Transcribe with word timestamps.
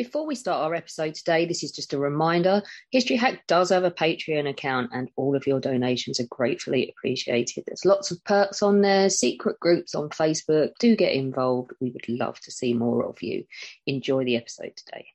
Before 0.00 0.24
we 0.24 0.34
start 0.34 0.64
our 0.64 0.74
episode 0.74 1.14
today, 1.14 1.44
this 1.44 1.62
is 1.62 1.72
just 1.72 1.92
a 1.92 1.98
reminder 1.98 2.62
History 2.90 3.16
Hack 3.16 3.46
does 3.46 3.68
have 3.68 3.84
a 3.84 3.90
Patreon 3.90 4.48
account, 4.48 4.92
and 4.94 5.10
all 5.14 5.36
of 5.36 5.46
your 5.46 5.60
donations 5.60 6.18
are 6.18 6.26
gratefully 6.30 6.88
appreciated. 6.88 7.64
There's 7.66 7.84
lots 7.84 8.10
of 8.10 8.24
perks 8.24 8.62
on 8.62 8.80
there, 8.80 9.10
secret 9.10 9.60
groups 9.60 9.94
on 9.94 10.08
Facebook. 10.08 10.70
Do 10.78 10.96
get 10.96 11.12
involved. 11.12 11.72
We 11.80 11.90
would 11.90 12.08
love 12.08 12.40
to 12.40 12.50
see 12.50 12.72
more 12.72 13.04
of 13.04 13.22
you. 13.22 13.44
Enjoy 13.86 14.24
the 14.24 14.36
episode 14.36 14.72
today. 14.74 15.08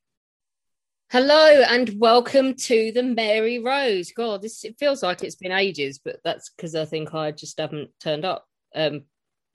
Hello 1.09 1.63
and 1.67 1.99
welcome 1.99 2.53
to 2.53 2.91
the 2.91 3.02
Mary 3.02 3.58
Rose. 3.58 4.11
God, 4.11 4.44
this 4.44 4.63
it 4.63 4.77
feels 4.77 5.02
like 5.02 5.23
it's 5.23 5.33
been 5.33 5.52
ages, 5.52 5.97
but 5.97 6.17
that's 6.23 6.52
because 6.52 6.75
I 6.75 6.86
think 6.86 7.11
I 7.11 7.31
just 7.31 7.59
haven't 7.59 7.89
turned 7.99 8.23
up. 8.23 8.45
Um, 8.75 9.05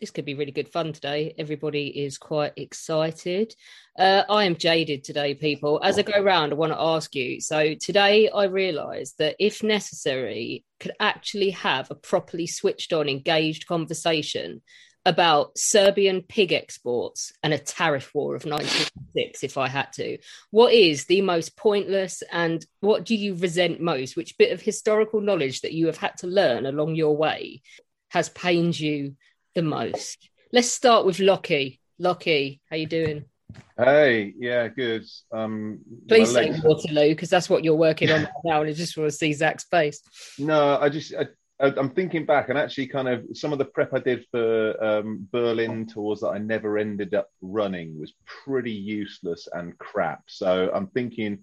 this 0.00 0.10
could 0.10 0.24
be 0.24 0.34
really 0.34 0.52
good 0.52 0.68
fun 0.68 0.92
today. 0.92 1.34
Everybody 1.36 1.88
is 1.88 2.16
quite 2.16 2.52
excited. 2.56 3.54
Uh, 3.98 4.23
I 4.28 4.45
am 4.45 4.56
jaded 4.56 5.04
today, 5.04 5.34
people. 5.34 5.78
As 5.82 5.98
I 5.98 6.02
go 6.02 6.20
around, 6.20 6.52
I 6.52 6.56
want 6.56 6.73
to 6.73 6.80
ask 6.80 7.15
you. 7.15 7.40
So 7.40 7.74
today, 7.74 8.30
I 8.30 8.45
realised 8.45 9.18
that 9.18 9.37
if 9.38 9.62
necessary, 9.62 10.65
could 10.78 10.93
actually 10.98 11.51
have 11.51 11.90
a 11.90 11.95
properly 11.95 12.46
switched 12.46 12.95
on, 12.95 13.09
engaged 13.09 13.66
conversation 13.66 14.62
about 15.04 15.56
Serbian 15.59 16.23
pig 16.23 16.52
exports 16.52 17.32
and 17.43 17.52
a 17.52 17.59
tariff 17.59 18.15
war 18.15 18.34
of 18.34 18.45
1906 18.45 19.45
if 19.45 19.59
I 19.59 19.68
had 19.68 19.93
to. 19.95 20.18
What 20.51 20.73
is 20.73 21.06
the 21.06 21.23
most 21.23 21.56
pointless 21.56 22.23
and 22.30 22.65
what 22.80 23.04
do 23.04 23.15
you 23.15 23.34
resent 23.34 23.80
most? 23.80 24.16
Which 24.16 24.37
bit 24.37 24.52
of 24.52 24.60
historical 24.60 25.21
knowledge 25.21 25.62
that 25.62 25.73
you 25.73 25.87
have 25.87 25.96
had 25.96 26.18
to 26.18 26.26
learn 26.26 26.66
along 26.66 26.96
your 26.96 27.16
way 27.16 27.62
has 28.10 28.28
pained 28.28 28.78
you 28.78 29.16
the 29.54 29.62
most? 29.62 30.29
Let's 30.52 30.70
start 30.70 31.06
with 31.06 31.18
Lockie. 31.18 31.80
Lockie, 31.98 32.60
how 32.68 32.76
you 32.76 32.87
doing? 32.87 33.24
Hey, 33.76 34.34
yeah, 34.38 34.68
good. 34.68 35.04
Um, 35.32 35.80
Please 36.09 36.32
say 36.32 36.52
Waterloo 36.62 37.10
because 37.10 37.30
that's 37.30 37.48
what 37.48 37.65
you're 37.65 37.74
working 37.74 38.10
on 38.10 38.24
right 38.24 38.32
now, 38.45 38.60
and 38.60 38.71
I 38.71 38.73
just 38.73 38.96
want 38.96 39.10
to 39.10 39.16
see 39.16 39.32
Zach's 39.32 39.65
face. 39.65 40.01
No, 40.38 40.78
I 40.78 40.88
just 40.88 41.15
I, 41.15 41.26
I'm 41.76 41.90
thinking 41.90 42.24
back, 42.26 42.48
and 42.48 42.59
actually, 42.59 42.87
kind 42.87 43.09
of 43.09 43.24
some 43.34 43.52
of 43.52 43.59
the 43.59 43.65
prep 43.65 43.93
I 43.93 43.98
did 43.98 44.24
for 44.30 44.82
um, 44.82 45.28
Berlin 45.30 45.87
tours 45.87 46.21
that 46.21 46.28
I 46.28 46.38
never 46.38 46.78
ended 46.78 47.15
up 47.15 47.28
running 47.43 47.98
was 47.98 48.15
pretty 48.26 48.73
useless 48.73 49.48
and 49.52 49.76
crap. 49.78 50.23
So 50.26 50.71
I'm 50.73 50.87
thinking, 50.88 51.38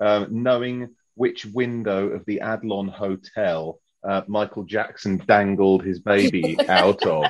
uh, 0.00 0.26
knowing 0.30 0.94
which 1.14 1.46
window 1.46 2.08
of 2.08 2.24
the 2.26 2.40
Adlon 2.42 2.90
Hotel 2.90 3.80
uh, 4.06 4.22
Michael 4.26 4.64
Jackson 4.64 5.18
dangled 5.26 5.82
his 5.84 5.98
baby 6.00 6.56
out 6.68 7.04
of, 7.06 7.24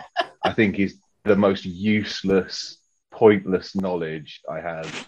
I 0.45 0.53
think 0.53 0.79
is 0.79 0.99
the 1.25 1.37
most 1.37 1.65
useless, 1.65 2.79
pointless 3.11 3.75
knowledge 3.75 4.41
I 4.49 4.61
have 4.61 5.07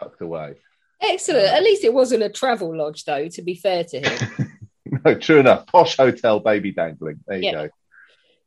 tucked 0.00 0.20
away. 0.22 0.54
Excellent. 1.02 1.46
At 1.46 1.62
least 1.62 1.84
it 1.84 1.94
wasn't 1.94 2.22
a 2.22 2.28
travel 2.28 2.76
lodge, 2.76 3.04
though. 3.04 3.28
To 3.28 3.42
be 3.42 3.54
fair 3.54 3.84
to 3.84 4.00
him. 4.00 4.58
no, 5.04 5.14
true 5.14 5.38
enough. 5.40 5.66
Posh 5.66 5.96
hotel 5.96 6.40
baby 6.40 6.72
dangling. 6.72 7.20
There 7.26 7.38
you 7.38 7.44
Yeah. 7.44 7.52
go. 7.52 7.68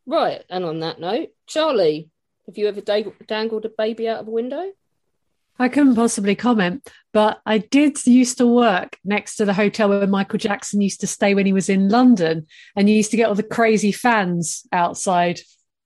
right. 0.05 0.44
And 0.50 0.63
on 0.66 0.79
that 0.81 1.00
note, 1.00 1.29
Charlie, 1.47 2.09
have 2.45 2.57
you 2.57 2.67
ever 2.67 2.81
dangled 2.81 3.66
a 3.66 3.69
baby 3.69 4.07
out 4.07 4.19
of 4.19 4.28
a 4.28 4.31
window? 4.31 4.72
I 5.59 5.69
couldn't 5.69 5.96
possibly 5.96 6.36
comment, 6.36 6.88
but 7.12 7.40
I 7.46 7.59
did 7.59 8.06
used 8.08 8.40
to 8.40 8.47
work 8.47 8.97
next 9.06 9.36
to 9.36 9.46
the 9.46 9.53
hotel 9.53 9.90
where 9.90 10.08
Michael 10.08 10.40
Jackson 10.40 10.81
used 10.81 11.02
to 11.02 11.08
stay 11.08 11.36
when 11.36 11.46
he 11.46 11.53
was 11.53 11.69
in 11.69 11.90
London, 11.90 12.47
and 12.75 12.90
you 12.90 12.96
used 12.96 13.12
to 13.12 13.18
get 13.18 13.30
all 13.30 13.36
the 13.36 13.44
crazy 13.44 13.91
fans 13.91 14.66
outside 14.72 15.40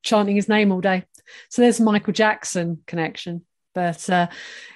chanting 0.03 0.35
his 0.35 0.47
name 0.47 0.71
all 0.71 0.81
day. 0.81 1.03
So 1.49 1.61
there's 1.61 1.81
Michael 1.81 2.13
Jackson 2.13 2.81
connection. 2.87 3.45
But 3.75 4.09
uh, 4.09 4.27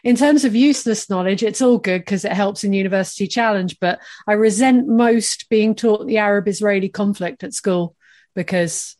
in 0.03 0.15
terms 0.15 0.45
of 0.45 0.55
useless 0.55 1.09
knowledge, 1.09 1.41
it's 1.41 1.61
all 1.61 1.79
good 1.79 2.01
because 2.01 2.23
it 2.23 2.33
helps 2.33 2.63
in 2.63 2.71
University 2.71 3.25
Challenge. 3.25 3.79
But 3.79 3.99
I 4.27 4.33
resent 4.33 4.87
most 4.87 5.49
being 5.49 5.73
taught 5.73 6.05
the 6.05 6.19
Arab 6.19 6.47
Israeli 6.47 6.89
conflict 6.89 7.43
at 7.43 7.53
school 7.53 7.95
because 8.35 8.95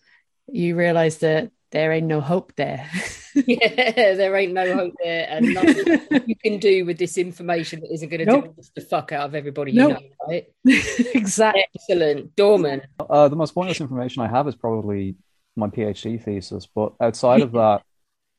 you 0.47 0.75
realize 0.75 1.19
that 1.19 1.52
there 1.72 1.91
ain't 1.91 2.08
no 2.08 2.19
hope 2.19 2.53
there. 2.56 2.90
yeah, 3.47 4.13
there 4.13 4.35
ain't 4.35 4.53
no 4.53 4.73
hope 4.73 4.93
there, 5.03 5.27
and 5.29 5.53
nothing 5.53 6.01
you 6.27 6.35
can 6.35 6.59
do 6.59 6.85
with 6.85 6.97
this 6.97 7.17
information 7.17 7.79
that 7.81 7.91
isn't 7.93 8.09
going 8.09 8.19
to 8.19 8.25
Nope. 8.25 8.55
do 8.55 8.63
the 8.75 8.81
fuck 8.81 9.11
out 9.11 9.25
of 9.27 9.35
everybody 9.35 9.71
you 9.71 9.79
Nope. 9.79 9.99
know, 9.99 10.07
right? 10.27 10.45
exactly. 10.65 11.63
Excellent, 11.75 12.35
Dorman. 12.35 12.81
Uh, 12.99 13.27
the 13.27 13.35
most 13.35 13.53
pointless 13.53 13.81
information 13.81 14.21
I 14.23 14.27
have 14.27 14.47
is 14.47 14.55
probably 14.55 15.15
my 15.55 15.67
PhD 15.67 16.23
thesis, 16.23 16.67
but 16.73 16.93
outside 17.01 17.41
of 17.41 17.51
that, 17.53 17.81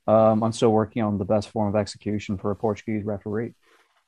um, 0.06 0.42
I'm 0.42 0.52
still 0.52 0.72
working 0.72 1.02
on 1.02 1.18
the 1.18 1.24
best 1.24 1.48
form 1.50 1.68
of 1.68 1.76
execution 1.76 2.38
for 2.38 2.50
a 2.50 2.56
Portuguese 2.56 3.04
referee. 3.04 3.54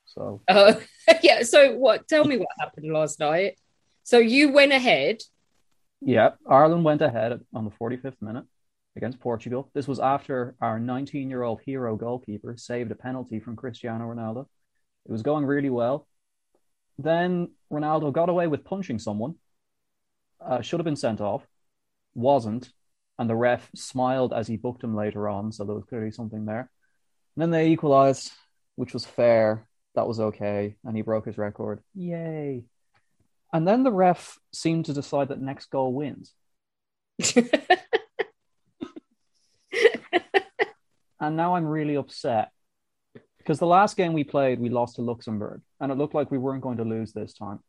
So 0.06 0.42
Uh, 0.48 0.74
yeah. 1.22 1.42
So, 1.44 1.76
what? 1.76 2.08
Tell 2.08 2.24
me 2.24 2.36
what 2.36 2.48
happened 2.58 2.92
last 2.92 3.20
night. 3.20 3.58
So 4.02 4.18
you 4.18 4.52
went 4.52 4.72
ahead. 4.72 5.22
yeah, 6.00 6.30
Ireland 6.48 6.84
went 6.84 7.00
ahead 7.00 7.40
on 7.54 7.64
the 7.64 7.70
45th 7.70 8.20
minute 8.20 8.44
against 8.96 9.20
Portugal. 9.20 9.70
This 9.74 9.88
was 9.88 9.98
after 9.98 10.54
our 10.60 10.78
19-year-old 10.78 11.60
hero 11.64 11.96
goalkeeper 11.96 12.56
saved 12.56 12.90
a 12.90 12.94
penalty 12.94 13.40
from 13.40 13.56
Cristiano 13.56 14.04
Ronaldo. 14.04 14.46
It 15.06 15.12
was 15.12 15.22
going 15.22 15.44
really 15.44 15.70
well. 15.70 16.06
Then 16.98 17.50
Ronaldo 17.72 18.12
got 18.12 18.28
away 18.28 18.46
with 18.46 18.64
punching 18.64 18.98
someone. 18.98 19.34
Uh, 20.40 20.60
should 20.60 20.80
have 20.80 20.84
been 20.84 20.96
sent 20.96 21.20
off. 21.20 21.46
Wasn't. 22.14 22.70
And 23.18 23.28
the 23.28 23.36
ref 23.36 23.70
smiled 23.74 24.32
as 24.32 24.46
he 24.46 24.56
booked 24.56 24.84
him 24.84 24.94
later 24.94 25.28
on. 25.28 25.52
So 25.52 25.64
there 25.64 25.74
was 25.74 25.84
clearly 25.84 26.10
something 26.10 26.44
there. 26.44 26.70
And 27.36 27.42
then 27.42 27.50
they 27.50 27.68
equalized, 27.68 28.30
which 28.76 28.92
was 28.92 29.04
fair. 29.04 29.66
That 29.94 30.06
was 30.06 30.20
okay. 30.20 30.76
And 30.84 30.96
he 30.96 31.02
broke 31.02 31.26
his 31.26 31.38
record. 31.38 31.80
Yay. 31.94 32.64
And 33.52 33.66
then 33.66 33.84
the 33.84 33.92
ref 33.92 34.38
seemed 34.52 34.86
to 34.86 34.92
decide 34.92 35.28
that 35.28 35.40
next 35.40 35.66
goal 35.70 35.92
wins. 35.92 36.32
And 41.26 41.36
now 41.36 41.54
I'm 41.56 41.64
really 41.64 41.96
upset 41.96 42.50
because 43.38 43.58
the 43.58 43.66
last 43.66 43.96
game 43.96 44.12
we 44.12 44.24
played, 44.24 44.60
we 44.60 44.68
lost 44.68 44.96
to 44.96 45.02
Luxembourg, 45.02 45.62
and 45.80 45.90
it 45.90 45.96
looked 45.96 46.14
like 46.14 46.30
we 46.30 46.38
weren't 46.38 46.62
going 46.62 46.78
to 46.78 46.84
lose 46.84 47.12
this 47.12 47.32
time. 47.32 47.60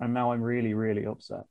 And 0.00 0.12
now 0.12 0.32
I'm 0.32 0.42
really, 0.42 0.74
really 0.74 1.06
upset. 1.06 1.44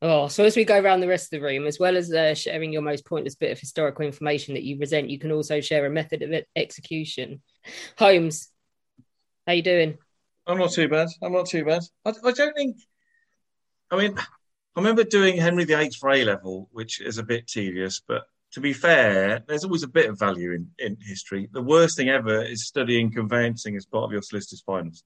Oh, 0.00 0.28
so 0.28 0.44
as 0.44 0.56
we 0.56 0.64
go 0.64 0.78
around 0.78 1.00
the 1.00 1.08
rest 1.08 1.26
of 1.26 1.38
the 1.38 1.44
room, 1.44 1.66
as 1.66 1.78
well 1.78 1.96
as 1.96 2.12
uh, 2.12 2.34
sharing 2.34 2.72
your 2.72 2.82
most 2.82 3.04
pointless 3.04 3.34
bit 3.34 3.50
of 3.50 3.58
historical 3.58 4.06
information 4.06 4.54
that 4.54 4.62
you 4.62 4.78
resent, 4.78 5.10
you 5.10 5.18
can 5.18 5.32
also 5.32 5.60
share 5.60 5.84
a 5.84 5.90
method 5.90 6.22
of 6.22 6.32
execution. 6.56 7.42
Holmes, 7.98 8.50
how 9.46 9.54
you 9.54 9.62
doing? 9.62 9.98
I'm 10.46 10.58
not 10.58 10.72
too 10.72 10.88
bad. 10.88 11.08
I'm 11.22 11.32
not 11.32 11.46
too 11.46 11.64
bad. 11.64 11.82
I, 12.04 12.12
I 12.24 12.32
don't 12.32 12.54
think. 12.54 12.76
I 13.90 13.96
mean, 13.96 14.16
I 14.18 14.24
remember 14.80 15.04
doing 15.04 15.36
Henry 15.36 15.64
VIII 15.64 15.90
for 15.98 16.10
A 16.10 16.24
level, 16.24 16.68
which 16.72 17.00
is 17.00 17.18
a 17.18 17.22
bit 17.22 17.46
tedious, 17.46 18.00
but 18.06 18.22
to 18.52 18.60
be 18.60 18.72
fair, 18.72 19.42
there's 19.46 19.64
always 19.64 19.82
a 19.82 19.88
bit 19.88 20.08
of 20.08 20.18
value 20.18 20.52
in, 20.52 20.70
in 20.78 20.96
history. 21.00 21.48
The 21.52 21.62
worst 21.62 21.96
thing 21.96 22.08
ever 22.08 22.42
is 22.42 22.66
studying 22.66 23.12
conveyancing 23.12 23.76
as 23.76 23.86
part 23.86 24.04
of 24.04 24.12
your 24.12 24.22
solicitor's 24.22 24.62
finals. 24.62 25.04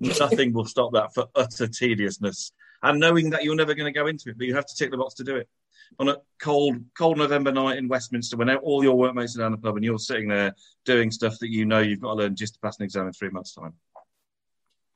Nothing 0.00 0.52
will 0.52 0.64
stop 0.64 0.92
that 0.92 1.12
for 1.14 1.26
utter 1.34 1.66
tediousness 1.66 2.52
and 2.82 3.00
knowing 3.00 3.30
that 3.30 3.44
you're 3.44 3.56
never 3.56 3.74
going 3.74 3.92
to 3.92 3.98
go 3.98 4.06
into 4.06 4.30
it, 4.30 4.38
but 4.38 4.46
you 4.46 4.54
have 4.54 4.66
to 4.66 4.74
tick 4.74 4.90
the 4.90 4.96
box 4.96 5.14
to 5.14 5.24
do 5.24 5.36
it. 5.36 5.48
On 5.98 6.08
a 6.08 6.16
cold, 6.40 6.76
cold 6.96 7.18
November 7.18 7.50
night 7.50 7.78
in 7.78 7.88
Westminster, 7.88 8.36
when 8.36 8.54
all 8.56 8.82
your 8.82 8.96
workmates 8.96 9.36
are 9.36 9.40
down 9.40 9.52
the 9.52 9.58
pub 9.58 9.76
and 9.76 9.84
you're 9.84 9.98
sitting 9.98 10.28
there 10.28 10.54
doing 10.84 11.10
stuff 11.10 11.38
that 11.40 11.50
you 11.50 11.64
know 11.64 11.80
you've 11.80 12.00
got 12.00 12.10
to 12.10 12.14
learn 12.14 12.36
just 12.36 12.54
to 12.54 12.60
pass 12.60 12.78
an 12.78 12.84
exam 12.84 13.06
in 13.06 13.12
three 13.12 13.30
months' 13.30 13.54
time. 13.54 13.72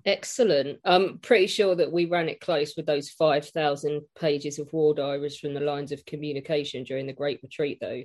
Excellent. 0.04 0.80
I'm 0.84 1.18
pretty 1.18 1.46
sure 1.46 1.74
that 1.76 1.92
we 1.92 2.06
ran 2.06 2.28
it 2.28 2.40
close 2.40 2.74
with 2.76 2.86
those 2.86 3.08
5,000 3.10 4.02
pages 4.18 4.58
of 4.58 4.72
war 4.72 4.94
diaries 4.94 5.38
from 5.38 5.54
the 5.54 5.60
lines 5.60 5.92
of 5.92 6.04
communication 6.04 6.82
during 6.84 7.06
the 7.06 7.12
Great 7.12 7.40
Retreat, 7.42 7.78
though. 7.80 8.02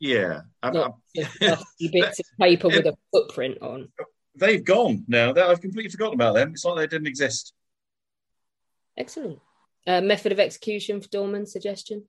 Yeah, 0.00 0.40
I'm- 0.62 0.74
Not 0.74 0.94
I'm- 1.14 1.58
bits 1.92 2.20
of 2.20 2.26
paper 2.40 2.68
with 2.68 2.86
a 2.86 2.96
footprint 3.12 3.58
on. 3.60 3.92
they've 4.34 4.64
gone 4.64 5.04
now. 5.08 5.34
I've 5.34 5.60
completely 5.60 5.90
forgotten 5.90 6.14
about 6.14 6.34
them. 6.34 6.52
It's 6.52 6.64
like 6.64 6.76
they 6.76 6.86
didn't 6.86 7.06
exist. 7.06 7.52
Excellent. 8.96 9.38
Uh, 9.86 10.00
method 10.00 10.32
of 10.32 10.40
execution 10.40 11.00
for 11.00 11.08
Dorman 11.08 11.46
suggestion? 11.46 12.08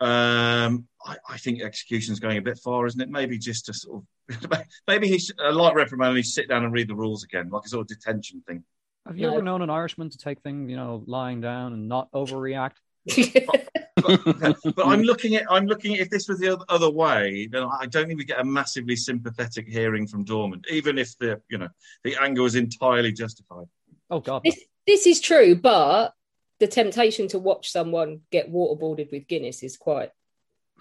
Um, 0.00 0.86
I, 1.04 1.16
I 1.28 1.38
think 1.38 1.62
execution's 1.62 2.20
going 2.20 2.36
a 2.36 2.42
bit 2.42 2.58
far, 2.58 2.86
isn't 2.86 3.00
it? 3.00 3.08
Maybe 3.08 3.38
just 3.38 3.66
to 3.66 3.74
sort 3.74 3.98
of, 3.98 4.06
maybe 4.88 5.08
he's 5.08 5.32
a 5.42 5.52
light 5.52 5.74
reprimand 5.74 6.16
he 6.16 6.22
sit 6.22 6.48
down 6.48 6.64
and 6.64 6.72
read 6.72 6.88
the 6.88 6.94
rules 6.94 7.24
again, 7.24 7.50
like 7.50 7.64
a 7.64 7.68
sort 7.68 7.82
of 7.82 7.88
detention 7.88 8.42
thing. 8.46 8.64
Have 9.06 9.18
you 9.18 9.26
No. 9.26 9.34
ever 9.34 9.42
known 9.42 9.62
an 9.62 9.70
Irishman 9.70 10.08
to 10.10 10.18
take 10.18 10.40
things, 10.40 10.70
you 10.70 10.76
know, 10.76 11.04
lying 11.06 11.40
down 11.40 11.72
and 11.72 11.88
not 11.88 12.10
overreact? 12.12 12.76
But, 14.06 14.56
but 14.76 14.86
I'm 14.86 15.02
looking 15.02 15.36
at, 15.36 15.44
I'm 15.50 15.66
looking 15.66 15.94
at 15.94 16.00
if 16.00 16.10
this 16.10 16.28
was 16.28 16.38
the 16.38 16.52
other, 16.52 16.64
other 16.68 16.90
way, 16.90 17.48
then 17.50 17.62
I 17.62 17.86
don't 17.86 18.06
think 18.06 18.18
we 18.18 18.24
get 18.26 18.40
a 18.40 18.44
massively 18.44 18.96
sympathetic 18.96 19.66
hearing 19.66 20.06
from 20.06 20.24
Dorman, 20.24 20.62
even 20.70 20.98
if 20.98 21.16
the, 21.18 21.40
you 21.48 21.56
know, 21.56 21.68
the 22.02 22.14
anger 22.20 22.42
was 22.42 22.54
entirely 22.54 23.12
justified. 23.12 23.64
Oh 24.10 24.20
God, 24.20 24.42
this, 24.44 24.58
this 24.86 25.06
is 25.06 25.20
true, 25.20 25.54
but 25.54 26.12
the 26.60 26.66
temptation 26.66 27.28
to 27.28 27.38
watch 27.38 27.70
someone 27.70 28.20
get 28.30 28.52
waterboarded 28.52 29.10
with 29.10 29.26
Guinness 29.26 29.62
is 29.62 29.78
quite. 29.78 30.10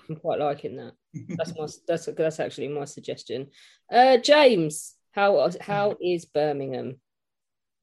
I'm 0.09 0.15
quite 0.15 0.39
liking 0.39 0.77
that. 0.77 0.93
That's 1.37 1.57
my 1.57 1.67
that's 1.87 2.05
that's 2.05 2.39
actually 2.39 2.67
my 2.69 2.85
suggestion. 2.85 3.47
Uh, 3.91 4.17
James, 4.17 4.95
how 5.11 5.49
how 5.61 5.95
is 6.01 6.25
Birmingham? 6.25 6.99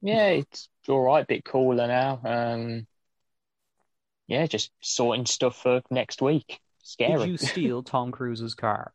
Yeah, 0.01 0.27
it's 0.27 0.69
all 0.87 1.01
right. 1.01 1.27
Bit 1.27 1.45
cooler 1.45 1.87
now. 1.87 2.21
Um, 2.23 2.87
yeah, 4.27 4.45
just 4.47 4.71
sorting 4.81 5.25
stuff 5.25 5.61
for 5.61 5.81
next 5.89 6.21
week. 6.21 6.59
Scary. 6.83 7.11
did 7.11 7.19
Scary. 7.19 7.31
you 7.31 7.37
steal 7.37 7.83
Tom 7.83 8.11
Cruise's 8.11 8.55
car? 8.55 8.93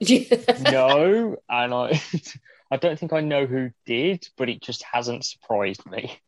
no, 0.00 1.36
and 1.48 1.74
I, 1.74 2.02
I 2.70 2.76
don't 2.76 2.98
think 2.98 3.12
I 3.12 3.20
know 3.20 3.46
who 3.46 3.70
did, 3.86 4.26
but 4.36 4.48
it 4.48 4.60
just 4.60 4.82
hasn't 4.82 5.24
surprised 5.24 5.86
me. 5.86 6.18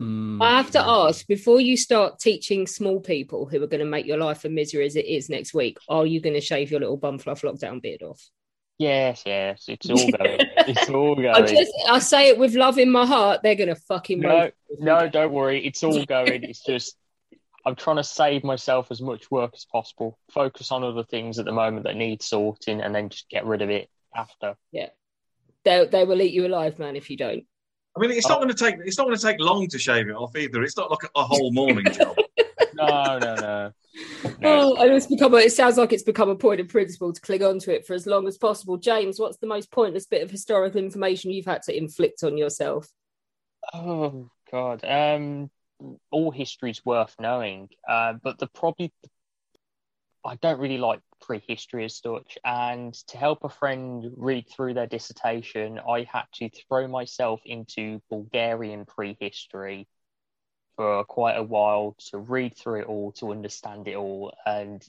Hmm. 0.00 0.40
I 0.40 0.56
have 0.56 0.70
to 0.72 0.80
ask 0.80 1.26
before 1.26 1.60
you 1.60 1.76
start 1.76 2.20
teaching 2.20 2.66
small 2.66 3.00
people 3.00 3.46
who 3.46 3.62
are 3.62 3.66
going 3.66 3.80
to 3.80 3.86
make 3.86 4.06
your 4.06 4.18
life 4.18 4.44
a 4.44 4.48
misery 4.48 4.86
as 4.86 4.94
it 4.94 5.06
is 5.06 5.28
next 5.28 5.54
week. 5.54 5.78
Are 5.88 6.06
you 6.06 6.20
going 6.20 6.34
to 6.34 6.40
shave 6.40 6.70
your 6.70 6.80
little 6.80 6.96
bum 6.96 7.18
fluff 7.18 7.42
lockdown 7.42 7.82
beard 7.82 8.02
off? 8.02 8.22
Yes, 8.78 9.24
yes, 9.26 9.64
it's 9.66 9.90
all 9.90 9.96
going. 9.96 10.12
it's 10.68 10.88
all 10.88 11.18
I 11.18 11.40
going. 11.40 11.46
just 11.48 11.72
I 11.88 11.98
say 11.98 12.28
it 12.28 12.38
with 12.38 12.54
love 12.54 12.78
in 12.78 12.92
my 12.92 13.06
heart. 13.06 13.40
They're 13.42 13.56
going 13.56 13.68
to 13.68 13.74
fucking 13.74 14.20
No, 14.20 14.52
no, 14.78 15.08
don't 15.08 15.32
worry. 15.32 15.66
It's 15.66 15.82
all 15.82 16.04
going. 16.04 16.44
It's 16.48 16.64
just 16.64 16.96
I'm 17.66 17.74
trying 17.74 17.96
to 17.96 18.04
save 18.04 18.44
myself 18.44 18.92
as 18.92 19.02
much 19.02 19.32
work 19.32 19.50
as 19.54 19.66
possible. 19.70 20.16
Focus 20.30 20.70
on 20.70 20.84
other 20.84 21.02
things 21.02 21.40
at 21.40 21.44
the 21.44 21.52
moment 21.52 21.84
that 21.84 21.96
need 21.96 22.22
sorting, 22.22 22.80
and 22.80 22.94
then 22.94 23.08
just 23.08 23.28
get 23.28 23.44
rid 23.44 23.62
of 23.62 23.70
it 23.70 23.90
after. 24.14 24.54
Yeah, 24.70 24.90
they 25.64 25.86
they 25.86 26.04
will 26.04 26.22
eat 26.22 26.32
you 26.32 26.46
alive, 26.46 26.78
man, 26.78 26.94
if 26.94 27.10
you 27.10 27.16
don't. 27.16 27.44
I 27.96 28.00
mean, 28.00 28.10
it's 28.12 28.28
not 28.28 28.38
going 28.38 28.48
to 28.48 28.54
take, 28.54 28.76
it's 28.84 28.96
not 28.98 29.04
going 29.06 29.16
to 29.16 29.22
take 29.22 29.40
long 29.40 29.66
to 29.68 29.78
shave 29.78 30.08
it 30.08 30.14
off 30.14 30.36
either. 30.36 30.62
It's 30.62 30.76
not 30.76 30.90
like 30.90 31.04
a, 31.04 31.20
a 31.20 31.24
whole 31.24 31.52
morning 31.52 31.86
job. 31.92 32.16
No, 32.74 33.18
no, 33.18 33.34
no. 33.34 33.72
no. 34.24 34.32
Oh, 34.44 34.76
and 34.76 34.92
it's 34.92 35.06
become 35.06 35.34
a, 35.34 35.38
it 35.38 35.52
sounds 35.52 35.76
like 35.76 35.92
it's 35.92 36.04
become 36.04 36.28
a 36.28 36.36
point 36.36 36.60
of 36.60 36.68
principle 36.68 37.12
to 37.12 37.20
cling 37.20 37.42
on 37.42 37.58
to 37.60 37.74
it 37.74 37.84
for 37.84 37.94
as 37.94 38.06
long 38.06 38.28
as 38.28 38.38
possible. 38.38 38.76
James, 38.76 39.18
what's 39.18 39.38
the 39.38 39.48
most 39.48 39.72
pointless 39.72 40.06
bit 40.06 40.22
of 40.22 40.30
historical 40.30 40.78
information 40.78 41.32
you've 41.32 41.44
had 41.44 41.62
to 41.62 41.76
inflict 41.76 42.22
on 42.22 42.36
yourself? 42.36 42.86
Oh 43.74 44.30
God. 44.52 44.84
Um, 44.84 45.50
all 46.12 46.30
history's 46.30 46.84
worth 46.84 47.16
knowing, 47.18 47.68
uh, 47.88 48.14
but 48.22 48.38
the 48.38 48.46
probably 48.46 48.92
I 50.24 50.36
don't 50.36 50.60
really 50.60 50.78
like 50.78 51.00
prehistory 51.20 51.84
as 51.84 51.96
such. 51.96 52.38
And 52.44 52.94
to 53.08 53.18
help 53.18 53.44
a 53.44 53.48
friend 53.48 54.12
read 54.16 54.48
through 54.48 54.74
their 54.74 54.86
dissertation, 54.86 55.78
I 55.78 56.04
had 56.04 56.24
to 56.34 56.50
throw 56.50 56.88
myself 56.88 57.40
into 57.44 58.00
Bulgarian 58.10 58.84
prehistory 58.84 59.88
for 60.76 61.04
quite 61.04 61.36
a 61.36 61.42
while 61.42 61.96
to 62.10 62.18
read 62.18 62.56
through 62.56 62.82
it 62.82 62.86
all, 62.86 63.12
to 63.12 63.32
understand 63.32 63.88
it 63.88 63.96
all, 63.96 64.32
and 64.46 64.86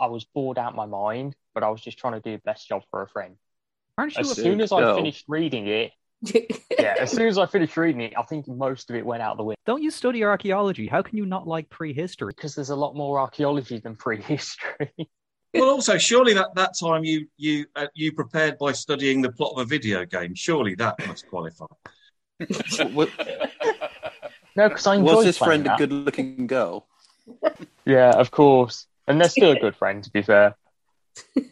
I 0.00 0.06
was 0.06 0.24
bored 0.24 0.58
out 0.58 0.74
my 0.74 0.86
mind. 0.86 1.36
But 1.54 1.62
I 1.62 1.70
was 1.70 1.80
just 1.80 1.98
trying 1.98 2.14
to 2.14 2.20
do 2.20 2.32
the 2.32 2.42
best 2.44 2.68
job 2.68 2.82
for 2.90 3.02
a 3.02 3.08
friend. 3.08 3.36
Aren't 3.98 4.14
you 4.16 4.20
As 4.20 4.32
soon 4.32 4.60
as 4.60 4.72
I 4.72 4.80
go. 4.82 4.96
finished 4.96 5.24
reading 5.28 5.66
it, 5.68 5.92
yeah, 6.78 6.94
as 6.98 7.10
soon 7.10 7.26
as 7.26 7.38
I 7.38 7.46
finished 7.46 7.76
reading 7.76 8.00
it, 8.00 8.14
I 8.16 8.22
think 8.22 8.46
most 8.48 8.90
of 8.90 8.96
it 8.96 9.04
went 9.04 9.22
out 9.22 9.36
the 9.36 9.44
window. 9.44 9.60
Don't 9.66 9.82
you 9.82 9.90
study 9.90 10.24
archaeology? 10.24 10.86
How 10.86 11.02
can 11.02 11.16
you 11.18 11.26
not 11.26 11.46
like 11.46 11.68
prehistory? 11.70 12.32
because 12.36 12.54
there's 12.54 12.70
a 12.70 12.76
lot 12.76 12.94
more 12.94 13.18
archaeology 13.18 13.78
than 13.78 13.96
prehistory. 13.96 14.92
well, 15.54 15.70
also, 15.70 15.98
surely 15.98 16.34
that, 16.34 16.54
that 16.54 16.72
time 16.78 17.04
you 17.04 17.26
you 17.36 17.66
uh, 17.74 17.86
you 17.94 18.12
prepared 18.12 18.58
by 18.58 18.72
studying 18.72 19.22
the 19.22 19.32
plot 19.32 19.52
of 19.52 19.58
a 19.58 19.64
video 19.64 20.04
game. 20.04 20.34
Surely 20.34 20.74
that 20.76 20.94
must 21.06 21.28
qualify. 21.28 21.66
No, 24.56 24.70
because 24.70 24.86
I 24.86 24.94
enjoy 24.96 25.16
was 25.16 25.26
his 25.26 25.38
playing 25.38 25.64
friend 25.64 25.74
a 25.74 25.76
good-looking 25.78 26.46
girl? 26.46 26.86
Yeah, 27.84 28.10
of 28.10 28.30
course, 28.30 28.86
and 29.06 29.20
they're 29.20 29.28
still 29.28 29.50
a 29.50 29.60
good 29.60 29.76
friend, 29.76 30.02
to 30.04 30.10
be 30.10 30.22
fair. 30.22 30.56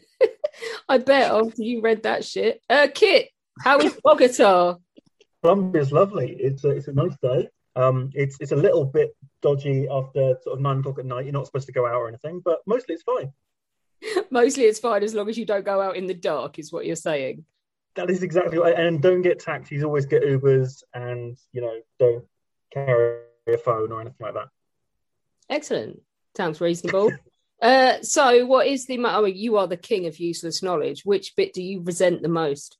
I 0.88 0.98
bet 0.98 1.30
after 1.30 1.62
you 1.62 1.82
read 1.82 2.04
that 2.04 2.24
shit. 2.24 2.62
Uh, 2.70 2.88
Kit, 2.92 3.28
how 3.60 3.78
is 3.78 3.98
Bogota? 4.02 4.76
Colombia 5.42 5.82
is 5.82 5.92
lovely. 5.92 6.36
It's 6.38 6.64
a, 6.64 6.70
it's 6.70 6.88
a 6.88 6.92
nice 6.92 7.16
day. 7.22 7.48
Um, 7.76 8.10
it's 8.14 8.36
it's 8.40 8.52
a 8.52 8.56
little 8.56 8.84
bit 8.84 9.16
dodgy 9.42 9.88
after 9.90 10.36
sort 10.42 10.56
of 10.56 10.60
nine 10.60 10.78
o'clock 10.78 10.98
at 10.98 11.06
night. 11.06 11.24
You're 11.24 11.32
not 11.32 11.46
supposed 11.46 11.66
to 11.66 11.72
go 11.72 11.86
out 11.86 11.96
or 11.96 12.08
anything, 12.08 12.40
but 12.44 12.60
mostly 12.66 12.94
it's 12.94 13.02
fine. 13.02 13.32
Mostly 14.30 14.64
it's 14.64 14.80
fine 14.80 15.02
as 15.02 15.14
long 15.14 15.28
as 15.30 15.38
you 15.38 15.46
don't 15.46 15.64
go 15.64 15.80
out 15.80 15.96
in 15.96 16.06
the 16.06 16.14
dark, 16.14 16.58
is 16.58 16.72
what 16.72 16.84
you're 16.84 16.96
saying. 16.96 17.44
That 17.96 18.10
is 18.10 18.22
exactly 18.22 18.58
right. 18.58 18.78
And 18.78 19.00
don't 19.00 19.22
get 19.22 19.38
taxis. 19.38 19.82
Always 19.82 20.06
get 20.06 20.22
Ubers, 20.22 20.82
and 20.92 21.38
you 21.52 21.62
know 21.62 21.80
don't 21.98 22.24
carry 22.72 23.20
a 23.46 23.56
phone 23.56 23.92
or 23.92 24.00
anything 24.00 24.16
like 24.20 24.34
that. 24.34 24.48
Excellent. 25.48 26.00
Sounds 26.36 26.60
reasonable. 26.60 27.12
uh, 27.62 28.02
so, 28.02 28.46
what 28.46 28.66
is 28.66 28.86
the? 28.86 28.98
Mean, 28.98 29.36
you 29.36 29.56
are 29.56 29.66
the 29.66 29.76
king 29.76 30.06
of 30.06 30.18
useless 30.18 30.62
knowledge. 30.62 31.04
Which 31.04 31.36
bit 31.36 31.54
do 31.54 31.62
you 31.62 31.82
resent 31.82 32.22
the 32.22 32.28
most? 32.28 32.76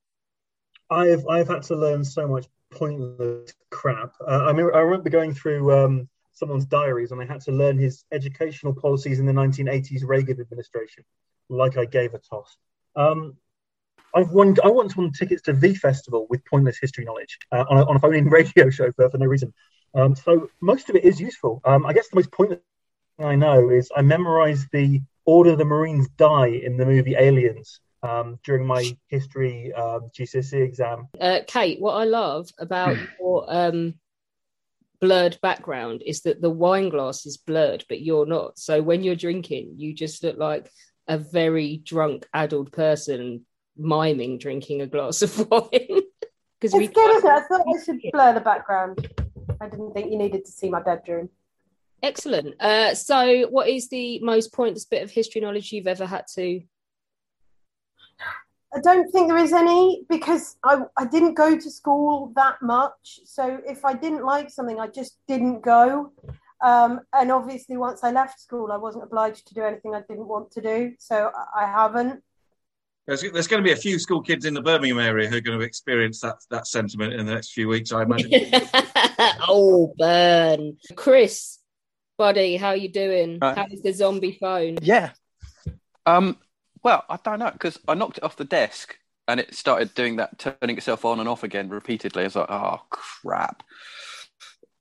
I've 0.90 1.26
I've 1.28 1.48
had 1.48 1.62
to 1.64 1.76
learn 1.76 2.04
so 2.04 2.28
much 2.28 2.46
pointless 2.70 3.52
crap. 3.70 4.14
Uh, 4.20 4.44
I 4.46 4.52
mean, 4.52 4.70
I 4.74 4.80
remember 4.80 5.10
going 5.10 5.34
through 5.34 5.72
um, 5.72 6.08
someone's 6.32 6.66
diaries, 6.66 7.12
and 7.12 7.20
I 7.20 7.24
had 7.24 7.40
to 7.42 7.52
learn 7.52 7.78
his 7.78 8.04
educational 8.12 8.74
policies 8.74 9.20
in 9.20 9.26
the 9.26 9.32
1980s 9.32 10.02
Reagan 10.04 10.40
administration, 10.40 11.04
like 11.48 11.76
I 11.76 11.84
gave 11.84 12.14
a 12.14 12.18
toss. 12.18 12.56
Um, 12.96 13.36
I've 14.14 14.30
won. 14.30 14.56
I 14.62 14.68
once 14.68 14.96
won 14.96 15.12
tickets 15.12 15.42
to 15.42 15.52
V 15.52 15.74
Festival 15.74 16.26
with 16.28 16.44
pointless 16.44 16.78
history 16.78 17.04
knowledge 17.04 17.38
uh, 17.50 17.64
on, 17.68 17.78
a, 17.78 17.84
on 17.86 17.96
a 17.96 17.98
phone-in 17.98 18.26
radio 18.30 18.70
show 18.70 18.92
for, 18.92 19.10
for 19.10 19.18
no 19.18 19.26
reason. 19.26 19.52
Um, 19.94 20.14
so 20.14 20.50
most 20.60 20.90
of 20.90 20.96
it 20.96 21.04
is 21.04 21.20
useful. 21.20 21.60
Um, 21.64 21.86
I 21.86 21.92
guess 21.92 22.08
the 22.08 22.16
most 22.16 22.32
pointless 22.32 22.60
thing 23.16 23.26
I 23.26 23.36
know 23.36 23.70
is 23.70 23.90
I 23.94 24.02
memorized 24.02 24.68
the 24.72 25.00
order 25.24 25.56
the 25.56 25.64
Marines 25.64 26.08
die 26.16 26.48
in 26.48 26.76
the 26.76 26.84
movie 26.84 27.14
Aliens 27.16 27.80
um, 28.04 28.38
during 28.44 28.66
my 28.66 28.96
history 29.08 29.72
um, 29.72 30.10
GCSE 30.16 30.62
exam. 30.62 31.08
Uh, 31.20 31.40
Kate, 31.46 31.80
what 31.80 31.94
I 31.94 32.04
love 32.04 32.48
about 32.58 32.96
your 33.20 33.44
um, 33.48 33.94
blurred 35.00 35.38
background 35.42 36.02
is 36.04 36.22
that 36.22 36.40
the 36.40 36.50
wine 36.50 36.90
glass 36.90 37.26
is 37.26 37.36
blurred, 37.38 37.84
but 37.88 38.02
you're 38.02 38.26
not. 38.26 38.58
So 38.58 38.82
when 38.82 39.02
you're 39.02 39.16
drinking, 39.16 39.74
you 39.76 39.94
just 39.94 40.22
look 40.22 40.36
like 40.36 40.70
a 41.08 41.18
very 41.18 41.78
drunk 41.78 42.26
adult 42.32 42.72
person 42.72 43.44
miming 43.76 44.38
drinking 44.38 44.82
a 44.82 44.86
glass 44.86 45.22
of 45.22 45.38
wine. 45.50 46.02
Because 46.60 46.74
It's 46.74 46.94
good, 46.94 47.16
isn't 47.16 47.28
it? 47.28 47.32
I 47.32 47.40
thought 47.42 47.66
I 47.66 47.84
should 47.84 48.00
blur 48.12 48.34
the 48.34 48.40
background. 48.40 49.08
I 49.60 49.68
didn't 49.68 49.92
think 49.92 50.10
you 50.10 50.18
needed 50.18 50.44
to 50.44 50.50
see 50.50 50.68
my 50.68 50.80
bedroom. 50.80 51.30
Excellent. 52.02 52.60
Uh, 52.60 52.94
so, 52.94 53.46
what 53.48 53.68
is 53.68 53.88
the 53.88 54.18
most 54.20 54.52
pointless 54.52 54.84
bit 54.84 55.02
of 55.02 55.10
history 55.10 55.40
knowledge 55.40 55.72
you've 55.72 55.86
ever 55.86 56.04
had 56.04 56.26
to? 56.34 56.60
I 58.74 58.80
don't 58.80 59.10
think 59.10 59.28
there 59.28 59.38
is 59.38 59.52
any 59.52 60.04
because 60.08 60.56
I, 60.64 60.80
I 60.98 61.04
didn't 61.04 61.34
go 61.34 61.56
to 61.56 61.70
school 61.70 62.32
that 62.34 62.60
much. 62.60 63.20
So 63.24 63.60
if 63.66 63.84
I 63.84 63.94
didn't 63.94 64.24
like 64.24 64.50
something, 64.50 64.80
I 64.80 64.88
just 64.88 65.16
didn't 65.28 65.60
go. 65.60 66.12
Um, 66.64 67.00
and 67.12 67.30
obviously, 67.30 67.76
once 67.76 68.02
I 68.02 68.10
left 68.10 68.40
school, 68.40 68.72
I 68.72 68.76
wasn't 68.76 69.04
obliged 69.04 69.46
to 69.48 69.54
do 69.54 69.62
anything 69.62 69.94
I 69.94 70.02
didn't 70.08 70.26
want 70.26 70.50
to 70.52 70.60
do. 70.60 70.94
So 70.98 71.30
I 71.54 71.64
I 71.64 71.66
haven't. 71.66 72.22
There's, 73.06 73.20
there's 73.20 73.46
going 73.46 73.62
to 73.62 73.66
be 73.66 73.72
a 73.72 73.76
few 73.76 73.98
school 73.98 74.22
kids 74.22 74.46
in 74.46 74.54
the 74.54 74.62
Birmingham 74.62 74.98
area 74.98 75.28
who 75.28 75.36
are 75.36 75.40
going 75.42 75.58
to 75.58 75.64
experience 75.64 76.20
that 76.20 76.36
that 76.50 76.66
sentiment 76.66 77.12
in 77.12 77.26
the 77.26 77.34
next 77.34 77.52
few 77.52 77.68
weeks, 77.68 77.92
I 77.92 78.02
imagine. 78.02 78.50
oh, 79.46 79.92
burn, 79.98 80.78
Chris, 80.96 81.58
buddy, 82.16 82.56
how 82.56 82.68
are 82.68 82.76
you 82.76 82.88
doing? 82.88 83.38
Right. 83.42 83.58
How 83.58 83.66
is 83.70 83.82
the 83.82 83.92
zombie 83.92 84.38
phone? 84.40 84.78
Yeah. 84.80 85.10
Um. 86.06 86.38
Well, 86.84 87.04
I 87.08 87.18
don't 87.24 87.40
know 87.40 87.50
because 87.50 87.80
I 87.88 87.94
knocked 87.94 88.18
it 88.18 88.24
off 88.24 88.36
the 88.36 88.44
desk 88.44 88.96
and 89.26 89.40
it 89.40 89.54
started 89.54 89.94
doing 89.94 90.16
that, 90.16 90.38
turning 90.38 90.76
itself 90.76 91.04
on 91.04 91.18
and 91.18 91.28
off 91.28 91.42
again 91.42 91.68
repeatedly. 91.68 92.22
I 92.22 92.26
was 92.26 92.36
like, 92.36 92.50
oh 92.50 92.82
crap. 92.90 93.64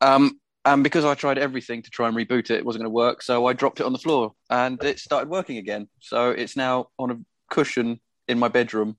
Um. 0.01 0.39
And 0.65 0.81
because 0.81 1.03
I 1.03 1.13
tried 1.13 1.37
everything 1.37 1.81
to 1.81 1.89
try 1.89 2.07
and 2.07 2.15
reboot 2.15 2.49
it, 2.49 2.51
it 2.51 2.65
wasn't 2.65 2.83
going 2.83 2.91
to 2.91 2.95
work. 2.95 3.21
So 3.21 3.47
I 3.47 3.51
dropped 3.51 3.81
it 3.81 3.85
on 3.85 3.91
the 3.91 3.99
floor 3.99 4.33
and 4.49 4.81
it 4.81 4.97
started 4.97 5.27
working 5.27 5.57
again. 5.57 5.89
So 5.99 6.31
it's 6.31 6.55
now 6.55 6.87
on 6.97 7.11
a 7.11 7.19
cushion 7.49 7.99
in 8.29 8.39
my 8.39 8.47
bedroom, 8.47 8.95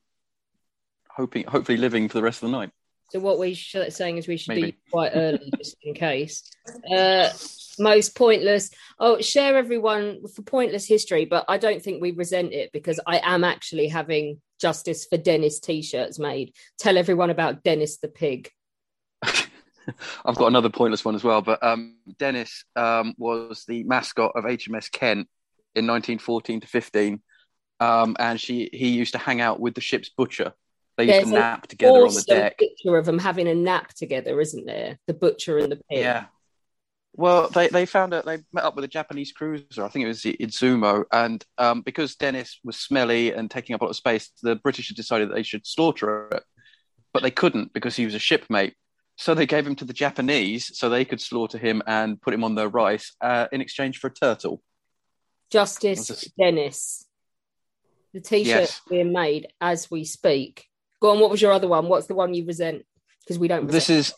hoping, 1.09 1.45
hopefully, 1.45 1.79
living 1.79 2.11
for 2.11 2.19
the 2.19 2.23
rest 2.23 2.43
of 2.43 2.51
the 2.51 2.59
night. 2.59 2.71
So 3.11 3.21
what 3.21 3.39
we're 3.39 3.55
saying 3.55 4.19
is 4.19 4.27
we 4.27 4.37
should 4.37 4.57
Maybe. 4.57 4.71
be 4.73 4.77
quite 4.91 5.13
early 5.15 5.53
just 5.57 5.77
in 5.83 5.95
case. 5.95 6.43
Uh, 6.91 7.29
most 7.79 8.17
pointless. 8.17 8.71
Oh, 8.99 9.21
share 9.21 9.57
everyone 9.57 10.27
for 10.29 10.43
pointless 10.43 10.87
history, 10.87 11.25
but 11.25 11.45
I 11.49 11.59
don't 11.59 11.83
think 11.83 12.01
we 12.01 12.13
resent 12.13 12.53
it 12.53 12.71
because 12.73 13.01
I 13.07 13.21
am 13.23 13.45
actually 13.45 13.89
having 13.89 14.41
justice 14.61 15.07
for 15.07 15.17
Dennis 15.17 15.61
t-shirts 15.61 16.19
made. 16.19 16.55
Tell 16.79 16.97
everyone 16.97 17.31
about 17.31 17.63
Dennis 17.63 17.99
the 17.99 18.09
pig. 18.09 18.51
I've 19.23 20.37
got 20.37 20.47
another 20.47 20.71
pointless 20.71 21.05
one 21.05 21.15
as 21.15 21.25
well. 21.25 21.43
But 21.43 21.63
um, 21.63 21.97
Dennis 22.19 22.65
um, 22.77 23.15
was 23.19 23.65
the 23.69 23.85
mascot 23.85 24.33
of 24.35 24.45
HMS 24.45 24.91
Kent 24.91 25.29
in 25.75 25.87
1914 25.87 26.61
to 26.61 26.67
15, 26.67 27.21
um, 27.81 28.17
and 28.19 28.41
she 28.41 28.71
he 28.73 28.89
used 28.89 29.13
to 29.13 29.19
hang 29.19 29.41
out 29.41 29.61
with 29.61 29.75
the 29.75 29.81
ship's 29.81 30.09
butcher. 30.09 30.55
They 30.97 31.05
used 31.05 31.15
There's 31.17 31.29
to 31.31 31.35
nap 31.35 31.67
together 31.67 32.07
on 32.07 32.15
the 32.15 32.23
deck. 32.23 32.59
picture 32.59 32.97
of 32.97 33.05
them 33.05 33.19
having 33.19 33.49
a 33.49 33.55
nap 33.55 33.95
together, 33.95 34.41
isn't 34.41 34.65
there? 34.65 34.99
The 35.07 35.15
butcher 35.15 35.59
and 35.59 35.73
the 35.73 35.77
pig. 35.91 35.99
Yeah. 35.99 36.27
Well, 37.17 37.49
they, 37.49 37.69
they 37.69 37.87
found 37.87 38.13
out 38.13 38.25
they 38.25 38.39
met 38.53 38.65
up 38.65 38.75
with 38.75 38.85
a 38.85 38.89
Japanese 38.89 39.33
cruiser. 39.33 39.85
I 39.85 39.89
think 39.89 40.05
it 40.05 40.09
was 40.09 40.23
the 40.23 40.37
Izumo, 40.41 41.05
and 41.13 41.45
um, 41.59 41.83
because 41.83 42.17
Dennis 42.17 42.59
was 42.65 42.77
smelly 42.77 43.33
and 43.33 43.51
taking 43.51 43.75
up 43.75 43.81
a 43.81 43.85
lot 43.85 43.91
of 43.91 43.97
space, 43.97 44.31
the 44.43 44.57
British 44.57 44.89
had 44.89 44.97
decided 44.97 45.31
that 45.31 45.35
they 45.35 45.45
should 45.45 45.65
slaughter 45.67 46.29
it, 46.33 46.43
but 47.13 47.23
they 47.23 47.31
couldn't 47.31 47.73
because 47.73 47.95
he 47.95 48.05
was 48.05 48.15
a 48.15 48.19
shipmate. 48.19 48.75
So 49.17 49.33
they 49.33 49.47
gave 49.47 49.65
him 49.65 49.77
to 49.77 49.85
the 49.85 49.93
Japanese 49.93 50.77
so 50.77 50.89
they 50.89 51.05
could 51.05 51.21
slaughter 51.21 51.57
him 51.57 51.83
and 51.87 52.21
put 52.21 52.35
him 52.35 52.43
on 52.43 52.57
their 52.57 52.69
rice 52.69 53.15
uh, 53.21 53.47
in 53.53 53.61
exchange 53.61 53.99
for 53.99 54.09
a 54.09 54.13
turtle. 54.13 54.61
Justice? 55.51 56.33
Dennis. 56.37 57.07
The 58.13 58.21
t-shirt 58.21 58.47
Yes. 58.47 58.81
being 58.89 59.13
made 59.13 59.49
as 59.61 59.89
we 59.89 60.05
speak. 60.05 60.67
Go 61.05 61.11
on. 61.11 61.21
What 61.21 61.31
was 61.31 61.43
your 61.43 61.53
other 61.53 61.69
one? 61.69 61.87
What's 61.87 62.07
the 62.07 62.15
one 62.15 62.33
you 62.33 62.47
resent? 62.47 62.87
Because 63.21 63.39
we 63.39 63.47
don't. 63.47 63.69
This 63.69 63.91
is 63.91 64.15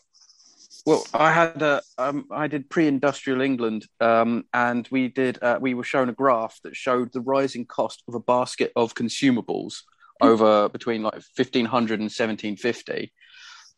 well, 0.85 1.05
I 1.13 1.33
had 1.33 1.61
a 1.61 1.81
um, 1.97 2.27
I 2.31 2.47
did 2.47 2.69
pre-industrial 2.69 3.41
England, 3.41 3.85
um, 3.99 4.45
and 4.53 4.87
we 4.89 5.09
did 5.09 5.37
uh, 5.43 5.59
we 5.59 5.73
were 5.73 5.83
shown 5.83 6.07
a 6.07 6.13
graph 6.13 6.57
that 6.63 6.77
showed 6.77 7.11
the 7.11 7.19
rising 7.19 7.65
cost 7.65 8.03
of 8.07 8.15
a 8.15 8.21
basket 8.21 8.71
of 8.77 8.95
consumables 8.95 9.79
over 10.21 10.69
between 10.69 11.03
like 11.03 11.21
1500 11.35 11.99
and 11.99 12.03
1750 12.03 13.11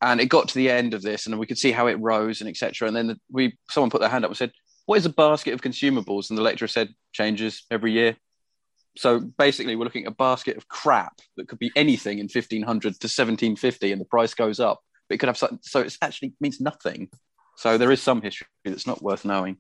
and 0.02 0.22
it 0.22 0.28
got 0.28 0.48
to 0.48 0.56
the 0.56 0.70
end 0.70 0.94
of 0.94 1.02
this 1.02 1.26
and 1.26 1.38
we 1.38 1.46
could 1.46 1.58
see 1.58 1.74
how 1.74 1.88
it 1.88 2.00
rose 2.00 2.40
and 2.40 2.50
etc 2.50 2.88
and 2.88 2.96
then 2.96 3.08
the, 3.08 3.20
we 3.30 3.58
someone 3.70 3.90
put 3.90 4.00
their 4.00 4.10
hand 4.10 4.24
up 4.24 4.32
and 4.32 4.38
said 4.38 4.54
what 4.86 4.98
is 4.98 5.06
a 5.06 5.10
basket 5.10 5.54
of 5.54 5.62
consumables 5.62 6.30
and 6.30 6.38
the 6.38 6.42
lecturer 6.42 6.70
said 6.70 6.88
changes 7.12 7.66
every 7.70 7.92
year 7.92 8.16
so 9.00 9.20
basically 9.38 9.76
we're 9.76 9.86
looking 9.86 10.06
at 10.06 10.12
a 10.12 10.16
basket 10.16 10.58
of 10.58 10.68
crap 10.68 11.14
that 11.38 11.48
could 11.48 11.60
be 11.60 11.72
anything 11.76 12.20
in 12.20 12.26
1500 12.26 12.82
to 12.82 12.88
1750 13.08 13.92
and 13.92 14.02
the 14.02 14.06
price 14.06 14.34
goes 14.34 14.60
up 14.60 14.82
but 15.08 15.16
it 15.16 15.18
could 15.20 15.28
have 15.28 15.38
so 15.38 15.80
it 15.80 15.98
actually 16.02 16.34
means 16.42 16.60
nothing 16.60 17.10
so 17.56 17.78
there 17.78 17.92
is 17.92 18.02
some 18.02 18.22
history 18.22 18.48
that's 18.66 18.88
not 18.88 19.02
worth 19.02 19.26
knowing 19.26 19.58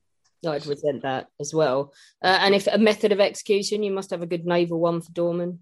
I'd 0.47 0.65
resent 0.65 1.01
that 1.03 1.27
as 1.41 1.53
well. 1.53 1.93
Uh, 2.23 2.37
and 2.39 2.55
if 2.55 2.65
a 2.67 2.77
method 2.77 3.11
of 3.11 3.19
execution, 3.19 3.83
you 3.83 3.91
must 3.91 4.09
have 4.11 4.21
a 4.21 4.25
good 4.25 4.45
naval 4.45 4.79
one 4.79 5.01
for 5.01 5.11
Dorman. 5.11 5.59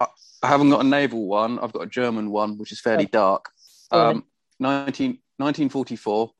I 0.00 0.06
haven't 0.48 0.70
got 0.70 0.84
a 0.84 0.88
naval 0.88 1.26
one. 1.26 1.58
I've 1.58 1.72
got 1.72 1.82
a 1.82 1.86
German 1.86 2.30
one, 2.30 2.58
which 2.58 2.72
is 2.72 2.80
fairly 2.80 3.06
dark. 3.06 3.50
Um, 3.90 4.24
19, 4.58 5.18
1944, 5.36 6.30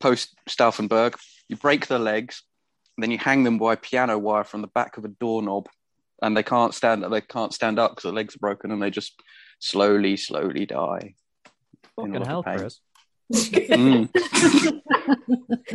post 0.00 0.34
Stauffenberg. 0.48 1.16
You 1.48 1.56
break 1.56 1.86
their 1.86 1.98
legs, 1.98 2.42
and 2.96 3.02
then 3.02 3.10
you 3.10 3.18
hang 3.18 3.44
them 3.44 3.58
by 3.58 3.76
piano 3.76 4.18
wire 4.18 4.44
from 4.44 4.62
the 4.62 4.68
back 4.68 4.96
of 4.96 5.04
a 5.04 5.08
doorknob, 5.08 5.68
and 6.22 6.36
they 6.36 6.42
can't 6.42 6.74
stand. 6.74 7.04
They 7.10 7.20
can't 7.20 7.52
stand 7.54 7.78
up 7.78 7.92
because 7.92 8.04
their 8.04 8.12
legs 8.12 8.36
are 8.36 8.40
broken, 8.40 8.70
and 8.70 8.82
they 8.82 8.90
just 8.90 9.20
slowly, 9.58 10.16
slowly 10.16 10.66
die. 10.66 11.14
in 11.98 12.14
a 12.14 12.20
Fucking 12.20 12.20
lot 12.20 12.26
hell. 12.26 12.42
Chris. 12.42 12.80
Mm. 13.32 14.08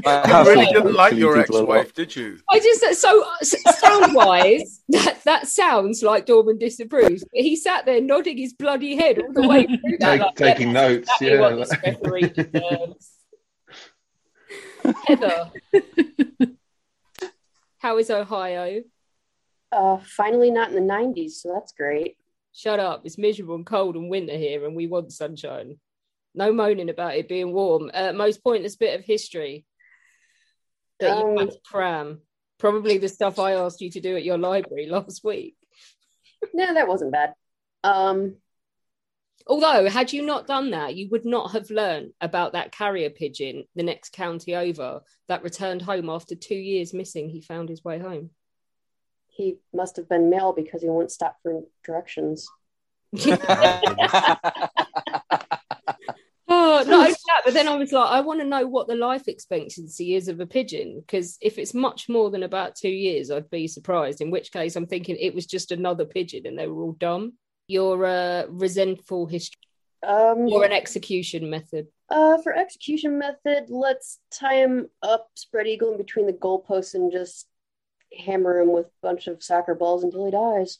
I 0.06 0.42
You 0.44 0.50
really 0.50 0.66
didn't 0.68 0.94
like 0.94 1.14
your 1.16 1.36
people 1.36 1.58
a 1.58 1.64
lot. 1.66 1.78
ex-wife, 1.80 1.94
did 1.94 2.16
you? 2.16 2.40
I 2.50 2.60
just 2.60 3.02
so 3.02 3.26
sound 3.42 4.14
wise 4.14 4.82
that 4.90 5.22
that 5.26 5.48
sounds 5.48 6.02
like 6.02 6.26
Dorman 6.26 6.58
disapproves. 6.58 7.26
He 7.34 7.58
sat 7.58 7.86
there 7.86 8.00
nodding 8.00 8.38
his 8.38 8.54
bloody 8.54 8.96
head 8.96 9.20
all 9.20 9.34
the 9.34 9.48
way 9.48 9.66
through 9.66 9.98
that. 10.00 10.12
Take, 10.12 10.22
like, 10.22 10.36
taking 10.36 10.72
that's 10.74 10.90
notes. 10.94 11.10
exactly 11.22 11.28
yeah. 11.28 11.40
what 11.42 11.58
this 11.58 11.74
referee 11.84 12.22
deserves. 12.30 13.12
Heather, 15.06 15.52
how 17.80 17.98
is 17.98 18.10
Ohio? 18.10 18.82
Uh, 19.72 19.98
finally 20.04 20.52
not 20.52 20.70
in 20.70 20.76
the 20.76 20.94
90s, 20.94 21.32
so 21.32 21.54
that's 21.54 21.72
great. 21.72 22.18
Shut 22.54 22.80
up! 22.80 23.02
It's 23.06 23.18
miserable 23.18 23.56
and 23.56 23.66
cold 23.66 23.96
and 23.96 24.10
winter 24.10 24.36
here, 24.36 24.66
and 24.66 24.76
we 24.76 24.88
want 24.88 25.14
sunshine. 25.14 25.80
No 26.36 26.52
moaning 26.52 26.90
about 26.90 27.16
it 27.16 27.30
being 27.30 27.54
warm. 27.54 27.90
Uh, 27.94 28.12
most 28.14 28.44
pointless 28.44 28.76
bit 28.76 29.00
of 29.00 29.06
history 29.06 29.66
that 31.00 31.18
you 31.18 31.26
Um, 31.26 31.38
had 31.38 31.52
to 31.52 31.60
cram. 31.66 32.22
Probably 32.58 32.98
the 32.98 33.10
stuff 33.10 33.40
I 33.40 33.54
asked 33.54 33.82
you 33.82 33.90
to 33.92 34.02
do 34.02 34.16
at 34.18 34.24
your 34.24 34.38
library 34.38 34.88
last 34.90 35.24
week. 35.24 35.56
No, 36.54 36.74
that 36.74 36.88
wasn't 36.88 37.12
bad. 37.12 37.34
Um, 37.84 38.36
Although, 39.48 39.90
had 39.90 40.14
you 40.14 40.22
not 40.22 40.46
done 40.46 40.72
that, 40.72 40.96
you 40.96 41.10
would 41.10 41.26
not 41.26 41.52
have 41.52 41.70
learned 41.72 42.12
about 42.22 42.54
that 42.54 42.72
carrier 42.72 43.10
pigeon 43.10 43.64
the 43.76 43.84
next 43.84 44.14
county 44.14 44.56
over 44.56 45.02
that 45.28 45.44
returned 45.44 45.82
home 45.82 46.10
after 46.10 46.36
two 46.36 46.56
years 46.56 46.94
missing. 46.94 47.30
He 47.30 47.42
found 47.42 47.68
his 47.68 47.84
way 47.84 47.98
home. 47.98 48.30
He 49.32 49.58
must 49.74 49.96
have 49.96 50.08
been 50.08 50.30
male 50.30 50.54
because 50.54 50.82
he 50.82 50.90
won't 50.90 51.12
stop 51.12 51.38
for 51.42 51.64
directions. 51.86 52.48
Oh, 56.54 56.84
not 56.86 57.06
only 57.06 57.12
that, 57.12 57.42
but 57.46 57.54
then 57.54 57.70
I 57.70 57.76
was 57.78 57.94
like, 57.94 58.10
I 58.12 58.20
want 58.20 58.42
to 58.42 58.46
know 58.46 58.68
what 58.68 58.88
the 58.90 58.96
life 58.96 59.30
expectancy 59.30 60.16
is 60.16 60.28
of 60.28 60.42
a 60.42 60.46
pigeon 60.46 61.00
because 61.00 61.38
if 61.40 61.58
it's 61.58 61.74
much 61.74 62.10
more 62.10 62.30
than 62.30 62.44
about 62.44 62.76
two 62.76 62.90
years, 62.90 63.32
I'd 63.32 63.50
be 63.50 63.68
surprised. 63.70 64.20
In 64.20 64.32
which 64.32 64.52
case, 64.52 64.76
I'm 64.76 64.86
thinking 64.86 65.16
it 65.16 65.34
was 65.34 65.46
just 65.46 65.72
another 65.72 66.04
pigeon 66.04 66.46
and 66.46 66.60
they 66.60 66.68
were 66.68 66.84
all 66.84 66.92
dumb. 66.92 67.34
Your 67.68 68.06
uh, 68.06 68.44
resentful 68.50 69.28
history 69.28 69.62
Um, 70.06 70.50
or 70.52 70.66
an 70.66 70.74
execution 70.74 71.50
method. 71.50 71.88
uh, 72.10 72.38
for 72.44 72.54
execution 72.54 73.18
method, 73.18 73.70
let's 73.70 74.20
tie 74.30 74.56
him 74.56 74.90
up, 75.02 75.30
spread 75.36 75.68
eagle 75.68 75.92
in 75.94 75.98
between 75.98 76.26
the 76.28 76.34
goalposts, 76.34 76.96
and 76.96 77.14
just 77.14 77.48
hammer 78.18 78.60
him 78.60 78.72
with 78.72 78.88
a 78.88 78.92
bunch 79.02 79.28
of 79.28 79.44
soccer 79.44 79.76
balls 79.76 80.04
until 80.04 80.26
he 80.26 80.32
dies. 80.32 80.80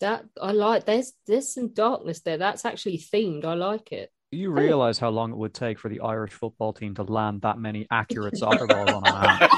That 0.00 0.24
I 0.40 0.52
like. 0.52 0.84
There's 0.84 1.12
there's 1.26 1.52
some 1.52 1.68
darkness 1.68 2.20
there. 2.20 2.38
That's 2.38 2.64
actually 2.64 2.98
themed. 2.98 3.44
I 3.44 3.54
like 3.54 3.92
it. 3.92 4.10
Do 4.32 4.38
you 4.38 4.50
realize 4.50 4.98
how 4.98 5.10
long 5.10 5.30
it 5.30 5.36
would 5.36 5.52
take 5.52 5.78
for 5.78 5.90
the 5.90 6.00
Irish 6.00 6.32
football 6.32 6.72
team 6.72 6.94
to 6.94 7.02
land 7.02 7.42
that 7.42 7.58
many 7.58 7.86
accurate 7.90 8.38
soccer 8.38 8.66
balls 8.66 8.90
on 8.90 9.06
a 9.06 9.12
man? 9.12 9.38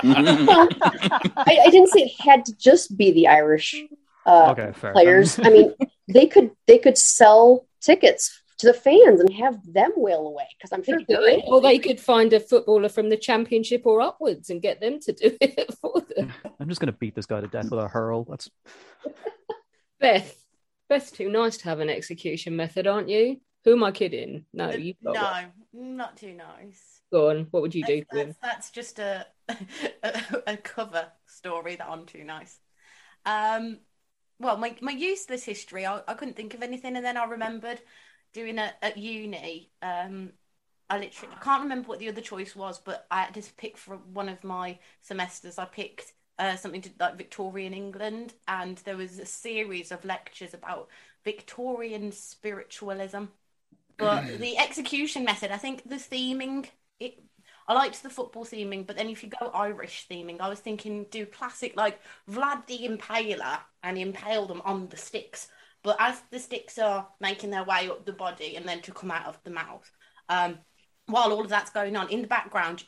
I, 1.36 1.58
I 1.66 1.70
didn't 1.70 1.90
say 1.90 2.04
it 2.04 2.20
had 2.20 2.46
to 2.46 2.56
just 2.56 2.96
be 2.96 3.12
the 3.12 3.28
Irish 3.28 3.74
uh, 4.24 4.52
Okay, 4.52 4.72
fair. 4.74 4.92
players. 4.92 5.38
I 5.38 5.50
mean, 5.50 5.74
they 6.08 6.26
could 6.26 6.52
they 6.66 6.78
could 6.78 6.96
sell 6.96 7.66
tickets 7.80 8.40
to 8.60 8.66
the 8.66 8.74
fans 8.74 9.20
and 9.20 9.32
have 9.34 9.58
them 9.72 9.92
wail 9.96 10.26
away 10.26 10.46
because 10.56 10.72
I'm 10.72 10.82
thinking 10.82 11.06
they're. 11.08 11.40
Or 11.46 11.60
they 11.60 11.78
could 11.78 12.00
find 12.00 12.32
a 12.32 12.40
footballer 12.40 12.88
from 12.88 13.08
the 13.08 13.16
championship 13.16 13.82
or 13.84 14.00
upwards 14.00 14.50
and 14.50 14.62
get 14.62 14.80
them 14.80 15.00
to 15.00 15.12
do 15.12 15.36
it 15.40 15.74
for 15.80 16.02
them. 16.16 16.32
I'm 16.58 16.68
just 16.68 16.80
going 16.80 16.92
to 16.92 16.98
beat 16.98 17.14
this 17.14 17.26
guy 17.26 17.40
to 17.40 17.46
death 17.46 17.70
with 17.70 17.80
a 17.80 17.88
hurl. 17.88 18.24
That's 18.24 18.50
Beth, 20.00 20.34
Beth's 20.88 21.10
too 21.10 21.30
nice 21.30 21.58
to 21.58 21.64
have 21.64 21.80
an 21.80 21.90
execution 21.90 22.56
method, 22.56 22.86
aren't 22.86 23.08
you? 23.08 23.40
Who 23.64 23.72
am 23.72 23.84
I 23.84 23.90
kidding? 23.90 24.46
No, 24.54 24.70
you 24.70 24.94
got 25.04 25.14
one. 25.14 25.52
No, 25.72 25.94
not 25.96 26.16
too 26.16 26.32
nice. 26.32 27.02
Go 27.12 27.30
on. 27.30 27.48
What 27.50 27.62
would 27.62 27.74
you 27.74 27.84
do 27.84 28.02
That's, 28.10 28.20
him? 28.20 28.26
that's, 28.28 28.38
that's 28.40 28.70
just 28.70 28.98
a, 28.98 29.26
a 30.02 30.22
a 30.46 30.56
cover 30.56 31.06
story 31.26 31.76
that 31.76 31.88
I'm 31.88 32.06
too 32.06 32.24
nice. 32.24 32.58
Um, 33.26 33.78
well, 34.38 34.56
my 34.56 34.74
my 34.80 34.92
useless 34.92 35.44
history, 35.44 35.84
I, 35.84 36.00
I 36.08 36.14
couldn't 36.14 36.36
think 36.36 36.54
of 36.54 36.62
anything, 36.62 36.96
and 36.96 37.04
then 37.04 37.18
I 37.18 37.24
remembered 37.24 37.80
doing 38.32 38.58
it 38.58 38.74
at 38.82 38.96
uni. 38.96 39.70
Um, 39.82 40.32
I 40.88 40.98
literally 40.98 41.34
I 41.34 41.44
can't 41.44 41.62
remember 41.62 41.88
what 41.88 42.00
the 42.00 42.08
other 42.08 42.20
choice 42.20 42.56
was, 42.56 42.78
but 42.78 43.06
I 43.10 43.22
had 43.22 43.34
to 43.34 43.42
pick 43.56 43.76
for 43.76 43.96
one 43.96 44.28
of 44.28 44.42
my 44.42 44.78
semesters. 45.02 45.58
I 45.58 45.64
picked 45.64 46.12
uh, 46.38 46.56
something 46.56 46.82
to 46.82 46.90
like 46.98 47.16
Victorian 47.16 47.74
England, 47.74 48.34
and 48.48 48.78
there 48.78 48.96
was 48.96 49.18
a 49.18 49.26
series 49.26 49.92
of 49.92 50.04
lectures 50.04 50.54
about 50.54 50.88
Victorian 51.24 52.12
spiritualism. 52.12 53.24
But 53.98 54.26
the 54.38 54.58
execution 54.58 55.24
method, 55.24 55.52
I 55.52 55.58
think 55.58 55.88
the 55.88 55.96
theming, 55.96 56.66
it 56.98 57.22
I 57.68 57.74
liked 57.74 58.02
the 58.02 58.10
football 58.10 58.44
theming, 58.44 58.84
but 58.84 58.96
then 58.96 59.08
if 59.08 59.22
you 59.22 59.30
go 59.30 59.48
Irish 59.54 60.08
theming, 60.10 60.40
I 60.40 60.48
was 60.48 60.58
thinking 60.58 61.06
do 61.10 61.24
classic 61.24 61.76
like 61.76 62.00
Vlad 62.28 62.66
the 62.66 62.78
Impaler 62.88 63.60
and 63.84 63.96
impale 63.96 64.46
them 64.46 64.60
on 64.64 64.88
the 64.88 64.96
sticks. 64.96 65.48
But 65.82 65.96
as 65.98 66.20
the 66.30 66.38
sticks 66.38 66.78
are 66.78 67.08
making 67.20 67.50
their 67.50 67.64
way 67.64 67.88
up 67.88 68.04
the 68.04 68.12
body 68.12 68.56
and 68.56 68.66
then 68.66 68.80
to 68.82 68.92
come 68.92 69.10
out 69.10 69.26
of 69.26 69.38
the 69.44 69.50
mouth, 69.50 69.90
um, 70.28 70.58
while 71.06 71.32
all 71.32 71.42
of 71.42 71.48
that's 71.48 71.70
going 71.70 71.96
on 71.96 72.10
in 72.10 72.22
the 72.22 72.28
background, 72.28 72.84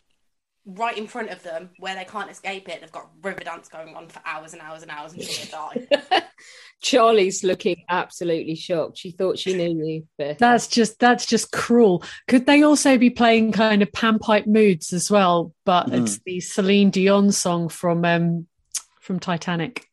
right 0.65 0.97
in 0.97 1.09
front 1.09 1.31
of 1.31 1.43
them 1.43 1.71
where 1.79 1.97
they 1.97 2.05
can't 2.05 2.31
escape 2.31 2.69
it. 2.69 2.81
They've 2.81 2.93
got 2.93 3.11
river 3.23 3.41
dance 3.41 3.69
going 3.69 3.97
on 3.97 4.09
for 4.09 4.21
hours 4.25 4.53
and 4.53 4.63
hours 4.63 4.83
and 4.83 4.91
hours 4.93 5.13
until 5.13 5.81
they 5.81 5.89
die. 5.91 6.23
Charlie's 6.83 7.43
looking 7.43 7.83
absolutely 7.89 8.55
shocked. 8.55 8.99
She 8.99 9.11
thought 9.11 9.39
she 9.39 9.55
knew 9.55 9.85
you, 9.85 10.07
Beth. 10.19 10.39
That's 10.39 10.67
just 10.69 10.99
that's 10.99 11.27
just 11.27 11.51
cruel. 11.53 12.05
Could 12.29 12.47
they 12.47 12.63
also 12.63 12.99
be 12.99 13.11
playing 13.11 13.53
kind 13.53 13.83
of 13.83 13.91
panpipe 13.93 14.47
moods 14.47 14.93
as 14.93 15.11
well? 15.11 15.55
But 15.65 15.87
Mm. 15.89 16.03
it's 16.03 16.19
the 16.25 16.41
Celine 16.41 16.91
Dion 16.91 17.33
song 17.33 17.69
from 17.69 18.05
um 18.05 18.47
from 19.01 19.19
Titanic. 19.19 19.89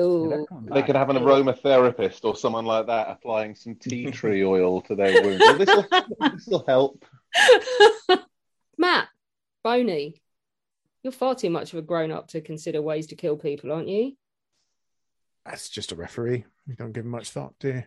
Ooh. 0.00 0.46
They 0.64 0.82
could 0.82 0.96
have 0.96 1.10
an 1.10 1.16
aromatherapist 1.16 2.24
or 2.24 2.34
someone 2.36 2.64
like 2.64 2.86
that 2.86 3.08
applying 3.08 3.54
some 3.54 3.76
tea 3.76 4.06
tree 4.10 4.44
oil 4.44 4.80
to 4.82 4.94
their 4.94 5.22
wounds. 5.22 5.40
Well, 5.40 5.86
this 6.32 6.46
will 6.46 6.64
help. 6.66 7.04
Matt, 8.78 9.08
Boney, 9.62 10.20
you're 11.02 11.12
far 11.12 11.34
too 11.34 11.50
much 11.50 11.72
of 11.72 11.78
a 11.78 11.82
grown 11.82 12.10
up 12.10 12.28
to 12.28 12.40
consider 12.40 12.82
ways 12.82 13.06
to 13.08 13.16
kill 13.16 13.36
people, 13.36 13.70
aren't 13.72 13.88
you? 13.88 14.12
That's 15.44 15.68
just 15.68 15.92
a 15.92 15.96
referee. 15.96 16.44
You 16.66 16.74
don't 16.74 16.92
give 16.92 17.04
him 17.04 17.10
much 17.10 17.30
thought, 17.30 17.54
do 17.60 17.68
you? 17.68 17.82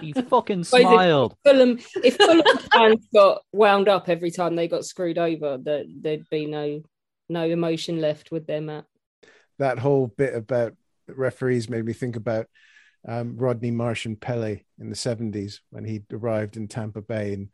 He 0.00 0.12
fucking 0.12 0.64
Wait, 0.72 0.82
if 0.82 0.88
smiled. 0.88 1.36
Fulham, 1.44 1.78
if 2.02 2.16
Fulham 2.16 2.58
fans 2.72 3.06
got 3.12 3.42
wound 3.52 3.88
up 3.88 4.08
every 4.08 4.30
time 4.30 4.56
they 4.56 4.68
got 4.68 4.84
screwed 4.84 5.18
over, 5.18 5.58
that 5.58 5.86
there'd 6.00 6.28
be 6.30 6.46
no 6.46 6.82
no 7.28 7.42
emotion 7.44 8.00
left 8.00 8.30
with 8.30 8.46
them. 8.46 8.66
Matt. 8.66 8.84
That 9.58 9.78
whole 9.78 10.06
bit 10.06 10.34
about 10.34 10.74
referees 11.08 11.68
made 11.68 11.84
me 11.84 11.92
think 11.92 12.16
about 12.16 12.46
um, 13.06 13.36
Rodney 13.36 13.70
Marsh 13.70 14.06
and 14.06 14.20
Pele 14.20 14.60
in 14.78 14.90
the 14.90 14.96
70s 14.96 15.60
when 15.70 15.84
he 15.84 16.02
arrived 16.12 16.56
in 16.56 16.68
Tampa 16.68 17.00
Bay 17.00 17.34
and 17.34 17.48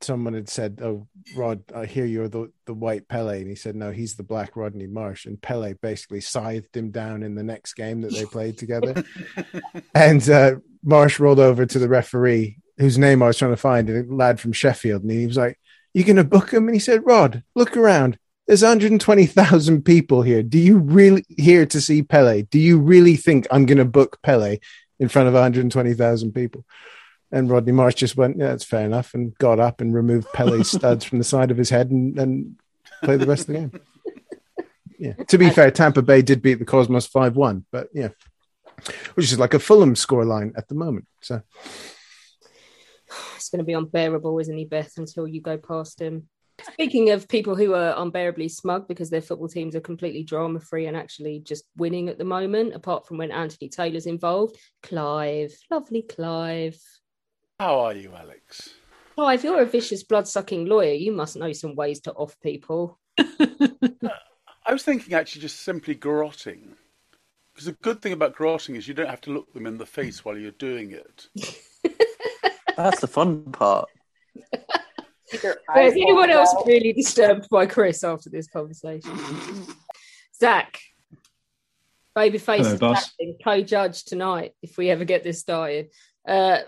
someone 0.00 0.34
had 0.34 0.48
said, 0.48 0.80
"Oh, 0.82 1.06
Rod, 1.36 1.62
I 1.74 1.86
hear 1.86 2.04
you're 2.04 2.28
the 2.28 2.52
the 2.66 2.74
white 2.74 3.08
Pele," 3.08 3.40
and 3.40 3.48
he 3.48 3.54
said, 3.54 3.76
"No, 3.76 3.90
he's 3.90 4.14
the 4.14 4.22
black 4.22 4.56
Rodney 4.56 4.86
Marsh." 4.86 5.26
And 5.26 5.40
Pele 5.40 5.74
basically 5.74 6.20
scythed 6.20 6.76
him 6.76 6.90
down 6.90 7.22
in 7.22 7.34
the 7.34 7.42
next 7.42 7.74
game 7.74 8.02
that 8.02 8.12
they 8.12 8.24
played 8.24 8.58
together. 8.58 9.04
and 9.94 10.28
uh, 10.28 10.56
Marsh 10.82 11.18
rolled 11.18 11.40
over 11.40 11.66
to 11.66 11.78
the 11.78 11.88
referee, 11.88 12.58
whose 12.78 12.98
name 12.98 13.22
I 13.22 13.28
was 13.28 13.38
trying 13.38 13.52
to 13.52 13.56
find, 13.56 13.88
a 13.90 14.04
lad 14.08 14.40
from 14.40 14.52
Sheffield, 14.52 15.02
and 15.02 15.10
he 15.10 15.26
was 15.26 15.36
like, 15.36 15.58
"You 15.94 16.04
going 16.04 16.16
to 16.16 16.24
book 16.24 16.52
him?" 16.52 16.66
And 16.66 16.74
he 16.74 16.80
said, 16.80 17.06
"Rod, 17.06 17.42
look 17.54 17.76
around." 17.76 18.18
There's 18.46 18.62
120,000 18.62 19.84
people 19.84 20.22
here. 20.22 20.42
Do 20.42 20.58
you 20.58 20.78
really 20.78 21.24
here 21.28 21.66
to 21.66 21.80
see 21.80 22.02
Pele? 22.02 22.42
Do 22.42 22.58
you 22.58 22.78
really 22.78 23.16
think 23.16 23.46
I'm 23.50 23.66
going 23.66 23.78
to 23.78 23.84
book 23.84 24.22
Pele 24.22 24.58
in 25.00 25.08
front 25.08 25.28
of 25.28 25.34
120,000 25.34 26.32
people? 26.32 26.64
And 27.32 27.50
Rodney 27.50 27.72
Marsh 27.72 27.96
just 27.96 28.16
went, 28.16 28.38
yeah, 28.38 28.48
that's 28.48 28.64
fair 28.64 28.86
enough, 28.86 29.14
and 29.14 29.36
got 29.38 29.58
up 29.58 29.80
and 29.80 29.92
removed 29.92 30.28
Pele's 30.32 30.70
studs 30.76 31.04
from 31.04 31.18
the 31.18 31.24
side 31.24 31.50
of 31.50 31.56
his 31.56 31.70
head 31.70 31.90
and, 31.90 32.18
and 32.18 32.56
played 33.02 33.20
the 33.20 33.26
rest 33.26 33.42
of 33.42 33.46
the 33.48 33.52
game. 33.54 33.80
Yeah. 34.98 35.12
To 35.28 35.36
be 35.36 35.50
fair, 35.50 35.70
Tampa 35.70 36.00
Bay 36.00 36.22
did 36.22 36.40
beat 36.40 36.54
the 36.54 36.64
Cosmos 36.64 37.06
5 37.06 37.36
1, 37.36 37.66
but 37.70 37.88
yeah, 37.92 38.08
which 39.12 39.30
is 39.30 39.38
like 39.38 39.52
a 39.52 39.58
Fulham 39.58 39.92
scoreline 39.92 40.52
at 40.56 40.68
the 40.68 40.74
moment. 40.74 41.06
So 41.20 41.42
It's 43.36 43.50
going 43.50 43.58
to 43.58 43.64
be 43.64 43.74
unbearable, 43.74 44.38
isn't 44.38 44.56
he, 44.56 44.64
Beth, 44.64 44.94
until 44.96 45.28
you 45.28 45.40
go 45.40 45.58
past 45.58 46.00
him. 46.00 46.28
Speaking 46.72 47.10
of 47.10 47.28
people 47.28 47.54
who 47.54 47.74
are 47.74 47.94
unbearably 47.96 48.48
smug 48.48 48.88
because 48.88 49.10
their 49.10 49.20
football 49.20 49.48
teams 49.48 49.76
are 49.76 49.80
completely 49.80 50.22
drama 50.22 50.60
free 50.60 50.86
and 50.86 50.96
actually 50.96 51.40
just 51.40 51.64
winning 51.76 52.08
at 52.08 52.18
the 52.18 52.24
moment, 52.24 52.74
apart 52.74 53.06
from 53.06 53.18
when 53.18 53.30
Anthony 53.30 53.68
Taylor's 53.68 54.06
involved, 54.06 54.56
Clive, 54.82 55.52
lovely 55.70 56.02
Clive. 56.02 56.78
How 57.60 57.80
are 57.80 57.94
you, 57.94 58.12
Alex? 58.14 58.74
Clive, 59.14 59.44
you're 59.44 59.62
a 59.62 59.66
vicious 59.66 60.02
blood 60.02 60.28
sucking 60.28 60.66
lawyer. 60.66 60.92
You 60.92 61.12
must 61.12 61.36
know 61.36 61.52
some 61.52 61.74
ways 61.74 62.00
to 62.00 62.12
off 62.12 62.38
people. 62.40 62.98
I 63.18 64.72
was 64.72 64.82
thinking 64.82 65.14
actually 65.14 65.42
just 65.42 65.60
simply 65.60 65.94
garroting. 65.94 66.74
Because 67.54 67.66
the 67.66 67.72
good 67.72 68.02
thing 68.02 68.12
about 68.12 68.36
garroting 68.36 68.76
is 68.76 68.86
you 68.86 68.92
don't 68.94 69.08
have 69.08 69.22
to 69.22 69.30
look 69.32 69.52
them 69.54 69.66
in 69.66 69.78
the 69.78 69.86
face 69.86 70.24
while 70.24 70.36
you're 70.36 70.50
doing 70.50 70.92
it. 70.92 71.28
That's 72.76 73.00
the 73.00 73.06
fun 73.06 73.44
part. 73.52 73.88
But 75.30 75.44
is 75.84 75.92
anyone 75.92 76.30
else 76.30 76.54
really 76.66 76.92
disturbed 76.92 77.48
by 77.50 77.66
Chris 77.66 78.04
after 78.04 78.30
this 78.30 78.46
conversation? 78.48 79.18
Zach, 80.38 80.80
babyface 82.16 82.78
Hello, 82.78 82.94
co-judge 83.44 84.04
tonight 84.04 84.52
if 84.62 84.76
we 84.78 84.90
ever 84.90 85.04
get 85.04 85.22
this 85.22 85.40
started. 85.40 85.90
Uh, 86.26 86.58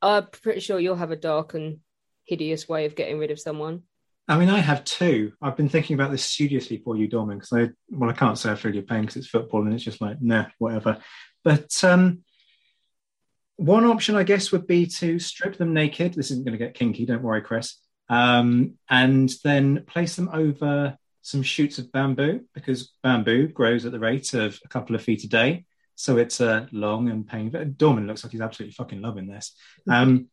I'm 0.00 0.26
pretty 0.26 0.60
sure 0.60 0.78
you'll 0.78 0.96
have 0.96 1.10
a 1.10 1.16
dark 1.16 1.54
and 1.54 1.80
hideous 2.24 2.68
way 2.68 2.86
of 2.86 2.94
getting 2.94 3.18
rid 3.18 3.30
of 3.30 3.40
someone. 3.40 3.82
I 4.28 4.38
mean, 4.38 4.50
I 4.50 4.58
have 4.58 4.84
two. 4.84 5.32
I've 5.40 5.56
been 5.56 5.70
thinking 5.70 5.94
about 5.94 6.10
this 6.10 6.24
studiously 6.24 6.82
for 6.84 6.96
you, 6.96 7.08
Dorman, 7.08 7.38
because 7.38 7.52
I, 7.52 7.70
well, 7.90 8.10
I 8.10 8.12
can't 8.12 8.38
say 8.38 8.50
I 8.50 8.56
feel 8.56 8.74
your 8.74 8.82
pain 8.82 9.00
because 9.00 9.16
it's 9.16 9.26
football 9.26 9.62
and 9.62 9.72
it's 9.72 9.82
just 9.82 10.02
like, 10.02 10.20
nah, 10.20 10.46
whatever. 10.58 10.98
But 11.44 11.82
um, 11.82 12.24
one 13.56 13.86
option, 13.86 14.16
I 14.16 14.24
guess, 14.24 14.52
would 14.52 14.66
be 14.66 14.84
to 14.86 15.18
strip 15.18 15.56
them 15.56 15.72
naked. 15.72 16.12
This 16.12 16.30
isn't 16.30 16.44
going 16.44 16.56
to 16.56 16.62
get 16.62 16.74
kinky, 16.74 17.06
don't 17.06 17.22
worry, 17.22 17.40
Chris. 17.40 17.78
Um, 18.08 18.74
and 18.88 19.30
then 19.44 19.84
place 19.86 20.16
them 20.16 20.30
over 20.32 20.96
some 21.22 21.42
shoots 21.42 21.78
of 21.78 21.92
bamboo 21.92 22.40
because 22.54 22.92
bamboo 23.02 23.48
grows 23.48 23.84
at 23.84 23.92
the 23.92 23.98
rate 23.98 24.32
of 24.34 24.58
a 24.64 24.68
couple 24.68 24.96
of 24.96 25.02
feet 25.02 25.24
a 25.24 25.28
day. 25.28 25.64
So 25.94 26.16
it's 26.16 26.40
uh, 26.40 26.66
long 26.72 27.08
and 27.08 27.26
painful. 27.26 27.64
Dorman 27.64 28.06
looks 28.06 28.24
like 28.24 28.32
he's 28.32 28.40
absolutely 28.40 28.72
fucking 28.72 29.02
loving 29.02 29.26
this. 29.26 29.52
Um, 29.90 30.28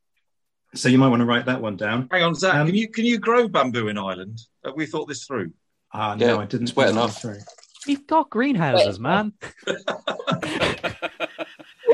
so 0.76 0.90
you 0.90 0.98
might 0.98 1.08
want 1.08 1.22
to 1.22 1.26
write 1.26 1.46
that 1.46 1.62
one 1.62 1.76
down. 1.76 2.08
Hang 2.12 2.24
on, 2.24 2.36
Zach. 2.36 2.56
Um, 2.56 2.68
can 2.68 2.76
you 2.76 2.90
can 2.90 3.06
you 3.06 3.18
grow 3.18 3.48
bamboo 3.48 3.88
in 3.88 3.98
Ireland? 3.98 4.42
Have 4.64 4.76
we 4.76 4.86
thought 4.86 5.08
this 5.08 5.26
through? 5.26 5.52
Ah, 5.94 6.16
no, 6.16 6.40
I 6.40 6.46
didn't. 6.46 6.68
it's 6.68 6.76
wet 6.76 6.88
think 6.88 6.98
that 6.98 7.04
enough. 7.04 7.22
through. 7.22 7.40
We've 7.88 8.06
got 8.06 8.30
greenhouses, 8.30 9.00
man. 9.00 9.34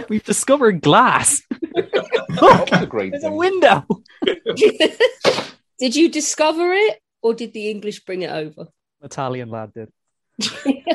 We've 0.09 0.23
discovered 0.23 0.81
glass. 0.81 1.41
That's 2.29 2.71
a 2.71 2.87
great 2.87 3.11
There's 3.11 3.23
a 3.23 3.31
window. 3.31 3.85
Did 5.81 5.95
you 5.95 6.09
discover 6.09 6.71
it 6.71 6.99
or 7.23 7.33
did 7.33 7.53
the 7.53 7.71
English 7.71 8.01
bring 8.05 8.21
it 8.21 8.29
over? 8.29 8.67
Italian 9.01 9.49
lad 9.49 9.73
did. 9.73 9.89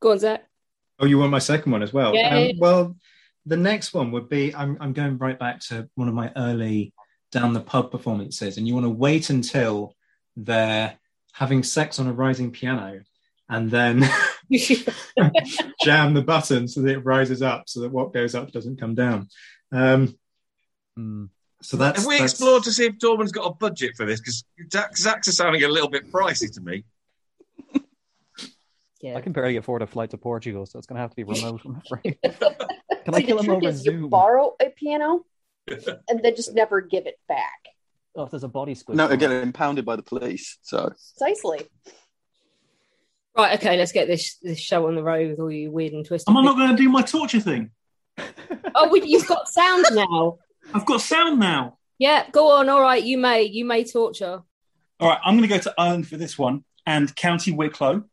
Go 0.00 0.10
on, 0.10 0.18
Zach. 0.18 0.44
Oh, 0.98 1.06
you 1.06 1.20
want 1.20 1.30
my 1.30 1.38
second 1.38 1.70
one 1.70 1.84
as 1.84 1.92
well? 1.92 2.16
Yeah. 2.16 2.36
Um, 2.36 2.50
well, 2.58 2.96
the 3.46 3.56
next 3.56 3.94
one 3.94 4.10
would 4.10 4.28
be 4.28 4.52
I'm, 4.52 4.76
I'm 4.80 4.92
going 4.92 5.18
right 5.18 5.38
back 5.38 5.60
to 5.68 5.88
one 5.94 6.08
of 6.08 6.14
my 6.14 6.32
early 6.34 6.92
down 7.30 7.52
the 7.52 7.60
pub 7.60 7.92
performances, 7.92 8.58
and 8.58 8.66
you 8.66 8.74
want 8.74 8.86
to 8.86 8.90
wait 8.90 9.30
until 9.30 9.94
they're 10.36 10.98
having 11.32 11.62
sex 11.62 12.00
on 12.00 12.08
a 12.08 12.12
rising 12.12 12.50
piano 12.50 13.02
and 13.48 13.70
then 13.70 14.00
jam 15.84 16.12
the 16.12 16.24
button 16.26 16.66
so 16.66 16.82
that 16.82 16.90
it 16.90 17.04
rises 17.04 17.40
up 17.40 17.68
so 17.68 17.82
that 17.82 17.92
what 17.92 18.12
goes 18.12 18.34
up 18.34 18.50
doesn't 18.50 18.80
come 18.80 18.96
down. 18.96 19.28
Um, 19.70 20.16
So 21.62 21.76
that's 21.76 21.98
Have 22.00 22.06
we 22.06 22.14
that's- 22.14 22.32
explored 22.32 22.64
to 22.64 22.72
see 22.72 22.86
if 22.86 22.98
Dorman's 22.98 23.32
got 23.32 23.46
a 23.46 23.54
budget 23.54 23.96
for 23.96 24.04
this? 24.04 24.20
Because 24.20 24.44
Zach, 24.70 24.96
Zach's 24.96 25.28
are 25.28 25.32
sounding 25.32 25.62
a 25.62 25.68
little 25.68 25.88
bit 25.88 26.10
pricey 26.10 26.52
to 26.54 26.60
me. 26.60 26.84
Yeah. 29.00 29.16
I 29.16 29.20
can 29.20 29.32
barely 29.32 29.56
afford 29.56 29.82
a 29.82 29.86
flight 29.88 30.10
to 30.10 30.16
Portugal, 30.16 30.64
so 30.64 30.78
it's 30.78 30.86
going 30.86 30.94
to 30.94 31.00
have 31.00 31.10
to 31.10 31.16
be 31.16 31.24
remote, 31.24 31.60
I'm 31.64 31.82
afraid. 31.84 32.18
Can 32.22 33.14
See, 33.14 33.20
I 33.20 33.22
kill 33.22 33.40
him 33.40 33.50
over 33.50 33.66
is 33.68 33.84
you 33.84 33.90
Zoom? 33.90 34.08
borrow 34.10 34.54
a 34.62 34.70
piano 34.70 35.24
and 35.66 36.22
then 36.22 36.36
just 36.36 36.54
never 36.54 36.80
give 36.80 37.06
it 37.06 37.18
back. 37.26 37.58
Oh, 38.14 38.22
if 38.22 38.30
there's 38.30 38.44
a 38.44 38.48
body 38.48 38.76
squid. 38.76 38.96
No, 38.96 39.08
again, 39.08 39.32
impounded 39.32 39.84
by 39.84 39.96
the 39.96 40.04
police. 40.04 40.56
So 40.62 40.90
Precisely. 40.90 41.66
Right, 43.36 43.58
okay, 43.58 43.76
let's 43.76 43.90
get 43.90 44.06
this 44.06 44.36
this 44.40 44.60
show 44.60 44.86
on 44.86 44.94
the 44.94 45.02
road 45.02 45.30
with 45.30 45.40
all 45.40 45.50
you 45.50 45.72
weird 45.72 45.94
and 45.94 46.06
twisted. 46.06 46.30
Am 46.30 46.36
I 46.36 46.42
not 46.44 46.56
going 46.56 46.70
to 46.70 46.76
do 46.76 46.88
my 46.88 47.02
torture 47.02 47.40
thing? 47.40 47.72
Oh, 48.76 48.88
we, 48.88 49.02
you've 49.04 49.26
got 49.26 49.48
sound 49.48 49.84
now. 49.90 50.38
I've 50.74 50.86
got 50.86 51.00
sound 51.00 51.38
now. 51.38 51.78
Yeah, 51.98 52.28
go 52.30 52.50
on. 52.52 52.68
All 52.68 52.80
right, 52.80 53.02
you 53.02 53.18
may 53.18 53.42
you 53.42 53.64
may 53.64 53.84
torture. 53.84 54.42
All 55.00 55.08
right, 55.08 55.18
I'm 55.24 55.36
going 55.36 55.48
to 55.48 55.54
go 55.54 55.60
to 55.60 55.74
Ireland 55.78 56.08
for 56.08 56.16
this 56.16 56.38
one 56.38 56.64
and 56.86 57.14
County 57.16 57.52
Wicklow. 57.52 58.04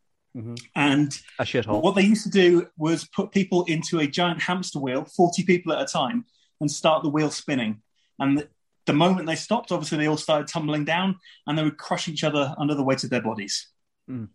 And 0.75 1.19
a 1.37 1.43
shithole. 1.43 1.81
what 1.81 1.95
they 1.95 2.03
used 2.03 2.23
to 2.23 2.29
do 2.29 2.67
was 2.77 3.05
put 3.05 3.31
people 3.31 3.65
into 3.65 3.99
a 3.99 4.07
giant 4.07 4.41
hamster 4.41 4.79
wheel, 4.79 5.05
40 5.05 5.43
people 5.43 5.73
at 5.73 5.81
a 5.81 5.85
time, 5.85 6.25
and 6.61 6.71
start 6.71 7.03
the 7.03 7.09
wheel 7.09 7.29
spinning. 7.29 7.81
And 8.19 8.37
the, 8.37 8.49
the 8.85 8.93
moment 8.93 9.27
they 9.27 9.35
stopped, 9.35 9.71
obviously 9.71 9.97
they 9.97 10.07
all 10.07 10.17
started 10.17 10.47
tumbling 10.47 10.85
down 10.85 11.17
and 11.45 11.57
they 11.57 11.63
would 11.63 11.77
crush 11.77 12.07
each 12.07 12.23
other 12.23 12.55
under 12.57 12.75
the 12.75 12.83
weight 12.83 13.03
of 13.03 13.09
their 13.09 13.21
bodies. 13.21 13.67
Hmm. 14.07 14.25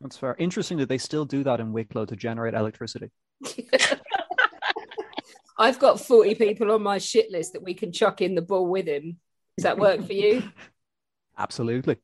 That's 0.00 0.16
fair. 0.16 0.34
Interesting 0.38 0.78
that 0.78 0.88
they 0.88 0.98
still 0.98 1.24
do 1.24 1.44
that 1.44 1.60
in 1.60 1.72
Wicklow 1.72 2.06
to 2.06 2.16
generate 2.16 2.54
electricity. 2.54 3.10
I've 5.58 5.78
got 5.78 6.00
forty 6.00 6.34
people 6.34 6.70
on 6.72 6.82
my 6.82 6.98
shit 6.98 7.30
list 7.30 7.52
that 7.52 7.62
we 7.62 7.74
can 7.74 7.92
chuck 7.92 8.20
in 8.20 8.34
the 8.34 8.42
ball 8.42 8.66
with 8.66 8.86
him. 8.86 9.18
Does 9.56 9.64
that 9.64 9.78
work 9.78 10.06
for 10.06 10.12
you? 10.12 10.42
Absolutely. 11.38 11.96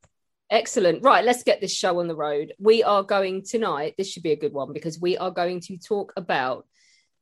Excellent. 0.50 1.02
Right, 1.02 1.24
let's 1.24 1.42
get 1.42 1.60
this 1.60 1.74
show 1.74 2.00
on 2.00 2.08
the 2.08 2.16
road. 2.16 2.54
We 2.58 2.82
are 2.82 3.02
going 3.02 3.44
tonight. 3.44 3.94
This 3.98 4.10
should 4.10 4.22
be 4.22 4.32
a 4.32 4.36
good 4.36 4.54
one 4.54 4.72
because 4.72 4.98
we 4.98 5.18
are 5.18 5.30
going 5.30 5.60
to 5.60 5.76
talk 5.76 6.12
about 6.16 6.66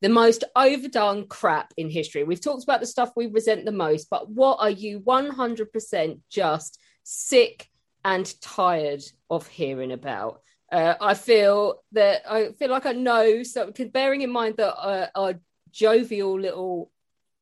the 0.00 0.08
most 0.08 0.44
overdone 0.54 1.26
crap 1.26 1.72
in 1.76 1.90
history. 1.90 2.22
We've 2.22 2.40
talked 2.40 2.62
about 2.62 2.80
the 2.80 2.86
stuff 2.86 3.12
we 3.16 3.26
resent 3.26 3.64
the 3.64 3.72
most, 3.72 4.08
but 4.10 4.30
what 4.30 4.58
are 4.60 4.70
you 4.70 5.00
100% 5.00 6.20
just 6.30 6.78
sick 7.02 7.68
and 8.06 8.40
tired 8.40 9.02
of 9.30 9.48
hearing 9.48 9.90
about. 9.90 10.40
Uh, 10.70 10.94
I 11.00 11.14
feel 11.14 11.82
that 11.92 12.22
I 12.28 12.52
feel 12.52 12.70
like 12.70 12.86
I 12.86 12.92
know. 12.92 13.42
So, 13.42 13.66
because 13.66 13.88
bearing 13.88 14.22
in 14.22 14.30
mind 14.30 14.56
that 14.58 14.76
uh, 14.76 15.08
our 15.14 15.34
jovial 15.70 16.38
little 16.38 16.90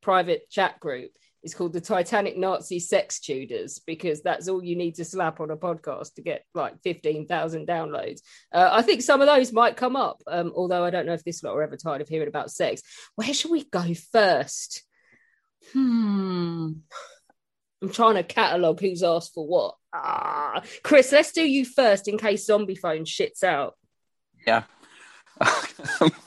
private 0.02 0.48
chat 0.50 0.78
group 0.80 1.10
is 1.44 1.54
called 1.54 1.72
the 1.72 1.80
Titanic 1.80 2.36
Nazi 2.36 2.80
Sex 2.80 3.20
Tudors 3.20 3.78
because 3.78 4.22
that's 4.22 4.48
all 4.48 4.64
you 4.64 4.76
need 4.76 4.94
to 4.96 5.04
slap 5.04 5.40
on 5.40 5.50
a 5.50 5.56
podcast 5.56 6.14
to 6.14 6.22
get 6.22 6.44
like 6.54 6.80
15,000 6.82 7.68
downloads. 7.68 8.20
Uh, 8.52 8.70
I 8.72 8.82
think 8.82 9.02
some 9.02 9.20
of 9.20 9.26
those 9.26 9.52
might 9.52 9.76
come 9.76 9.94
up, 9.94 10.22
um, 10.26 10.52
although 10.56 10.84
I 10.84 10.90
don't 10.90 11.06
know 11.06 11.12
if 11.12 11.24
this 11.24 11.42
lot 11.42 11.54
are 11.54 11.62
ever 11.62 11.76
tired 11.76 12.00
of 12.00 12.08
hearing 12.08 12.28
about 12.28 12.50
sex. 12.50 12.82
Where 13.14 13.32
should 13.32 13.50
we 13.50 13.64
go 13.64 13.92
first? 14.12 14.82
Hmm. 15.72 16.72
I'm 17.82 17.90
trying 17.90 18.14
to 18.14 18.22
catalogue 18.22 18.80
who's 18.80 19.02
asked 19.02 19.34
for 19.34 19.46
what. 19.46 19.74
Ah, 19.92 20.62
Chris, 20.82 21.12
let's 21.12 21.32
do 21.32 21.42
you 21.42 21.66
first 21.66 22.08
in 22.08 22.16
case 22.16 22.46
Zombie 22.46 22.74
Phone 22.74 23.04
shits 23.04 23.44
out. 23.44 23.74
Yeah. 24.46 24.64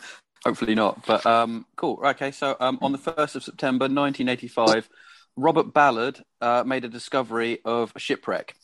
Hopefully 0.48 0.76
not, 0.76 1.06
but 1.06 1.26
um, 1.26 1.66
cool. 1.76 2.00
Okay, 2.02 2.32
so 2.32 2.56
um, 2.62 2.80
on 2.82 2.94
the 2.94 2.98
1st 2.98 3.36
of 3.36 3.44
September 3.44 3.84
1985, 3.84 4.88
Robert 5.36 5.74
Ballard 5.74 6.24
uh, 6.40 6.64
made 6.66 6.86
a 6.86 6.88
discovery 6.88 7.60
of 7.66 7.92
a 7.98 8.00
shipwreck 8.00 8.56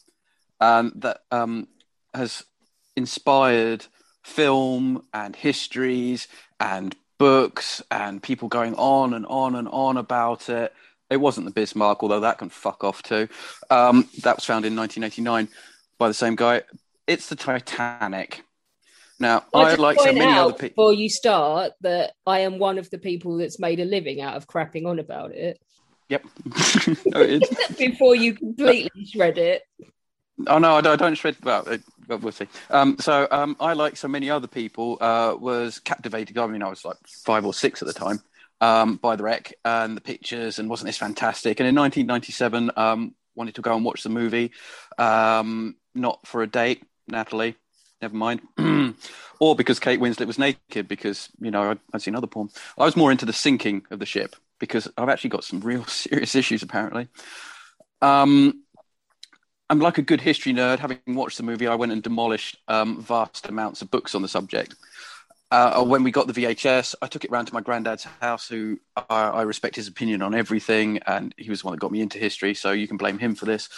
um, 0.61 0.93
that 0.95 1.19
has 2.13 2.45
inspired 2.95 3.85
film 4.23 5.03
and 5.13 5.35
histories 5.35 6.29
and 6.57 6.95
books 7.17 7.81
and 7.91 8.23
people 8.23 8.47
going 8.47 8.75
on 8.75 9.13
and 9.13 9.25
on 9.25 9.53
and 9.53 9.67
on 9.67 9.97
about 9.97 10.47
it. 10.47 10.73
It 11.09 11.17
wasn't 11.17 11.47
the 11.47 11.51
Bismarck, 11.51 12.01
although 12.01 12.21
that 12.21 12.37
can 12.37 12.47
fuck 12.47 12.85
off 12.85 13.03
too. 13.03 13.27
Um, 13.69 14.07
that 14.21 14.37
was 14.37 14.45
found 14.45 14.63
in 14.63 14.73
1989 14.77 15.49
by 15.97 16.07
the 16.07 16.13
same 16.13 16.37
guy. 16.37 16.61
It's 17.07 17.27
the 17.27 17.35
Titanic. 17.35 18.45
Now, 19.23 19.45
I 19.53 19.75
like 19.75 19.97
so 19.99 20.11
many 20.11 20.33
other 20.33 20.51
people. 20.51 20.69
before 20.69 20.93
you 20.93 21.09
start 21.09 21.71
that 21.79 22.11
I 22.27 22.39
am 22.39 22.59
one 22.59 22.77
of 22.77 22.89
the 22.89 22.97
people 22.97 23.37
that's 23.37 23.57
made 23.57 23.79
a 23.79 23.85
living 23.85 24.19
out 24.19 24.35
of 24.35 24.47
crapping 24.47 24.85
on 24.85 24.99
about 24.99 25.31
it. 25.31 25.61
Yep. 26.09 26.25
no, 27.05 27.21
it 27.21 27.77
before 27.77 28.17
you 28.17 28.33
completely 28.33 29.05
shred 29.05 29.37
it. 29.37 29.63
Oh 30.45 30.57
no, 30.57 30.75
I 30.75 30.81
don't, 30.81 30.93
I 30.93 30.95
don't 30.97 31.15
shred. 31.15 31.37
Well, 31.41 31.63
uh, 31.65 31.77
well, 32.09 32.17
we'll 32.17 32.33
see. 32.33 32.49
Um, 32.69 32.97
so 32.99 33.25
um, 33.31 33.55
I, 33.61 33.71
like 33.71 33.95
so 33.95 34.09
many 34.09 34.29
other 34.29 34.47
people, 34.47 34.97
uh, 34.99 35.37
was 35.39 35.79
captivated. 35.79 36.37
I 36.37 36.47
mean, 36.47 36.61
I 36.61 36.67
was 36.67 36.83
like 36.83 36.97
five 37.25 37.45
or 37.45 37.53
six 37.53 37.81
at 37.81 37.87
the 37.87 37.93
time 37.93 38.19
um, 38.59 38.97
by 38.97 39.15
the 39.15 39.23
wreck 39.23 39.53
and 39.63 39.95
the 39.95 40.01
pictures, 40.01 40.59
and 40.59 40.69
wasn't 40.69 40.87
this 40.87 40.97
fantastic? 40.97 41.61
And 41.61 41.69
in 41.69 41.75
1997, 41.75 42.71
um, 42.75 43.15
wanted 43.35 43.55
to 43.55 43.61
go 43.61 43.73
and 43.73 43.85
watch 43.85 44.03
the 44.03 44.09
movie, 44.09 44.51
um, 44.97 45.77
not 45.95 46.27
for 46.27 46.43
a 46.43 46.47
date, 46.47 46.83
Natalie. 47.07 47.55
Never 48.03 48.17
mind, 48.17 48.41
or 49.39 49.55
because 49.55 49.79
Kate 49.79 49.97
Winslet 49.97 50.27
was 50.27 50.37
naked. 50.37 50.89
Because 50.89 51.29
you 51.39 51.51
know 51.51 51.71
I'd, 51.71 51.79
I'd 51.93 52.01
seen 52.01 52.15
other 52.15 52.27
porn. 52.27 52.49
I 52.77 52.83
was 52.83 52.97
more 52.97 53.13
into 53.13 53.25
the 53.25 53.31
sinking 53.31 53.85
of 53.91 53.99
the 53.99 54.05
ship 54.05 54.35
because 54.59 54.89
I've 54.97 55.07
actually 55.07 55.29
got 55.29 55.45
some 55.45 55.61
real 55.61 55.85
serious 55.87 56.35
issues 56.35 56.63
apparently. 56.63 57.07
Um, 58.01 58.61
I'm 59.69 59.79
like 59.79 59.99
a 59.99 60.01
good 60.01 60.19
history 60.19 60.51
nerd. 60.51 60.79
Having 60.79 60.99
watched 61.07 61.37
the 61.37 61.43
movie, 61.43 61.65
I 61.65 61.75
went 61.75 61.93
and 61.93 62.03
demolished 62.03 62.57
um, 62.67 63.01
vast 63.01 63.47
amounts 63.47 63.81
of 63.81 63.89
books 63.89 64.15
on 64.15 64.21
the 64.21 64.27
subject. 64.27 64.75
Uh, 65.49 65.81
when 65.81 66.03
we 66.03 66.11
got 66.11 66.27
the 66.27 66.33
VHS, 66.33 66.95
I 67.01 67.07
took 67.07 67.23
it 67.23 67.31
round 67.31 67.47
to 67.47 67.53
my 67.53 67.61
granddad's 67.61 68.03
house, 68.19 68.49
who 68.49 68.81
I, 68.97 69.29
I 69.29 69.41
respect 69.43 69.77
his 69.77 69.87
opinion 69.87 70.21
on 70.21 70.35
everything, 70.35 70.97
and 71.07 71.33
he 71.37 71.49
was 71.49 71.61
the 71.61 71.67
one 71.67 71.73
that 71.73 71.79
got 71.79 71.91
me 71.93 72.01
into 72.01 72.17
history. 72.17 72.53
So 72.53 72.73
you 72.73 72.85
can 72.85 72.97
blame 72.97 73.17
him 73.17 73.33
for 73.33 73.45
this. 73.45 73.69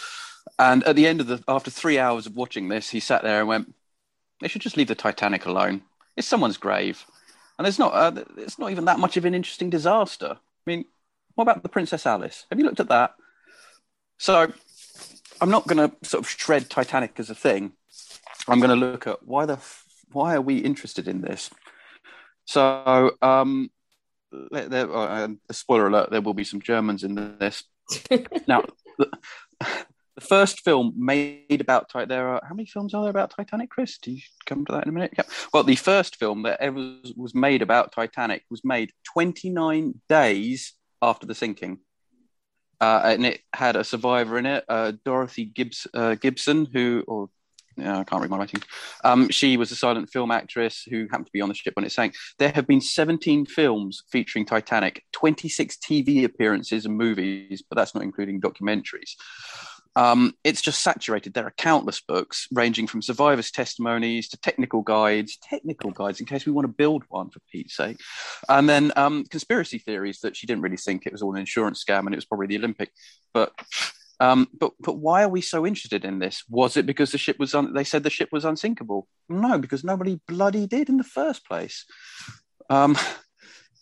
And 0.58 0.82
at 0.82 0.96
the 0.96 1.06
end 1.06 1.20
of 1.20 1.28
the, 1.28 1.44
after 1.46 1.70
three 1.70 2.00
hours 2.00 2.26
of 2.26 2.34
watching 2.34 2.66
this, 2.66 2.90
he 2.90 2.98
sat 2.98 3.22
there 3.22 3.38
and 3.38 3.48
went, 3.48 3.74
"They 4.40 4.48
should 4.48 4.62
just 4.62 4.76
leave 4.76 4.88
the 4.88 4.94
Titanic 4.94 5.46
alone. 5.46 5.82
It's 6.16 6.28
someone's 6.28 6.56
grave, 6.56 7.04
and 7.58 7.64
there's 7.64 7.78
not, 7.78 7.92
uh, 7.94 8.24
it's 8.36 8.58
not 8.58 8.70
even 8.70 8.86
that 8.86 8.98
much 8.98 9.16
of 9.16 9.24
an 9.24 9.34
interesting 9.34 9.70
disaster. 9.70 10.38
I 10.38 10.70
mean, 10.70 10.84
what 11.34 11.42
about 11.42 11.62
the 11.62 11.68
Princess 11.68 12.06
Alice? 12.06 12.46
Have 12.50 12.58
you 12.58 12.64
looked 12.64 12.80
at 12.80 12.88
that? 12.88 13.14
So 14.18 14.52
I'm 15.40 15.50
not 15.50 15.66
going 15.66 15.90
to 15.90 16.06
sort 16.06 16.24
of 16.24 16.30
shred 16.30 16.70
Titanic 16.70 17.18
as 17.18 17.30
a 17.30 17.34
thing. 17.34 17.72
I'm 18.48 18.60
going 18.60 18.70
to 18.70 18.86
look 18.86 19.06
at 19.06 19.26
why 19.26 19.46
the 19.46 19.58
why 20.12 20.34
are 20.34 20.40
we 20.40 20.58
interested 20.58 21.08
in 21.08 21.20
this? 21.20 21.50
So, 22.46 23.12
um, 23.20 23.70
there, 24.50 24.68
there, 24.68 24.96
uh, 24.96 25.28
a 25.48 25.54
spoiler 25.54 25.88
alert: 25.88 26.10
there 26.10 26.20
will 26.20 26.34
be 26.34 26.44
some 26.44 26.60
Germans 26.60 27.02
in 27.02 27.36
this. 27.38 27.64
now, 28.46 28.64
the, 28.98 29.10
the 30.16 30.22
first 30.22 30.62
film 30.62 30.94
made 30.96 31.60
about 31.60 31.90
Titanic. 31.90 32.08
There 32.08 32.28
are 32.28 32.40
how 32.42 32.54
many 32.54 32.66
films 32.66 32.94
are 32.94 33.02
there 33.02 33.10
about 33.10 33.30
Titanic? 33.30 33.70
Chris, 33.70 33.98
do 33.98 34.10
you 34.10 34.22
come 34.46 34.64
to 34.64 34.72
that 34.72 34.84
in 34.84 34.88
a 34.88 34.92
minute? 34.92 35.12
Yeah. 35.16 35.24
Well, 35.52 35.62
the 35.62 35.76
first 35.76 36.16
film 36.16 36.42
that 36.42 36.60
ever 36.60 36.96
was, 37.16 37.34
made 37.34 37.60
about 37.60 37.92
Titanic 37.92 38.44
was 38.50 38.64
made 38.64 38.92
29 39.12 40.00
days 40.08 40.72
after 41.02 41.26
the 41.26 41.34
sinking. 41.34 41.80
Uh, 42.80 43.02
and 43.04 43.26
it 43.26 43.40
had 43.54 43.76
a 43.76 43.84
survivor 43.84 44.38
in 44.38 44.46
it, 44.46 44.64
uh, 44.68 44.92
Dorothy 45.04 45.44
Gibbs, 45.44 45.86
uh, 45.94 46.14
Gibson, 46.14 46.66
who, 46.72 47.04
or 47.06 47.28
yeah, 47.76 47.98
I 47.98 48.04
can't 48.04 48.22
read 48.22 48.30
my 48.30 48.38
writing. 48.38 48.62
Um, 49.04 49.28
she 49.28 49.56
was 49.58 49.70
a 49.70 49.76
silent 49.76 50.10
film 50.10 50.30
actress 50.30 50.82
who 50.88 51.06
happened 51.10 51.26
to 51.26 51.32
be 51.32 51.42
on 51.42 51.48
the 51.50 51.54
ship 51.54 51.74
when 51.76 51.84
it 51.84 51.92
sank. 51.92 52.14
There 52.38 52.50
have 52.50 52.66
been 52.66 52.80
17 52.80 53.46
films 53.46 54.02
featuring 54.10 54.46
Titanic, 54.46 55.04
26 55.12 55.76
TV 55.76 56.24
appearances 56.24 56.86
and 56.86 56.96
movies, 56.96 57.62
but 57.68 57.76
that's 57.76 57.94
not 57.94 58.02
including 58.02 58.40
documentaries. 58.40 59.10
Um, 59.96 60.34
it's 60.44 60.60
just 60.60 60.82
saturated. 60.82 61.34
There 61.34 61.46
are 61.46 61.54
countless 61.56 62.00
books 62.00 62.46
ranging 62.52 62.86
from 62.86 63.02
survivors' 63.02 63.50
testimonies 63.50 64.28
to 64.28 64.36
technical 64.36 64.82
guides, 64.82 65.38
technical 65.42 65.90
guides 65.90 66.20
in 66.20 66.26
case 66.26 66.46
we 66.46 66.52
want 66.52 66.66
to 66.66 66.72
build 66.72 67.04
one 67.08 67.30
for 67.30 67.40
Pete's 67.50 67.74
sake, 67.74 67.98
and 68.48 68.68
then 68.68 68.92
um, 68.94 69.24
conspiracy 69.24 69.78
theories 69.78 70.20
that 70.20 70.36
she 70.36 70.46
didn't 70.46 70.62
really 70.62 70.76
think 70.76 71.06
it 71.06 71.12
was 71.12 71.22
all 71.22 71.32
an 71.32 71.40
insurance 71.40 71.82
scam 71.82 72.00
and 72.00 72.12
it 72.12 72.18
was 72.18 72.26
probably 72.26 72.46
the 72.46 72.58
Olympic. 72.58 72.92
But 73.32 73.52
um, 74.20 74.48
but 74.58 74.72
but 74.80 74.98
why 74.98 75.22
are 75.22 75.28
we 75.28 75.40
so 75.40 75.66
interested 75.66 76.04
in 76.04 76.18
this? 76.18 76.44
Was 76.48 76.76
it 76.76 76.86
because 76.86 77.12
the 77.12 77.18
ship 77.18 77.38
was 77.38 77.54
un- 77.54 77.74
they 77.74 77.84
said 77.84 78.02
the 78.02 78.10
ship 78.10 78.30
was 78.32 78.44
unsinkable? 78.44 79.08
No, 79.28 79.58
because 79.58 79.84
nobody 79.84 80.20
bloody 80.28 80.66
did 80.66 80.88
in 80.88 80.96
the 80.96 81.04
first 81.04 81.46
place. 81.46 81.84
Um, 82.70 82.96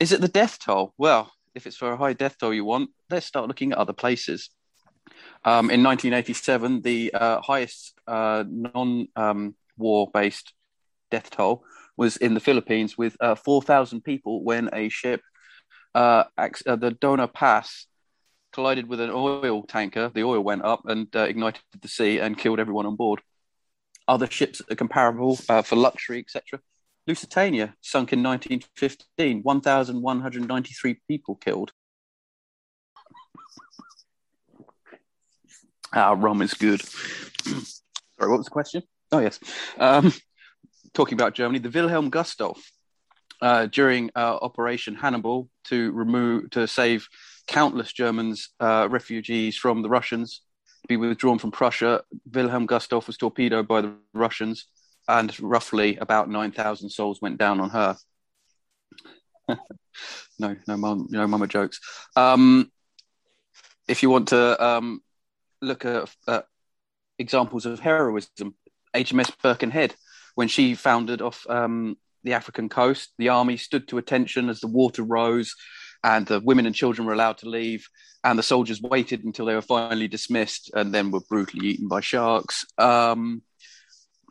is 0.00 0.12
it 0.12 0.20
the 0.20 0.28
death 0.28 0.58
toll? 0.58 0.92
Well, 0.98 1.32
if 1.54 1.66
it's 1.66 1.76
for 1.76 1.92
a 1.92 1.96
high 1.96 2.12
death 2.12 2.36
toll 2.38 2.52
you 2.52 2.64
want, 2.64 2.90
let's 3.10 3.26
start 3.26 3.48
looking 3.48 3.72
at 3.72 3.78
other 3.78 3.92
places. 3.92 4.50
Um, 5.46 5.70
in 5.70 5.82
1987, 5.82 6.80
the 6.80 7.12
uh, 7.12 7.40
highest 7.42 7.94
uh, 8.06 8.44
non-war 8.48 10.10
based 10.12 10.54
death 11.10 11.30
toll 11.30 11.64
was 11.96 12.16
in 12.16 12.34
the 12.34 12.40
Philippines 12.40 12.96
with 12.96 13.16
uh, 13.20 13.34
4,000 13.34 14.00
people 14.02 14.42
when 14.42 14.70
a 14.72 14.88
ship, 14.88 15.20
uh, 15.94 16.24
uh, 16.38 16.76
the 16.76 16.96
Dona 16.98 17.28
Paz, 17.28 17.86
collided 18.52 18.88
with 18.88 19.00
an 19.00 19.10
oil 19.10 19.64
tanker. 19.64 20.10
The 20.14 20.22
oil 20.22 20.40
went 20.40 20.64
up 20.64 20.82
and 20.86 21.14
uh, 21.14 21.20
ignited 21.20 21.62
the 21.80 21.88
sea 21.88 22.20
and 22.20 22.38
killed 22.38 22.58
everyone 22.58 22.86
on 22.86 22.96
board. 22.96 23.20
Other 24.08 24.30
ships 24.30 24.62
are 24.70 24.76
comparable 24.76 25.36
for 25.36 25.76
luxury, 25.76 26.20
etc. 26.20 26.60
Lusitania 27.06 27.74
sunk 27.80 28.12
in 28.12 28.22
1915, 28.22 29.42
1,193 29.42 31.00
people 31.06 31.34
killed. 31.36 31.72
Ah, 35.94 36.16
rum 36.18 36.42
is 36.42 36.54
good. 36.54 36.82
Sorry, 36.82 38.30
what 38.30 38.38
was 38.38 38.46
the 38.46 38.50
question? 38.50 38.82
Oh, 39.12 39.20
yes. 39.20 39.38
Um, 39.78 40.12
talking 40.92 41.14
about 41.14 41.34
Germany, 41.34 41.60
the 41.60 41.70
Wilhelm 41.70 42.10
Gustloff, 42.10 42.58
uh, 43.40 43.66
during 43.66 44.10
uh, 44.16 44.38
Operation 44.42 44.96
Hannibal 44.96 45.48
to 45.64 45.92
remove 45.92 46.50
to 46.50 46.66
save 46.66 47.08
countless 47.46 47.92
Germans 47.92 48.48
uh, 48.58 48.88
refugees 48.90 49.56
from 49.56 49.82
the 49.82 49.88
Russians 49.88 50.40
to 50.82 50.88
be 50.88 50.96
withdrawn 50.96 51.38
from 51.38 51.50
Prussia. 51.50 52.02
Wilhelm 52.32 52.66
Gustloff 52.66 53.06
was 53.06 53.16
torpedoed 53.16 53.68
by 53.68 53.80
the 53.82 53.94
Russians, 54.14 54.66
and 55.06 55.38
roughly 55.40 55.96
about 55.96 56.28
nine 56.28 56.52
thousand 56.52 56.90
souls 56.90 57.20
went 57.20 57.38
down 57.38 57.60
on 57.60 57.70
her. 57.70 57.96
no, 60.38 60.56
no, 60.66 60.76
mum, 60.76 61.06
no, 61.10 61.26
mama 61.26 61.46
jokes. 61.46 61.80
Um, 62.16 62.70
if 63.86 64.02
you 64.02 64.10
want 64.10 64.28
to 64.28 64.64
um, 64.64 65.02
look 65.64 65.84
at 65.84 66.08
uh, 66.26 66.42
examples 67.18 67.66
of 67.66 67.80
heroism, 67.80 68.54
HMS 68.94 69.32
Birkenhead, 69.42 69.94
when 70.34 70.48
she 70.48 70.74
foundered 70.74 71.22
off 71.22 71.46
um, 71.48 71.96
the 72.22 72.32
African 72.32 72.68
coast, 72.68 73.12
the 73.18 73.28
army 73.28 73.56
stood 73.56 73.88
to 73.88 73.98
attention 73.98 74.48
as 74.48 74.60
the 74.60 74.66
water 74.66 75.02
rose 75.02 75.54
and 76.04 76.26
the 76.26 76.40
women 76.40 76.66
and 76.66 76.74
children 76.74 77.06
were 77.06 77.14
allowed 77.14 77.38
to 77.38 77.48
leave, 77.48 77.88
and 78.22 78.38
the 78.38 78.42
soldiers 78.42 78.80
waited 78.82 79.24
until 79.24 79.46
they 79.46 79.54
were 79.54 79.62
finally 79.62 80.06
dismissed 80.06 80.70
and 80.74 80.92
then 80.92 81.10
were 81.10 81.20
brutally 81.28 81.66
eaten 81.68 81.88
by 81.88 82.00
sharks. 82.00 82.66
Um, 82.76 83.42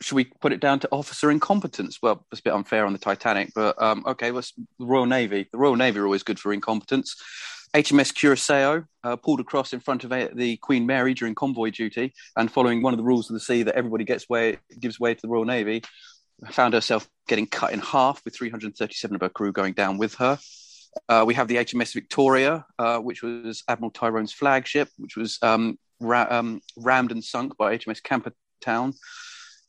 should 0.01 0.15
we 0.15 0.25
put 0.25 0.53
it 0.53 0.59
down 0.59 0.79
to 0.79 0.89
officer 0.91 1.31
incompetence? 1.31 1.99
Well, 2.01 2.25
it's 2.31 2.41
a 2.41 2.43
bit 2.43 2.53
unfair 2.53 2.85
on 2.85 2.93
the 2.93 2.99
Titanic, 2.99 3.53
but 3.55 3.81
um, 3.81 4.03
okay, 4.05 4.31
well, 4.31 4.43
the 4.77 4.85
Royal 4.85 5.07
Navy. 5.07 5.47
The 5.51 5.57
Royal 5.57 5.75
Navy 5.75 5.99
are 5.99 6.05
always 6.05 6.23
good 6.23 6.39
for 6.39 6.53
incompetence. 6.53 7.15
HMS 7.73 8.13
Curacoa 8.13 8.85
uh, 9.03 9.15
pulled 9.15 9.39
across 9.39 9.73
in 9.73 9.79
front 9.79 10.03
of 10.03 10.11
a- 10.11 10.29
the 10.33 10.57
Queen 10.57 10.85
Mary 10.85 11.13
during 11.13 11.33
convoy 11.35 11.71
duty, 11.71 12.13
and 12.37 12.51
following 12.51 12.81
one 12.81 12.93
of 12.93 12.97
the 12.97 13.03
rules 13.03 13.29
of 13.29 13.33
the 13.33 13.39
sea 13.39 13.63
that 13.63 13.75
everybody 13.75 14.03
gets 14.03 14.29
way 14.29 14.57
gives 14.79 14.99
way 14.99 15.13
to 15.13 15.21
the 15.21 15.27
Royal 15.27 15.45
Navy, 15.45 15.83
found 16.51 16.73
herself 16.73 17.07
getting 17.27 17.47
cut 17.47 17.73
in 17.73 17.79
half 17.79 18.23
with 18.23 18.35
337 18.35 19.15
of 19.15 19.21
her 19.21 19.29
crew 19.29 19.51
going 19.51 19.73
down 19.73 19.97
with 19.97 20.15
her. 20.15 20.37
Uh, 21.09 21.23
we 21.25 21.33
have 21.33 21.47
the 21.47 21.55
HMS 21.55 21.93
Victoria, 21.93 22.65
uh, 22.77 22.99
which 22.99 23.23
was 23.23 23.63
Admiral 23.67 23.91
Tryon's 23.91 24.31
flagship, 24.31 24.89
which 24.97 25.17
was 25.17 25.39
um, 25.41 25.79
ra- 25.99 26.27
um, 26.29 26.61
rammed 26.77 27.11
and 27.11 27.23
sunk 27.23 27.57
by 27.57 27.75
HMS 27.75 28.03
Camperdown, 28.03 28.93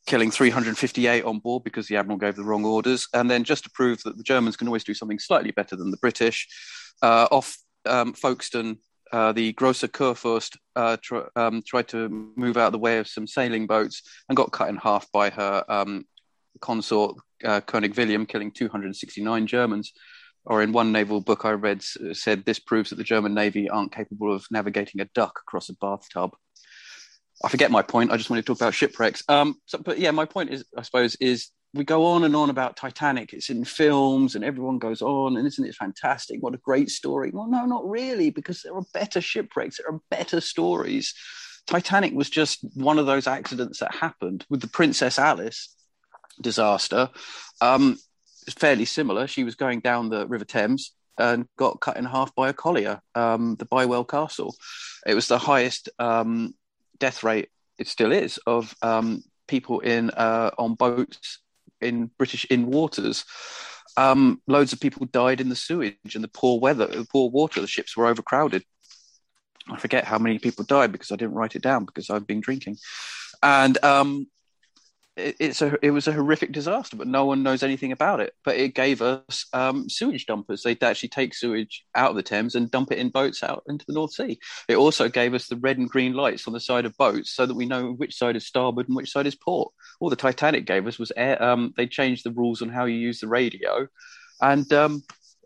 killing 0.07 0.31
358 0.31 1.25
on 1.25 1.39
board 1.39 1.65
because 1.65 1.87
the 1.87 1.97
Admiral 1.97 2.19
gave 2.19 2.37
the 2.37 2.45
wrong 2.45 2.67
orders. 2.67 3.09
And 3.15 3.31
then, 3.31 3.45
just 3.45 3.65
to 3.65 3.71
prove 3.71 4.03
that 4.03 4.19
the 4.19 4.23
Germans 4.23 4.59
can 4.59 4.69
always 4.69 4.85
do 4.85 4.93
something 4.93 5.19
slightly 5.19 5.51
better 5.51 5.77
than 5.77 5.91
the 5.91 5.97
British, 5.97 6.47
uh, 7.01 7.29
off 7.31 7.57
um, 7.87 8.13
Folkestone, 8.13 8.79
uh, 9.13 9.33
the 9.33 9.53
Grosser 9.53 9.89
Kurfürst 9.89 10.57
uh, 10.77 10.97
tr- 11.01 11.29
um, 11.37 11.63
tried 11.67 11.89
to 11.89 12.09
move 12.37 12.57
out 12.57 12.67
of 12.67 12.73
the 12.73 12.79
way 12.79 12.99
of 12.99 13.09
some 13.09 13.27
sailing 13.27 13.67
boats 13.67 14.03
and 14.29 14.37
got 14.37 14.53
cut 14.53 14.69
in 14.69 14.77
half 14.77 15.11
by 15.13 15.31
her 15.31 15.65
um, 15.69 16.05
consort, 16.61 17.17
uh, 17.45 17.61
König 17.61 17.97
William, 17.97 18.27
killing 18.27 18.51
269 18.51 19.47
Germans. 19.47 19.93
Or 20.47 20.63
in 20.63 20.73
one 20.73 20.93
naval 20.93 21.23
book 21.23 21.47
I 21.47 21.53
read, 21.53 21.83
said 22.13 22.45
this 22.45 22.59
proves 22.59 22.91
that 22.91 22.97
the 22.97 23.05
German 23.05 23.33
Navy 23.33 23.71
aren't 23.71 23.95
capable 23.95 24.35
of 24.35 24.45
navigating 24.51 25.01
a 25.01 25.09
duck 25.15 25.41
across 25.47 25.71
a 25.71 25.75
bathtub. 25.75 26.33
I 27.43 27.49
forget 27.49 27.71
my 27.71 27.83
point. 27.83 28.11
I 28.11 28.17
just 28.17 28.31
wanted 28.31 28.43
to 28.43 28.47
talk 28.47 28.59
about 28.59 28.75
shipwrecks. 28.75 29.25
Um, 29.29 29.57
so, 29.67 29.79
but 29.79 29.99
yeah, 29.99 30.11
my 30.11 30.25
point 30.27 30.51
is, 30.51 30.65
I 30.77 30.83
suppose, 30.83 31.17
is 31.17 31.51
we 31.75 31.85
go 31.85 32.07
on 32.07 32.23
and 32.23 32.37
on 32.37 32.51
about 32.51 32.77
Titanic. 32.77 33.33
It's 33.33 33.51
in 33.51 33.65
films, 33.65 34.37
and 34.37 34.45
everyone 34.45 34.79
goes 34.79 35.03
on, 35.03 35.37
and 35.37 35.47
isn't 35.47 35.67
it 35.67 35.75
fantastic? 35.75 36.41
What 36.41 36.55
a 36.55 36.59
great 36.59 36.89
story. 36.89 37.31
Well, 37.33 37.49
no, 37.49 37.67
not 37.67 37.89
really, 37.89 38.31
because 38.31 38.63
there 38.63 38.75
are 38.75 38.85
better 38.95 39.21
shipwrecks. 39.21 39.79
There 39.79 39.93
are 39.93 40.01
better 40.09 40.41
stories. 40.41 41.15
Titanic 41.67 42.15
was 42.15 42.31
just 42.31 42.61
one 42.75 42.99
of 42.99 43.07
those 43.07 43.27
accidents 43.27 43.81
that 43.81 43.93
happened 43.93 44.47
with 44.49 44.61
the 44.61 44.69
Princess 44.69 45.19
Alice 45.19 45.75
disaster. 46.41 47.11
Um, 47.61 47.99
it's 48.47 48.55
fairly 48.55 48.85
similar. 48.85 49.27
She 49.27 49.43
was 49.43 49.57
going 49.57 49.81
down 49.81 50.11
the 50.11 50.29
River 50.29 50.45
Thames 50.45 50.93
and 51.19 51.47
got 51.57 51.81
cut 51.81 51.97
in 51.97 52.05
half 52.05 52.35
by 52.37 52.51
a 52.51 52.53
collier, 52.53 53.01
um, 53.17 53.57
the 53.57 53.65
Bywell 53.65 54.05
Castle. 54.05 54.55
It 55.07 55.15
was 55.15 55.27
the 55.27 55.39
highest 55.39 55.89
um, 55.99 56.55
death 56.99 57.25
rate, 57.25 57.49
it 57.79 57.89
still 57.89 58.13
is, 58.13 58.39
of 58.47 58.75
um, 58.83 59.25
people 59.49 59.81
in 59.81 60.11
uh, 60.11 60.51
on 60.57 60.75
boats 60.75 61.41
in 61.85 62.11
British 62.19 62.45
in 62.47 62.67
waters. 62.67 63.25
Um, 63.97 64.43
loads 64.49 64.73
of 64.73 64.81
people 64.81 65.07
died 65.07 65.41
in 65.41 65.49
the 65.49 65.57
sewage 65.57 66.15
and 66.15 66.25
the 66.25 66.29
poor 66.29 66.59
weather, 66.59 66.87
the 66.87 67.07
poor 67.11 67.31
water. 67.31 67.61
The 67.61 67.67
ships 67.67 67.97
were 67.97 68.07
overcrowded. 68.07 68.65
I 69.71 69.79
forget 69.79 70.05
how 70.05 70.19
many 70.19 70.39
people 70.39 70.65
died 70.65 70.93
because 70.93 71.11
I 71.11 71.17
didn't 71.17 71.35
write 71.35 71.57
it 71.57 71.63
down 71.63 71.85
because 71.85 72.11
I've 72.11 72.27
been 72.27 72.41
drinking. 72.41 72.77
And 73.43 73.83
um, 73.85 74.27
it, 75.17 75.37
it's 75.39 75.63
a 75.63 75.77
it 75.83 75.91
was 75.91 76.09
a 76.09 76.13
horrific 76.13 76.53
disaster, 76.53 76.97
but 76.97 77.07
no 77.07 77.25
one 77.25 77.43
knows 77.43 77.63
anything 77.63 77.93
about 77.93 78.21
it. 78.21 78.35
But 78.45 78.57
it 78.57 78.75
gave 78.75 79.03
us 79.03 79.47
um, 79.53 79.89
sewage 79.89 80.27
dumpers. 80.27 80.63
They'd 80.63 80.83
actually 80.83 81.11
take 81.11 81.35
sewage 81.35 81.85
out 81.95 82.11
of 82.11 82.17
the 82.17 82.23
Thames 82.23 82.55
and 82.55 82.71
dump 82.71 82.93
it 82.93 82.99
in 82.99 83.11
boats 83.11 83.43
out 83.43 83.63
into 83.69 83.85
the 83.87 83.95
North 83.95 84.13
Sea. 84.13 84.39
It 84.69 84.77
also 84.77 85.09
gave 85.09 85.35
us 85.35 85.47
the 85.47 85.57
red 85.57 85.79
and 85.79 85.89
green 85.89 86.15
lights 86.15 86.47
on 86.47 86.53
the 86.53 86.61
side 86.61 86.87
of 86.87 86.97
boats 86.97 87.31
so 87.31 87.47
that 87.47 87.55
we 87.55 87.67
know 87.67 87.93
which 87.93 88.17
side 88.17 88.37
is 88.37 88.47
starboard 88.47 88.89
and 88.89 88.97
which 88.97 89.11
side 89.11 89.27
is 89.27 89.37
port. 89.37 89.73
All 90.01 90.11
the 90.11 90.17
Titanic 90.17 90.67
gave 90.67 90.87
us 90.87 90.99
was 90.99 91.13
air. 91.17 91.43
Um, 91.43 91.73
they 91.77 91.87
changed 91.87 92.25
the 92.25 92.33
rules 92.33 92.63
on 92.63 92.69
how 92.69 92.85
you 92.85 92.97
use 92.97 93.21
the 93.21 93.29
radio, 93.29 93.87
and 94.41 94.71
um, 94.73 95.03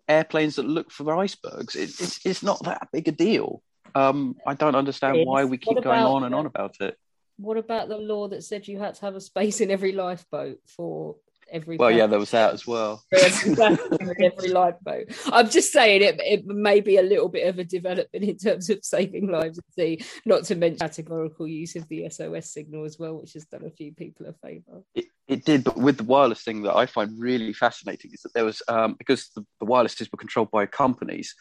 airplanes 0.08 0.56
that 0.56 0.66
look 0.66 0.90
for 0.90 1.16
icebergs. 1.16 1.76
It, 1.76 1.90
it's 2.00 2.24
it's 2.24 2.42
not 2.42 2.62
that 2.64 2.88
big 2.92 3.08
a 3.08 3.12
deal. 3.12 3.62
Um, 3.94 4.36
I 4.46 4.54
don't 4.54 4.76
understand 4.76 5.26
why 5.26 5.44
we 5.44 5.58
keep 5.58 5.82
going 5.82 6.00
on 6.00 6.24
and 6.24 6.34
on 6.34 6.46
about 6.46 6.76
it. 6.80 6.96
What 7.38 7.56
about 7.56 7.88
the 7.88 7.96
law 7.96 8.28
that 8.28 8.44
said 8.44 8.68
you 8.68 8.78
had 8.78 8.94
to 8.96 9.00
have 9.02 9.14
a 9.14 9.20
space 9.20 9.60
in 9.60 9.70
every 9.70 9.92
lifeboat 9.92 10.58
for 10.66 11.16
every? 11.50 11.76
Well, 11.76 11.90
yeah, 11.90 12.06
there 12.06 12.18
was 12.18 12.32
that 12.32 12.52
as 12.52 12.66
well. 12.66 13.02
every 13.12 13.54
person 13.54 13.96
in 14.00 14.24
every 14.24 14.48
lifeboat. 14.48 15.06
I'm 15.26 15.48
just 15.48 15.72
saying 15.72 16.02
it, 16.02 16.20
it 16.20 16.46
may 16.46 16.80
be 16.80 16.96
a 16.96 17.02
little 17.02 17.28
bit 17.28 17.46
of 17.46 17.58
a 17.58 17.64
development 17.64 18.24
in 18.24 18.36
terms 18.36 18.68
of 18.70 18.84
saving 18.84 19.30
lives 19.30 19.58
at 19.58 19.64
sea, 19.74 20.04
not 20.26 20.44
to 20.44 20.56
mention 20.56 20.78
categorical 20.78 21.46
use 21.46 21.76
of 21.76 21.88
the 21.88 22.08
SOS 22.10 22.52
signal 22.52 22.84
as 22.84 22.98
well, 22.98 23.20
which 23.20 23.34
has 23.34 23.44
done 23.44 23.64
a 23.64 23.70
few 23.70 23.92
people 23.92 24.26
a 24.26 24.32
favour. 24.32 24.82
It 25.28 25.44
did, 25.44 25.62
but 25.62 25.76
with 25.76 25.98
the 25.98 26.04
wireless 26.04 26.42
thing 26.42 26.62
that 26.62 26.74
I 26.74 26.86
find 26.86 27.20
really 27.20 27.52
fascinating 27.52 28.12
is 28.14 28.22
that 28.22 28.32
there 28.32 28.46
was 28.46 28.62
um, 28.66 28.94
because 28.98 29.28
the, 29.36 29.44
the 29.60 29.66
wirelesses 29.66 30.10
were 30.10 30.16
controlled 30.16 30.50
by 30.50 30.64
companies. 30.64 31.34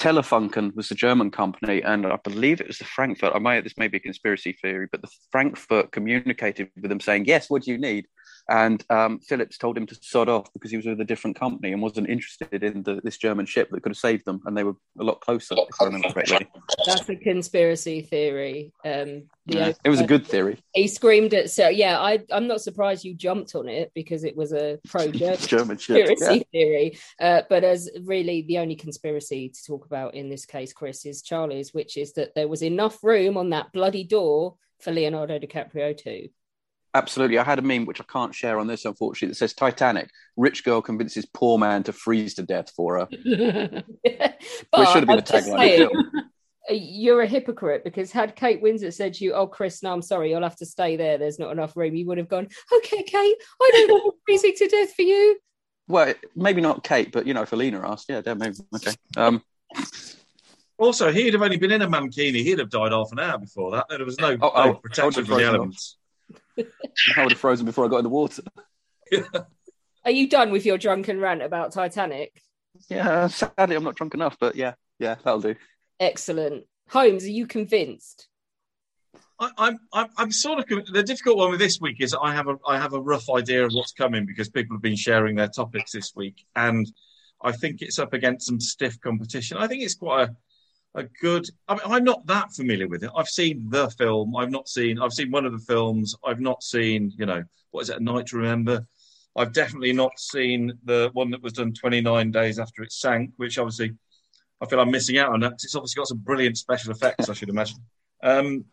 Telefunken 0.00 0.74
was 0.74 0.88
the 0.88 0.94
German 0.94 1.30
company, 1.30 1.82
and 1.82 2.06
I 2.06 2.16
believe 2.24 2.60
it 2.60 2.66
was 2.66 2.78
the 2.78 2.86
Frankfurt. 2.86 3.34
I 3.34 3.38
might 3.38 3.64
this 3.64 3.76
may 3.76 3.86
be 3.86 3.98
a 3.98 4.00
conspiracy 4.00 4.56
theory, 4.62 4.88
but 4.90 5.02
the 5.02 5.10
Frankfurt 5.30 5.92
communicated 5.92 6.70
with 6.80 6.88
them 6.88 7.00
saying, 7.00 7.26
"Yes, 7.26 7.50
what 7.50 7.62
do 7.62 7.70
you 7.70 7.76
need?" 7.76 8.06
And 8.48 8.84
um, 8.90 9.20
Phillips 9.20 9.58
told 9.58 9.76
him 9.76 9.86
to 9.86 9.96
sod 10.00 10.28
off 10.28 10.52
because 10.52 10.70
he 10.70 10.76
was 10.76 10.86
with 10.86 11.00
a 11.00 11.04
different 11.04 11.38
company 11.38 11.72
and 11.72 11.82
wasn't 11.82 12.08
interested 12.08 12.62
in 12.62 12.82
the, 12.82 13.00
this 13.02 13.18
German 13.18 13.46
ship 13.46 13.70
that 13.70 13.82
could 13.82 13.90
have 13.90 13.96
saved 13.96 14.24
them, 14.24 14.40
and 14.44 14.56
they 14.56 14.64
were 14.64 14.74
a 14.98 15.04
lot 15.04 15.20
closer, 15.20 15.54
if 15.56 15.80
I 15.80 15.84
remember 15.84 16.10
correctly. 16.10 16.46
That's 16.86 17.08
a 17.08 17.16
conspiracy 17.16 18.02
theory. 18.02 18.72
Um, 18.84 19.24
Yeah, 19.46 19.72
it 19.84 19.88
was 19.88 20.00
a 20.00 20.06
good 20.06 20.26
theory. 20.26 20.58
He 20.74 20.86
screamed 20.86 21.34
at 21.34 21.50
so 21.50 21.68
yeah. 21.68 21.98
I 21.98 22.20
I'm 22.30 22.46
not 22.46 22.60
surprised 22.60 23.04
you 23.04 23.14
jumped 23.14 23.54
on 23.54 23.68
it 23.68 23.90
because 23.94 24.24
it 24.24 24.36
was 24.36 24.52
a 24.52 24.78
pro 24.88 25.08
German 25.10 25.76
conspiracy 25.76 26.36
yeah. 26.36 26.42
theory. 26.52 26.98
Uh, 27.20 27.42
but 27.48 27.64
as 27.64 27.90
really 28.04 28.42
the 28.42 28.58
only 28.58 28.76
conspiracy 28.76 29.48
to 29.48 29.64
talk 29.64 29.86
about 29.86 30.14
in 30.14 30.28
this 30.28 30.46
case, 30.46 30.72
Chris, 30.72 31.04
is 31.04 31.22
Charlie's, 31.22 31.74
which 31.74 31.96
is 31.96 32.12
that 32.14 32.34
there 32.34 32.48
was 32.48 32.62
enough 32.62 33.02
room 33.02 33.36
on 33.36 33.50
that 33.50 33.72
bloody 33.72 34.04
door 34.04 34.56
for 34.80 34.92
Leonardo 34.92 35.38
DiCaprio 35.38 35.96
too. 35.96 36.28
Absolutely. 36.94 37.38
I 37.38 37.44
had 37.44 37.58
a 37.58 37.62
meme 37.62 37.86
which 37.86 38.00
I 38.00 38.04
can't 38.04 38.34
share 38.34 38.58
on 38.58 38.66
this, 38.66 38.84
unfortunately, 38.84 39.28
that 39.32 39.36
says 39.36 39.54
Titanic, 39.54 40.10
rich 40.36 40.64
girl 40.64 40.82
convinces 40.82 41.24
poor 41.24 41.56
man 41.58 41.84
to 41.84 41.92
freeze 41.92 42.34
to 42.34 42.42
death 42.42 42.70
for 42.74 42.98
her. 42.98 43.08
But 44.72 44.80
Which 44.80 44.88
should 44.88 44.96
have 44.98 45.06
been 45.06 45.10
I'm 45.10 45.16
the 45.16 45.22
tagline 45.22 45.58
saying, 45.58 45.90
You're 46.70 47.22
a 47.22 47.26
hypocrite 47.26 47.82
because 47.84 48.12
had 48.12 48.36
Kate 48.36 48.62
Winslet 48.62 48.94
said 48.94 49.14
to 49.14 49.24
you, 49.24 49.32
"Oh, 49.34 49.46
Chris, 49.48 49.82
no, 49.82 49.92
I'm 49.92 50.02
sorry, 50.02 50.30
you'll 50.30 50.42
have 50.42 50.56
to 50.58 50.66
stay 50.66 50.94
there. 50.96 51.18
There's 51.18 51.38
not 51.38 51.50
enough 51.50 51.76
room," 51.76 51.96
you 51.96 52.06
would 52.06 52.18
have 52.18 52.28
gone, 52.28 52.46
"Okay, 52.76 53.02
Kate, 53.02 53.36
I 53.60 53.70
don't 53.72 53.88
know, 53.88 54.12
freezing 54.24 54.54
to 54.56 54.68
death 54.68 54.94
for 54.94 55.02
you." 55.02 55.38
Well, 55.88 56.14
maybe 56.36 56.60
not 56.60 56.84
Kate, 56.84 57.10
but 57.10 57.26
you 57.26 57.34
know, 57.34 57.42
if 57.42 57.52
Alina 57.52 57.80
asked, 57.90 58.06
yeah, 58.08 58.22
yeah, 58.24 58.34
maybe. 58.34 58.54
Okay. 58.76 58.92
Um, 59.16 59.42
Also, 60.78 61.12
he'd 61.12 61.34
have 61.34 61.42
only 61.42 61.56
been 61.58 61.72
in 61.72 61.82
a 61.82 61.88
mankini. 61.88 62.42
He'd 62.42 62.58
have 62.58 62.70
died 62.70 62.92
half 62.92 63.12
an 63.12 63.18
hour 63.18 63.36
before 63.38 63.72
that. 63.72 63.86
There 63.90 64.02
was 64.04 64.18
no, 64.18 64.30
Oh, 64.30 64.36
oh, 64.40 64.48
no 64.48 64.50
I 64.54 64.66
would 64.68 64.82
protection 64.82 65.04
have 65.04 65.14
from 65.14 65.22
the 65.24 65.28
frozen 65.28 65.48
off. 65.48 65.54
elements. 65.54 65.96
I 67.16 67.22
would 67.22 67.32
have 67.32 67.40
frozen 67.40 67.66
before 67.66 67.84
I 67.84 67.88
got 67.88 67.98
in 67.98 68.04
the 68.04 68.10
water. 68.10 68.42
Are 70.04 70.10
you 70.10 70.28
done 70.28 70.50
with 70.50 70.64
your 70.64 70.78
drunken 70.78 71.20
rant 71.20 71.42
about 71.42 71.72
Titanic? 71.72 72.40
Yeah, 72.88 73.26
sadly, 73.26 73.76
I'm 73.76 73.84
not 73.84 73.96
drunk 73.96 74.14
enough, 74.14 74.36
but 74.40 74.56
yeah, 74.56 74.74
yeah, 74.98 75.16
that'll 75.22 75.40
do. 75.40 75.56
Excellent. 75.98 76.64
Holmes, 76.88 77.24
are 77.24 77.30
you 77.30 77.46
convinced? 77.46 78.28
I, 79.38 79.50
I'm, 79.58 79.78
I'm, 79.92 80.08
I'm 80.16 80.32
sort 80.32 80.58
of 80.58 80.86
the 80.92 81.02
difficult 81.02 81.38
one 81.38 81.50
with 81.50 81.60
this 81.60 81.80
week 81.80 81.96
is 82.00 82.14
I 82.14 82.32
have 82.34 82.48
a, 82.48 82.56
I 82.66 82.78
have 82.78 82.94
a 82.94 83.00
rough 83.00 83.28
idea 83.30 83.64
of 83.64 83.72
what's 83.72 83.92
coming 83.92 84.26
because 84.26 84.48
people 84.48 84.76
have 84.76 84.82
been 84.82 84.96
sharing 84.96 85.36
their 85.36 85.48
topics 85.48 85.92
this 85.92 86.12
week, 86.14 86.44
and 86.56 86.90
I 87.42 87.52
think 87.52 87.82
it's 87.82 87.98
up 87.98 88.12
against 88.12 88.46
some 88.46 88.60
stiff 88.60 89.00
competition. 89.00 89.56
I 89.56 89.66
think 89.66 89.82
it's 89.82 89.94
quite 89.94 90.28
a, 90.28 90.36
a 90.94 91.04
good. 91.20 91.46
I 91.68 91.74
mean, 91.74 91.82
I'm 91.86 92.04
not 92.04 92.26
that 92.26 92.52
familiar 92.52 92.88
with 92.88 93.04
it. 93.04 93.10
I've 93.16 93.28
seen 93.28 93.68
the 93.70 93.90
film. 93.90 94.36
I've 94.36 94.50
not 94.50 94.68
seen. 94.68 95.00
I've 95.00 95.12
seen 95.12 95.30
one 95.30 95.46
of 95.46 95.52
the 95.52 95.64
films. 95.66 96.14
I've 96.24 96.40
not 96.40 96.62
seen. 96.62 97.12
You 97.16 97.26
know, 97.26 97.44
what 97.70 97.82
is 97.82 97.90
it? 97.90 98.00
A 98.00 98.02
Night 98.02 98.26
to 98.26 98.36
Remember. 98.36 98.86
I've 99.36 99.52
definitely 99.52 99.92
not 99.92 100.18
seen 100.18 100.72
the 100.84 101.10
one 101.12 101.30
that 101.30 101.42
was 101.42 101.52
done 101.52 101.72
29 101.72 102.32
days 102.32 102.58
after 102.58 102.82
it 102.82 102.92
sank, 102.92 103.32
which 103.36 103.58
obviously 103.58 103.94
I 104.60 104.66
feel 104.66 104.80
I'm 104.80 104.90
missing 104.90 105.18
out 105.18 105.32
on 105.32 105.40
that. 105.40 105.52
It's 105.52 105.74
obviously 105.74 106.00
got 106.00 106.08
some 106.08 106.18
brilliant 106.18 106.58
special 106.58 106.92
effects, 106.92 107.28
I 107.28 107.34
should 107.34 107.48
imagine. 107.48 107.78
Um, 108.22 108.64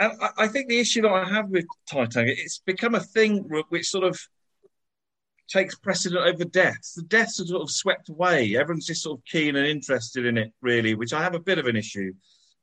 I, 0.00 0.30
I 0.38 0.48
think 0.48 0.68
the 0.68 0.78
issue 0.78 1.02
that 1.02 1.12
I 1.12 1.28
have 1.28 1.48
with 1.48 1.66
Titanic, 1.88 2.38
it's 2.38 2.58
become 2.64 2.94
a 2.94 3.00
thing 3.00 3.48
which 3.68 3.88
sort 3.88 4.04
of 4.04 4.18
takes 5.48 5.74
precedent 5.74 6.20
over 6.26 6.44
deaths. 6.44 6.94
The 6.94 7.02
deaths 7.02 7.40
are 7.40 7.46
sort 7.46 7.62
of 7.62 7.70
swept 7.70 8.08
away. 8.10 8.56
Everyone's 8.56 8.86
just 8.86 9.02
sort 9.02 9.18
of 9.18 9.24
keen 9.24 9.56
and 9.56 9.66
interested 9.66 10.26
in 10.26 10.36
it, 10.38 10.52
really, 10.60 10.94
which 10.94 11.12
I 11.12 11.22
have 11.22 11.34
a 11.34 11.40
bit 11.40 11.58
of 11.58 11.66
an 11.66 11.76
issue 11.76 12.12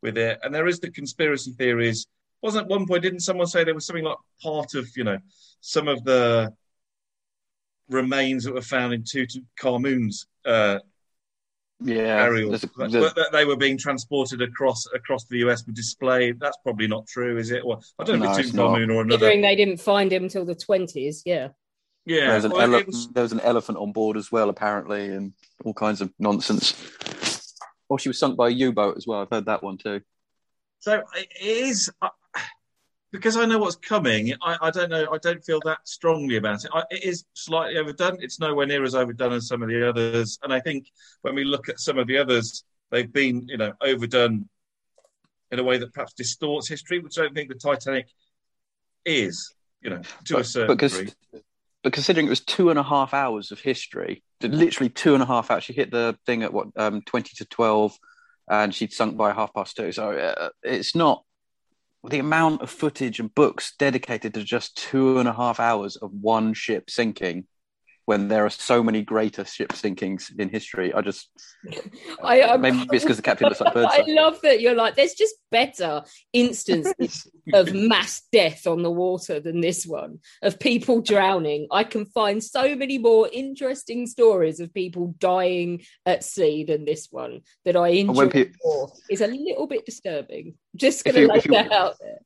with 0.01 0.17
it. 0.17 0.39
And 0.43 0.53
there 0.53 0.67
is 0.67 0.79
the 0.79 0.91
conspiracy 0.91 1.51
theories. 1.53 2.07
Wasn't 2.41 2.65
at 2.65 2.69
one 2.69 2.85
point, 2.85 3.01
didn't 3.03 3.21
someone 3.21 3.47
say 3.47 3.63
there 3.63 3.73
was 3.73 3.85
something 3.87 4.03
like 4.05 4.17
part 4.41 4.75
of, 4.75 4.87
you 4.95 5.03
know, 5.03 5.17
some 5.61 5.87
of 5.87 6.03
the 6.03 6.53
remains 7.89 8.43
that 8.43 8.53
were 8.53 8.61
found 8.61 8.93
in 8.93 9.03
Tutankhamun's 9.03 10.27
uh, 10.45 10.79
Yeah, 11.79 12.17
burial, 12.25 12.49
there's 12.51 12.63
a- 12.63 12.69
there's- 12.87 13.13
that 13.15 13.29
they 13.31 13.45
were 13.45 13.57
being 13.57 13.77
transported 13.77 14.41
across 14.41 14.85
across 14.93 15.25
the 15.25 15.37
US 15.39 15.63
for 15.63 15.71
display. 15.71 16.31
That's 16.33 16.57
probably 16.63 16.87
not 16.87 17.07
true, 17.07 17.37
is 17.37 17.51
it? 17.51 17.65
Well, 17.65 17.83
I 17.99 18.03
don't 18.03 18.19
know 18.19 18.25
No, 18.25 18.31
if 18.33 18.39
it's 18.39 18.47
it's 18.49 18.55
not. 18.55 18.69
Tutankhamun 18.77 18.89
or 18.95 19.01
another. 19.01 19.07
Considering 19.17 19.41
they 19.41 19.55
didn't 19.55 19.77
find 19.81 20.11
him 20.13 20.23
until 20.23 20.45
the 20.45 20.55
twenties, 20.55 21.23
yeah. 21.25 21.49
Yeah, 22.05 22.27
there 22.27 22.35
was, 22.35 22.45
an 22.45 22.51
well, 22.51 22.75
ele- 22.75 22.85
was- 22.85 23.07
there 23.13 23.23
was 23.23 23.31
an 23.31 23.39
elephant 23.39 23.77
on 23.77 23.91
board 23.91 24.15
as 24.17 24.31
well, 24.31 24.49
apparently, 24.49 25.07
and 25.07 25.33
all 25.63 25.73
kinds 25.73 26.01
of 26.01 26.13
nonsense. 26.19 26.73
or 27.89 27.99
she 27.99 28.09
was 28.09 28.19
sunk 28.19 28.37
by 28.37 28.47
a 28.47 28.51
U-boat 28.51 28.97
as 28.97 29.05
well. 29.07 29.21
I've 29.21 29.29
heard 29.31 29.45
that 29.45 29.63
one 29.63 29.77
too. 29.77 30.01
So 30.79 31.03
it 31.15 31.29
is 31.41 31.89
uh, 32.01 32.09
because 33.11 33.37
I 33.37 33.45
know 33.45 33.57
what's 33.57 33.75
coming. 33.75 34.33
I, 34.41 34.57
I 34.61 34.71
don't 34.71 34.89
know. 34.89 35.07
I 35.11 35.17
don't 35.17 35.43
feel 35.43 35.59
that 35.65 35.79
strongly 35.85 36.37
about 36.37 36.63
it. 36.63 36.69
I, 36.73 36.83
it 36.91 37.03
is 37.03 37.25
slightly 37.33 37.77
overdone. 37.77 38.17
It's 38.21 38.39
nowhere 38.39 38.67
near 38.67 38.83
as 38.83 38.93
overdone 38.93 39.33
as 39.33 39.47
some 39.47 39.63
of 39.63 39.69
the 39.69 39.87
others. 39.87 40.37
And 40.43 40.53
I 40.53 40.59
think 40.59 40.91
when 41.21 41.33
we 41.33 41.43
look 41.43 41.69
at 41.69 41.79
some 41.79 41.97
of 41.97 42.07
the 42.07 42.17
others, 42.17 42.63
they've 42.91 43.11
been 43.11 43.47
you 43.47 43.57
know 43.57 43.73
overdone 43.81 44.47
in 45.51 45.59
a 45.59 45.63
way 45.63 45.77
that 45.77 45.93
perhaps 45.93 46.13
distorts 46.13 46.67
history, 46.67 46.99
which 46.99 47.17
I 47.17 47.23
don't 47.23 47.33
think 47.33 47.49
the 47.49 47.55
Titanic 47.55 48.07
is. 49.05 49.53
You 49.81 49.91
know, 49.91 50.01
to 50.25 50.37
a 50.37 50.43
certain 50.43 50.77
degree. 50.77 51.13
But 51.85 51.93
considering 51.93 52.25
it 52.25 52.31
was 52.31 52.39
two 52.39 52.71
and 52.71 52.79
a 52.79 52.83
half 52.83 53.13
hours 53.13 53.51
of 53.51 53.59
history, 53.59 54.23
literally 54.41 54.89
two 54.89 55.13
and 55.13 55.21
a 55.21 55.25
half 55.27 55.51
hours. 55.51 55.65
She 55.65 55.73
hit 55.73 55.91
the 55.91 56.17
thing 56.25 56.41
at 56.41 56.51
what 56.51 56.69
um, 56.75 57.03
twenty 57.03 57.35
to 57.35 57.45
twelve, 57.45 57.95
and 58.49 58.73
she'd 58.73 58.91
sunk 58.91 59.17
by 59.17 59.31
half 59.33 59.53
past 59.53 59.77
two. 59.77 59.91
So 59.91 60.09
uh, 60.11 60.49
it's 60.63 60.95
not 60.95 61.23
the 62.09 62.17
amount 62.17 62.63
of 62.63 62.71
footage 62.71 63.19
and 63.19 63.31
books 63.35 63.75
dedicated 63.77 64.33
to 64.33 64.43
just 64.43 64.75
two 64.75 65.19
and 65.19 65.29
a 65.29 65.33
half 65.33 65.59
hours 65.59 65.95
of 65.95 66.09
one 66.11 66.55
ship 66.55 66.89
sinking 66.89 67.45
when 68.05 68.27
there 68.27 68.45
are 68.45 68.49
so 68.51 68.83
many 68.83 69.01
greater 69.01 69.43
ship 69.43 69.69
sinkings 69.73 70.31
in 70.37 70.47
history. 70.49 70.93
I 70.93 71.01
just 71.01 71.29
I, 72.23 72.41
I'm- 72.41 72.61
maybe 72.61 72.87
it's 72.93 73.03
because 73.03 73.17
the 73.17 73.23
captain 73.23 73.47
looks 73.49 73.61
like 73.61 73.73
birds. 73.73 73.91
I 73.93 74.03
love 74.07 74.39
that 74.43 74.61
you're 74.61 74.75
like, 74.75 74.95
there's 74.95 75.13
just 75.15 75.35
better 75.51 76.03
instances 76.31 77.27
of 77.53 77.73
mass 77.73 78.23
death 78.31 78.67
on 78.67 78.83
the 78.83 78.91
water 78.91 79.39
than 79.39 79.59
this 79.61 79.85
one, 79.85 80.19
of 80.43 80.59
people 80.59 81.01
drowning. 81.01 81.67
I 81.71 81.83
can 81.83 82.05
find 82.05 82.43
so 82.43 82.75
many 82.75 82.97
more 82.97 83.27
interesting 83.31 84.05
stories 84.07 84.59
of 84.59 84.73
people 84.73 85.15
dying 85.19 85.83
at 86.05 86.23
sea 86.23 86.63
than 86.63 86.85
this 86.85 87.07
one 87.11 87.41
that 87.65 87.75
I 87.75 87.87
enjoy 87.89 88.13
when 88.13 88.29
pe- 88.29 88.51
more. 88.63 88.91
It's 89.09 89.21
a 89.21 89.27
little 89.27 89.67
bit 89.67 89.85
disturbing. 89.85 90.55
Just 90.75 91.03
going 91.03 91.15
to 91.15 91.21
you- 91.21 91.27
lay 91.27 91.41
you- 91.43 91.51
that 91.53 91.71
out 91.71 91.95
there. 91.99 92.19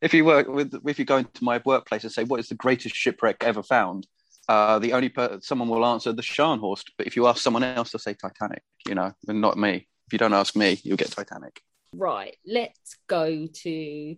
If 0.00 0.12
you 0.14 0.24
work 0.24 0.48
with, 0.48 0.74
if 0.84 0.98
you 0.98 1.04
go 1.04 1.18
into 1.18 1.44
my 1.44 1.62
workplace 1.64 2.02
and 2.02 2.12
say, 2.12 2.24
"What 2.24 2.40
is 2.40 2.48
the 2.48 2.56
greatest 2.56 2.96
shipwreck 2.96 3.36
ever 3.44 3.62
found?" 3.62 4.08
Uh, 4.48 4.78
the 4.78 4.92
only 4.92 5.08
per- 5.08 5.38
someone 5.40 5.68
will 5.68 5.86
answer 5.86 6.12
the 6.12 6.22
Scharnhorst. 6.22 6.84
But 6.98 7.06
if 7.06 7.16
you 7.16 7.26
ask 7.26 7.42
someone 7.42 7.62
else, 7.62 7.92
they'll 7.92 8.00
say 8.00 8.14
Titanic. 8.14 8.62
You 8.86 8.94
know, 8.94 9.12
and 9.28 9.40
not 9.40 9.56
me. 9.56 9.88
If 10.06 10.12
you 10.12 10.18
don't 10.18 10.34
ask 10.34 10.56
me, 10.56 10.80
you'll 10.82 10.96
get 10.96 11.10
Titanic. 11.10 11.62
Right, 11.94 12.36
let's 12.46 12.96
go 13.06 13.46
to 13.46 14.16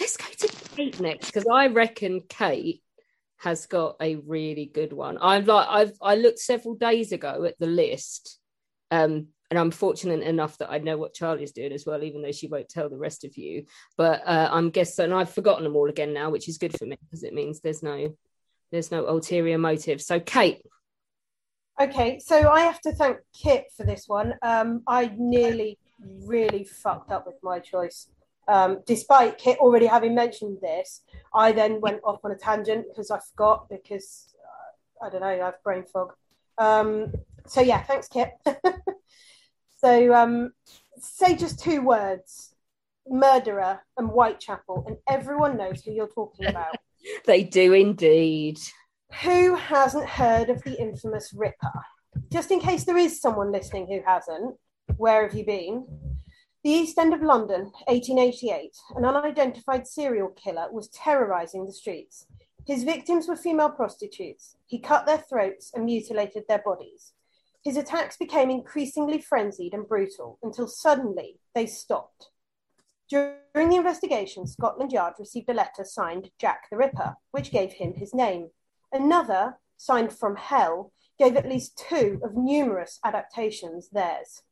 let's 0.00 0.16
go 0.16 0.26
to 0.38 0.48
Kate 0.76 1.00
next 1.00 1.26
because 1.26 1.46
I 1.50 1.68
reckon 1.68 2.22
Kate 2.28 2.82
has 3.38 3.66
got 3.66 3.96
a 4.00 4.16
really 4.16 4.66
good 4.72 4.92
one. 4.92 5.18
I'm 5.20 5.44
like 5.44 5.68
I've 5.68 5.92
I 6.02 6.16
looked 6.16 6.38
several 6.38 6.74
days 6.74 7.12
ago 7.12 7.44
at 7.44 7.58
the 7.58 7.66
list, 7.66 8.38
um, 8.90 9.28
and 9.50 9.58
I'm 9.58 9.70
fortunate 9.70 10.22
enough 10.22 10.58
that 10.58 10.70
I 10.70 10.78
know 10.78 10.96
what 10.96 11.14
Charlie's 11.14 11.52
doing 11.52 11.72
as 11.72 11.86
well, 11.86 12.02
even 12.02 12.22
though 12.22 12.32
she 12.32 12.48
won't 12.48 12.68
tell 12.68 12.88
the 12.88 12.96
rest 12.96 13.24
of 13.24 13.36
you. 13.36 13.66
But 13.96 14.22
uh, 14.26 14.48
I'm 14.50 14.70
guessing 14.70 15.06
and 15.06 15.14
I've 15.14 15.32
forgotten 15.32 15.64
them 15.64 15.76
all 15.76 15.88
again 15.88 16.12
now, 16.12 16.30
which 16.30 16.48
is 16.48 16.58
good 16.58 16.76
for 16.76 16.86
me 16.86 16.98
because 17.04 17.22
it 17.22 17.34
means 17.34 17.60
there's 17.60 17.82
no 17.82 18.16
there's 18.76 18.92
no 18.92 19.06
ulterior 19.06 19.58
motive. 19.58 20.00
So 20.02 20.20
Kate, 20.20 20.62
Okay, 21.78 22.18
so 22.18 22.48
I 22.48 22.60
have 22.60 22.80
to 22.82 22.92
thank 22.92 23.18
Kit 23.34 23.66
for 23.76 23.84
this 23.84 24.04
one. 24.08 24.34
Um, 24.40 24.82
I 24.86 25.12
nearly 25.18 25.78
really 26.24 26.64
fucked 26.64 27.12
up 27.12 27.26
with 27.26 27.36
my 27.42 27.58
choice. 27.58 28.08
Um, 28.48 28.78
despite 28.86 29.36
Kit 29.36 29.58
already 29.58 29.84
having 29.84 30.14
mentioned 30.14 30.56
this, 30.62 31.02
I 31.34 31.52
then 31.52 31.82
went 31.82 32.00
off 32.02 32.24
on 32.24 32.30
a 32.30 32.36
tangent 32.36 32.86
because 32.88 33.10
I 33.10 33.18
forgot 33.18 33.68
because 33.68 34.34
uh, 34.42 35.06
I 35.06 35.10
don't 35.10 35.20
know, 35.20 35.26
I 35.26 35.36
have 35.36 35.62
brain 35.62 35.84
fog. 35.84 36.14
Um, 36.56 37.12
so 37.46 37.60
yeah, 37.60 37.82
thanks, 37.82 38.08
Kit. 38.08 38.30
so 39.76 40.14
um, 40.14 40.52
say 40.98 41.36
just 41.36 41.58
two 41.62 41.82
words: 41.82 42.54
murderer 43.06 43.80
and 43.98 44.08
Whitechapel, 44.08 44.84
and 44.86 44.96
everyone 45.06 45.58
knows 45.58 45.84
who 45.84 45.92
you're 45.92 46.08
talking 46.08 46.46
about. 46.46 46.74
They 47.24 47.44
do 47.44 47.72
indeed. 47.72 48.58
Who 49.22 49.54
hasn't 49.54 50.08
heard 50.08 50.50
of 50.50 50.62
the 50.62 50.80
infamous 50.80 51.32
Ripper? 51.34 51.72
Just 52.32 52.50
in 52.50 52.60
case 52.60 52.84
there 52.84 52.96
is 52.96 53.20
someone 53.20 53.52
listening 53.52 53.86
who 53.86 54.00
hasn't, 54.04 54.56
where 54.96 55.22
have 55.22 55.34
you 55.34 55.44
been? 55.44 55.86
The 56.64 56.70
East 56.70 56.98
End 56.98 57.14
of 57.14 57.22
London, 57.22 57.70
1888, 57.86 58.72
an 58.96 59.04
unidentified 59.04 59.86
serial 59.86 60.30
killer 60.30 60.66
was 60.72 60.88
terrorizing 60.88 61.64
the 61.64 61.72
streets. 61.72 62.26
His 62.66 62.82
victims 62.82 63.28
were 63.28 63.36
female 63.36 63.70
prostitutes. 63.70 64.56
He 64.66 64.80
cut 64.80 65.06
their 65.06 65.18
throats 65.18 65.70
and 65.72 65.84
mutilated 65.84 66.44
their 66.48 66.62
bodies. 66.64 67.12
His 67.62 67.76
attacks 67.76 68.16
became 68.16 68.50
increasingly 68.50 69.20
frenzied 69.20 69.74
and 69.74 69.86
brutal 69.86 70.38
until 70.42 70.66
suddenly 70.66 71.38
they 71.54 71.66
stopped. 71.66 72.30
During 73.08 73.68
the 73.70 73.76
investigation, 73.76 74.46
Scotland 74.46 74.92
Yard 74.92 75.14
received 75.18 75.48
a 75.48 75.54
letter 75.54 75.84
signed 75.84 76.30
Jack 76.38 76.68
the 76.70 76.76
Ripper, 76.76 77.16
which 77.30 77.52
gave 77.52 77.72
him 77.72 77.94
his 77.94 78.12
name. 78.12 78.50
Another, 78.92 79.58
signed 79.76 80.12
from 80.12 80.36
Hell, 80.36 80.92
gave 81.18 81.36
at 81.36 81.48
least 81.48 81.78
two 81.88 82.20
of 82.22 82.36
numerous 82.36 82.98
adaptations 83.04 83.88
theirs. 83.90 84.42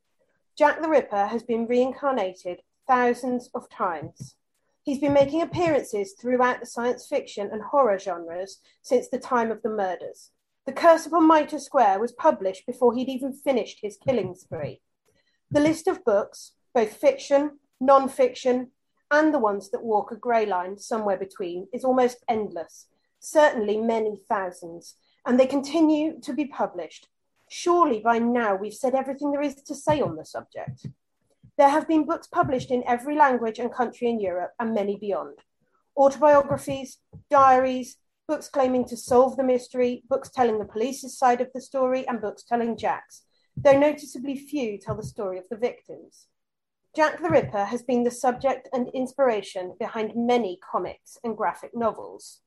Jack 0.57 0.81
the 0.81 0.89
Ripper 0.89 1.27
has 1.27 1.43
been 1.43 1.67
reincarnated 1.67 2.63
thousands 2.87 3.51
of 3.55 3.69
times. 3.69 4.37
He's 4.85 5.01
been 5.01 5.13
making 5.13 5.43
appearances 5.43 6.13
throughout 6.13 6.61
the 6.61 6.67
science 6.67 7.09
fiction 7.09 7.51
and 7.51 7.63
horror 7.63 7.99
genres 7.99 8.61
since 8.83 9.09
the 9.09 9.19
time 9.19 9.51
of 9.51 9.63
the 9.63 9.71
murders. 9.71 10.31
The 10.67 10.73
Curse 10.73 11.07
upon 11.07 11.27
Mitre 11.27 11.59
Square 11.59 11.99
was 12.01 12.13
published 12.13 12.67
before 12.67 12.95
he'd 12.95 13.09
even 13.09 13.33
finished 13.33 13.81
his 13.83 13.97
killing 13.97 14.35
spree. 14.35 14.81
The 15.51 15.61
list 15.61 15.89
of 15.89 16.05
books, 16.05 16.53
both 16.73 16.95
fiction, 16.95 17.59
non 17.81 18.09
fiction, 18.09 18.71
and 19.11 19.33
the 19.33 19.39
ones 19.39 19.71
that 19.71 19.85
walk 19.85 20.11
a 20.11 20.17
grey 20.17 20.47
line 20.47 20.79
somewhere 20.79 21.17
between, 21.17 21.69
is 21.73 21.85
almost 21.85 22.25
endless, 22.29 22.87
certainly 23.21 23.77
many 23.79 24.21
thousands, 24.29 24.97
and 25.27 25.39
they 25.39 25.47
continue 25.47 26.21
to 26.21 26.33
be 26.33 26.47
published. 26.47 27.09
Surely 27.49 28.01
by 28.01 28.19
now 28.19 28.57
we've 28.57 28.75
said 28.75 28.95
everything 28.95 29.31
there 29.31 29.43
is 29.43 29.55
to 29.55 29.75
say 29.75 30.01
on 30.01 30.17
the 30.17 30.25
subject. 30.25 30.87
There 31.57 31.69
have 31.69 31.87
been 31.87 32.05
books 32.05 32.27
published 32.27 32.71
in 32.71 32.83
every 32.87 33.17
language 33.17 33.59
and 33.59 33.73
country 33.73 34.09
in 34.09 34.19
Europe 34.19 34.53
and 34.59 34.75
many 34.75 34.97
beyond. 34.97 35.39
Autobiographies, 35.97 36.99
diaries, 37.31 37.97
books 38.27 38.49
claiming 38.49 38.85
to 38.87 38.97
solve 38.97 39.37
the 39.37 39.45
mystery, 39.45 40.03
books 40.09 40.31
telling 40.31 40.59
the 40.59 40.65
police's 40.65 41.17
side 41.17 41.41
of 41.41 41.51
the 41.55 41.61
story, 41.61 42.07
and 42.09 42.21
books 42.21 42.43
telling 42.43 42.77
Jack's, 42.77 43.23
though 43.57 43.79
noticeably 43.79 44.37
few 44.37 44.79
tell 44.79 44.97
the 44.97 45.03
story 45.03 45.39
of 45.39 45.49
the 45.49 45.57
victims. 45.57 46.27
Jack 46.95 47.21
the 47.21 47.29
Ripper 47.29 47.65
has 47.65 47.83
been 47.83 48.05
the 48.05 48.11
subject 48.11 48.69
and 48.73 48.89
inspiration 48.91 49.75
behind 49.81 50.13
many 50.15 50.61
comics 50.71 51.19
and 51.25 51.37
graphic 51.37 51.73
novels. 51.75 52.41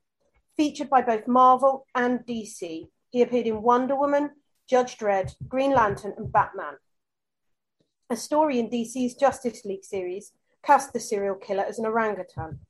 Featured 0.56 0.88
by 0.88 1.02
both 1.02 1.28
Marvel 1.28 1.84
and 1.94 2.20
DC, 2.20 2.88
he 3.10 3.22
appeared 3.22 3.46
in 3.46 3.60
Wonder 3.60 3.94
Woman, 3.94 4.30
Judge 4.66 4.96
Dredd, 4.96 5.34
Green 5.48 5.72
Lantern, 5.72 6.14
and 6.16 6.32
Batman. 6.32 6.78
A 8.08 8.16
story 8.16 8.58
in 8.58 8.70
DC's 8.70 9.14
Justice 9.16 9.66
League 9.66 9.84
series 9.84 10.32
cast 10.64 10.94
the 10.94 11.00
serial 11.00 11.34
killer 11.34 11.64
as 11.64 11.78
an 11.78 11.84
orangutan. 11.84 12.60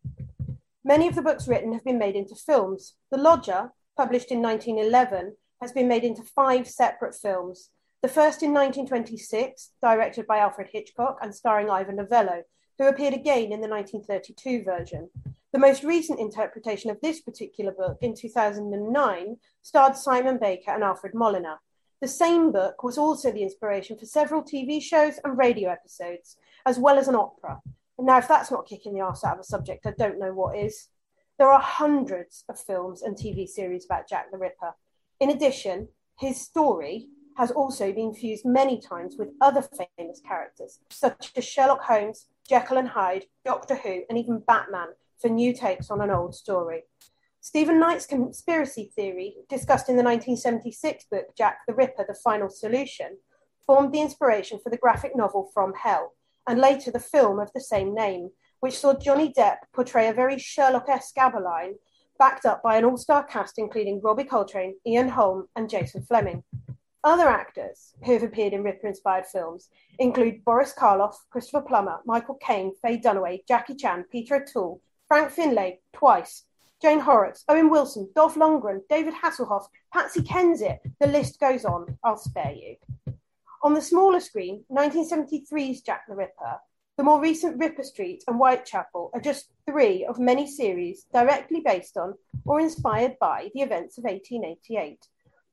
Many 0.85 1.07
of 1.07 1.15
the 1.15 1.23
books 1.23 1.47
written 1.47 1.73
have 1.75 1.85
been 1.85 1.99
made 1.99 2.17
into 2.17 2.35
films. 2.35 2.95
The 3.13 3.19
Lodger, 3.19 3.71
published 3.97 4.33
in 4.33 4.43
1911, 4.43 5.37
has 5.61 5.71
been 5.71 5.87
made 5.87 6.03
into 6.03 6.23
five 6.23 6.67
separate 6.67 7.15
films. 7.15 7.71
The 8.01 8.09
first 8.09 8.45
in 8.45 8.55
1926, 8.55 9.73
directed 9.83 10.29
by 10.29 10.39
Alfred 10.39 10.69
Hitchcock 10.73 11.19
and 11.21 11.35
starring 11.35 11.69
Ivor 11.69 11.93
Novello, 11.93 12.45
who 12.79 12.87
appeared 12.87 13.13
again 13.13 13.51
in 13.51 13.61
the 13.61 13.69
1932 13.69 14.63
version. 14.63 15.11
The 15.53 15.59
most 15.59 15.83
recent 15.83 16.21
interpretation 16.21 16.91
of 16.91 17.01
this 17.01 17.21
particular 17.21 17.73
book 17.73 17.99
in 18.01 18.15
2009 18.15 19.37
starred 19.63 19.97
Simon 19.97 20.39
Baker 20.41 20.71
and 20.71 20.85
Alfred 20.85 21.13
Molina. 21.13 21.59
The 22.01 22.07
same 22.07 22.53
book 22.53 22.85
was 22.85 22.99
also 22.99 23.33
the 23.33 23.43
inspiration 23.43 23.99
for 23.99 24.07
several 24.07 24.45
TV 24.45 24.81
shows 24.81 25.19
and 25.25 25.37
radio 25.37 25.69
episodes, 25.69 26.37
as 26.67 26.79
well 26.79 26.99
as 26.99 27.09
an 27.09 27.17
opera. 27.17 27.61
And 27.99 28.07
now, 28.07 28.19
if 28.19 28.29
that's 28.29 28.53
not 28.53 28.69
kicking 28.69 28.95
the 28.95 29.01
arse 29.01 29.25
out 29.25 29.35
of 29.35 29.41
a 29.41 29.45
subject, 29.45 29.87
I 29.87 29.91
don't 29.99 30.21
know 30.21 30.33
what 30.33 30.57
is. 30.57 30.87
There 31.37 31.51
are 31.51 31.61
hundreds 31.61 32.45
of 32.49 32.61
films 32.61 33.03
and 33.03 33.17
TV 33.17 33.49
series 33.49 33.85
about 33.85 34.09
Jack 34.09 34.31
the 34.31 34.39
Ripper. 34.39 34.75
In 35.19 35.31
addition, 35.31 35.89
his 36.17 36.41
story 36.41 37.09
has 37.39 37.53
also 37.53 37.93
been 37.93 38.13
fused 38.13 38.45
many 38.45 38.81
times 38.81 39.15
with 39.17 39.29
other 39.41 39.63
famous 39.97 40.21
characters, 40.21 40.81
such 40.91 41.31
as 41.37 41.45
Sherlock 41.45 41.85
Holmes, 41.85 42.27
Jekyll 42.49 42.79
and 42.79 42.89
Hyde, 42.89 43.27
Doctor 43.45 43.77
Who, 43.77 44.03
and 44.09 44.19
even 44.19 44.41
Batman, 44.41 44.89
for 45.23 45.29
new 45.29 45.55
takes 45.55 45.89
on 45.89 46.01
an 46.01 46.11
old 46.11 46.35
story. 46.35 46.83
Stephen 47.41 47.79
Knight's 47.79 48.07
conspiracy 48.07 48.91
theory, 48.97 49.37
discussed 49.49 49.89
in 49.89 49.97
the 49.97 50.03
1976 50.03 51.05
book 51.13 51.27
Jack 51.37 51.61
the 51.69 51.75
Ripper 51.75 52.05
The 52.09 52.15
Final 52.25 52.49
Solution, 52.49 53.19
formed 53.65 53.95
the 53.95 54.01
inspiration 54.01 54.59
for 54.61 54.71
the 54.71 54.77
graphic 54.77 55.15
novel 55.15 55.49
From 55.55 55.75
Hell, 55.75 56.15
and 56.49 56.59
later 56.59 56.91
the 56.91 56.99
film 56.99 57.39
of 57.39 57.53
the 57.55 57.61
same 57.61 57.95
name, 57.95 58.31
which 58.59 58.81
saw 58.81 58.95
Johnny 58.95 59.33
Depp 59.33 59.59
portray 59.73 60.09
a 60.09 60.13
very 60.13 60.41
Sherlock 60.41 60.89
esque 60.89 61.15
Abberline, 61.15 61.75
backed 62.19 62.45
up 62.47 62.65
by 62.65 62.77
an 62.77 62.85
all 62.85 62.97
star 62.97 63.23
cast 63.23 63.59
including 63.59 64.01
Robbie 64.03 64.25
Coltrane, 64.25 64.75
Ian 64.85 65.11
Holm, 65.11 65.47
and 65.55 65.71
Jason 65.71 66.03
Flemyng. 66.03 66.43
Other 67.05 67.29
actors 67.29 67.95
who 68.05 68.15
have 68.15 68.25
appeared 68.25 68.53
in 68.53 68.65
Ripper 68.65 68.89
inspired 68.89 69.27
films 69.27 69.69
include 69.99 70.45
Boris 70.45 70.75
Karloff, 70.77 71.15
Christopher 71.31 71.63
Plummer, 71.63 72.01
Michael 72.05 72.35
Caine, 72.35 72.73
Faye 72.83 72.99
Dunaway, 72.99 73.47
Jackie 73.47 73.77
Chan, 73.77 74.05
Peter 74.11 74.37
O'Toole, 74.37 74.81
Frank 75.07 75.31
Finlay, 75.31 75.81
twice, 75.93 76.45
Jane 76.83 77.01
Horrocks, 77.01 77.45
Owen 77.49 77.71
Wilson, 77.71 78.09
Dolph 78.15 78.35
Lundgren, 78.35 78.81
David 78.89 79.15
Hasselhoff, 79.15 79.67
Patsy 79.93 80.21
Kensit. 80.23 80.79
The 81.01 81.07
list 81.07 81.41
goes 81.41 81.65
on. 81.65 81.99
I'll 82.05 82.17
spare 82.17 82.53
you. 82.53 82.77
On 83.63 83.75
the 83.75 83.81
smaller 83.81 84.21
screen, 84.21 84.65
1973's 84.71 85.81
Jack 85.81 86.03
the 86.09 86.15
Ripper, 86.15 86.59
the 86.97 87.05
more 87.05 87.21
recent 87.21 87.59
Ripper 87.59 87.85
Street 87.85 88.25
and 88.27 88.37
Whitechapel 88.37 89.11
are 89.15 89.21
just 89.21 89.51
three 89.67 90.05
of 90.05 90.19
many 90.19 90.49
series 90.49 91.07
directly 91.13 91.61
based 91.61 91.97
on 91.97 92.15
or 92.45 92.61
inspired 92.61 93.17
by 93.21 93.51
the 93.55 93.63
events 93.63 93.99
of 93.99 94.05
1888. 94.05 94.99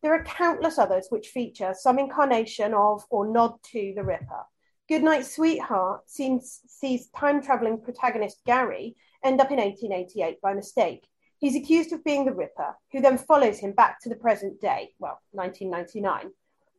There 0.01 0.13
are 0.13 0.23
countless 0.23 0.77
others 0.77 1.07
which 1.09 1.29
feature 1.29 1.73
some 1.73 1.97
incarnation 1.99 2.73
of 2.73 3.05
or 3.09 3.27
nod 3.27 3.55
to 3.71 3.93
the 3.95 4.03
Ripper. 4.03 4.45
Goodnight 4.87 5.25
Sweetheart 5.25 6.09
seems, 6.09 6.61
sees 6.67 7.07
time 7.07 7.41
traveling 7.41 7.81
protagonist 7.81 8.41
Gary 8.45 8.95
end 9.23 9.41
up 9.41 9.49
in 9.49 9.57
1888 9.57 10.39
by 10.41 10.53
mistake. 10.53 11.07
He's 11.39 11.55
accused 11.55 11.91
of 11.91 12.03
being 12.03 12.25
the 12.25 12.33
Ripper, 12.33 12.75
who 12.91 13.01
then 13.01 13.17
follows 13.17 13.57
him 13.59 13.71
back 13.71 13.99
to 14.01 14.09
the 14.09 14.15
present 14.15 14.61
day, 14.61 14.93
well, 14.99 15.19
1999, 15.31 16.31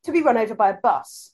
to 0.04 0.12
be 0.12 0.22
run 0.22 0.36
over 0.36 0.54
by 0.54 0.70
a 0.70 0.80
bus, 0.80 1.32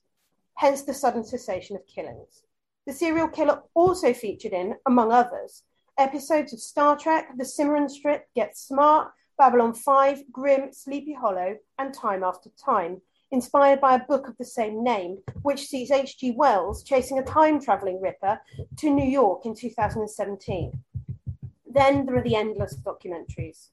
hence 0.55 0.83
the 0.83 0.95
sudden 0.95 1.25
cessation 1.25 1.77
of 1.77 1.87
killings. 1.87 2.43
The 2.87 2.93
serial 2.93 3.29
killer 3.29 3.63
also 3.75 4.13
featured 4.13 4.53
in, 4.53 4.75
among 4.87 5.13
others, 5.13 5.63
episodes 5.99 6.53
of 6.53 6.61
Star 6.61 6.97
Trek, 6.97 7.29
The 7.37 7.45
Cimarron 7.45 7.89
Strip, 7.89 8.27
Get 8.35 8.57
Smart, 8.57 9.13
Babylon 9.39 9.75
5, 9.75 10.31
Grimm, 10.31 10.73
Sleepy 10.73 11.13
Hollow, 11.13 11.57
and 11.79 11.95
Time 11.95 12.23
After 12.23 12.51
Time, 12.51 13.01
inspired 13.31 13.81
by 13.81 13.95
a 13.95 14.05
book 14.05 14.29
of 14.29 14.37
the 14.37 14.45
same 14.45 14.85
name, 14.85 15.19
which 15.43 15.67
sees 15.67 15.91
H.G. 15.91 16.33
Wells 16.33 16.85
chasing 16.85 17.19
a 17.19 17.25
time 17.25 17.61
traveling 17.61 18.01
ripper 18.01 18.41
to 18.77 18.91
New 18.91 19.09
York 19.09 19.47
in 19.47 19.55
2017. 19.55 20.73
Then 21.67 22.07
there 22.07 22.17
are 22.17 22.23
the 22.23 22.37
endless 22.37 22.77
documentaries. 22.77 23.69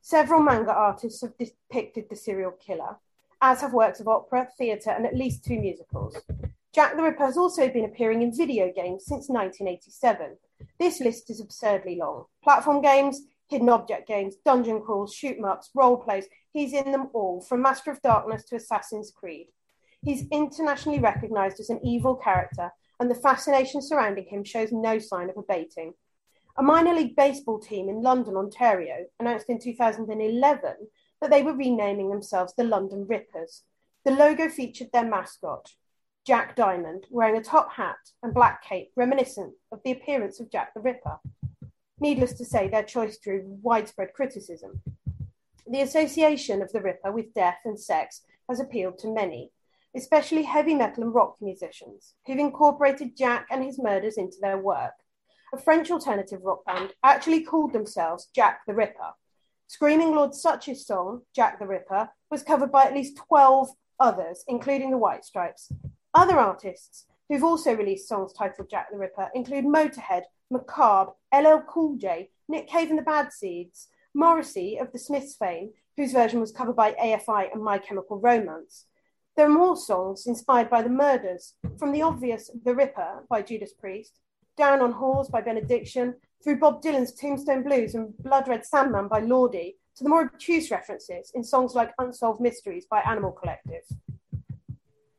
Several 0.00 0.42
manga 0.42 0.72
artists 0.72 1.22
have 1.22 1.36
depicted 1.38 2.08
the 2.08 2.16
serial 2.16 2.52
killer, 2.52 2.96
as 3.40 3.62
have 3.62 3.72
works 3.72 4.00
of 4.00 4.08
opera, 4.08 4.48
theatre, 4.58 4.90
and 4.90 5.06
at 5.06 5.16
least 5.16 5.44
two 5.44 5.58
musicals. 5.58 6.16
Jack 6.74 6.96
the 6.96 7.02
Ripper 7.02 7.24
has 7.24 7.38
also 7.38 7.68
been 7.68 7.86
appearing 7.86 8.22
in 8.22 8.36
video 8.36 8.70
games 8.72 9.04
since 9.06 9.28
1987. 9.28 10.36
This 10.78 11.00
list 11.00 11.30
is 11.30 11.40
absurdly 11.40 11.96
long. 11.96 12.26
Platform 12.42 12.82
games, 12.82 13.22
hidden 13.48 13.68
object 13.68 14.06
games, 14.06 14.36
dungeon 14.44 14.80
crawls, 14.80 15.14
shoot 15.14 15.38
'em 15.38 15.44
ups, 15.44 15.70
role 15.74 15.96
plays. 15.96 16.28
He's 16.52 16.72
in 16.72 16.92
them 16.92 17.10
all, 17.12 17.40
from 17.40 17.62
Master 17.62 17.90
of 17.90 18.02
Darkness 18.02 18.44
to 18.44 18.56
Assassin's 18.56 19.10
Creed. 19.10 19.48
He's 20.02 20.28
internationally 20.30 21.00
recognized 21.00 21.58
as 21.58 21.70
an 21.70 21.84
evil 21.84 22.14
character, 22.14 22.72
and 23.00 23.10
the 23.10 23.14
fascination 23.14 23.80
surrounding 23.82 24.26
him 24.26 24.44
shows 24.44 24.72
no 24.72 24.98
sign 24.98 25.30
of 25.30 25.36
abating. 25.36 25.94
A 26.56 26.62
minor 26.62 26.92
league 26.92 27.16
baseball 27.16 27.58
team 27.58 27.88
in 27.88 28.02
London, 28.02 28.36
Ontario, 28.36 29.06
announced 29.20 29.48
in 29.48 29.58
2011 29.58 30.88
that 31.20 31.30
they 31.30 31.42
were 31.42 31.52
renaming 31.52 32.10
themselves 32.10 32.52
the 32.54 32.64
London 32.64 33.06
Rippers. 33.06 33.62
The 34.04 34.10
logo 34.10 34.48
featured 34.48 34.90
their 34.92 35.04
mascot, 35.04 35.74
Jack 36.24 36.56
Diamond, 36.56 37.06
wearing 37.10 37.36
a 37.36 37.42
top 37.42 37.72
hat 37.72 37.96
and 38.22 38.34
black 38.34 38.62
cape 38.62 38.90
reminiscent 38.96 39.54
of 39.72 39.80
the 39.84 39.92
appearance 39.92 40.40
of 40.40 40.50
Jack 40.50 40.74
the 40.74 40.80
Ripper. 40.80 41.18
Needless 42.00 42.34
to 42.34 42.44
say, 42.44 42.68
their 42.68 42.82
choice 42.82 43.18
drew 43.18 43.42
widespread 43.62 44.12
criticism. 44.12 44.80
The 45.66 45.80
association 45.82 46.62
of 46.62 46.72
the 46.72 46.80
Ripper 46.80 47.12
with 47.12 47.34
death 47.34 47.58
and 47.64 47.78
sex 47.78 48.22
has 48.48 48.60
appealed 48.60 48.98
to 48.98 49.12
many, 49.12 49.50
especially 49.96 50.44
heavy 50.44 50.74
metal 50.74 51.04
and 51.04 51.14
rock 51.14 51.36
musicians, 51.40 52.14
who've 52.26 52.38
incorporated 52.38 53.16
Jack 53.16 53.46
and 53.50 53.64
his 53.64 53.78
murders 53.78 54.16
into 54.16 54.38
their 54.40 54.58
work. 54.58 54.94
A 55.52 55.58
French 55.58 55.90
alternative 55.90 56.40
rock 56.42 56.64
band 56.64 56.92
actually 57.02 57.42
called 57.42 57.72
themselves 57.72 58.28
Jack 58.34 58.60
the 58.66 58.74
Ripper. 58.74 59.12
Screaming 59.66 60.14
Lord 60.14 60.34
Sutch's 60.34 60.86
song, 60.86 61.22
Jack 61.34 61.58
the 61.58 61.66
Ripper, 61.66 62.10
was 62.30 62.42
covered 62.42 62.70
by 62.70 62.84
at 62.84 62.94
least 62.94 63.16
12 63.28 63.70
others, 63.98 64.44
including 64.46 64.90
the 64.90 64.98
White 64.98 65.24
Stripes. 65.24 65.72
Other 66.14 66.38
artists 66.38 67.06
who've 67.28 67.44
also 67.44 67.74
released 67.74 68.08
songs 68.08 68.32
titled 68.32 68.70
Jack 68.70 68.90
the 68.90 68.98
Ripper 68.98 69.30
include 69.34 69.64
Motorhead, 69.64 70.22
Macabre, 70.50 71.12
LL 71.34 71.62
Cool 71.68 71.96
J, 71.96 72.30
Nick 72.48 72.68
Cave 72.68 72.90
and 72.90 72.98
the 72.98 73.02
Bad 73.02 73.32
Seeds, 73.32 73.88
Morrissey 74.14 74.78
of 74.78 74.92
the 74.92 74.98
Smiths 74.98 75.34
fame, 75.34 75.70
whose 75.96 76.12
version 76.12 76.40
was 76.40 76.52
covered 76.52 76.76
by 76.76 76.92
AFI 76.92 77.52
and 77.52 77.62
My 77.62 77.78
Chemical 77.78 78.18
Romance. 78.18 78.86
There 79.36 79.46
are 79.46 79.50
more 79.50 79.76
songs 79.76 80.26
inspired 80.26 80.70
by 80.70 80.82
the 80.82 80.88
murders, 80.88 81.54
from 81.78 81.92
the 81.92 82.02
obvious 82.02 82.50
The 82.64 82.74
Ripper 82.74 83.24
by 83.28 83.42
Judas 83.42 83.72
Priest, 83.72 84.18
Down 84.56 84.80
on 84.80 84.94
Whores 84.94 85.30
by 85.30 85.40
Benediction, 85.40 86.14
through 86.42 86.58
Bob 86.58 86.82
Dylan's 86.82 87.12
Tombstone 87.12 87.62
Blues 87.62 87.94
and 87.94 88.16
Blood 88.18 88.48
Red 88.48 88.64
Sandman 88.64 89.08
by 89.08 89.20
Lordi, 89.20 89.74
to 89.96 90.04
the 90.04 90.10
more 90.10 90.22
obtuse 90.22 90.70
references 90.70 91.32
in 91.34 91.42
songs 91.44 91.74
like 91.74 91.92
Unsolved 91.98 92.40
Mysteries 92.40 92.86
by 92.88 93.00
Animal 93.00 93.32
Collective. 93.32 93.82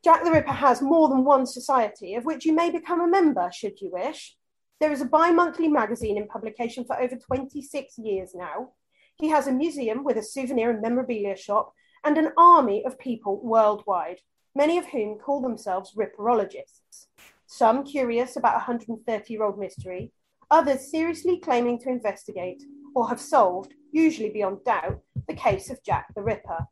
Jack 0.03 0.23
the 0.23 0.31
Ripper 0.31 0.53
has 0.53 0.81
more 0.81 1.09
than 1.09 1.25
one 1.25 1.45
society, 1.45 2.15
of 2.15 2.23
which 2.23 2.45
you 2.45 2.53
may 2.53 2.69
become 2.69 3.01
a 3.01 3.07
member 3.07 3.49
should 3.53 3.81
you 3.81 3.91
wish. 3.91 4.37
There 4.79 4.91
is 4.93 5.01
a 5.01 5.05
bi 5.05 5.31
monthly 5.31 5.67
magazine 5.67 6.17
in 6.17 6.27
publication 6.27 6.85
for 6.85 6.97
over 6.97 7.17
26 7.17 7.97
years 7.97 8.31
now. 8.33 8.69
He 9.17 9.27
has 9.27 9.47
a 9.47 9.51
museum 9.51 10.05
with 10.05 10.15
a 10.15 10.23
souvenir 10.23 10.69
and 10.69 10.81
memorabilia 10.81 11.35
shop 11.35 11.73
and 12.05 12.17
an 12.17 12.31
army 12.37 12.85
of 12.85 12.97
people 12.97 13.41
worldwide, 13.43 14.21
many 14.55 14.77
of 14.77 14.85
whom 14.85 15.19
call 15.19 15.41
themselves 15.41 15.95
Ripperologists. 15.97 17.07
Some 17.45 17.83
curious 17.83 18.37
about 18.37 18.53
a 18.53 18.69
130 18.69 19.33
year 19.33 19.43
old 19.43 19.59
mystery, 19.59 20.13
others 20.49 20.89
seriously 20.89 21.39
claiming 21.39 21.77
to 21.79 21.89
investigate 21.89 22.63
or 22.95 23.09
have 23.09 23.19
solved, 23.19 23.73
usually 23.91 24.29
beyond 24.29 24.63
doubt, 24.63 25.01
the 25.27 25.33
case 25.33 25.69
of 25.69 25.83
Jack 25.83 26.07
the 26.15 26.21
Ripper. 26.21 26.67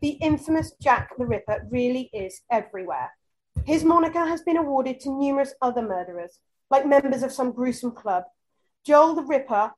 The 0.00 0.18
infamous 0.20 0.72
Jack 0.82 1.16
the 1.16 1.26
Ripper 1.26 1.68
really 1.70 2.10
is 2.12 2.40
everywhere. 2.50 3.12
His 3.64 3.84
moniker 3.84 4.26
has 4.26 4.42
been 4.42 4.56
awarded 4.56 4.98
to 5.00 5.16
numerous 5.16 5.54
other 5.62 5.82
murderers, 5.82 6.40
like 6.72 6.86
members 6.86 7.22
of 7.22 7.30
some 7.30 7.52
gruesome 7.52 7.90
club. 7.92 8.24
Joel 8.84 9.14
the 9.14 9.22
Ripper, 9.22 9.72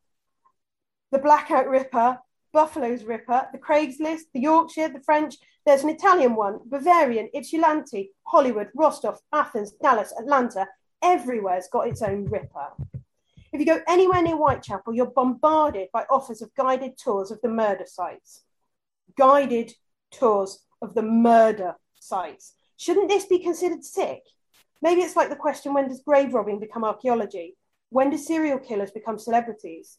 the 1.11 1.19
Blackout 1.19 1.69
Ripper, 1.69 2.21
Buffalo's 2.53 3.03
Ripper, 3.03 3.49
the 3.53 3.59
Craigslist, 3.59 4.27
the 4.33 4.41
Yorkshire, 4.41 4.89
the 4.89 5.01
French. 5.01 5.35
There's 5.67 5.83
an 5.83 5.91
Italian 5.91 6.37
one, 6.37 6.61
Bavarian, 6.67 7.31
Ypsilanti, 7.35 8.13
Hollywood, 8.23 8.69
Rostov, 8.77 9.19
Athens, 9.33 9.73
Dallas, 9.83 10.15
Atlanta. 10.17 10.69
Everywhere's 11.03 11.67
got 11.73 11.89
its 11.89 12.01
own 12.01 12.27
Ripper. 12.27 12.69
If 13.53 13.59
you 13.59 13.67
go 13.67 13.81
anywhere 13.89 14.23
near 14.23 14.37
Whitechapel, 14.37 14.95
you're 14.95 15.07
bombarded 15.07 15.89
by 15.93 16.05
offers 16.09 16.43
of 16.43 16.55
guided 16.55 16.97
tours 16.97 17.33
of 17.33 17.41
the 17.41 17.49
murder 17.49 17.87
sites. 17.87 18.45
Guided 19.19 19.73
tours 20.13 20.61
of 20.81 20.95
the 20.95 21.03
murder 21.03 21.75
sites. 21.97 22.55
Shouldn't 22.77 23.09
this 23.09 23.27
be 23.27 23.41
considered 23.41 23.85
sick? 23.85 24.23
Maybe 24.85 25.01
it's 25.01 25.17
like 25.17 25.31
the 25.31 25.37
question 25.37 25.73
when 25.73 25.89
does 25.89 26.03
grave 26.03 26.35
robbing 26.35 26.61
become 26.61 26.85
archaeology? 26.85 27.57
When 27.89 28.11
do 28.11 28.19
serial 28.19 28.59
killers 28.59 28.91
become 28.91 29.19
celebrities? 29.19 29.97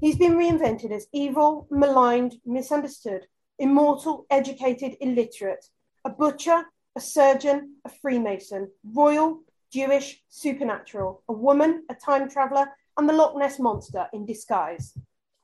He's 0.00 0.16
been 0.16 0.36
reinvented 0.36 0.92
as 0.92 1.08
evil, 1.12 1.66
maligned, 1.72 2.36
misunderstood, 2.46 3.26
immortal, 3.58 4.26
educated, 4.30 4.96
illiterate, 5.00 5.66
a 6.04 6.10
butcher, 6.10 6.62
a 6.94 7.00
surgeon, 7.00 7.78
a 7.84 7.90
Freemason, 8.00 8.70
royal, 8.84 9.40
Jewish, 9.72 10.22
supernatural, 10.28 11.24
a 11.28 11.32
woman, 11.32 11.82
a 11.90 11.96
time 11.96 12.30
traveler, 12.30 12.68
and 12.96 13.08
the 13.08 13.14
Loch 13.14 13.36
Ness 13.36 13.58
monster 13.58 14.06
in 14.12 14.24
disguise. 14.24 14.96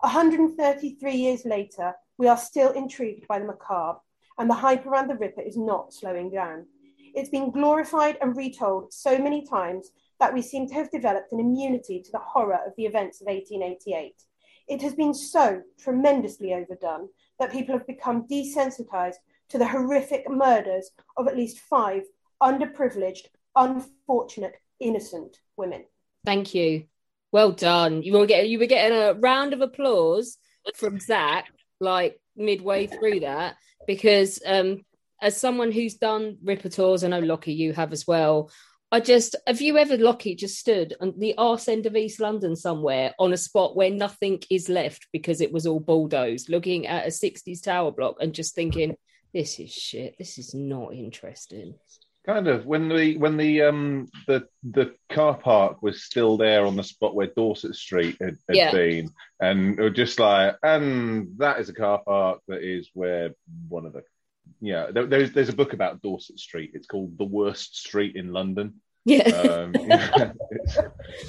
133 0.03 1.12
years 1.12 1.45
later, 1.45 1.95
we 2.16 2.28
are 2.28 2.38
still 2.38 2.70
intrigued 2.70 3.26
by 3.26 3.40
the 3.40 3.45
macabre, 3.45 3.99
and 4.38 4.49
the 4.49 4.55
hype 4.55 4.86
around 4.86 5.09
the 5.09 5.16
Ripper 5.16 5.42
is 5.42 5.57
not 5.57 5.92
slowing 5.92 6.30
down. 6.30 6.66
It's 7.14 7.30
been 7.30 7.52
glorified 7.52 8.18
and 8.20 8.36
retold 8.36 8.92
so 8.92 9.16
many 9.18 9.46
times 9.46 9.90
that 10.18 10.34
we 10.34 10.42
seem 10.42 10.66
to 10.68 10.74
have 10.74 10.90
developed 10.90 11.32
an 11.32 11.40
immunity 11.40 12.02
to 12.02 12.12
the 12.12 12.18
horror 12.18 12.58
of 12.66 12.72
the 12.76 12.86
events 12.86 13.20
of 13.20 13.26
1888. 13.26 14.14
It 14.66 14.82
has 14.82 14.94
been 14.94 15.14
so 15.14 15.62
tremendously 15.78 16.54
overdone 16.54 17.08
that 17.38 17.52
people 17.52 17.76
have 17.76 17.86
become 17.86 18.26
desensitized 18.26 19.16
to 19.50 19.58
the 19.58 19.66
horrific 19.66 20.28
murders 20.28 20.90
of 21.16 21.28
at 21.28 21.36
least 21.36 21.60
five 21.60 22.02
underprivileged, 22.42 23.26
unfortunate, 23.54 24.56
innocent 24.80 25.38
women. 25.56 25.84
Thank 26.24 26.54
you. 26.54 26.84
Well 27.30 27.52
done. 27.52 28.02
You 28.02 28.14
were 28.14 28.26
getting 28.26 28.50
you 28.50 28.58
were 28.58 28.66
getting 28.66 28.96
a 28.96 29.14
round 29.14 29.52
of 29.52 29.60
applause 29.60 30.38
from 30.74 30.98
Zach, 30.98 31.46
like 31.80 32.18
midway 32.36 32.86
through 32.86 33.20
that, 33.20 33.56
because 33.86 34.40
um, 34.46 34.82
as 35.20 35.36
someone 35.40 35.72
who's 35.72 35.94
done 35.94 36.38
Ripper 36.42 36.68
tours, 36.68 37.04
I 37.04 37.08
know 37.08 37.20
Lockie, 37.20 37.54
you 37.54 37.72
have 37.72 37.92
as 37.92 38.06
well. 38.06 38.50
I 38.92 39.00
just 39.00 39.34
have 39.46 39.60
you 39.60 39.76
ever 39.78 39.96
Lockie 39.96 40.36
just 40.36 40.56
stood 40.58 40.94
on 41.00 41.14
the 41.18 41.34
arse 41.36 41.66
end 41.66 41.86
of 41.86 41.96
East 41.96 42.20
London 42.20 42.54
somewhere 42.54 43.12
on 43.18 43.32
a 43.32 43.36
spot 43.36 43.74
where 43.74 43.90
nothing 43.90 44.40
is 44.50 44.68
left 44.68 45.08
because 45.12 45.40
it 45.40 45.52
was 45.52 45.66
all 45.66 45.80
bulldozed, 45.80 46.48
looking 46.48 46.86
at 46.86 47.06
a 47.06 47.10
60s 47.10 47.62
tower 47.62 47.90
block 47.90 48.16
and 48.20 48.32
just 48.34 48.54
thinking, 48.54 48.96
this 49.32 49.58
is 49.58 49.72
shit. 49.72 50.16
This 50.16 50.38
is 50.38 50.54
not 50.54 50.94
interesting. 50.94 51.74
Kind 52.24 52.46
of 52.46 52.64
when 52.66 52.88
the 52.88 53.18
when 53.18 53.36
the 53.36 53.62
um 53.62 54.06
the 54.28 54.46
the 54.62 54.94
car 55.10 55.34
park 55.36 55.82
was 55.82 56.04
still 56.04 56.36
there 56.36 56.64
on 56.64 56.76
the 56.76 56.82
spot 56.84 57.14
where 57.14 57.26
Dorset 57.26 57.74
Street 57.74 58.16
had, 58.20 58.38
had 58.48 58.56
Yeah. 58.56 58.70
been, 58.72 59.10
and 59.40 59.78
it 59.78 59.82
was 59.82 59.92
just 59.94 60.18
like, 60.20 60.56
and 60.62 61.36
that 61.38 61.58
is 61.58 61.68
a 61.68 61.74
car 61.74 62.00
park 62.02 62.40
that 62.48 62.62
is 62.62 62.88
where 62.94 63.34
one 63.68 63.84
of 63.84 63.92
the 63.92 64.04
yeah 64.61 64.90
there, 64.90 65.07
there's 65.07 65.32
there's 65.32 65.49
a 65.49 65.55
book 65.55 65.72
about 65.72 66.03
Dorset 66.03 66.38
Street. 66.38 66.72
It's 66.74 66.86
called 66.86 67.18
The 67.18 67.24
Worst 67.24 67.76
Street 67.76 68.16
in 68.16 68.32
London. 68.32 68.80
Yeah. 69.05 69.28
Um, 69.28 69.72
it's, 69.74 70.78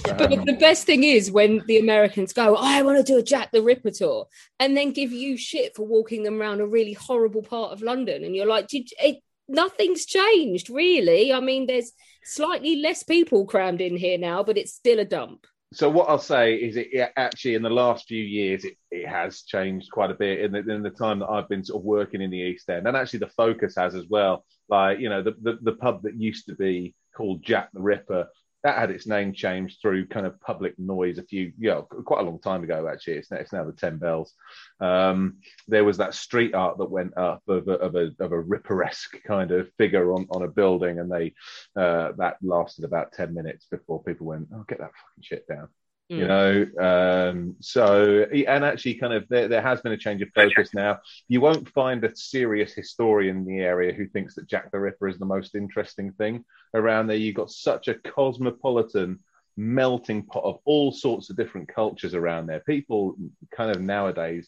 But 0.04 0.32
um, 0.32 0.46
the 0.46 0.58
best 0.60 0.86
thing 0.86 1.04
is 1.04 1.30
when 1.30 1.62
the 1.68 1.78
Americans 1.78 2.32
go, 2.32 2.56
I 2.56 2.82
want 2.84 2.98
to 2.98 3.04
do 3.04 3.20
a 3.20 3.24
Jack 3.24 3.52
the 3.52 3.62
Ripper 3.62 3.92
tour, 3.92 4.28
and 4.60 4.78
then 4.78 4.92
give 4.92 5.12
you 5.12 5.38
shit 5.38 5.76
for 5.76 5.86
walking 5.86 6.24
them 6.24 6.42
around 6.42 6.62
a 6.62 6.68
really 6.68 6.94
horrible 6.94 7.42
part 7.42 7.74
of 7.74 7.82
London. 7.82 8.24
And 8.24 8.36
you're 8.36 8.46
like, 8.46 8.68
Did, 8.68 8.90
it, 9.00 9.18
nothing's 9.48 10.06
changed, 10.06 10.70
really. 10.70 11.34
I 11.34 11.42
mean, 11.42 11.68
there's 11.68 11.92
slightly 12.24 12.78
less 12.78 13.04
people 13.04 13.46
crammed 13.46 13.82
in 13.82 13.98
here 13.98 14.18
now, 14.18 14.44
but 14.44 14.58
it's 14.58 14.74
still 14.74 15.00
a 15.00 15.06
dump. 15.06 15.46
So 15.76 15.90
what 15.90 16.10
I'll 16.10 16.18
say 16.18 16.56
is 16.56 16.78
it, 16.78 16.88
it 16.92 17.12
actually 17.18 17.56
in 17.56 17.62
the 17.62 17.70
last 17.70 18.08
few 18.08 18.24
years 18.24 18.64
it, 18.64 18.76
it 18.92 19.08
has 19.08 19.42
changed 19.42 19.92
quite 19.92 20.10
a 20.10 20.16
bit 20.16 20.40
in 20.40 20.52
the, 20.54 20.60
in 20.60 20.82
the 20.82 20.90
time 20.90 21.20
that 21.20 21.30
I've 21.30 21.50
been 21.50 21.64
sort 21.64 21.82
of 21.82 21.86
working 21.86 22.22
in 22.22 22.32
the 22.32 22.38
East 22.38 22.70
End 22.70 22.88
and 22.88 22.96
actually 22.96 23.20
the 23.20 23.28
focus 23.28 23.76
has 23.78 23.94
as 23.96 24.06
well. 24.10 24.46
Like 24.70 25.00
you 25.00 25.10
know 25.10 25.22
the, 25.22 25.36
the, 25.42 25.60
the 25.62 25.74
pub 25.74 26.04
that 26.04 26.20
used 26.20 26.48
to 26.48 26.56
be 26.56 26.96
called 27.16 27.44
Jack 27.44 27.70
the 27.74 27.82
Ripper 27.82 28.28
that 28.66 28.80
had 28.80 28.90
its 28.90 29.06
name 29.06 29.32
changed 29.32 29.80
through 29.80 30.08
kind 30.08 30.26
of 30.26 30.42
public 30.42 30.74
noise 30.80 31.20
a 31.20 31.24
few 31.24 31.54
you 31.60 31.70
know 31.70 31.84
quite 31.84 32.22
a 32.22 32.24
long 32.24 32.40
time 32.40 32.64
ago 32.64 32.90
actually. 32.92 33.14
It's 33.14 33.30
now, 33.30 33.38
it's 33.38 33.54
now 33.54 33.64
the 33.64 33.72
Ten 33.72 33.98
Bells. 33.98 34.34
Um, 34.80 35.38
there 35.68 35.84
was 35.84 35.98
that 35.98 36.16
street 36.16 36.56
art 36.56 36.80
that 36.80 36.90
went 36.90 37.16
up 37.16 37.44
of 37.48 37.68
a, 37.68 37.74
of 37.74 37.94
a, 37.94 38.10
of 38.20 38.32
a 38.32 38.40
Ripperesque 38.40 39.22
kind 39.24 39.52
of 39.52 39.72
figure 39.78 40.12
on, 40.14 40.26
on 40.32 40.42
a 40.42 40.48
building 40.48 41.00
and 41.00 41.12
they 41.12 41.36
uh, 41.80 42.14
that 42.18 42.38
lasted 42.42 42.86
about 42.86 43.14
10 43.14 43.36
minutes 43.36 43.68
before 43.70 44.02
people 44.02 44.26
went 44.26 44.48
oh 44.52 44.66
get 44.68 44.80
that 44.80 44.90
fucking 44.90 45.22
shit 45.22 45.48
down 45.48 45.68
you 46.10 46.26
Mm. 46.26 46.74
know 46.78 47.32
um 47.32 47.56
so 47.62 48.24
and 48.32 48.64
actually 48.64 48.94
kind 48.94 49.14
of 49.14 49.28
there, 49.28 49.48
there 49.48 49.62
has 49.62 49.82
been 49.82 49.92
a 49.92 49.98
change 49.98 50.22
of 50.22 50.30
focus 50.36 50.70
now 50.74 51.00
you 51.28 51.42
won't 51.42 51.68
find 51.70 52.04
a 52.04 52.16
serious 52.16 52.74
historian 52.74 53.38
in 53.38 53.46
the 53.46 53.60
area 53.60 53.92
who 53.92 54.06
thinks 54.08 54.36
that 54.36 54.48
jack 54.48 54.72
the 54.72 54.80
ripper 54.80 55.08
is 55.08 55.18
the 55.18 55.26
most 55.26 55.56
interesting 55.56 56.12
thing 56.14 56.46
around 56.76 57.08
there 57.08 57.18
you've 57.18 57.36
got 57.36 57.50
such 57.50 57.88
a 57.88 57.96
cosmopolitan 57.96 59.18
melting 59.58 60.22
pot 60.24 60.44
of 60.44 60.60
all 60.66 60.92
sorts 60.92 61.32
of 61.32 61.38
different 61.38 61.68
cultures 61.74 62.14
around 62.14 62.46
there 62.46 62.60
people 62.60 63.16
kind 63.52 63.72
of 63.76 63.82
nowadays 63.82 64.48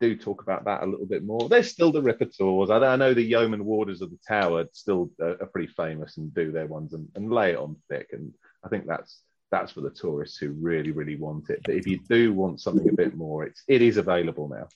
do 0.00 0.16
talk 0.16 0.42
about 0.42 0.64
that 0.64 0.82
a 0.82 0.86
little 0.86 1.06
bit 1.06 1.22
more. 1.24 1.48
There's 1.48 1.70
still 1.70 1.92
the 1.92 2.02
Ripper 2.02 2.26
tours. 2.26 2.68
I, 2.68 2.78
I 2.78 2.96
know 2.96 3.14
the 3.14 3.22
Yeoman 3.22 3.64
Warders 3.64 4.02
of 4.02 4.10
the 4.10 4.18
Tower 4.26 4.64
still 4.72 5.10
uh, 5.22 5.36
are 5.38 5.46
pretty 5.46 5.72
famous 5.72 6.16
and 6.16 6.34
do 6.34 6.50
their 6.50 6.66
ones 6.66 6.94
and, 6.94 7.08
and 7.14 7.30
lay 7.32 7.52
it 7.52 7.58
on 7.58 7.76
thick. 7.88 8.08
And 8.12 8.34
I 8.64 8.68
think 8.68 8.86
that's 8.86 9.20
that's 9.54 9.72
for 9.72 9.82
the 9.82 9.90
tourists 9.90 10.36
who 10.36 10.50
really, 10.50 10.90
really 10.90 11.14
want 11.14 11.48
it. 11.48 11.60
But 11.64 11.76
if 11.76 11.86
you 11.86 12.00
do 12.08 12.32
want 12.32 12.60
something 12.60 12.88
a 12.88 12.92
bit 12.92 13.16
more, 13.16 13.44
it's 13.44 13.62
it 13.68 13.82
is 13.82 13.96
available 13.96 14.48
now. 14.48 14.66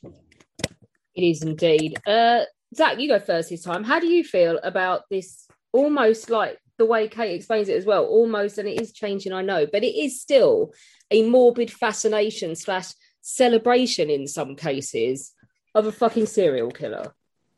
It 1.15 1.23
is 1.23 1.43
indeed. 1.43 1.99
Uh, 2.07 2.43
Zach, 2.75 3.01
you 3.01 3.09
go 3.09 3.19
first 3.19 3.51
this 3.51 3.65
time. 3.65 3.83
How 3.83 3.99
do 3.99 4.07
you 4.07 4.23
feel 4.23 4.61
about 4.63 5.03
this 5.11 5.47
almost 5.73 6.31
like 6.31 6.59
the 6.77 6.87
way 6.87 7.09
Kate 7.09 7.35
explains 7.35 7.69
it 7.69 7.77
as 7.77 7.87
well? 7.87 8.05
Almost, 8.05 8.59
and 8.59 8.69
it 8.69 8.81
is 8.81 8.93
changing, 8.93 9.33
I 9.33 9.43
know, 9.43 9.67
but 9.67 9.83
it 9.83 9.97
is 9.99 10.21
still 10.21 10.73
a 11.11 11.29
morbid 11.29 11.73
fascination 11.73 12.55
slash 12.55 12.93
celebration 13.21 14.11
in 14.11 14.29
some 14.29 14.55
cases 14.55 15.33
of 15.75 15.87
a 15.87 15.93
fucking 15.93 16.27
serial 16.27 16.71
killer. 16.71 17.15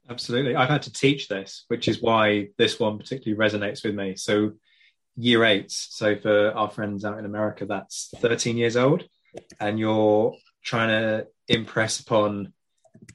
Absolutely. 0.09 0.57
I've 0.57 0.71
had 0.71 0.83
to 0.83 0.93
teach 0.93 1.29
this, 1.29 1.64
which 1.68 1.87
is 1.87 2.01
why 2.01 2.49
this 2.57 2.81
one 2.81 2.97
particularly 2.97 3.39
resonates 3.39 3.85
with 3.85 3.95
me. 3.95 4.16
So, 4.16 4.53
year 5.17 5.45
eight. 5.45 5.71
So, 5.71 6.17
for 6.17 6.51
our 6.53 6.71
friends 6.71 7.05
out 7.05 7.19
in 7.19 7.25
America, 7.25 7.67
that's 7.67 8.11
13 8.17 8.57
years 8.57 8.77
old. 8.77 9.05
And 9.61 9.79
you're 9.79 10.35
trying 10.65 10.89
to 10.89 11.27
impress 11.49 12.01
upon 12.01 12.53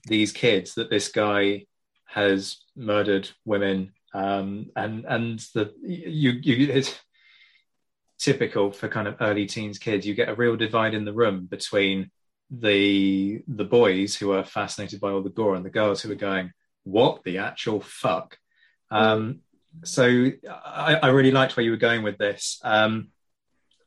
these 0.08 0.32
kids 0.32 0.76
that 0.76 0.90
this 0.90 1.10
guy 1.10 1.66
has 2.06 2.58
murdered 2.76 3.30
women. 3.44 3.94
Um, 4.14 4.72
and 4.76 5.06
and 5.06 5.40
the 5.54 5.74
you 5.82 6.32
you 6.32 6.72
it's 6.72 6.98
typical 8.18 8.72
for 8.72 8.88
kind 8.88 9.08
of 9.08 9.18
early 9.20 9.46
teens 9.46 9.78
kids. 9.78 10.06
You 10.06 10.14
get 10.14 10.30
a 10.30 10.36
real 10.36 10.56
divide 10.56 10.94
in 10.94 11.06
the 11.06 11.14
room 11.14 11.46
between 11.46 12.12
the 12.50 13.42
the 13.48 13.66
boys 13.66 14.16
who 14.16 14.32
are 14.32 14.44
fascinated 14.44 15.02
by 15.02 15.12
all 15.12 15.22
the 15.22 15.30
gore 15.30 15.56
and 15.56 15.66
the 15.66 15.70
girls 15.70 16.02
who 16.02 16.12
are 16.12 16.16
going, 16.16 16.52
"What 16.84 17.24
the 17.24 17.40
actual 17.40 17.82
fuck?" 17.82 18.38
Um, 18.92 19.42
so 19.84 20.32
I, 20.50 20.96
I 21.02 21.08
really 21.10 21.32
liked 21.32 21.56
where 21.56 21.64
you 21.64 21.72
were 21.72 21.78
going 21.78 22.04
with 22.04 22.18
this. 22.18 22.60
Um, 22.64 23.10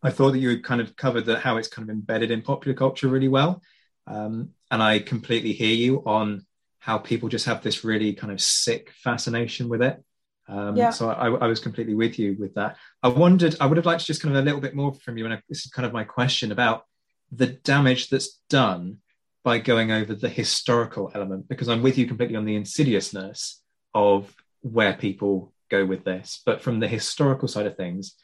I 0.03 0.11
thought 0.11 0.33
that 0.33 0.39
you 0.39 0.51
had 0.51 0.63
kind 0.63 0.81
of 0.81 0.95
covered 0.95 1.27
that 1.27 1.41
how 1.41 1.57
it's 1.57 1.69
kind 1.69 1.89
of 1.89 1.93
embedded 1.93 2.31
in 2.31 2.43
popular 2.43 2.77
culture 2.77 3.09
really 3.09 3.29
well, 3.29 3.63
um, 4.07 4.51
and 4.71 4.83
I 4.83 5.01
completely 5.01 5.53
hear 5.53 5.75
you 5.75 6.03
on 6.07 6.47
how 6.79 6.99
people 6.99 7.29
just 7.29 7.47
have 7.47 7.63
this 7.63 7.85
really 7.85 8.13
kind 8.13 8.33
of 8.33 8.41
sick 8.41 8.91
fascination 8.93 9.69
with 9.69 9.83
it. 9.83 10.03
Um, 10.47 10.77
Yeah. 10.77 10.91
So 10.91 11.11
I, 11.11 11.27
I 11.27 11.47
was 11.47 11.61
completely 11.61 11.95
with 11.95 12.19
you 12.19 12.37
with 12.39 12.55
that. 12.55 12.77
I 13.03 13.09
wondered, 13.09 13.57
I 13.61 13.67
would 13.67 13.77
have 13.77 13.87
liked 13.87 14.01
to 14.03 14.07
just 14.07 14.23
kind 14.23 14.35
of 14.35 14.41
a 14.41 14.45
little 14.45 14.61
bit 14.61 14.75
more 14.75 14.95
from 14.95 15.19
you, 15.19 15.25
and 15.25 15.35
I, 15.35 15.43
this 15.49 15.65
is 15.65 15.71
kind 15.71 15.85
of 15.85 15.93
my 15.93 16.05
question 16.05 16.53
about 16.53 16.85
the 17.31 17.47
damage 17.47 18.09
that's 18.09 18.41
done 18.49 18.99
by 19.45 19.59
going 19.59 19.91
over 19.91 20.15
the 20.15 20.29
historical 20.29 21.11
element, 21.15 21.49
because 21.49 21.69
I'm 21.69 21.83
with 21.83 21.99
you 21.99 22.07
completely 22.07 22.37
on 22.37 22.45
the 22.45 22.57
insidiousness 22.57 23.63
of 23.95 24.35
where 24.61 24.95
people 24.95 25.53
go 25.69 25.85
with 25.85 26.05
this. 26.05 26.43
But 26.45 26.61
from 26.61 26.81
the 26.81 26.89
historical 26.89 27.49
side 27.49 27.67
of 27.67 27.77
things, 27.77 28.15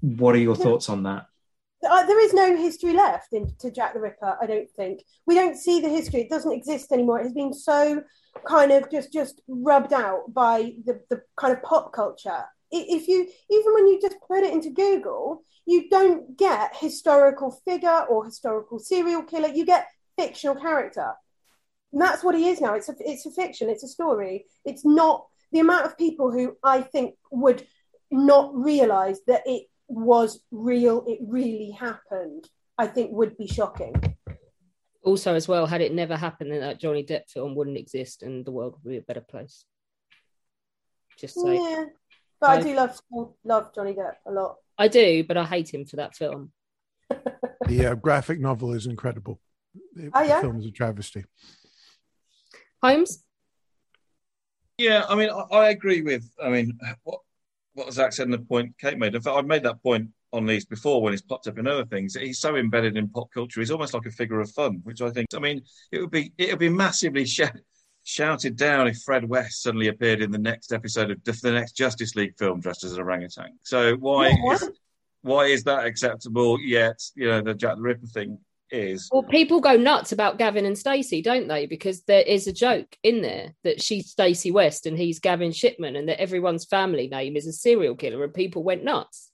what 0.00 0.34
are 0.34 0.38
your 0.38 0.56
thoughts 0.56 0.88
on 0.88 1.02
that? 1.04 1.26
Uh, 1.88 2.04
there 2.04 2.20
is 2.20 2.34
no 2.34 2.56
history 2.56 2.92
left 2.92 3.32
in, 3.32 3.54
to 3.58 3.70
Jack 3.70 3.94
the 3.94 4.00
Ripper. 4.00 4.36
I 4.40 4.46
don't 4.46 4.70
think 4.70 5.02
we 5.26 5.34
don't 5.34 5.56
see 5.56 5.80
the 5.80 5.88
history. 5.88 6.20
It 6.20 6.30
doesn't 6.30 6.52
exist 6.52 6.92
anymore. 6.92 7.20
It 7.20 7.24
has 7.24 7.32
been 7.32 7.54
so 7.54 8.02
kind 8.46 8.70
of 8.70 8.90
just 8.90 9.12
just 9.12 9.40
rubbed 9.48 9.92
out 9.92 10.32
by 10.32 10.74
the, 10.84 11.00
the 11.08 11.22
kind 11.36 11.56
of 11.56 11.62
pop 11.62 11.92
culture. 11.92 12.44
If 12.70 13.08
you 13.08 13.26
even 13.50 13.74
when 13.74 13.86
you 13.88 13.98
just 14.00 14.16
put 14.28 14.44
it 14.44 14.52
into 14.52 14.70
Google, 14.70 15.42
you 15.64 15.88
don't 15.88 16.36
get 16.36 16.76
historical 16.76 17.50
figure 17.64 18.04
or 18.10 18.26
historical 18.26 18.78
serial 18.78 19.22
killer. 19.22 19.48
You 19.48 19.64
get 19.64 19.88
fictional 20.18 20.56
character. 20.56 21.14
And 21.92 22.02
that's 22.02 22.22
what 22.22 22.34
he 22.34 22.48
is 22.48 22.60
now. 22.60 22.74
It's 22.74 22.90
a 22.90 22.94
it's 23.00 23.24
a 23.24 23.30
fiction. 23.30 23.70
It's 23.70 23.84
a 23.84 23.88
story. 23.88 24.44
It's 24.66 24.84
not 24.84 25.26
the 25.52 25.60
amount 25.60 25.86
of 25.86 25.98
people 25.98 26.30
who 26.30 26.56
I 26.62 26.82
think 26.82 27.14
would 27.30 27.66
not 28.10 28.54
realize 28.54 29.20
that 29.26 29.42
it 29.46 29.64
was 29.88 30.40
real. 30.50 31.04
It 31.06 31.18
really 31.22 31.70
happened. 31.70 32.48
I 32.78 32.86
think 32.86 33.12
would 33.12 33.36
be 33.36 33.46
shocking. 33.46 33.94
Also, 35.02 35.34
as 35.34 35.48
well, 35.48 35.66
had 35.66 35.80
it 35.80 35.92
never 35.94 36.16
happened, 36.16 36.52
then 36.52 36.60
that 36.60 36.78
Johnny 36.80 37.02
Depp 37.04 37.28
film 37.30 37.54
wouldn't 37.54 37.76
exist 37.78 38.22
and 38.22 38.44
the 38.44 38.50
world 38.50 38.76
would 38.82 38.90
be 38.90 38.96
a 38.98 39.02
better 39.02 39.20
place. 39.22 39.64
Just 41.18 41.40
say. 41.40 41.54
Yeah, 41.56 41.84
but 42.40 42.50
I, 42.50 42.54
I- 42.56 42.62
do 42.62 42.74
love 42.74 42.98
love 43.44 43.74
Johnny 43.74 43.94
Depp 43.94 44.14
a 44.26 44.32
lot. 44.32 44.56
I 44.78 44.88
do, 44.88 45.24
but 45.24 45.36
I 45.36 45.44
hate 45.44 45.72
him 45.72 45.84
for 45.84 45.96
that 45.96 46.14
film. 46.14 46.52
The 47.66 47.86
uh, 47.88 47.94
graphic 47.94 48.40
novel 48.40 48.72
is 48.72 48.86
incredible. 48.86 49.38
The, 49.94 50.10
Oh, 50.14 50.22
the 50.22 50.28
yeah? 50.28 50.40
film 50.40 50.58
is 50.58 50.66
a 50.66 50.70
travesty. 50.70 51.24
Holmes? 52.82 53.22
Yeah, 54.80 55.04
I 55.10 55.14
mean, 55.14 55.28
I, 55.28 55.42
I 55.54 55.68
agree 55.68 56.00
with. 56.00 56.24
I 56.42 56.48
mean, 56.48 56.78
what 57.02 57.20
what 57.74 57.92
Zach 57.92 58.14
said 58.14 58.24
and 58.24 58.32
the 58.32 58.38
point 58.38 58.74
Kate 58.80 58.96
made. 58.96 59.14
In 59.14 59.20
fact, 59.20 59.36
I've 59.36 59.44
made 59.44 59.62
that 59.64 59.82
point 59.82 60.08
on 60.32 60.46
these 60.46 60.64
before 60.64 61.02
when 61.02 61.12
he's 61.12 61.20
popped 61.20 61.46
up 61.46 61.58
in 61.58 61.66
other 61.66 61.84
things. 61.84 62.14
He's 62.14 62.38
so 62.38 62.56
embedded 62.56 62.96
in 62.96 63.10
pop 63.10 63.30
culture. 63.30 63.60
He's 63.60 63.70
almost 63.70 63.92
like 63.92 64.06
a 64.06 64.10
figure 64.10 64.40
of 64.40 64.50
fun, 64.52 64.80
which 64.84 65.02
I 65.02 65.10
think. 65.10 65.26
I 65.36 65.38
mean, 65.38 65.60
it 65.92 66.00
would 66.00 66.10
be 66.10 66.32
it 66.38 66.48
would 66.48 66.58
be 66.58 66.70
massively 66.70 67.24
sh- 67.26 67.42
shouted 68.04 68.56
down 68.56 68.88
if 68.88 69.02
Fred 69.02 69.28
West 69.28 69.62
suddenly 69.62 69.88
appeared 69.88 70.22
in 70.22 70.30
the 70.30 70.38
next 70.38 70.72
episode 70.72 71.10
of 71.10 71.22
the 71.24 71.52
next 71.52 71.72
Justice 71.72 72.16
League 72.16 72.38
film 72.38 72.60
dressed 72.60 72.82
as 72.82 72.94
an 72.94 73.00
orangutan. 73.00 73.58
So 73.62 73.96
why 73.96 74.34
is 74.50 74.70
why 75.20 75.44
is 75.44 75.62
that 75.64 75.84
acceptable? 75.84 76.58
Yet 76.58 77.02
you 77.14 77.28
know 77.28 77.42
the 77.42 77.52
Jack 77.52 77.76
the 77.76 77.82
Ripper 77.82 78.06
thing 78.06 78.38
is. 78.70 79.08
Well, 79.12 79.22
people 79.22 79.60
go 79.60 79.76
nuts 79.76 80.12
about 80.12 80.38
Gavin 80.38 80.66
and 80.66 80.78
Stacey, 80.78 81.22
don't 81.22 81.48
they? 81.48 81.66
Because 81.66 82.02
there 82.02 82.22
is 82.22 82.46
a 82.46 82.52
joke 82.52 82.96
in 83.02 83.22
there 83.22 83.54
that 83.64 83.82
she's 83.82 84.10
Stacey 84.10 84.50
West 84.50 84.86
and 84.86 84.96
he's 84.98 85.18
Gavin 85.18 85.52
Shipman, 85.52 85.96
and 85.96 86.08
that 86.08 86.20
everyone's 86.20 86.64
family 86.64 87.08
name 87.08 87.36
is 87.36 87.46
a 87.46 87.52
serial 87.52 87.94
killer, 87.94 88.24
and 88.24 88.34
people 88.34 88.62
went 88.62 88.84
nuts. 88.84 89.30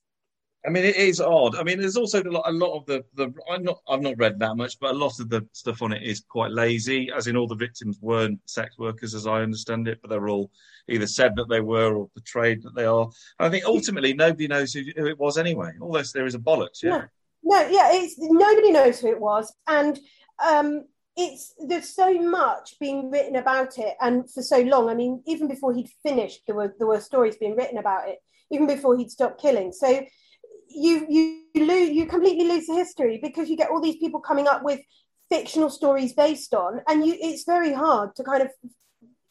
I 0.66 0.70
mean, 0.70 0.84
it 0.84 0.96
is 0.96 1.20
odd. 1.20 1.54
I 1.54 1.62
mean, 1.62 1.78
there's 1.78 1.96
also 1.96 2.20
a 2.20 2.24
lot, 2.24 2.42
a 2.46 2.52
lot 2.52 2.76
of 2.76 2.86
the 2.86 3.04
the. 3.14 3.32
I'm 3.48 3.62
not. 3.62 3.80
I've 3.88 4.02
not 4.02 4.18
read 4.18 4.38
that 4.40 4.56
much, 4.56 4.80
but 4.80 4.90
a 4.90 4.98
lot 4.98 5.20
of 5.20 5.28
the 5.28 5.46
stuff 5.52 5.80
on 5.80 5.92
it 5.92 6.02
is 6.02 6.24
quite 6.28 6.50
lazy. 6.50 7.08
As 7.16 7.28
in, 7.28 7.36
all 7.36 7.46
the 7.46 7.54
victims 7.54 7.98
weren't 8.00 8.40
sex 8.46 8.76
workers, 8.76 9.14
as 9.14 9.28
I 9.28 9.42
understand 9.42 9.86
it, 9.86 9.98
but 10.02 10.10
they're 10.10 10.28
all 10.28 10.50
either 10.88 11.06
said 11.06 11.36
that 11.36 11.48
they 11.48 11.60
were 11.60 11.94
or 11.94 12.08
portrayed 12.08 12.62
that 12.62 12.74
they 12.74 12.84
are. 12.84 13.08
I 13.38 13.48
think 13.48 13.64
ultimately 13.64 14.12
nobody 14.14 14.48
knows 14.48 14.72
who, 14.72 14.82
who 14.96 15.06
it 15.06 15.18
was 15.18 15.38
anyway. 15.38 15.72
All 15.80 15.92
this 15.92 16.10
there 16.10 16.26
is 16.26 16.34
a 16.34 16.40
bollocks. 16.40 16.82
Yeah. 16.82 17.04
No, 17.48 17.60
yeah, 17.68 17.90
it's 17.92 18.16
nobody 18.18 18.72
knows 18.72 18.98
who 18.98 19.06
it 19.06 19.20
was, 19.20 19.54
and 19.68 19.96
um, 20.44 20.86
it's 21.16 21.54
there's 21.64 21.94
so 21.94 22.12
much 22.20 22.74
being 22.80 23.08
written 23.08 23.36
about 23.36 23.78
it, 23.78 23.94
and 24.00 24.28
for 24.28 24.42
so 24.42 24.58
long. 24.62 24.88
I 24.88 24.94
mean, 24.94 25.22
even 25.28 25.46
before 25.46 25.72
he'd 25.72 25.88
finished, 26.02 26.40
there 26.46 26.56
were 26.56 26.74
there 26.76 26.88
were 26.88 26.98
stories 27.00 27.36
being 27.36 27.54
written 27.54 27.78
about 27.78 28.08
it. 28.08 28.18
Even 28.50 28.66
before 28.66 28.98
he'd 28.98 29.12
stopped 29.12 29.40
killing, 29.40 29.72
so 29.72 30.04
you 30.68 31.06
you 31.08 31.42
lose 31.54 31.90
you 31.90 32.06
completely 32.06 32.48
lose 32.48 32.66
the 32.66 32.74
history 32.74 33.20
because 33.22 33.48
you 33.48 33.56
get 33.56 33.70
all 33.70 33.80
these 33.80 33.98
people 33.98 34.18
coming 34.18 34.48
up 34.48 34.64
with 34.64 34.80
fictional 35.30 35.70
stories 35.70 36.14
based 36.14 36.52
on, 36.52 36.80
and 36.88 37.06
you 37.06 37.16
it's 37.16 37.44
very 37.44 37.72
hard 37.72 38.16
to 38.16 38.24
kind 38.24 38.42
of 38.42 38.50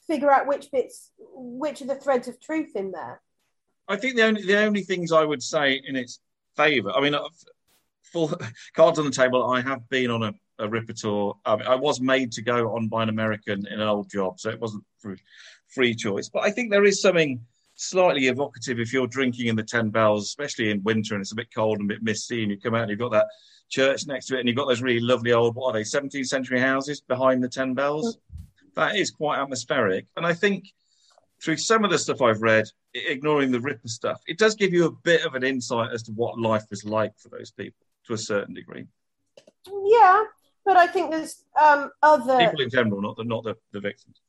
figure 0.07 0.31
out 0.31 0.47
which 0.47 0.71
bits, 0.71 1.11
which 1.19 1.81
are 1.81 1.87
the 1.87 1.95
threads 1.95 2.29
of 2.29 2.39
truth 2.39 2.77
in 2.77 2.91
there. 2.91 3.21
I 3.89 3.97
think 3.97 4.15
the 4.15 4.23
only 4.23 4.43
the 4.45 4.59
only 4.59 4.83
things 4.83 5.11
I 5.11 5.25
would 5.25 5.43
say 5.43 5.81
in 5.85 5.97
its 5.97 6.21
favour. 6.55 6.93
I 6.93 7.01
mean, 7.01 7.13
full 8.11 8.33
cards 8.75 8.99
on 8.99 9.05
the 9.05 9.11
table. 9.11 9.49
I 9.51 9.61
have 9.61 9.87
been 9.89 10.09
on 10.11 10.23
a, 10.23 10.33
a 10.59 10.67
Ripper 10.67 10.93
tour. 10.93 11.35
I, 11.45 11.55
mean, 11.55 11.67
I 11.67 11.75
was 11.75 11.99
made 11.99 12.31
to 12.33 12.41
go 12.41 12.75
on 12.75 12.87
by 12.87 13.03
an 13.03 13.09
American 13.09 13.67
in 13.67 13.79
an 13.79 13.87
old 13.87 14.09
job, 14.09 14.39
so 14.39 14.49
it 14.49 14.59
wasn't 14.59 14.83
free, 14.99 15.17
free 15.67 15.95
choice. 15.95 16.29
But 16.29 16.43
I 16.43 16.51
think 16.51 16.71
there 16.71 16.85
is 16.85 17.01
something 17.01 17.41
slightly 17.75 18.27
evocative 18.27 18.79
if 18.79 18.93
you're 18.93 19.07
drinking 19.07 19.47
in 19.47 19.55
the 19.55 19.63
Ten 19.63 19.89
Bells, 19.89 20.25
especially 20.25 20.71
in 20.71 20.83
winter 20.83 21.13
and 21.13 21.21
it's 21.21 21.33
a 21.33 21.35
bit 21.35 21.53
cold 21.53 21.79
and 21.79 21.89
a 21.89 21.93
bit 21.93 22.03
misty, 22.03 22.41
and 22.41 22.51
you 22.51 22.59
come 22.59 22.75
out 22.75 22.83
and 22.83 22.89
you've 22.89 22.99
got 22.99 23.11
that 23.11 23.27
church 23.69 24.07
next 24.07 24.27
to 24.27 24.35
it, 24.35 24.39
and 24.39 24.47
you've 24.47 24.57
got 24.57 24.67
those 24.67 24.81
really 24.81 25.01
lovely 25.01 25.33
old 25.33 25.55
what 25.55 25.69
are 25.69 25.73
they 25.73 25.81
17th 25.81 26.27
century 26.27 26.59
houses 26.59 27.01
behind 27.01 27.43
the 27.43 27.49
Ten 27.49 27.73
Bells. 27.73 28.17
That 28.75 28.95
is 28.95 29.11
quite 29.11 29.39
atmospheric, 29.39 30.07
and 30.15 30.25
I 30.25 30.33
think 30.33 30.65
through 31.43 31.57
some 31.57 31.83
of 31.83 31.91
the 31.91 31.99
stuff 31.99 32.21
I've 32.21 32.41
read, 32.41 32.65
ignoring 32.93 33.51
the 33.51 33.59
Ripper 33.59 33.89
stuff, 33.89 34.21
it 34.25 34.37
does 34.37 34.55
give 34.55 34.73
you 34.73 34.85
a 34.85 34.91
bit 34.91 35.25
of 35.25 35.35
an 35.35 35.43
insight 35.43 35.91
as 35.91 36.03
to 36.03 36.11
what 36.13 36.39
life 36.39 36.63
was 36.69 36.85
like 36.85 37.11
for 37.19 37.29
those 37.29 37.51
people 37.51 37.84
to 38.07 38.13
a 38.13 38.17
certain 38.17 38.53
degree. 38.53 38.85
Yeah, 39.67 40.23
but 40.63 40.77
I 40.77 40.87
think 40.87 41.11
there's 41.11 41.43
um, 41.61 41.91
other 42.01 42.37
people 42.39 42.61
in 42.61 42.69
general, 42.69 43.01
not 43.01 43.17
the 43.17 43.23
not 43.23 43.43
the, 43.43 43.55
the 43.71 43.79
victims. 43.79 44.21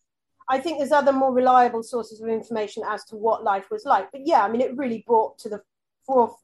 I 0.48 0.58
think 0.58 0.78
there's 0.78 0.92
other 0.92 1.12
more 1.12 1.32
reliable 1.32 1.82
sources 1.82 2.20
of 2.20 2.28
information 2.28 2.84
as 2.88 3.04
to 3.06 3.16
what 3.16 3.42
life 3.42 3.70
was 3.70 3.84
like. 3.84 4.12
But 4.12 4.26
yeah, 4.26 4.44
I 4.44 4.50
mean, 4.50 4.60
it 4.60 4.76
really 4.76 5.02
brought 5.06 5.38
to 5.40 5.48
the 5.48 5.62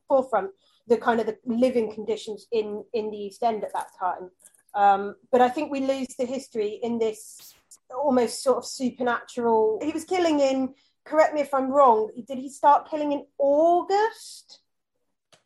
forefront 0.09 0.51
the 0.89 0.97
kind 0.97 1.21
of 1.21 1.27
the 1.27 1.39
living 1.47 1.93
conditions 1.93 2.47
in 2.53 2.85
in 2.93 3.11
the 3.11 3.17
East 3.17 3.43
End 3.43 3.65
at 3.65 3.73
that 3.73 3.89
time. 3.99 4.31
Um, 4.75 5.17
but 5.31 5.41
I 5.41 5.49
think 5.49 5.71
we 5.71 5.81
lose 5.81 6.15
the 6.19 6.25
history 6.27 6.81
in 6.83 6.99
this 6.99 7.55
almost 7.91 8.43
sort 8.43 8.59
of 8.59 8.65
supernatural. 8.65 9.79
He 9.83 9.93
was 9.93 10.05
killing 10.05 10.41
in. 10.41 10.75
Correct 11.05 11.35
me 11.35 11.41
if 11.41 11.53
I'm 11.53 11.71
wrong. 11.71 12.11
Did 12.27 12.39
he 12.39 12.49
start 12.49 12.89
killing 12.89 13.13
in 13.13 13.27
August? 13.39 14.62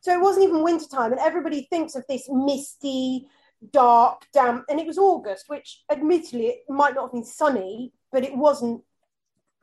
So 0.06 0.12
it 0.12 0.20
wasn't 0.20 0.44
even 0.44 0.62
wintertime, 0.62 1.10
and 1.10 1.20
everybody 1.20 1.66
thinks 1.68 1.96
of 1.96 2.04
this 2.08 2.28
misty, 2.30 3.26
dark, 3.72 4.22
damp, 4.32 4.64
and 4.68 4.78
it 4.78 4.86
was 4.86 4.98
August, 4.98 5.46
which 5.48 5.82
admittedly 5.90 6.46
it 6.46 6.58
might 6.68 6.94
not 6.94 7.06
have 7.06 7.12
been 7.12 7.24
sunny, 7.24 7.92
but 8.12 8.22
it 8.22 8.36
wasn't. 8.36 8.84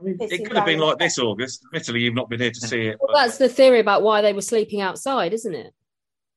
I 0.01 0.03
mean, 0.03 0.17
it 0.19 0.45
could 0.45 0.57
have 0.57 0.65
been 0.65 0.79
like 0.79 0.97
this 0.97 1.17
August. 1.17 1.61
Admittedly, 1.67 2.01
you've 2.01 2.13
not 2.13 2.29
been 2.29 2.41
here 2.41 2.51
to 2.51 2.59
see 2.59 2.87
it. 2.87 2.97
Well, 2.99 3.15
that's 3.15 3.37
the 3.37 3.47
theory 3.47 3.79
about 3.79 4.01
why 4.03 4.21
they 4.21 4.33
were 4.33 4.41
sleeping 4.41 4.81
outside, 4.81 5.31
isn't 5.31 5.55
it? 5.55 5.73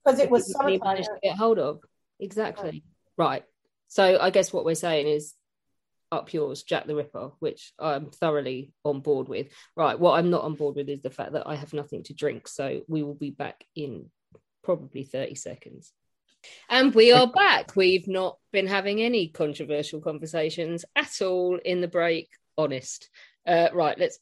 Because 0.04 0.20
it 0.20 0.30
was 0.30 0.52
summertime. 0.52 0.78
managed 0.84 1.08
to 1.08 1.18
get 1.20 1.36
hold 1.36 1.58
of. 1.58 1.80
Exactly. 2.20 2.84
Right. 3.16 3.42
So 3.88 4.20
I 4.20 4.30
guess 4.30 4.52
what 4.52 4.64
we're 4.64 4.76
saying 4.76 5.08
is 5.08 5.34
up 6.12 6.32
yours, 6.32 6.62
Jack 6.62 6.86
the 6.86 6.94
Ripper, 6.94 7.30
which 7.38 7.72
I'm 7.78 8.10
thoroughly 8.10 8.72
on 8.84 9.00
board 9.00 9.28
with. 9.28 9.48
Right, 9.76 9.98
what 9.98 10.18
I'm 10.18 10.30
not 10.30 10.44
on 10.44 10.54
board 10.54 10.76
with 10.76 10.88
is 10.88 11.02
the 11.02 11.10
fact 11.10 11.32
that 11.32 11.46
I 11.46 11.56
have 11.56 11.72
nothing 11.72 12.02
to 12.04 12.14
drink. 12.14 12.48
So 12.48 12.82
we 12.88 13.02
will 13.02 13.14
be 13.14 13.30
back 13.30 13.64
in 13.74 14.10
probably 14.62 15.04
30 15.04 15.34
seconds. 15.34 15.92
And 16.68 16.94
we 16.94 17.12
are 17.12 17.26
back. 17.26 17.74
We've 17.74 18.06
not 18.06 18.38
been 18.52 18.66
having 18.66 19.00
any 19.00 19.28
controversial 19.28 20.00
conversations 20.00 20.84
at 20.94 21.20
all 21.22 21.58
in 21.64 21.80
the 21.80 21.88
break. 21.88 22.28
Honest. 22.58 23.08
Uh, 23.46 23.68
right, 23.72 23.96
let's 23.98 24.18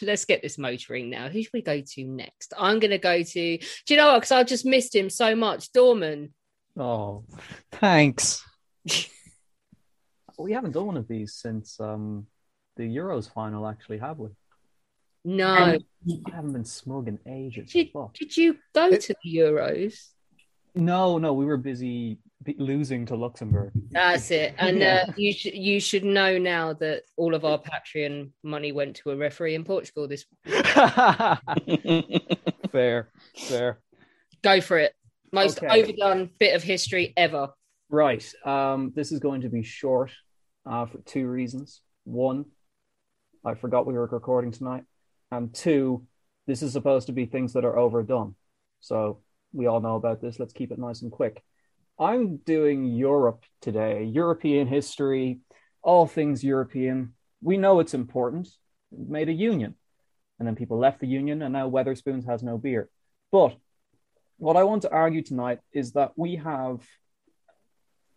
let's 0.02 0.24
get 0.24 0.40
this 0.40 0.56
motoring 0.56 1.10
now. 1.10 1.28
Who 1.28 1.42
should 1.42 1.52
we 1.52 1.62
go 1.62 1.82
to 1.82 2.04
next? 2.04 2.54
I'm 2.56 2.78
going 2.78 2.90
to 2.90 2.98
go 2.98 3.22
to. 3.22 3.58
Do 3.58 3.66
you 3.88 3.96
know 3.96 4.12
what? 4.12 4.20
Because 4.20 4.32
I've 4.32 4.46
just 4.46 4.64
missed 4.64 4.94
him 4.94 5.10
so 5.10 5.34
much. 5.36 5.72
Dorman. 5.72 6.32
Oh, 6.78 7.24
thanks. 7.72 8.42
we 10.42 10.52
haven't 10.52 10.72
done 10.72 10.86
one 10.86 10.96
of 10.96 11.08
these 11.08 11.34
since 11.34 11.78
um, 11.80 12.26
the 12.76 12.84
Euros 12.84 13.32
final, 13.32 13.66
actually, 13.66 13.98
have 13.98 14.18
we? 14.18 14.28
No, 15.24 15.46
I 15.46 15.78
haven't 16.32 16.52
been 16.52 16.64
smug 16.64 17.08
in 17.08 17.18
ages. 17.26 17.70
Did, 17.72 17.90
did 18.14 18.36
you 18.36 18.56
go 18.74 18.88
it, 18.88 19.02
to 19.02 19.14
the 19.22 19.36
Euros? 19.36 20.08
No, 20.74 21.18
no, 21.18 21.32
we 21.32 21.44
were 21.44 21.56
busy 21.56 22.18
losing 22.58 23.06
to 23.06 23.14
Luxembourg. 23.14 23.72
That's 23.90 24.30
it. 24.30 24.54
And 24.58 24.78
yeah. 24.78 25.04
uh, 25.08 25.12
you 25.16 25.32
should 25.32 25.54
you 25.54 25.80
should 25.80 26.04
know 26.04 26.38
now 26.38 26.72
that 26.74 27.02
all 27.16 27.34
of 27.34 27.44
our 27.44 27.58
Patreon 27.58 28.30
money 28.42 28.72
went 28.72 28.96
to 28.96 29.10
a 29.10 29.16
referee 29.16 29.54
in 29.54 29.64
Portugal 29.64 30.08
this. 30.08 30.24
fair, 32.72 33.08
fair. 33.36 33.78
Go 34.42 34.60
for 34.60 34.78
it. 34.78 34.94
Most 35.32 35.62
okay. 35.62 35.80
overdone 35.80 36.30
bit 36.38 36.56
of 36.56 36.62
history 36.62 37.12
ever. 37.16 37.50
Right. 37.88 38.24
Um, 38.44 38.92
this 38.94 39.12
is 39.12 39.20
going 39.20 39.42
to 39.42 39.48
be 39.48 39.62
short 39.62 40.10
uh, 40.66 40.86
for 40.86 40.98
two 40.98 41.26
reasons. 41.26 41.80
One, 42.04 42.46
I 43.44 43.54
forgot 43.54 43.86
we 43.86 43.94
were 43.94 44.06
recording 44.06 44.52
tonight, 44.52 44.84
and 45.30 45.54
two, 45.54 46.06
this 46.46 46.62
is 46.62 46.72
supposed 46.72 47.06
to 47.06 47.12
be 47.12 47.26
things 47.26 47.52
that 47.52 47.64
are 47.64 47.78
overdone. 47.78 48.34
So 48.80 49.20
we 49.52 49.66
all 49.66 49.80
know 49.80 49.96
about 49.96 50.20
this. 50.20 50.38
Let's 50.38 50.52
keep 50.52 50.72
it 50.72 50.78
nice 50.78 51.02
and 51.02 51.12
quick. 51.12 51.42
I'm 51.98 52.38
doing 52.38 52.84
Europe 52.84 53.44
today, 53.60 54.04
European 54.04 54.66
history, 54.66 55.40
all 55.82 56.06
things 56.06 56.42
European. 56.42 57.14
We 57.42 57.56
know 57.56 57.80
it's 57.80 57.94
important. 57.94 58.48
We 58.90 59.10
made 59.10 59.28
a 59.28 59.32
union, 59.32 59.74
and 60.38 60.46
then 60.46 60.56
people 60.56 60.78
left 60.78 61.00
the 61.00 61.06
union, 61.06 61.42
and 61.42 61.52
now 61.52 61.68
Wetherspoons 61.68 62.26
has 62.26 62.42
no 62.42 62.58
beer. 62.58 62.88
But 63.30 63.56
what 64.38 64.56
I 64.56 64.64
want 64.64 64.82
to 64.82 64.90
argue 64.90 65.22
tonight 65.22 65.60
is 65.72 65.92
that 65.92 66.12
we 66.16 66.36
have 66.36 66.80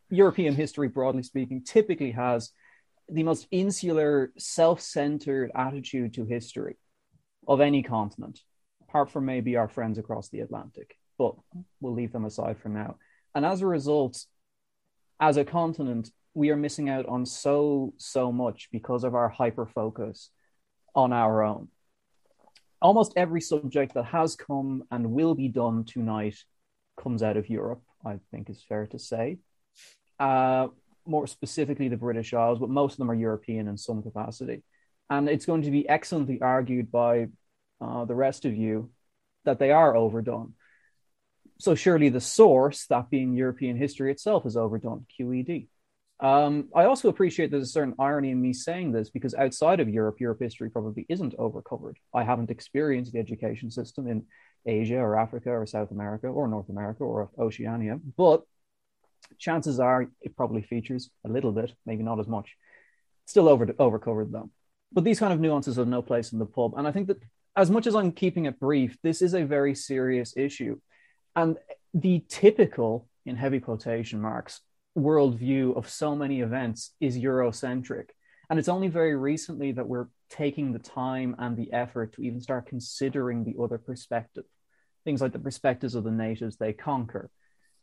European 0.10 0.56
history, 0.56 0.88
broadly 0.88 1.24
speaking, 1.24 1.64
typically 1.64 2.12
has 2.12 2.52
the 3.10 3.24
most 3.24 3.48
insular, 3.52 4.32
self 4.38 4.82
centered 4.82 5.52
attitude 5.56 6.14
to 6.16 6.26
history 6.26 6.78
of 7.48 7.62
any 7.62 7.84
continent, 7.84 8.40
apart 8.88 9.12
from 9.12 9.26
maybe 9.26 9.56
our 9.56 9.68
friends 9.68 9.98
across 9.98 10.30
the 10.30 10.40
Atlantic 10.40 10.98
but 11.18 11.36
we'll 11.80 11.94
leave 11.94 12.12
them 12.12 12.26
aside 12.26 12.58
for 12.58 12.70
now. 12.70 12.98
And 13.34 13.46
as 13.46 13.62
a 13.62 13.68
result, 13.68 14.26
as 15.20 15.38
a 15.38 15.46
continent, 15.46 16.12
we 16.34 16.50
are 16.50 16.58
missing 16.58 16.90
out 16.90 17.06
on 17.06 17.26
so, 17.26 17.94
so 17.98 18.32
much 18.32 18.70
because 18.72 19.04
of 19.04 19.16
our 19.16 19.30
hyper 19.30 19.66
focus 19.66 20.30
on 20.94 21.14
our 21.14 21.44
own. 21.44 21.70
Almost 22.82 23.14
every 23.16 23.42
subject 23.42 23.94
that 23.94 24.06
has 24.06 24.36
come 24.36 24.84
and 24.92 25.12
will 25.12 25.36
be 25.36 25.48
done 25.48 25.86
tonight 25.86 26.38
comes 27.02 27.24
out 27.24 27.38
of 27.38 27.50
Europe, 27.50 27.82
I 28.06 28.20
think 28.32 28.50
is 28.50 28.64
fair 28.68 28.88
to 28.88 29.00
say. 29.00 29.38
Uh, 30.20 30.68
more 31.06 31.28
specifically, 31.28 31.88
the 31.88 31.98
British 31.98 32.34
Isles, 32.34 32.60
but 32.60 32.70
most 32.70 32.94
of 32.94 32.98
them 32.98 33.12
are 33.12 33.16
European 33.16 33.68
in 33.68 33.78
some 33.78 34.02
capacity. 34.02 34.64
And 35.10 35.30
it's 35.30 35.46
going 35.46 35.64
to 35.64 35.72
be 35.72 35.88
excellently 35.88 36.42
argued 36.42 36.92
by 36.92 37.28
uh, 37.80 38.06
the 38.06 38.16
rest 38.16 38.46
of 38.46 38.56
you 38.56 38.90
that 39.44 39.60
they 39.60 39.72
are 39.72 39.96
overdone 39.96 40.54
so 41.58 41.76
surely 41.76 42.10
the 42.10 42.22
source, 42.22 42.86
that 42.88 43.10
being 43.10 43.34
European 43.34 43.78
history 43.78 44.12
itself, 44.12 44.46
is 44.46 44.58
overdone. 44.58 45.06
QED. 45.18 45.68
Um, 46.20 46.70
I 46.74 46.86
also 46.86 47.10
appreciate 47.10 47.52
there's 47.52 47.64
a 47.64 47.68
certain 47.68 47.96
irony 48.00 48.32
in 48.32 48.42
me 48.42 48.54
saying 48.54 48.92
this 48.92 49.10
because 49.10 49.34
outside 49.34 49.80
of 49.80 49.90
Europe, 49.90 50.20
Europe 50.20 50.40
history 50.42 50.70
probably 50.70 51.06
isn't 51.10 51.36
overcovered. 51.38 51.98
I 52.14 52.24
haven't 52.24 52.52
experienced 52.52 53.14
the 53.14 53.20
education 53.20 53.70
system 53.70 54.08
in 54.08 54.26
Asia 54.66 54.98
or 54.98 55.18
Africa 55.18 55.50
or 55.52 55.66
South 55.66 55.92
America 55.92 56.28
or 56.28 56.48
North 56.48 56.70
America 56.70 57.04
or 57.04 57.30
Oceania, 57.38 58.00
but 58.18 58.44
chances 59.38 59.80
are 59.80 60.08
it 60.22 60.36
probably 60.36 60.62
features 60.62 61.10
a 61.26 61.30
little 61.30 61.52
bit, 61.52 61.74
maybe 61.86 62.04
not 62.04 62.20
as 62.20 62.28
much. 62.28 62.56
Still 63.26 63.50
over 63.50 63.68
overcovered 63.80 64.32
though. 64.32 64.50
But 64.92 65.04
these 65.04 65.20
kind 65.20 65.34
of 65.34 65.40
nuances 65.40 65.78
have 65.78 65.88
no 65.88 66.02
place 66.02 66.32
in 66.32 66.40
the 66.40 66.46
pub, 66.46 66.74
and 66.78 66.88
I 66.88 66.92
think 66.92 67.08
that 67.08 67.22
as 67.58 67.72
much 67.72 67.88
as 67.88 67.96
I'm 67.96 68.12
keeping 68.12 68.46
it 68.46 68.60
brief, 68.60 68.98
this 69.02 69.22
is 69.22 69.34
a 69.34 69.46
very 69.46 69.76
serious 69.76 70.36
issue 70.36 70.80
and 71.36 71.58
the 71.94 72.24
typical, 72.28 73.08
in 73.26 73.36
heavy 73.36 73.60
quotation 73.60 74.22
marks, 74.22 74.62
worldview 74.98 75.76
of 75.76 75.90
so 75.90 76.16
many 76.16 76.42
events 76.42 76.92
is 77.02 77.18
Eurocentric. 77.18 78.10
And 78.50 78.60
it's 78.60 78.70
only 78.70 78.88
very 78.88 79.16
recently 79.16 79.72
that 79.74 79.88
we're 79.88 80.08
taking 80.30 80.72
the 80.72 80.80
time 80.80 81.36
and 81.40 81.58
the 81.58 81.74
effort 81.74 82.14
to 82.14 82.22
even 82.22 82.40
start 82.40 82.68
considering 82.68 83.44
the 83.44 83.62
other 83.62 83.78
perspective. 83.78 84.46
Things 85.04 85.22
like 85.22 85.34
the 85.34 85.40
perspectives 85.40 85.96
of 85.96 86.04
the 86.04 86.12
natives 86.12 86.56
they 86.56 86.74
conquer, 86.74 87.30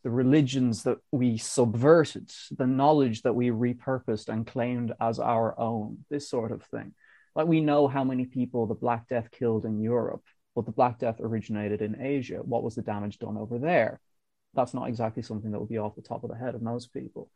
the 0.03 0.11
religions 0.11 0.83
that 0.83 0.99
we 1.13 1.39
subverted, 1.39 2.31
the 2.51 2.67
knowledge 2.67 3.23
that 3.23 3.35
we 3.35 3.51
repurposed 3.51 4.29
and 4.29 4.47
claimed 4.47 4.93
as 5.01 5.19
our 5.19 5.59
own, 5.59 6.05
this 6.11 6.29
sort 6.29 6.51
of 6.51 6.63
thing. 6.65 6.93
Like 7.37 7.47
we 7.47 7.61
know 7.61 7.87
how 7.89 8.05
many 8.05 8.27
people 8.27 8.67
the 8.67 8.75
Black 8.75 9.09
Death 9.09 9.31
killed 9.31 9.65
in 9.65 9.81
Europe, 9.81 10.25
but 10.55 10.67
the 10.67 10.73
Black 10.73 10.99
Death 10.99 11.21
originated 11.21 11.83
in 11.83 12.01
Asia. 12.01 12.39
What 12.43 12.63
was 12.63 12.75
the 12.75 12.83
damage 12.83 13.19
done 13.19 13.37
over 13.37 13.59
there? 13.59 14.01
That's 14.55 14.75
not 14.75 14.89
exactly 14.89 15.23
something 15.23 15.53
that 15.53 15.61
would 15.61 15.69
be 15.69 15.79
off 15.79 15.95
the 15.95 16.03
top 16.03 16.25
of 16.25 16.31
the 16.31 16.37
head 16.37 16.55
of 16.55 16.63
most 16.63 16.93
people. 16.93 17.31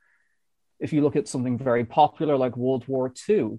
If 0.78 0.92
you 0.92 1.02
look 1.02 1.16
at 1.16 1.28
something 1.28 1.56
very 1.56 1.84
popular 1.84 2.36
like 2.36 2.56
World 2.56 2.86
War 2.88 3.12
II, 3.28 3.58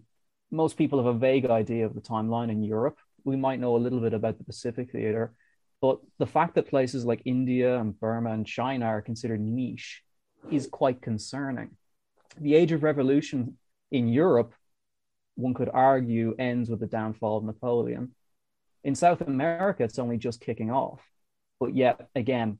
most 0.51 0.77
people 0.77 0.99
have 0.99 1.15
a 1.15 1.17
vague 1.17 1.45
idea 1.47 1.85
of 1.85 1.95
the 1.95 2.01
timeline 2.01 2.51
in 2.51 2.61
Europe. 2.61 2.97
We 3.23 3.35
might 3.35 3.59
know 3.59 3.75
a 3.75 3.79
little 3.79 3.99
bit 3.99 4.13
about 4.13 4.37
the 4.37 4.43
Pacific 4.43 4.91
theater, 4.91 5.33
but 5.81 5.99
the 6.17 6.25
fact 6.25 6.55
that 6.55 6.69
places 6.69 7.05
like 7.05 7.21
India 7.25 7.79
and 7.79 7.99
Burma 7.99 8.31
and 8.31 8.45
China 8.45 8.85
are 8.85 9.01
considered 9.01 9.39
niche 9.39 10.01
is 10.51 10.67
quite 10.67 11.01
concerning. 11.01 11.71
The 12.39 12.55
Age 12.55 12.71
of 12.71 12.83
Revolution 12.83 13.57
in 13.91 14.07
Europe, 14.07 14.53
one 15.35 15.53
could 15.53 15.69
argue, 15.71 16.35
ends 16.37 16.69
with 16.69 16.79
the 16.79 16.87
downfall 16.87 17.37
of 17.37 17.43
Napoleon. 17.43 18.13
In 18.83 18.95
South 18.95 19.21
America, 19.21 19.83
it's 19.83 19.99
only 19.99 20.17
just 20.17 20.41
kicking 20.41 20.71
off. 20.71 21.01
But 21.59 21.75
yet, 21.75 22.09
again, 22.15 22.59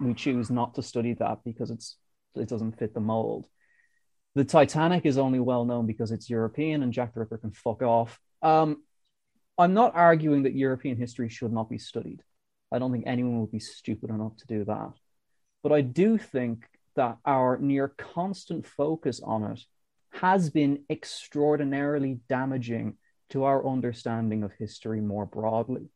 we 0.00 0.14
choose 0.14 0.50
not 0.50 0.74
to 0.74 0.82
study 0.82 1.14
that 1.14 1.44
because 1.44 1.70
it's 1.70 1.96
it 2.34 2.48
doesn't 2.48 2.78
fit 2.78 2.94
the 2.94 3.00
mold. 3.00 3.46
The 4.34 4.44
Titanic 4.44 5.06
is 5.06 5.18
only 5.18 5.38
well 5.38 5.64
known 5.64 5.86
because 5.86 6.10
it's 6.10 6.28
European 6.28 6.82
and 6.82 6.92
Jack 6.92 7.14
the 7.14 7.20
Ripper 7.20 7.38
can 7.38 7.52
fuck 7.52 7.82
off. 7.82 8.18
Um, 8.42 8.82
I'm 9.56 9.74
not 9.74 9.94
arguing 9.94 10.42
that 10.42 10.56
European 10.56 10.96
history 10.96 11.28
should 11.28 11.52
not 11.52 11.70
be 11.70 11.78
studied. 11.78 12.22
I 12.72 12.78
don't 12.78 12.92
think 12.92 13.04
anyone 13.06 13.40
would 13.40 13.52
be 13.52 13.60
stupid 13.60 14.10
enough 14.10 14.36
to 14.38 14.46
do 14.46 14.64
that. 14.64 14.92
But 15.62 15.72
I 15.72 15.80
do 15.80 16.18
think 16.18 16.66
that 16.96 17.18
our 17.24 17.58
near 17.58 17.88
constant 17.88 18.66
focus 18.66 19.20
on 19.22 19.44
it 19.44 19.60
has 20.12 20.50
been 20.50 20.84
extraordinarily 20.88 22.20
damaging 22.28 22.96
to 23.30 23.44
our 23.44 23.66
understanding 23.66 24.42
of 24.42 24.52
history 24.52 25.00
more 25.00 25.26
broadly. 25.26 25.88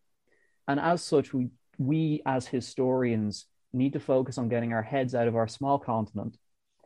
And 0.66 0.80
as 0.80 1.02
such, 1.02 1.32
we, 1.32 1.48
we 1.78 2.22
as 2.26 2.46
historians 2.46 3.46
need 3.72 3.92
to 3.92 4.00
focus 4.00 4.38
on 4.38 4.48
getting 4.48 4.72
our 4.72 4.82
heads 4.82 5.14
out 5.14 5.28
of 5.28 5.36
our 5.36 5.46
small 5.46 5.78
continent 5.78 6.36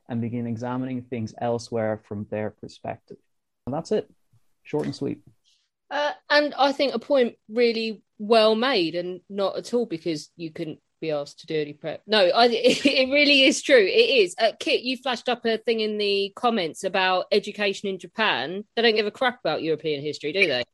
and 0.09 0.21
begin 0.21 0.47
examining 0.47 1.03
things 1.03 1.35
elsewhere 1.41 2.03
from 2.07 2.27
their 2.31 2.51
perspective. 2.51 3.17
And 3.67 3.75
that's 3.75 3.93
it. 3.93 4.11
Short 4.63 4.85
and 4.85 4.95
sweet. 4.95 5.21
Uh, 5.91 6.13
and 6.31 6.55
I 6.55 6.73
think 6.73 6.95
a 6.95 6.99
point 6.99 7.37
really 7.49 8.03
well 8.23 8.55
made, 8.55 8.95
and 8.95 9.21
not 9.29 9.57
at 9.57 9.75
all 9.75 9.85
because 9.85 10.31
you 10.37 10.53
couldn't 10.53 10.79
be 11.01 11.11
asked 11.11 11.41
to 11.41 11.47
do 11.47 11.61
any 11.61 11.73
prep. 11.73 12.03
No, 12.07 12.21
I, 12.21 12.47
it 12.51 13.13
really 13.13 13.43
is 13.43 13.61
true. 13.61 13.85
It 13.85 14.23
is. 14.23 14.35
Uh, 14.39 14.53
Kit, 14.59 14.83
you 14.83 14.97
flashed 14.97 15.29
up 15.29 15.45
a 15.45 15.59
thing 15.59 15.81
in 15.81 15.99
the 15.99 16.33
comments 16.37 16.85
about 16.85 17.27
education 17.33 17.89
in 17.89 17.99
Japan. 17.99 18.65
They 18.77 18.83
don't 18.83 18.95
give 18.95 19.07
a 19.07 19.11
crap 19.11 19.41
about 19.41 19.63
European 19.63 20.03
history, 20.03 20.33
do 20.33 20.47
they? 20.47 20.65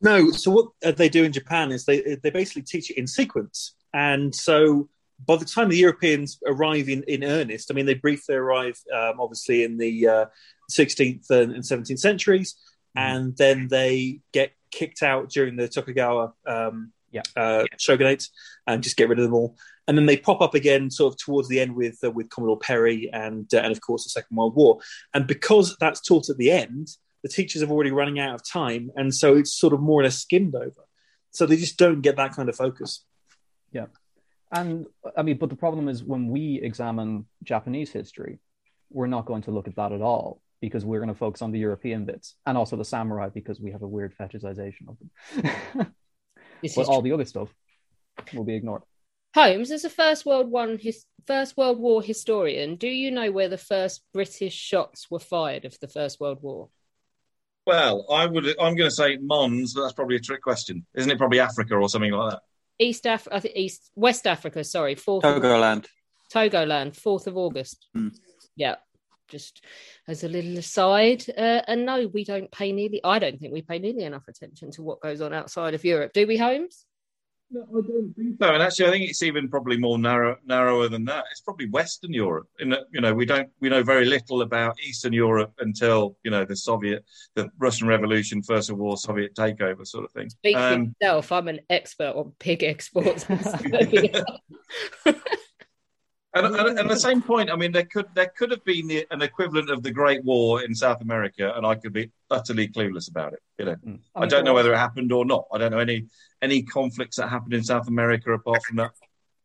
No. 0.00 0.30
So 0.30 0.50
what 0.50 0.68
uh, 0.84 0.92
they 0.92 1.08
do 1.08 1.24
in 1.24 1.32
Japan 1.32 1.72
is 1.72 1.84
they 1.84 2.16
they 2.22 2.30
basically 2.30 2.62
teach 2.62 2.90
it 2.90 2.96
in 2.96 3.06
sequence, 3.06 3.74
and 3.92 4.34
so 4.34 4.88
by 5.26 5.36
the 5.36 5.44
time 5.44 5.68
the 5.68 5.76
Europeans 5.76 6.38
arrive 6.46 6.88
in, 6.88 7.02
in 7.02 7.24
earnest, 7.24 7.70
I 7.70 7.74
mean, 7.74 7.84
they 7.84 7.94
briefly 7.94 8.36
arrive 8.36 8.80
um, 8.94 9.20
obviously 9.20 9.64
in 9.64 9.76
the 9.76 10.08
uh, 10.08 10.26
16th 10.70 11.28
and, 11.28 11.52
and 11.52 11.62
17th 11.62 11.98
centuries, 11.98 12.54
mm. 12.96 13.02
and 13.02 13.36
then 13.36 13.68
they 13.68 14.20
get 14.32 14.52
kicked 14.70 15.02
out 15.02 15.30
during 15.30 15.56
the 15.56 15.68
Tokugawa 15.68 16.32
um, 16.46 16.92
yeah. 17.10 17.22
uh, 17.36 17.64
shogunate 17.78 18.28
and 18.66 18.82
just 18.82 18.96
get 18.96 19.08
rid 19.08 19.18
of 19.18 19.24
them 19.24 19.34
all. 19.34 19.56
And 19.86 19.98
then 19.98 20.06
they 20.06 20.16
pop 20.16 20.40
up 20.40 20.54
again, 20.54 20.90
sort 20.90 21.14
of 21.14 21.18
towards 21.18 21.48
the 21.48 21.60
end 21.60 21.74
with 21.74 21.98
uh, 22.04 22.10
with 22.10 22.30
Commodore 22.30 22.58
Perry 22.58 23.10
and 23.12 23.52
uh, 23.52 23.58
and 23.58 23.72
of 23.72 23.80
course 23.80 24.04
the 24.04 24.10
Second 24.10 24.36
World 24.36 24.54
War. 24.54 24.78
And 25.14 25.26
because 25.26 25.76
that's 25.80 26.00
taught 26.00 26.28
at 26.28 26.38
the 26.38 26.52
end, 26.52 26.88
the 27.22 27.28
teachers 27.28 27.62
are 27.62 27.70
already 27.70 27.90
running 27.90 28.20
out 28.20 28.34
of 28.34 28.48
time, 28.48 28.90
and 28.94 29.14
so 29.14 29.36
it's 29.36 29.52
sort 29.52 29.72
of 29.72 29.80
more 29.80 30.00
or 30.00 30.04
less 30.04 30.18
skimmed 30.18 30.54
over. 30.54 30.86
So 31.32 31.46
they 31.46 31.56
just 31.56 31.76
don't 31.76 32.02
get 32.02 32.16
that 32.16 32.34
kind 32.34 32.48
of 32.48 32.56
focus. 32.56 33.04
Yeah. 33.72 33.86
And 34.52 34.86
I 35.16 35.22
mean, 35.22 35.38
but 35.38 35.48
the 35.48 35.56
problem 35.56 35.88
is 35.88 36.02
when 36.02 36.28
we 36.28 36.60
examine 36.60 37.26
Japanese 37.42 37.90
history, 37.90 38.38
we're 38.90 39.06
not 39.06 39.26
going 39.26 39.42
to 39.42 39.52
look 39.52 39.68
at 39.68 39.76
that 39.76 39.92
at 39.92 40.02
all 40.02 40.40
because 40.60 40.84
we're 40.84 40.98
going 40.98 41.08
to 41.08 41.14
focus 41.14 41.42
on 41.42 41.52
the 41.52 41.58
European 41.58 42.04
bits 42.04 42.34
and 42.46 42.56
also 42.56 42.76
the 42.76 42.84
samurai 42.84 43.28
because 43.28 43.60
we 43.60 43.72
have 43.72 43.82
a 43.82 43.88
weird 43.88 44.14
fetishization 44.16 44.88
of 44.88 44.96
them. 44.98 45.94
but 46.76 46.86
all 46.86 47.02
the 47.02 47.12
other 47.12 47.24
stuff 47.24 47.48
will 48.34 48.44
be 48.44 48.54
ignored. 48.54 48.82
Holmes, 49.34 49.70
as 49.70 49.84
a 49.84 49.90
First 49.90 50.26
World 50.26 50.50
One, 50.50 50.78
his, 50.78 51.04
First 51.26 51.56
World 51.56 51.78
War 51.78 52.02
historian, 52.02 52.76
do 52.76 52.88
you 52.88 53.10
know 53.10 53.30
where 53.30 53.48
the 53.48 53.58
first 53.58 54.02
British 54.12 54.54
shots 54.54 55.10
were 55.10 55.20
fired 55.20 55.64
of 55.64 55.78
the 55.80 55.88
First 55.88 56.18
World 56.20 56.38
War? 56.42 56.68
Well, 57.66 58.06
I 58.10 58.26
would. 58.26 58.46
I'm 58.58 58.74
going 58.74 58.90
to 58.90 58.90
say 58.90 59.18
Mons, 59.18 59.74
but 59.74 59.82
that's 59.82 59.92
probably 59.92 60.16
a 60.16 60.20
trick 60.20 60.42
question, 60.42 60.84
isn't 60.94 61.10
it? 61.10 61.18
Probably 61.18 61.38
Africa 61.38 61.76
or 61.76 61.88
something 61.88 62.10
like 62.10 62.32
that. 62.32 62.40
East 62.80 63.06
Af- 63.06 63.28
I 63.30 63.38
think 63.38 63.54
East 63.56 63.90
West 63.94 64.26
Africa. 64.26 64.64
Sorry, 64.64 64.96
fourth. 64.96 65.24
Togoland. 65.24 65.86
Togoland, 66.34 66.96
fourth 66.96 67.26
of 67.26 67.36
August. 67.36 67.86
Mm. 67.96 68.16
Yeah, 68.56 68.76
just 69.30 69.64
as 70.06 70.24
a 70.24 70.28
little 70.28 70.58
aside. 70.58 71.24
Uh, 71.30 71.62
and 71.66 71.86
no, 71.86 72.08
we 72.12 72.24
don't 72.24 72.50
pay 72.50 72.72
nearly. 72.72 73.00
I 73.04 73.18
don't 73.18 73.38
think 73.38 73.52
we 73.52 73.62
pay 73.62 73.78
nearly 73.78 74.04
enough 74.04 74.28
attention 74.28 74.70
to 74.72 74.82
what 74.82 75.00
goes 75.00 75.20
on 75.20 75.32
outside 75.32 75.74
of 75.74 75.84
Europe. 75.84 76.12
Do 76.12 76.26
we, 76.26 76.36
Holmes? 76.36 76.84
No, 77.52 77.62
I 77.62 77.80
don't 77.80 78.14
think 78.16 78.36
so. 78.40 78.54
And 78.54 78.62
actually, 78.62 78.86
I 78.86 78.90
think 78.90 79.10
it's 79.10 79.24
even 79.24 79.48
probably 79.48 79.76
more 79.76 79.98
narrow, 79.98 80.36
narrower 80.44 80.88
than 80.88 81.04
that. 81.06 81.24
It's 81.32 81.40
probably 81.40 81.68
Western 81.68 82.12
Europe. 82.12 82.46
In 82.60 82.68
that, 82.68 82.82
you 82.92 83.00
know, 83.00 83.12
we 83.12 83.26
don't 83.26 83.48
we 83.58 83.68
know 83.68 83.82
very 83.82 84.04
little 84.04 84.42
about 84.42 84.78
Eastern 84.80 85.12
Europe 85.12 85.52
until 85.58 86.16
you 86.22 86.30
know 86.30 86.44
the 86.44 86.54
Soviet, 86.54 87.04
the 87.34 87.48
Russian 87.58 87.88
Revolution, 87.88 88.40
First 88.42 88.70
World 88.70 88.80
War, 88.80 88.96
Soviet 88.96 89.34
takeover, 89.34 89.84
sort 89.84 90.04
of 90.04 90.12
thing. 90.12 90.30
Speak 90.30 90.56
um, 90.56 90.94
for 91.00 91.06
yourself. 91.06 91.32
I'm 91.32 91.48
an 91.48 91.60
expert 91.68 92.14
on 92.14 92.32
pig 92.38 92.62
exports. 92.72 93.26
And, 96.32 96.46
and, 96.54 96.78
and, 96.78 96.88
the 96.88 96.96
same 96.96 97.20
point, 97.20 97.50
I 97.50 97.56
mean, 97.56 97.72
there 97.72 97.84
could 97.84 98.06
there 98.14 98.32
could 98.38 98.52
have 98.52 98.64
been 98.64 98.86
the, 98.86 99.04
an 99.10 99.20
equivalent 99.20 99.68
of 99.68 99.82
the 99.82 99.90
Great 99.90 100.24
War 100.24 100.62
in 100.62 100.76
South 100.76 101.00
America, 101.00 101.52
and 101.56 101.66
I 101.66 101.74
could 101.74 101.92
be 101.92 102.12
utterly 102.30 102.68
clueless 102.68 103.10
about 103.10 103.32
it. 103.32 103.40
You 103.58 103.64
know, 103.64 103.74
mm. 103.84 103.98
I, 104.14 104.22
I, 104.22 104.26
don't 104.26 104.44
know 104.44 104.54
whether 104.54 104.72
it 104.72 104.78
happened 104.78 105.10
or 105.10 105.24
not. 105.24 105.46
I 105.52 105.58
don't 105.58 105.72
know 105.72 105.80
any 105.80 106.06
any 106.40 106.62
conflicts 106.62 107.16
that 107.16 107.30
happened 107.30 107.54
in 107.54 107.64
South 107.64 107.88
America 107.88 108.32
apart 108.32 108.62
from 108.62 108.76
that 108.76 108.92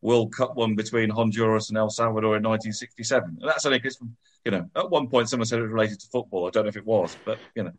World 0.00 0.32
Cup 0.32 0.54
one 0.54 0.76
between 0.76 1.10
Honduras 1.10 1.70
and 1.70 1.76
El 1.76 1.90
Salvador 1.90 2.36
in 2.36 2.44
1967. 2.44 3.38
And 3.40 3.48
that's 3.48 3.66
only 3.66 3.78
because, 3.78 3.98
you 4.44 4.52
know, 4.52 4.70
at 4.76 4.88
one 4.88 5.08
point 5.08 5.28
someone 5.28 5.46
said 5.46 5.58
it 5.58 5.62
was 5.62 5.72
related 5.72 5.98
to 5.98 6.06
football. 6.06 6.46
I 6.46 6.50
don't 6.50 6.64
know 6.64 6.68
if 6.68 6.76
it 6.76 6.86
was, 6.86 7.16
but 7.24 7.38
you 7.56 7.64
know. 7.64 7.72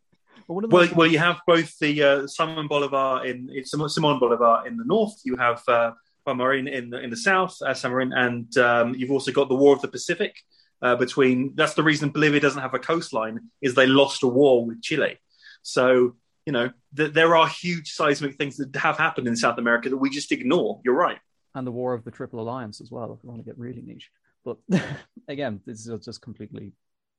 Well, 0.50 0.90
well, 0.96 1.08
you 1.08 1.20
have 1.20 1.40
both 1.48 1.80
the 1.80 2.04
uh, 2.04 2.28
Simon 2.28 2.68
Bolivar 2.68 3.26
in 3.26 3.50
Simon 3.64 4.20
Bolivar 4.20 4.68
in 4.68 4.76
the 4.76 4.84
north. 4.84 5.22
You 5.24 5.38
have. 5.38 5.64
Uh, 5.66 5.92
Marine 6.36 6.68
in 6.68 6.90
the, 6.90 7.00
in 7.00 7.10
the 7.10 7.18
south, 7.18 7.62
uh, 7.62 7.74
San 7.74 7.92
Marino, 7.92 8.16
and 8.16 8.58
um, 8.58 8.96
you've 8.96 9.12
also 9.12 9.32
got 9.32 9.50
the 9.50 9.56
War 9.56 9.74
of 9.74 9.82
the 9.82 9.88
Pacific 9.88 10.36
uh, 10.82 10.96
between. 10.96 11.54
That's 11.56 11.74
the 11.74 11.84
reason 11.84 12.10
Bolivia 12.10 12.40
doesn't 12.40 12.62
have 12.62 12.74
a 12.74 12.80
coastline 12.80 13.40
is 13.62 13.76
they 13.76 13.88
lost 13.88 14.24
a 14.24 14.28
war 14.28 14.66
with 14.66 14.82
Chile. 14.82 15.18
So 15.62 16.16
you 16.46 16.54
know 16.54 16.72
th- 16.96 17.14
there 17.14 17.36
are 17.36 17.48
huge 17.48 17.92
seismic 17.92 18.36
things 18.36 18.58
that 18.58 18.76
have 18.76 18.98
happened 18.98 19.28
in 19.28 19.36
South 19.36 19.58
America 19.58 19.90
that 19.90 19.98
we 19.98 20.10
just 20.10 20.32
ignore. 20.32 20.82
You're 20.84 20.96
right. 20.96 21.20
And 21.56 21.66
the 21.66 21.72
War 21.72 21.94
of 21.94 22.04
the 22.04 22.12
Triple 22.12 22.40
Alliance 22.40 22.82
as 22.82 22.92
well, 22.92 23.14
if 23.14 23.24
we 23.24 23.30
want 23.30 23.42
to 23.42 23.46
get 23.46 23.58
really 23.58 23.82
niche. 23.82 24.12
But 24.44 24.58
again, 25.28 25.62
this 25.66 25.88
is 25.88 26.06
just 26.06 26.22
completely. 26.22 26.74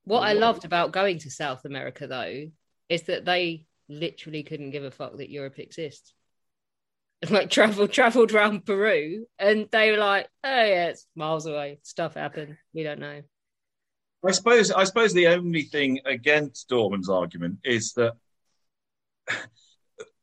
What 0.04 0.20
I 0.20 0.32
loved 0.32 0.64
about 0.64 0.92
going 0.92 1.18
to 1.18 1.30
South 1.30 1.64
America, 1.64 2.06
though, 2.06 2.50
is 2.88 3.02
that 3.02 3.24
they 3.24 3.66
literally 3.88 4.42
couldn't 4.42 4.70
give 4.70 4.84
a 4.84 4.90
fuck 4.90 5.16
that 5.18 5.30
Europe 5.30 5.58
exists. 5.58 6.14
like 7.30 7.50
travel 7.50 7.88
traveled 7.88 8.32
around 8.32 8.64
Peru, 8.64 9.26
and 9.38 9.68
they 9.70 9.90
were 9.90 9.98
like, 9.98 10.28
"Oh 10.44 10.48
yeah, 10.48 10.88
it's 10.88 11.06
miles 11.16 11.46
away. 11.46 11.80
Stuff 11.82 12.14
happened. 12.14 12.56
We 12.72 12.82
don't 12.82 13.00
know." 13.00 13.22
I 14.26 14.32
suppose 14.32 14.70
I 14.70 14.84
suppose 14.84 15.12
the 15.12 15.28
only 15.28 15.62
thing 15.62 16.00
against 16.04 16.68
Dorman's 16.68 17.08
argument 17.08 17.58
is 17.64 17.92
that 17.94 18.14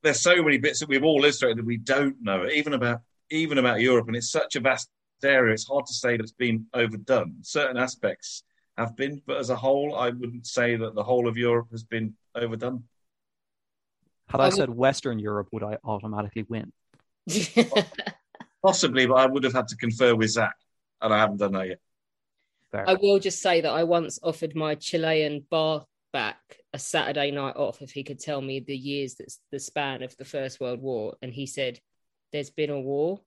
there's 0.03 0.21
so 0.21 0.41
many 0.43 0.57
bits 0.57 0.79
that 0.79 0.89
we've 0.89 1.03
all 1.03 1.23
illustrated 1.23 1.57
that 1.57 1.65
we 1.65 1.77
don't 1.77 2.21
know, 2.21 2.47
even 2.47 2.73
about 2.73 3.01
even 3.29 3.57
about 3.57 3.81
Europe, 3.81 4.07
and 4.07 4.15
it's 4.15 4.31
such 4.31 4.55
a 4.55 4.59
vast 4.59 4.89
area. 5.23 5.53
It's 5.53 5.67
hard 5.67 5.85
to 5.87 5.93
say 5.93 6.17
that 6.17 6.23
it's 6.23 6.31
been 6.31 6.67
overdone. 6.73 7.37
Certain 7.41 7.77
aspects 7.77 8.43
have 8.77 8.95
been, 8.95 9.21
but 9.25 9.37
as 9.37 9.49
a 9.49 9.55
whole, 9.55 9.95
I 9.95 10.09
wouldn't 10.09 10.45
say 10.47 10.75
that 10.75 10.95
the 10.95 11.03
whole 11.03 11.27
of 11.27 11.37
Europe 11.37 11.67
has 11.71 11.83
been 11.83 12.13
overdone. 12.35 12.83
Had 14.27 14.41
I 14.41 14.45
um, 14.45 14.51
said 14.51 14.69
Western 14.69 15.19
Europe, 15.19 15.49
would 15.51 15.63
I 15.63 15.77
automatically 15.83 16.45
win? 16.47 16.71
Possibly, 18.63 19.05
but 19.05 19.15
I 19.15 19.25
would 19.25 19.43
have 19.43 19.53
had 19.53 19.67
to 19.69 19.77
confer 19.77 20.15
with 20.15 20.31
Zach, 20.31 20.55
and 21.01 21.13
I 21.13 21.17
haven't 21.17 21.37
done 21.37 21.53
that 21.53 21.67
yet. 21.67 21.79
Fair. 22.71 22.89
I 22.89 22.95
will 22.95 23.19
just 23.19 23.41
say 23.41 23.61
that 23.61 23.71
I 23.71 23.83
once 23.83 24.19
offered 24.23 24.55
my 24.55 24.75
Chilean 24.75 25.45
bar 25.49 25.85
back 26.11 26.39
a 26.73 26.79
Saturday 26.79 27.31
night 27.31 27.55
off 27.55 27.81
if 27.81 27.91
he 27.91 28.03
could 28.03 28.19
tell 28.19 28.41
me 28.41 28.59
the 28.59 28.75
years 28.75 29.15
that's 29.15 29.39
the 29.51 29.59
span 29.59 30.01
of 30.01 30.15
the 30.17 30.25
First 30.25 30.59
World 30.59 30.81
War, 30.81 31.15
and 31.21 31.33
he 31.33 31.45
said, 31.45 31.79
"There's 32.31 32.49
been 32.49 32.69
a 32.69 32.79
war." 32.79 33.21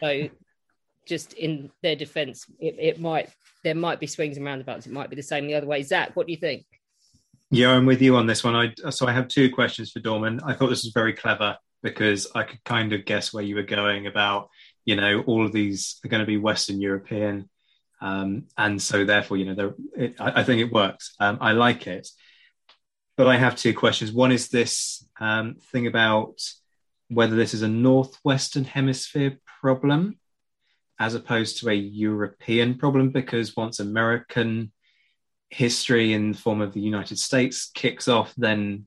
So, 0.00 0.28
just 1.06 1.32
in 1.32 1.70
their 1.82 1.96
defence, 1.96 2.46
it, 2.60 2.76
it 2.78 3.00
might 3.00 3.30
there 3.64 3.74
might 3.74 4.00
be 4.00 4.06
swings 4.06 4.36
and 4.36 4.46
roundabouts. 4.46 4.86
It 4.86 4.92
might 4.92 5.10
be 5.10 5.16
the 5.16 5.22
same 5.22 5.46
the 5.46 5.54
other 5.54 5.66
way. 5.66 5.82
Zach, 5.82 6.14
what 6.14 6.26
do 6.26 6.32
you 6.32 6.38
think? 6.38 6.64
Yeah, 7.50 7.70
I'm 7.70 7.86
with 7.86 8.00
you 8.00 8.16
on 8.16 8.26
this 8.26 8.44
one. 8.44 8.54
I 8.54 8.90
so 8.90 9.06
I 9.06 9.12
have 9.12 9.28
two 9.28 9.50
questions 9.50 9.90
for 9.90 10.00
Dorman. 10.00 10.40
I 10.44 10.54
thought 10.54 10.68
this 10.68 10.84
was 10.84 10.92
very 10.92 11.12
clever 11.12 11.56
because 11.82 12.28
I 12.34 12.42
could 12.42 12.62
kind 12.64 12.92
of 12.92 13.04
guess 13.04 13.32
where 13.32 13.44
you 13.44 13.54
were 13.54 13.62
going 13.62 14.06
about, 14.06 14.48
you 14.84 14.96
know, 14.96 15.22
all 15.26 15.44
of 15.44 15.52
these 15.52 15.98
are 16.04 16.08
going 16.08 16.20
to 16.20 16.26
be 16.26 16.36
Western 16.36 16.80
European. 16.80 17.48
Um, 18.00 18.44
and 18.56 18.80
so, 18.80 19.04
therefore, 19.04 19.36
you 19.36 19.54
know, 19.54 19.74
it, 19.96 20.20
I, 20.20 20.40
I 20.40 20.44
think 20.44 20.60
it 20.60 20.72
works. 20.72 21.14
Um, 21.20 21.38
I 21.40 21.52
like 21.52 21.86
it. 21.86 22.08
But 23.16 23.28
I 23.28 23.36
have 23.36 23.56
two 23.56 23.74
questions. 23.74 24.12
One 24.12 24.32
is 24.32 24.48
this 24.48 25.06
um, 25.20 25.56
thing 25.70 25.86
about 25.86 26.40
whether 27.08 27.36
this 27.36 27.52
is 27.54 27.62
a 27.62 27.68
Northwestern 27.68 28.64
Hemisphere 28.64 29.38
problem 29.60 30.18
as 30.98 31.14
opposed 31.14 31.58
to 31.58 31.68
a 31.68 31.74
European 31.74 32.76
problem, 32.76 33.10
because 33.10 33.56
once 33.56 33.80
American 33.80 34.70
history 35.48 36.12
in 36.12 36.32
the 36.32 36.38
form 36.38 36.60
of 36.60 36.72
the 36.72 36.80
United 36.80 37.18
States 37.18 37.70
kicks 37.74 38.06
off, 38.06 38.32
then 38.36 38.84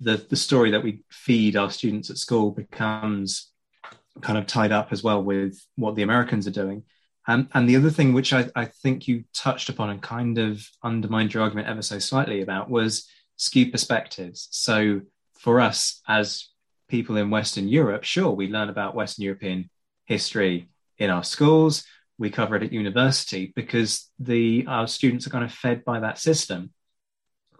the, 0.00 0.16
the 0.28 0.36
story 0.36 0.70
that 0.70 0.82
we 0.82 1.02
feed 1.10 1.56
our 1.56 1.70
students 1.70 2.10
at 2.10 2.18
school 2.18 2.50
becomes 2.50 3.50
kind 4.20 4.38
of 4.38 4.46
tied 4.46 4.72
up 4.72 4.88
as 4.92 5.02
well 5.02 5.22
with 5.22 5.58
what 5.76 5.94
the 5.94 6.02
Americans 6.02 6.46
are 6.46 6.52
doing. 6.52 6.82
Um, 7.28 7.48
and 7.54 7.68
the 7.68 7.76
other 7.76 7.90
thing, 7.90 8.12
which 8.12 8.32
I, 8.32 8.50
I, 8.56 8.64
think 8.64 9.06
you 9.06 9.24
touched 9.34 9.68
upon 9.68 9.90
and 9.90 10.02
kind 10.02 10.38
of 10.38 10.66
undermined 10.82 11.32
your 11.32 11.42
argument 11.42 11.68
ever 11.68 11.82
so 11.82 11.98
slightly 11.98 12.40
about, 12.40 12.70
was 12.70 13.08
skewed 13.36 13.72
perspectives. 13.72 14.48
So 14.50 15.02
for 15.38 15.60
us 15.60 16.00
as 16.08 16.48
people 16.88 17.16
in 17.16 17.30
Western 17.30 17.68
Europe, 17.68 18.04
sure, 18.04 18.30
we 18.30 18.48
learn 18.48 18.70
about 18.70 18.94
Western 18.94 19.24
European 19.24 19.70
history 20.06 20.70
in 20.98 21.10
our 21.10 21.22
schools, 21.22 21.84
we 22.18 22.30
cover 22.30 22.56
it 22.56 22.62
at 22.62 22.72
university 22.72 23.52
because 23.54 24.10
the 24.18 24.64
our 24.68 24.86
students 24.86 25.26
are 25.26 25.30
kind 25.30 25.44
of 25.44 25.52
fed 25.52 25.84
by 25.84 26.00
that 26.00 26.18
system. 26.18 26.70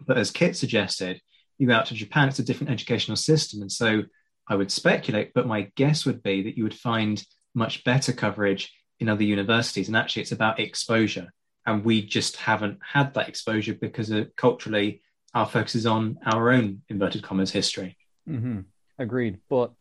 But 0.07 0.18
as 0.18 0.30
Kit 0.30 0.57
suggested, 0.57 1.20
you 1.61 1.67
go 1.67 1.75
out 1.75 1.87
to 1.87 1.95
Japan, 1.95 2.29
it's 2.29 2.39
a 2.39 2.43
different 2.43 2.73
educational 2.73 3.17
system. 3.17 3.61
And 3.61 3.71
so 3.71 4.03
I 4.49 4.55
would 4.57 4.73
speculate, 4.73 5.33
but 5.35 5.47
my 5.47 5.71
guess 5.77 6.07
would 6.07 6.23
be 6.23 6.43
that 6.43 6.57
you 6.57 6.65
would 6.65 6.75
find 6.75 7.23
much 7.55 7.85
better 7.85 8.15
coverage 8.15 8.73
in 8.99 9.11
other 9.11 9.25
universities. 9.25 9.87
And 9.87 9.97
actually, 9.97 10.23
it's 10.23 10.33
about 10.33 10.59
exposure. 10.59 11.31
And 11.67 11.85
we 11.85 12.01
just 12.01 12.37
haven't 12.37 12.79
had 12.83 13.13
that 13.15 13.29
exposure 13.29 13.75
because 13.75 14.11
culturally, 14.37 15.03
our 15.35 15.47
focus 15.47 15.75
is 15.75 15.87
on 15.87 16.19
our 16.25 16.51
own 16.51 16.81
inverted 16.89 17.23
commas 17.23 17.53
history. 17.53 17.99
Mm-hmm. 18.27 18.61
Agreed. 18.99 19.39
But 19.51 19.73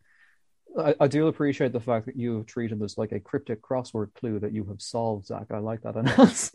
I, 0.77 0.95
I, 0.99 1.07
do 1.07 1.27
appreciate 1.27 1.71
the 1.71 1.79
fact 1.79 2.05
that 2.07 2.17
you 2.17 2.35
have 2.35 2.45
treated 2.45 2.79
this 2.79 2.97
like 2.97 3.13
a 3.13 3.19
cryptic 3.19 3.61
crossword 3.61 4.13
clue 4.15 4.39
that 4.39 4.51
you 4.51 4.65
have 4.65 4.81
solved, 4.81 5.27
Zach. 5.27 5.47
I 5.49 5.59
like 5.59 5.81
that 5.83 5.95
analysis. 5.95 6.51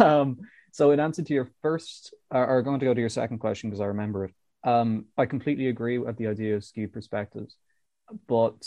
um, 0.00 0.38
so, 0.76 0.90
in 0.90 1.00
answer 1.00 1.22
to 1.22 1.32
your 1.32 1.48
first, 1.62 2.12
or, 2.30 2.46
or 2.46 2.60
going 2.60 2.80
to 2.80 2.84
go 2.84 2.92
to 2.92 3.00
your 3.00 3.08
second 3.08 3.38
question 3.38 3.70
because 3.70 3.80
I 3.80 3.86
remember 3.86 4.26
it, 4.26 4.34
um, 4.62 5.06
I 5.16 5.24
completely 5.24 5.68
agree 5.68 5.96
with 5.96 6.18
the 6.18 6.26
idea 6.26 6.54
of 6.54 6.64
skewed 6.64 6.92
perspectives. 6.92 7.56
But 8.28 8.62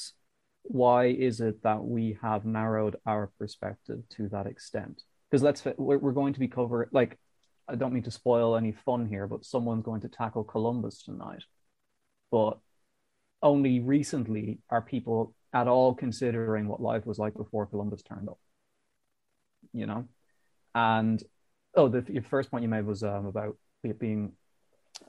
why 0.64 1.06
is 1.06 1.40
it 1.40 1.62
that 1.62 1.84
we 1.84 2.18
have 2.24 2.46
narrowed 2.46 2.96
our 3.06 3.30
perspective 3.38 4.02
to 4.16 4.28
that 4.30 4.48
extent? 4.48 5.04
Because 5.30 5.44
let's 5.44 5.64
we're, 5.78 6.00
we're 6.00 6.14
going 6.14 6.34
to 6.34 6.40
be 6.40 6.48
covering 6.48 6.90
like 6.92 7.20
I 7.68 7.76
don't 7.76 7.94
mean 7.94 8.02
to 8.02 8.12
spoil 8.12 8.56
any 8.56 8.72
fun 8.72 9.06
here, 9.08 9.28
but 9.28 9.46
someone's 9.46 9.86
going 9.86 10.02
to 10.02 10.10
tackle 10.10 10.44
Columbus 10.44 11.04
tonight. 11.04 11.44
But 12.32 12.58
only 13.44 13.82
recently 13.82 14.62
are 14.72 14.82
people 14.82 15.36
at 15.54 15.68
all 15.68 15.94
considering 15.94 16.68
what 16.68 16.82
life 16.82 17.06
was 17.06 17.20
like 17.20 17.36
before 17.36 17.68
Columbus 17.68 18.02
turned 18.02 18.30
up. 18.30 18.40
You 19.74 19.86
know, 19.86 20.08
and 20.74 21.24
oh, 21.76 21.88
the, 21.88 22.22
first 22.22 22.52
point 22.52 22.64
you 22.64 22.70
made 22.70 22.86
was 22.86 23.04
um, 23.04 23.26
about 23.26 23.58
it 23.84 24.00
being 24.00 24.34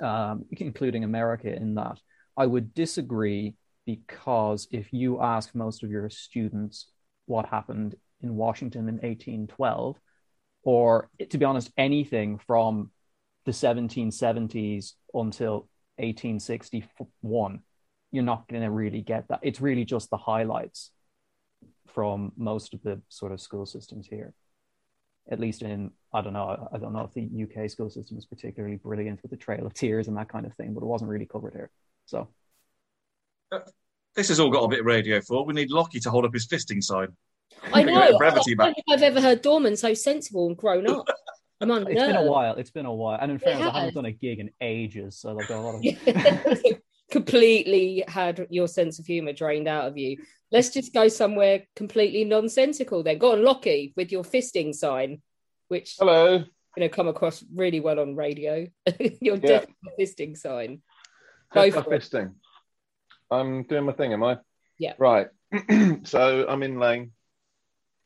um, 0.00 0.44
including 0.52 1.04
America 1.04 1.54
in 1.54 1.74
that. 1.74 1.98
I 2.36 2.46
would 2.46 2.74
disagree 2.74 3.56
because 3.86 4.68
if 4.70 4.92
you 4.92 5.20
ask 5.20 5.54
most 5.54 5.82
of 5.82 5.90
your 5.90 6.08
students 6.10 6.90
what 7.26 7.46
happened 7.46 7.96
in 8.22 8.36
Washington 8.36 8.88
in 8.88 8.96
1812, 8.96 9.96
or 10.62 11.10
to 11.30 11.38
be 11.38 11.44
honest, 11.44 11.72
anything 11.76 12.38
from 12.38 12.90
the 13.46 13.52
1770s 13.52 14.92
until 15.14 15.68
1861, 15.96 17.60
you're 18.12 18.24
not 18.24 18.48
going 18.48 18.62
to 18.62 18.70
really 18.70 19.02
get 19.02 19.28
that. 19.28 19.40
It's 19.42 19.60
really 19.60 19.84
just 19.84 20.10
the 20.10 20.16
highlights 20.16 20.90
from 21.88 22.32
most 22.36 22.74
of 22.74 22.82
the 22.82 23.00
sort 23.08 23.32
of 23.32 23.40
school 23.40 23.66
systems 23.66 24.06
here. 24.06 24.34
At 25.30 25.40
least 25.40 25.62
in, 25.62 25.92
I 26.12 26.20
don't 26.22 26.32
know, 26.32 26.68
I 26.72 26.78
don't 26.78 26.92
know 26.92 27.08
if 27.08 27.14
the 27.14 27.28
UK 27.44 27.70
school 27.70 27.88
system 27.88 28.18
is 28.18 28.26
particularly 28.26 28.76
brilliant 28.76 29.22
with 29.22 29.30
the 29.30 29.36
Trail 29.36 29.64
of 29.64 29.74
Tears 29.74 30.08
and 30.08 30.16
that 30.16 30.28
kind 30.28 30.44
of 30.44 30.54
thing, 30.54 30.74
but 30.74 30.82
it 30.82 30.86
wasn't 30.86 31.10
really 31.10 31.26
covered 31.26 31.52
here. 31.54 31.70
So. 32.06 32.28
Uh, 33.52 33.60
this 34.16 34.28
has 34.28 34.40
all 34.40 34.50
got 34.50 34.64
a 34.64 34.68
bit 34.68 34.80
of 34.80 34.86
radio 34.86 35.20
for. 35.20 35.44
We 35.44 35.54
need 35.54 35.70
Lockie 35.70 36.00
to 36.00 36.10
hold 36.10 36.24
up 36.24 36.34
his 36.34 36.46
fisting 36.46 36.82
sign. 36.82 37.08
I 37.72 37.82
know. 37.82 38.18
Brevity 38.18 38.56
I 38.58 38.64
don't 38.64 38.74
think 38.74 38.86
I've 38.90 39.02
ever 39.02 39.20
heard 39.20 39.42
Dorman 39.42 39.76
so 39.76 39.94
sensible 39.94 40.48
and 40.48 40.56
grown 40.56 40.88
up. 40.88 41.06
I'm 41.60 41.70
on 41.70 41.86
It's 41.86 42.00
been 42.00 42.16
a 42.16 42.24
while. 42.24 42.54
It's 42.56 42.70
been 42.70 42.86
a 42.86 42.92
while. 42.92 43.18
And 43.20 43.32
in 43.32 43.38
fairness, 43.38 43.68
I 43.72 43.80
haven't 43.80 43.94
done 43.94 44.06
a 44.06 44.12
gig 44.12 44.38
in 44.38 44.50
ages. 44.60 45.18
So 45.18 45.38
I've 45.38 45.46
got 45.46 45.58
a 45.58 45.60
lot 45.60 45.74
of. 45.74 46.76
completely 47.10 48.04
had 48.08 48.46
your 48.50 48.68
sense 48.68 48.98
of 48.98 49.04
humor 49.06 49.32
drained 49.32 49.68
out 49.68 49.86
of 49.86 49.98
you. 49.98 50.16
Let's 50.52 50.70
just 50.70 50.94
go 50.94 51.08
somewhere 51.08 51.64
completely 51.76 52.24
nonsensical 52.24 53.02
then. 53.02 53.18
Go 53.18 53.32
on, 53.32 53.44
Lockie, 53.44 53.92
with 53.96 54.10
your 54.10 54.22
fisting 54.22 54.74
sign, 54.74 55.20
which 55.70 55.96
hello, 56.00 56.44
you 56.76 56.82
know, 56.82 56.88
come 56.88 57.06
across 57.06 57.44
really 57.54 57.78
well 57.80 58.00
on 58.00 58.16
radio. 58.16 58.66
your 59.20 59.36
yeah. 59.36 59.60
death 59.60 59.66
fisting 59.98 60.36
sign. 60.36 60.82
Go 61.54 61.70
for 61.70 61.82
fisting. 61.82 62.34
I'm 63.30 63.62
doing 63.62 63.84
my 63.84 63.92
thing, 63.92 64.12
am 64.12 64.24
I? 64.24 64.38
Yeah. 64.78 64.94
Right. 64.98 65.28
so 66.02 66.46
I'm 66.48 66.62
in 66.64 66.78
Lane. 66.78 67.12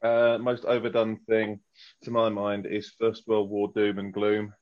Uh, 0.02 0.36
most 0.38 0.66
overdone 0.66 1.18
thing, 1.26 1.60
to 2.02 2.10
my 2.10 2.28
mind, 2.28 2.66
is 2.66 2.92
First 3.00 3.26
World 3.26 3.48
War 3.48 3.72
doom 3.74 3.98
and 3.98 4.12
gloom. 4.12 4.52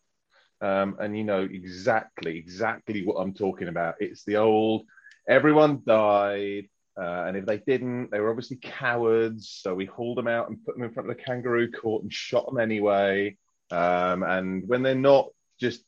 Um, 0.61 0.97
and 1.01 1.19
you 1.19 1.25
know 1.25 1.43
exactly, 1.43 2.39
exactly 2.39 3.05
what 3.05 3.17
I'm 3.17 3.35
talking 3.35 3.67
about. 3.67 3.97
It's 3.99 4.23
the 4.23 4.37
old, 4.37 4.85
everyone 5.29 5.83
died, 5.85 6.69
uh, 7.01 7.24
and 7.26 7.36
if 7.36 7.47
they 7.47 7.59
didn't, 7.59 8.11
they 8.11 8.20
were 8.20 8.30
obviously 8.30 8.59
cowards. 8.61 9.59
So 9.62 9.74
we 9.74 9.86
hauled 9.86 10.18
them 10.18 10.28
out 10.28 10.49
and 10.49 10.64
put 10.64 10.74
them 10.74 10.84
in 10.84 10.93
front 10.93 11.11
of 11.11 11.16
the 11.16 11.22
kangaroo 11.22 11.70
court 11.70 12.03
and 12.03 12.12
shot 12.12 12.47
them 12.47 12.61
anyway. 12.61 13.36
Um, 13.70 14.22
and 14.22 14.68
when 14.68 14.82
they're 14.82 14.95
not 14.95 15.28
just 15.59 15.82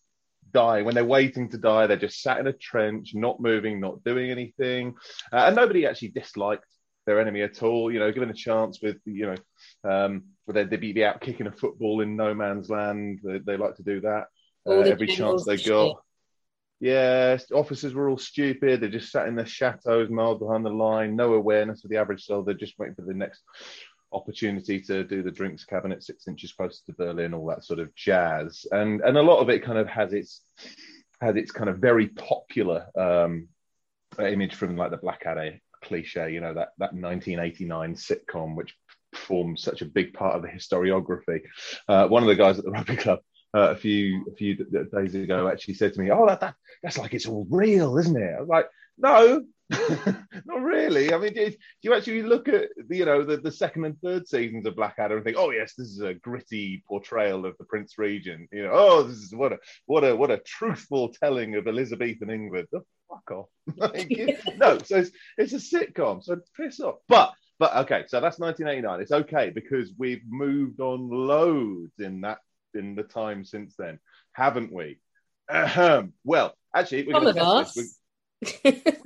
dying, 0.53 0.85
when 0.85 0.95
they're 0.95 1.05
waiting 1.05 1.51
to 1.51 1.59
die, 1.59 1.87
they're 1.87 1.97
just 1.97 2.23
sat 2.23 2.39
in 2.39 2.47
a 2.47 2.53
trench, 2.53 3.15
not 3.15 3.41
moving, 3.41 3.81
not 3.81 4.03
doing 4.05 4.31
anything. 4.31 4.95
Uh, 5.33 5.45
and 5.47 5.57
nobody 5.57 5.87
actually 5.87 6.09
disliked 6.09 6.65
their 7.07 7.21
enemy 7.21 7.43
at 7.43 7.63
all. 7.63 7.93
You 7.93 7.99
know, 7.99 8.11
given 8.13 8.31
a 8.31 8.35
chance 8.35 8.81
with, 8.81 8.97
you 9.05 9.27
know, 9.27 9.91
um, 9.91 10.25
they'd 10.49 10.71
be 10.81 11.05
out 11.05 11.21
kicking 11.21 11.47
a 11.47 11.53
football 11.53 12.01
in 12.01 12.17
no 12.17 12.33
man's 12.35 12.71
land. 12.71 13.21
They, 13.23 13.39
they 13.39 13.57
like 13.59 13.77
to 13.77 13.83
do 13.83 14.01
that 14.01 14.25
uh, 14.67 14.73
every 14.93 15.07
chance 15.07 15.45
they 15.45 15.59
got. 15.59 16.03
Yeah, 16.81 17.39
officers 17.53 17.95
were 17.95 18.11
all 18.11 18.19
stupid. 18.19 18.81
They 18.81 18.89
just 18.89 19.11
sat 19.11 19.29
in 19.29 19.37
their 19.37 19.47
chateaus 19.47 20.11
miles 20.11 20.39
behind 20.39 20.67
the 20.67 20.71
line, 20.71 21.17
no 21.17 21.35
awareness 21.35 21.85
of 21.85 21.91
the 21.91 21.97
average 21.97 22.25
soldier, 22.25 22.55
just 22.55 22.79
waiting 22.79 22.95
for 22.95 23.03
the 23.03 23.15
next 23.15 23.43
opportunity 24.13 24.81
to 24.81 25.03
do 25.05 25.23
the 25.23 25.31
drinks 25.31 25.65
cabinet 25.65 26.03
six 26.03 26.29
inches 26.29 26.53
closer 26.53 26.81
to 26.87 26.93
Berlin, 26.93 27.35
all 27.35 27.47
that 27.47 27.65
sort 27.65 27.81
of 27.81 27.95
jazz. 27.95 28.67
And 28.71 29.01
and 29.01 29.17
a 29.17 29.23
lot 29.23 29.41
of 29.41 29.51
it 29.51 29.65
kind 29.65 29.79
of 29.79 29.89
has 29.89 30.13
its 30.13 30.43
has 31.21 31.37
its 31.37 31.51
kind 31.51 31.71
of 31.71 31.79
very 31.79 32.09
popular 32.09 32.87
um, 32.99 33.49
image 34.19 34.55
from 34.55 34.77
like 34.77 34.91
the 34.91 34.97
Blackadder 34.97 35.59
cliche, 35.83 36.33
you 36.33 36.41
know, 36.41 36.55
that 36.55 36.71
that 36.79 36.93
1989 36.93 37.95
sitcom, 37.95 38.57
which 38.57 38.75
forms 39.15 39.63
such 39.63 39.81
a 39.81 39.87
big 39.87 40.13
part 40.13 40.35
of 40.35 40.43
the 40.43 40.49
historiography. 40.49 41.41
Uh, 41.89 42.09
one 42.09 42.23
of 42.23 42.29
the 42.29 42.35
guys 42.35 42.59
at 42.59 42.65
the 42.65 42.71
rugby 42.71 42.97
club 42.97 43.21
uh, 43.55 43.71
a 43.71 43.77
few 43.77 44.27
a 44.31 44.35
few 44.35 44.57
days 44.57 45.15
ago 45.15 45.49
actually 45.49 45.75
said 45.75 45.95
to 45.95 46.01
me, 46.01 46.11
"Oh, 46.11 46.27
that, 46.27 46.41
that 46.41 46.55
that's 46.83 46.99
like 46.99 47.15
it's 47.15 47.27
all 47.27 47.47
real, 47.51 47.99
isn't 47.99 48.17
it?" 48.17 48.35
I 48.37 48.41
was 48.41 48.49
like, 48.49 48.67
"No, 48.99 49.45
not 50.45 50.61
really. 50.63 51.13
I 51.13 51.19
mean, 51.19 51.35
do 51.35 51.53
you 51.83 51.95
actually 51.95 52.23
look 52.23 52.49
at 52.49 52.69
the, 52.89 52.97
you 52.97 53.05
know 53.05 53.25
the, 53.25 53.39
the 53.39 53.51
second 53.51 53.85
and 53.85 53.99
third 54.01 54.29
seasons 54.29 54.67
of 54.67 54.77
Blackadder 54.77 55.17
and 55.17 55.25
think, 55.25 55.39
oh 55.39 55.51
yes, 55.51 55.75
this 55.77 55.89
is 55.89 56.01
a 56.01 56.15
gritty 56.15 56.83
portrayal 56.87 57.47
of 57.47 57.57
the 57.59 57.65
Prince 57.65 57.97
Regent. 57.97 58.49
You 58.53 58.65
know, 58.65 58.73
oh, 58.73 59.03
this 59.05 59.19
is 59.19 59.35
what 59.35 59.53
a 59.53 59.59
what 59.87 60.05
a 60.05 60.15
what 60.15 60.31
a 60.31 60.39
truthful 60.39 61.15
telling 61.15 61.55
of 61.55 61.67
Elizabethan 61.67 62.31
England. 62.31 62.69
Oh, 62.75 62.85
fuck 63.09 63.31
off. 63.31 63.49
no, 64.57 64.79
so 64.79 64.99
it's, 64.99 65.11
it's 65.39 65.53
a 65.53 65.57
sitcom. 65.57 66.23
So 66.23 66.41
piss 66.57 66.81
off. 66.81 66.97
But 67.09 67.33
but 67.59 67.75
okay, 67.77 68.05
so 68.09 68.21
that's 68.21 68.39
1989. 68.39 69.01
It's 69.01 69.13
okay 69.13 69.51
because 69.51 69.93
we've 69.97 70.23
moved 70.29 70.81
on 70.81 71.09
loads 71.09 71.93
in 71.99 72.21
that 72.23 72.39
in 72.75 72.95
the 72.95 73.03
time 73.03 73.45
since 73.45 73.75
then, 73.77 73.99
haven't 74.33 74.73
we? 74.73 74.99
Ahem. 75.51 76.13
Well, 76.25 76.55
actually, 76.75 77.07
we're 77.07 77.21
going 77.21 77.35
to 77.35 77.73
this. 77.75 77.99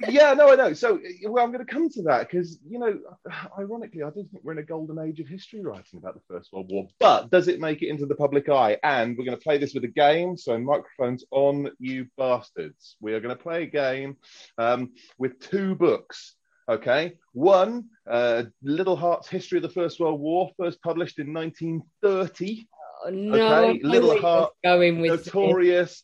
yeah, 0.08 0.34
no, 0.34 0.50
I 0.50 0.56
know. 0.56 0.72
So, 0.72 1.00
well, 1.24 1.44
I'm 1.44 1.52
going 1.52 1.64
to 1.64 1.72
come 1.72 1.88
to 1.90 2.02
that 2.02 2.28
because, 2.28 2.58
you 2.68 2.78
know, 2.78 2.98
ironically, 3.58 4.02
I 4.02 4.10
don't 4.10 4.28
think 4.30 4.42
we're 4.42 4.52
in 4.52 4.58
a 4.58 4.64
golden 4.64 4.98
age 4.98 5.20
of 5.20 5.28
history 5.28 5.60
writing 5.60 5.98
about 5.98 6.14
the 6.14 6.20
First 6.28 6.52
World 6.52 6.70
War. 6.70 6.88
But 6.98 7.30
does 7.30 7.46
it 7.46 7.60
make 7.60 7.82
it 7.82 7.88
into 7.88 8.06
the 8.06 8.14
public 8.14 8.48
eye? 8.48 8.78
And 8.82 9.16
we're 9.16 9.24
going 9.24 9.36
to 9.36 9.42
play 9.42 9.58
this 9.58 9.74
with 9.74 9.84
a 9.84 9.88
game. 9.88 10.36
So, 10.36 10.58
microphones 10.58 11.24
on, 11.30 11.70
you 11.78 12.06
bastards. 12.16 12.96
We 13.00 13.14
are 13.14 13.20
going 13.20 13.36
to 13.36 13.42
play 13.42 13.64
a 13.64 13.66
game 13.66 14.16
um, 14.58 14.92
with 15.18 15.38
two 15.40 15.74
books 15.74 16.34
Okay, 16.68 17.14
one, 17.32 17.86
uh, 18.06 18.42
Liddell 18.62 18.96
Hart's 18.96 19.26
History 19.26 19.56
of 19.56 19.62
the 19.62 19.70
First 19.70 19.98
World 19.98 20.20
War, 20.20 20.50
first 20.58 20.82
published 20.82 21.18
in 21.18 21.32
1930. 21.32 22.68
No, 23.10 23.64
okay, 23.64 23.80
Liddell 23.82 24.20
Hart, 24.20 24.52
going 24.62 25.00
with 25.00 25.26
notorious 25.26 26.02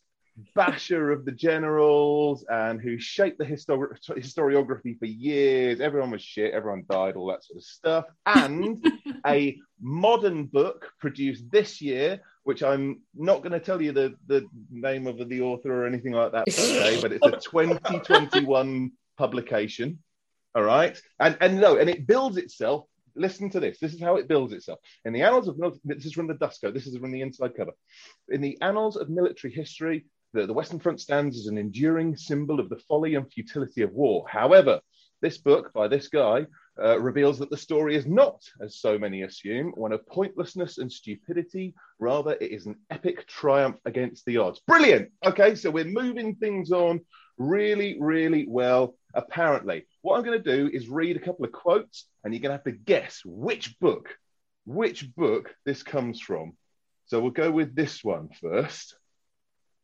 basher 0.54 1.12
of 1.12 1.24
the 1.24 1.32
generals 1.32 2.44
and 2.48 2.80
who 2.80 2.98
shaped 2.98 3.38
the 3.38 3.44
histori- 3.44 3.96
historiography 4.08 4.98
for 4.98 5.06
years. 5.06 5.80
Everyone 5.80 6.10
was 6.10 6.22
shit, 6.22 6.52
everyone 6.52 6.84
died, 6.90 7.16
all 7.16 7.28
that 7.28 7.44
sort 7.44 7.58
of 7.58 7.64
stuff. 7.64 8.04
And 8.26 8.84
a 9.26 9.58
modern 9.80 10.46
book 10.46 10.90
produced 11.00 11.50
this 11.50 11.80
year, 11.80 12.20
which 12.42 12.62
I'm 12.62 13.00
not 13.14 13.42
going 13.42 13.52
to 13.52 13.60
tell 13.60 13.80
you 13.80 13.92
the, 13.92 14.14
the 14.26 14.46
name 14.70 15.06
of 15.06 15.28
the 15.28 15.40
author 15.40 15.72
or 15.72 15.86
anything 15.86 16.12
like 16.12 16.32
that 16.32 16.46
today, 16.46 17.00
but 17.00 17.12
it's 17.12 17.26
a 17.26 17.30
2021 17.50 18.92
publication. 19.16 19.98
All 20.54 20.62
right. 20.62 21.00
And, 21.18 21.36
and 21.40 21.60
no, 21.60 21.76
and 21.76 21.88
it 21.88 22.06
builds 22.06 22.36
itself. 22.36 22.86
Listen 23.16 23.50
to 23.50 23.60
this. 23.60 23.78
This 23.78 23.94
is 23.94 24.00
how 24.00 24.16
it 24.16 24.28
builds 24.28 24.52
itself. 24.52 24.80
In 25.04 25.12
the 25.12 25.22
annals 25.22 25.48
of 25.48 25.56
this 25.84 26.04
is 26.04 26.12
from 26.12 26.26
the 26.26 26.34
Dusko. 26.34 26.72
This 26.72 26.86
is 26.86 26.96
from 26.96 27.12
the 27.12 27.22
inside 27.22 27.56
cover. 27.56 27.72
In 28.28 28.40
the 28.40 28.58
annals 28.60 28.96
of 28.96 29.08
military 29.08 29.52
history, 29.52 30.06
the, 30.32 30.46
the 30.46 30.52
Western 30.52 30.80
Front 30.80 31.00
stands 31.00 31.38
as 31.38 31.46
an 31.46 31.58
enduring 31.58 32.16
symbol 32.16 32.58
of 32.60 32.68
the 32.68 32.80
folly 32.88 33.14
and 33.14 33.30
futility 33.32 33.82
of 33.82 33.92
war. 33.92 34.26
However, 34.28 34.80
this 35.22 35.38
book 35.38 35.72
by 35.72 35.88
this 35.88 36.08
guy 36.08 36.46
uh, 36.82 37.00
reveals 37.00 37.38
that 37.38 37.50
the 37.50 37.56
story 37.56 37.94
is 37.94 38.04
not, 38.04 38.42
as 38.60 38.80
so 38.80 38.98
many 38.98 39.22
assume, 39.22 39.72
one 39.76 39.92
of 39.92 40.06
pointlessness 40.08 40.78
and 40.78 40.90
stupidity. 40.90 41.72
Rather, 41.98 42.32
it 42.40 42.50
is 42.50 42.66
an 42.66 42.76
epic 42.90 43.26
triumph 43.28 43.76
against 43.84 44.26
the 44.26 44.38
odds. 44.38 44.60
Brilliant. 44.66 45.10
Okay, 45.24 45.54
so 45.54 45.70
we're 45.70 45.84
moving 45.84 46.34
things 46.34 46.72
on 46.72 47.00
really, 47.38 47.96
really 48.00 48.44
well, 48.48 48.96
apparently. 49.14 49.86
What 50.02 50.16
I'm 50.16 50.24
going 50.24 50.42
to 50.42 50.56
do 50.56 50.70
is 50.72 50.88
read 50.88 51.16
a 51.16 51.20
couple 51.20 51.44
of 51.44 51.52
quotes, 51.52 52.06
and 52.22 52.32
you're 52.32 52.40
going 52.40 52.50
to 52.50 52.56
have 52.56 52.64
to 52.64 52.72
guess 52.72 53.20
which 53.24 53.78
book, 53.78 54.08
which 54.66 55.14
book 55.14 55.54
this 55.64 55.82
comes 55.82 56.20
from. 56.20 56.56
So 57.06 57.20
we'll 57.20 57.30
go 57.30 57.50
with 57.50 57.74
this 57.74 58.02
one 58.02 58.30
first. 58.40 58.96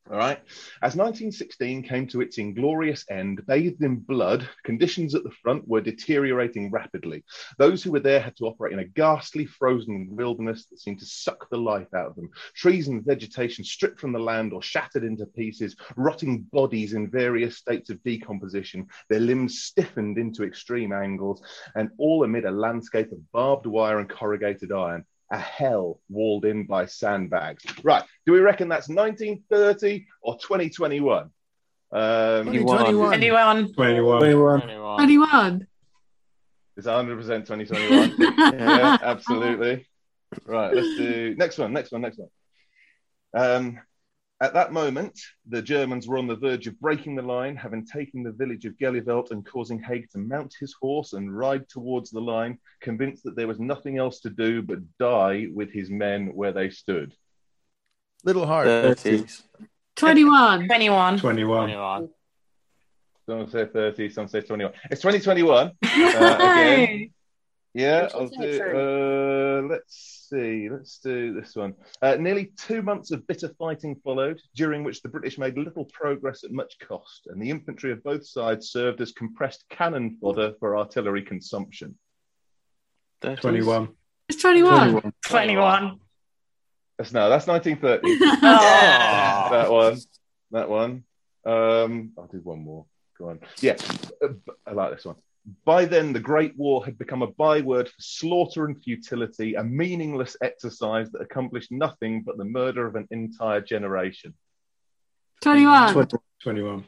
All 0.09 0.17
right. 0.17 0.39
As 0.83 0.97
1916 0.97 1.85
came 1.85 2.07
to 2.09 2.21
its 2.21 2.39
inglorious 2.39 3.05
end, 3.11 3.47
bathed 3.47 3.83
in 3.83 3.97
blood, 3.97 4.49
conditions 4.65 5.15
at 5.15 5.23
the 5.23 5.31
front 5.31 5.69
were 5.69 5.81
deteriorating 5.81 6.71
rapidly. 6.71 7.23
Those 7.59 7.83
who 7.83 7.93
were 7.93 8.01
there 8.01 8.19
had 8.19 8.37
to 8.39 8.47
operate 8.47 8.73
in 8.73 8.81
a 8.81 8.85
ghastly, 8.85 9.47
frozen 9.47 10.09
wilderness 10.11 10.67
that 10.67 10.81
seemed 10.81 10.99
to 11.01 11.07
suck 11.07 11.49
the 11.49 11.59
life 11.59 11.95
out 11.95 12.07
of 12.07 12.17
them. 12.17 12.31
Trees 12.55 12.89
and 12.89 13.05
vegetation 13.05 13.63
stripped 13.63 14.01
from 14.01 14.13
the 14.13 14.19
land 14.19 14.53
or 14.53 14.63
shattered 14.63 15.05
into 15.05 15.27
pieces, 15.27 15.77
rotting 15.97 16.43
bodies 16.51 16.95
in 16.95 17.09
various 17.09 17.59
states 17.59 17.89
of 17.91 18.03
decomposition, 18.03 18.89
their 19.11 19.21
limbs 19.21 19.63
stiffened 19.63 20.19
into 20.19 20.43
extreme 20.43 20.93
angles, 20.93 21.41
and 21.77 21.91
all 21.99 22.25
amid 22.25 22.47
a 22.47 22.51
landscape 22.51 23.13
of 23.13 23.33
barbed 23.33 23.67
wire 23.67 24.01
and 24.01 24.09
corrugated 24.09 24.73
iron 24.73 25.05
a 25.31 25.39
hell 25.39 26.01
walled 26.09 26.45
in 26.45 26.67
by 26.67 26.87
sandbags. 26.87 27.65
Right. 27.85 28.03
Do 28.27 28.33
we 28.33 28.41
reckon 28.41 28.69
that's 28.69 28.89
1930 28.89 30.07
or 30.23 30.39
2021? 30.39 31.31
Um, 31.93 32.53
2021. 32.53 33.73
21. 33.73 34.21
21. 34.21 34.97
21. 34.97 35.67
It's 36.77 36.87
100% 36.87 37.47
2021. 37.47 38.59
yeah, 38.59 38.99
absolutely. 39.03 39.87
Right. 40.45 40.75
Let's 40.75 40.97
do 40.97 41.35
next 41.37 41.59
one. 41.59 41.73
Next 41.73 41.93
one. 41.93 42.03
Next 42.03 42.19
one. 42.19 42.29
Um, 43.35 43.81
at 44.43 44.55
that 44.55 44.73
moment, 44.73 45.21
the 45.47 45.61
Germans 45.61 46.09
were 46.09 46.17
on 46.17 46.27
the 46.27 46.37
verge 46.37 46.67
of 46.67 46.81
breaking 46.81 47.15
the 47.15 47.23
line, 47.23 47.57
having 47.57 47.85
taken 47.87 48.23
the 48.23 48.33
village 48.33 48.65
of 48.65 48.77
Gheluvelt 48.79 49.33
and 49.33 49.45
causing 49.45 49.83
Haig 49.83 50.09
to 50.13 50.19
mount 50.19 50.55
his 50.59 50.75
horse 50.81 51.13
and 51.13 51.37
ride 51.37 51.69
towards 51.69 52.11
the 52.11 52.21
line, 52.21 52.59
convinced 52.81 53.25
that 53.25 53.37
there 53.37 53.47
was 53.47 53.61
nothing 53.61 53.99
else 53.99 54.21
to 54.21 54.31
do 54.31 54.63
but 54.63 54.79
die 54.99 55.49
with 55.53 55.71
his 55.71 55.91
men 55.91 56.29
where 56.35 56.53
they 56.53 56.71
stood. 56.71 57.15
Liddell 58.25 58.47
Hart. 58.47 58.67
30s. 58.67 59.43
21. 59.97 60.67
21. 60.67 61.19
21. 61.19 62.09
Some 63.27 63.51
say 63.51 63.67
30, 63.67 64.09
some 64.09 64.27
say 64.27 64.41
21. 64.41 64.73
It's 64.91 65.03
2021. 65.03 65.73
Uh, 65.83 66.37
again. 66.41 67.11
Yeah, 67.75 68.09
I'll 68.13 68.21
one's 68.21 68.33
it, 68.41 68.59
do. 68.59 68.59
Uh, 69.61 69.67
let's 69.67 70.27
see. 70.29 70.69
Let's 70.69 70.99
do 70.99 71.35
this 71.35 71.57
one. 71.57 71.75
Uh, 72.03 72.17
nearly 72.17 72.53
two 72.57 72.83
months 72.83 73.11
of 73.11 73.27
bitter 73.27 73.49
fighting 73.59 73.97
followed, 74.03 74.41
during 74.55 74.85
which 74.85 75.03
the 75.03 75.09
British 75.09 75.39
made 75.39 75.57
little 75.59 75.85
progress 75.87 76.45
at 76.45 76.53
much 76.53 76.79
cost, 76.81 77.27
and 77.27 77.41
the 77.41 77.51
infantry 77.51 77.93
of 77.93 78.03
both 78.03 78.27
sides 78.27 78.71
served 78.71 79.01
as 79.01 79.13
compressed 79.13 79.65
cannon 79.71 80.17
fodder 80.21 80.55
for 80.61 80.77
artillery 80.77 81.23
consumption. 81.23 81.97
21. 83.23 83.89
It's 84.29 84.41
21. 84.41 85.13
21. 85.27 86.01
That's 86.97 87.13
no, 87.13 87.29
that's 87.29 87.47
1930. 87.47 88.19
Oh. 88.43 89.49
that 89.51 89.71
one. 89.71 89.99
That 90.53 90.69
one. 90.69 91.05
Um, 91.45 92.13
I'll 92.19 92.27
do 92.27 92.41
one 92.43 92.61
more. 92.61 92.87
Go 93.19 93.31
on. 93.31 93.41
Yeah, 93.61 93.77
uh, 94.23 94.29
I 94.67 94.73
like 94.73 94.95
this 94.95 95.05
one. 95.05 95.17
By 95.65 95.85
then, 95.85 96.13
the 96.13 96.21
Great 96.21 96.57
War 96.57 96.85
had 96.85 96.99
become 96.99 97.23
a 97.23 97.27
byword 97.27 97.89
for 97.89 98.01
slaughter 98.01 98.67
and 98.67 98.81
futility, 98.83 99.55
a 99.55 99.65
meaningless 99.65 100.37
exercise 100.43 101.11
that 101.13 101.23
accomplished 101.23 101.73
nothing 101.73 102.23
but 102.23 102.37
the 102.37 102.45
murder 102.45 102.87
of 102.87 102.95
an 102.95 103.09
entire 103.11 103.61
generation. 103.61 104.35
21. 105.43 106.09
21. 106.43 106.85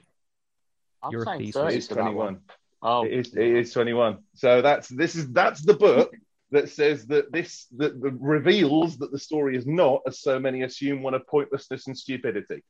I'm 1.02 1.10
Your 1.10 1.24
saying 1.24 1.38
thesis. 1.38 1.54
30 1.54 1.76
It's 1.76 1.86
21. 1.88 2.40
Oh, 2.82 3.04
It 3.04 3.12
is, 3.12 3.34
it 3.34 3.46
is 3.46 3.72
21. 3.72 4.18
So 4.34 4.60
that's 4.60 4.88
this 4.88 5.14
is 5.14 5.32
that's 5.32 5.62
the 5.62 5.74
book 5.74 6.14
that 6.50 6.68
says 6.68 7.06
that 7.06 7.32
this 7.32 7.66
that, 7.76 8.00
that 8.00 8.12
reveals 8.20 8.98
that 8.98 9.10
the 9.10 9.18
story 9.18 9.56
is 9.56 9.66
not, 9.66 10.02
as 10.06 10.20
so 10.20 10.38
many 10.38 10.62
assume, 10.62 11.02
one 11.02 11.14
of 11.14 11.26
pointlessness 11.26 11.86
and 11.86 11.98
stupidity. 11.98 12.62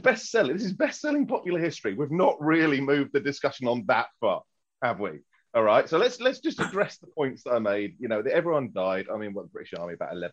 Bestseller. 0.00 0.54
This 0.54 0.64
is 0.64 0.72
best-selling 0.72 1.26
popular 1.26 1.60
history. 1.60 1.94
We've 1.94 2.10
not 2.10 2.40
really 2.40 2.80
moved 2.80 3.12
the 3.12 3.20
discussion 3.20 3.68
on 3.68 3.84
that 3.86 4.06
far, 4.20 4.42
have 4.82 4.98
we? 5.00 5.20
All 5.54 5.62
right. 5.62 5.88
So 5.88 5.96
let's 5.96 6.20
let's 6.20 6.40
just 6.40 6.60
address 6.60 6.98
the 6.98 7.06
points 7.06 7.42
that 7.44 7.52
I 7.52 7.58
made. 7.58 7.96
You 7.98 8.08
know, 8.08 8.20
that 8.20 8.32
everyone 8.32 8.70
died. 8.74 9.06
I 9.12 9.16
mean, 9.16 9.32
what 9.32 9.46
the 9.46 9.50
British 9.50 9.72
Army 9.78 9.94
about 9.94 10.12
11%. 10.12 10.30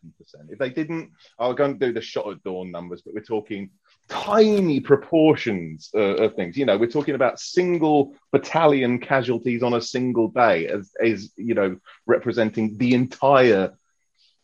If 0.49 0.59
they 0.59 0.69
didn't, 0.69 1.11
I 1.39 1.47
was 1.47 1.55
going 1.55 1.79
to 1.79 1.85
do 1.85 1.93
the 1.93 2.01
shot 2.01 2.29
at 2.29 2.43
dawn 2.43 2.69
numbers, 2.69 3.01
but 3.01 3.13
we're 3.13 3.21
talking 3.21 3.69
tiny 4.09 4.81
proportions 4.81 5.89
uh, 5.95 6.17
of 6.17 6.35
things. 6.35 6.57
You 6.57 6.65
know, 6.65 6.77
we're 6.77 6.91
talking 6.91 7.15
about 7.15 7.39
single 7.39 8.13
battalion 8.33 8.99
casualties 8.99 9.63
on 9.63 9.73
a 9.73 9.81
single 9.81 10.27
day 10.27 10.67
as, 10.67 10.91
as 11.01 11.31
you 11.37 11.53
know, 11.53 11.77
representing 12.05 12.77
the 12.77 12.93
entire 12.93 13.73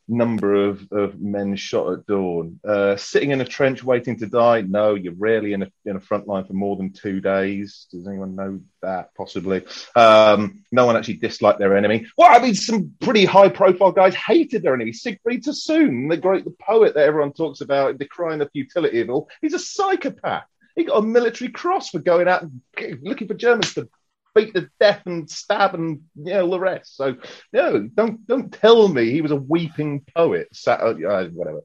number 0.08 0.68
of, 0.70 0.88
of 0.92 1.20
men 1.20 1.56
shot 1.56 1.94
at 1.94 2.06
dawn. 2.06 2.60
Uh, 2.68 2.96
sitting 2.96 3.32
in 3.32 3.42
a 3.42 3.46
trench 3.46 3.84
waiting 3.84 4.18
to 4.20 4.28
die? 4.28 4.62
No, 4.62 4.96
you're 4.96 5.14
rarely 5.14 5.54
in 5.54 5.64
a, 5.64 5.72
in 5.86 5.96
a 5.96 6.00
front 6.00 6.28
line 6.28 6.46
for 6.46 6.54
more 6.54 6.76
than 6.76 6.92
two 6.92 7.22
days. 7.22 7.88
Does 7.92 8.08
anyone 8.08 8.36
know 8.36 8.60
that? 8.82 9.14
Possibly. 9.16 9.64
Um, 9.96 10.64
no 10.72 10.86
one 10.86 10.98
actually 10.98 11.16
disliked 11.16 11.60
their 11.60 11.78
enemy. 11.78 12.08
Well, 12.18 12.30
I 12.32 12.42
mean, 12.42 12.56
some 12.56 12.94
pretty 13.00 13.26
high 13.26 13.50
profile 13.50 13.92
guys 13.92 14.16
hated 14.16 14.64
their 14.64 14.74
enemy. 14.74 14.94
Siegfried 14.94 15.44
Sassoon, 15.44 16.08
the 16.08 16.18
great 16.18 16.46
the 16.46 16.52
poet 16.52 16.96
that 16.96 17.06
everyone 17.06 17.34
talks 17.34 17.62
about, 17.62 17.98
decrying 17.98 18.40
the 18.40 18.50
futility 18.50 19.02
of 19.02 19.10
all, 19.10 19.30
he's 19.42 19.54
a 19.54 19.60
psychopath. 19.60 20.46
He 20.76 20.86
got 20.86 21.04
a 21.04 21.06
military 21.06 21.52
cross 21.52 21.90
for 21.90 22.00
going 22.00 22.28
out 22.28 22.44
and 22.44 22.62
looking 23.02 23.28
for 23.28 23.34
Germans 23.34 23.74
to 23.74 23.90
beat 24.34 24.54
to 24.56 24.70
death 24.80 25.02
and 25.06 25.30
stab 25.30 25.76
and 25.76 26.02
you 26.16 26.34
know 26.34 26.50
the 26.50 26.60
rest. 26.60 26.96
So 26.96 27.16
no, 27.54 27.88
don't 27.88 28.26
don't 28.28 28.54
tell 28.54 28.88
me 28.88 29.12
he 29.12 29.22
was 29.22 29.32
a 29.32 29.36
weeping 29.36 30.06
poet. 30.16 30.48
Sat, 30.54 30.82
uh, 30.82 31.28
whatever. 31.30 31.62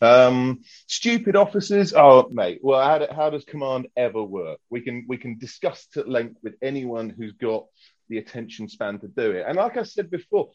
Um, 0.00 0.60
stupid 0.86 1.36
officers. 1.36 1.92
Oh 1.94 2.28
mate, 2.30 2.60
well 2.62 2.82
how, 2.82 3.14
how 3.14 3.30
does 3.30 3.44
command 3.44 3.88
ever 3.96 4.22
work? 4.22 4.58
We 4.70 4.80
can 4.80 5.04
we 5.08 5.16
can 5.16 5.38
discuss 5.38 5.86
at 5.96 6.08
length 6.08 6.38
with 6.42 6.54
anyone 6.62 7.10
who's 7.10 7.32
got 7.32 7.66
the 8.08 8.18
attention 8.18 8.68
span 8.68 8.98
to 9.00 9.08
do 9.08 9.32
it. 9.32 9.44
And 9.46 9.56
like 9.56 9.76
I 9.76 9.82
said 9.82 10.10
before, 10.10 10.50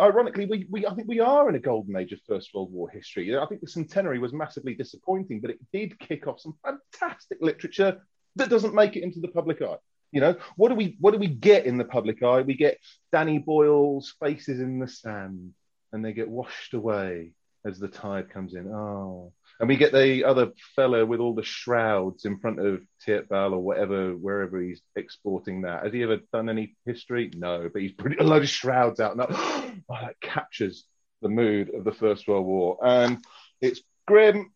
ironically, 0.00 0.46
we, 0.46 0.66
we 0.70 0.86
I 0.86 0.94
think 0.94 1.08
we 1.08 1.20
are 1.20 1.48
in 1.48 1.56
a 1.56 1.60
golden 1.60 1.96
age 1.96 2.12
of 2.12 2.20
First 2.28 2.50
World 2.54 2.72
War 2.72 2.88
history. 2.88 3.24
You 3.24 3.32
know, 3.32 3.42
I 3.42 3.46
think 3.46 3.60
the 3.60 3.66
centenary 3.66 4.18
was 4.18 4.32
massively 4.32 4.74
disappointing, 4.74 5.40
but 5.40 5.50
it 5.50 5.58
did 5.72 5.98
kick 5.98 6.26
off 6.26 6.40
some 6.40 6.54
fantastic 6.64 7.38
literature 7.40 8.00
that 8.36 8.50
doesn't 8.50 8.74
make 8.74 8.96
it 8.96 9.02
into 9.02 9.20
the 9.20 9.28
public 9.28 9.62
eye. 9.62 9.76
You 10.12 10.20
know, 10.20 10.36
what 10.56 10.68
do 10.68 10.74
we 10.74 10.96
what 11.00 11.12
do 11.12 11.18
we 11.18 11.26
get 11.26 11.66
in 11.66 11.78
the 11.78 11.84
public 11.84 12.22
eye? 12.22 12.42
We 12.42 12.54
get 12.54 12.78
Danny 13.12 13.38
Boyle's 13.38 14.14
faces 14.20 14.60
in 14.60 14.78
the 14.78 14.88
sand, 14.88 15.52
and 15.92 16.04
they 16.04 16.12
get 16.12 16.28
washed 16.28 16.74
away 16.74 17.32
as 17.64 17.78
the 17.78 17.88
tide 17.88 18.30
comes 18.30 18.54
in. 18.54 18.68
Oh, 18.68 19.32
and 19.58 19.68
we 19.68 19.76
get 19.76 19.92
the 19.92 20.24
other 20.24 20.52
fella 20.74 21.04
with 21.04 21.20
all 21.20 21.34
the 21.34 21.42
shrouds 21.42 22.24
in 22.24 22.38
front 22.38 22.60
of 22.60 22.82
Tietbal 23.06 23.52
or 23.52 23.58
whatever, 23.58 24.12
wherever 24.12 24.60
he's 24.60 24.82
exporting 24.94 25.62
that. 25.62 25.84
Has 25.84 25.92
he 25.92 26.02
ever 26.02 26.18
done 26.32 26.48
any 26.48 26.76
history? 26.84 27.30
No, 27.34 27.68
but 27.72 27.82
he's 27.82 27.92
putting 27.92 28.20
a 28.20 28.24
load 28.24 28.42
of 28.42 28.48
shrouds 28.48 29.00
out. 29.00 29.16
Now, 29.16 29.26
oh, 29.30 29.74
that 29.88 30.20
captures 30.20 30.84
the 31.22 31.28
mood 31.28 31.74
of 31.74 31.84
the 31.84 31.92
First 31.92 32.28
World 32.28 32.46
War, 32.46 32.78
and 32.84 33.24
it's 33.60 33.80
grim, 34.06 34.52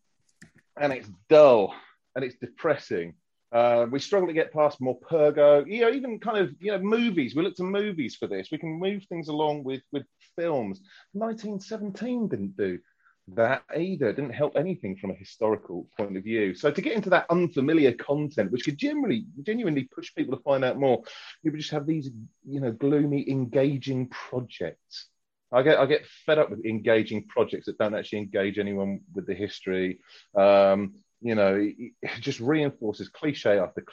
and 0.78 0.92
it's 0.92 1.08
dull, 1.28 1.74
and 2.14 2.24
it's 2.24 2.36
depressing. 2.36 3.14
Uh, 3.52 3.86
we 3.90 3.98
struggle 3.98 4.28
to 4.28 4.34
get 4.34 4.52
past 4.52 4.80
Morpurgo. 4.80 5.66
You 5.66 5.82
know, 5.82 5.90
even 5.90 6.20
kind 6.20 6.38
of 6.38 6.54
you 6.60 6.72
know 6.72 6.78
movies. 6.78 7.34
We 7.34 7.42
look 7.42 7.56
to 7.56 7.64
movies 7.64 8.16
for 8.16 8.26
this. 8.26 8.48
We 8.50 8.58
can 8.58 8.78
move 8.78 9.04
things 9.08 9.28
along 9.28 9.64
with 9.64 9.82
with 9.92 10.04
films. 10.36 10.80
1917 11.12 12.28
didn't 12.28 12.56
do 12.56 12.78
that 13.34 13.62
either. 13.76 14.08
It 14.08 14.16
didn't 14.16 14.34
help 14.34 14.56
anything 14.56 14.96
from 14.96 15.10
a 15.10 15.14
historical 15.14 15.88
point 15.96 16.16
of 16.16 16.24
view. 16.24 16.54
So 16.54 16.70
to 16.70 16.82
get 16.82 16.94
into 16.94 17.10
that 17.10 17.26
unfamiliar 17.30 17.92
content, 17.92 18.50
which 18.50 18.64
could 18.64 18.78
generally 18.78 19.26
genuinely 19.42 19.84
push 19.84 20.14
people 20.14 20.36
to 20.36 20.42
find 20.42 20.64
out 20.64 20.78
more, 20.78 21.02
you 21.42 21.50
would 21.50 21.60
just 21.60 21.72
have 21.72 21.86
these 21.86 22.10
you 22.48 22.60
know 22.60 22.72
gloomy, 22.72 23.28
engaging 23.28 24.08
projects. 24.08 25.06
I 25.52 25.62
get 25.62 25.78
I 25.78 25.86
get 25.86 26.06
fed 26.26 26.38
up 26.38 26.50
with 26.50 26.64
engaging 26.64 27.26
projects 27.26 27.66
that 27.66 27.78
don't 27.78 27.94
actually 27.94 28.20
engage 28.20 28.58
anyone 28.58 29.00
with 29.14 29.26
the 29.26 29.34
history. 29.34 29.98
Um, 30.36 30.94
you 31.22 31.34
know, 31.34 31.56
it 31.60 31.92
just 32.20 32.40
reinforces 32.40 33.08
cliche 33.08 33.58
after 33.58 33.84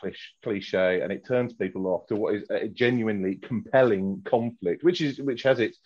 cliche, 0.44 1.02
and 1.02 1.12
it 1.12 1.26
turns 1.26 1.54
people 1.54 1.88
off 1.88 2.08
to 2.08 2.16
what 2.16 2.36
is 2.36 2.44
a 2.50 2.68
genuinely 2.70 3.36
compelling 3.36 4.22
conflict, 4.26 4.84
which 4.84 5.02
is 5.02 5.20
which 5.20 5.44
has 5.44 5.60
its 5.60 5.80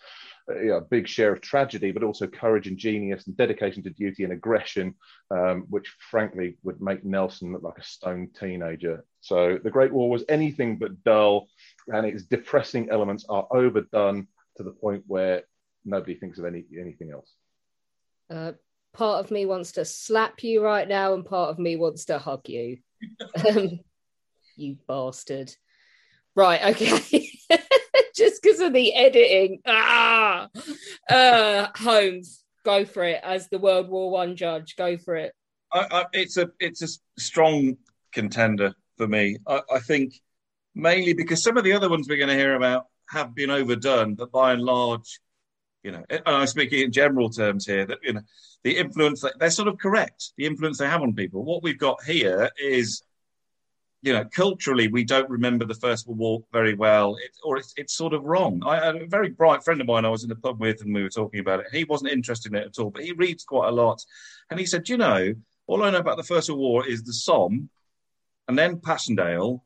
uh, 0.48 0.58
you 0.60 0.68
know, 0.68 0.80
big 0.80 1.08
share 1.08 1.32
of 1.32 1.40
tragedy, 1.40 1.90
but 1.90 2.02
also 2.02 2.26
courage 2.26 2.68
and 2.68 2.78
genius 2.78 3.26
and 3.26 3.36
dedication 3.36 3.82
to 3.82 3.90
duty 3.90 4.24
and 4.24 4.32
aggression, 4.32 4.94
um, 5.30 5.64
which 5.68 5.94
frankly 6.10 6.56
would 6.62 6.80
make 6.80 7.04
Nelson 7.04 7.52
look 7.52 7.62
like 7.62 7.78
a 7.78 7.84
stone 7.84 8.28
teenager. 8.38 9.04
So 9.20 9.58
the 9.62 9.70
Great 9.70 9.92
War 9.92 10.10
was 10.10 10.24
anything 10.28 10.78
but 10.78 11.02
dull, 11.02 11.48
and 11.88 12.06
its 12.06 12.24
depressing 12.24 12.88
elements 12.90 13.24
are 13.28 13.46
overdone 13.50 14.28
to 14.56 14.62
the 14.62 14.72
point 14.72 15.02
where 15.06 15.42
nobody 15.84 16.14
thinks 16.14 16.38
of 16.38 16.44
any 16.44 16.64
anything 16.78 17.10
else. 17.10 17.32
Uh, 18.30 18.52
part 18.92 19.24
of 19.24 19.30
me 19.30 19.46
wants 19.46 19.72
to 19.72 19.84
slap 19.84 20.42
you 20.42 20.62
right 20.62 20.86
now, 20.86 21.14
and 21.14 21.24
part 21.24 21.50
of 21.50 21.58
me 21.58 21.76
wants 21.76 22.06
to 22.06 22.18
hug 22.18 22.48
you. 22.48 22.78
um, 23.48 23.80
you 24.56 24.76
bastard. 24.86 25.54
Right, 26.34 26.74
okay. 26.74 27.28
Just 28.16 28.42
because 28.42 28.60
of 28.60 28.72
the 28.72 28.94
editing. 28.94 29.60
Ah, 29.66 30.48
uh, 31.10 31.68
Holmes, 31.74 32.44
go 32.64 32.84
for 32.84 33.04
it 33.04 33.20
as 33.22 33.48
the 33.48 33.58
World 33.58 33.88
War 33.88 34.10
One 34.10 34.36
judge. 34.36 34.76
Go 34.76 34.96
for 34.96 35.16
it. 35.16 35.34
I, 35.72 35.86
I, 35.90 36.04
it's 36.12 36.36
a 36.36 36.50
it's 36.60 36.82
a 36.82 37.20
strong 37.20 37.76
contender 38.12 38.74
for 38.98 39.08
me. 39.08 39.38
I, 39.46 39.62
I 39.74 39.78
think 39.80 40.14
mainly 40.74 41.12
because 41.12 41.42
some 41.42 41.56
of 41.56 41.64
the 41.64 41.72
other 41.72 41.88
ones 41.88 42.08
we're 42.08 42.16
going 42.16 42.28
to 42.28 42.34
hear 42.34 42.54
about 42.54 42.86
have 43.10 43.34
been 43.34 43.50
overdone, 43.50 44.14
but 44.14 44.32
by 44.32 44.52
and 44.52 44.62
large, 44.62 45.20
you 45.82 45.90
know, 45.90 46.04
and 46.08 46.22
I'm 46.26 46.46
speaking 46.46 46.80
in 46.80 46.92
general 46.92 47.30
terms 47.30 47.66
here, 47.66 47.84
that 47.86 47.98
you 48.02 48.12
know, 48.12 48.20
the 48.62 48.76
influence 48.76 49.24
they're 49.38 49.50
sort 49.50 49.68
of 49.68 49.78
correct. 49.78 50.32
The 50.36 50.46
influence 50.46 50.78
they 50.78 50.88
have 50.88 51.02
on 51.02 51.14
people. 51.14 51.44
What 51.44 51.62
we've 51.62 51.78
got 51.78 52.02
here 52.04 52.50
is, 52.60 53.02
you 54.02 54.12
know, 54.12 54.24
culturally 54.24 54.88
we 54.88 55.04
don't 55.04 55.28
remember 55.28 55.64
the 55.64 55.74
First 55.74 56.06
World 56.06 56.18
War 56.18 56.44
very 56.52 56.74
well, 56.74 57.16
it, 57.16 57.32
or 57.42 57.56
it's, 57.56 57.74
it's 57.76 57.96
sort 57.96 58.14
of 58.14 58.24
wrong. 58.24 58.62
I 58.64 58.84
had 58.84 58.96
a 58.96 59.06
very 59.06 59.30
bright 59.30 59.64
friend 59.64 59.80
of 59.80 59.86
mine 59.86 60.04
I 60.04 60.10
was 60.10 60.22
in 60.22 60.28
the 60.28 60.36
pub 60.36 60.60
with, 60.60 60.82
and 60.82 60.94
we 60.94 61.02
were 61.02 61.08
talking 61.08 61.40
about 61.40 61.60
it. 61.60 61.66
He 61.72 61.84
wasn't 61.84 62.12
interested 62.12 62.52
in 62.52 62.58
it 62.58 62.66
at 62.66 62.78
all, 62.78 62.90
but 62.90 63.04
he 63.04 63.12
reads 63.12 63.44
quite 63.44 63.68
a 63.68 63.72
lot, 63.72 64.00
and 64.50 64.60
he 64.60 64.66
said, 64.66 64.88
you 64.88 64.96
know, 64.96 65.34
all 65.66 65.82
I 65.82 65.90
know 65.90 65.98
about 65.98 66.16
the 66.16 66.22
First 66.22 66.48
World 66.48 66.60
War 66.60 66.86
is 66.86 67.02
the 67.02 67.12
Somme, 67.12 67.68
and 68.46 68.58
then 68.58 68.78
Passchendaele, 68.78 69.64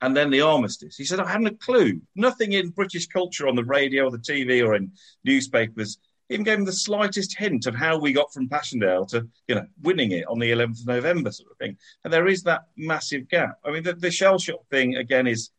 and 0.00 0.16
then 0.16 0.30
the 0.30 0.40
armistice. 0.40 0.96
He 0.96 1.04
said, 1.04 1.20
I 1.20 1.28
hadn't 1.28 1.46
a 1.46 1.54
clue. 1.54 2.00
Nothing 2.14 2.52
in 2.52 2.70
British 2.70 3.06
culture 3.06 3.48
on 3.48 3.56
the 3.56 3.64
radio 3.64 4.04
or 4.04 4.10
the 4.10 4.18
TV 4.18 4.64
or 4.64 4.74
in 4.74 4.92
newspapers 5.24 5.98
even 6.30 6.44
gave 6.44 6.58
him 6.58 6.64
the 6.64 6.72
slightest 6.72 7.36
hint 7.36 7.66
of 7.66 7.74
how 7.74 7.98
we 7.98 8.12
got 8.12 8.32
from 8.32 8.48
Passchendaele 8.48 9.06
to, 9.06 9.26
you 9.46 9.54
know, 9.54 9.66
winning 9.82 10.12
it 10.12 10.26
on 10.26 10.38
the 10.38 10.50
11th 10.50 10.80
of 10.80 10.86
November 10.86 11.32
sort 11.32 11.50
of 11.50 11.56
thing. 11.56 11.76
And 12.04 12.12
there 12.12 12.28
is 12.28 12.42
that 12.42 12.64
massive 12.76 13.28
gap. 13.28 13.58
I 13.64 13.70
mean, 13.70 13.82
the, 13.82 13.94
the 13.94 14.10
shell 14.10 14.38
shock 14.38 14.66
thing, 14.70 14.96
again, 14.96 15.26
is 15.26 15.50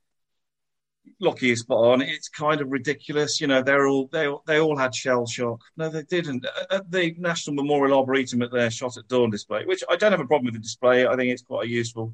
Lockie 1.20 1.52
is 1.52 1.62
spot 1.62 1.94
on. 1.94 2.02
It's 2.02 2.30
kind 2.30 2.62
of 2.62 2.72
ridiculous. 2.72 3.42
You 3.42 3.48
know, 3.48 3.64
they're 3.64 3.88
all 3.88 4.08
they 4.12 4.32
they 4.46 4.60
all 4.60 4.78
had 4.78 4.94
shell 4.94 5.26
shock. 5.26 5.60
No, 5.76 5.90
they 5.90 6.04
didn't. 6.04 6.46
At 6.70 6.90
the 6.92 7.16
National 7.18 7.56
Memorial 7.56 7.98
Arboretum 7.98 8.44
at 8.44 8.52
their 8.52 8.70
shot 8.70 8.96
at 8.96 9.08
dawn 9.08 9.32
display, 9.32 9.66
which 9.66 9.84
I 9.90 9.96
don't 9.96 10.12
have 10.12 10.22
a 10.22 10.28
problem 10.28 10.46
with 10.46 10.54
the 10.54 10.60
display. 10.60 11.08
I 11.08 11.16
think 11.16 11.32
it's 11.32 11.42
quite 11.42 11.66
a 11.66 11.70
useful 11.70 12.14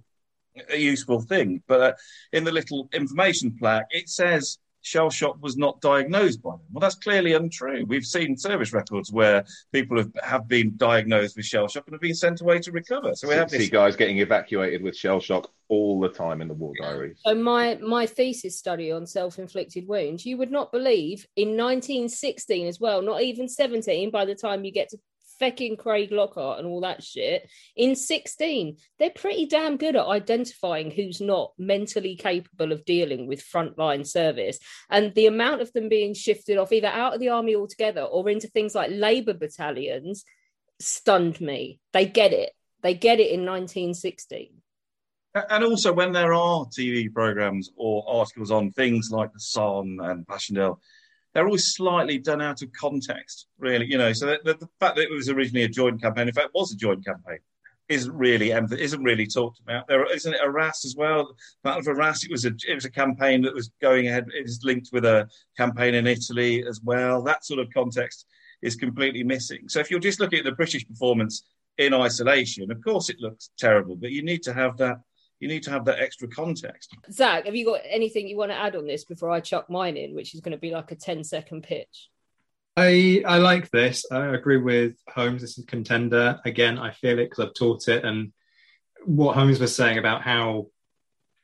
a 0.70 0.78
useful 0.78 1.22
thing. 1.22 1.62
But 1.68 1.82
uh, 1.82 1.94
in 2.34 2.44
the 2.44 2.52
little 2.52 2.90
information 2.94 3.56
plaque, 3.58 3.88
it 3.92 4.10
says 4.10 4.58
shell 4.86 5.10
shock 5.10 5.42
was 5.42 5.58
not 5.58 5.82
diagnosed 5.82 6.42
by 6.44 6.52
them. 6.52 6.62
Well, 6.72 6.80
that's 6.80 6.96
clearly 6.96 7.34
untrue. 7.34 7.86
We've 7.88 8.06
seen 8.06 8.38
service 8.38 8.72
records 8.72 9.12
where 9.12 9.44
people 9.74 9.98
have, 9.98 10.12
have 10.24 10.48
been 10.48 10.78
diagnosed 10.78 11.36
with 11.36 11.46
shell 11.46 11.68
shock 11.68 11.86
and 11.88 11.94
have 11.94 12.02
been 12.02 12.14
sent 12.14 12.42
away 12.42 12.60
to 12.60 12.72
recover. 12.72 13.16
So 13.16 13.28
we 13.28 13.34
have 13.34 13.50
see 13.50 13.58
this. 13.58 13.70
guys 13.70 13.96
getting 13.96 14.20
evacuated 14.20 14.84
with 14.84 14.96
shell 14.96 15.20
shock 15.20 15.52
all 15.70 16.00
the 16.00 16.10
time 16.10 16.42
in 16.42 16.48
the 16.48 16.54
war 16.54 16.74
diaries. 16.80 17.20
So 17.26 17.34
my 17.34 17.76
my 17.82 18.06
thesis 18.06 18.58
study 18.58 18.92
on 18.92 19.08
self-inflicted 19.08 19.88
wounds, 19.88 20.26
you 20.26 20.38
would 20.38 20.52
not 20.52 20.72
believe 20.72 21.26
in 21.36 21.58
1916 21.58 22.68
as 22.68 22.80
well, 22.80 23.02
not 23.02 23.24
even 23.24 23.50
17 23.50 24.12
by 24.12 24.26
the 24.26 24.36
time 24.36 24.64
you 24.64 24.72
get 24.72 24.90
to 24.90 25.00
fecking 25.42 25.78
Craiglockhart 25.78 26.60
and 26.60 26.68
all 26.68 26.82
that 26.82 27.04
shit. 27.04 27.50
In 27.76 27.96
16, 27.96 28.78
they're 29.00 29.10
pretty 29.10 29.46
damn 29.46 29.78
good 29.78 29.96
at 29.96 30.06
identifying 30.06 30.92
who's 30.92 31.22
not 31.22 31.54
mentally 31.58 32.16
capable 32.16 32.72
of 32.72 32.86
dealing 32.86 33.28
with 33.28 33.46
frontline 33.46 34.06
service. 34.06 34.60
And 34.90 35.14
the 35.14 35.28
amount 35.28 35.62
of 35.62 35.72
them 35.74 35.90
being 35.90 36.14
shifted 36.14 36.58
off 36.58 36.72
either 36.72 36.88
out 36.88 37.14
of 37.14 37.20
the 37.20 37.30
army 37.30 37.56
altogether 37.56 38.02
or 38.02 38.30
into 38.30 38.48
things 38.48 38.76
like 38.76 38.92
labor 38.92 39.34
battalions 39.34 40.24
stunned 40.80 41.40
me. 41.42 41.80
They 41.94 42.06
get 42.06 42.34
it. 42.34 42.52
They 42.82 42.94
get 42.94 43.20
it 43.20 43.32
in 43.32 43.46
1916. 43.46 44.62
And 45.50 45.66
also, 45.66 45.92
when 45.92 46.14
there 46.14 46.34
are 46.34 46.66
TV 46.66 47.14
programs 47.14 47.70
or 47.76 48.06
articles 48.08 48.52
on 48.52 48.72
things 48.72 49.12
like 49.12 49.34
the 49.34 49.40
Somme 49.40 50.00
and 50.00 50.26
Passchendaele, 50.26 50.80
they're 51.36 51.46
always 51.46 51.76
slightly 51.76 52.18
done 52.18 52.42
out 52.42 52.62
of 52.62 52.72
context, 52.72 53.48
really. 53.60 53.86
You 53.86 53.98
know, 53.98 54.14
so 54.14 54.26
the, 54.26 54.54
the 54.54 54.70
fact 54.80 54.96
that 54.96 55.04
it 55.04 55.12
was 55.12 55.30
originally 55.30 55.66
a 55.66 55.70
joint 55.70 56.02
campaign, 56.02 56.30
in 56.30 56.34
fact, 56.34 56.52
was 56.56 56.72
a 56.72 56.78
joint 56.78 57.06
campaign, 57.06 57.40
isn't 57.90 58.16
really 58.16 58.52
isn't 58.52 59.04
really 59.04 59.28
talked 59.28 59.60
about. 59.60 59.86
There 59.88 60.06
isn't 60.12 60.34
it 60.34 60.40
Arras 60.42 60.86
as 60.86 60.96
well. 60.98 61.36
Battle 61.62 61.82
of 61.82 61.88
Arras, 61.90 62.24
it 62.24 62.32
was 62.32 62.46
a 62.46 62.54
it 62.68 62.74
was 62.74 62.86
a 62.86 62.90
campaign 62.90 63.42
that 63.42 63.54
was 63.54 63.70
going 63.82 64.08
ahead. 64.08 64.28
It 64.34 64.46
is 64.46 64.62
linked 64.64 64.90
with 64.94 65.04
a 65.04 65.28
campaign 65.58 65.94
in 65.94 66.08
Italy 66.08 66.64
as 66.66 66.80
well. 66.82 67.22
That 67.22 67.46
sort 67.46 67.60
of 67.60 67.68
context 67.74 68.26
is 68.62 68.78
completely 68.78 69.24
missing. 69.24 69.68
So 69.68 69.82
if 69.82 69.92
you're 69.92 70.00
just 70.00 70.22
looking 70.22 70.40
at 70.40 70.46
the 70.46 70.54
British 70.54 70.88
performance 70.88 71.44
in 71.78 71.94
isolation, 71.94 72.72
of 72.72 72.82
course 72.82 73.10
it 73.10 73.20
looks 73.20 73.50
terrible, 73.60 73.98
but 73.98 74.12
you 74.12 74.24
need 74.24 74.42
to 74.44 74.54
have 74.54 74.78
that. 74.78 75.02
You 75.46 75.52
need 75.52 75.62
to 75.66 75.70
have 75.70 75.86
that 75.86 76.00
extra 76.00 76.28
context. 76.28 76.98
Zach, 77.12 77.46
have 77.46 77.56
you 77.56 77.66
got 77.66 77.82
anything 77.88 78.28
you 78.28 78.36
want 78.36 78.50
to 78.50 78.58
add 78.58 78.76
on 78.76 78.88
this 78.88 79.06
before 79.06 79.30
I 79.30 79.42
chuck 79.42 79.70
mine 79.70 79.96
in, 79.96 80.16
which 80.16 80.34
is 80.34 80.42
going 80.42 80.54
to 80.54 80.58
be 80.58 80.72
like 80.72 80.92
a 80.92 80.96
10 80.96 81.24
second 81.24 81.62
pitch? 81.62 82.10
I 82.76 83.22
I 83.28 83.38
like 83.38 83.70
this. 83.70 84.08
I 84.12 84.26
agree 84.34 84.58
with 84.58 84.96
Holmes. 85.08 85.42
This 85.42 85.60
is 85.60 85.66
contender. 85.66 86.40
Again, 86.46 86.80
I 86.80 86.90
feel 86.94 87.20
it 87.20 87.30
because 87.30 87.46
I've 87.46 87.54
taught 87.54 87.88
it. 87.90 88.04
And 88.04 88.34
what 89.04 89.36
Holmes 89.36 89.60
was 89.60 89.76
saying 89.76 90.00
about 90.00 90.24
how 90.24 90.70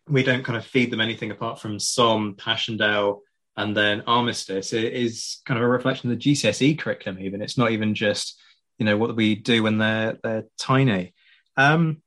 we 0.09 0.23
don't 0.23 0.43
kind 0.43 0.57
of 0.57 0.65
feed 0.65 0.89
them 0.89 0.99
anything 0.99 1.29
apart 1.29 1.59
from 1.59 1.77
Somme, 1.77 2.33
Passchendaele, 2.33 3.21
and 3.55 3.77
then 3.77 4.01
Armistice 4.07 4.73
it 4.73 4.93
is 4.93 5.43
kind 5.45 5.59
of 5.59 5.63
a 5.63 5.69
reflection 5.69 6.11
of 6.11 6.17
the 6.17 6.31
GCSE 6.31 6.79
curriculum. 6.79 7.21
Even 7.21 7.43
it's 7.43 7.55
not 7.59 7.69
even 7.69 7.93
just 7.93 8.41
you 8.79 8.85
know 8.87 8.97
what 8.97 9.15
we 9.15 9.35
do 9.35 9.61
when 9.61 9.77
they're 9.77 10.17
they're 10.23 10.45
tiny. 10.57 11.13
Um, 11.55 12.00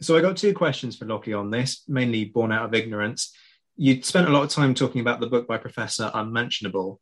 so 0.00 0.16
I 0.16 0.20
got 0.20 0.36
two 0.36 0.54
questions 0.54 0.96
for 0.96 1.04
Lockie 1.06 1.32
on 1.32 1.50
this, 1.50 1.82
mainly 1.88 2.26
born 2.26 2.52
out 2.52 2.64
of 2.64 2.74
ignorance. 2.74 3.34
You 3.76 4.02
spent 4.02 4.28
a 4.28 4.32
lot 4.32 4.42
of 4.42 4.50
time 4.50 4.74
talking 4.74 5.00
about 5.00 5.20
the 5.20 5.26
book 5.26 5.46
by 5.46 5.58
Professor 5.58 6.10
Unmentionable 6.14 7.00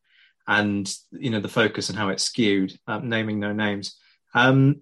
and 0.49 0.93
you 1.13 1.31
know 1.31 1.41
the 1.41 1.49
focus 1.49 1.89
and 1.89 1.99
how 1.99 2.09
it's 2.09 2.25
skewed, 2.25 2.77
um, 2.87 3.09
naming 3.09 3.39
no 3.39 3.53
names. 3.53 3.97
Um, 4.35 4.81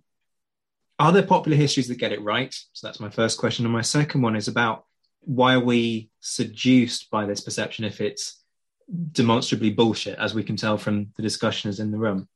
are 0.98 1.12
there 1.12 1.22
popular 1.22 1.56
histories 1.56 1.88
that 1.88 1.98
get 1.98 2.12
it 2.12 2.22
right? 2.22 2.54
So 2.72 2.86
that's 2.86 3.00
my 3.00 3.10
first 3.10 3.38
question. 3.38 3.64
And 3.64 3.72
my 3.72 3.82
second 3.82 4.22
one 4.22 4.36
is 4.36 4.48
about 4.48 4.84
why 5.20 5.54
are 5.54 5.60
we 5.60 6.10
seduced 6.20 7.10
by 7.10 7.26
this 7.26 7.40
perception 7.40 7.84
if 7.84 8.00
it's 8.00 8.42
demonstrably 9.12 9.70
bullshit, 9.70 10.18
as 10.18 10.34
we 10.34 10.44
can 10.44 10.56
tell 10.56 10.76
from 10.76 11.08
the 11.16 11.22
discussioners 11.22 11.80
in 11.80 11.90
the 11.90 11.98
room? 11.98 12.28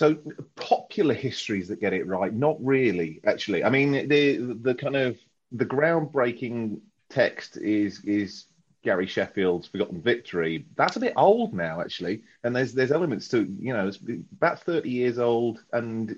So 0.00 0.16
popular 0.56 1.14
histories 1.14 1.68
that 1.68 1.80
get 1.80 1.92
it 1.92 2.06
right, 2.06 2.32
not 2.32 2.56
really. 2.60 3.20
Actually, 3.24 3.62
I 3.64 3.70
mean 3.70 4.08
the 4.08 4.36
the 4.60 4.74
kind 4.74 4.96
of 4.96 5.18
the 5.52 5.66
groundbreaking 5.66 6.80
text 7.10 7.56
is 7.56 8.04
is 8.04 8.46
Gary 8.82 9.06
Sheffield's 9.06 9.68
Forgotten 9.68 10.02
Victory. 10.02 10.66
That's 10.76 10.96
a 10.96 11.00
bit 11.00 11.14
old 11.16 11.54
now, 11.54 11.80
actually, 11.80 12.24
and 12.42 12.54
there's 12.54 12.74
there's 12.74 12.92
elements 12.92 13.28
to 13.28 13.44
you 13.58 13.72
know 13.72 13.88
it's 13.88 13.98
about 14.32 14.60
thirty 14.60 14.90
years 14.90 15.18
old 15.18 15.62
and 15.72 16.16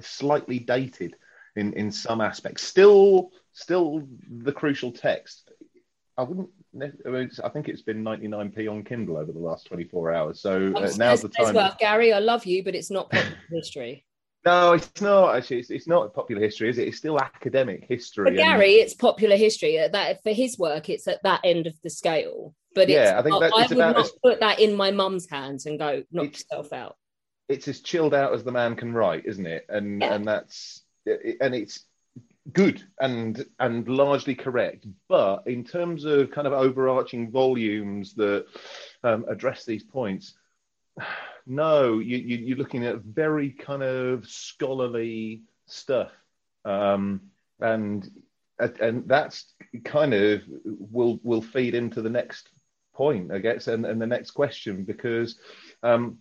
slightly 0.00 0.58
dated 0.58 1.16
in 1.56 1.72
in 1.72 1.90
some 1.90 2.20
aspects. 2.20 2.62
Still, 2.64 3.32
still 3.52 4.06
the 4.30 4.52
crucial 4.52 4.92
text. 4.92 5.50
I 6.18 6.22
wouldn't. 6.22 6.50
I, 6.82 7.08
mean, 7.08 7.30
I 7.42 7.48
think 7.48 7.68
it's 7.68 7.82
been 7.82 8.02
99p 8.04 8.70
on 8.70 8.84
Kindle 8.84 9.16
over 9.16 9.32
the 9.32 9.38
last 9.38 9.66
24 9.66 10.12
hours. 10.12 10.40
So 10.40 10.72
uh, 10.76 10.90
now's 10.96 11.22
the 11.22 11.28
time. 11.28 11.54
well, 11.54 11.76
Gary, 11.78 12.12
I 12.12 12.18
love 12.18 12.44
you, 12.46 12.62
but 12.64 12.74
it's 12.74 12.90
not 12.90 13.10
popular 13.10 13.36
history. 13.50 14.04
No, 14.44 14.74
it's 14.74 15.00
not 15.00 15.34
actually. 15.36 15.58
It's, 15.58 15.70
it's 15.70 15.88
not 15.88 16.14
popular 16.14 16.40
history, 16.40 16.68
is 16.68 16.78
it? 16.78 16.86
It's 16.86 16.98
still 16.98 17.18
academic 17.18 17.84
history. 17.88 18.24
For 18.24 18.28
and- 18.28 18.36
Gary, 18.36 18.74
it's 18.74 18.94
popular 18.94 19.36
history. 19.36 19.76
At 19.78 19.92
that 19.92 20.22
for 20.22 20.30
his 20.32 20.56
work, 20.56 20.88
it's 20.88 21.08
at 21.08 21.22
that 21.24 21.40
end 21.42 21.66
of 21.66 21.74
the 21.82 21.90
scale. 21.90 22.54
But 22.74 22.82
it's, 22.82 22.90
Yeah, 22.92 23.18
I 23.18 23.22
think 23.22 23.40
that- 23.40 23.52
I 23.52 23.62
would 23.62 23.72
about 23.72 23.96
not 23.96 24.10
put 24.22 24.40
that 24.40 24.60
in 24.60 24.74
my 24.76 24.92
mum's 24.92 25.28
hands 25.28 25.66
and 25.66 25.78
go 25.78 26.04
knock 26.12 26.26
yourself 26.26 26.72
out. 26.72 26.96
it's 27.48 27.66
as 27.68 27.80
chilled 27.80 28.14
out 28.14 28.34
as 28.34 28.44
the 28.44 28.52
man 28.52 28.76
can 28.76 28.92
write, 28.92 29.24
isn't 29.26 29.46
it? 29.46 29.66
And 29.68 30.00
Yeah. 30.00 30.14
and 30.14 30.24
that's 30.26 30.84
and 31.40 31.54
it's 31.54 31.85
good 32.52 32.82
and 33.00 33.44
and 33.58 33.88
largely 33.88 34.34
correct. 34.34 34.86
But 35.08 35.46
in 35.46 35.64
terms 35.64 36.04
of 36.04 36.30
kind 36.30 36.46
of 36.46 36.52
overarching 36.52 37.30
volumes 37.30 38.14
that 38.14 38.46
um, 39.02 39.24
address 39.28 39.64
these 39.64 39.82
points, 39.82 40.34
no, 41.46 41.98
you, 41.98 42.18
you 42.18 42.36
you're 42.38 42.58
looking 42.58 42.84
at 42.84 43.02
very 43.02 43.50
kind 43.50 43.82
of 43.82 44.26
scholarly 44.26 45.42
stuff, 45.66 46.12
um, 46.64 47.22
and 47.60 48.08
and 48.58 49.06
that's 49.06 49.52
kind 49.84 50.14
of 50.14 50.42
will 50.64 51.20
will 51.22 51.42
feed 51.42 51.74
into 51.74 52.02
the 52.02 52.10
next 52.10 52.48
point, 52.94 53.30
I 53.30 53.38
guess, 53.38 53.68
and, 53.68 53.84
and 53.84 54.00
the 54.00 54.06
next 54.06 54.32
question 54.32 54.84
because. 54.84 55.38
Um, 55.82 56.18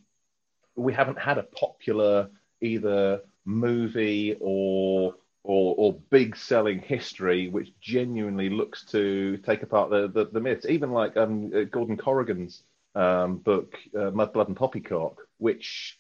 we 0.78 0.92
haven't 0.92 1.18
had 1.18 1.38
a 1.38 1.44
popular 1.44 2.30
either 2.60 3.22
movie 3.46 4.36
or 4.40 5.16
or, 5.46 5.76
or 5.78 5.94
big 6.10 6.36
selling 6.36 6.80
history 6.80 7.50
which 7.50 7.70
genuinely 7.80 8.50
looks 8.50 8.84
to 8.86 9.38
take 9.38 9.64
apart 9.64 9.90
the, 9.90 10.08
the, 10.08 10.26
the 10.32 10.40
myths. 10.40 10.66
Even 10.68 10.92
like 10.92 11.16
um, 11.18 11.52
uh, 11.56 11.64
Gordon 11.64 11.98
Corrigan's 11.98 12.64
um, 12.96 13.38
book, 13.38 13.76
uh, 13.98 14.12
Mud, 14.12 14.34
Blood 14.34 14.48
and 14.48 14.58
Poppycock, 14.58 15.22
which 15.38 15.98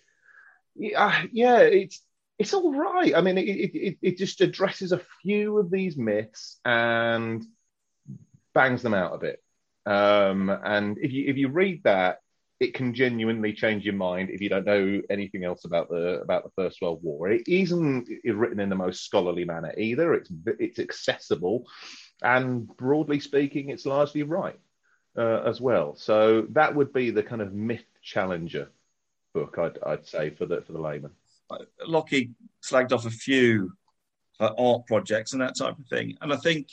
yeah, 0.75 1.23
yeah, 1.31 1.59
it's 1.59 2.01
it's 2.37 2.53
all 2.53 2.73
right. 2.73 3.15
I 3.15 3.21
mean, 3.21 3.37
it, 3.37 3.47
it, 3.47 3.75
it, 3.75 3.97
it 4.01 4.17
just 4.17 4.41
addresses 4.41 4.91
a 4.91 5.01
few 5.21 5.57
of 5.57 5.71
these 5.71 5.95
myths 5.95 6.59
and 6.65 7.45
bangs 8.53 8.81
them 8.81 8.93
out 8.93 9.13
a 9.13 9.17
bit. 9.17 9.43
Um, 9.85 10.49
and 10.49 10.97
if 10.97 11.11
you 11.11 11.25
if 11.27 11.37
you 11.37 11.49
read 11.49 11.83
that, 11.83 12.19
it 12.59 12.73
can 12.73 12.93
genuinely 12.93 13.53
change 13.53 13.83
your 13.83 13.95
mind 13.95 14.29
if 14.29 14.41
you 14.41 14.49
don't 14.49 14.65
know 14.65 15.01
anything 15.09 15.43
else 15.43 15.65
about 15.65 15.89
the 15.89 16.21
about 16.21 16.43
the 16.43 16.51
First 16.55 16.81
World 16.81 16.99
War. 17.03 17.29
It 17.29 17.47
isn't 17.47 18.07
written 18.23 18.59
in 18.59 18.69
the 18.69 18.75
most 18.75 19.03
scholarly 19.03 19.45
manner 19.45 19.73
either. 19.77 20.13
It's 20.13 20.31
it's 20.45 20.79
accessible, 20.79 21.65
and 22.21 22.67
broadly 22.77 23.19
speaking, 23.19 23.69
it's 23.69 23.85
largely 23.85 24.23
right 24.23 24.59
uh, 25.17 25.41
as 25.45 25.59
well. 25.59 25.95
So 25.95 26.47
that 26.51 26.73
would 26.75 26.93
be 26.93 27.09
the 27.11 27.23
kind 27.23 27.41
of 27.41 27.53
myth 27.53 27.85
challenger 28.01 28.69
book, 29.33 29.57
I'd 29.59 29.77
I'd 29.85 30.07
say 30.07 30.29
for 30.29 30.45
the 30.45 30.61
for 30.61 30.71
the 30.71 30.81
layman. 30.81 31.11
Lockie 31.85 32.31
slagged 32.63 32.91
off 32.91 33.05
a 33.05 33.11
few 33.11 33.73
uh, 34.39 34.51
art 34.57 34.87
projects 34.87 35.33
and 35.33 35.41
that 35.41 35.55
type 35.57 35.77
of 35.77 35.85
thing. 35.87 36.17
And 36.21 36.33
I 36.33 36.37
think, 36.37 36.69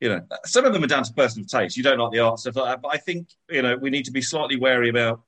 you 0.00 0.08
know, 0.08 0.20
some 0.44 0.64
of 0.64 0.72
them 0.72 0.84
are 0.84 0.88
down 0.88 1.04
to 1.04 1.12
personal 1.12 1.46
taste. 1.46 1.76
You 1.76 1.82
don't 1.82 1.98
like 1.98 2.12
the 2.12 2.20
art 2.20 2.38
stuff 2.38 2.56
like 2.56 2.66
that, 2.66 2.82
but 2.82 2.94
I 2.94 2.98
think, 2.98 3.28
you 3.48 3.62
know, 3.62 3.76
we 3.76 3.90
need 3.90 4.04
to 4.04 4.12
be 4.12 4.22
slightly 4.22 4.56
wary 4.56 4.88
about 4.88 5.22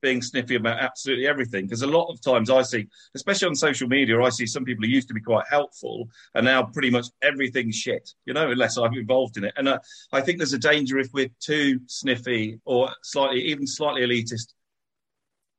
being 0.00 0.20
sniffy 0.20 0.56
about 0.56 0.80
absolutely 0.80 1.26
everything 1.26 1.64
because 1.64 1.82
a 1.82 1.86
lot 1.86 2.10
of 2.12 2.20
times 2.20 2.50
I 2.50 2.62
see, 2.62 2.88
especially 3.14 3.48
on 3.48 3.54
social 3.54 3.88
media, 3.88 4.20
I 4.20 4.30
see 4.30 4.46
some 4.46 4.64
people 4.64 4.84
who 4.84 4.90
used 4.90 5.08
to 5.08 5.14
be 5.14 5.20
quite 5.20 5.46
helpful 5.48 6.08
and 6.34 6.44
now 6.44 6.64
pretty 6.64 6.90
much 6.90 7.06
everything's 7.22 7.76
shit, 7.76 8.10
you 8.26 8.34
know, 8.34 8.50
unless 8.50 8.76
I'm 8.76 8.92
involved 8.94 9.36
in 9.36 9.44
it. 9.44 9.54
And 9.56 9.68
uh, 9.68 9.78
I 10.12 10.20
think 10.20 10.38
there's 10.38 10.52
a 10.52 10.58
danger 10.58 10.98
if 10.98 11.12
we're 11.14 11.30
too 11.40 11.80
sniffy 11.86 12.60
or 12.64 12.90
slightly, 13.02 13.42
even 13.42 13.66
slightly 13.66 14.02
elitist, 14.02 14.54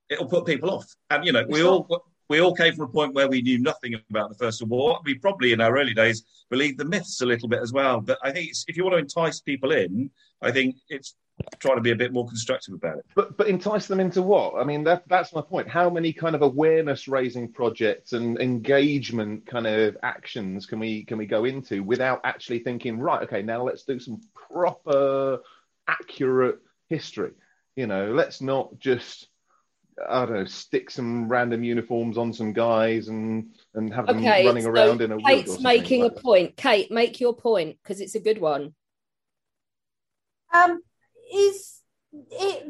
it'll 0.10 0.28
put 0.28 0.46
people 0.46 0.72
off. 0.72 0.94
And, 1.10 1.26
you 1.26 1.32
know, 1.32 1.46
we 1.48 1.62
It's 1.62 1.68
all, 1.68 2.06
we 2.30 2.40
all 2.40 2.56
came 2.56 2.74
from 2.74 2.86
a 2.86 2.91
point 2.91 3.14
where 3.14 3.28
we 3.28 3.41
knew 3.41 3.60
nothing 3.60 3.95
about 4.10 4.30
the 4.30 4.36
First 4.36 4.62
World 4.62 4.72
War. 4.72 5.00
We 5.04 5.16
probably, 5.16 5.54
in 5.54 5.62
our 5.62 5.78
early 5.78 5.94
days, 5.94 6.24
believed 6.50 6.80
the 6.80 6.86
myths 6.86 7.22
a 7.22 7.26
little 7.26 7.50
bit 7.50 7.62
as 7.62 7.74
well. 7.74 8.02
But 8.02 8.20
I 8.24 8.32
think 8.32 8.52
if 8.68 8.78
you 8.78 8.84
want 8.84 8.94
to 8.94 9.00
entice 9.00 9.41
people 9.41 9.72
in, 9.72 10.10
I 10.41 10.52
think 10.52 10.76
it's 10.90 11.16
trying 11.60 11.76
to 11.76 11.82
be 11.82 11.91
a 11.91 11.95
bit 11.95 12.14
more 12.14 12.28
constructive 12.28 12.74
about 12.74 13.00
it. 13.00 13.06
But 13.16 13.38
but 13.38 13.48
entice 13.48 13.88
them 13.88 14.00
into 14.00 14.22
what? 14.22 14.56
I 14.56 14.64
mean, 14.64 14.84
that 14.86 15.04
that's 15.08 15.34
my 15.34 15.41
point. 15.41 15.68
How 15.68 15.90
many 15.90 16.14
kind 16.14 16.36
of 16.36 16.41
awareness 16.41 17.08
raising 17.08 17.52
projects 17.52 18.14
and 18.14 18.40
engagement 18.40 19.45
kind 19.45 19.68
of 19.68 19.98
actions 20.04 20.66
can 20.66 20.80
we 20.80 21.06
can 21.06 21.18
we 21.18 21.26
go 21.26 21.45
into 21.45 21.84
without 21.84 22.22
actually 22.24 22.60
thinking, 22.60 23.00
right, 23.00 23.24
okay, 23.24 23.41
now 23.41 23.64
let's 23.64 23.84
do 23.84 24.00
some 24.00 24.22
proper, 24.34 25.40
accurate 25.88 26.60
history. 26.90 27.32
You 27.76 27.88
know, 27.88 28.14
let's 28.14 28.41
not 28.41 28.78
just 28.80 29.28
I 30.10 30.26
don't 30.26 30.34
know, 30.34 30.45
stick 30.45 30.90
some 30.90 31.28
random 31.28 31.64
uniforms 31.64 32.18
on 32.18 32.34
some 32.34 32.53
guys 32.53 33.07
and 33.07 33.53
and 33.74 33.94
have 33.94 34.07
them 34.07 34.20
Okay, 34.20 34.45
running 34.45 34.64
so 34.64 34.70
around 34.70 35.02
in 35.02 35.11
a 35.11 35.15
wood 35.15 35.26
Kate's 35.26 35.60
making 35.60 36.02
like 36.02 36.11
a 36.14 36.22
point. 36.22 36.57
Kate, 36.57 36.91
make 36.91 37.20
your 37.20 37.36
point 37.36 37.78
because 37.82 38.02
it's 38.02 38.15
a 38.15 38.20
good 38.20 38.40
one. 38.40 38.74
Um, 40.53 40.82
is 41.34 41.82
it 42.32 42.68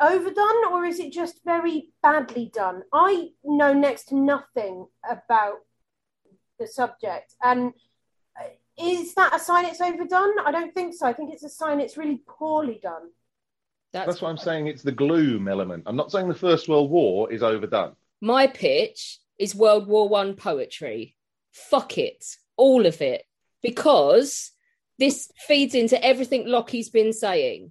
overdone 0.00 0.72
or 0.72 0.84
is 0.84 1.00
it 1.00 1.12
just 1.12 1.40
very 1.44 1.90
badly 2.02 2.50
done? 2.54 2.82
I 2.92 3.30
know 3.42 3.72
next 3.72 4.08
to 4.08 4.16
nothing 4.16 4.86
about 5.08 5.58
the 6.58 6.66
subject, 6.66 7.34
and 7.42 7.72
uh, 8.40 8.48
is 8.78 9.14
that 9.14 9.34
a 9.34 9.38
sign 9.38 9.64
it's 9.66 9.80
overdone? 9.80 10.38
I 10.44 10.50
don't 10.50 10.74
think 10.74 10.94
so. 10.94 11.06
I 11.06 11.12
think 11.12 11.32
it's 11.32 11.44
a 11.44 11.48
sign 11.48 11.80
it's 11.80 11.96
really 11.96 12.22
poorly 12.26 12.80
done. 12.82 13.10
That's, 13.94 14.20
why 14.20 14.28
I'm 14.28 14.36
saying 14.36 14.66
it's 14.66 14.82
the 14.82 14.90
gloom 14.92 15.46
element. 15.46 15.84
I'm 15.86 15.94
not 15.94 16.10
saying 16.10 16.28
the 16.28 16.34
First 16.34 16.68
World 16.68 16.90
War 16.90 17.32
is 17.32 17.44
overdone. 17.44 17.94
My 18.20 18.48
pitch 18.48 19.18
is 19.38 19.54
World 19.54 19.86
War 19.86 20.08
One 20.08 20.34
poetry. 20.34 21.16
Fuck 21.52 21.96
it, 21.96 22.24
all 22.56 22.86
of 22.86 23.00
it, 23.00 23.24
because 23.62 24.50
this 24.98 25.30
feeds 25.46 25.76
into 25.76 26.02
everything 26.04 26.46
Lockie's 26.46 26.88
been 26.88 27.12
saying. 27.12 27.70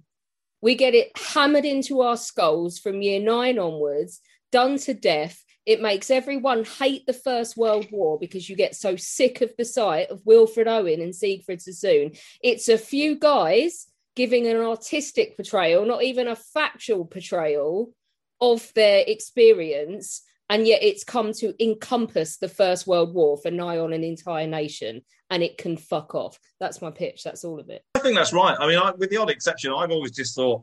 We 0.62 0.76
get 0.76 0.94
it 0.94 1.12
hammered 1.14 1.66
into 1.66 2.00
our 2.00 2.16
skulls 2.16 2.78
from 2.78 3.02
year 3.02 3.20
nine 3.20 3.58
onwards, 3.58 4.20
done 4.50 4.78
to 4.78 4.94
death. 4.94 5.44
It 5.66 5.82
makes 5.82 6.10
everyone 6.10 6.64
hate 6.64 7.06
the 7.06 7.12
First 7.12 7.54
World 7.54 7.86
War 7.90 8.18
because 8.18 8.48
you 8.48 8.56
get 8.56 8.74
so 8.74 8.96
sick 8.96 9.42
of 9.42 9.52
the 9.58 9.64
sight 9.66 10.08
of 10.10 10.24
Wilfred 10.24 10.68
Owen 10.68 11.02
and 11.02 11.14
Siegfried 11.14 11.60
Sassoon. 11.60 12.12
It's 12.42 12.70
a 12.70 12.78
few 12.78 13.18
guys 13.18 13.88
giving 14.16 14.46
an 14.46 14.56
artistic 14.56 15.36
portrayal, 15.36 15.84
not 15.86 16.02
even 16.02 16.28
a 16.28 16.36
factual 16.36 17.04
portrayal 17.04 17.92
of 18.40 18.72
their 18.74 19.04
experience. 19.06 20.22
And 20.50 20.66
yet 20.66 20.82
it's 20.82 21.04
come 21.04 21.32
to 21.34 21.54
encompass 21.62 22.36
the 22.36 22.48
First 22.48 22.86
World 22.86 23.14
War 23.14 23.38
for 23.38 23.50
nigh 23.50 23.78
on 23.78 23.92
an 23.92 24.04
entire 24.04 24.46
nation. 24.46 25.02
And 25.30 25.42
it 25.42 25.56
can 25.56 25.76
fuck 25.76 26.14
off. 26.14 26.38
That's 26.60 26.82
my 26.82 26.90
pitch. 26.90 27.24
That's 27.24 27.44
all 27.44 27.58
of 27.58 27.70
it. 27.70 27.82
I 27.94 28.00
think 28.00 28.16
that's 28.16 28.32
right. 28.32 28.56
I 28.58 28.66
mean, 28.66 28.78
I, 28.78 28.92
with 28.92 29.10
the 29.10 29.16
odd 29.16 29.30
exception, 29.30 29.72
I've 29.72 29.90
always 29.90 30.12
just 30.12 30.36
thought 30.36 30.62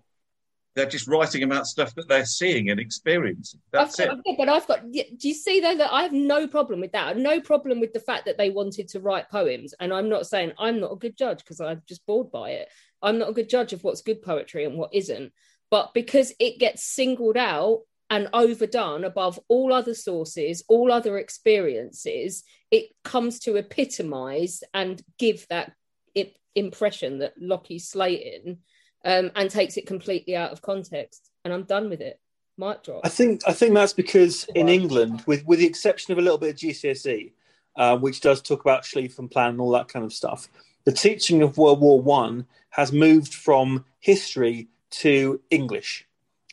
they're 0.75 0.85
just 0.85 1.07
writing 1.07 1.43
about 1.43 1.67
stuff 1.67 1.93
that 1.95 2.07
they're 2.07 2.25
seeing 2.25 2.69
and 2.69 2.79
experiencing. 2.79 3.59
That's 3.71 3.99
I've 3.99 4.09
it. 4.09 4.23
got, 4.23 4.37
but 4.37 4.49
I've 4.49 4.67
got. 4.67 4.89
Do 4.91 5.27
you 5.27 5.33
see 5.33 5.59
though 5.59 5.75
that 5.75 5.91
I 5.91 6.03
have 6.03 6.13
no 6.13 6.47
problem 6.47 6.79
with 6.79 6.93
that? 6.93 7.17
No 7.17 7.41
problem 7.41 7.79
with 7.79 7.91
the 7.91 7.99
fact 7.99 8.25
that 8.25 8.37
they 8.37 8.49
wanted 8.49 8.87
to 8.89 8.99
write 9.01 9.29
poems, 9.29 9.73
and 9.79 9.91
I'm 9.91 10.07
not 10.07 10.27
saying 10.27 10.53
I'm 10.57 10.79
not 10.79 10.93
a 10.93 10.97
good 10.97 11.17
judge 11.17 11.39
because 11.39 11.59
I'm 11.59 11.81
just 11.87 12.05
bored 12.05 12.31
by 12.31 12.51
it. 12.51 12.69
I'm 13.01 13.17
not 13.17 13.29
a 13.29 13.33
good 13.33 13.49
judge 13.49 13.73
of 13.73 13.83
what's 13.83 14.01
good 14.01 14.21
poetry 14.21 14.65
and 14.65 14.77
what 14.77 14.93
isn't. 14.93 15.33
But 15.69 15.93
because 15.93 16.33
it 16.39 16.59
gets 16.59 16.83
singled 16.83 17.37
out 17.37 17.81
and 18.09 18.27
overdone 18.33 19.05
above 19.05 19.39
all 19.47 19.71
other 19.71 19.93
sources, 19.93 20.63
all 20.67 20.91
other 20.91 21.17
experiences, 21.17 22.43
it 22.69 22.89
comes 23.03 23.39
to 23.39 23.57
epitomize 23.57 24.63
and 24.73 25.01
give 25.17 25.47
that 25.49 25.71
i- 26.17 26.33
impression 26.55 27.19
that 27.19 27.33
Lockie's 27.39 27.87
slating 27.87 28.57
um, 29.05 29.31
and 29.35 29.49
takes 29.49 29.77
it 29.77 29.87
completely 29.87 30.35
out 30.35 30.51
of 30.51 30.61
context. 30.61 31.29
And 31.45 31.53
I'm 31.53 31.63
done 31.63 31.89
with 31.89 32.01
it. 32.01 32.19
Mic 32.57 32.83
drop. 32.83 33.01
I 33.03 33.09
think 33.09 33.41
I 33.47 33.53
think 33.53 33.73
that's 33.73 33.93
because 33.93 34.43
in 34.53 34.67
England, 34.67 35.23
with 35.25 35.45
with 35.47 35.59
the 35.59 35.65
exception 35.65 36.11
of 36.11 36.17
a 36.17 36.21
little 36.21 36.37
bit 36.37 36.49
of 36.49 36.55
GCSE, 36.57 37.31
uh, 37.77 37.97
which 37.97 38.21
does 38.21 38.41
talk 38.41 38.61
about 38.61 38.83
Schlieffenplan 38.83 39.49
and 39.49 39.61
all 39.61 39.71
that 39.71 39.87
kind 39.87 40.05
of 40.05 40.13
stuff, 40.13 40.49
the 40.85 40.91
teaching 40.91 41.41
of 41.41 41.57
World 41.57 41.79
War 41.81 42.01
One 42.01 42.45
has 42.69 42.91
moved 42.91 43.33
from 43.33 43.85
history 43.99 44.67
to 44.91 45.39
English. 45.49 46.05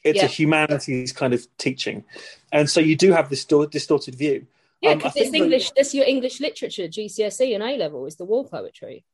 It's 0.05 0.19
Yeah. 0.19 0.25
a 0.25 0.29
humanities 0.29 1.13
kind 1.13 1.35
of 1.35 1.47
teaching, 1.59 2.05
and 2.53 2.69
so 2.71 2.81
you 2.81 2.97
do 2.97 3.13
have 3.13 3.29
this 3.31 3.45
distor- 3.45 3.71
distorted 3.71 4.15
view. 4.15 4.47
Yeah, 4.81 4.91
Um, 4.93 4.99
because 4.99 5.13
think 5.15 5.25
it's 5.27 5.33
that- 5.33 5.39
English. 5.43 5.71
That's 5.73 5.95
your 5.95 6.07
English 6.07 6.41
literature, 6.41 6.87
GCSE 6.89 7.53
and 7.55 7.63
A 7.65 7.77
level 7.77 8.07
is 8.07 8.17
the 8.17 8.25
war 8.25 8.45
poetry. 8.45 9.05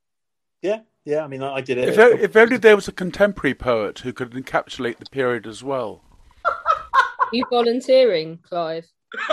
Yeah, 0.60 0.80
yeah. 1.04 1.24
I 1.24 1.26
mean, 1.26 1.42
I 1.42 1.54
I 1.54 1.60
did 1.62 1.78
it. 1.78 1.88
If, 1.88 1.98
o- 1.98 2.18
if 2.26 2.36
only 2.36 2.58
there 2.58 2.76
was 2.76 2.86
a 2.88 2.92
contemporary 2.92 3.54
poet 3.54 4.00
who 4.00 4.12
could 4.12 4.32
encapsulate 4.32 4.98
the 4.98 5.06
period 5.06 5.46
as 5.46 5.62
well. 5.64 6.02
You 7.32 7.44
volunteering, 7.50 8.38
Clive? 8.48 8.86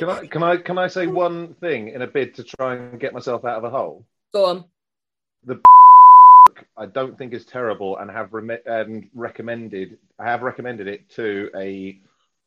Can 0.00 0.08
I 0.08 0.26
can 0.26 0.42
I 0.42 0.56
can 0.56 0.78
I 0.78 0.86
say 0.86 1.06
one 1.06 1.52
thing 1.56 1.88
in 1.88 2.00
a 2.00 2.06
bid 2.06 2.34
to 2.36 2.42
try 2.42 2.74
and 2.74 2.98
get 2.98 3.12
myself 3.12 3.44
out 3.44 3.58
of 3.58 3.64
a 3.64 3.68
hole? 3.70 4.06
Go 4.32 4.46
on. 4.46 4.64
The 5.44 5.60
I 6.78 6.86
don't 6.86 7.18
think 7.18 7.34
is 7.34 7.44
terrible 7.44 7.98
and 7.98 8.10
have 8.10 8.32
rem- 8.32 8.64
and 8.64 9.10
recommended 9.14 9.98
I 10.18 10.24
have 10.24 10.40
recommended 10.40 10.88
it 10.88 11.06
to 11.10 11.50
a 11.54 11.98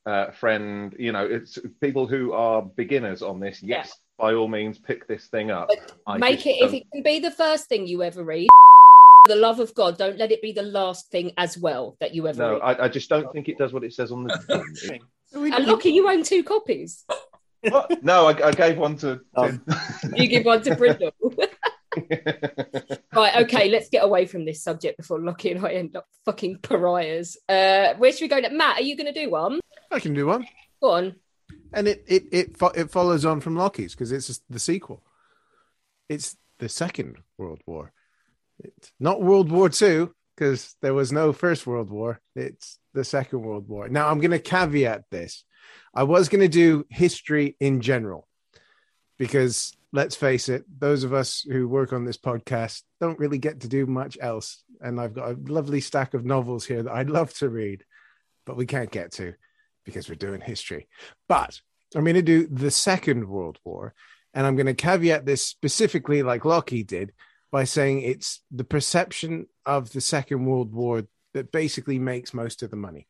uh, 0.07 0.31
friend, 0.31 0.95
you 0.97 1.11
know, 1.11 1.27
it's 1.27 1.59
people 1.79 2.07
who 2.07 2.33
are 2.33 2.63
beginners 2.63 3.21
on 3.21 3.39
this. 3.39 3.61
Yes, 3.61 3.99
by 4.17 4.33
all 4.33 4.47
means, 4.47 4.79
pick 4.79 5.07
this 5.07 5.27
thing 5.27 5.51
up. 5.51 5.69
I 6.07 6.17
Make 6.17 6.47
it 6.47 6.55
if 6.55 6.71
don't- 6.71 6.73
it 6.73 6.83
can 6.91 7.03
be 7.03 7.19
the 7.19 7.29
first 7.31 7.69
thing 7.69 7.85
you 7.85 8.01
ever 8.01 8.23
read. 8.23 8.47
For 9.27 9.35
the 9.35 9.39
love 9.39 9.59
of 9.59 9.75
God, 9.75 9.99
don't 9.99 10.17
let 10.17 10.31
it 10.31 10.41
be 10.41 10.53
the 10.53 10.63
last 10.63 11.11
thing 11.11 11.33
as 11.37 11.55
well 11.55 11.97
that 12.01 12.15
you 12.15 12.27
ever 12.27 12.41
No, 12.41 12.53
read. 12.55 12.61
I, 12.63 12.85
I 12.85 12.87
just 12.89 13.09
don't 13.09 13.31
think 13.31 13.47
it 13.47 13.59
does 13.59 13.73
what 13.73 13.83
it 13.83 13.93
says 13.93 14.11
on 14.11 14.23
the 14.23 14.71
tin. 14.75 14.99
and 15.53 15.65
lucky 15.67 15.91
you 15.91 16.09
own 16.09 16.23
two 16.23 16.43
copies. 16.43 17.05
What? 17.69 18.03
No, 18.03 18.27
I, 18.27 18.47
I 18.47 18.51
gave 18.51 18.77
one 18.77 18.97
to. 18.97 19.21
Tim. 19.37 19.63
You 20.15 20.27
give 20.27 20.45
one 20.45 20.61
to 20.63 20.75
Brindle. 20.75 21.13
right, 23.15 23.35
okay, 23.43 23.69
let's 23.69 23.89
get 23.89 24.03
away 24.03 24.25
from 24.25 24.45
this 24.45 24.63
subject 24.63 24.97
before 24.97 25.19
Lockie 25.19 25.51
and 25.51 25.65
I 25.65 25.73
end 25.73 25.95
up 25.95 26.05
fucking 26.25 26.59
pariahs. 26.59 27.37
Uh, 27.47 27.93
where 27.95 28.11
should 28.11 28.21
we 28.21 28.27
go? 28.27 28.41
To? 28.41 28.49
Matt, 28.49 28.79
are 28.79 28.83
you 28.83 28.97
going 28.97 29.13
to 29.13 29.19
do 29.19 29.29
one? 29.29 29.59
I 29.91 29.99
can 29.99 30.13
do 30.13 30.25
one. 30.27 30.47
Go 30.81 30.91
on. 30.91 31.15
And 31.71 31.87
it 31.87 32.03
it 32.07 32.23
it, 32.31 32.57
fo- 32.57 32.67
it 32.67 32.91
follows 32.91 33.25
on 33.25 33.41
from 33.41 33.55
Lockie's 33.55 33.93
because 33.93 34.11
it's 34.11 34.41
the 34.49 34.59
sequel. 34.59 35.03
It's 36.09 36.35
the 36.59 36.69
Second 36.69 37.17
World 37.37 37.61
War. 37.65 37.91
It's 38.59 38.91
not 38.99 39.21
World 39.21 39.51
War 39.51 39.69
Two 39.69 40.13
because 40.35 40.75
there 40.81 40.93
was 40.93 41.11
no 41.11 41.33
First 41.33 41.65
World 41.65 41.89
War. 41.89 42.19
It's 42.35 42.79
the 42.93 43.03
Second 43.03 43.41
World 43.41 43.67
War. 43.67 43.89
Now 43.89 44.09
I'm 44.09 44.19
going 44.19 44.31
to 44.31 44.39
caveat 44.39 45.05
this. 45.09 45.43
I 45.93 46.03
was 46.03 46.29
going 46.29 46.41
to 46.41 46.47
do 46.47 46.85
history 46.89 47.55
in 47.59 47.81
general 47.81 48.27
because 49.17 49.75
let's 49.91 50.15
face 50.15 50.49
it, 50.49 50.65
those 50.79 51.03
of 51.03 51.13
us 51.13 51.41
who 51.41 51.67
work 51.67 51.93
on 51.93 52.03
this 52.03 52.17
podcast 52.17 52.81
don't 52.99 53.19
really 53.19 53.37
get 53.37 53.61
to 53.61 53.67
do 53.67 53.85
much 53.85 54.17
else. 54.19 54.63
And 54.81 54.99
I've 54.99 55.13
got 55.13 55.29
a 55.29 55.37
lovely 55.45 55.81
stack 55.81 56.13
of 56.13 56.25
novels 56.25 56.65
here 56.65 56.83
that 56.83 56.93
I'd 56.93 57.09
love 57.09 57.33
to 57.35 57.47
read, 57.47 57.85
but 58.45 58.57
we 58.57 58.65
can't 58.65 58.91
get 58.91 59.11
to 59.13 59.35
because 59.85 60.09
we're 60.09 60.15
doing 60.15 60.41
history. 60.41 60.87
But 61.29 61.61
I'm 61.95 62.03
going 62.03 62.15
to 62.15 62.21
do 62.21 62.47
the 62.47 62.71
Second 62.71 63.27
World 63.27 63.59
War. 63.63 63.93
And 64.33 64.47
I'm 64.47 64.55
going 64.55 64.65
to 64.65 64.73
caveat 64.73 65.25
this 65.25 65.43
specifically, 65.43 66.23
like 66.23 66.43
Lockie 66.43 66.83
did, 66.83 67.13
by 67.51 67.65
saying 67.65 68.01
it's 68.01 68.41
the 68.49 68.63
perception 68.63 69.45
of 69.63 69.91
the 69.91 70.01
Second 70.01 70.45
World 70.45 70.73
War 70.73 71.03
that 71.35 71.51
basically 71.51 71.99
makes 71.99 72.33
most 72.33 72.63
of 72.63 72.71
the 72.71 72.75
money. 72.75 73.07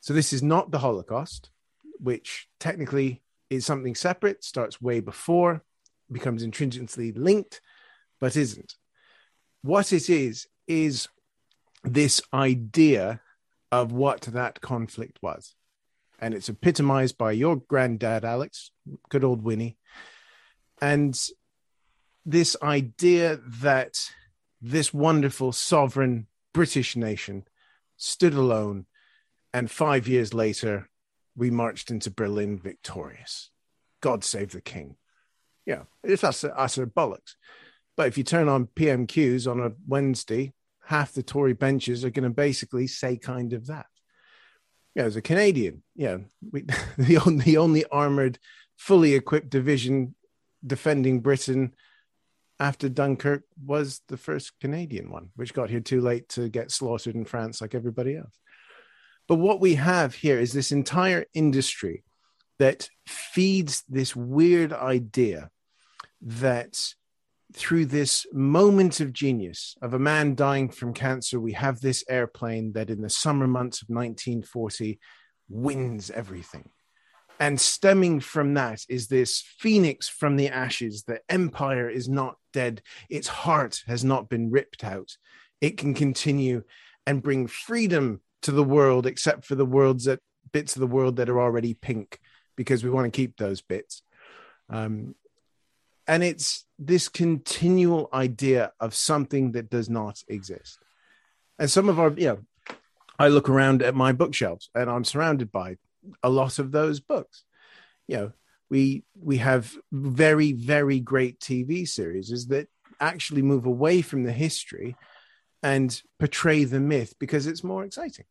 So 0.00 0.14
this 0.14 0.32
is 0.32 0.42
not 0.42 0.70
the 0.70 0.78
Holocaust, 0.78 1.50
which 1.98 2.48
technically 2.58 3.22
is 3.50 3.66
something 3.66 3.94
separate, 3.94 4.42
starts 4.44 4.80
way 4.80 5.00
before, 5.00 5.62
becomes 6.10 6.42
intrinsically 6.42 7.12
linked, 7.12 7.60
but 8.20 8.36
isn't. 8.36 8.74
What 9.62 9.92
it 9.92 10.08
is, 10.08 10.46
is 10.66 11.08
this 11.84 12.22
idea 12.32 13.20
of 13.72 13.92
what 13.92 14.22
that 14.22 14.60
conflict 14.60 15.18
was. 15.22 15.54
And 16.18 16.34
it's 16.34 16.48
epitomized 16.48 17.16
by 17.16 17.32
your 17.32 17.56
granddad, 17.56 18.24
Alex, 18.24 18.70
good 19.08 19.24
old 19.24 19.42
Winnie. 19.42 19.78
And 20.80 21.18
this 22.26 22.56
idea 22.62 23.38
that 23.60 24.10
this 24.60 24.92
wonderful 24.92 25.52
sovereign 25.52 26.26
British 26.52 26.96
nation 26.96 27.44
stood 27.96 28.34
alone, 28.34 28.86
and 29.52 29.70
five 29.70 30.06
years 30.06 30.32
later, 30.34 30.88
we 31.36 31.50
marched 31.50 31.90
into 31.90 32.10
Berlin 32.10 32.58
victorious. 32.58 33.50
God 34.00 34.24
save 34.24 34.52
the 34.52 34.60
king. 34.60 34.96
Yeah, 35.66 35.82
it's 36.02 36.24
utter, 36.24 36.52
utter 36.56 36.86
bollocks. 36.86 37.34
But 37.96 38.08
if 38.08 38.16
you 38.16 38.24
turn 38.24 38.48
on 38.48 38.66
PMQs 38.66 39.50
on 39.50 39.60
a 39.60 39.72
Wednesday, 39.86 40.52
half 40.84 41.12
the 41.12 41.22
Tory 41.22 41.52
benches 41.52 42.04
are 42.04 42.10
going 42.10 42.24
to 42.24 42.30
basically 42.30 42.86
say 42.86 43.16
kind 43.16 43.52
of 43.52 43.66
that. 43.66 43.86
Yeah, 44.94 45.04
as 45.04 45.16
a 45.16 45.22
Canadian, 45.22 45.82
yeah, 45.94 46.18
we, 46.50 46.62
the 46.98 47.18
only 47.18 47.44
the 47.44 47.56
only 47.58 47.84
armored, 47.86 48.38
fully 48.76 49.14
equipped 49.14 49.50
division 49.50 50.14
defending 50.66 51.20
Britain 51.20 51.74
after 52.58 52.88
Dunkirk 52.88 53.44
was 53.64 54.02
the 54.08 54.18
first 54.18 54.52
Canadian 54.60 55.10
one, 55.10 55.30
which 55.36 55.54
got 55.54 55.70
here 55.70 55.80
too 55.80 56.00
late 56.00 56.28
to 56.30 56.48
get 56.48 56.70
slaughtered 56.70 57.14
in 57.14 57.24
France 57.24 57.60
like 57.60 57.74
everybody 57.74 58.16
else. 58.16 58.38
But 59.30 59.38
what 59.38 59.60
we 59.60 59.76
have 59.76 60.12
here 60.12 60.40
is 60.40 60.52
this 60.52 60.72
entire 60.72 61.24
industry 61.34 62.02
that 62.58 62.90
feeds 63.06 63.84
this 63.88 64.16
weird 64.16 64.72
idea 64.72 65.50
that 66.20 66.76
through 67.54 67.86
this 67.86 68.26
moment 68.32 68.98
of 68.98 69.12
genius 69.12 69.76
of 69.80 69.94
a 69.94 70.00
man 70.00 70.34
dying 70.34 70.68
from 70.68 70.94
cancer, 70.94 71.38
we 71.38 71.52
have 71.52 71.80
this 71.80 72.02
airplane 72.08 72.72
that 72.72 72.90
in 72.90 73.02
the 73.02 73.08
summer 73.08 73.46
months 73.46 73.82
of 73.82 73.88
1940 73.88 74.98
wins 75.48 76.10
everything. 76.10 76.68
And 77.38 77.60
stemming 77.60 78.18
from 78.18 78.54
that 78.54 78.80
is 78.88 79.06
this 79.06 79.44
phoenix 79.60 80.08
from 80.08 80.38
the 80.38 80.48
ashes. 80.48 81.04
The 81.04 81.20
empire 81.28 81.88
is 81.88 82.08
not 82.08 82.34
dead, 82.52 82.82
its 83.08 83.28
heart 83.28 83.84
has 83.86 84.04
not 84.04 84.28
been 84.28 84.50
ripped 84.50 84.82
out. 84.82 85.16
It 85.60 85.78
can 85.78 85.94
continue 85.94 86.64
and 87.06 87.22
bring 87.22 87.46
freedom 87.46 88.22
to 88.42 88.52
the 88.52 88.64
world, 88.64 89.06
except 89.06 89.44
for 89.44 89.54
the 89.54 89.66
worlds 89.66 90.04
that 90.04 90.20
bits 90.52 90.76
of 90.76 90.80
the 90.80 90.86
world 90.86 91.16
that 91.16 91.28
are 91.28 91.40
already 91.40 91.74
pink, 91.74 92.18
because 92.56 92.82
we 92.82 92.90
want 92.90 93.06
to 93.06 93.16
keep 93.16 93.36
those 93.36 93.60
bits. 93.60 94.02
Um, 94.68 95.14
and 96.06 96.24
it's 96.24 96.64
this 96.78 97.08
continual 97.08 98.08
idea 98.12 98.72
of 98.80 98.94
something 98.94 99.52
that 99.52 99.70
does 99.70 99.88
not 99.88 100.22
exist. 100.28 100.78
And 101.58 101.70
some 101.70 101.88
of 101.88 102.00
our, 102.00 102.10
you 102.10 102.26
know, 102.26 102.76
I 103.18 103.28
look 103.28 103.48
around 103.48 103.82
at 103.82 103.94
my 103.94 104.12
bookshelves 104.12 104.70
and 104.74 104.88
I'm 104.88 105.04
surrounded 105.04 105.52
by 105.52 105.76
a 106.22 106.30
lot 106.30 106.58
of 106.58 106.72
those 106.72 107.00
books. 107.00 107.44
You 108.08 108.16
know, 108.16 108.32
we 108.70 109.04
we 109.20 109.36
have 109.36 109.72
very 109.92 110.52
very 110.52 111.00
great 111.00 111.38
TV 111.38 111.86
series 111.86 112.46
that 112.46 112.68
actually 112.98 113.42
move 113.42 113.66
away 113.66 114.00
from 114.02 114.24
the 114.24 114.32
history 114.32 114.96
and 115.62 116.02
portray 116.18 116.64
the 116.64 116.80
myth 116.80 117.14
because 117.18 117.46
it's 117.46 117.62
more 117.62 117.84
exciting. 117.84 118.24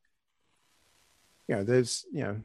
You 1.49 1.55
know, 1.55 1.63
there's 1.63 2.05
you 2.13 2.23
know 2.23 2.39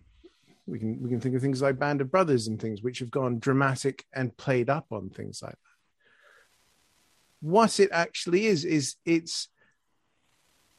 we 0.67 0.79
can 0.79 1.01
we 1.03 1.11
can 1.11 1.21
think 1.21 1.37
of 1.37 1.43
things 1.43 1.61
like 1.61 1.79
Band 1.79 2.01
of 2.01 2.11
Brothers 2.11 2.47
and 2.47 2.59
things 2.59 2.83
which 2.83 3.01
have 3.01 3.11
gone 3.11 3.39
dramatic 3.39 4.07
and 4.15 4.35
played 4.35 4.71
up 4.71 4.87
on 4.91 5.11
things 5.11 5.43
like 5.43 5.53
that. 5.53 5.59
What 7.41 7.79
it 7.79 7.91
actually 7.93 8.47
is 8.47 8.65
is 8.65 8.97
it's 9.05 9.49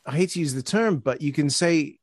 I 0.07 0.15
hate 0.15 0.31
to 0.31 0.39
use 0.39 0.56
the 0.56 0.64
term, 0.64 0.97
but 0.97 1.22
you 1.22 1.31
can 1.31 1.52
say 1.52 1.99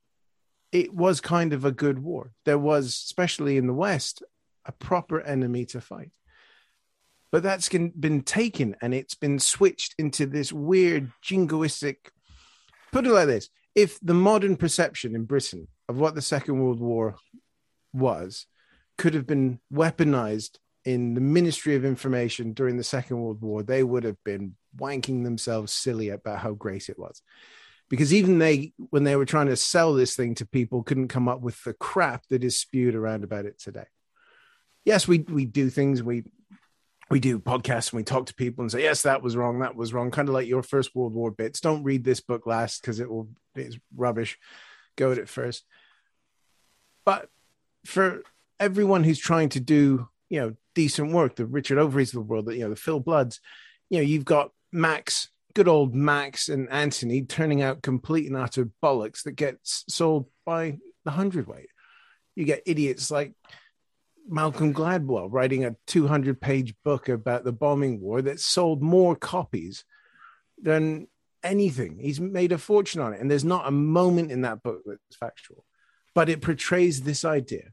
it 0.71 0.95
was 0.95 1.21
kind 1.21 1.53
of 1.53 1.65
a 1.65 1.73
good 1.73 1.99
war. 1.99 2.31
There 2.45 2.59
was, 2.59 2.87
especially 2.87 3.57
in 3.57 3.67
the 3.67 3.75
West, 3.75 4.23
a 4.65 4.71
proper 4.71 5.21
enemy 5.21 5.65
to 5.67 5.81
fight. 5.81 6.13
But 7.33 7.43
that's 7.43 7.69
been 7.69 7.93
been 7.99 8.23
taken 8.23 8.77
and 8.81 8.95
it's 8.95 9.17
been 9.17 9.41
switched 9.41 9.97
into 9.99 10.27
this 10.27 10.53
weird 10.53 11.11
jingoistic. 11.21 11.97
Put 12.93 13.07
it 13.07 13.11
like 13.11 13.27
this: 13.27 13.49
if 13.75 13.99
the 14.01 14.15
modern 14.15 14.57
perception 14.57 15.17
in 15.17 15.25
Britain 15.25 15.67
of 15.89 15.99
what 15.99 16.15
the 16.15 16.23
Second 16.23 16.61
World 16.61 16.81
War 16.81 17.17
was 17.93 18.47
could 18.99 19.15
have 19.15 19.27
been 19.27 19.61
weaponized 19.73 20.59
in 20.85 21.15
the 21.15 21.21
Ministry 21.21 21.77
of 21.77 21.85
Information 21.85 22.53
during 22.53 22.77
the 22.77 22.85
Second 22.85 23.21
World 23.21 23.41
War, 23.41 23.63
they 23.63 23.83
would 23.83 24.05
have 24.05 24.23
been 24.25 24.57
wanking 24.77 25.25
themselves 25.25 25.73
silly 25.73 26.09
about 26.09 26.39
how 26.39 26.53
great 26.53 26.89
it 26.89 26.99
was. 26.99 27.23
Because 27.89 28.13
even 28.13 28.39
they, 28.39 28.73
when 28.91 29.05
they 29.05 29.17
were 29.17 29.27
trying 29.27 29.49
to 29.49 29.57
sell 29.57 29.93
this 29.93 30.17
thing 30.17 30.35
to 30.37 30.47
people, 30.47 30.83
couldn't 30.83 31.09
come 31.09 31.29
up 31.29 31.41
with 31.41 31.63
the 31.63 31.75
crap 31.75 32.25
that 32.31 32.43
is 32.43 32.59
spewed 32.59 32.95
around 32.95 33.23
about 33.23 33.45
it 33.45 33.61
today. 33.61 33.85
Yes, 34.85 35.07
we 35.07 35.19
we 35.21 35.45
do 35.45 35.71
things, 35.71 36.03
we 36.03 36.25
we 37.11 37.21
do 37.21 37.39
podcasts 37.39 37.93
and 37.93 37.99
we 37.99 38.05
talk 38.05 38.27
to 38.27 38.35
people 38.35 38.63
and 38.63 38.73
say, 38.73 38.83
yes, 38.83 39.03
that 39.03 39.23
was 39.23 39.37
wrong, 39.37 39.61
that 39.61 39.77
was 39.77 39.93
wrong, 39.93 40.11
kind 40.11 40.29
of 40.29 40.35
like 40.35 40.49
your 40.49 40.63
first 40.63 40.95
World 40.95 41.13
War 41.13 41.31
bits. 41.31 41.61
Don't 41.61 41.85
read 41.85 42.03
this 42.03 42.21
book 42.21 42.47
last 42.47 42.81
because 42.81 42.99
it 42.99 43.11
will 43.11 43.29
it's 43.55 43.79
rubbish. 43.95 44.39
Go 44.97 45.13
at 45.13 45.19
it 45.19 45.29
first. 45.29 45.65
But 47.05 47.29
for 47.85 48.23
everyone 48.61 49.05
who's 49.05 49.19
trying 49.19 49.49
to 49.51 49.61
do 49.61 50.09
you 50.33 50.41
know 50.41 50.55
decent 50.75 51.13
work 51.13 51.37
the 51.37 51.45
richard 51.45 51.79
overys 51.79 52.09
of 52.09 52.13
the 52.13 52.21
world 52.21 52.51
you 52.53 52.61
know 52.61 52.71
the 52.71 52.77
phil 52.77 53.01
bloods 53.01 53.41
you 53.91 53.99
know 53.99 54.03
you've 54.03 54.25
got 54.25 54.51
max 54.73 55.29
good 55.55 55.69
old 55.69 55.95
max 55.95 56.49
and 56.49 56.71
anthony 56.71 57.23
turning 57.23 57.61
out 57.61 57.83
complete 57.83 58.27
and 58.27 58.37
utter 58.37 58.71
bollocks 58.83 59.25
that 59.25 59.33
gets 59.33 59.85
sold 59.89 60.27
by 60.47 60.79
the 61.05 61.11
hundredweight 61.11 61.69
you 62.35 62.45
get 62.45 62.63
idiots 62.65 63.11
like 63.11 63.35
malcolm 64.29 64.73
gladwell 64.73 65.29
writing 65.31 65.65
a 65.65 65.77
200 65.89 66.41
page 66.41 66.75
book 66.85 67.09
about 67.09 67.45
the 67.45 67.53
bombing 67.53 68.01
war 68.01 68.23
that 68.23 68.41
sold 68.41 68.81
more 68.81 69.15
copies 69.17 69.85
than 70.63 71.09
anything 71.43 71.99
he's 71.99 72.21
made 72.21 72.53
a 72.53 72.59
fortune 72.59 73.01
on 73.01 73.13
it 73.13 73.21
and 73.21 73.31
there's 73.31 73.45
not 73.45 73.67
a 73.67 73.71
moment 73.71 74.31
in 74.31 74.43
that 74.43 74.63
book 74.63 74.83
that's 74.87 75.17
factual 75.17 75.65
but 76.15 76.29
it 76.29 76.43
portrays 76.43 77.03
this 77.03 77.25
idea. 77.25 77.73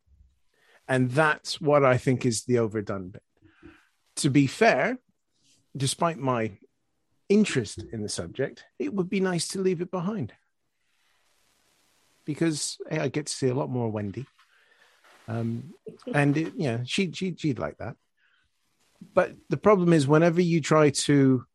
And 0.87 1.11
that's 1.11 1.61
what 1.61 1.83
I 1.83 1.97
think 1.97 2.25
is 2.25 2.43
the 2.43 2.59
overdone 2.59 3.09
bit. 3.09 3.23
To 4.17 4.29
be 4.29 4.47
fair, 4.47 4.97
despite 5.75 6.17
my 6.17 6.57
interest 7.27 7.83
in 7.91 8.01
the 8.01 8.09
subject, 8.09 8.65
it 8.79 8.93
would 8.93 9.09
be 9.09 9.19
nice 9.19 9.47
to 9.49 9.61
leave 9.61 9.81
it 9.81 9.91
behind. 9.91 10.33
Because 12.25 12.77
hey, 12.89 12.99
I 12.99 13.07
get 13.07 13.27
to 13.27 13.33
see 13.33 13.49
a 13.49 13.53
lot 13.53 13.69
more 13.69 13.89
Wendy. 13.89 14.25
Um, 15.27 15.75
and 16.11 16.35
it, 16.35 16.57
know, 16.57 16.81
she 16.85 17.11
she 17.11 17.35
she'd 17.37 17.59
like 17.59 17.77
that. 17.77 17.95
But 19.13 19.35
the 19.49 19.57
problem 19.57 19.93
is, 19.93 20.07
whenever 20.07 20.41
you 20.41 20.59
try 20.59 20.89
to 20.89 21.45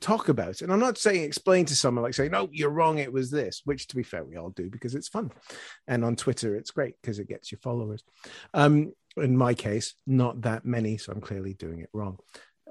talk 0.00 0.28
about 0.28 0.50
it, 0.50 0.62
and 0.62 0.72
I'm 0.72 0.80
not 0.80 0.98
saying 0.98 1.24
explain 1.24 1.64
to 1.66 1.76
someone 1.76 2.02
like 2.02 2.14
saying, 2.14 2.30
"No, 2.30 2.48
you're 2.52 2.70
wrong. 2.70 2.98
It 2.98 3.12
was 3.12 3.30
this," 3.30 3.62
which 3.64 3.86
to 3.88 3.96
be 3.96 4.02
fair, 4.02 4.24
we 4.24 4.36
all 4.36 4.50
do 4.50 4.68
because 4.70 4.94
it's 4.94 5.08
fun, 5.08 5.30
and 5.86 6.04
on 6.04 6.16
Twitter 6.16 6.56
it's 6.56 6.70
great 6.70 6.94
because 7.00 7.18
it 7.18 7.28
gets 7.28 7.52
you 7.52 7.58
followers. 7.58 8.02
Um, 8.54 8.92
in 9.16 9.36
my 9.36 9.54
case, 9.54 9.94
not 10.06 10.42
that 10.42 10.64
many, 10.64 10.96
so 10.96 11.12
I'm 11.12 11.20
clearly 11.20 11.54
doing 11.54 11.80
it 11.80 11.90
wrong. 11.92 12.18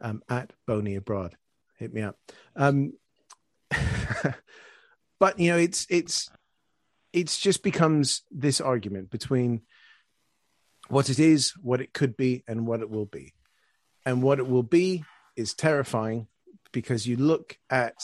Um, 0.01 0.21
at 0.29 0.51
Boney 0.67 0.95
Abroad, 0.95 1.35
hit 1.77 1.93
me 1.93 2.01
up. 2.01 2.17
Um, 2.55 2.93
but 5.19 5.39
you 5.39 5.51
know, 5.51 5.57
it's 5.57 5.85
it's 5.89 6.29
it's 7.13 7.39
just 7.39 7.63
becomes 7.63 8.23
this 8.31 8.61
argument 8.61 9.09
between 9.09 9.61
what 10.87 11.09
it 11.09 11.19
is, 11.19 11.53
what 11.61 11.81
it 11.81 11.93
could 11.93 12.17
be, 12.17 12.43
and 12.47 12.67
what 12.67 12.81
it 12.81 12.89
will 12.89 13.05
be. 13.05 13.33
And 14.05 14.23
what 14.23 14.39
it 14.39 14.47
will 14.47 14.63
be 14.63 15.03
is 15.35 15.53
terrifying 15.53 16.27
because 16.71 17.07
you 17.07 17.17
look 17.17 17.57
at 17.69 17.95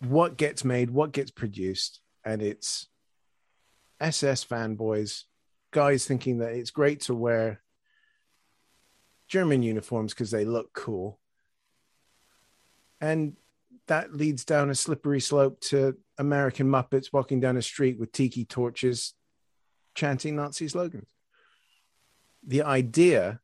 what 0.00 0.36
gets 0.36 0.64
made, 0.64 0.90
what 0.90 1.12
gets 1.12 1.30
produced, 1.30 2.00
and 2.24 2.42
it's 2.42 2.88
SS 4.00 4.44
fanboys, 4.44 5.24
guys 5.70 6.04
thinking 6.04 6.38
that 6.38 6.52
it's 6.52 6.70
great 6.70 7.00
to 7.02 7.14
wear 7.14 7.62
German 9.28 9.62
uniforms 9.62 10.12
because 10.12 10.30
they 10.30 10.44
look 10.44 10.72
cool. 10.72 11.18
And 13.00 13.36
that 13.88 14.14
leads 14.14 14.44
down 14.44 14.70
a 14.70 14.74
slippery 14.74 15.20
slope 15.20 15.60
to 15.60 15.96
American 16.18 16.68
Muppets 16.68 17.12
walking 17.12 17.40
down 17.40 17.56
a 17.56 17.62
street 17.62 17.98
with 17.98 18.12
tiki 18.12 18.44
torches 18.44 19.14
chanting 19.94 20.36
Nazi 20.36 20.68
slogans. 20.68 21.08
The 22.46 22.62
idea 22.62 23.40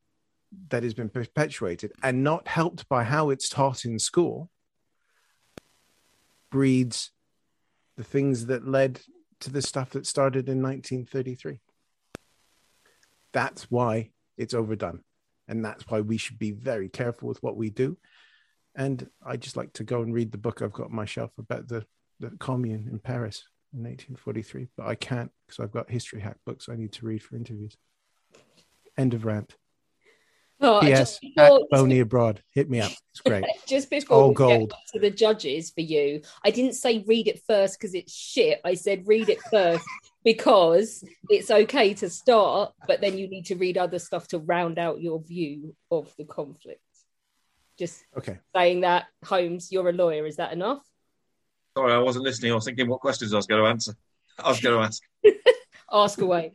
that 0.69 0.83
has 0.83 0.95
been 0.95 1.09
perpetuated 1.09 1.93
and 2.03 2.25
not 2.25 2.49
helped 2.49 2.89
by 2.89 3.05
how 3.05 3.31
it's 3.31 3.49
taught 3.49 3.85
in 3.85 3.99
school 3.99 4.51
breeds 6.51 7.11
the 7.97 8.05
things 8.05 8.47
that 8.47 8.67
led 8.67 9.01
to 9.41 9.51
the 9.51 9.63
stuff 9.63 9.91
that 9.91 10.07
started 10.07 10.49
in 10.49 10.63
1933. 10.63 11.59
That's 13.33 13.71
why 13.71 14.11
it's 14.37 14.55
overdone. 14.55 15.03
And 15.49 15.65
that's 15.65 15.85
why 15.89 16.01
we 16.01 16.17
should 16.17 16.39
be 16.39 16.53
very 16.53 16.89
careful 16.89 17.29
with 17.29 17.43
what 17.43 17.57
we 17.57 17.71
do. 17.71 17.97
And 18.75 19.09
I 19.25 19.37
just 19.37 19.57
like 19.57 19.73
to 19.75 19.85
go 19.85 20.03
and 20.03 20.15
read 20.15 20.33
the 20.33 20.39
book 20.39 20.63
I've 20.63 20.73
got 20.73 20.87
on 20.87 20.95
my 20.95 21.05
shelf 21.05 21.33
about 21.39 21.69
the, 21.69 21.85
the 22.21 22.31
commune 22.39 22.89
in 22.91 22.99
Paris 22.99 23.45
in 23.75 23.81
1843, 23.81 24.69
but 24.77 24.87
I 24.87 24.95
can't 24.95 25.31
because 25.47 25.63
I've 25.63 25.73
got 25.73 25.91
history 25.91 26.21
hack 26.21 26.37
books 26.47 26.69
I 26.69 26.77
need 26.77 26.93
to 26.93 27.07
read 27.07 27.23
for 27.23 27.37
interviews. 27.37 27.77
End 28.97 29.15
of 29.15 29.25
rant. 29.25 29.57
Oh, 30.63 30.81
P.S. 30.81 31.19
just 31.21 31.25
At 31.37 31.49
before- 31.51 31.67
Boney 31.71 32.01
Abroad. 32.01 32.43
Hit 32.53 32.71
me 32.71 32.81
up. 32.81 32.93
It's 33.11 33.21
great. 33.21 33.45
Just 33.67 33.93
It's 33.93 34.05
before 34.05 34.17
all 34.23 34.29
we 34.31 34.35
gold. 34.35 34.71
get 34.71 34.79
to 34.95 34.99
the 35.01 35.11
judges 35.11 35.71
for 35.71 35.81
you, 35.83 36.23
I 36.45 36.51
didn't 36.51 36.75
say 36.75 37.05
read 37.07 37.27
it 37.29 37.43
first 37.47 37.79
because 37.79 37.95
it's 37.95 38.15
shit. 38.15 38.61
I 38.65 38.75
said 38.75 39.07
read 39.07 39.29
it 39.29 39.41
first 39.51 39.85
because 40.25 41.05
it's 41.29 41.51
okay 41.51 41.95
to 41.95 42.09
start, 42.09 42.73
but 42.87 43.01
then 43.01 43.19
you 43.19 43.29
need 43.29 43.47
to 43.47 43.55
read 43.57 43.77
other 43.77 43.99
stuff 43.99 44.29
to 44.29 44.39
round 44.39 44.79
out 44.79 45.01
your 45.03 45.21
view 45.21 45.75
of 45.91 46.15
the 46.17 46.25
conflict. 46.25 46.81
Just 47.79 48.05
Okay. 48.17 48.39
saying 48.55 48.83
that, 48.83 49.07
Holmes, 49.25 49.71
you're 49.73 49.89
a 49.89 49.93
lawyer. 49.93 50.27
Is 50.27 50.37
that 50.37 50.53
enough? 50.53 50.83
Sorry, 51.77 51.93
I 51.93 51.99
wasn't 51.99 52.25
listening. 52.25 52.53
I 52.53 52.55
was 52.55 52.65
thinking 52.67 52.89
what 52.89 53.01
questions 53.01 53.33
I 53.33 53.37
was 53.37 53.47
going 53.47 53.63
to 53.63 53.69
answer. 53.69 53.95
I 54.39 54.49
was 54.49 54.61
going 54.61 54.77
to 54.79 54.83
ask. 54.85 55.03
Ask 55.93 56.21
away. 56.23 56.53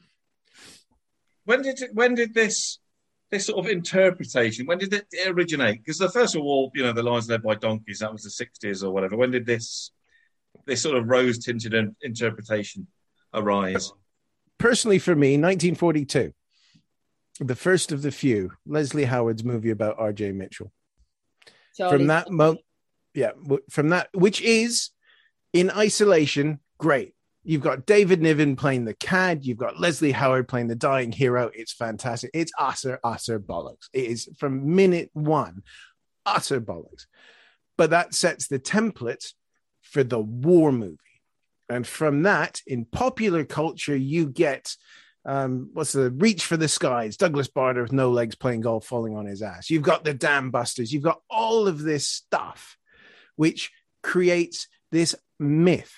When 1.45 1.61
did 1.61 1.79
when 1.93 2.15
did 2.15 2.33
this 2.33 2.79
this 3.29 3.45
sort 3.45 3.65
of 3.65 3.71
interpretation 3.71 4.65
when 4.65 4.77
did 4.77 4.93
it 4.93 5.07
originate? 5.27 5.83
Because 5.83 5.97
the 5.97 6.09
first 6.09 6.35
of 6.35 6.41
all, 6.41 6.71
you 6.73 6.83
know, 6.83 6.93
the 6.93 7.03
lines 7.03 7.29
led 7.29 7.43
by 7.43 7.55
donkeys 7.55 7.99
that 7.99 8.11
was 8.11 8.23
the 8.23 8.29
sixties 8.29 8.83
or 8.83 8.93
whatever. 8.93 9.17
When 9.17 9.31
did 9.31 9.45
this 9.45 9.91
this 10.65 10.81
sort 10.81 10.97
of 10.97 11.07
rose 11.07 11.39
tinted 11.39 11.73
interpretation 12.01 12.87
arise? 13.33 13.91
Personally, 14.57 14.99
for 14.99 15.15
me, 15.15 15.37
1942, 15.37 16.33
the 17.39 17.55
first 17.55 17.91
of 17.91 18.01
the 18.01 18.11
few, 18.11 18.51
Leslie 18.65 19.05
Howard's 19.05 19.43
movie 19.43 19.69
about 19.69 19.99
R.J. 19.99 20.31
Mitchell. 20.31 20.71
Charlie 21.75 21.97
from 21.97 22.07
that 22.07 22.31
moment, 22.31 22.61
yeah, 23.13 23.31
from 23.69 23.89
that, 23.89 24.09
which 24.13 24.41
is 24.41 24.89
in 25.53 25.69
isolation, 25.69 26.59
great. 26.79 27.13
You've 27.47 27.61
got 27.61 27.85
David 27.85 28.21
Niven 28.21 28.57
playing 28.57 28.83
the 28.83 28.93
cad. 28.93 29.45
You've 29.45 29.57
got 29.57 29.79
Leslie 29.79 30.11
Howard 30.11 30.49
playing 30.49 30.67
the 30.67 30.75
dying 30.75 31.13
hero. 31.13 31.49
It's 31.53 31.71
fantastic. 31.71 32.29
It's 32.33 32.51
utter, 32.59 32.99
utter 33.05 33.39
bollocks. 33.39 33.87
It 33.93 34.03
is 34.03 34.29
from 34.37 34.75
minute 34.75 35.09
one, 35.13 35.63
utter 36.25 36.59
bollocks. 36.59 37.05
But 37.77 37.91
that 37.91 38.13
sets 38.13 38.47
the 38.47 38.59
template 38.59 39.31
for 39.81 40.03
the 40.03 40.19
war 40.19 40.73
movie. 40.73 40.97
And 41.69 41.87
from 41.87 42.23
that, 42.23 42.61
in 42.67 42.83
popular 42.83 43.45
culture, 43.45 43.95
you 43.95 44.27
get 44.27 44.75
um, 45.23 45.69
what's 45.71 45.93
the 45.93 46.11
reach 46.11 46.43
for 46.43 46.57
the 46.57 46.67
skies? 46.67 47.15
Douglas 47.15 47.47
Bader 47.47 47.83
with 47.83 47.93
no 47.93 48.11
legs 48.11 48.35
playing 48.35 48.61
golf, 48.61 48.85
falling 48.85 49.15
on 49.15 49.25
his 49.25 49.41
ass. 49.41 49.69
You've 49.69 49.83
got 49.83 50.03
the 50.03 50.13
Dam 50.13 50.51
Busters. 50.51 50.91
You've 50.91 51.03
got 51.03 51.21
all 51.29 51.69
of 51.69 51.81
this 51.81 52.09
stuff, 52.09 52.77
which 53.37 53.71
creates 54.03 54.67
this 54.91 55.15
myth 55.39 55.93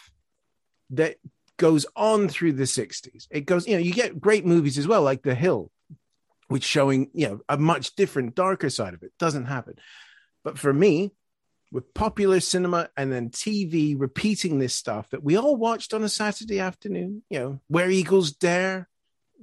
that 0.92 1.18
goes 1.60 1.86
on 1.96 2.30
through 2.30 2.54
the 2.54 2.64
60s. 2.64 3.28
It 3.30 3.46
goes, 3.46 3.68
you 3.68 3.76
know, 3.76 3.82
you 3.82 3.94
get 3.94 4.20
great 4.20 4.46
movies 4.46 4.80
as 4.80 4.88
well, 4.88 5.04
like 5.04 5.22
The 5.22 5.36
Hill, 5.36 5.70
which 6.48 6.64
showing, 6.64 7.12
you 7.14 7.28
know, 7.28 7.42
a 7.48 7.58
much 7.58 7.96
different, 7.96 8.34
darker 8.34 8.72
side 8.72 8.96
of 8.96 9.04
it. 9.04 9.12
Doesn't 9.20 9.46
happen. 9.46 9.76
But 10.44 10.58
for 10.58 10.74
me, 10.74 11.12
with 11.72 11.94
popular 11.94 12.40
cinema 12.40 12.90
and 12.98 13.12
then 13.12 13.30
TV 13.30 13.94
repeating 13.96 14.58
this 14.58 14.74
stuff 14.74 15.10
that 15.12 15.24
we 15.24 15.38
all 15.38 15.56
watched 15.56 15.94
on 15.94 16.04
a 16.04 16.10
Saturday 16.10 16.60
afternoon, 16.60 17.22
you 17.30 17.40
know, 17.40 17.60
Where 17.68 17.92
Eagles 17.92 18.32
Dare, 18.32 18.88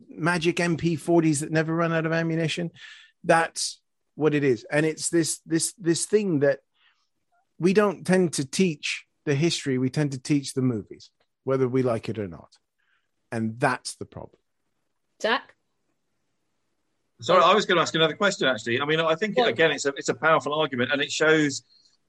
Magic 0.09 0.56
MP40s 0.56 1.40
that 1.40 1.52
never 1.52 1.74
run 1.74 1.93
out 1.93 2.06
of 2.06 2.12
ammunition. 2.12 2.70
That's 3.22 3.80
what 4.14 4.34
it 4.34 4.43
is. 4.43 4.64
And 4.70 4.84
it's 4.84 5.10
this 5.10 5.40
this 5.47 5.74
this 5.74 6.06
thing 6.06 6.40
that 6.40 6.60
we 7.59 7.72
don't 7.72 8.05
tend 8.05 8.34
to 8.34 8.44
teach 8.44 9.05
the 9.26 9.34
history, 9.34 9.78
we 9.78 9.90
tend 9.90 10.12
to 10.12 10.18
teach 10.18 10.55
the 10.55 10.62
movies, 10.62 11.10
whether 11.47 11.68
we 11.68 11.82
like 11.82 12.09
it 12.09 12.18
or 12.18 12.27
not. 12.27 12.59
And 13.31 13.59
that's 13.60 13.94
the 13.94 14.05
problem. 14.05 14.40
Zach? 15.23 15.55
Sorry, 17.20 17.43
I 17.43 17.55
was 17.55 17.64
going 17.64 17.77
to 17.77 17.82
ask 17.82 17.94
another 17.94 18.16
question. 18.16 18.48
Actually, 18.48 18.81
I 18.81 18.85
mean, 18.85 19.01
I 19.01 19.14
think 19.14 19.39
again, 19.39 19.70
it's 19.70 19.86
a 19.86 19.94
it's 19.97 20.10
a 20.10 20.14
powerful 20.14 20.52
argument, 20.52 20.93
and 20.93 21.01
it 21.01 21.10
shows 21.10 21.62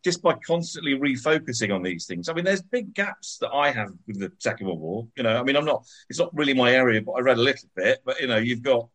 just 0.03 0.21
by 0.21 0.33
constantly 0.45 0.95
refocusing 0.95 1.73
on 1.73 1.81
these 1.81 2.05
things. 2.05 2.27
I 2.27 2.33
mean, 2.33 2.43
there's 2.43 2.61
big 2.61 2.93
gaps 2.93 3.37
that 3.39 3.51
I 3.51 3.71
have 3.71 3.89
with 4.05 4.19
the 4.19 4.31
Second 4.39 4.67
World 4.67 4.81
War. 4.81 5.07
You 5.15 5.23
know, 5.23 5.39
I 5.39 5.43
mean, 5.43 5.55
I'm 5.55 5.65
not 5.65 5.85
it's 6.09 6.19
not 6.19 6.35
really 6.35 6.53
my 6.53 6.73
area, 6.73 7.01
but 7.01 7.13
I 7.13 7.21
read 7.21 7.37
a 7.37 7.41
little 7.41 7.69
bit. 7.75 7.99
But 8.03 8.19
you 8.19 8.27
know, 8.27 8.37
you've 8.37 8.63
got 8.63 8.89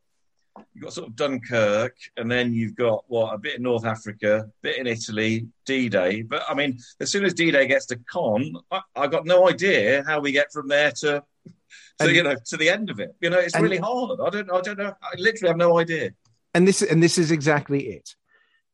you've 0.75 0.85
got 0.85 0.93
sort 0.93 1.09
of 1.09 1.17
Dunkirk, 1.17 1.97
and 2.17 2.31
then 2.31 2.53
you've 2.53 2.75
got 2.75 3.05
what 3.09 3.33
a 3.35 3.39
bit 3.39 3.57
in 3.57 3.63
North 3.63 3.85
Africa, 3.85 4.41
a 4.47 4.51
bit 4.63 4.79
in 4.79 4.87
Italy, 4.87 5.47
D-Day. 5.67 6.23
But 6.23 6.43
I 6.49 6.55
mean, 6.55 6.79
as 7.01 7.11
soon 7.11 7.25
as 7.25 7.35
D-Day 7.35 7.67
gets 7.67 7.87
to 7.87 7.97
Caen, 8.13 8.53
I, 8.71 8.81
I 8.97 9.07
got 9.07 9.25
no 9.27 9.49
idea 9.49 10.05
how 10.07 10.21
we 10.21 10.33
get 10.33 10.53
from 10.53 10.69
there 10.69 10.93
to. 11.01 11.23
To 11.99 12.07
And- 12.07 12.17
you 12.17 12.23
know, 12.23 12.35
to 12.47 12.57
the 12.57 12.69
end 12.71 12.89
of 12.91 13.01
it, 13.01 13.15
you 13.21 13.29
know, 13.31 13.39
it's 13.39 13.55
and- 13.55 13.63
really 13.63 13.77
hard. 13.79 14.19
I 14.21 14.31
don't, 14.31 14.51
I 14.51 14.61
don't 14.63 14.79
know. 14.79 14.95
I 15.03 15.15
literally 15.19 15.49
have 15.49 15.57
no 15.59 15.79
idea. 15.79 16.11
and 16.55 16.67
this 16.69 16.81
and 16.83 17.03
this 17.03 17.17
is 17.19 17.31
exactly 17.31 17.87
it 17.97 18.15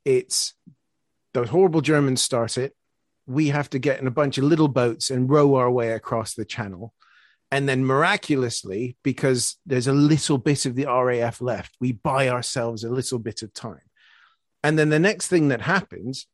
it's 0.05 0.55
those 1.35 1.49
horrible 1.49 1.81
germans 1.81 2.23
start 2.23 2.57
it 2.59 2.75
we 3.27 3.49
have 3.49 3.69
to 3.71 3.79
get 3.79 4.01
in 4.01 4.07
a 4.07 4.11
bunch 4.11 4.39
of 4.39 4.45
little 4.45 4.69
boats 4.69 5.11
and 5.11 5.29
row 5.31 5.55
our 5.57 5.71
way 5.71 5.93
across 5.93 6.35
the 6.35 6.45
channel 6.45 6.93
and 7.51 7.69
then 7.69 7.85
miraculously 7.85 8.97
because 9.03 9.57
there's 9.65 9.87
a 9.87 9.93
little 9.93 10.39
bit 10.39 10.67
of 10.67 10.75
the 10.75 10.85
raf 10.85 11.41
left 11.41 11.77
we 11.81 11.93
buy 11.93 12.29
ourselves 12.29 12.85
a 12.85 12.91
little 12.91 13.19
bit 13.19 13.43
of 13.43 13.53
time 13.53 13.81
and 14.63 14.79
then 14.79 14.89
the 14.89 14.99
next 14.99 15.29
thing 15.29 15.49
that 15.49 15.61
happens 15.61 16.27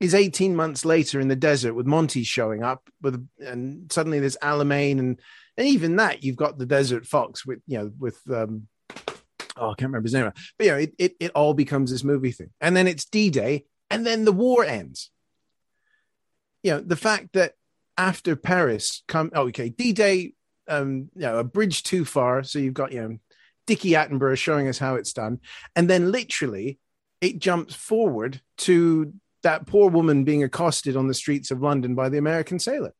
is 0.00 0.14
18 0.14 0.54
months 0.54 0.84
later 0.84 1.20
in 1.20 1.28
the 1.28 1.36
desert 1.36 1.74
with 1.74 1.86
monty 1.86 2.24
showing 2.24 2.62
up 2.62 2.88
with 3.00 3.26
and 3.38 3.90
suddenly 3.92 4.20
there's 4.20 4.36
alamein 4.38 4.98
and 4.98 5.20
and 5.56 5.68
even 5.68 5.96
that 5.96 6.24
you've 6.24 6.36
got 6.36 6.58
the 6.58 6.66
desert 6.66 7.06
fox 7.06 7.46
with 7.46 7.60
you 7.66 7.78
know 7.78 7.90
with 7.98 8.20
um 8.30 8.66
oh, 9.56 9.70
I 9.70 9.74
can't 9.74 9.90
remember 9.90 10.06
his 10.06 10.14
name. 10.14 10.32
But 10.58 10.64
you 10.64 10.72
know, 10.72 10.78
it, 10.78 10.94
it, 10.98 11.16
it 11.20 11.30
all 11.34 11.54
becomes 11.54 11.90
this 11.90 12.04
movie 12.04 12.32
thing. 12.32 12.50
And 12.60 12.76
then 12.76 12.86
it's 12.86 13.04
D 13.04 13.30
Day, 13.30 13.64
and 13.90 14.06
then 14.06 14.24
the 14.24 14.32
war 14.32 14.64
ends. 14.64 15.10
You 16.62 16.72
know, 16.72 16.80
the 16.80 16.96
fact 16.96 17.34
that 17.34 17.52
after 17.96 18.36
Paris 18.36 19.02
come 19.08 19.30
oh, 19.34 19.48
okay, 19.48 19.68
D 19.68 19.92
Day, 19.92 20.34
um, 20.68 21.10
you 21.14 21.22
know, 21.22 21.38
a 21.38 21.44
bridge 21.44 21.82
too 21.82 22.04
far. 22.04 22.42
So 22.42 22.58
you've 22.58 22.74
got, 22.74 22.92
you 22.92 23.00
know, 23.00 23.18
Dickie 23.66 23.90
Attenborough 23.90 24.36
showing 24.36 24.68
us 24.68 24.78
how 24.78 24.96
it's 24.96 25.12
done. 25.12 25.40
And 25.74 25.88
then 25.88 26.12
literally 26.12 26.78
it 27.20 27.38
jumps 27.38 27.74
forward 27.74 28.40
to 28.58 29.12
that 29.42 29.66
poor 29.66 29.90
woman 29.90 30.24
being 30.24 30.42
accosted 30.42 30.96
on 30.96 31.06
the 31.06 31.14
streets 31.14 31.50
of 31.50 31.62
London 31.62 31.94
by 31.94 32.08
the 32.08 32.18
American 32.18 32.58
sailor. 32.58 32.94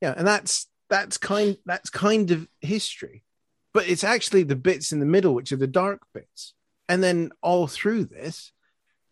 Yeah, 0.00 0.14
and 0.16 0.26
that's 0.26 0.66
that's 0.88 1.18
kind 1.18 1.56
that's 1.64 1.90
kind 1.90 2.30
of 2.30 2.46
history 2.60 3.24
but 3.72 3.88
it's 3.88 4.04
actually 4.04 4.42
the 4.42 4.56
bits 4.56 4.92
in 4.92 5.00
the 5.00 5.06
middle 5.06 5.34
which 5.34 5.52
are 5.52 5.56
the 5.56 5.66
dark 5.66 6.02
bits. 6.12 6.54
And 6.88 7.02
then 7.02 7.30
all 7.42 7.66
through 7.66 8.06
this, 8.06 8.52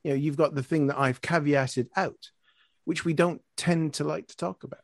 you 0.04 0.10
know, 0.10 0.16
you've 0.16 0.36
got 0.36 0.54
the 0.54 0.62
thing 0.62 0.88
that 0.88 0.98
I've 0.98 1.20
caveated 1.20 1.88
out, 1.96 2.30
which 2.84 3.04
we 3.04 3.14
don't 3.14 3.42
tend 3.56 3.94
to 3.94 4.04
like 4.04 4.28
to 4.28 4.36
talk 4.36 4.64
about. 4.64 4.80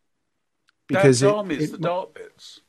Dad's 0.95 1.23
it- 1.23 1.29
arm 1.33 1.51
is 1.51 1.65
it- 1.65 1.73
the 1.73 1.79
dark 1.79 2.15
bits. 2.15 2.61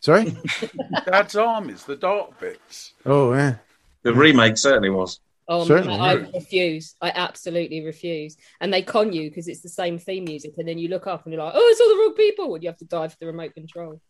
Sorry? 0.00 0.36
Dad's 1.06 1.34
Army 1.34 1.72
is 1.72 1.82
the 1.84 1.96
dark 1.96 2.38
bits. 2.38 2.92
Oh, 3.04 3.32
yeah. 3.32 3.56
The 4.02 4.14
remake 4.14 4.56
certainly 4.56 4.90
was. 4.90 5.18
Oh, 5.48 5.64
Certainly, 5.64 5.98
I 5.98 6.14
yeah. 6.14 6.26
refuse. 6.34 6.94
I 7.00 7.10
absolutely 7.12 7.84
refuse. 7.84 8.36
And 8.60 8.72
they 8.72 8.82
con 8.82 9.12
you 9.12 9.28
because 9.30 9.48
it's 9.48 9.62
the 9.62 9.68
same 9.68 9.98
theme 9.98 10.24
music, 10.24 10.54
and 10.58 10.68
then 10.68 10.78
you 10.78 10.88
look 10.88 11.06
up 11.08 11.24
and 11.24 11.32
you're 11.32 11.42
like, 11.42 11.54
"Oh, 11.56 11.68
it's 11.70 11.80
all 11.80 11.88
the 11.88 11.94
wrong 11.96 12.14
people," 12.16 12.54
and 12.54 12.62
you 12.62 12.68
have 12.68 12.78
to 12.78 12.84
dive 12.84 13.12
for 13.12 13.18
the 13.20 13.26
remote 13.26 13.54
control. 13.54 14.00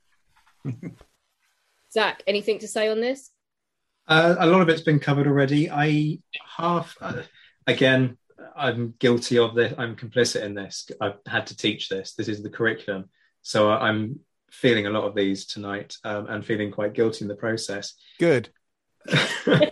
Zach, 1.92 2.22
anything 2.26 2.58
to 2.60 2.68
say 2.68 2.88
on 2.88 3.00
this? 3.00 3.30
Uh, 4.08 4.36
a 4.38 4.46
lot 4.46 4.60
of 4.62 4.68
it's 4.68 4.82
been 4.82 5.00
covered 5.00 5.26
already. 5.26 5.70
I 5.70 6.18
half 6.56 6.96
uh, 7.00 7.22
again. 7.66 8.18
I'm 8.54 8.94
guilty 8.98 9.38
of 9.38 9.54
this. 9.54 9.74
I'm 9.76 9.96
complicit 9.96 10.42
in 10.42 10.54
this. 10.54 10.90
I've 11.00 11.18
had 11.26 11.46
to 11.48 11.56
teach 11.56 11.88
this. 11.88 12.12
This 12.14 12.28
is 12.28 12.42
the 12.42 12.50
curriculum. 12.50 13.08
So 13.46 13.70
I'm 13.70 14.18
feeling 14.50 14.86
a 14.88 14.90
lot 14.90 15.04
of 15.04 15.14
these 15.14 15.46
tonight 15.46 15.94
um, 16.02 16.26
and 16.26 16.44
feeling 16.44 16.72
quite 16.72 16.94
guilty 16.94 17.24
in 17.24 17.28
the 17.28 17.36
process. 17.36 17.94
Good. 18.18 18.48
Thanks 19.06 19.70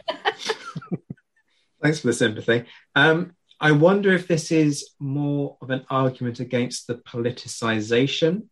for 1.99 2.07
the 2.07 2.13
sympathy. 2.13 2.67
Um, 2.95 3.33
I 3.59 3.73
wonder 3.73 4.13
if 4.13 4.29
this 4.29 4.53
is 4.53 4.91
more 5.01 5.57
of 5.61 5.71
an 5.71 5.85
argument 5.91 6.39
against 6.39 6.87
the 6.87 6.95
politicization 6.95 8.45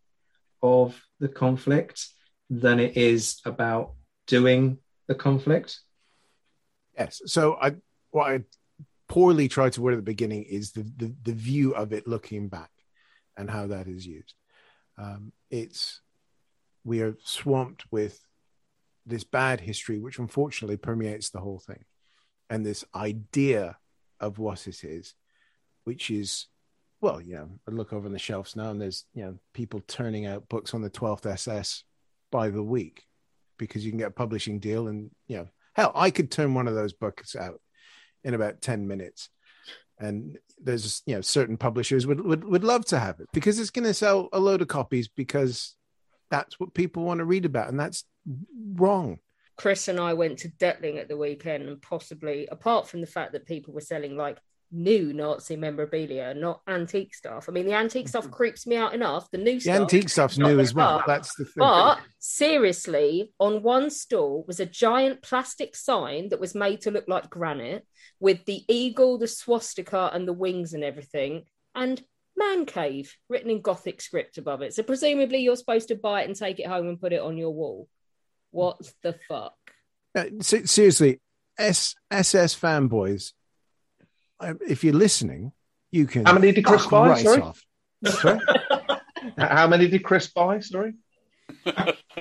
of 0.60 1.00
the 1.20 1.28
conflict 1.28 2.08
than 2.50 2.80
it 2.80 2.96
is 2.96 3.40
about 3.44 3.92
doing 4.26 4.78
the 5.06 5.14
conflict. 5.14 5.78
Yes. 6.98 7.22
So 7.26 7.56
I 7.62 7.76
what 8.10 8.28
I 8.28 8.40
poorly 9.06 9.46
tried 9.46 9.74
to 9.74 9.82
word 9.82 9.92
at 9.92 9.98
the 9.98 10.02
beginning 10.02 10.42
is 10.42 10.72
the 10.72 10.82
the, 10.96 11.14
the 11.22 11.32
view 11.32 11.76
of 11.76 11.92
it 11.92 12.08
looking 12.08 12.48
back 12.48 12.70
and 13.36 13.48
how 13.48 13.68
that 13.68 13.86
is 13.86 14.04
used. 14.04 14.34
Um, 14.98 15.32
it's 15.50 16.00
we 16.84 17.00
are 17.00 17.16
swamped 17.24 17.84
with 17.90 18.20
this 19.06 19.24
bad 19.24 19.60
history, 19.60 19.98
which 19.98 20.18
unfortunately 20.18 20.76
permeates 20.76 21.30
the 21.30 21.40
whole 21.40 21.58
thing, 21.58 21.84
and 22.50 22.64
this 22.64 22.84
idea 22.94 23.76
of 24.20 24.38
what 24.38 24.66
it 24.66 24.84
is, 24.84 25.14
which 25.84 26.10
is 26.10 26.46
well, 27.00 27.20
you 27.20 27.34
know, 27.34 27.50
I 27.68 27.72
look 27.72 27.92
over 27.92 28.06
on 28.06 28.12
the 28.12 28.18
shelves 28.18 28.54
now, 28.54 28.70
and 28.70 28.80
there's 28.80 29.04
you 29.12 29.24
know 29.24 29.38
people 29.52 29.80
turning 29.86 30.26
out 30.26 30.48
books 30.48 30.72
on 30.72 30.82
the 30.82 30.90
12th 30.90 31.26
SS 31.26 31.82
by 32.30 32.48
the 32.48 32.62
week 32.62 33.02
because 33.58 33.84
you 33.84 33.90
can 33.90 33.98
get 33.98 34.08
a 34.08 34.12
publishing 34.12 34.60
deal, 34.60 34.88
and 34.88 35.10
you 35.26 35.38
know, 35.38 35.48
hell, 35.74 35.92
I 35.94 36.10
could 36.10 36.30
turn 36.30 36.54
one 36.54 36.68
of 36.68 36.74
those 36.74 36.92
books 36.92 37.34
out 37.34 37.60
in 38.24 38.34
about 38.34 38.60
10 38.60 38.86
minutes, 38.86 39.28
and 40.02 40.38
there's 40.62 41.02
you 41.06 41.14
know 41.14 41.20
certain 41.20 41.56
publishers 41.56 42.06
would 42.06 42.20
would, 42.20 42.44
would 42.44 42.64
love 42.64 42.84
to 42.86 42.98
have 42.98 43.20
it 43.20 43.28
because 43.32 43.58
it's 43.58 43.70
going 43.70 43.84
to 43.84 43.94
sell 43.94 44.28
a 44.32 44.40
load 44.40 44.62
of 44.62 44.68
copies 44.68 45.08
because 45.08 45.76
that's 46.30 46.58
what 46.58 46.74
people 46.74 47.04
want 47.04 47.18
to 47.18 47.24
read 47.24 47.44
about, 47.44 47.68
and 47.68 47.78
that's 47.78 48.04
wrong. 48.74 49.18
Chris 49.56 49.88
and 49.88 50.00
I 50.00 50.14
went 50.14 50.38
to 50.40 50.48
Detling 50.48 50.98
at 50.98 51.08
the 51.08 51.16
weekend, 51.16 51.68
and 51.68 51.80
possibly, 51.80 52.46
apart 52.46 52.88
from 52.88 53.00
the 53.00 53.06
fact 53.06 53.32
that 53.32 53.46
people 53.46 53.74
were 53.74 53.80
selling 53.80 54.16
like 54.16 54.38
new 54.74 55.12
Nazi 55.12 55.54
memorabilia, 55.56 56.32
not 56.34 56.62
antique 56.66 57.14
stuff. 57.14 57.46
I 57.48 57.52
mean, 57.52 57.66
the 57.66 57.74
antique 57.74 58.08
stuff 58.08 58.30
creeps 58.30 58.66
me 58.66 58.76
out 58.76 58.94
enough. 58.94 59.30
The 59.30 59.38
new 59.38 59.54
The 59.54 59.60
stuff, 59.60 59.80
antique 59.82 60.08
stuff's 60.08 60.38
new 60.38 60.58
as 60.58 60.72
well. 60.74 60.96
much. 60.98 61.06
That's 61.06 61.34
the 61.36 61.44
thing. 61.44 61.52
But 61.58 61.98
seriously, 62.18 63.32
on 63.38 63.62
one 63.62 63.90
stall 63.90 64.44
was 64.46 64.60
a 64.60 64.66
giant 64.66 65.22
plastic 65.22 65.76
sign 65.76 66.30
that 66.30 66.40
was 66.40 66.54
made 66.54 66.80
to 66.82 66.90
look 66.90 67.04
like 67.08 67.30
granite 67.30 67.86
with 68.20 68.44
the 68.46 68.64
eagle, 68.68 69.18
the 69.18 69.28
swastika, 69.28 70.10
and 70.12 70.26
the 70.26 70.32
wings 70.32 70.74
and 70.74 70.82
everything, 70.84 71.44
and 71.74 72.02
man 72.36 72.64
cave 72.64 73.14
written 73.28 73.50
in 73.50 73.60
Gothic 73.60 74.00
script 74.00 74.38
above 74.38 74.62
it. 74.62 74.74
So 74.74 74.82
presumably 74.82 75.38
you're 75.40 75.56
supposed 75.56 75.88
to 75.88 75.94
buy 75.96 76.22
it 76.22 76.28
and 76.28 76.36
take 76.36 76.58
it 76.60 76.66
home 76.66 76.88
and 76.88 77.00
put 77.00 77.12
it 77.12 77.20
on 77.20 77.36
your 77.36 77.50
wall. 77.50 77.88
What 78.50 78.78
the 79.02 79.16
fuck? 79.28 79.54
Uh, 80.14 80.24
se- 80.40 80.64
seriously, 80.66 81.20
S- 81.58 81.94
SS 82.10 82.58
fanboys, 82.58 83.32
if 84.68 84.84
you're 84.84 84.94
listening, 84.94 85.52
you 85.90 86.06
can. 86.06 86.24
How 86.24 86.34
many 86.34 86.52
did 86.52 86.64
Chris 86.64 86.86
buy? 86.86 87.08
right 87.10 87.24
Sorry? 87.24 87.42
off. 87.42 87.62
Sorry? 88.04 88.38
How 89.38 89.66
many 89.66 89.88
did 89.88 90.02
Chris 90.02 90.28
buy? 90.28 90.60
Sorry. 90.60 90.94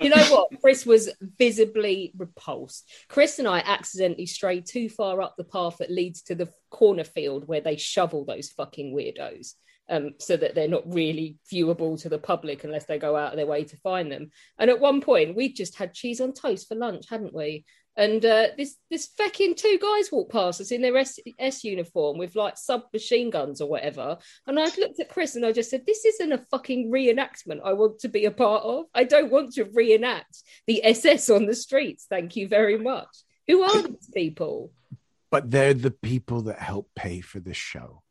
You 0.02 0.10
know 0.10 0.24
what? 0.26 0.62
Chris 0.62 0.86
was 0.86 1.10
visibly 1.38 2.12
repulsed. 2.18 2.90
Chris 3.08 3.40
and 3.40 3.48
I 3.48 3.60
accidentally 3.60 4.26
strayed 4.26 4.66
too 4.66 4.90
far 4.90 5.22
up 5.22 5.36
the 5.38 5.44
path 5.44 5.78
that 5.78 5.92
leads 5.92 6.22
to 6.24 6.36
the 6.36 6.50
corner 6.70 7.04
field 7.04 7.48
where 7.48 7.62
they 7.62 7.76
shovel 7.78 8.26
those 8.26 8.50
fucking 8.50 8.96
weirdos. 8.96 9.54
Um, 9.90 10.12
so 10.20 10.38
that 10.38 10.56
they're 10.56 10.70
not 10.70 10.94
really 10.94 11.38
viewable 11.52 12.02
to 12.02 12.08
the 12.08 12.18
public 12.18 12.64
unless 12.64 12.86
they 12.86 12.98
go 12.98 13.18
out 13.18 13.34
of 13.34 13.36
their 13.36 13.46
way 13.46 13.66
to 13.66 13.78
find 13.78 14.10
them. 14.10 14.32
And 14.58 14.70
at 14.70 14.80
one 14.80 15.02
point, 15.02 15.36
we 15.36 15.52
just 15.52 15.76
had 15.76 15.94
cheese 15.94 16.22
on 16.22 16.32
toast 16.32 16.70
for 16.70 16.76
lunch, 16.76 17.10
hadn't 17.10 17.34
we? 17.34 17.66
And 17.98 18.24
uh, 18.24 18.48
this 18.58 18.78
this 18.90 19.08
fucking 19.18 19.56
two 19.56 19.78
guys 19.82 20.12
walked 20.12 20.32
past 20.32 20.62
us 20.62 20.72
in 20.72 20.82
their 20.82 20.96
S, 20.96 21.20
S 21.38 21.64
uniform 21.64 22.18
with 22.18 22.36
like 22.36 22.58
submachine 22.58 23.30
guns 23.30 23.60
or 23.60 23.70
whatever. 23.70 24.18
And 24.48 24.58
I 24.58 24.64
looked 24.64 25.00
at 25.00 25.10
Chris 25.10 25.36
and 25.36 25.46
I 25.46 25.52
just 25.52 25.70
said, 25.70 25.86
"This 25.86 26.06
isn't 26.06 26.32
a 26.32 26.46
fucking 26.52 26.90
reenactment. 26.90 27.60
I 27.66 27.74
want 27.74 28.00
to 28.00 28.10
be 28.10 28.26
a 28.26 28.32
part 28.32 28.64
of. 28.64 28.86
I 28.94 29.04
don't 29.04 29.32
want 29.32 29.54
to 29.54 29.66
reenact 29.66 30.42
the 30.68 30.84
SS 30.86 31.30
on 31.30 31.48
the 31.48 31.56
streets. 31.56 32.06
Thank 32.10 32.38
you 32.38 32.48
very 32.48 32.78
much. 32.78 33.10
Who 33.48 33.62
are 33.62 33.82
these 33.82 34.10
people? 34.14 34.72
But 35.30 35.52
they're 35.52 35.74
the 35.74 35.92
people 35.92 36.44
that 36.44 36.60
help 36.60 36.90
pay 36.96 37.20
for 37.20 37.40
the 37.40 37.54
show. 37.54 38.04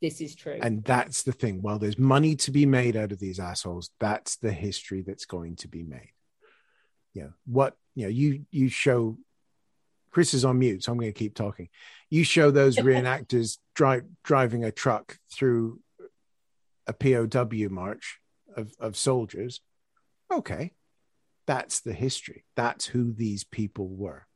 This 0.00 0.20
is 0.20 0.34
true. 0.34 0.58
And 0.60 0.82
that's 0.82 1.22
the 1.22 1.32
thing. 1.32 1.62
While 1.62 1.78
there's 1.78 1.98
money 1.98 2.34
to 2.36 2.50
be 2.50 2.66
made 2.66 2.96
out 2.96 3.12
of 3.12 3.20
these 3.20 3.38
assholes, 3.38 3.90
that's 4.00 4.36
the 4.36 4.52
history 4.52 5.02
that's 5.02 5.26
going 5.26 5.56
to 5.56 5.68
be 5.68 5.84
made. 5.84 6.10
You 7.14 7.22
know, 7.22 7.32
what, 7.46 7.76
you 7.94 8.04
know, 8.04 8.10
you, 8.10 8.46
you 8.50 8.68
show, 8.68 9.18
Chris 10.10 10.34
is 10.34 10.44
on 10.44 10.58
mute, 10.58 10.84
so 10.84 10.92
I'm 10.92 10.98
going 10.98 11.12
to 11.12 11.18
keep 11.18 11.34
talking. 11.34 11.68
You 12.10 12.24
show 12.24 12.50
those 12.50 12.76
reenactors 12.78 13.58
drive, 13.74 14.04
driving 14.24 14.64
a 14.64 14.72
truck 14.72 15.18
through 15.32 15.80
a 16.86 16.92
POW 16.92 17.68
march 17.70 18.18
of, 18.56 18.72
of 18.80 18.96
soldiers. 18.96 19.60
Okay. 20.32 20.72
That's 21.46 21.80
the 21.80 21.92
history. 21.92 22.44
That's 22.56 22.86
who 22.86 23.12
these 23.12 23.44
people 23.44 23.88
were. 23.88 24.26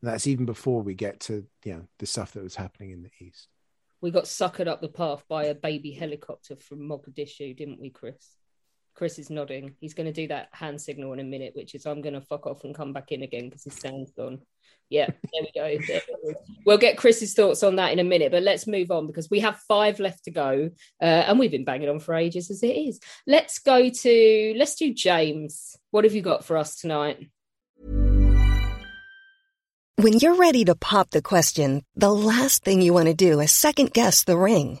And 0.00 0.10
that's 0.10 0.26
even 0.26 0.46
before 0.46 0.82
we 0.82 0.94
get 0.94 1.20
to, 1.20 1.44
you 1.64 1.72
know, 1.72 1.88
the 1.98 2.06
stuff 2.06 2.32
that 2.32 2.42
was 2.42 2.54
happening 2.54 2.90
in 2.90 3.02
the 3.02 3.10
East. 3.20 3.48
we 4.00 4.10
got 4.10 4.24
suckered 4.24 4.68
up 4.68 4.80
the 4.80 4.88
path 4.88 5.24
by 5.28 5.44
a 5.44 5.54
baby 5.54 5.90
helicopter 5.90 6.56
from 6.56 6.80
Mogadishu, 6.80 7.56
didn't 7.56 7.80
we, 7.80 7.90
Chris? 7.90 8.37
Chris 8.98 9.20
is 9.20 9.30
nodding. 9.30 9.76
He's 9.80 9.94
going 9.94 10.08
to 10.08 10.12
do 10.12 10.26
that 10.26 10.48
hand 10.50 10.80
signal 10.80 11.12
in 11.12 11.20
a 11.20 11.24
minute, 11.24 11.52
which 11.54 11.76
is 11.76 11.86
I'm 11.86 12.02
going 12.02 12.14
to 12.14 12.20
fuck 12.20 12.48
off 12.48 12.64
and 12.64 12.74
come 12.74 12.92
back 12.92 13.12
in 13.12 13.22
again 13.22 13.44
because 13.44 13.62
his 13.62 13.76
sound's 13.76 14.10
gone. 14.10 14.40
Yeah, 14.90 15.06
there 15.06 15.70
we 15.70 15.78
go. 15.78 16.02
We'll 16.66 16.78
get 16.78 16.98
Chris's 16.98 17.32
thoughts 17.32 17.62
on 17.62 17.76
that 17.76 17.92
in 17.92 18.00
a 18.00 18.04
minute, 18.04 18.32
but 18.32 18.42
let's 18.42 18.66
move 18.66 18.90
on 18.90 19.06
because 19.06 19.30
we 19.30 19.38
have 19.40 19.56
five 19.68 20.00
left 20.00 20.24
to 20.24 20.32
go, 20.32 20.70
uh, 21.00 21.04
and 21.04 21.38
we've 21.38 21.50
been 21.50 21.64
banging 21.64 21.88
on 21.88 22.00
for 22.00 22.14
ages 22.14 22.50
as 22.50 22.62
it 22.64 22.74
is. 22.74 22.98
Let's 23.26 23.60
go 23.60 23.88
to 23.88 24.54
let's 24.56 24.74
do 24.74 24.92
James. 24.92 25.76
What 25.92 26.02
have 26.02 26.14
you 26.14 26.22
got 26.22 26.44
for 26.44 26.56
us 26.56 26.76
tonight? 26.76 27.28
When 29.96 30.18
you're 30.18 30.36
ready 30.36 30.64
to 30.64 30.74
pop 30.74 31.10
the 31.10 31.22
question, 31.22 31.84
the 31.94 32.12
last 32.12 32.64
thing 32.64 32.82
you 32.82 32.92
want 32.92 33.06
to 33.06 33.14
do 33.14 33.40
is 33.40 33.52
second 33.52 33.92
guess 33.92 34.24
the 34.24 34.36
ring. 34.36 34.80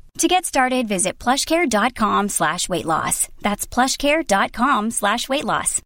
To 0.21 0.27
get 0.27 0.45
started, 0.45 0.87
visit 0.87 1.17
plushcare.com 1.17 2.29
slash 2.29 2.69
weight 2.69 2.85
loss. 2.85 3.27
That's 3.39 3.65
plushcare.com 3.65 4.91
slash 4.91 5.27
weight 5.27 5.43
loss. 5.43 5.81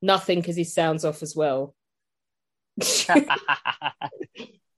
Nothing 0.00 0.38
because 0.38 0.54
he 0.54 0.62
sounds 0.62 1.04
off 1.04 1.24
as 1.24 1.34
well. 1.34 1.74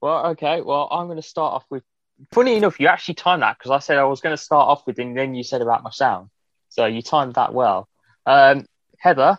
well, 0.01 0.25
okay. 0.29 0.61
Well, 0.61 0.87
I'm 0.89 1.05
going 1.05 1.17
to 1.17 1.21
start 1.21 1.53
off 1.53 1.65
with. 1.69 1.83
Funny 2.31 2.55
enough, 2.55 2.79
you 2.79 2.87
actually 2.87 3.13
timed 3.13 3.43
that 3.43 3.59
because 3.59 3.69
I 3.69 3.77
said 3.77 3.99
I 3.99 4.05
was 4.05 4.21
going 4.21 4.33
to 4.35 4.41
start 4.41 4.67
off 4.67 4.87
with, 4.87 4.97
and 4.97 5.15
then 5.15 5.35
you 5.35 5.43
said 5.43 5.61
about 5.61 5.83
my 5.83 5.91
sound. 5.91 6.31
So 6.69 6.87
you 6.87 7.03
timed 7.03 7.35
that 7.35 7.53
well. 7.53 7.87
Um, 8.25 8.65
Heather, 8.97 9.37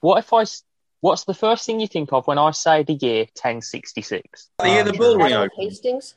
what 0.00 0.18
if 0.18 0.34
I? 0.34 0.44
S- 1.02 1.08
What's 1.08 1.24
the 1.24 1.34
first 1.34 1.66
thing 1.66 1.80
you 1.80 1.88
think 1.88 2.12
of 2.12 2.26
when 2.26 2.38
I 2.38 2.50
say 2.52 2.82
the 2.82 2.94
year 2.94 3.24
1066? 3.34 4.50
The 4.58 4.70
year 4.70 4.84
the 4.84 4.92
bull 4.92 5.16
ring 5.16 5.30
Battle 5.30 5.42
of. 5.44 5.50
Hastings. 5.56 6.14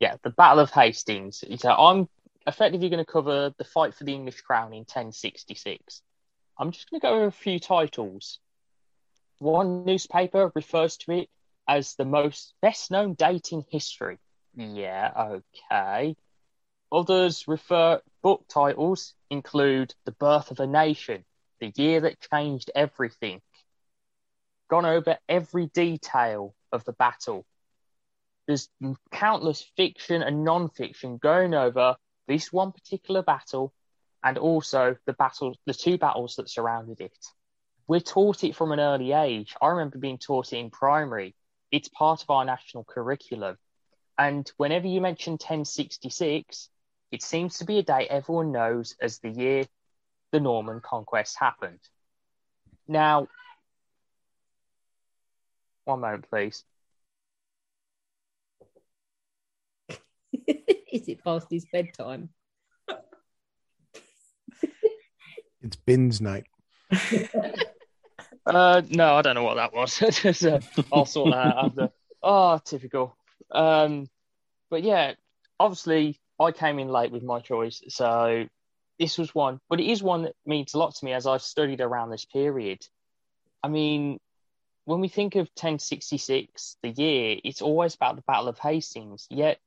Yeah, 0.00 0.16
the 0.22 0.30
Battle 0.30 0.60
of 0.60 0.70
Hastings. 0.70 1.44
So 1.58 1.70
I'm 1.70 2.08
effectively 2.46 2.88
going 2.88 3.04
to 3.04 3.10
cover 3.10 3.52
the 3.58 3.64
fight 3.64 3.94
for 3.94 4.04
the 4.04 4.14
English 4.14 4.40
crown 4.40 4.72
in 4.72 4.80
1066. 4.80 6.02
I'm 6.58 6.70
just 6.70 6.90
going 6.90 7.00
to 7.00 7.06
go 7.06 7.14
over 7.14 7.26
a 7.26 7.32
few 7.32 7.58
titles. 7.58 8.38
One 9.38 9.84
newspaper 9.84 10.52
refers 10.54 10.96
to 10.98 11.12
it 11.12 11.28
as 11.68 11.94
the 11.94 12.04
most 12.04 12.54
best 12.62 12.90
known 12.90 13.14
date 13.14 13.52
in 13.52 13.64
history. 13.68 14.18
Yeah, 14.54 15.40
okay. 15.70 16.16
Others 16.92 17.48
refer 17.48 18.00
book 18.22 18.44
titles 18.48 19.14
include 19.30 19.94
The 20.04 20.12
Birth 20.12 20.50
of 20.50 20.60
a 20.60 20.66
Nation, 20.66 21.24
The 21.60 21.72
Year 21.74 22.00
That 22.02 22.20
Changed 22.32 22.70
Everything. 22.74 23.40
Gone 24.72 24.86
over 24.86 25.18
every 25.28 25.66
detail 25.66 26.54
of 26.72 26.82
the 26.86 26.94
battle. 26.94 27.44
There's 28.46 28.70
countless 29.10 29.62
fiction 29.76 30.22
and 30.22 30.44
non-fiction 30.44 31.18
going 31.18 31.52
over 31.52 31.96
this 32.26 32.50
one 32.50 32.72
particular 32.72 33.22
battle 33.22 33.74
and 34.24 34.38
also 34.38 34.96
the 35.04 35.12
battle 35.12 35.54
the 35.66 35.74
two 35.74 35.98
battles 35.98 36.36
that 36.36 36.48
surrounded 36.48 37.02
it. 37.02 37.18
We're 37.86 38.00
taught 38.00 38.44
it 38.44 38.56
from 38.56 38.72
an 38.72 38.80
early 38.80 39.12
age. 39.12 39.54
I 39.60 39.66
remember 39.66 39.98
being 39.98 40.16
taught 40.16 40.54
it 40.54 40.56
in 40.56 40.70
primary. 40.70 41.34
It's 41.70 41.88
part 41.88 42.22
of 42.22 42.30
our 42.30 42.46
national 42.46 42.84
curriculum. 42.84 43.58
And 44.16 44.50
whenever 44.56 44.86
you 44.86 45.02
mention 45.02 45.32
1066, 45.32 46.70
it 47.10 47.22
seems 47.22 47.58
to 47.58 47.66
be 47.66 47.78
a 47.78 47.82
date 47.82 48.08
everyone 48.08 48.52
knows 48.52 48.96
as 49.02 49.18
the 49.18 49.28
year 49.28 49.66
the 50.30 50.40
Norman 50.40 50.80
conquest 50.80 51.36
happened. 51.38 51.80
Now, 52.88 53.28
one 55.84 56.00
moment, 56.00 56.28
please. 56.28 56.64
Is 60.92 61.08
it 61.08 61.22
past 61.24 61.48
his 61.50 61.66
bedtime? 61.72 62.30
It's 65.64 65.76
bins 65.76 66.20
night. 66.20 66.46
Uh, 68.44 68.82
no, 68.90 69.14
I 69.14 69.22
don't 69.22 69.36
know 69.36 69.44
what 69.44 69.54
that 69.54 69.72
was. 69.72 69.96
Just, 69.98 70.44
uh, 70.44 70.58
I'll 70.92 71.06
sort 71.06 71.30
that 71.30 71.46
out 71.46 71.64
after. 71.64 71.90
Oh, 72.22 72.58
typical. 72.64 73.16
Um, 73.50 74.08
but 74.70 74.82
yeah, 74.82 75.14
obviously 75.60 76.20
I 76.40 76.50
came 76.52 76.78
in 76.78 76.88
late 76.88 77.12
with 77.12 77.22
my 77.22 77.40
choice, 77.40 77.82
so 77.88 78.46
this 78.98 79.18
was 79.18 79.34
one. 79.34 79.60
But 79.68 79.80
it 79.80 79.90
is 79.90 80.02
one 80.02 80.22
that 80.22 80.34
means 80.44 80.74
a 80.74 80.78
lot 80.78 80.94
to 80.94 81.04
me 81.04 81.12
as 81.12 81.26
I've 81.26 81.42
studied 81.42 81.80
around 81.80 82.10
this 82.10 82.24
period. 82.24 82.84
I 83.62 83.68
mean, 83.68 84.18
when 84.84 85.00
we 85.00 85.08
think 85.08 85.34
of 85.34 85.48
1066, 85.54 86.76
the 86.82 86.90
year, 86.90 87.38
it's 87.44 87.62
always 87.62 87.94
about 87.94 88.16
the 88.16 88.22
Battle 88.22 88.48
of 88.48 88.58
Hastings. 88.58 89.26
Yet, 89.30 89.58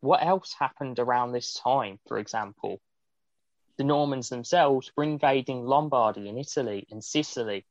what 0.00 0.24
else 0.24 0.54
happened 0.58 0.98
around 0.98 1.32
this 1.32 1.54
time? 1.54 1.98
For 2.06 2.18
example, 2.18 2.80
the 3.76 3.84
Normans 3.84 4.28
themselves 4.28 4.92
were 4.96 5.04
invading 5.04 5.64
Lombardy 5.64 6.28
and 6.28 6.38
Italy 6.38 6.86
and 6.90 7.02
Sicily 7.02 7.64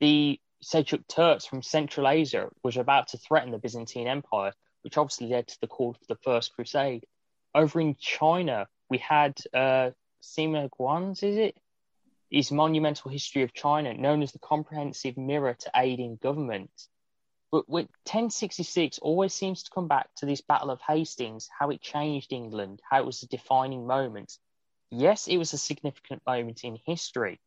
the 0.00 0.40
Seljuk 0.62 1.06
Turks 1.08 1.46
from 1.46 1.62
Central 1.62 2.08
Asia 2.08 2.48
was 2.62 2.76
about 2.76 3.08
to 3.08 3.18
threaten 3.18 3.50
the 3.50 3.58
Byzantine 3.58 4.06
Empire, 4.06 4.52
which 4.82 4.96
obviously 4.96 5.28
led 5.28 5.48
to 5.48 5.60
the 5.60 5.66
call 5.66 5.94
for 5.94 6.04
the 6.08 6.16
First 6.22 6.54
Crusade. 6.54 7.04
Over 7.54 7.80
in 7.80 7.96
China, 7.96 8.66
we 8.90 8.98
had 8.98 9.38
uh, 9.54 9.90
Sima 10.22 10.68
Guang's, 10.70 11.22
is 11.22 11.36
it? 11.36 11.56
His 12.30 12.50
monumental 12.50 13.10
history 13.10 13.42
of 13.42 13.54
China, 13.54 13.94
known 13.94 14.22
as 14.22 14.32
the 14.32 14.38
comprehensive 14.38 15.16
mirror 15.16 15.54
to 15.54 15.70
aiding 15.76 16.16
government. 16.16 16.70
But 17.52 17.68
with 17.68 17.86
1066 18.04 18.98
always 18.98 19.32
seems 19.32 19.62
to 19.62 19.70
come 19.70 19.86
back 19.86 20.08
to 20.16 20.26
this 20.26 20.40
Battle 20.40 20.70
of 20.70 20.80
Hastings, 20.80 21.48
how 21.56 21.70
it 21.70 21.80
changed 21.80 22.32
England, 22.32 22.82
how 22.88 23.00
it 23.00 23.06
was 23.06 23.22
a 23.22 23.28
defining 23.28 23.86
moment. 23.86 24.36
Yes, 24.90 25.28
it 25.28 25.36
was 25.36 25.52
a 25.52 25.58
significant 25.58 26.22
moment 26.26 26.64
in 26.64 26.78
history, 26.84 27.40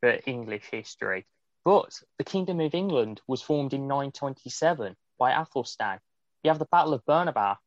for 0.00 0.18
English 0.26 0.64
history. 0.70 1.26
But 1.64 2.02
the 2.18 2.24
Kingdom 2.24 2.60
of 2.60 2.74
England 2.74 3.20
was 3.26 3.42
formed 3.42 3.74
in 3.74 3.86
927 3.86 4.96
by 5.18 5.32
Athelstan. 5.32 6.00
You 6.42 6.50
have 6.50 6.58
the 6.58 6.66
Battle 6.66 6.94
of 6.94 7.04
Bernabar, 7.04 7.58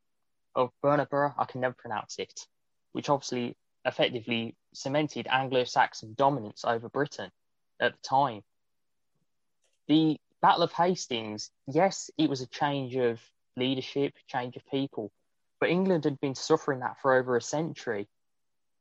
of 0.55 0.71
Bernabara, 0.83 1.35
I 1.37 1.45
can 1.45 1.61
never 1.61 1.75
pronounce 1.75 2.17
it, 2.17 2.47
which 2.91 3.09
obviously 3.09 3.55
effectively 3.87 4.55
cemented 4.73 5.27
Anglo-Saxon 5.29 6.13
dominance 6.15 6.63
over 6.65 6.89
Britain 6.89 7.31
at 7.79 7.93
the 7.93 7.99
time. 8.07 8.41
The 9.87 10.17
Battle 10.41 10.63
of 10.63 10.73
Hastings, 10.73 11.49
yes, 11.67 12.11
it 12.17 12.29
was 12.29 12.41
a 12.41 12.47
change 12.47 12.95
of 12.95 13.19
leadership, 13.55 14.13
change 14.27 14.55
of 14.55 14.65
people, 14.67 15.11
but 15.59 15.69
England 15.69 16.03
had 16.03 16.19
been 16.19 16.35
suffering 16.35 16.81
that 16.81 16.99
for 17.01 17.15
over 17.15 17.35
a 17.37 17.41
century. 17.41 18.07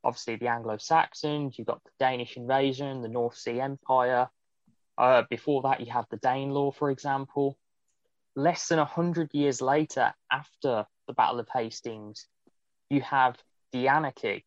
Obviously, 0.05 0.37
the 0.37 0.49
Anglo-Saxons, 0.49 1.57
you've 1.57 1.66
got 1.66 1.83
the 1.85 1.91
Danish 1.99 2.37
invasion, 2.37 3.01
the 3.01 3.09
North 3.09 3.37
Sea 3.37 3.61
Empire, 3.61 4.28
uh, 4.99 5.23
before 5.28 5.62
that, 5.62 5.81
you 5.81 5.93
have 5.93 6.07
the 6.11 6.19
Danelaw, 6.19 6.74
for 6.74 6.91
example. 6.91 7.59
Less 8.35 8.69
than 8.69 8.78
100 8.78 9.33
years 9.35 9.61
later, 9.61 10.15
after 10.31 10.87
the 11.07 11.12
Battle 11.12 11.41
of 11.41 11.49
Hastings, 11.53 12.27
you 12.91 13.01
have 13.03 13.37
the 13.73 13.89
anarchy, 13.89 14.45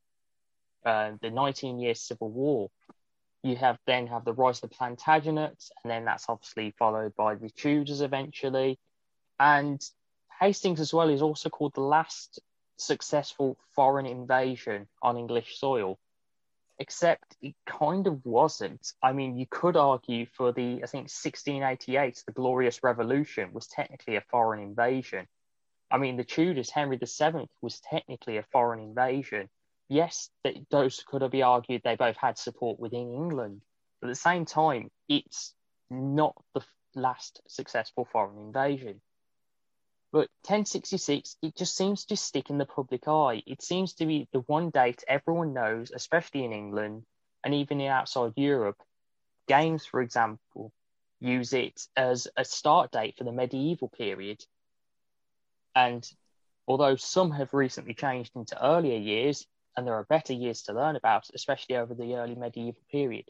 uh, 0.86 1.12
the 1.22 1.30
19 1.30 1.80
year 1.80 1.96
civil 1.96 2.30
war. 2.30 2.70
You 3.44 3.56
have 3.56 3.78
then 3.88 4.08
have 4.08 4.26
the 4.26 4.34
rise 4.34 4.62
of 4.62 4.70
the 4.70 4.76
Plantagenets, 4.76 5.72
and 5.84 5.90
then 5.90 6.06
that's 6.06 6.26
obviously 6.28 6.72
followed 6.78 7.16
by 7.16 7.36
the 7.36 7.50
Tudors 7.50 8.02
eventually. 8.02 8.78
And 9.40 9.82
Hastings, 10.40 10.82
as 10.82 10.94
well, 10.94 11.10
is 11.10 11.22
also 11.22 11.50
called 11.50 11.74
the 11.74 11.82
last 11.82 12.40
successful 12.78 13.58
foreign 13.76 14.06
invasion 14.06 14.88
on 15.02 15.18
English 15.18 15.58
soil 15.58 15.98
except 16.80 17.36
it 17.42 17.54
kind 17.66 18.08
of 18.08 18.26
wasn't. 18.26 18.94
I 19.04 19.12
mean, 19.12 19.38
you 19.38 19.46
could 19.50 19.76
argue 19.76 20.26
for 20.26 20.54
the, 20.54 20.82
I 20.82 20.88
think, 20.88 21.10
1688, 21.12 22.24
the 22.26 22.32
Glorious 22.32 22.82
Revolution 22.82 23.52
was 23.54 23.68
technically 23.68 24.16
a 24.16 24.24
foreign 24.32 24.62
invasion. 24.62 25.28
I 25.92 25.98
mean, 25.98 26.16
the 26.16 26.24
Tudors, 26.24 26.70
Henry 26.70 26.98
VII, 26.98 27.50
was 27.62 27.82
technically 27.82 28.38
a 28.38 28.44
foreign 28.44 28.80
invasion. 28.80 29.50
Yes, 29.90 30.30
that 30.44 30.56
those 30.70 31.04
could 31.04 31.24
have 31.24 31.32
be 31.32 31.42
argued 31.42 31.82
they 31.84 31.96
both 31.96 32.16
had 32.16 32.38
support 32.38 32.80
within 32.80 33.12
England, 33.12 33.62
but 34.00 34.08
at 34.08 34.12
the 34.12 34.16
same 34.16 34.46
time, 34.46 34.92
it's 35.08 35.56
not 35.90 36.36
the 36.54 36.62
last 36.94 37.42
successful 37.48 38.06
foreign 38.06 38.38
invasion. 38.38 39.02
But 40.12 40.30
1066, 40.44 41.38
it 41.42 41.56
just 41.56 41.76
seems 41.76 42.06
to 42.06 42.16
stick 42.16 42.52
in 42.52 42.60
the 42.60 42.66
public 42.66 43.08
eye. 43.08 43.44
It 43.48 43.64
seems 43.64 43.94
to 43.96 44.06
be 44.06 44.28
the 44.32 44.42
one 44.42 44.70
date 44.70 45.04
everyone 45.08 45.54
knows, 45.54 45.92
especially 45.92 46.46
in 46.46 46.54
England 46.54 47.06
and 47.44 47.54
even 47.56 47.82
outside 47.82 48.34
Europe. 48.36 48.82
Games, 49.48 49.86
for 49.86 50.02
example, 50.02 50.72
use 51.20 51.54
it 51.54 51.82
as 51.96 52.28
a 52.38 52.46
start 52.46 52.92
date 52.92 53.18
for 53.18 53.24
the 53.24 53.32
medieval 53.32 53.90
period. 53.90 54.44
And 55.76 56.08
although 56.68 56.96
some 56.96 57.32
have 57.32 57.54
recently 57.54 57.94
changed 57.94 58.36
into 58.36 58.64
earlier 58.64 58.98
years, 58.98 59.48
and 59.76 59.88
there 59.88 59.96
are 59.96 60.04
better 60.04 60.34
years 60.34 60.64
to 60.64 60.74
learn 60.74 60.96
about, 60.96 61.30
especially 61.34 61.78
over 61.78 61.94
the 61.94 62.16
early 62.16 62.36
medieval 62.36 62.82
period, 62.92 63.26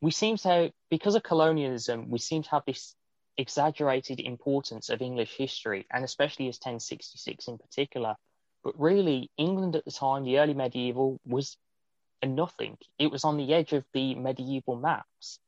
we 0.00 0.10
seem 0.10 0.36
to, 0.38 0.72
because 0.90 1.14
of 1.14 1.22
colonialism, 1.22 2.10
we 2.10 2.18
seem 2.18 2.42
to 2.42 2.50
have 2.50 2.64
this 2.66 2.94
exaggerated 3.36 4.20
importance 4.20 4.90
of 4.90 5.00
English 5.00 5.36
history, 5.36 5.86
and 5.90 6.04
especially 6.04 6.48
as 6.48 6.56
1066 6.56 7.48
in 7.48 7.58
particular. 7.58 8.16
But 8.64 8.78
really, 8.78 9.30
England 9.36 9.76
at 9.76 9.84
the 9.84 9.90
time, 9.90 10.24
the 10.24 10.38
early 10.38 10.54
medieval, 10.54 11.20
was 11.24 11.56
a 12.20 12.26
nothing. 12.26 12.78
It 12.98 13.10
was 13.10 13.24
on 13.24 13.36
the 13.36 13.54
edge 13.54 13.72
of 13.72 13.84
the 13.92 14.14
medieval 14.14 14.76
maps. 14.76 15.38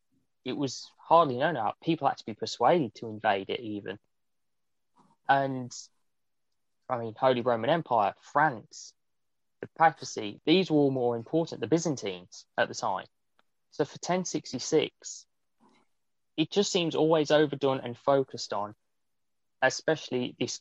It 0.45 0.57
was 0.57 0.91
hardly 0.99 1.37
known 1.37 1.57
about. 1.57 1.81
People 1.81 2.09
had 2.09 2.19
to 2.19 2.25
be 2.25 2.35
persuaded 2.35 2.95
to 2.97 3.09
invade 3.09 3.51
it, 3.51 3.61
even. 3.61 3.99
And 5.29 5.73
I 6.89 6.99
mean, 6.99 7.15
Holy 7.19 7.41
Roman 7.41 7.71
Empire, 7.71 8.15
France, 8.21 8.93
the 9.65 9.71
papacy, 9.79 10.41
these 10.45 10.71
were 10.71 10.77
all 10.77 10.91
more 10.91 11.17
important, 11.17 11.63
the 11.63 11.67
Byzantines 11.67 12.45
at 12.59 12.69
the 12.69 12.75
time. 12.75 13.07
So 13.71 13.85
for 13.85 13.97
1066, 13.97 15.27
it 16.37 16.51
just 16.51 16.71
seems 16.71 16.95
always 16.95 17.31
overdone 17.31 17.81
and 17.81 17.97
focused 17.97 18.53
on, 18.53 18.75
especially 19.63 20.37
this 20.39 20.61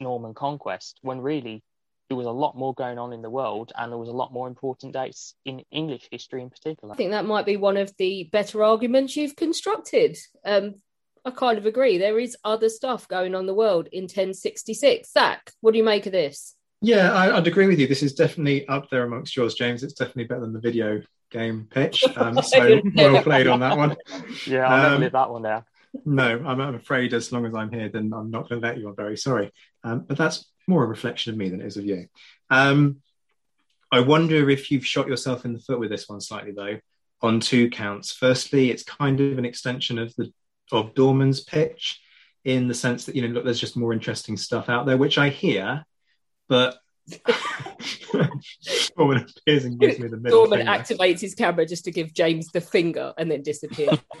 Norman 0.00 0.34
conquest 0.34 0.98
when 1.00 1.22
really 1.22 1.62
there 2.08 2.16
was 2.16 2.26
a 2.26 2.30
lot 2.30 2.56
more 2.56 2.74
going 2.74 2.98
on 2.98 3.14
in 3.14 3.22
the 3.22 3.30
world 3.30 3.72
and 3.74 3.90
there 3.90 3.98
was 3.98 4.10
a 4.10 4.12
lot 4.12 4.32
more 4.32 4.46
important 4.46 4.92
dates 4.92 5.34
in 5.46 5.64
English 5.72 6.08
history 6.10 6.42
in 6.42 6.50
particular. 6.50 6.92
I 6.92 6.96
think 6.96 7.12
that 7.12 7.24
might 7.24 7.46
be 7.46 7.56
one 7.56 7.78
of 7.78 7.90
the 7.96 8.28
better 8.30 8.62
arguments 8.62 9.16
you've 9.16 9.34
constructed. 9.34 10.16
Um, 10.44 10.74
I 11.24 11.30
kind 11.30 11.56
of 11.56 11.66
agree. 11.66 11.96
There 11.96 12.18
is 12.18 12.36
other 12.44 12.68
stuff 12.68 13.08
going 13.08 13.34
on 13.34 13.40
in 13.40 13.46
the 13.46 13.54
world 13.54 13.88
in 13.90 14.04
1066. 14.04 15.10
Zach, 15.10 15.50
what 15.62 15.72
do 15.72 15.78
you 15.78 15.84
make 15.84 16.04
of 16.04 16.12
this? 16.12 16.55
Yeah, 16.80 17.12
I, 17.12 17.32
would 17.32 17.46
agree 17.46 17.66
with 17.66 17.78
you. 17.78 17.86
This 17.86 18.02
is 18.02 18.14
definitely 18.14 18.66
up 18.68 18.90
there 18.90 19.04
amongst 19.04 19.36
yours, 19.36 19.54
James. 19.54 19.82
It's 19.82 19.94
definitely 19.94 20.24
better 20.24 20.42
than 20.42 20.52
the 20.52 20.60
video 20.60 21.02
game 21.30 21.66
pitch. 21.70 22.04
Um, 22.16 22.40
so 22.42 22.80
well 22.94 23.22
played 23.22 23.46
on 23.46 23.60
that 23.60 23.76
one. 23.76 23.96
Yeah, 24.46 24.68
I'll 24.68 24.82
never 24.82 24.94
Um, 24.96 25.00
live 25.00 25.12
that 25.12 25.30
one 25.30 25.42
down. 25.42 25.64
No, 26.04 26.42
I'm, 26.46 26.60
I'm 26.60 26.74
afraid 26.74 27.14
as 27.14 27.32
long 27.32 27.46
as 27.46 27.54
I'm 27.54 27.72
here, 27.72 27.88
then 27.88 28.12
I'm 28.14 28.30
not 28.30 28.48
going 28.48 28.60
to 28.60 28.66
let 28.66 28.78
you. 28.78 28.88
I'm 28.88 28.96
very 28.96 29.16
sorry. 29.16 29.50
Um, 29.82 30.00
but 30.00 30.18
that's 30.18 30.44
more 30.66 30.84
a 30.84 30.86
reflection 30.86 31.32
of 31.32 31.38
me 31.38 31.48
than 31.48 31.60
it 31.60 31.66
is 31.66 31.76
of 31.76 31.86
you. 31.86 32.08
Um, 32.50 33.00
I 33.90 34.00
wonder 34.00 34.50
if 34.50 34.70
you've 34.70 34.86
shot 34.86 35.08
yourself 35.08 35.44
in 35.44 35.52
the 35.52 35.60
foot 35.60 35.78
with 35.78 35.90
this 35.90 36.08
one 36.08 36.20
slightly, 36.20 36.52
though, 36.52 36.78
on 37.22 37.40
two 37.40 37.70
counts. 37.70 38.12
Firstly, 38.12 38.70
it's 38.70 38.82
kind 38.82 39.20
of 39.20 39.38
an 39.38 39.44
extension 39.44 39.98
of 39.98 40.14
the 40.16 40.32
of 40.72 40.94
Dorman's 40.94 41.40
pitch 41.40 42.00
in 42.44 42.66
the 42.66 42.74
sense 42.74 43.04
that 43.04 43.14
you 43.14 43.22
know, 43.22 43.28
look, 43.28 43.44
there's 43.44 43.60
just 43.60 43.76
more 43.76 43.92
interesting 43.92 44.36
stuff 44.36 44.68
out 44.68 44.84
there, 44.84 44.96
which 44.96 45.16
I 45.16 45.28
hear, 45.28 45.84
but 46.48 46.78
Dorman 48.96 49.26
appears 49.46 49.64
and 49.64 49.78
gives 49.78 49.98
me 49.98 50.08
the 50.08 50.16
middle 50.16 50.46
Dorman 50.46 50.66
finger. 50.66 50.72
activates 50.72 51.20
his 51.20 51.34
camera 51.34 51.66
just 51.66 51.84
to 51.84 51.90
give 51.90 52.12
James 52.12 52.48
the 52.48 52.60
finger 52.60 53.12
and 53.16 53.30
then 53.30 53.42
disappears. 53.42 53.98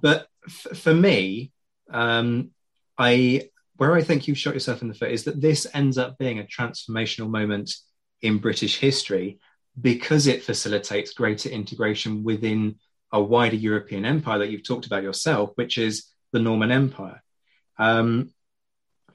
but 0.00 0.26
f- 0.46 0.78
for 0.78 0.94
me, 0.94 1.52
um, 1.90 2.50
I 2.98 3.48
where 3.76 3.94
I 3.94 4.02
think 4.02 4.28
you've 4.28 4.38
shot 4.38 4.54
yourself 4.54 4.82
in 4.82 4.88
the 4.88 4.94
foot 4.94 5.10
is 5.10 5.24
that 5.24 5.40
this 5.40 5.66
ends 5.74 5.98
up 5.98 6.18
being 6.18 6.38
a 6.38 6.44
transformational 6.44 7.28
moment 7.28 7.74
in 8.22 8.38
British 8.38 8.78
history 8.78 9.40
because 9.80 10.26
it 10.26 10.44
facilitates 10.44 11.12
greater 11.12 11.48
integration 11.48 12.22
within 12.22 12.76
a 13.12 13.20
wider 13.22 13.56
European 13.56 14.04
empire 14.04 14.38
that 14.38 14.50
you've 14.50 14.66
talked 14.66 14.86
about 14.86 15.02
yourself, 15.02 15.50
which 15.56 15.78
is 15.78 16.06
the 16.32 16.38
Norman 16.38 16.70
Empire. 16.70 17.22
Um, 17.78 18.33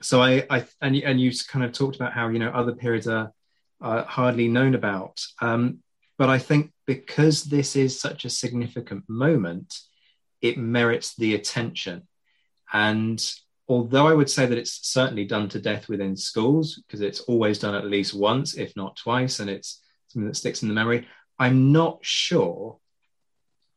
so 0.02 0.22
I, 0.22 0.46
I 0.50 0.66
and 0.82 0.96
and 0.96 1.20
you 1.20 1.32
kind 1.48 1.66
of 1.66 1.72
talked 1.72 1.96
about 1.96 2.14
how 2.14 2.30
you 2.30 2.40
know 2.40 2.50
other 2.50 2.74
periods 2.74 3.08
are, 3.08 3.32
are 3.82 4.04
hardly 4.06 4.48
known 4.48 4.76
about, 4.76 5.22
um, 5.42 5.80
but 6.18 6.30
I 6.30 6.38
think 6.38 6.72
because 6.86 7.44
this 7.44 7.76
is 7.76 8.00
such 8.00 8.26
a 8.26 8.30
significant 8.30 9.04
moment, 9.08 9.80
it 10.42 10.58
merits 10.58 11.16
the 11.16 11.36
attention. 11.36 12.08
And 12.72 13.24
although 13.68 14.08
I 14.08 14.14
would 14.14 14.30
say 14.30 14.46
that 14.46 14.58
it's 14.58 14.88
certainly 14.88 15.26
done 15.26 15.50
to 15.50 15.62
death 15.62 15.88
within 15.88 16.16
schools, 16.18 16.82
because 16.86 17.02
it's 17.02 17.22
always 17.22 17.60
done 17.60 17.76
at 17.76 17.86
least 17.86 18.14
once, 18.14 18.56
if 18.56 18.76
not 18.76 18.98
twice, 18.98 19.40
and 19.40 19.50
it's 19.50 19.82
something 20.08 20.28
that 20.28 20.36
sticks 20.36 20.62
in 20.62 20.68
the 20.68 20.74
memory, 20.74 21.08
I'm 21.38 21.72
not 21.72 22.00
sure 22.02 22.80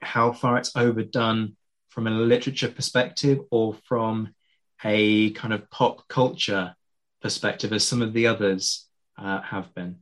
how 0.00 0.32
far 0.32 0.58
it's 0.58 0.74
overdone 0.74 1.56
from 1.90 2.06
a 2.06 2.10
literature 2.10 2.68
perspective 2.68 3.40
or 3.50 3.74
from 3.84 4.34
a 4.84 5.30
kind 5.30 5.52
of 5.52 5.70
pop 5.70 6.08
culture 6.08 6.74
perspective, 7.20 7.72
as 7.72 7.86
some 7.86 8.02
of 8.02 8.12
the 8.12 8.26
others 8.26 8.86
uh, 9.18 9.40
have 9.40 9.74
been. 9.74 9.96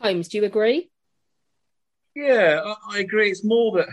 Holmes, 0.00 0.28
do 0.28 0.38
you 0.38 0.44
agree? 0.44 0.90
Yeah, 2.14 2.60
I, 2.64 2.96
I 2.96 2.98
agree. 3.00 3.30
It's 3.30 3.44
more 3.44 3.78
that 3.78 3.88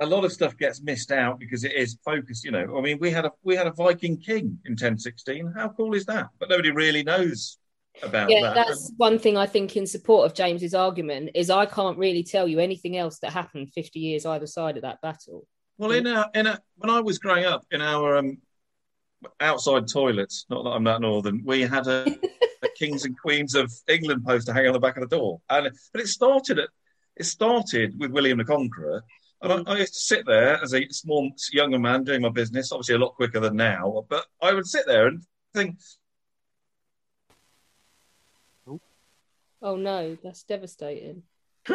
a 0.00 0.06
lot 0.06 0.24
of 0.24 0.32
stuff 0.32 0.56
gets 0.56 0.82
missed 0.82 1.12
out 1.12 1.38
because 1.38 1.64
it 1.64 1.74
is 1.74 1.98
focused. 2.04 2.44
You 2.44 2.52
know, 2.52 2.78
I 2.78 2.80
mean, 2.80 2.98
we 2.98 3.10
had 3.10 3.26
a 3.26 3.32
we 3.42 3.56
had 3.56 3.66
a 3.66 3.72
Viking 3.72 4.18
king 4.18 4.58
in 4.64 4.72
1016. 4.72 5.52
How 5.56 5.68
cool 5.68 5.94
is 5.94 6.06
that? 6.06 6.28
But 6.38 6.48
nobody 6.48 6.70
really 6.70 7.02
knows 7.02 7.58
about 8.02 8.30
yeah, 8.30 8.42
that. 8.42 8.54
that's 8.54 8.92
one 8.96 9.18
thing 9.18 9.36
I 9.36 9.46
think 9.46 9.76
in 9.76 9.86
support 9.86 10.26
of 10.26 10.34
James's 10.34 10.74
argument 10.74 11.30
is 11.34 11.50
I 11.50 11.66
can't 11.66 11.98
really 11.98 12.22
tell 12.22 12.48
you 12.48 12.58
anything 12.58 12.96
else 12.96 13.18
that 13.18 13.32
happened 13.32 13.72
50 13.72 13.98
years 13.98 14.24
either 14.24 14.46
side 14.46 14.76
of 14.76 14.82
that 14.82 15.00
battle. 15.02 15.46
Well, 15.80 15.92
in 15.92 16.06
a 16.06 16.30
in 16.34 16.46
a 16.46 16.60
when 16.76 16.90
I 16.90 17.00
was 17.00 17.18
growing 17.18 17.46
up 17.46 17.64
in 17.70 17.80
our 17.80 18.18
um, 18.18 18.36
outside 19.40 19.88
toilets, 19.88 20.44
not 20.50 20.64
that 20.64 20.70
I'm 20.70 20.84
that 20.84 21.00
northern, 21.00 21.42
we 21.42 21.62
had 21.62 21.86
a, 21.86 22.06
a 22.62 22.68
Kings 22.78 23.06
and 23.06 23.18
Queens 23.18 23.54
of 23.54 23.72
England 23.88 24.26
poster 24.26 24.52
hanging 24.52 24.68
on 24.68 24.72
the 24.74 24.78
back 24.78 24.98
of 24.98 25.08
the 25.08 25.16
door, 25.16 25.40
and 25.48 25.70
but 25.92 26.02
it 26.02 26.08
started 26.08 26.58
at 26.58 26.68
it 27.16 27.24
started 27.24 27.98
with 27.98 28.10
William 28.10 28.36
the 28.36 28.44
Conqueror, 28.44 29.02
and 29.40 29.66
I, 29.66 29.72
I 29.72 29.78
used 29.78 29.94
to 29.94 30.00
sit 30.00 30.26
there 30.26 30.62
as 30.62 30.74
a 30.74 30.86
small 30.90 31.32
younger 31.50 31.78
man 31.78 32.04
doing 32.04 32.20
my 32.20 32.28
business, 32.28 32.72
obviously 32.72 32.96
a 32.96 32.98
lot 32.98 33.14
quicker 33.14 33.40
than 33.40 33.56
now, 33.56 34.04
but 34.10 34.26
I 34.42 34.52
would 34.52 34.66
sit 34.66 34.86
there 34.86 35.06
and 35.06 35.22
think, 35.54 35.78
Oh 39.62 39.76
no, 39.76 40.18
that's 40.22 40.42
devastating. 40.42 41.22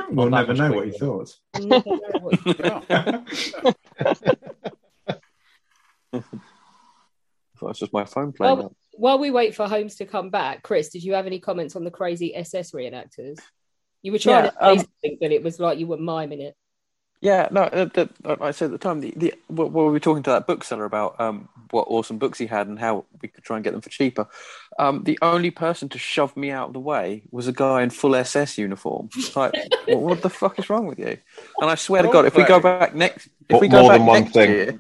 We'll 0.10 0.30
never 0.30 0.53
know 0.53 0.72
what 0.72 0.88
you 0.88 0.94
thought. 0.94 1.36
We'll 3.99 4.15
never 4.22 4.38
know 4.53 5.19
what 6.13 6.26
you 7.61 7.67
That's 7.67 7.80
just 7.80 7.93
my 7.93 8.05
phone 8.05 8.31
playing 8.31 8.57
Well, 8.57 8.65
up. 8.67 8.76
while 8.93 9.19
we 9.19 9.31
wait 9.31 9.55
for 9.55 9.67
Holmes 9.67 9.95
to 9.95 10.05
come 10.05 10.30
back, 10.30 10.63
Chris, 10.63 10.89
did 10.89 11.03
you 11.03 11.13
have 11.13 11.26
any 11.26 11.39
comments 11.39 11.76
on 11.76 11.84
the 11.84 11.91
crazy 11.91 12.35
SS 12.35 12.72
reenactors? 12.72 13.39
You 14.01 14.11
were 14.11 14.19
trying 14.19 14.45
Yeah, 14.45 14.49
to 14.51 14.55
say 14.57 14.72
um, 14.72 14.77
something, 14.77 15.17
but 15.22 15.31
it 15.31 15.43
was 15.43 15.59
like 15.59 15.80
you 15.80 15.88
were 15.88 15.97
miming 15.97 16.41
it. 16.41 16.55
Yeah, 17.26 17.47
no, 17.49 17.64
uh, 17.64 17.85
the, 17.85 18.07
like 18.23 18.39
I 18.39 18.52
said 18.52 18.65
at 18.65 18.72
the 18.73 18.77
time, 18.77 18.99
the, 18.99 19.11
the 19.15 19.34
what, 19.47 19.72
what 19.72 19.85
we 19.88 19.91
were 19.93 19.99
talking 19.99 20.22
to 20.22 20.30
that 20.30 20.45
bookseller 20.45 20.85
about 20.85 21.19
um, 21.19 21.49
what 21.72 21.88
awesome 21.89 22.19
books 22.19 22.38
he 22.38 22.45
had 22.45 22.68
and 22.68 22.77
how 22.77 23.06
we 23.19 23.30
could 23.30 23.43
try 23.43 23.57
and 23.57 23.64
get 23.64 23.72
them 23.72 23.81
for 23.81 23.89
cheaper. 23.89 24.27
Um, 24.77 25.06
the 25.06 25.18
only 25.23 25.49
person 25.49 25.89
to 25.89 25.97
shove 25.97 26.38
me 26.38 26.52
out 26.52 26.68
of 26.68 26.73
the 26.73 26.80
way 26.80 27.23
was 27.31 27.47
a 27.47 27.52
guy 27.52 27.81
in 27.81 27.89
full 27.89 28.15
SS 28.15 28.60
uniform. 28.60 29.10
Like, 29.35 29.56
what, 29.88 30.02
what 30.02 30.22
the 30.22 30.30
fuck 30.30 30.60
is 30.60 30.69
wrong 30.69 30.85
with 30.85 30.99
you? 30.99 31.18
And 31.60 31.72
I 31.72 31.73
swear 31.73 32.03
to 32.03 32.10
God, 32.10 32.26
if 32.26 32.35
we 32.35 32.43
go 32.43 32.60
back 32.60 32.93
next, 32.93 33.27
if 33.49 33.60
we 33.60 33.69
go 33.69 33.81
more 33.81 33.89
back 33.89 33.97
than 33.97 34.06
one 34.06 34.22
next 34.22 34.34
thing? 34.34 34.52
year, 34.52 34.80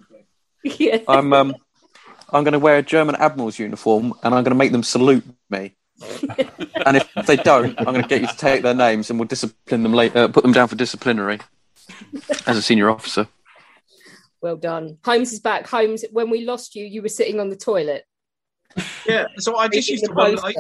yeah. 0.63 0.99
I'm 1.07 1.33
um, 1.33 1.55
I'm 2.29 2.43
going 2.43 2.53
to 2.53 2.59
wear 2.59 2.77
a 2.77 2.83
German 2.83 3.15
admiral's 3.15 3.57
uniform 3.57 4.13
and 4.21 4.35
I'm 4.35 4.43
going 4.43 4.51
to 4.51 4.55
make 4.55 4.71
them 4.71 4.83
salute 4.83 5.23
me. 5.49 5.75
and 6.85 6.97
if 6.97 7.11
they 7.25 7.37
don't, 7.37 7.73
I'm 7.79 7.85
going 7.85 8.03
to 8.03 8.07
get 8.07 8.21
you 8.21 8.27
to 8.27 8.37
take 8.37 8.61
their 8.61 8.75
names 8.75 9.09
and 9.09 9.17
we'll 9.17 9.27
discipline 9.27 9.81
them 9.81 9.93
later, 9.93 10.19
uh, 10.19 10.27
put 10.27 10.43
them 10.43 10.51
down 10.51 10.67
for 10.67 10.75
disciplinary 10.75 11.39
as 12.47 12.57
a 12.57 12.61
senior 12.61 12.89
officer. 12.89 13.27
Well 14.41 14.57
done. 14.57 14.97
Holmes 15.03 15.33
is 15.33 15.39
back. 15.39 15.67
Holmes, 15.67 16.05
when 16.11 16.29
we 16.29 16.45
lost 16.45 16.75
you, 16.75 16.85
you 16.85 17.01
were 17.01 17.09
sitting 17.09 17.39
on 17.39 17.49
the 17.49 17.55
toilet. 17.55 18.03
yeah. 19.07 19.25
So 19.37 19.55
I 19.57 19.67
just 19.67 19.89
used 19.89 20.05
to 20.05 20.13
wonder. 20.13 20.41
I. 20.43 20.53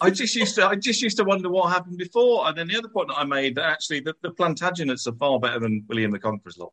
I 0.00 0.08
just 0.08 0.34
used 0.34 0.54
to 0.54 0.66
I 0.66 0.76
just 0.76 1.02
used 1.02 1.18
to 1.18 1.24
wonder 1.24 1.50
what 1.50 1.70
happened 1.70 1.98
before, 1.98 2.48
and 2.48 2.56
then 2.56 2.68
the 2.68 2.78
other 2.78 2.88
point 2.88 3.08
that 3.08 3.18
I 3.18 3.24
made 3.24 3.54
that 3.56 3.66
actually 3.66 4.00
the, 4.00 4.14
the 4.22 4.30
Plantagenets 4.30 5.06
are 5.06 5.14
far 5.16 5.38
better 5.38 5.60
than 5.60 5.84
William 5.88 6.10
the 6.10 6.18
Conqueror's 6.18 6.56
lot. 6.56 6.72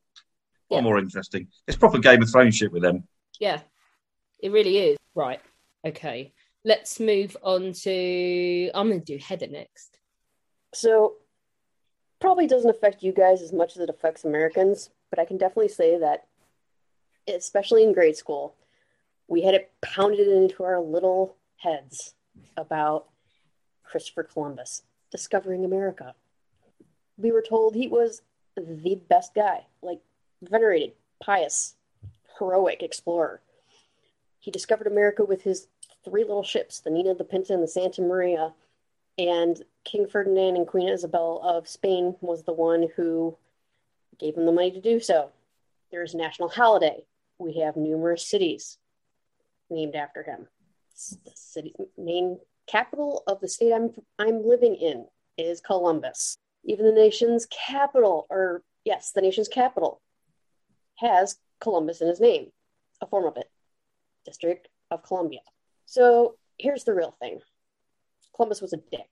Far 0.69 0.77
Yeah. 0.77 0.81
more 0.83 0.97
interesting. 0.97 1.47
It's 1.67 1.75
proper 1.77 1.99
Game 1.99 2.21
of 2.21 2.29
Thrones 2.31 2.55
shit 2.55 2.71
with 2.71 2.83
them. 2.83 3.03
Yeah, 3.37 3.59
it 4.39 4.53
really 4.53 4.77
is. 4.77 4.97
Right. 5.13 5.41
Okay. 5.85 6.31
Let's 6.63 7.01
move 7.01 7.35
on 7.43 7.73
to. 7.73 8.71
I'm 8.73 8.87
going 8.87 9.01
to 9.03 9.17
do 9.17 9.21
Heather 9.21 9.47
next. 9.47 9.97
So, 10.73 11.15
probably 12.21 12.47
doesn't 12.47 12.69
affect 12.69 13.03
you 13.03 13.11
guys 13.11 13.41
as 13.41 13.51
much 13.51 13.75
as 13.75 13.81
it 13.81 13.89
affects 13.89 14.23
Americans, 14.23 14.91
but 15.09 15.19
I 15.19 15.25
can 15.25 15.37
definitely 15.37 15.69
say 15.69 15.97
that, 15.97 16.27
especially 17.27 17.83
in 17.83 17.93
grade 17.93 18.15
school, 18.15 18.55
we 19.27 19.41
had 19.41 19.55
it 19.55 19.71
pounded 19.81 20.27
into 20.27 20.63
our 20.63 20.79
little 20.79 21.35
heads 21.57 22.13
about 22.55 23.07
Christopher 23.83 24.23
Columbus 24.23 24.83
discovering 25.11 25.65
America. 25.65 26.15
We 27.17 27.31
were 27.31 27.41
told 27.41 27.75
he 27.75 27.87
was 27.87 28.21
the 28.55 29.01
best 29.09 29.33
guy, 29.33 29.65
like 29.81 29.99
venerated, 30.41 30.93
pious, 31.21 31.75
heroic 32.39 32.83
explorer. 32.83 33.41
He 34.39 34.51
discovered 34.51 34.87
America 34.87 35.23
with 35.23 35.43
his 35.43 35.67
three 36.03 36.23
little 36.23 36.43
ships, 36.43 36.79
the 36.79 36.89
Nina, 36.89 37.13
the 37.13 37.23
Pinta, 37.23 37.53
and 37.53 37.63
the 37.63 37.67
Santa 37.67 38.01
Maria. 38.01 38.53
And 39.17 39.61
King 39.83 40.07
Ferdinand 40.07 40.55
and 40.55 40.67
Queen 40.67 40.87
Isabel 40.87 41.41
of 41.43 41.67
Spain 41.67 42.15
was 42.21 42.43
the 42.43 42.53
one 42.53 42.87
who 42.95 43.37
gave 44.19 44.37
him 44.37 44.45
the 44.45 44.51
money 44.51 44.71
to 44.71 44.81
do 44.81 44.99
so. 44.99 45.31
There's 45.91 46.13
a 46.13 46.17
national 46.17 46.49
holiday. 46.49 47.03
We 47.39 47.59
have 47.59 47.75
numerous 47.75 48.25
cities 48.25 48.77
named 49.69 49.95
after 49.95 50.23
him. 50.23 50.47
The 51.25 51.31
city 51.33 51.73
main 51.97 52.39
capital 52.67 53.23
of 53.25 53.39
the 53.41 53.47
state 53.47 53.73
I'm 53.73 53.91
I'm 54.19 54.47
living 54.47 54.75
in 54.75 55.07
is 55.37 55.61
Columbus. 55.61 56.37
Even 56.63 56.85
the 56.85 56.91
nation's 56.91 57.47
capital, 57.47 58.27
or 58.29 58.61
yes, 58.85 59.11
the 59.11 59.21
nation's 59.21 59.47
capital, 59.47 59.99
has 60.97 61.37
Columbus 61.59 62.01
in 62.01 62.07
his 62.07 62.19
name, 62.19 62.51
a 63.01 63.07
form 63.07 63.25
of 63.25 63.37
it, 63.37 63.49
District 64.25 64.67
of 64.91 65.01
Columbia. 65.03 65.41
So 65.85 66.35
here's 66.59 66.83
the 66.83 66.93
real 66.93 67.15
thing: 67.19 67.39
Columbus 68.35 68.61
was 68.61 68.73
a 68.73 68.77
dick, 68.77 69.09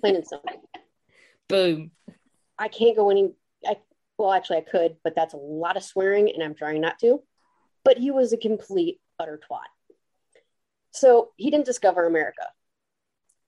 plain 0.00 0.16
and 0.16 0.26
simple. 0.26 0.68
Boom. 1.48 1.90
I 2.58 2.68
can't 2.68 2.96
go 2.96 3.10
any. 3.10 3.32
I 3.66 3.76
well, 4.18 4.32
actually, 4.32 4.58
I 4.58 4.62
could, 4.62 4.96
but 5.02 5.14
that's 5.14 5.34
a 5.34 5.38
lot 5.38 5.76
of 5.76 5.82
swearing, 5.82 6.30
and 6.32 6.42
I'm 6.42 6.54
trying 6.54 6.80
not 6.80 6.98
to. 7.00 7.22
but 7.84 7.98
he 7.98 8.10
was 8.10 8.32
a 8.32 8.36
complete 8.36 9.00
utter 9.18 9.40
twat. 9.50 9.66
So 10.92 11.30
he 11.36 11.50
didn't 11.50 11.66
discover 11.66 12.06
America. 12.06 12.46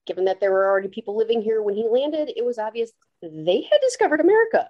Given 0.06 0.26
that 0.26 0.40
there 0.40 0.50
were 0.50 0.66
already 0.66 0.88
people 0.88 1.16
living 1.16 1.42
here 1.42 1.62
when 1.62 1.74
he 1.74 1.86
landed, 1.88 2.30
it 2.36 2.44
was 2.44 2.58
obvious 2.58 2.90
they 3.22 3.62
had 3.62 3.80
discovered 3.80 4.20
America. 4.20 4.68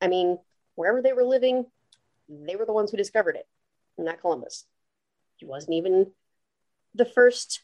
I 0.00 0.08
mean, 0.08 0.38
wherever 0.76 1.02
they 1.02 1.12
were 1.12 1.24
living, 1.24 1.66
they 2.28 2.56
were 2.56 2.64
the 2.64 2.72
ones 2.72 2.90
who 2.90 2.96
discovered 2.96 3.36
it, 3.36 3.46
not 3.98 4.20
Columbus. 4.20 4.64
He 5.36 5.46
wasn't 5.46 5.74
even 5.74 6.12
the 6.94 7.04
first 7.04 7.62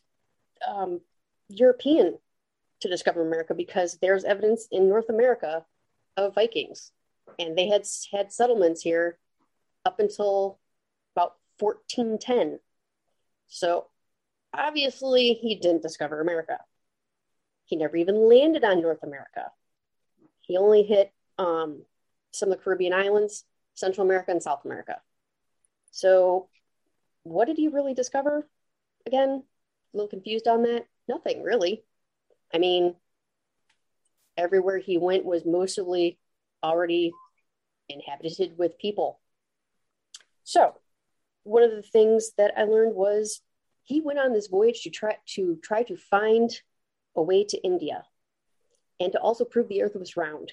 um, 0.66 1.00
European 1.48 2.18
to 2.84 2.90
discover 2.90 3.26
America 3.26 3.54
because 3.54 3.96
there's 3.96 4.24
evidence 4.24 4.68
in 4.70 4.90
North 4.90 5.08
America 5.08 5.64
of 6.18 6.34
Vikings, 6.34 6.92
and 7.38 7.56
they 7.56 7.66
had 7.66 7.86
had 8.12 8.30
settlements 8.30 8.82
here 8.82 9.16
up 9.86 10.00
until 10.00 10.58
about 11.16 11.36
1410. 11.58 12.60
So 13.48 13.86
obviously, 14.52 15.32
he 15.32 15.54
didn't 15.54 15.80
discover 15.80 16.20
America. 16.20 16.58
He 17.64 17.76
never 17.76 17.96
even 17.96 18.28
landed 18.28 18.64
on 18.64 18.82
North 18.82 19.02
America. 19.02 19.50
He 20.42 20.58
only 20.58 20.82
hit 20.82 21.10
um, 21.38 21.84
some 22.32 22.52
of 22.52 22.58
the 22.58 22.62
Caribbean 22.62 22.92
islands, 22.92 23.44
Central 23.72 24.04
America, 24.06 24.30
and 24.30 24.42
South 24.42 24.66
America. 24.66 25.00
So, 25.90 26.48
what 27.22 27.46
did 27.46 27.56
he 27.56 27.68
really 27.68 27.94
discover? 27.94 28.46
Again, 29.06 29.42
a 29.94 29.96
little 29.96 30.08
confused 30.08 30.46
on 30.46 30.64
that. 30.64 30.84
Nothing 31.08 31.42
really. 31.42 31.82
I 32.54 32.58
mean, 32.58 32.94
everywhere 34.36 34.78
he 34.78 34.96
went 34.96 35.24
was 35.24 35.44
mostly 35.44 36.18
already 36.62 37.12
inhabited 37.88 38.56
with 38.56 38.78
people. 38.78 39.20
So, 40.44 40.74
one 41.42 41.64
of 41.64 41.72
the 41.72 41.82
things 41.82 42.30
that 42.38 42.54
I 42.56 42.64
learned 42.64 42.94
was 42.94 43.40
he 43.82 44.00
went 44.00 44.20
on 44.20 44.32
this 44.32 44.46
voyage 44.46 44.82
to 44.82 44.90
try 44.90 45.16
to 45.34 45.58
try 45.62 45.82
to 45.82 45.96
find 45.96 46.50
a 47.16 47.22
way 47.22 47.44
to 47.44 47.62
India 47.62 48.04
and 49.00 49.12
to 49.12 49.18
also 49.18 49.44
prove 49.44 49.68
the 49.68 49.82
earth 49.82 49.96
was 49.96 50.16
round. 50.16 50.52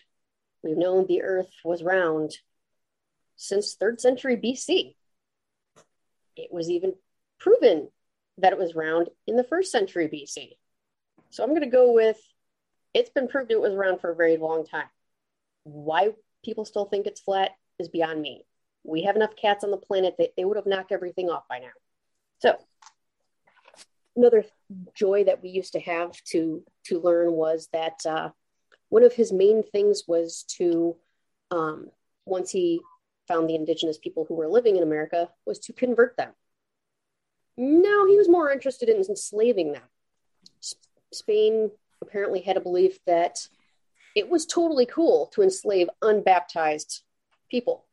We've 0.63 0.77
known 0.77 1.05
the 1.05 1.21
earth 1.21 1.51
was 1.63 1.83
round 1.83 2.37
since 3.35 3.75
3rd 3.75 4.01
century 4.01 4.37
BC. 4.37 4.95
It 6.35 6.51
was 6.51 6.69
even 6.69 6.93
proven 7.39 7.89
that 8.37 8.53
it 8.53 8.59
was 8.59 8.75
round 8.75 9.09
in 9.27 9.35
the 9.35 9.43
1st 9.43 9.65
century 9.65 10.07
BC. 10.07 10.57
So 11.31 11.43
I'm 11.43 11.49
going 11.49 11.61
to 11.61 11.67
go 11.67 11.91
with 11.93 12.19
it's 12.93 13.09
been 13.09 13.27
proved 13.27 13.51
it 13.51 13.59
was 13.59 13.73
around 13.73 13.99
for 13.99 14.11
a 14.11 14.15
very 14.15 14.37
long 14.37 14.65
time. 14.65 14.87
Why 15.63 16.09
people 16.43 16.65
still 16.65 16.85
think 16.85 17.07
it's 17.07 17.21
flat 17.21 17.51
is 17.79 17.87
beyond 17.87 18.21
me. 18.21 18.45
We 18.83 19.03
have 19.03 19.15
enough 19.15 19.35
cats 19.35 19.63
on 19.63 19.71
the 19.71 19.77
planet 19.77 20.15
that 20.19 20.33
they 20.35 20.43
would 20.43 20.57
have 20.57 20.65
knocked 20.65 20.91
everything 20.91 21.29
off 21.29 21.47
by 21.47 21.59
now. 21.59 21.71
So 22.39 22.57
another 24.15 24.45
joy 24.93 25.23
that 25.25 25.41
we 25.41 25.49
used 25.49 25.73
to 25.73 25.79
have 25.79 26.11
to 26.25 26.63
to 26.85 26.99
learn 26.99 27.31
was 27.31 27.69
that 27.71 27.99
uh, 28.05 28.29
one 28.89 29.03
of 29.03 29.13
his 29.13 29.31
main 29.31 29.63
things 29.63 30.03
was 30.07 30.43
to 30.57 30.97
um, 31.49 31.87
once 32.25 32.51
he 32.51 32.81
found 33.27 33.49
the 33.49 33.55
indigenous 33.55 33.97
people 33.97 34.25
who 34.27 34.35
were 34.35 34.49
living 34.49 34.75
in 34.75 34.83
America 34.83 35.29
was 35.45 35.59
to 35.59 35.73
convert 35.73 36.17
them. 36.17 36.31
No, 37.55 38.07
he 38.07 38.17
was 38.17 38.27
more 38.27 38.51
interested 38.51 38.89
in 38.89 38.97
enslaving 38.97 39.71
them. 39.71 39.83
Spain 41.13 41.71
apparently 42.01 42.41
had 42.41 42.57
a 42.57 42.61
belief 42.61 42.97
that 43.05 43.37
it 44.15 44.29
was 44.29 44.45
totally 44.45 44.85
cool 44.85 45.27
to 45.33 45.41
enslave 45.41 45.89
unbaptized 46.01 47.01
people. 47.49 47.85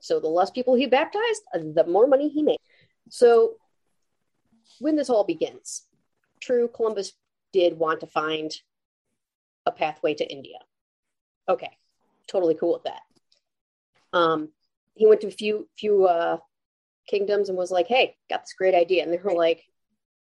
So 0.00 0.20
the 0.20 0.28
less 0.28 0.50
people 0.50 0.74
he 0.74 0.86
baptized, 0.86 1.42
the 1.52 1.84
more 1.86 2.06
money 2.06 2.28
he 2.28 2.42
made. 2.42 2.58
So 3.10 3.54
when 4.78 4.96
this 4.96 5.10
all 5.10 5.24
begins, 5.24 5.84
true, 6.40 6.68
Columbus 6.68 7.12
did 7.52 7.78
want 7.78 8.00
to 8.00 8.06
find 8.06 8.52
a 9.66 9.72
pathway 9.72 10.14
to 10.14 10.30
India. 10.30 10.58
Okay, 11.48 11.70
totally 12.28 12.54
cool 12.54 12.74
with 12.74 12.84
that. 12.84 13.00
Um, 14.12 14.50
he 14.94 15.06
went 15.06 15.20
to 15.22 15.28
a 15.28 15.32
few 15.32 15.68
few 15.76 16.06
uh, 16.06 16.38
kingdoms 17.06 17.48
and 17.48 17.58
was 17.58 17.70
like, 17.70 17.86
"Hey, 17.86 18.16
got 18.28 18.42
this 18.42 18.54
great 18.56 18.74
idea," 18.74 19.02
and 19.02 19.12
they 19.12 19.18
were 19.18 19.32
like, 19.32 19.64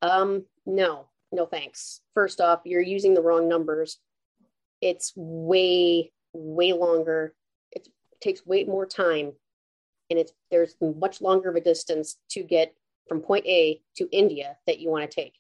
um, 0.03 0.45
"No, 0.67 1.09
no 1.33 1.47
thanks. 1.47 2.01
First 2.15 2.41
off, 2.41 2.61
you're 2.65 2.81
using 2.81 3.15
the 3.15 3.23
wrong 3.23 3.49
numbers. 3.49 3.99
It's 4.81 5.13
way 5.17 6.13
way 6.33 6.73
longer. 6.73 7.35
It 7.73 7.89
takes 8.21 8.47
way 8.47 8.65
more 8.65 8.87
time, 8.87 9.33
and 10.11 10.19
it's 10.19 10.33
there's 10.51 10.75
much 10.81 11.21
longer 11.21 11.51
of 11.51 11.57
a 11.57 11.61
distance 11.61 12.17
to 12.31 12.43
get 12.43 12.75
from 13.09 13.21
point 13.21 13.47
A 13.47 13.81
to 13.97 14.09
India 14.13 14.57
that 14.67 14.79
you 14.79 14.91
want 14.91 15.11
to 15.11 15.15
take. 15.15 15.35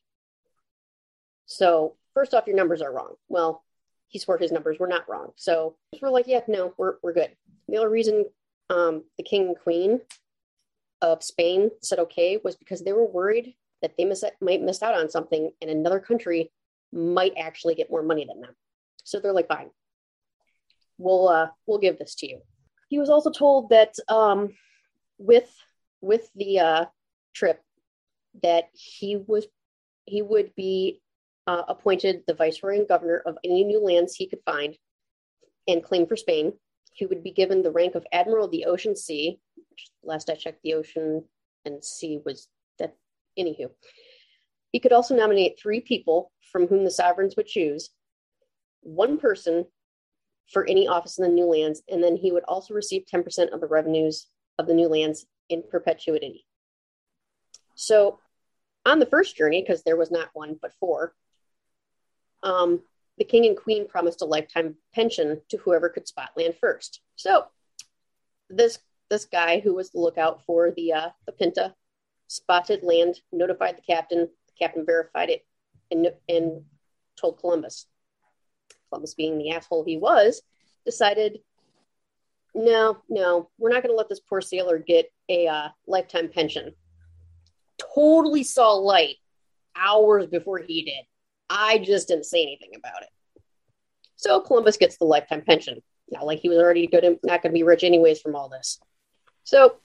So 1.46 1.96
first 2.14 2.34
off, 2.34 2.46
your 2.46 2.56
numbers 2.56 2.82
are 2.82 2.92
wrong. 2.92 3.14
Well, 3.28 3.62
he 4.08 4.18
swore 4.18 4.38
his 4.38 4.52
numbers 4.52 4.78
were 4.78 4.88
not 4.88 5.08
wrong. 5.08 5.32
So 5.36 5.76
we're 6.00 6.10
like, 6.10 6.26
yeah, 6.26 6.40
no, 6.48 6.74
we're, 6.78 6.94
we're 7.02 7.12
good. 7.12 7.30
The 7.68 7.76
only 7.76 7.92
reason 7.92 8.24
um, 8.70 9.04
the 9.16 9.22
king 9.22 9.48
and 9.48 9.58
queen 9.58 10.00
of 11.00 11.22
Spain 11.22 11.70
said 11.82 11.98
okay 12.00 12.38
was 12.42 12.56
because 12.56 12.82
they 12.82 12.92
were 12.92 13.06
worried 13.06 13.54
that 13.82 13.96
they 13.96 14.04
miss, 14.04 14.24
might 14.40 14.62
miss 14.62 14.82
out 14.82 14.94
on 14.94 15.08
something 15.08 15.50
and 15.60 15.70
another 15.70 16.00
country 16.00 16.50
might 16.92 17.34
actually 17.38 17.74
get 17.74 17.90
more 17.90 18.02
money 18.02 18.24
than 18.24 18.40
them. 18.40 18.54
So 19.04 19.20
they're 19.20 19.32
like, 19.32 19.48
fine, 19.48 19.70
we'll 20.98 21.28
uh, 21.28 21.48
we'll 21.66 21.78
give 21.78 21.98
this 21.98 22.14
to 22.16 22.28
you. 22.28 22.40
He 22.88 22.98
was 22.98 23.10
also 23.10 23.30
told 23.30 23.70
that 23.70 23.94
um, 24.08 24.50
with 25.18 25.50
with 26.00 26.28
the 26.34 26.60
uh, 26.60 26.84
trip 27.34 27.62
that 28.42 28.64
he 28.72 29.16
was 29.16 29.46
he 30.04 30.22
would 30.22 30.54
be 30.54 31.00
uh, 31.46 31.62
appointed 31.68 32.22
the 32.26 32.34
viceroy 32.34 32.78
and 32.78 32.88
governor 32.88 33.22
of 33.24 33.38
any 33.44 33.64
new 33.64 33.80
lands 33.80 34.14
he 34.14 34.28
could 34.28 34.42
find 34.44 34.76
and 35.66 35.82
claim 35.82 36.06
for 36.06 36.16
Spain. 36.16 36.52
He 36.92 37.06
would 37.06 37.22
be 37.22 37.30
given 37.30 37.62
the 37.62 37.70
rank 37.70 37.94
of 37.94 38.06
admiral 38.12 38.46
of 38.46 38.50
the 38.50 38.66
ocean 38.66 38.96
sea. 38.96 39.38
Last 40.02 40.28
I 40.30 40.34
checked, 40.34 40.62
the 40.62 40.74
ocean 40.74 41.24
and 41.64 41.84
sea 41.84 42.20
was. 42.24 42.48
Anywho, 43.38 43.70
he 44.72 44.80
could 44.80 44.92
also 44.92 45.14
nominate 45.14 45.58
three 45.60 45.80
people 45.80 46.32
from 46.50 46.66
whom 46.66 46.84
the 46.84 46.90
sovereigns 46.90 47.36
would 47.36 47.46
choose, 47.46 47.90
one 48.80 49.18
person 49.18 49.66
for 50.50 50.66
any 50.66 50.88
office 50.88 51.18
in 51.18 51.24
the 51.24 51.30
new 51.30 51.44
lands, 51.44 51.82
and 51.88 52.02
then 52.02 52.16
he 52.16 52.32
would 52.32 52.44
also 52.44 52.74
receive 52.74 53.04
10% 53.12 53.52
of 53.52 53.60
the 53.60 53.66
revenues 53.66 54.28
of 54.58 54.66
the 54.66 54.74
new 54.74 54.88
lands 54.88 55.26
in 55.48 55.62
perpetuity. 55.62 56.46
So, 57.74 58.18
on 58.86 58.98
the 58.98 59.06
first 59.06 59.36
journey, 59.36 59.62
because 59.62 59.82
there 59.82 59.96
was 59.96 60.10
not 60.10 60.30
one 60.32 60.56
but 60.60 60.72
four, 60.80 61.14
um, 62.42 62.80
the 63.18 63.24
king 63.24 63.44
and 63.46 63.56
queen 63.56 63.86
promised 63.86 64.22
a 64.22 64.24
lifetime 64.24 64.76
pension 64.94 65.42
to 65.50 65.58
whoever 65.58 65.88
could 65.88 66.08
spot 66.08 66.30
land 66.36 66.54
first. 66.60 67.00
So, 67.16 67.44
this 68.48 68.78
this 69.10 69.26
guy 69.26 69.60
who 69.60 69.74
was 69.74 69.90
the 69.90 70.00
lookout 70.00 70.44
for 70.44 70.70
the 70.70 70.92
uh, 70.92 71.08
the 71.26 71.32
Pinta 71.32 71.74
spotted 72.28 72.82
land, 72.82 73.20
notified 73.32 73.76
the 73.76 73.82
captain. 73.82 74.20
The 74.20 74.52
captain 74.58 74.86
verified 74.86 75.30
it, 75.30 75.44
and 75.90 76.08
and 76.28 76.62
told 77.16 77.40
Columbus. 77.40 77.86
Columbus, 78.88 79.14
being 79.14 79.36
the 79.36 79.50
asshole 79.50 79.84
he 79.84 79.98
was, 79.98 80.40
decided, 80.86 81.40
no, 82.54 82.98
no, 83.10 83.50
we're 83.58 83.68
not 83.68 83.82
going 83.82 83.92
to 83.92 83.96
let 83.96 84.08
this 84.08 84.20
poor 84.20 84.40
sailor 84.40 84.78
get 84.78 85.12
a 85.28 85.46
uh, 85.46 85.68
lifetime 85.86 86.28
pension 86.28 86.72
totally 87.94 88.42
saw 88.42 88.72
light 88.72 89.16
hours 89.76 90.26
before 90.26 90.58
he 90.58 90.82
did. 90.82 91.04
I 91.48 91.78
just 91.78 92.08
didn't 92.08 92.26
say 92.26 92.42
anything 92.42 92.70
about 92.76 93.02
it. 93.02 93.08
So 94.16 94.40
Columbus 94.40 94.76
gets 94.76 94.98
the 94.98 95.04
lifetime 95.04 95.42
pension. 95.42 95.80
Not 96.10 96.26
like 96.26 96.40
he 96.40 96.48
was 96.48 96.58
already 96.58 96.86
good 96.86 97.04
not 97.22 97.42
going 97.42 97.52
to 97.52 97.58
be 97.58 97.62
rich 97.62 97.84
anyways 97.84 98.20
from 98.20 98.34
all 98.34 98.48
this. 98.48 98.80
So 99.44 99.76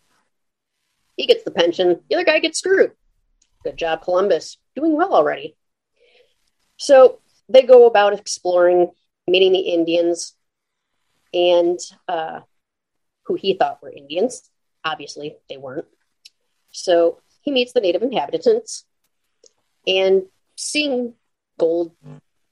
he 1.15 1.27
gets 1.27 1.44
the 1.44 1.52
pension. 1.52 1.99
The 2.10 2.15
other 2.15 2.26
guy 2.26 2.40
gets 2.40 2.60
screwed. 2.60 2.91
Good 3.64 3.77
job, 3.77 4.02
Columbus. 4.02 4.57
Doing 4.76 4.95
well 4.95 5.14
already. 5.14 5.56
So 6.77 7.19
they 7.49 7.64
go 7.64 7.85
about 7.85 8.14
exploring, 8.14 8.91
meeting 9.27 9.53
the 9.53 9.60
Indians 9.60 10.35
and 11.34 11.80
uh, 12.07 12.41
who 13.26 13.35
he 13.35 13.53
thought 13.53 13.81
were 13.81 13.91
Indians. 13.91 14.49
Obviously, 14.84 15.38
they 15.49 15.57
weren't. 15.57 15.88
So 16.72 17.22
he 17.41 17.52
meets 17.52 17.73
the 17.73 17.81
native 17.81 18.02
inhabitants 18.02 18.85
and 19.85 20.23
seeing 20.56 21.14
gold 21.57 21.95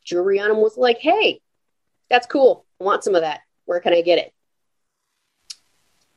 jewelry 0.04 0.40
on 0.40 0.52
him 0.52 0.58
was 0.58 0.78
like, 0.78 1.00
hey, 1.00 1.42
that's 2.10 2.28
cool. 2.28 2.66
I 2.80 2.84
want 2.84 3.04
some 3.04 3.16
of 3.16 3.22
that. 3.22 3.42
Where 3.66 3.80
can 3.80 3.94
I 3.94 4.02
get 4.02 4.20
it? 4.20 4.34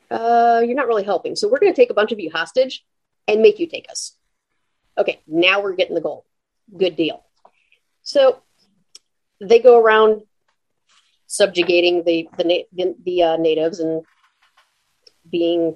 Uh, 0.09 0.61
you're 0.65 0.75
not 0.75 0.87
really 0.87 1.03
helping. 1.03 1.35
So 1.35 1.47
we're 1.47 1.59
going 1.59 1.73
to 1.73 1.75
take 1.75 1.89
a 1.89 1.95
bunch 1.95 2.11
of 2.11 2.19
you 2.19 2.31
hostage 2.31 2.85
and 3.27 3.41
make 3.41 3.59
you 3.59 3.67
take 3.67 3.89
us. 3.89 4.15
Okay, 4.97 5.21
now 5.27 5.61
we're 5.61 5.75
getting 5.75 5.95
the 5.95 6.01
gold. 6.01 6.23
Good 6.75 6.95
deal. 6.95 7.23
So 8.03 8.41
they 9.41 9.59
go 9.59 9.79
around 9.79 10.21
subjugating 11.27 12.03
the 12.03 12.29
the 12.37 12.65
the, 12.71 12.95
the 13.03 13.23
uh, 13.23 13.37
natives 13.37 13.79
and 13.79 14.03
being 15.29 15.75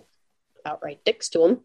outright 0.66 1.04
dicks 1.04 1.30
to 1.30 1.40
them. 1.40 1.62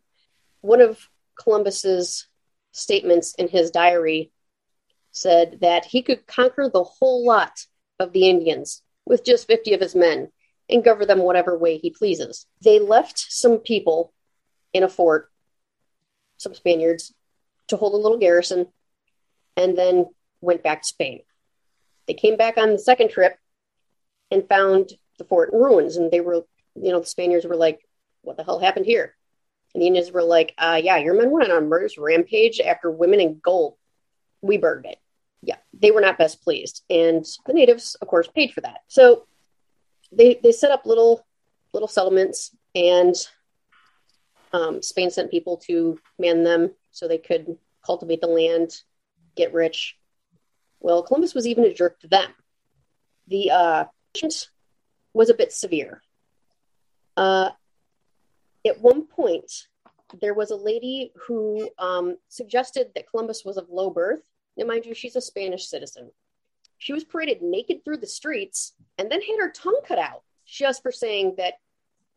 One 0.61 0.81
of 0.81 1.09
Columbus's 1.39 2.27
statements 2.73 3.35
in 3.35 3.49
his 3.49 3.71
diary 3.71 4.33
said 5.13 5.59
that 5.61 5.85
he 5.85 6.03
could 6.03 6.27
conquer 6.27 6.69
the 6.69 6.83
whole 6.83 7.25
lot 7.25 7.67
of 8.01 8.13
the 8.13 8.29
Indians 8.29 8.83
with 9.07 9.25
just 9.25 9.47
50 9.47 9.75
of 9.75 9.81
his 9.81 9.95
men 9.95 10.33
and 10.69 10.85
govern 10.85 11.07
them 11.07 11.21
whatever 11.21 11.57
way 11.57 11.79
he 11.79 11.91
pleases. 11.91 12.47
They 12.63 12.79
left 12.79 13.19
some 13.19 13.59
people 13.59 14.13
in 14.73 14.83
a 14.83 14.89
fort, 14.89 15.31
some 16.37 16.55
Spaniards, 16.55 17.13
to 17.69 17.77
hold 17.77 17.95
a 17.95 17.99
little 17.99 18.19
garrison, 18.19 18.69
and 19.57 19.77
then 19.77 20.07
went 20.41 20.63
back 20.63 20.83
to 20.83 20.89
Spain. 20.89 21.23
They 22.07 22.15
came 22.15 22.37
back 22.37 22.59
on 22.59 22.73
the 22.73 22.79
second 22.79 23.11
trip 23.11 23.39
and 24.31 24.49
found 24.49 24.93
the 25.19 25.25
fort 25.25 25.53
in 25.53 25.59
ruins, 25.59 25.97
and 25.97 26.11
they 26.11 26.21
were, 26.21 26.45
you 26.75 26.93
know, 26.93 27.01
the 27.01 27.07
Spaniards 27.07 27.47
were 27.47 27.57
like, 27.57 27.87
"What 28.23 28.37
the 28.37 28.45
hell 28.45 28.59
happened 28.59 28.87
here?" 28.87 29.17
And 29.73 29.83
the 29.83 29.87
Indians 29.87 30.13
were 30.13 30.23
like, 30.23 30.55
uh, 30.59 30.81
"Yeah, 30.83 30.99
your 30.99 31.15
men 31.15 31.31
went 31.31 31.51
on 31.51 31.57
a 31.57 31.67
murderous 31.67 31.99
rampage 31.99 32.61
after 32.61 32.91
women 32.91 33.21
and 33.21 33.41
gold. 33.41 33.77
We 34.43 34.59
burned 34.59 34.87
it." 34.87 34.99
Yeah, 35.41 35.59
they 35.73 35.91
were 35.91 36.01
not 36.01 36.19
best 36.19 36.43
pleased, 36.43 36.83
and 36.91 37.25
the 37.47 37.53
natives, 37.53 37.95
of 37.97 38.09
course, 38.09 38.29
paid 38.29 38.53
for 38.53 38.63
that. 38.63 38.81
So 38.89 39.27
they 40.17 40.41
they 40.43 40.53
set 40.53 40.71
up 40.71 40.87
little 40.87 41.27
little 41.73 41.89
settlements, 41.89 42.55
and 42.75 43.15
um, 44.53 44.83
Spain 44.83 45.11
sent 45.11 45.31
people 45.31 45.57
to 45.59 45.99
man 46.19 46.45
them 46.45 46.71
so 46.91 47.09
they 47.09 47.19
could 47.19 47.59
cultivate 47.85 48.21
the 48.21 48.27
land, 48.27 48.83
get 49.37 49.53
rich. 49.53 49.97
Well, 50.81 51.03
Columbus 51.03 51.35
was 51.35 51.47
even 51.47 51.65
a 51.65 51.75
jerk 51.75 52.01
to 52.01 52.09
them. 52.09 52.31
The 53.29 53.51
uh, 53.51 53.85
was 55.13 55.31
a 55.31 55.35
bit 55.35 55.53
severe. 55.53 56.03
Uh, 57.17 57.51
at 58.67 58.81
one 58.81 59.07
point, 59.07 59.51
there 60.21 60.35
was 60.35 60.51
a 60.51 60.57
lady 60.57 61.13
who 61.27 61.71
um, 61.79 62.17
suggested 62.29 62.89
that 62.95 63.09
Columbus 63.11 63.45
was 63.45 63.57
of 63.57 63.69
low 63.71 63.91
birth. 63.91 64.21
Now, 64.57 64.67
mind 64.67 64.87
you, 64.87 64.95
she's 64.95 65.17
a 65.17 65.21
Spanish 65.21 65.69
citizen. 65.69 66.11
She 66.85 66.93
was 66.93 67.03
paraded 67.03 67.41
naked 67.41 67.83
through 67.83 67.97
the 67.97 68.07
streets 68.07 68.75
and 68.99 69.11
then 69.11 69.23
had 69.23 69.39
her 69.39 69.51
tongue 69.51 69.81
cut 69.89 69.99
out 69.99 70.23
just 70.45 70.83
for 70.83 70.93
saying 70.93 71.37
that 71.39 71.55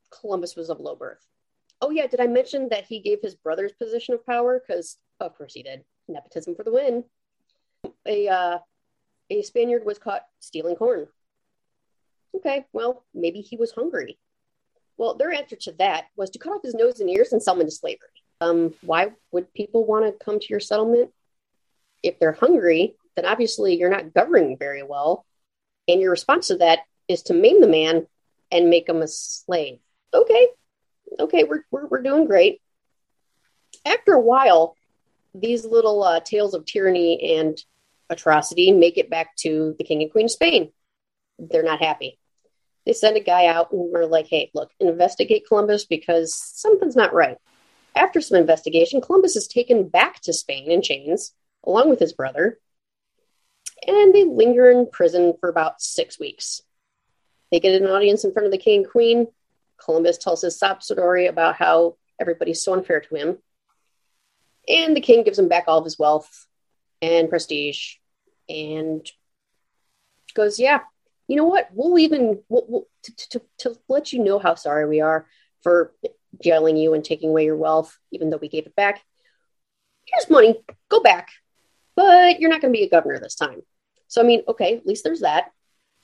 Columbus 0.09 0.57
was 0.57 0.69
of 0.69 0.81
low 0.81 0.93
birth. 0.93 1.25
Oh, 1.79 1.89
yeah, 1.89 2.05
did 2.05 2.19
I 2.19 2.27
mention 2.27 2.67
that 2.67 2.83
he 2.83 2.99
gave 2.99 3.19
his 3.21 3.33
brother's 3.33 3.71
position 3.71 4.13
of 4.13 4.25
power? 4.25 4.59
Because, 4.59 4.97
of 5.21 5.37
course, 5.37 5.53
he 5.53 5.63
did. 5.63 5.85
Nepotism 6.09 6.53
for 6.53 6.65
the 6.65 6.73
win. 6.73 7.05
A, 8.05 8.27
uh, 8.27 8.57
a 9.29 9.41
Spaniard 9.41 9.85
was 9.85 9.99
caught 9.99 10.23
stealing 10.41 10.75
corn. 10.75 11.07
Okay, 12.35 12.65
well, 12.73 13.05
maybe 13.13 13.39
he 13.39 13.55
was 13.55 13.71
hungry. 13.71 14.19
Well, 14.97 15.15
their 15.15 15.31
answer 15.31 15.55
to 15.61 15.71
that 15.79 16.07
was 16.17 16.29
to 16.31 16.39
cut 16.39 16.51
off 16.51 16.63
his 16.63 16.75
nose 16.75 16.99
and 16.99 17.09
ears 17.09 17.31
and 17.31 17.41
sell 17.41 17.53
him 17.53 17.61
into 17.61 17.71
slavery. 17.71 18.09
Um, 18.41 18.73
why 18.81 19.13
would 19.31 19.53
people 19.53 19.85
want 19.85 20.03
to 20.03 20.25
come 20.25 20.41
to 20.41 20.47
your 20.49 20.59
settlement? 20.59 21.11
If 22.03 22.19
they're 22.19 22.33
hungry, 22.33 22.97
then 23.17 23.25
obviously 23.25 23.75
you're 23.75 23.89
not 23.89 24.13
governing 24.13 24.57
very 24.57 24.83
well. 24.83 25.25
And 25.87 25.99
your 25.99 26.11
response 26.11 26.47
to 26.47 26.57
that 26.57 26.79
is 27.07 27.23
to 27.23 27.33
maim 27.33 27.59
the 27.59 27.67
man 27.67 28.07
and 28.51 28.69
make 28.69 28.87
him 28.87 29.01
a 29.01 29.07
slave. 29.07 29.79
Okay, 30.13 30.47
okay, 31.19 31.43
we're, 31.43 31.63
we're, 31.71 31.87
we're 31.87 32.03
doing 32.03 32.27
great. 32.27 32.61
After 33.85 34.13
a 34.13 34.21
while, 34.21 34.75
these 35.33 35.65
little 35.65 36.03
uh, 36.03 36.19
tales 36.19 36.53
of 36.53 36.65
tyranny 36.65 37.37
and 37.37 37.57
atrocity 38.09 38.71
make 38.71 38.97
it 38.97 39.09
back 39.09 39.35
to 39.37 39.75
the 39.77 39.83
king 39.83 40.01
and 40.01 40.11
queen 40.11 40.25
of 40.25 40.31
Spain. 40.31 40.71
They're 41.39 41.63
not 41.63 41.81
happy. 41.81 42.19
They 42.85 42.93
send 42.93 43.17
a 43.17 43.21
guy 43.21 43.47
out 43.47 43.71
and 43.71 43.91
we're 43.91 44.05
like, 44.05 44.27
hey, 44.27 44.49
look, 44.53 44.71
investigate 44.79 45.43
Columbus 45.47 45.85
because 45.85 46.33
something's 46.33 46.95
not 46.95 47.13
right. 47.13 47.37
After 47.95 48.21
some 48.21 48.37
investigation, 48.37 49.01
Columbus 49.01 49.35
is 49.35 49.47
taken 49.47 49.89
back 49.89 50.21
to 50.21 50.33
Spain 50.33 50.71
in 50.71 50.81
chains 50.81 51.33
along 51.65 51.89
with 51.89 51.99
his 51.99 52.13
brother, 52.13 52.59
and 53.85 54.13
they 54.13 54.23
linger 54.23 54.69
in 54.69 54.89
prison 54.89 55.33
for 55.39 55.49
about 55.49 55.81
six 55.81 56.19
weeks. 56.19 56.61
They 57.51 57.59
get 57.59 57.81
an 57.81 57.87
audience 57.87 58.23
in 58.23 58.33
front 58.33 58.45
of 58.45 58.51
the 58.51 58.57
king 58.57 58.81
and 58.81 58.91
queen. 58.91 59.27
Columbus 59.83 60.17
tells 60.17 60.41
his 60.41 60.57
sob 60.57 60.83
story 60.83 61.27
about 61.27 61.55
how 61.55 61.97
everybody's 62.19 62.63
so 62.63 62.73
unfair 62.73 62.99
to 63.01 63.15
him. 63.15 63.37
And 64.67 64.95
the 64.95 65.01
king 65.01 65.23
gives 65.23 65.39
him 65.39 65.47
back 65.47 65.65
all 65.67 65.77
of 65.77 65.85
his 65.85 65.99
wealth 65.99 66.47
and 67.01 67.29
prestige 67.29 67.95
and 68.49 69.07
goes, 70.33 70.59
Yeah, 70.59 70.81
you 71.27 71.35
know 71.37 71.45
what? 71.45 71.69
We'll 71.71 71.99
even, 71.99 72.41
we'll, 72.49 72.65
we'll, 72.67 72.87
to, 73.03 73.29
to, 73.29 73.41
to 73.59 73.75
let 73.87 74.11
you 74.11 74.23
know 74.23 74.39
how 74.39 74.55
sorry 74.55 74.87
we 74.87 74.99
are 74.99 75.27
for 75.61 75.93
jailing 76.43 76.77
you 76.77 76.93
and 76.93 77.03
taking 77.03 77.29
away 77.29 77.45
your 77.45 77.55
wealth, 77.55 77.97
even 78.11 78.29
though 78.29 78.37
we 78.37 78.49
gave 78.49 78.65
it 78.65 78.75
back. 78.75 79.01
Here's 80.05 80.29
money, 80.29 80.63
go 80.89 81.01
back, 81.01 81.29
but 81.97 82.39
you're 82.39 82.51
not 82.51 82.61
going 82.61 82.71
to 82.71 82.77
be 82.77 82.85
a 82.85 82.89
governor 82.89 83.19
this 83.19 83.35
time. 83.35 83.63
So, 84.07 84.21
I 84.21 84.23
mean, 84.23 84.43
okay, 84.47 84.77
at 84.77 84.85
least 84.85 85.03
there's 85.03 85.21
that. 85.21 85.51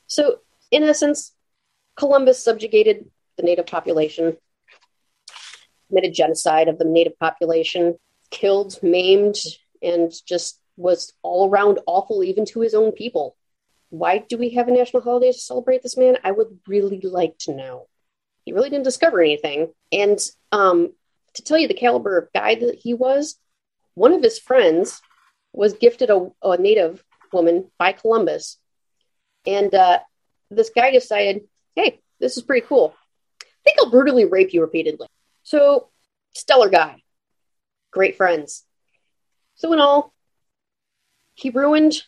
So, 0.07 0.39
in 0.71 0.83
essence, 0.83 1.31
Columbus 1.95 2.43
subjugated 2.43 3.05
the 3.37 3.43
native 3.43 3.67
population, 3.67 4.35
committed 5.87 6.13
genocide 6.13 6.67
of 6.67 6.79
the 6.79 6.85
native 6.85 7.17
population, 7.19 7.95
killed, 8.31 8.79
maimed, 8.81 9.37
and 9.83 10.11
just 10.25 10.59
was 10.75 11.13
all 11.21 11.47
around 11.47 11.79
awful 11.85 12.23
even 12.23 12.45
to 12.45 12.61
his 12.61 12.73
own 12.73 12.91
people. 12.91 13.37
Why 13.89 14.17
do 14.17 14.37
we 14.37 14.49
have 14.51 14.67
a 14.67 14.71
national 14.71 15.03
holiday 15.03 15.31
to 15.31 15.37
celebrate 15.37 15.83
this 15.83 15.95
man? 15.95 16.17
I 16.23 16.31
would 16.31 16.59
really 16.67 16.99
like 17.01 17.37
to 17.41 17.53
know. 17.53 17.87
He 18.45 18.51
really 18.51 18.71
didn't 18.71 18.85
discover 18.85 19.21
anything. 19.21 19.71
And 19.91 20.19
um, 20.51 20.93
to 21.35 21.43
tell 21.43 21.59
you 21.59 21.67
the 21.67 21.75
caliber 21.75 22.17
of 22.17 22.33
guy 22.33 22.55
that 22.55 22.79
he 22.81 22.95
was, 22.95 23.35
one 23.93 24.11
of 24.11 24.23
his 24.23 24.39
friends 24.39 24.99
was 25.53 25.73
gifted 25.73 26.09
a, 26.09 26.31
a 26.41 26.57
native 26.57 27.03
woman 27.31 27.71
by 27.77 27.93
Columbus. 27.93 28.57
And 29.45 29.73
uh, 29.73 29.99
this 30.49 30.71
guy 30.75 30.91
decided, 30.91 31.43
hey, 31.75 32.01
this 32.19 32.37
is 32.37 32.43
pretty 32.43 32.65
cool. 32.67 32.93
I 33.41 33.45
think 33.63 33.77
I'll 33.79 33.91
brutally 33.91 34.25
rape 34.25 34.53
you 34.53 34.61
repeatedly. 34.61 35.07
So, 35.43 35.89
stellar 36.33 36.69
guy. 36.69 37.01
Great 37.91 38.17
friends. 38.17 38.63
So, 39.55 39.71
in 39.73 39.79
all, 39.79 40.13
he 41.35 41.49
ruined 41.49 42.01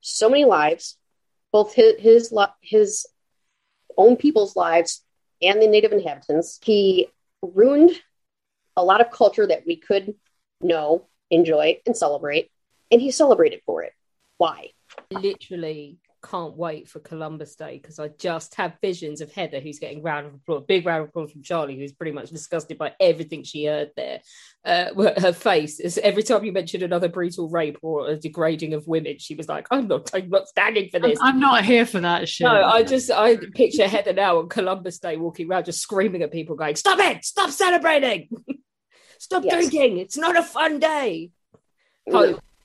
so 0.00 0.28
many 0.28 0.44
lives, 0.44 0.96
both 1.52 1.74
his, 1.74 1.94
his, 1.98 2.34
his 2.60 3.06
own 3.96 4.16
people's 4.16 4.56
lives 4.56 5.02
and 5.40 5.60
the 5.60 5.66
native 5.66 5.92
inhabitants. 5.92 6.58
He 6.62 7.08
ruined 7.42 7.92
a 8.76 8.84
lot 8.84 9.00
of 9.00 9.10
culture 9.10 9.46
that 9.46 9.66
we 9.66 9.76
could 9.76 10.14
know, 10.60 11.06
enjoy, 11.30 11.80
and 11.86 11.96
celebrate, 11.96 12.50
and 12.90 13.00
he 13.00 13.10
celebrated 13.10 13.60
for 13.66 13.82
it. 13.82 13.92
Why? 14.38 14.70
Literally 15.10 15.98
can't 16.20 16.56
wait 16.56 16.88
for 16.88 16.98
Columbus 16.98 17.54
Day 17.54 17.78
because 17.80 18.00
I 18.00 18.08
just 18.08 18.56
have 18.56 18.76
visions 18.80 19.20
of 19.20 19.32
Heather 19.32 19.60
who's 19.60 19.78
getting 19.78 20.02
round 20.02 20.26
of 20.26 20.34
applause, 20.34 20.64
big 20.66 20.84
round 20.84 21.04
of 21.04 21.08
applause 21.10 21.30
from 21.30 21.42
Charlie, 21.42 21.78
who's 21.78 21.92
pretty 21.92 22.10
much 22.12 22.30
disgusted 22.30 22.76
by 22.76 22.92
everything 22.98 23.44
she 23.44 23.66
heard 23.66 23.90
there. 23.96 24.20
Uh, 24.64 24.86
her 25.20 25.32
face 25.32 25.78
is 25.78 25.96
every 25.98 26.24
time 26.24 26.44
you 26.44 26.50
mentioned 26.52 26.82
another 26.82 27.08
brutal 27.08 27.48
rape 27.48 27.78
or 27.82 28.08
a 28.08 28.16
degrading 28.16 28.74
of 28.74 28.88
women, 28.88 29.18
she 29.18 29.36
was 29.36 29.48
like, 29.48 29.68
"I'm 29.70 29.86
not, 29.86 30.10
I'm 30.12 30.28
not 30.28 30.48
standing 30.48 30.88
for 30.90 30.98
this. 30.98 31.18
I'm, 31.22 31.34
I'm 31.34 31.40
not 31.40 31.64
here 31.64 31.86
for 31.86 32.00
that 32.00 32.28
shit." 32.28 32.46
No, 32.46 32.64
I 32.64 32.82
just 32.82 33.10
I 33.10 33.36
picture 33.54 33.86
Heather 33.86 34.12
now 34.12 34.38
on 34.40 34.48
Columbus 34.48 34.98
Day 34.98 35.16
walking 35.16 35.48
around 35.48 35.66
just 35.66 35.80
screaming 35.80 36.22
at 36.22 36.32
people, 36.32 36.56
going, 36.56 36.74
"Stop 36.74 36.98
it! 36.98 37.24
Stop 37.24 37.50
celebrating! 37.50 38.28
Stop 39.18 39.44
Yes. 39.44 39.54
drinking! 39.54 39.98
It's 39.98 40.16
not 40.16 40.36
a 40.36 40.42
fun 40.42 40.80
day." 40.80 41.30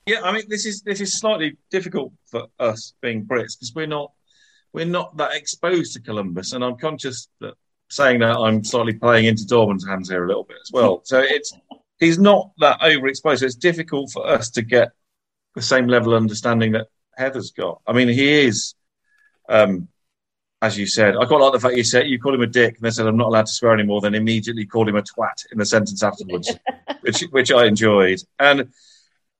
Yeah, 0.06 0.20
I 0.22 0.32
mean, 0.32 0.44
this 0.48 0.66
is 0.66 0.82
this 0.82 1.00
is 1.00 1.18
slightly 1.18 1.56
difficult 1.70 2.12
for 2.26 2.46
us 2.58 2.92
being 3.00 3.24
Brits 3.24 3.56
because 3.56 3.72
we're 3.74 3.86
not 3.86 4.12
we're 4.72 4.84
not 4.84 5.16
that 5.16 5.34
exposed 5.34 5.94
to 5.94 6.00
Columbus, 6.00 6.52
and 6.52 6.62
I'm 6.62 6.76
conscious 6.76 7.28
that 7.40 7.54
saying 7.88 8.20
that 8.20 8.36
I'm 8.36 8.64
slightly 8.64 8.94
playing 8.94 9.26
into 9.26 9.46
Dorman's 9.46 9.86
hands 9.86 10.10
here 10.10 10.24
a 10.24 10.28
little 10.28 10.44
bit 10.44 10.58
as 10.62 10.70
well. 10.72 11.02
So 11.04 11.20
it's 11.20 11.52
he's 11.98 12.18
not 12.18 12.50
that 12.58 12.80
overexposed. 12.80 13.38
So 13.38 13.46
it's 13.46 13.54
difficult 13.54 14.10
for 14.12 14.26
us 14.26 14.50
to 14.50 14.62
get 14.62 14.90
the 15.54 15.62
same 15.62 15.86
level 15.86 16.12
of 16.12 16.22
understanding 16.22 16.72
that 16.72 16.88
Heather's 17.16 17.52
got. 17.52 17.80
I 17.86 17.92
mean, 17.92 18.08
he 18.08 18.44
is, 18.44 18.74
um, 19.48 19.88
as 20.60 20.76
you 20.76 20.86
said, 20.86 21.16
I 21.16 21.24
quite 21.24 21.40
like 21.40 21.52
the 21.52 21.60
fact 21.60 21.76
you 21.76 21.84
said 21.84 22.08
you 22.08 22.18
called 22.18 22.34
him 22.34 22.42
a 22.42 22.46
dick, 22.46 22.76
and 22.76 22.84
they 22.84 22.90
said 22.90 23.06
I'm 23.06 23.16
not 23.16 23.28
allowed 23.28 23.46
to 23.46 23.52
swear 23.52 23.72
anymore. 23.72 24.02
Then 24.02 24.14
immediately 24.14 24.66
called 24.66 24.88
him 24.88 24.96
a 24.96 25.02
twat 25.02 25.46
in 25.50 25.58
the 25.58 25.64
sentence 25.64 26.02
afterwards, 26.02 26.52
which 27.00 27.22
which 27.30 27.50
I 27.50 27.64
enjoyed. 27.64 28.20
And 28.38 28.70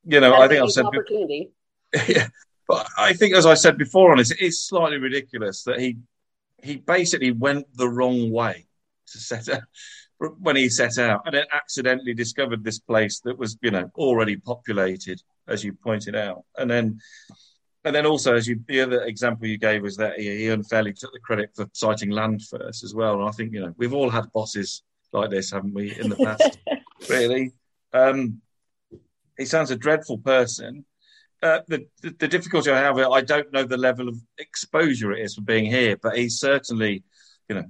you 0.07 0.21
know, 0.21 0.35
I 0.35 0.49
think 0.49 0.63
I've 0.63 0.71
said. 0.71 0.87
opportunity. 0.87 1.51
yeah, 2.09 2.29
but 2.67 2.89
I 2.99 3.13
think, 3.13 3.35
as 3.35 3.47
I 3.47 3.55
said 3.55 3.79
before 3.79 4.13
on 4.13 4.19
this, 4.19 4.31
it 4.31 4.41
is 4.41 4.65
slightly 4.67 4.99
ridiculous 4.99 5.63
that 5.65 5.81
he 5.81 5.99
he 6.63 6.77
basically 6.77 7.31
went 7.31 7.67
the 7.77 7.89
wrong 7.89 8.31
way 8.31 8.67
to 9.09 9.19
set 9.19 9.49
out 9.49 9.63
when 10.39 10.57
he 10.57 10.69
set 10.69 10.99
out, 10.99 11.23
and 11.27 11.35
then 11.35 11.45
accidentally 11.53 12.15
discovered 12.15 12.65
this 12.65 12.79
place 12.79 13.21
that 13.21 13.39
was, 13.39 13.59
you 13.63 13.71
know, 13.71 13.91
already 13.97 14.37
populated, 14.37 15.23
as 15.49 15.65
you 15.65 15.73
pointed 15.73 16.15
out, 16.17 16.45
and 16.57 16.71
then. 16.71 17.01
And 17.87 17.95
then 17.95 18.07
also, 18.07 18.35
as 18.35 18.49
you, 18.49 18.59
the 18.67 18.81
other 18.81 19.03
example 19.03 19.47
you 19.47 19.59
gave 19.59 19.83
was 19.83 19.95
that 19.99 20.19
he, 20.19 20.35
he 20.39 20.49
unfairly 20.49 20.95
took 20.95 21.13
the 21.13 21.19
credit 21.19 21.51
for 21.55 21.69
citing 21.75 22.09
land 22.09 22.41
first 22.41 22.83
as 22.83 22.95
well. 22.95 23.21
And 23.21 23.29
I 23.29 23.31
think, 23.33 23.53
you 23.53 23.61
know, 23.61 23.75
we've 23.77 23.93
all 23.93 24.09
had 24.09 24.33
bosses 24.33 24.83
like 25.13 25.29
this, 25.29 25.51
haven't 25.51 25.75
we, 25.75 25.95
in 25.99 26.09
the 26.09 26.17
past? 26.17 26.59
really. 27.11 27.53
Um, 27.93 28.41
he 29.39 29.45
sounds 29.45 29.71
a 29.71 29.77
dreadful 29.77 30.19
person. 30.19 30.85
Uh, 31.43 31.61
the, 31.69 31.87
the, 32.03 32.11
the 32.19 32.29
difficulty 32.29 32.71
I 32.71 32.79
have, 32.79 32.99
I 32.99 33.21
don't 33.21 33.53
know 33.53 33.65
the 33.65 33.77
level 33.77 34.09
of 34.09 34.17
exposure 34.39 35.13
it 35.13 35.21
is 35.21 35.35
for 35.35 35.43
being 35.43 35.67
here, 35.67 35.97
but 36.03 36.17
he's 36.17 36.39
certainly, 36.39 37.05
you 37.49 37.57
know, 37.57 37.65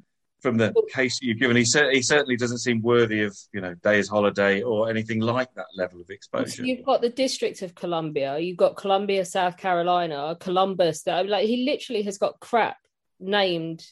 from 0.44 0.58
the 0.58 0.74
case 0.92 1.20
you've 1.22 1.38
given, 1.38 1.56
he, 1.56 1.64
cer- 1.64 1.90
he 1.90 2.02
certainly 2.02 2.36
doesn't 2.36 2.58
seem 2.58 2.82
worthy 2.82 3.22
of, 3.22 3.34
you 3.54 3.62
know, 3.62 3.74
day's 3.82 4.08
holiday 4.08 4.60
or 4.60 4.90
anything 4.90 5.20
like 5.20 5.48
that 5.54 5.66
level 5.74 6.02
of 6.02 6.10
exposure. 6.10 6.64
You've 6.64 6.84
got 6.84 7.00
the 7.00 7.08
District 7.08 7.62
of 7.62 7.74
Columbia. 7.74 8.38
You've 8.38 8.58
got 8.58 8.76
Columbia, 8.76 9.24
South 9.24 9.56
Carolina, 9.56 10.36
Columbus. 10.38 11.02
That 11.04 11.26
like 11.28 11.46
he 11.46 11.64
literally 11.64 12.02
has 12.02 12.18
got 12.18 12.38
crap 12.40 12.76
named. 13.18 13.84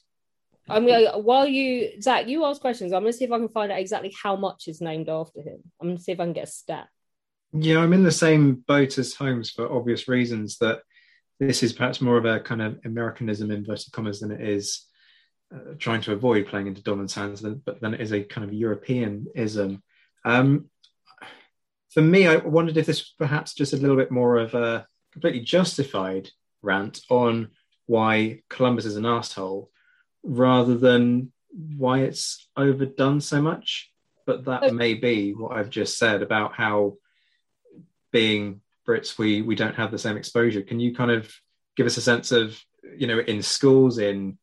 I'm 0.68 0.86
gonna 0.86 1.18
while 1.18 1.48
you 1.48 2.00
Zach, 2.00 2.28
you 2.28 2.44
ask 2.44 2.60
questions. 2.60 2.92
I'm 2.92 3.02
gonna 3.02 3.14
see 3.14 3.24
if 3.24 3.32
I 3.32 3.38
can 3.38 3.48
find 3.48 3.72
out 3.72 3.80
exactly 3.80 4.12
how 4.22 4.36
much 4.36 4.68
is 4.68 4.80
named 4.80 5.08
after 5.08 5.40
him. 5.40 5.58
I'm 5.80 5.88
gonna 5.88 5.98
see 5.98 6.12
if 6.12 6.20
I 6.20 6.24
can 6.24 6.34
get 6.34 6.44
a 6.44 6.52
stat. 6.52 6.88
Yeah, 7.52 7.78
I'm 7.80 7.92
in 7.92 8.02
the 8.02 8.10
same 8.10 8.54
boat 8.54 8.96
as 8.98 9.14
Holmes 9.14 9.50
for 9.50 9.70
obvious 9.70 10.08
reasons 10.08 10.58
that 10.58 10.80
this 11.38 11.62
is 11.62 11.72
perhaps 11.72 12.00
more 12.00 12.16
of 12.16 12.24
a 12.24 12.40
kind 12.40 12.62
of 12.62 12.78
Americanism 12.84 13.50
inverted 13.50 13.92
commas 13.92 14.20
than 14.20 14.30
it 14.30 14.40
is 14.40 14.86
uh, 15.54 15.74
trying 15.78 16.00
to 16.02 16.12
avoid 16.12 16.46
playing 16.46 16.66
into 16.66 16.82
Dorman's 16.82 17.14
hands, 17.14 17.42
but 17.42 17.80
then 17.80 17.94
it 17.94 18.00
is 18.00 18.12
a 18.12 18.22
kind 18.22 18.46
of 18.46 18.54
Europeanism. 18.54 19.82
Um, 20.24 20.70
for 21.92 22.00
me, 22.00 22.26
I 22.26 22.36
wondered 22.36 22.78
if 22.78 22.86
this 22.86 23.00
was 23.00 23.14
perhaps 23.18 23.52
just 23.52 23.74
a 23.74 23.76
little 23.76 23.96
bit 23.96 24.10
more 24.10 24.38
of 24.38 24.54
a 24.54 24.86
completely 25.12 25.40
justified 25.40 26.30
rant 26.62 27.00
on 27.10 27.48
why 27.84 28.40
Columbus 28.48 28.86
is 28.86 28.96
an 28.96 29.04
asshole, 29.04 29.70
rather 30.22 30.78
than 30.78 31.32
why 31.76 32.00
it's 32.00 32.48
overdone 32.56 33.20
so 33.20 33.42
much. 33.42 33.90
But 34.24 34.46
that 34.46 34.72
may 34.72 34.94
be 34.94 35.34
what 35.34 35.52
I've 35.52 35.68
just 35.68 35.98
said 35.98 36.22
about 36.22 36.54
how 36.54 36.96
being 38.12 38.60
Brits, 38.86 39.18
we 39.18 39.42
we 39.42 39.54
don't 39.54 39.74
have 39.74 39.90
the 39.90 39.98
same 39.98 40.16
exposure. 40.16 40.62
Can 40.62 40.80
you 40.80 40.94
kind 40.94 41.10
of 41.10 41.32
give 41.76 41.86
us 41.86 41.96
a 41.96 42.02
sense 42.02 42.32
of, 42.32 42.58
you 42.96 43.06
know, 43.06 43.18
in 43.18 43.42
schools, 43.42 43.98
in 43.98 44.38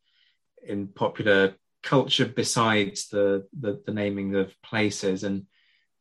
in 0.64 0.88
popular 0.88 1.56
culture, 1.84 2.26
besides 2.26 3.10
the 3.10 3.48
the, 3.58 3.82
the 3.86 3.94
naming 3.94 4.36
of 4.36 4.54
places, 4.62 5.24
and 5.24 5.46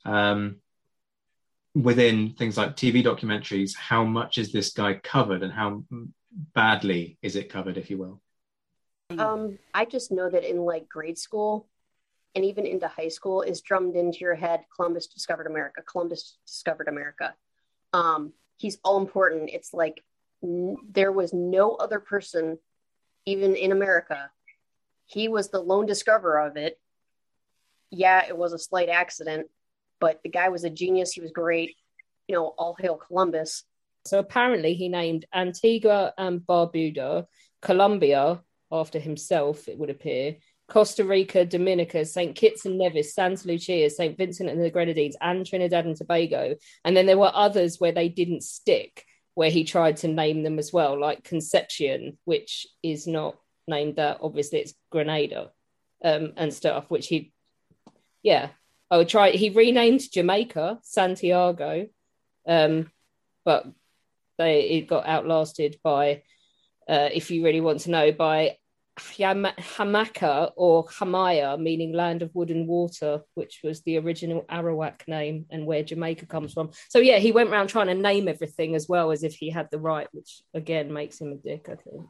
um, 0.05 0.57
within 1.75 2.35
things 2.35 2.57
like 2.57 2.77
TV 2.77 3.05
documentaries, 3.05 3.77
how 3.77 4.05
much 4.05 4.39
is 4.39 4.53
this 4.53 4.73
guy 4.73 4.95
covered, 4.95 5.43
and 5.43 5.53
how 5.53 5.85
badly 6.55 7.19
is 7.23 7.37
it 7.37 7.51
covered, 7.51 7.77
if 7.77 7.91
you 7.91 7.99
will? 7.99 8.21
Um, 9.19 9.59
I 9.73 9.85
just 9.85 10.13
know 10.13 10.29
that 10.29 10.49
in 10.49 10.59
like 10.59 10.89
grade 10.89 11.19
school 11.19 11.67
and 12.35 12.45
even 12.45 12.67
into 12.67 12.87
high 12.87 13.09
school 13.09 13.43
is 13.43 13.63
drummed 13.63 13.97
into 13.97 14.19
your 14.19 14.35
head 14.35 14.61
Columbus 14.75 15.07
discovered 15.07 15.47
America, 15.47 15.83
Columbus 15.83 16.37
discovered 16.47 16.89
America. 16.89 17.35
Um, 17.93 18.33
he's 18.57 18.79
all 18.85 18.99
important. 18.99 19.51
It's 19.53 19.73
like 19.73 20.03
n- 20.43 20.77
there 20.91 21.13
was 21.13 21.33
no 21.33 21.75
other 21.75 22.01
person, 22.01 22.59
even 23.27 23.57
in 23.57 23.73
America. 23.73 24.31
He 25.07 25.29
was 25.29 25.49
the 25.49 25.61
lone 25.61 25.87
discoverer 25.87 26.47
of 26.47 26.57
it. 26.57 26.79
Yeah, 27.91 28.27
it 28.27 28.37
was 28.37 28.53
a 28.53 28.59
slight 28.59 28.89
accident, 28.91 29.49
but 30.01 30.21
the 30.23 30.29
guy 30.29 30.51
was 30.51 30.65
a 30.65 30.71
genius. 30.71 31.13
He 31.13 31.21
was 31.21 31.33
great. 31.33 31.77
You 32.27 32.35
know, 32.35 32.55
all 32.59 32.77
hail 32.79 32.97
Columbus. 32.97 33.65
So 34.05 34.19
apparently, 34.19 34.75
he 34.75 34.89
named 34.89 35.25
Antigua 35.35 36.13
and 36.19 36.41
Barbuda, 36.41 37.27
Colombia 37.63 38.43
after 38.71 38.99
himself, 38.99 39.69
it 39.69 39.79
would 39.79 39.91
appear, 39.91 40.37
Costa 40.69 41.05
Rica, 41.05 41.47
Dominica, 41.47 42.05
St. 42.05 42.37
Kitts 42.37 42.67
and 42.67 42.77
Nevis, 42.77 43.15
Santa 43.15 43.49
Lucia, 43.49 43.89
St. 43.89 44.17
Vincent 44.17 44.51
and 44.51 44.63
the 44.63 44.71
Grenadines, 44.71 45.17
and 45.21 45.47
Trinidad 45.47 45.87
and 45.87 45.97
Tobago. 45.97 46.57
And 46.85 46.97
then 46.97 47.07
there 47.07 47.19
were 47.19 47.33
others 47.35 47.81
where 47.81 47.93
they 47.93 48.09
didn't 48.09 48.43
stick, 48.43 49.05
where 49.35 49.51
he 49.51 49.65
tried 49.65 49.97
to 49.99 50.09
name 50.09 50.43
them 50.43 50.59
as 50.59 50.73
well, 50.73 51.01
like 51.01 51.25
Concepcion, 51.25 52.19
which 52.25 52.67
is 52.83 53.07
not 53.07 53.37
named 53.67 53.97
that. 53.97 54.19
Obviously, 54.21 54.59
it's 54.61 54.75
Grenada 54.91 55.53
um, 56.05 56.35
and 56.37 56.53
stuff, 56.53 56.85
which 56.89 57.07
he, 57.09 57.33
yeah. 58.23 58.51
I 58.91 58.99
would 58.99 59.09
try. 59.09 59.31
He 59.31 59.51
renamed 59.51 60.11
Jamaica 60.11 60.81
Santiago, 60.83 61.89
um, 62.47 62.91
but 63.45 63.67
they 64.39 64.61
it 64.61 64.87
got 64.87 65.07
outlasted 65.07 65.79
by, 65.83 66.23
uh, 66.89 67.11
if 67.13 67.31
you 67.31 67.45
really 67.45 67.61
want 67.61 67.81
to 67.81 67.91
know, 67.91 68.13
by 68.13 68.57
Hamaka 68.99 70.53
or 70.57 70.85
Hamaya, 70.87 71.59
meaning 71.59 71.93
land 71.93 72.23
of 72.23 72.35
wood 72.35 72.51
and 72.51 72.67
water, 72.67 73.23
which 73.35 73.61
was 73.63 73.83
the 73.83 73.99
original 73.99 74.43
Arawak 74.43 75.07
name 75.07 75.47
and 75.51 75.67
where 75.67 75.83
Jamaica 75.83 76.27
comes 76.27 76.53
from. 76.53 76.71
So 76.89 76.99
yeah, 76.99 77.19
he 77.19 77.33
went 77.33 77.51
around 77.51 77.69
trying 77.69 77.89
to 77.89 77.95
name 77.95 78.29
everything 78.29 78.75
as 78.75 78.89
well 78.89 79.11
as 79.11 79.23
if 79.23 79.35
he 79.35 79.51
had 79.51 79.69
the 79.71 79.79
right, 79.79 80.09
which 80.13 80.43
again 80.55 80.93
makes 80.93 81.21
him 81.21 81.33
a 81.33 81.37
dick, 81.37 81.69
I 81.71 81.77
think. 81.77 82.07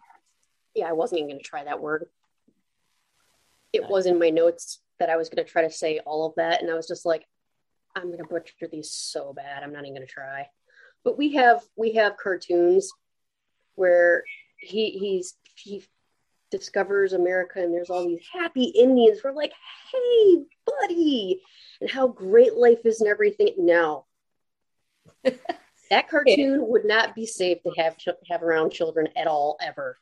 Yeah, 0.75 0.89
I 0.89 0.93
wasn't 0.93 1.21
even 1.21 1.31
going 1.31 1.41
to 1.41 1.49
try 1.49 1.65
that 1.65 1.81
word. 1.81 2.07
It 3.73 3.89
was 3.89 4.07
in 4.07 4.19
my 4.19 4.31
notes 4.31 4.81
that 4.99 5.11
I 5.11 5.17
was 5.17 5.29
going 5.29 5.45
to 5.45 5.51
try 5.51 5.63
to 5.63 5.71
say 5.71 6.01
all 6.01 6.27
of 6.27 6.35
that, 6.37 6.63
and 6.63 6.71
I 6.71 6.75
was 6.75 6.89
just 6.89 7.05
like, 7.05 7.25
I'm 7.95 8.07
going 8.07 8.19
to 8.19 8.25
butcher 8.25 8.69
these 8.71 8.91
so 8.91 9.33
bad. 9.33 9.63
I'm 9.63 9.73
not 9.73 9.85
even 9.85 9.95
going 9.95 10.07
to 10.07 10.13
try. 10.13 10.47
But 11.05 11.19
we 11.19 11.35
have 11.35 11.63
we 11.77 11.93
have 11.95 12.17
cartoons 12.17 12.91
where 13.75 14.25
he 14.59 14.91
he's 14.91 15.35
he 15.55 15.85
discovers 16.51 17.13
America 17.13 17.61
and 17.61 17.75
there's 17.75 17.91
all 17.91 18.07
these 18.07 18.27
happy 18.33 18.65
Indians. 18.65 19.21
We're 19.23 19.33
like, 19.33 19.53
hey, 19.93 20.45
buddy, 20.67 21.41
and 21.81 21.91
how 21.91 22.09
great 22.09 22.55
life 22.55 22.85
is 22.85 23.01
and 23.01 23.09
everything. 23.09 23.55
No, 23.59 24.07
that 25.91 26.09
cartoon 26.09 26.69
would 26.69 26.85
not 26.85 27.15
be 27.15 27.27
safe 27.27 27.63
to 27.63 27.73
have 27.77 27.97
ch- 27.97 28.09
have 28.31 28.43
around 28.43 28.71
children 28.71 29.09
at 29.17 29.27
all 29.27 29.57
ever. 29.61 29.97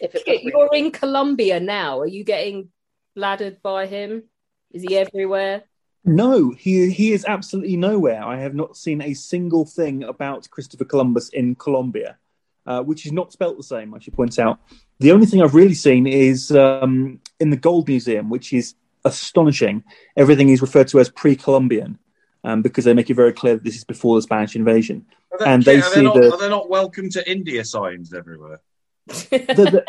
If 0.00 0.14
it 0.14 0.22
was 0.26 0.44
real. 0.44 0.68
You're 0.70 0.74
in 0.74 0.90
Colombia 0.90 1.60
now. 1.60 2.00
Are 2.00 2.06
you 2.06 2.24
getting 2.24 2.70
bladdered 3.16 3.60
by 3.62 3.86
him? 3.86 4.24
Is 4.72 4.82
he 4.82 4.96
everywhere? 4.96 5.64
No, 6.04 6.50
he 6.52 6.90
he 6.90 7.12
is 7.12 7.24
absolutely 7.26 7.76
nowhere. 7.76 8.24
I 8.24 8.38
have 8.38 8.54
not 8.54 8.76
seen 8.76 9.02
a 9.02 9.14
single 9.14 9.64
thing 9.64 10.04
about 10.04 10.48
Christopher 10.50 10.84
Columbus 10.84 11.28
in 11.30 11.54
Colombia, 11.54 12.18
uh, 12.66 12.82
which 12.82 13.04
is 13.04 13.12
not 13.12 13.32
spelt 13.32 13.56
the 13.56 13.62
same. 13.62 13.92
I 13.94 13.98
should 13.98 14.14
point 14.14 14.38
out. 14.38 14.60
The 15.00 15.12
only 15.12 15.26
thing 15.26 15.42
I've 15.42 15.54
really 15.54 15.74
seen 15.74 16.06
is 16.06 16.50
um, 16.52 17.20
in 17.40 17.50
the 17.50 17.56
Gold 17.56 17.88
Museum, 17.88 18.28
which 18.28 18.52
is 18.52 18.74
astonishing. 19.04 19.82
Everything 20.16 20.50
is 20.50 20.60
referred 20.60 20.88
to 20.88 21.00
as 21.00 21.08
pre-Columbian 21.08 21.98
um, 22.44 22.62
because 22.62 22.84
they 22.84 22.94
make 22.94 23.08
it 23.08 23.14
very 23.14 23.32
clear 23.32 23.54
that 23.54 23.64
this 23.64 23.76
is 23.76 23.84
before 23.84 24.16
the 24.16 24.22
Spanish 24.22 24.54
invasion, 24.54 25.06
they, 25.38 25.44
and 25.46 25.62
they 25.64 25.78
are, 25.78 25.80
they 25.80 25.88
see 25.88 26.02
not, 26.02 26.14
the, 26.14 26.32
are 26.32 26.38
they 26.38 26.48
not 26.50 26.68
welcome 26.68 27.08
to 27.10 27.30
India 27.30 27.64
signs 27.64 28.12
everywhere? 28.12 28.60
the, 29.06 29.24
the- 29.30 29.84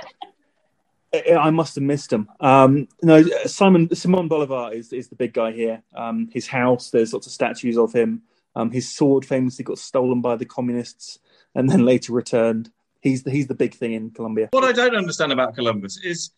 I 1.13 1.33
I 1.35 1.49
must 1.49 1.75
have 1.75 1.83
missed 1.83 2.13
him. 2.13 2.29
Um, 2.39 2.87
no, 3.03 3.21
Simon 3.45 3.93
Simon 3.93 4.29
Bolivar 4.29 4.71
is 4.73 4.93
is 4.93 5.09
the 5.09 5.15
big 5.15 5.33
guy 5.33 5.51
here. 5.51 5.83
Um, 5.93 6.29
his 6.31 6.47
house, 6.47 6.89
there's 6.89 7.11
lots 7.13 7.27
of 7.27 7.33
statues 7.33 7.77
of 7.77 7.91
him. 7.91 8.21
Um, 8.55 8.71
his 8.71 8.87
sword 8.87 9.25
famously 9.25 9.63
got 9.65 9.77
stolen 9.77 10.21
by 10.21 10.37
the 10.37 10.45
communists 10.45 11.19
and 11.53 11.69
then 11.69 11.83
later 11.85 12.13
returned. 12.13 12.71
He's 13.01 13.23
the, 13.23 13.31
he's 13.31 13.47
the 13.47 13.55
big 13.55 13.73
thing 13.73 13.93
in 13.93 14.11
Colombia. 14.11 14.49
What 14.51 14.63
I 14.63 14.71
don't 14.71 14.95
understand 14.95 15.31
about 15.31 15.55
Columbus 15.55 15.97
is 16.03 16.31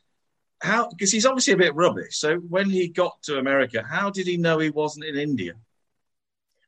how, 0.61 0.89
because 0.89 1.11
he's 1.11 1.25
obviously 1.25 1.53
a 1.53 1.57
bit 1.57 1.75
rubbish. 1.75 2.17
So 2.17 2.37
when 2.37 2.69
he 2.69 2.87
got 2.87 3.21
to 3.23 3.37
America, 3.37 3.83
how 3.87 4.09
did 4.09 4.27
he 4.27 4.37
know 4.37 4.59
he 4.59 4.69
wasn't 4.69 5.05
in 5.05 5.17
India? 5.17 5.53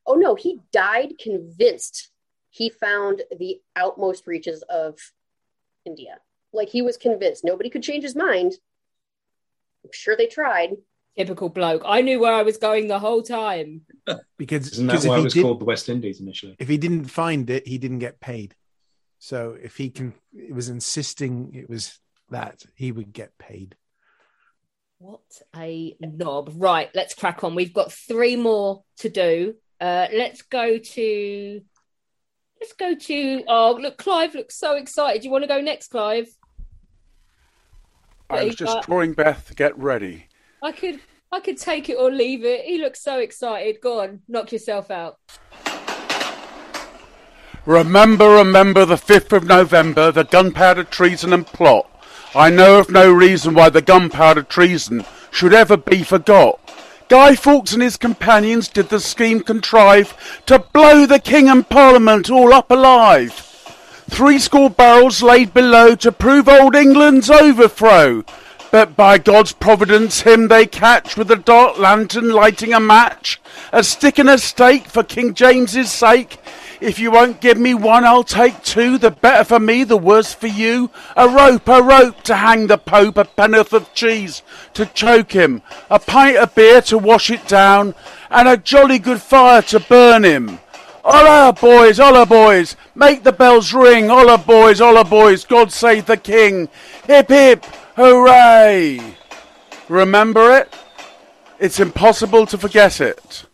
Oh 0.06 0.14
no, 0.14 0.34
he 0.34 0.60
died 0.72 1.14
convinced 1.18 2.10
he 2.50 2.70
found 2.70 3.22
the 3.38 3.60
outmost 3.74 4.26
reaches 4.26 4.62
of 4.68 4.98
India. 5.84 6.18
Like 6.52 6.68
he 6.68 6.82
was 6.82 6.96
convinced. 6.96 7.44
Nobody 7.44 7.70
could 7.70 7.82
change 7.82 8.04
his 8.04 8.14
mind. 8.14 8.54
I'm 9.84 9.90
sure 9.92 10.16
they 10.16 10.26
tried. 10.26 10.76
Typical 11.16 11.48
bloke. 11.48 11.82
I 11.86 12.02
knew 12.02 12.20
where 12.20 12.34
I 12.34 12.42
was 12.42 12.58
going 12.58 12.88
the 12.88 12.98
whole 12.98 13.22
time. 13.22 13.82
because 14.36 14.72
Isn't 14.72 14.86
that 14.88 15.04
why 15.04 15.18
it 15.18 15.24
was 15.24 15.34
called 15.34 15.60
the 15.60 15.64
West 15.64 15.88
Indies 15.88 16.20
initially? 16.20 16.56
If 16.58 16.68
he 16.68 16.76
didn't 16.76 17.06
find 17.06 17.48
it, 17.48 17.66
he 17.66 17.78
didn't 17.78 18.00
get 18.00 18.20
paid. 18.20 18.54
So 19.18 19.56
if 19.60 19.76
he 19.76 19.90
can, 19.90 20.14
it 20.34 20.54
was 20.54 20.68
insisting 20.68 21.52
it 21.54 21.68
was 21.68 21.98
that 22.30 22.62
he 22.74 22.92
would 22.92 23.12
get 23.12 23.36
paid. 23.38 23.76
What 24.98 25.20
a 25.54 25.96
knob. 26.00 26.52
Right, 26.54 26.90
let's 26.94 27.14
crack 27.14 27.44
on. 27.44 27.54
We've 27.54 27.74
got 27.74 27.92
three 27.92 28.36
more 28.36 28.82
to 28.98 29.08
do. 29.08 29.54
Uh, 29.80 30.06
let's 30.12 30.42
go 30.42 30.78
to. 30.78 31.60
Let's 32.60 32.72
go 32.72 32.94
to. 32.94 33.44
Oh, 33.46 33.78
look, 33.80 33.98
Clive 33.98 34.34
looks 34.34 34.56
so 34.56 34.76
excited. 34.76 35.24
You 35.24 35.30
want 35.30 35.44
to 35.44 35.48
go 35.48 35.60
next, 35.60 35.88
Clive? 35.88 36.28
I 38.30 38.44
was 38.44 38.56
just 38.56 38.86
drawing 38.86 39.12
Beth 39.12 39.48
to 39.48 39.54
get 39.54 39.78
ready. 39.78 40.26
I 40.62 40.72
could, 40.72 40.98
I 41.30 41.40
could 41.40 41.58
take 41.58 41.90
it 41.90 41.94
or 41.94 42.10
leave 42.10 42.44
it. 42.44 42.64
He 42.64 42.78
looks 42.78 43.02
so 43.02 43.18
excited. 43.18 43.76
Go 43.80 44.00
on, 44.00 44.22
knock 44.26 44.50
yourself 44.50 44.90
out. 44.90 45.18
Remember, 47.66 48.28
remember 48.28 48.84
the 48.84 48.94
5th 48.94 49.32
of 49.32 49.44
November, 49.44 50.12
the 50.12 50.22
gunpowder 50.22 50.84
treason 50.84 51.32
and 51.32 51.44
plot. 51.44 51.90
I 52.32 52.48
know 52.48 52.78
of 52.78 52.90
no 52.90 53.12
reason 53.12 53.54
why 53.54 53.70
the 53.70 53.82
gunpowder 53.82 54.44
treason 54.44 55.04
should 55.32 55.52
ever 55.52 55.76
be 55.76 56.04
forgot. 56.04 56.60
Guy 57.08 57.34
Fawkes 57.34 57.72
and 57.72 57.82
his 57.82 57.96
companions 57.96 58.68
did 58.68 58.88
the 58.88 59.00
scheme 59.00 59.40
contrive 59.40 60.42
to 60.46 60.60
blow 60.60 61.06
the 61.06 61.18
King 61.18 61.48
and 61.48 61.68
Parliament 61.68 62.30
all 62.30 62.54
up 62.54 62.70
alive. 62.70 63.32
Three 64.08 64.38
score 64.38 64.70
barrels 64.70 65.20
laid 65.20 65.52
below 65.52 65.96
to 65.96 66.12
prove 66.12 66.48
old 66.48 66.76
England's 66.76 67.30
overthrow. 67.30 68.24
But 68.70 68.94
by 68.94 69.18
God's 69.18 69.52
providence 69.52 70.20
him 70.20 70.46
they 70.48 70.66
catch 70.66 71.16
with 71.16 71.30
a 71.32 71.36
dark 71.36 71.78
lantern 71.78 72.30
lighting 72.30 72.72
a 72.72 72.80
match, 72.80 73.40
a 73.72 73.82
stick 73.82 74.18
and 74.18 74.28
a 74.28 74.38
stake 74.38 74.86
for 74.86 75.02
King 75.02 75.34
James's 75.34 75.90
sake. 75.90 76.38
If 76.80 76.98
you 76.98 77.10
won't 77.10 77.40
give 77.40 77.58
me 77.58 77.74
one, 77.74 78.04
I'll 78.04 78.24
take 78.24 78.62
two. 78.62 78.98
The 78.98 79.10
better 79.10 79.44
for 79.44 79.58
me, 79.58 79.84
the 79.84 79.96
worse 79.96 80.34
for 80.34 80.46
you. 80.46 80.90
A 81.16 81.28
rope, 81.28 81.68
a 81.68 81.82
rope 81.82 82.22
to 82.24 82.36
hang 82.36 82.66
the 82.66 82.78
Pope, 82.78 83.16
a 83.16 83.24
pen'orth 83.24 83.72
of 83.72 83.92
cheese 83.94 84.42
to 84.74 84.86
choke 84.86 85.32
him, 85.32 85.62
a 85.90 85.98
pint 85.98 86.36
of 86.36 86.54
beer 86.54 86.82
to 86.82 86.98
wash 86.98 87.30
it 87.30 87.48
down, 87.48 87.94
and 88.30 88.48
a 88.48 88.56
jolly 88.56 88.98
good 88.98 89.22
fire 89.22 89.62
to 89.62 89.80
burn 89.80 90.24
him. 90.24 90.58
Holla, 91.02 91.52
boys, 91.52 91.98
holla, 91.98 92.26
boys, 92.26 92.76
make 92.94 93.22
the 93.22 93.32
bells 93.32 93.72
ring. 93.72 94.08
Holla, 94.08 94.38
boys, 94.38 94.80
holla, 94.80 95.04
boys, 95.04 95.44
God 95.44 95.72
save 95.72 96.06
the 96.06 96.16
King. 96.16 96.68
Hip, 97.06 97.28
hip, 97.28 97.64
hooray. 97.94 99.00
Remember 99.88 100.56
it? 100.58 100.74
It's 101.58 101.80
impossible 101.80 102.44
to 102.46 102.58
forget 102.58 103.00
it. 103.00 103.45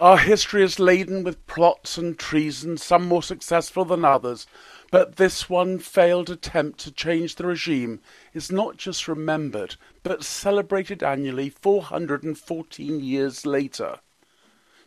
Our 0.00 0.18
history 0.18 0.62
is 0.62 0.78
laden 0.78 1.24
with 1.24 1.44
plots 1.48 1.98
and 1.98 2.16
treason, 2.16 2.78
some 2.78 3.08
more 3.08 3.22
successful 3.22 3.84
than 3.84 4.04
others, 4.04 4.46
but 4.92 5.16
this 5.16 5.50
one 5.50 5.80
failed 5.80 6.30
attempt 6.30 6.78
to 6.80 6.92
change 6.92 7.34
the 7.34 7.48
regime 7.48 7.98
is 8.32 8.52
not 8.52 8.76
just 8.76 9.08
remembered, 9.08 9.74
but 10.04 10.22
celebrated 10.22 11.02
annually 11.02 11.50
414 11.50 13.00
years 13.00 13.44
later. 13.44 13.98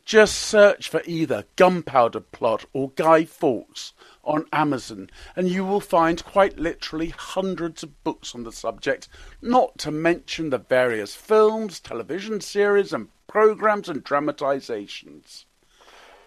Just 0.05 0.37
search 0.37 0.87
for 0.87 1.01
either 1.05 1.43
Gunpowder 1.57 2.21
Plot 2.21 2.63
or 2.71 2.91
Guy 2.91 3.25
Fawkes 3.25 3.91
on 4.23 4.45
Amazon, 4.51 5.09
and 5.35 5.49
you 5.49 5.65
will 5.65 5.79
find 5.79 6.23
quite 6.23 6.59
literally 6.59 7.09
hundreds 7.09 7.83
of 7.83 8.03
books 8.03 8.35
on 8.35 8.43
the 8.43 8.51
subject, 8.51 9.07
not 9.41 9.77
to 9.79 9.91
mention 9.91 10.49
the 10.49 10.57
various 10.57 11.15
films, 11.15 11.79
television 11.79 12.41
series, 12.41 12.93
and 12.93 13.09
programs 13.27 13.89
and 13.89 14.03
dramatizations. 14.03 15.45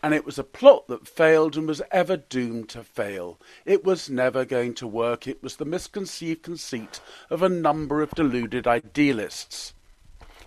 And 0.03 0.13
it 0.13 0.27
was 0.27 0.39
a 0.39 0.45
plot 0.45 0.89
that 0.89 1.09
failed 1.09 1.57
and 1.57 1.67
was 1.67 1.81
ever 1.91 2.17
doomed 2.17 2.69
to 2.71 2.83
fail. 2.83 3.41
It 3.65 3.85
was 3.85 4.11
never 4.11 4.45
going 4.45 4.75
to 4.75 4.87
work. 4.87 5.27
It 5.27 5.43
was 5.43 5.57
the 5.57 5.65
misconceived 5.65 6.43
conceit 6.43 7.01
of 7.31 7.43
a 7.43 7.49
number 7.49 8.03
of 8.03 8.11
deluded 8.11 8.67
idealists. 8.67 9.73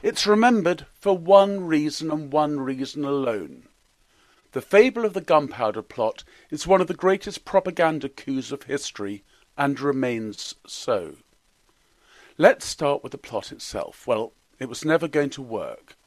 It's 0.04 0.28
remembered 0.28 0.86
for 0.94 1.18
one 1.18 1.66
reason 1.66 2.12
and 2.12 2.32
one 2.32 2.60
reason 2.60 3.04
alone. 3.04 3.67
The 4.54 4.62
fable 4.62 5.06
of 5.06 5.14
the 5.14 5.22
gunpowder 5.22 5.82
plot 5.82 6.24
is 6.50 6.66
one 6.66 6.82
of 6.82 6.88
the 6.88 6.94
greatest 6.94 7.46
propaganda 7.46 8.10
coups 8.10 8.52
of 8.52 8.64
history 8.64 9.24
and 9.58 9.80
remains 9.80 10.56
so. 10.66 11.16
Let's 12.38 12.66
start 12.66 13.04
with 13.04 13.12
the 13.12 13.18
plot 13.18 13.52
itself. 13.52 14.08
Well, 14.08 14.34
it 14.60 14.70
was 14.70 14.86
never 14.86 15.08
going 15.08 15.32
to 15.32 15.42
work. 15.42 15.98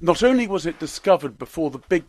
Not 0.00 0.22
only 0.22 0.46
was 0.46 0.66
it 0.66 0.78
discovered 0.78 1.38
before 1.38 1.70
the 1.70 1.78
Big 1.78 2.04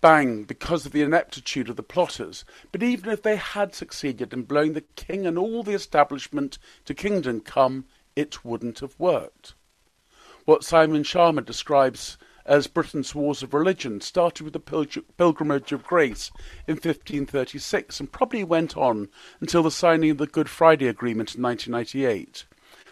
Bang 0.00 0.44
because 0.44 0.86
of 0.86 0.92
the 0.92 1.02
ineptitude 1.02 1.68
of 1.68 1.76
the 1.76 1.82
plotters, 1.82 2.44
but 2.70 2.82
even 2.82 3.10
if 3.10 3.22
they 3.22 3.36
had 3.36 3.74
succeeded 3.74 4.32
in 4.32 4.42
blowing 4.42 4.74
the 4.74 4.84
king 4.96 5.26
and 5.26 5.38
all 5.38 5.62
the 5.62 5.74
establishment 5.74 6.58
to 6.84 6.94
kingdom 6.94 7.40
come, 7.40 7.86
it 8.14 8.44
wouldn't 8.44 8.80
have 8.80 8.94
worked. 8.98 9.54
What 10.44 10.64
Simon 10.64 11.02
Schama 11.02 11.44
describes 11.44 12.18
as 12.44 12.66
Britain's 12.66 13.14
wars 13.14 13.42
of 13.42 13.54
religion 13.54 14.00
started 14.00 14.44
with 14.44 14.52
the 14.52 15.04
Pilgrimage 15.16 15.72
of 15.72 15.84
Grace 15.84 16.30
in 16.66 16.74
1536 16.74 18.00
and 18.00 18.12
probably 18.12 18.44
went 18.44 18.76
on 18.76 19.08
until 19.40 19.62
the 19.62 19.70
signing 19.70 20.10
of 20.10 20.18
the 20.18 20.26
Good 20.26 20.48
Friday 20.48 20.88
Agreement 20.88 21.34
in 21.34 21.42
1998. 21.42 22.46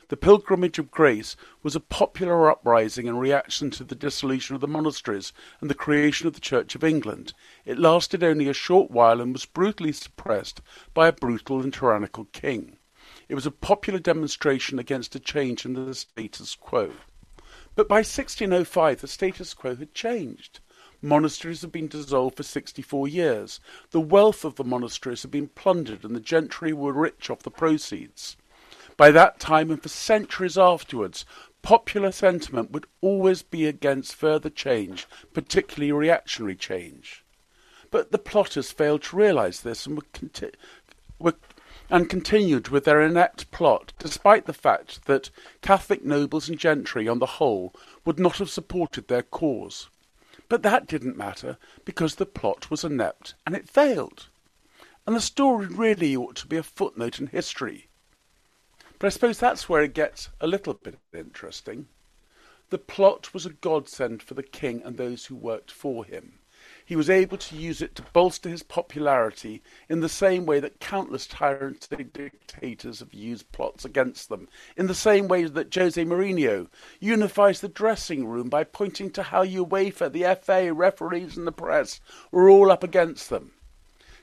The 0.09 0.17
Pilgrimage 0.17 0.81
of 0.81 0.91
Grace 0.91 1.37
was 1.63 1.77
a 1.77 1.81
popular 1.81 2.51
uprising 2.51 3.07
in 3.07 3.17
reaction 3.17 3.71
to 3.71 3.85
the 3.85 3.95
dissolution 3.95 4.57
of 4.57 4.61
the 4.61 4.67
monasteries 4.67 5.33
and 5.61 5.71
the 5.71 5.75
creation 5.75 6.27
of 6.27 6.35
the 6.35 6.41
Church 6.41 6.75
of 6.75 6.83
England. 6.83 7.33
It 7.65 7.79
lasted 7.79 8.25
only 8.25 8.49
a 8.49 8.53
short 8.53 8.91
while 8.91 9.21
and 9.21 9.33
was 9.33 9.47
brutally 9.47 9.93
suppressed 9.93 10.61
by 10.95 11.07
a 11.07 11.13
brutal 11.13 11.61
and 11.61 11.73
tyrannical 11.73 12.25
king. 12.33 12.79
It 13.29 13.37
was 13.37 13.47
a 13.47 13.53
popular 13.53 14.01
demonstration 14.01 14.81
against 14.81 15.15
a 15.15 15.21
change 15.21 15.65
in 15.65 15.75
the 15.75 15.95
status 15.95 16.57
quo. 16.57 16.91
But 17.81 17.89
by 17.89 18.01
1605 18.01 19.01
the 19.01 19.09
status 19.09 19.55
quo 19.55 19.75
had 19.75 19.95
changed. 19.95 20.61
Monasteries 21.01 21.63
had 21.63 21.73
been 21.73 21.89
dissolved 21.89 22.37
for 22.37 22.43
64 22.43 23.09
years. 23.09 23.59
The 23.91 24.03
wealth 24.03 24.45
of 24.45 24.57
the 24.57 24.65
monasteries 24.65 25.23
had 25.23 25.31
been 25.31 25.49
plundered 25.49 26.05
and 26.05 26.15
the 26.15 26.21
gentry 26.21 26.75
were 26.75 26.93
rich 26.93 27.31
off 27.31 27.39
the 27.39 27.51
proceeds. 27.51 28.37
By 28.99 29.11
that 29.13 29.41
time 29.41 29.71
and 29.71 29.83
for 29.83 29.89
centuries 29.89 30.59
afterwards, 30.59 31.25
popular 31.63 32.13
sentiment 32.13 32.71
would 32.71 32.85
always 33.01 33.41
be 33.41 33.65
against 33.65 34.15
further 34.15 34.51
change, 34.51 35.07
particularly 35.33 35.91
reactionary 35.91 36.57
change. 36.57 37.25
But 37.91 38.13
the 38.13 38.19
plotters 38.19 38.71
failed 38.71 39.05
to 39.05 39.17
realize 39.17 39.63
this 39.63 39.87
and 39.87 39.97
were, 39.97 40.05
conti- 40.13 40.51
were 41.19 41.37
and 41.91 42.09
continued 42.09 42.69
with 42.69 42.85
their 42.85 43.03
inept 43.03 43.51
plot, 43.51 43.93
despite 43.99 44.47
the 44.47 44.53
fact 44.53 45.07
that 45.07 45.31
Catholic 45.61 46.05
nobles 46.05 46.49
and 46.49 46.59
gentry 46.59 47.09
on 47.09 47.19
the 47.19 47.27
whole 47.27 47.75
would 48.05 48.19
not 48.19 48.39
have 48.39 48.49
supported 48.49 49.09
their 49.09 49.23
cause. 49.23 49.91
But 50.49 50.63
that 50.63 50.87
didn't 50.87 51.17
matter, 51.17 51.59
because 51.85 52.15
the 52.15 52.27
plot 52.27 52.71
was 52.71 52.85
inept, 52.85 53.35
and 53.47 53.57
it 53.57 53.69
failed. 53.69 54.29
And 55.07 55.17
the 55.17 55.21
story 55.21 55.67
really 55.67 56.15
ought 56.17 56.37
to 56.37 56.47
be 56.47 56.57
a 56.57 56.63
footnote 56.63 57.19
in 57.19 57.27
history. 57.29 57.89
But 58.99 59.07
I 59.07 59.11
suppose 59.11 59.39
that's 59.39 59.69
where 59.69 59.83
it 59.83 59.95
gets 59.95 60.29
a 60.41 60.47
little 60.47 60.75
bit 60.75 60.99
interesting. 61.13 61.89
The 62.69 62.79
plot 62.79 63.35
was 63.35 63.47
a 63.47 63.51
godsend 63.51 64.23
for 64.23 64.35
the 64.35 64.43
king 64.43 64.83
and 64.85 64.97
those 64.97 65.27
who 65.27 65.35
worked 65.35 65.73
for 65.73 66.05
him. 66.05 66.40
He 66.91 66.97
was 66.97 67.09
able 67.09 67.39
to 67.39 67.55
use 67.55 67.81
it 67.83 67.95
to 67.95 68.03
bolster 68.13 68.49
his 68.49 68.65
popularity 68.65 69.63
in 69.89 70.01
the 70.01 70.09
same 70.09 70.45
way 70.45 70.59
that 70.59 70.81
countless 70.81 71.25
tyrants 71.25 71.87
dictators 71.87 72.99
have 72.99 73.15
used 73.15 73.53
plots 73.53 73.85
against 73.85 74.29
them, 74.29 74.49
in 74.77 74.89
the 74.89 74.95
same 74.97 75.29
way 75.29 75.45
that 75.45 75.73
Jose 75.73 76.05
Mourinho 76.05 76.67
unifies 76.99 77.61
the 77.61 77.69
dressing 77.69 78.27
room 78.27 78.49
by 78.49 78.65
pointing 78.65 79.13
to 79.13 79.23
how 79.23 79.45
UEFA, 79.45 80.11
the 80.11 80.25
FA, 80.43 80.73
referees, 80.73 81.37
and 81.37 81.47
the 81.47 81.53
press 81.53 82.01
were 82.33 82.51
all 82.51 82.73
up 82.73 82.83
against 82.83 83.31
them. 83.31 83.53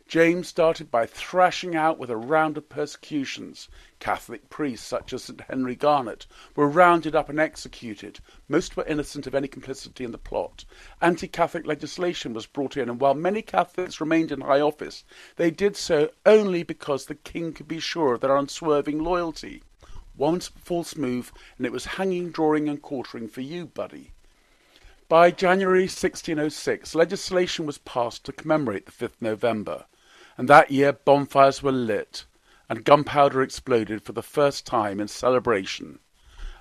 James 0.08 0.48
started 0.48 0.90
by 0.90 1.06
thrashing 1.06 1.76
out 1.76 1.98
with 1.98 2.10
a 2.10 2.16
round 2.16 2.58
of 2.58 2.70
persecutions. 2.70 3.68
Catholic 4.00 4.50
priests, 4.50 4.88
such 4.88 5.12
as 5.12 5.26
St. 5.26 5.42
Henry 5.42 5.76
Garnet, 5.76 6.26
were 6.56 6.70
rounded 6.70 7.14
up 7.14 7.28
and 7.28 7.42
executed. 7.42 8.22
Most 8.48 8.78
were 8.78 8.86
innocent 8.86 9.28
of 9.28 9.36
any 9.36 9.50
complicity 9.50 10.06
in 10.06 10.14
the 10.14 10.18
plot. 10.18 10.64
Anti 11.02 11.28
Catholic 11.28 11.68
legislation 11.68 12.34
was 12.34 12.46
brought 12.46 12.78
in, 12.78 12.88
and 12.88 13.02
while 13.02 13.16
many 13.16 13.42
Catholics 13.42 14.00
remained 14.00 14.32
in 14.32 14.40
high 14.40 14.62
office, 14.62 15.04
they 15.36 15.52
did 15.52 15.76
so 15.76 16.10
only 16.26 16.64
because 16.64 17.08
the 17.08 17.16
king 17.16 17.52
could 17.52 17.68
be 17.68 17.82
sure 17.82 18.14
of 18.14 18.22
their 18.22 18.38
unswerving 18.38 19.04
loyalty. 19.04 19.62
One 20.16 20.40
false 20.40 20.96
move, 20.96 21.34
and 21.58 21.66
it 21.66 21.74
was 21.74 21.84
hanging, 21.84 22.32
drawing, 22.32 22.70
and 22.70 22.82
quartering 22.82 23.28
for 23.28 23.42
you, 23.42 23.66
buddy. 23.66 24.14
By 25.10 25.32
January 25.32 25.84
1606, 25.84 26.96
legislation 26.96 27.66
was 27.66 27.78
passed 27.80 28.24
to 28.24 28.32
commemorate 28.32 28.86
the 28.86 28.94
5th 28.94 29.22
November 29.22 29.84
and 30.38 30.48
that 30.48 30.72
year 30.72 30.94
bonfires 30.94 31.64
were 31.64 31.72
lit 31.72 32.26
and 32.70 32.84
gunpowder 32.84 33.42
exploded 33.42 34.02
for 34.02 34.12
the 34.12 34.24
first 34.24 34.66
time 34.66 35.00
in 35.00 35.08
celebration. 35.08 36.00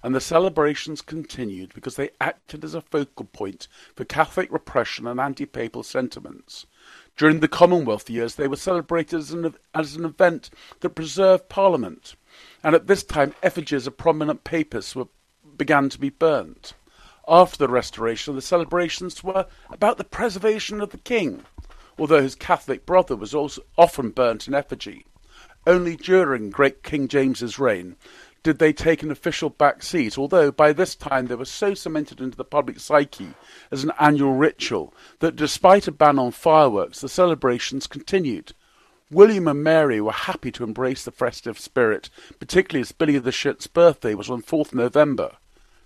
And 0.03 0.15
the 0.15 0.21
celebrations 0.21 1.03
continued 1.03 1.75
because 1.75 1.97
they 1.97 2.11
acted 2.21 2.65
as 2.65 2.75
a 2.75 2.81
focal 2.81 3.25
point 3.25 3.67
for 3.97 4.05
Catholic 4.05 4.53
repression 4.53 5.07
and 5.07 5.19
anti 5.19 5.47
papal 5.47 5.83
sentiments. 5.83 6.67
During 7.17 7.41
the 7.41 7.49
Commonwealth 7.49 8.09
years, 8.09 8.37
they 8.37 8.47
were 8.47 8.57
celebrated 8.57 9.19
as 9.19 9.33
an, 9.33 9.55
as 9.75 9.97
an 9.97 10.05
event 10.05 10.51
that 10.81 10.91
preserved 10.91 11.49
Parliament, 11.49 12.15
and 12.63 12.75
at 12.75 12.87
this 12.87 13.03
time, 13.03 13.35
effigies 13.43 13.87
of 13.87 13.97
prominent 13.97 14.45
papists 14.45 14.95
were, 14.95 15.09
began 15.57 15.89
to 15.89 15.99
be 15.99 16.11
burnt. 16.11 16.75
After 17.27 17.59
the 17.59 17.69
Restoration, 17.69 18.37
the 18.37 18.43
celebrations 18.43 19.25
were 19.25 19.47
about 19.71 19.99
the 19.99 20.05
preservation 20.05 20.81
of 20.81 20.91
the 20.91 20.99
King, 20.99 21.43
although 21.99 22.23
his 22.23 22.35
Catholic 22.35 22.87
brother 22.87 23.17
was 23.17 23.35
also 23.35 23.63
often 23.77 24.11
burnt 24.11 24.47
in 24.47 24.55
effigy. 24.55 25.07
Only 25.67 25.97
during 25.97 26.51
great 26.51 26.83
King 26.83 27.09
James's 27.09 27.59
reign 27.59 27.97
did 28.43 28.61
they 28.61 28.73
take 28.73 29.03
an 29.03 29.11
official 29.11 29.51
back 29.51 29.83
seat, 29.83 30.17
although 30.17 30.53
by 30.53 30.73
this 30.73 30.95
time 30.95 31.27
they 31.27 31.35
were 31.35 31.45
so 31.45 31.75
cemented 31.75 32.21
into 32.21 32.37
the 32.37 32.45
public 32.45 32.79
psyche 32.79 33.35
as 33.73 33.83
an 33.83 33.91
annual 33.99 34.35
ritual 34.35 34.95
that 35.19 35.35
despite 35.35 35.89
a 35.89 35.93
ban 35.93 36.17
on 36.17 36.31
fireworks, 36.31 37.01
the 37.01 37.09
celebrations 37.09 37.89
continued. 37.89 38.53
William 39.11 39.49
and 39.49 39.65
Mary 39.65 40.01
were 40.01 40.13
happy 40.13 40.53
to 40.53 40.63
embrace 40.63 41.05
the 41.05 41.11
festive 41.11 41.59
spirit, 41.59 42.09
particularly 42.39 42.83
as 42.83 42.93
Billy 42.93 43.19
the 43.19 43.33
Shit's 43.33 43.67
birthday 43.67 44.15
was 44.15 44.31
on 44.31 44.43
4th 44.43 44.73
November. 44.73 45.33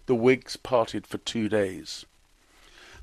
The 0.04 0.14
Whigs 0.14 0.56
parted 0.56 1.06
for 1.06 1.16
two 1.16 1.48
days. 1.48 2.04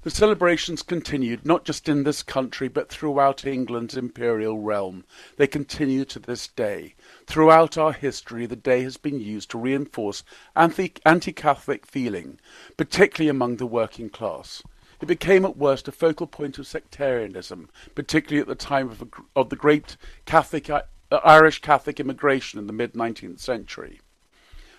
The 0.08 0.12
celebrations 0.12 0.84
continued 0.84 1.46
not 1.46 1.66
just 1.66 1.90
in 1.90 2.04
this 2.06 2.24
country 2.24 2.70
but 2.70 2.88
throughout 2.88 3.46
England's 3.46 3.98
imperial 3.98 4.58
realm. 4.58 5.04
They 5.36 5.48
continue 5.48 6.06
to 6.06 6.18
this 6.18 6.48
day. 6.48 6.96
Throughout 7.26 7.78
our 7.78 7.92
history, 7.92 8.46
the 8.46 8.56
day 8.56 8.84
has 8.84 8.96
been 8.96 9.20
used 9.20 9.52
to 9.52 9.58
reinforce 9.58 10.24
anti 10.56 10.88
Catholic 10.88 11.86
feeling, 11.86 12.40
particularly 12.78 13.28
among 13.28 13.58
the 13.58 13.66
working 13.66 14.10
class. 14.10 14.64
It 15.02 15.08
became 15.08 15.44
at 15.44 15.58
worst 15.58 15.90
a 15.90 15.92
focal 15.92 16.26
point 16.26 16.58
of 16.58 16.68
sectarianism, 16.68 17.70
particularly 17.94 18.40
at 18.40 18.48
the 18.48 18.56
time 18.56 18.88
of, 18.90 19.04
of 19.36 19.50
the 19.50 19.58
great 19.58 19.98
Catholic, 20.26 20.70
uh, 20.70 20.84
Irish 21.12 21.60
Catholic 21.60 22.00
immigration 22.00 22.60
in 22.60 22.68
the 22.68 22.72
mid 22.72 22.94
19th 22.94 23.42
century. 23.42 24.00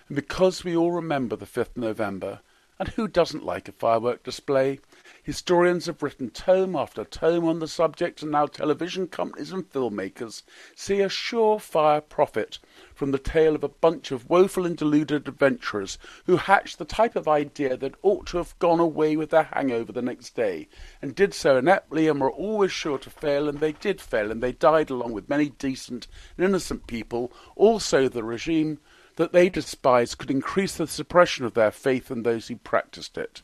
And 0.07 0.15
because 0.15 0.63
we 0.63 0.75
all 0.75 0.91
remember 0.91 1.35
the 1.35 1.45
5th 1.45 1.77
November, 1.77 2.39
and 2.79 2.87
who 2.89 3.09
doesn't 3.09 3.45
like 3.45 3.67
a 3.67 3.73
firework 3.73 4.23
display? 4.23 4.79
Historians 5.21 5.85
have 5.85 6.01
written 6.01 6.29
tome 6.29 6.77
after 6.77 7.03
tome 7.03 7.45
on 7.45 7.59
the 7.59 7.67
subject, 7.67 8.21
and 8.21 8.31
now 8.31 8.45
television 8.45 9.05
companies 9.05 9.51
and 9.51 9.69
filmmakers 9.69 10.43
see 10.75 11.01
a 11.01 11.09
surefire 11.09 12.01
profit 12.07 12.57
from 12.95 13.11
the 13.11 13.19
tale 13.19 13.53
of 13.53 13.63
a 13.63 13.69
bunch 13.69 14.11
of 14.11 14.29
woeful 14.29 14.65
and 14.65 14.77
deluded 14.77 15.27
adventurers 15.27 15.97
who 16.25 16.37
hatched 16.37 16.79
the 16.79 16.85
type 16.85 17.17
of 17.17 17.27
idea 17.27 17.75
that 17.75 17.95
ought 18.01 18.25
to 18.25 18.37
have 18.37 18.57
gone 18.59 18.79
away 18.79 19.17
with 19.17 19.29
their 19.29 19.49
hangover 19.51 19.91
the 19.91 20.01
next 20.01 20.33
day, 20.33 20.67
and 21.01 21.13
did 21.13 21.33
so 21.33 21.57
ineptly 21.57 22.07
and 22.07 22.21
were 22.21 22.31
always 22.31 22.71
sure 22.71 22.97
to 22.97 23.09
fail, 23.09 23.49
and 23.49 23.59
they 23.59 23.73
did 23.73 23.99
fail, 23.99 24.31
and 24.31 24.41
they 24.41 24.53
died 24.53 24.89
along 24.89 25.11
with 25.11 25.27
many 25.27 25.49
decent 25.49 26.07
and 26.37 26.45
innocent 26.45 26.87
people, 26.87 27.29
also 27.57 28.07
the 28.07 28.23
regime 28.23 28.79
that 29.19 29.33
they 29.33 29.49
despised 29.49 30.17
could 30.17 30.31
increase 30.31 30.77
the 30.77 30.87
suppression 30.87 31.43
of 31.43 31.53
their 31.53 31.71
faith 31.71 32.09
in 32.09 32.23
those 32.23 32.47
who 32.47 32.55
practiced 32.55 33.17
it. 33.17 33.41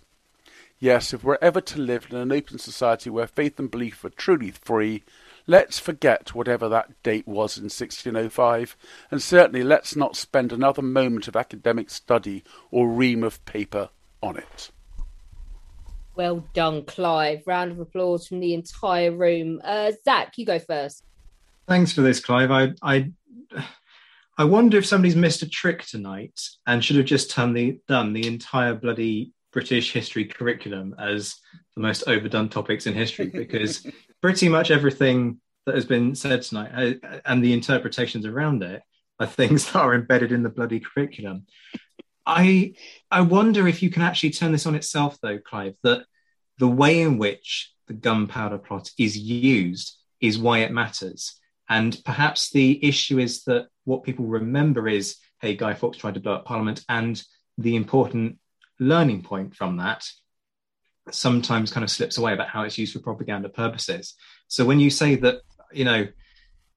Yes, 0.79 1.13
if 1.13 1.21
we're 1.21 1.37
ever 1.41 1.59
to 1.59 1.79
live 1.79 2.07
in 2.09 2.15
an 2.15 2.31
open 2.31 2.59
society 2.59 3.09
where 3.09 3.27
faith 3.27 3.59
and 3.59 3.69
belief 3.69 4.01
are 4.05 4.09
truly 4.09 4.51
free, 4.51 5.03
let's 5.47 5.77
forget 5.77 6.33
whatever 6.33 6.69
that 6.69 7.03
date 7.03 7.27
was 7.27 7.57
in 7.57 7.65
1605, 7.65 8.77
and 9.11 9.21
certainly 9.21 9.63
let's 9.63 9.97
not 9.97 10.15
spend 10.15 10.53
another 10.53 10.81
moment 10.81 11.27
of 11.27 11.35
academic 11.35 11.89
study 11.89 12.41
or 12.71 12.87
ream 12.87 13.21
of 13.21 13.43
paper 13.43 13.89
on 14.23 14.37
it. 14.37 14.71
Well 16.15 16.47
done, 16.53 16.85
Clive. 16.85 17.43
Round 17.45 17.73
of 17.73 17.81
applause 17.81 18.25
from 18.25 18.39
the 18.39 18.53
entire 18.53 19.11
room. 19.11 19.59
Uh, 19.61 19.91
Zach, 20.05 20.37
you 20.37 20.45
go 20.45 20.57
first. 20.57 21.03
Thanks 21.67 21.91
for 21.91 22.01
this, 22.01 22.21
Clive. 22.21 22.49
I, 22.49 22.71
I, 22.81 23.11
I 24.37 24.43
wonder 24.43 24.77
if 24.77 24.85
somebody's 24.85 25.15
missed 25.15 25.41
a 25.43 25.49
trick 25.49 25.85
tonight 25.85 26.39
and 26.67 26.83
should 26.83 26.97
have 26.97 27.05
just 27.05 27.35
done 27.35 27.53
the, 27.53 27.79
done 27.87 28.13
the 28.13 28.27
entire 28.27 28.73
bloody 28.73 29.33
British 29.53 29.93
history 29.93 30.25
curriculum 30.25 30.93
as 30.99 31.35
the 31.75 31.81
most 31.81 32.03
overdone 32.07 32.49
topics 32.49 32.85
in 32.85 32.93
history 32.93 33.27
because 33.33 33.87
pretty 34.21 34.49
much 34.49 34.71
everything 34.71 35.39
that 35.65 35.75
has 35.75 35.85
been 35.85 36.13
said 36.13 36.41
tonight 36.41 36.99
uh, 37.01 37.19
and 37.25 37.43
the 37.43 37.53
interpretations 37.53 38.25
around 38.25 38.63
it 38.63 38.81
are 39.19 39.27
things 39.27 39.65
that 39.71 39.79
are 39.79 39.95
embedded 39.95 40.31
in 40.31 40.43
the 40.43 40.49
bloody 40.49 40.81
curriculum. 40.81 41.45
I 42.25 42.73
I 43.09 43.21
wonder 43.21 43.67
if 43.67 43.83
you 43.83 43.89
can 43.89 44.01
actually 44.01 44.31
turn 44.31 44.51
this 44.51 44.65
on 44.65 44.75
itself 44.75 45.17
though, 45.21 45.37
Clive, 45.37 45.75
that 45.83 46.05
the 46.57 46.67
way 46.67 47.01
in 47.01 47.17
which 47.17 47.71
the 47.87 47.93
gunpowder 47.93 48.57
plot 48.57 48.89
is 48.97 49.17
used 49.17 49.95
is 50.19 50.39
why 50.39 50.59
it 50.59 50.71
matters. 50.71 51.39
And 51.69 51.99
perhaps 52.05 52.51
the 52.51 52.83
issue 52.85 53.19
is 53.19 53.43
that 53.43 53.67
what 53.85 54.03
people 54.03 54.25
remember 54.25 54.87
is, 54.87 55.17
hey, 55.41 55.55
Guy 55.55 55.73
Fawkes 55.73 55.97
tried 55.97 56.13
to 56.15 56.19
blow 56.19 56.33
up 56.33 56.45
Parliament, 56.45 56.83
and 56.89 57.21
the 57.57 57.75
important 57.75 58.37
learning 58.79 59.23
point 59.23 59.55
from 59.55 59.77
that 59.77 60.05
sometimes 61.11 61.71
kind 61.71 61.83
of 61.83 61.91
slips 61.91 62.17
away 62.17 62.33
about 62.33 62.49
how 62.49 62.63
it's 62.63 62.77
used 62.77 62.93
for 62.93 62.99
propaganda 62.99 63.49
purposes. 63.49 64.15
So 64.47 64.65
when 64.65 64.79
you 64.79 64.89
say 64.89 65.15
that, 65.15 65.41
you 65.71 65.85
know, 65.85 66.07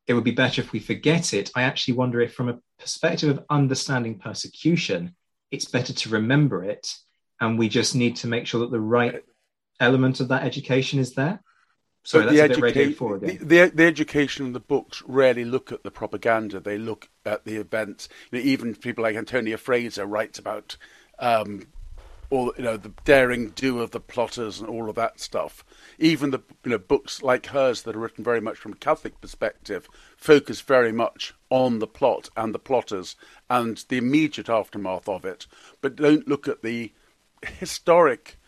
it 0.07 0.15
would 0.15 0.25
be 0.25 0.31
better 0.31 0.63
if 0.63 0.73
we 0.73 0.81
forget 0.81 1.35
it, 1.35 1.51
I 1.55 1.63
actually 1.63 1.95
wonder 1.95 2.21
if, 2.21 2.35
from 2.35 2.49
a 2.49 2.59
perspective 2.79 3.31
of 3.31 3.45
understanding 3.51 4.19
persecution, 4.19 5.15
it's 5.51 5.67
better 5.67 5.93
to 5.93 6.09
remember 6.11 6.65
it, 6.65 6.95
and 7.41 7.59
we 7.59 7.69
just 7.69 7.95
need 7.95 8.17
to 8.17 8.27
make 8.27 8.47
sure 8.47 8.61
that 8.61 8.71
the 8.71 8.81
right 8.81 9.23
element 9.81 10.21
of 10.21 10.29
that 10.29 10.45
education 10.45 10.99
is 10.99 11.15
there. 11.15 11.41
So 12.09 12.21
that's 12.23 12.33
the, 12.33 12.41
a 12.41 12.49
bit 12.49 12.63
radio 12.63 12.89
educa- 12.89 13.21
the, 13.21 13.37
the, 13.37 13.73
the 13.75 13.85
education 13.85 14.47
and 14.47 14.55
the 14.55 14.61
books 14.61 15.03
rarely 15.07 15.45
look 15.45 15.71
at 15.71 15.83
the 15.83 15.91
propaganda. 15.91 16.59
They 16.59 16.79
look 16.79 17.11
at 17.27 17.45
the 17.45 17.57
events. 17.57 18.09
You 18.33 18.39
know, 18.39 18.45
even 18.47 18.75
people 18.77 19.05
like 19.05 19.15
Antonia 19.15 19.59
Fraser 19.59 20.07
writes 20.07 20.39
about 20.39 20.79
um, 21.19 21.67
all 22.31 22.55
you 22.57 22.65
know 22.65 22.79
the 22.79 22.95
daring 23.05 23.51
do 23.51 23.83
of 23.83 23.91
the 23.91 24.01
plotters 24.01 24.59
and 24.59 24.71
all 24.71 24.89
of 24.89 24.95
that 24.95 25.21
stuff. 25.21 25.63
Even 25.99 26.31
the 26.31 26.41
you 26.65 26.71
know 26.71 26.79
books 26.79 27.23
like 27.23 27.45
hers 27.49 27.83
that 27.83 27.95
are 27.95 27.99
written 27.99 28.25
very 28.25 28.41
much 28.41 28.57
from 28.57 28.73
a 28.73 28.77
Catholic 28.77 29.21
perspective 29.21 29.87
focus 30.17 30.63
very 30.63 30.93
much 30.93 31.35
on 31.51 31.79
the 31.79 31.87
plot 31.87 32.31
and 32.39 32.55
the 32.55 32.59
plotters 32.59 33.17
and 33.51 33.85
the 33.91 33.99
immediate 33.99 34.49
aftermath 34.49 35.11
of 35.11 35.27
it, 35.27 35.47
but 35.83 35.97
don't 35.97 36.27
look 36.27 36.49
at 36.49 36.63
the 36.63 36.91
historic 37.59 38.39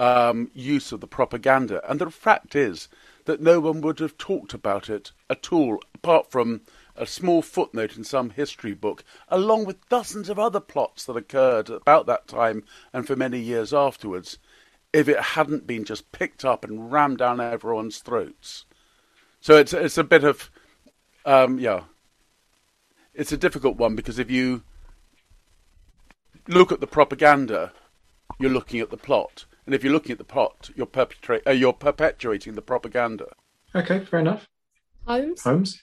um, 0.00 0.50
use 0.54 0.92
of 0.92 1.00
the 1.00 1.08
propaganda. 1.08 1.82
And 1.90 2.00
the 2.00 2.10
fact 2.10 2.54
is 2.54 2.88
that 3.28 3.42
no 3.42 3.60
one 3.60 3.82
would 3.82 3.98
have 3.98 4.16
talked 4.16 4.54
about 4.54 4.88
it 4.88 5.12
at 5.28 5.52
all, 5.52 5.78
apart 5.94 6.30
from 6.30 6.62
a 6.96 7.04
small 7.04 7.42
footnote 7.42 7.94
in 7.94 8.02
some 8.02 8.30
history 8.30 8.72
book, 8.72 9.04
along 9.28 9.66
with 9.66 9.86
dozens 9.90 10.30
of 10.30 10.38
other 10.38 10.60
plots 10.60 11.04
that 11.04 11.14
occurred 11.14 11.68
about 11.68 12.06
that 12.06 12.26
time 12.26 12.64
and 12.90 13.06
for 13.06 13.14
many 13.14 13.38
years 13.38 13.74
afterwards, 13.74 14.38
if 14.94 15.10
it 15.10 15.20
hadn't 15.20 15.66
been 15.66 15.84
just 15.84 16.10
picked 16.10 16.42
up 16.42 16.64
and 16.64 16.90
rammed 16.90 17.18
down 17.18 17.38
everyone's 17.38 17.98
throats. 17.98 18.64
So 19.42 19.58
it's 19.58 19.74
it's 19.74 19.98
a 19.98 20.04
bit 20.04 20.24
of, 20.24 20.50
um, 21.26 21.58
yeah, 21.58 21.82
it's 23.12 23.30
a 23.30 23.36
difficult 23.36 23.76
one 23.76 23.94
because 23.94 24.18
if 24.18 24.30
you 24.30 24.62
look 26.48 26.72
at 26.72 26.80
the 26.80 26.86
propaganda, 26.86 27.72
you're 28.38 28.50
looking 28.50 28.80
at 28.80 28.88
the 28.88 28.96
plot, 28.96 29.44
and 29.68 29.74
if 29.74 29.84
you're 29.84 29.92
looking 29.92 30.12
at 30.12 30.18
the 30.18 30.24
plot, 30.24 30.70
you're 30.74 30.86
perpetra- 30.86 31.46
uh, 31.46 31.50
you're 31.50 31.74
perpetuating 31.74 32.54
the 32.54 32.62
propaganda. 32.62 33.26
Okay, 33.74 34.02
fair 34.02 34.20
enough. 34.20 34.48
Holmes. 35.06 35.42
Holmes. 35.42 35.82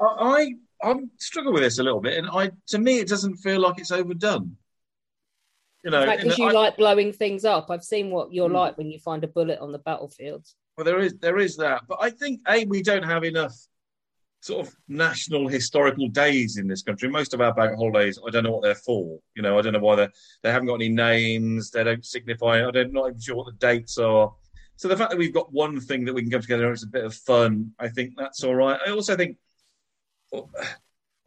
I 0.00 0.54
I'm 0.82 1.10
struggling 1.18 1.52
with 1.52 1.62
this 1.62 1.78
a 1.78 1.82
little 1.82 2.00
bit, 2.00 2.16
and 2.16 2.26
I 2.32 2.52
to 2.68 2.78
me 2.78 3.00
it 3.00 3.08
doesn't 3.08 3.36
feel 3.36 3.60
like 3.60 3.78
it's 3.78 3.90
overdone. 3.90 4.56
You 5.84 5.90
know, 5.90 6.06
because 6.10 6.24
that 6.36 6.38
you 6.38 6.48
I- 6.48 6.52
like 6.52 6.78
blowing 6.78 7.12
things 7.12 7.44
up. 7.44 7.70
I've 7.70 7.84
seen 7.84 8.10
what 8.10 8.32
you're 8.32 8.48
Hmm. 8.48 8.54
like 8.54 8.78
when 8.78 8.90
you 8.90 8.98
find 8.98 9.22
a 9.24 9.28
bullet 9.28 9.58
on 9.58 9.72
the 9.72 9.78
battlefield. 9.80 10.46
Well, 10.78 10.86
there 10.86 11.00
is 11.00 11.12
there 11.18 11.38
is 11.38 11.54
that, 11.58 11.82
but 11.86 11.98
I 12.00 12.08
think 12.08 12.40
a 12.48 12.64
we 12.64 12.82
don't 12.82 13.02
have 13.04 13.24
enough 13.24 13.54
sort 14.42 14.66
of 14.66 14.74
national 14.88 15.46
historical 15.46 16.08
days 16.08 16.58
in 16.58 16.66
this 16.66 16.82
country. 16.82 17.08
Most 17.08 17.32
of 17.32 17.40
our 17.40 17.54
bank 17.54 17.76
holidays, 17.76 18.18
I 18.26 18.30
don't 18.30 18.42
know 18.42 18.50
what 18.50 18.62
they're 18.62 18.74
for. 18.74 19.20
You 19.36 19.42
know, 19.42 19.56
I 19.56 19.62
don't 19.62 19.72
know 19.72 19.78
why 19.78 19.94
they 19.94 20.08
they 20.42 20.50
haven't 20.50 20.66
got 20.66 20.74
any 20.74 20.88
names. 20.88 21.70
They 21.70 21.84
don't 21.84 22.04
signify. 22.04 22.66
I 22.66 22.70
don't 22.72 22.92
not 22.92 23.08
even 23.08 23.20
sure 23.20 23.36
what 23.36 23.46
the 23.46 23.66
dates 23.66 23.98
are. 23.98 24.34
So 24.76 24.88
the 24.88 24.96
fact 24.96 25.10
that 25.10 25.18
we've 25.18 25.32
got 25.32 25.52
one 25.52 25.80
thing 25.80 26.04
that 26.04 26.12
we 26.12 26.22
can 26.22 26.30
come 26.30 26.40
together 26.40 26.64
and 26.64 26.72
it's 26.72 26.82
a 26.82 26.88
bit 26.88 27.04
of 27.04 27.14
fun, 27.14 27.70
I 27.78 27.88
think 27.88 28.14
that's 28.16 28.42
all 28.42 28.56
right. 28.56 28.80
I 28.84 28.90
also 28.90 29.16
think 29.16 29.36
uh, 30.32 30.42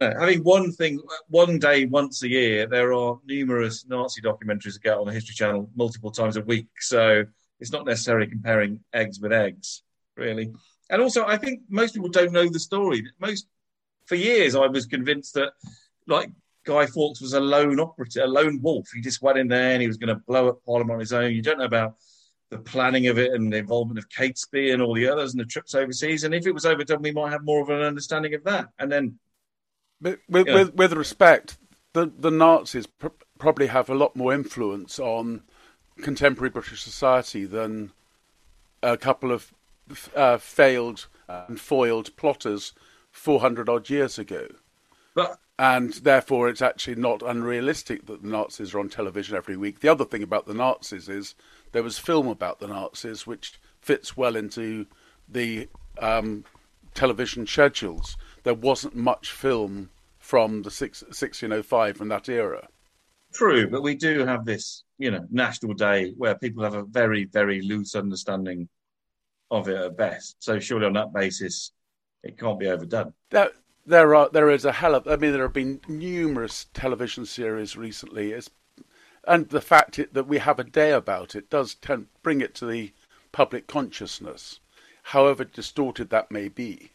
having 0.00 0.44
one 0.44 0.70
thing, 0.72 1.00
one 1.28 1.58
day, 1.58 1.86
once 1.86 2.22
a 2.22 2.28
year, 2.28 2.66
there 2.66 2.92
are 2.92 3.18
numerous 3.24 3.86
Nazi 3.88 4.20
documentaries 4.20 4.74
that 4.74 4.82
get 4.82 4.98
on 4.98 5.06
the 5.06 5.12
History 5.12 5.34
Channel 5.34 5.70
multiple 5.74 6.10
times 6.10 6.36
a 6.36 6.42
week. 6.42 6.68
So 6.80 7.24
it's 7.58 7.72
not 7.72 7.86
necessarily 7.86 8.26
comparing 8.26 8.80
eggs 8.92 9.20
with 9.20 9.32
eggs, 9.32 9.82
really. 10.18 10.52
And 10.90 11.02
also, 11.02 11.26
I 11.26 11.36
think 11.36 11.60
most 11.68 11.94
people 11.94 12.08
don't 12.08 12.32
know 12.32 12.48
the 12.48 12.60
story. 12.60 13.04
Most 13.18 13.48
for 14.06 14.14
years, 14.14 14.54
I 14.54 14.66
was 14.66 14.86
convinced 14.86 15.34
that, 15.34 15.52
like 16.06 16.30
Guy 16.64 16.86
Fawkes 16.86 17.20
was 17.20 17.32
a 17.32 17.40
lone 17.40 17.80
operative, 17.80 18.24
a 18.24 18.26
lone 18.26 18.60
wolf. 18.62 18.88
He 18.94 19.00
just 19.00 19.22
went 19.22 19.38
in 19.38 19.48
there 19.48 19.72
and 19.72 19.82
he 19.82 19.88
was 19.88 19.96
going 19.96 20.14
to 20.14 20.22
blow 20.26 20.48
up 20.48 20.64
Parliament 20.64 20.94
on 20.94 21.00
his 21.00 21.12
own. 21.12 21.32
You 21.32 21.42
don't 21.42 21.58
know 21.58 21.64
about 21.64 21.96
the 22.50 22.58
planning 22.58 23.08
of 23.08 23.18
it 23.18 23.32
and 23.32 23.52
the 23.52 23.56
involvement 23.56 23.98
of 23.98 24.08
Catesby 24.08 24.72
and 24.72 24.80
all 24.80 24.94
the 24.94 25.08
others 25.08 25.32
and 25.32 25.40
the 25.40 25.46
trips 25.46 25.74
overseas. 25.74 26.24
And 26.24 26.34
if 26.34 26.46
it 26.46 26.52
was 26.52 26.66
overdone, 26.66 27.02
we 27.02 27.10
might 27.10 27.32
have 27.32 27.44
more 27.44 27.62
of 27.62 27.70
an 27.70 27.82
understanding 27.82 28.34
of 28.34 28.44
that. 28.44 28.68
And 28.78 28.90
then 28.90 29.18
with, 30.00 30.18
with, 30.28 30.74
with 30.74 30.92
respect, 30.92 31.58
the, 31.92 32.12
the 32.16 32.30
Nazis 32.30 32.86
pr- 32.86 33.08
probably 33.38 33.66
have 33.66 33.90
a 33.90 33.94
lot 33.94 34.14
more 34.14 34.32
influence 34.32 34.98
on 34.98 35.42
contemporary 36.02 36.50
British 36.50 36.82
society 36.82 37.44
than 37.46 37.92
a 38.82 38.96
couple 38.96 39.32
of 39.32 39.52
uh, 40.14 40.38
failed 40.38 41.06
and 41.28 41.60
foiled 41.60 42.14
plotters 42.16 42.72
400 43.10 43.68
odd 43.68 43.90
years 43.90 44.18
ago. 44.18 44.48
But 45.14 45.38
and 45.58 45.94
therefore, 45.94 46.50
it's 46.50 46.60
actually 46.60 46.96
not 46.96 47.22
unrealistic 47.22 48.06
that 48.06 48.22
the 48.22 48.28
Nazis 48.28 48.74
are 48.74 48.80
on 48.80 48.90
television 48.90 49.36
every 49.36 49.56
week. 49.56 49.80
The 49.80 49.88
other 49.88 50.04
thing 50.04 50.22
about 50.22 50.46
the 50.46 50.52
Nazis 50.52 51.08
is 51.08 51.34
there 51.72 51.82
was 51.82 51.98
film 51.98 52.26
about 52.26 52.58
the 52.60 52.68
Nazis, 52.68 53.26
which 53.26 53.58
fits 53.80 54.16
well 54.16 54.36
into 54.36 54.86
the 55.26 55.68
um, 55.98 56.44
television 56.94 57.46
schedules. 57.46 58.18
There 58.42 58.54
wasn't 58.54 58.96
much 58.96 59.30
film 59.30 59.88
from 60.18 60.62
the 60.62 60.70
six, 60.70 61.02
1605 61.02 62.02
and 62.02 62.10
that 62.10 62.28
era. 62.28 62.68
True, 63.32 63.68
but 63.68 63.82
we 63.82 63.94
do 63.94 64.26
have 64.26 64.44
this 64.44 64.84
you 64.98 65.10
know, 65.10 65.26
national 65.30 65.74
day 65.74 66.12
where 66.16 66.34
people 66.34 66.64
have 66.64 66.74
a 66.74 66.82
very, 66.82 67.24
very 67.24 67.60
loose 67.62 67.94
understanding 67.94 68.68
of 69.50 69.68
it 69.68 69.76
at 69.76 69.96
best. 69.96 70.36
So 70.40 70.58
surely 70.58 70.86
on 70.86 70.92
that 70.94 71.12
basis, 71.12 71.72
it 72.22 72.38
can't 72.38 72.58
be 72.58 72.68
overdone. 72.68 73.12
There, 73.30 73.50
there 73.86 74.14
are 74.14 74.28
there 74.30 74.50
is 74.50 74.64
a 74.64 74.72
hell 74.72 74.94
of. 74.94 75.06
I 75.06 75.16
mean, 75.16 75.32
there 75.32 75.42
have 75.42 75.52
been 75.52 75.80
numerous 75.88 76.66
television 76.74 77.24
series 77.26 77.76
recently, 77.76 78.32
it's, 78.32 78.50
and 79.26 79.48
the 79.48 79.60
fact 79.60 79.98
it, 79.98 80.14
that 80.14 80.26
we 80.26 80.38
have 80.38 80.58
a 80.58 80.64
day 80.64 80.92
about 80.92 81.34
it 81.34 81.50
does 81.50 81.74
tend, 81.74 82.08
bring 82.22 82.40
it 82.40 82.54
to 82.56 82.66
the 82.66 82.92
public 83.32 83.66
consciousness, 83.66 84.60
however 85.04 85.44
distorted 85.44 86.10
that 86.10 86.30
may 86.30 86.48
be. 86.48 86.92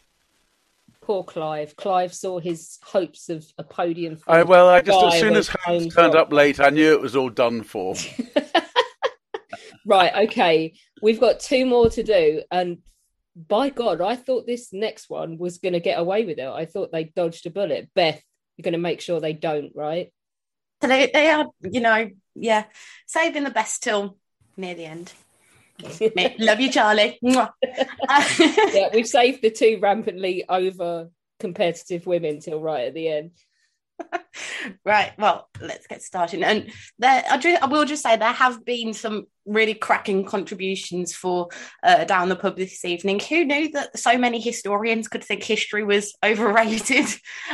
Poor 1.02 1.24
Clive. 1.24 1.76
Clive 1.78 2.14
saw 2.14 2.40
his 2.40 2.78
hopes 2.84 3.30
of 3.30 3.46
a 3.58 3.64
podium. 3.64 4.18
for 4.18 4.32
I, 4.32 4.44
well, 4.44 4.70
I 4.70 4.82
just 4.82 5.04
as 5.04 5.20
soon 5.20 5.36
as 5.36 5.48
time 5.48 5.58
Holmes 5.66 5.96
turned 5.96 6.16
up 6.16 6.32
late, 6.32 6.60
I 6.60 6.70
knew 6.70 6.94
it 6.94 7.02
was 7.02 7.16
all 7.16 7.30
done 7.30 7.64
for. 7.64 7.96
Right, 9.86 10.28
okay. 10.30 10.74
We've 11.02 11.20
got 11.20 11.40
two 11.40 11.66
more 11.66 11.90
to 11.90 12.04
do. 12.04 12.44
And 12.52 12.80
by 13.36 13.70
God, 13.70 14.02
I 14.02 14.16
thought 14.16 14.46
this 14.46 14.74
next 14.74 15.10
one 15.10 15.38
was 15.38 15.58
going 15.58 15.74
to 15.74 15.80
get 15.80 16.00
away 16.00 16.26
with 16.26 16.38
it. 16.38 16.48
I 16.48 16.66
thought 16.66 16.92
they 16.92 17.06
dodged 17.06 17.46
a 17.46 17.50
bullet. 17.50 17.90
Beth, 17.96 18.22
you're 18.58 18.64
going 18.64 18.74
to 18.74 18.78
make 18.78 19.02
sure 19.02 19.20
they 19.20 19.34
don't, 19.34 19.72
right? 19.76 20.12
So 20.82 20.88
they, 20.88 21.10
they 21.14 21.30
are, 21.30 21.48
you 21.62 21.80
know, 21.80 22.10
yeah, 22.36 22.66
saving 23.06 23.44
the 23.44 23.52
best 23.52 23.84
till 23.84 24.18
near 24.58 24.76
the 24.76 24.86
end. 24.86 25.14
Love 26.40 26.60
you, 26.60 26.72
Charlie. 26.72 27.20
Yeah, 28.74 28.90
we've 28.94 29.08
saved 29.08 29.42
the 29.42 29.52
two 29.52 29.80
rampantly 29.82 30.44
over 30.48 31.10
competitive 31.40 32.06
women 32.06 32.40
till 32.40 32.60
right 32.60 32.88
at 32.88 32.94
the 32.94 33.08
end. 33.08 33.32
Right. 34.86 35.12
Well, 35.18 35.50
let's 35.60 35.88
get 35.88 36.02
started. 36.02 36.44
And 36.44 36.72
there, 36.98 37.24
I, 37.30 37.66
will 37.66 37.86
just 37.86 38.04
say 38.04 38.16
there 38.16 38.32
have 38.32 38.64
been 38.64 38.94
some 38.94 39.26
really 39.46 39.74
cracking 39.74 40.26
contributions 40.26 41.14
for 41.14 41.50
uh, 41.84 42.06
down 42.06 42.30
the 42.30 42.36
pub 42.36 42.58
this 42.58 42.86
evening. 42.86 43.20
Who 43.20 43.44
knew 43.44 43.72
that 43.72 43.98
so 43.98 44.18
many 44.18 44.40
historians 44.40 45.08
could 45.08 45.24
think 45.24 45.44
history 45.44 45.84
was 45.84 46.16
overrated? 46.24 47.06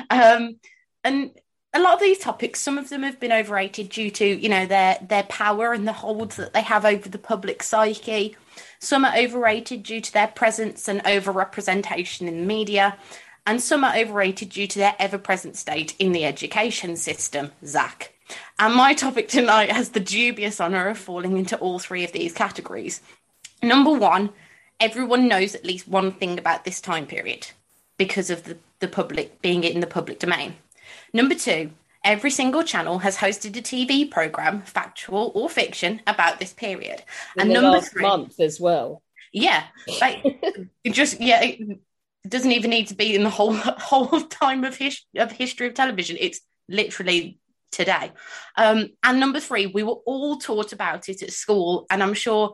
Um, 0.10 0.60
and 1.04 1.32
a 1.74 1.80
lot 1.80 1.96
of 1.96 2.00
these 2.00 2.20
topics, 2.20 2.60
some 2.60 2.78
of 2.78 2.90
them 2.90 3.04
have 3.04 3.20
been 3.20 3.32
overrated 3.32 3.90
due 3.90 4.10
to 4.12 4.26
you 4.26 4.50
know 4.50 4.66
their 4.66 4.98
their 5.02 5.24
power 5.24 5.74
and 5.74 5.88
the 5.88 5.94
hold 5.94 6.32
that 6.32 6.54
they 6.54 6.62
have 6.62 6.86
over 6.86 7.10
the 7.10 7.18
public 7.18 7.64
psyche. 7.64 8.36
Some 8.80 9.06
are 9.06 9.16
overrated 9.18 9.84
due 9.84 10.02
to 10.02 10.14
their 10.14 10.28
presence 10.28 10.88
and 10.88 11.04
overrepresentation 11.04 12.28
in 12.28 12.40
the 12.42 12.46
media 12.46 12.98
and 13.48 13.62
some 13.64 13.86
are 13.86 13.96
overrated 13.96 14.50
due 14.50 14.68
to 14.68 14.78
their 14.78 14.96
ever 15.00 15.18
present 15.18 15.56
state 15.56 15.96
in 15.98 16.12
the 16.12 16.26
education 16.26 16.98
system, 16.98 17.52
Zach. 17.66 18.14
And 18.60 18.76
my 18.76 18.94
topic 18.94 19.30
tonight 19.30 19.72
has 19.72 19.90
the 19.90 20.02
dubious 20.02 20.60
honour 20.60 20.90
of 20.90 20.98
falling 20.98 21.38
into 21.38 21.58
all 21.58 21.80
three 21.80 22.04
of 22.04 22.12
these 22.12 22.34
categories. 22.34 23.00
Number 23.64 23.92
one, 23.92 24.32
everyone 24.82 25.30
knows 25.30 25.56
at 25.56 25.66
least 25.66 25.88
one 25.88 26.12
thing 26.12 26.38
about 26.38 26.66
this 26.66 26.82
time 26.82 27.08
period 27.08 27.48
because 27.98 28.30
of 28.30 28.44
the, 28.44 28.58
the 28.80 28.88
public 28.88 29.42
being 29.42 29.64
in 29.64 29.80
the 29.80 29.88
public 29.88 30.20
domain. 30.20 30.56
Number 31.14 31.34
two, 31.34 31.72
every 32.04 32.30
single 32.30 32.64
channel 32.64 33.00
has 33.00 33.18
hosted 33.18 33.58
a 33.58 33.62
TV 33.62 34.12
programme, 34.12 34.62
factual 34.64 35.32
or 35.34 35.50
fiction, 35.50 36.02
about 36.06 36.40
this 36.40 36.52
period. 36.52 37.02
In 37.38 37.44
and 37.44 37.54
number 37.54 37.80
three, 37.80 38.02
month 38.02 38.42
as 38.42 38.60
well. 38.60 39.02
yeah, 39.32 39.64
like 40.02 40.22
just 40.92 41.22
yeah, 41.22 41.54
it 42.28 42.32
doesn't 42.32 42.52
even 42.52 42.72
need 42.72 42.88
to 42.88 42.96
be 42.96 43.16
in 43.16 43.24
the 43.24 43.30
whole 43.30 43.54
whole 43.56 44.22
time 44.22 44.66
of 44.66 44.76
his, 44.76 45.00
of 45.16 45.32
history 45.32 45.68
of 45.68 45.74
television. 45.74 46.18
It's 46.20 46.42
literally 46.68 47.40
today. 47.72 48.12
Um, 48.58 48.90
and 49.02 49.22
number 49.22 49.40
three, 49.40 49.68
we 49.68 49.84
were 49.84 50.02
all 50.06 50.38
taught 50.38 50.74
about 50.74 51.08
it 51.08 51.22
at 51.24 51.32
school, 51.32 51.86
and 51.90 52.04
I'm 52.04 52.14
sure 52.14 52.54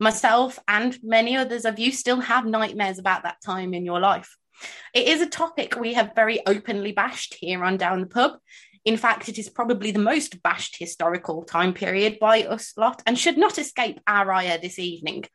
myself 0.00 0.58
and 0.66 0.98
many 1.04 1.36
others 1.36 1.64
of 1.64 1.78
you 1.78 1.92
still 1.92 2.18
have 2.18 2.44
nightmares 2.44 2.98
about 2.98 3.22
that 3.22 3.36
time 3.44 3.74
in 3.74 3.84
your 3.84 4.00
life. 4.00 4.36
It 4.92 5.06
is 5.06 5.20
a 5.20 5.28
topic 5.28 5.76
we 5.76 5.94
have 5.94 6.16
very 6.16 6.44
openly 6.44 6.90
bashed 6.90 7.36
here 7.38 7.62
on 7.62 7.76
Down 7.76 8.00
the 8.00 8.08
Pub. 8.08 8.32
In 8.84 8.96
fact, 8.96 9.28
it 9.28 9.38
is 9.38 9.48
probably 9.48 9.92
the 9.92 10.00
most 10.00 10.42
bashed 10.42 10.78
historical 10.80 11.44
time 11.44 11.74
period 11.74 12.18
by 12.18 12.42
us 12.42 12.72
lot 12.76 13.00
and 13.06 13.16
should 13.16 13.38
not 13.38 13.56
escape 13.56 14.00
our 14.08 14.32
ire 14.32 14.58
this 14.58 14.80
evening. 14.80 15.26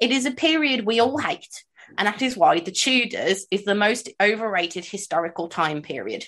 It 0.00 0.10
is 0.10 0.26
a 0.26 0.32
period 0.32 0.84
we 0.84 0.98
all 0.98 1.18
hate, 1.18 1.62
and 1.96 2.06
that 2.06 2.22
is 2.22 2.36
why 2.36 2.60
the 2.60 2.70
Tudors 2.70 3.46
is 3.50 3.64
the 3.64 3.74
most 3.74 4.08
overrated 4.20 4.84
historical 4.84 5.48
time 5.48 5.82
period. 5.82 6.26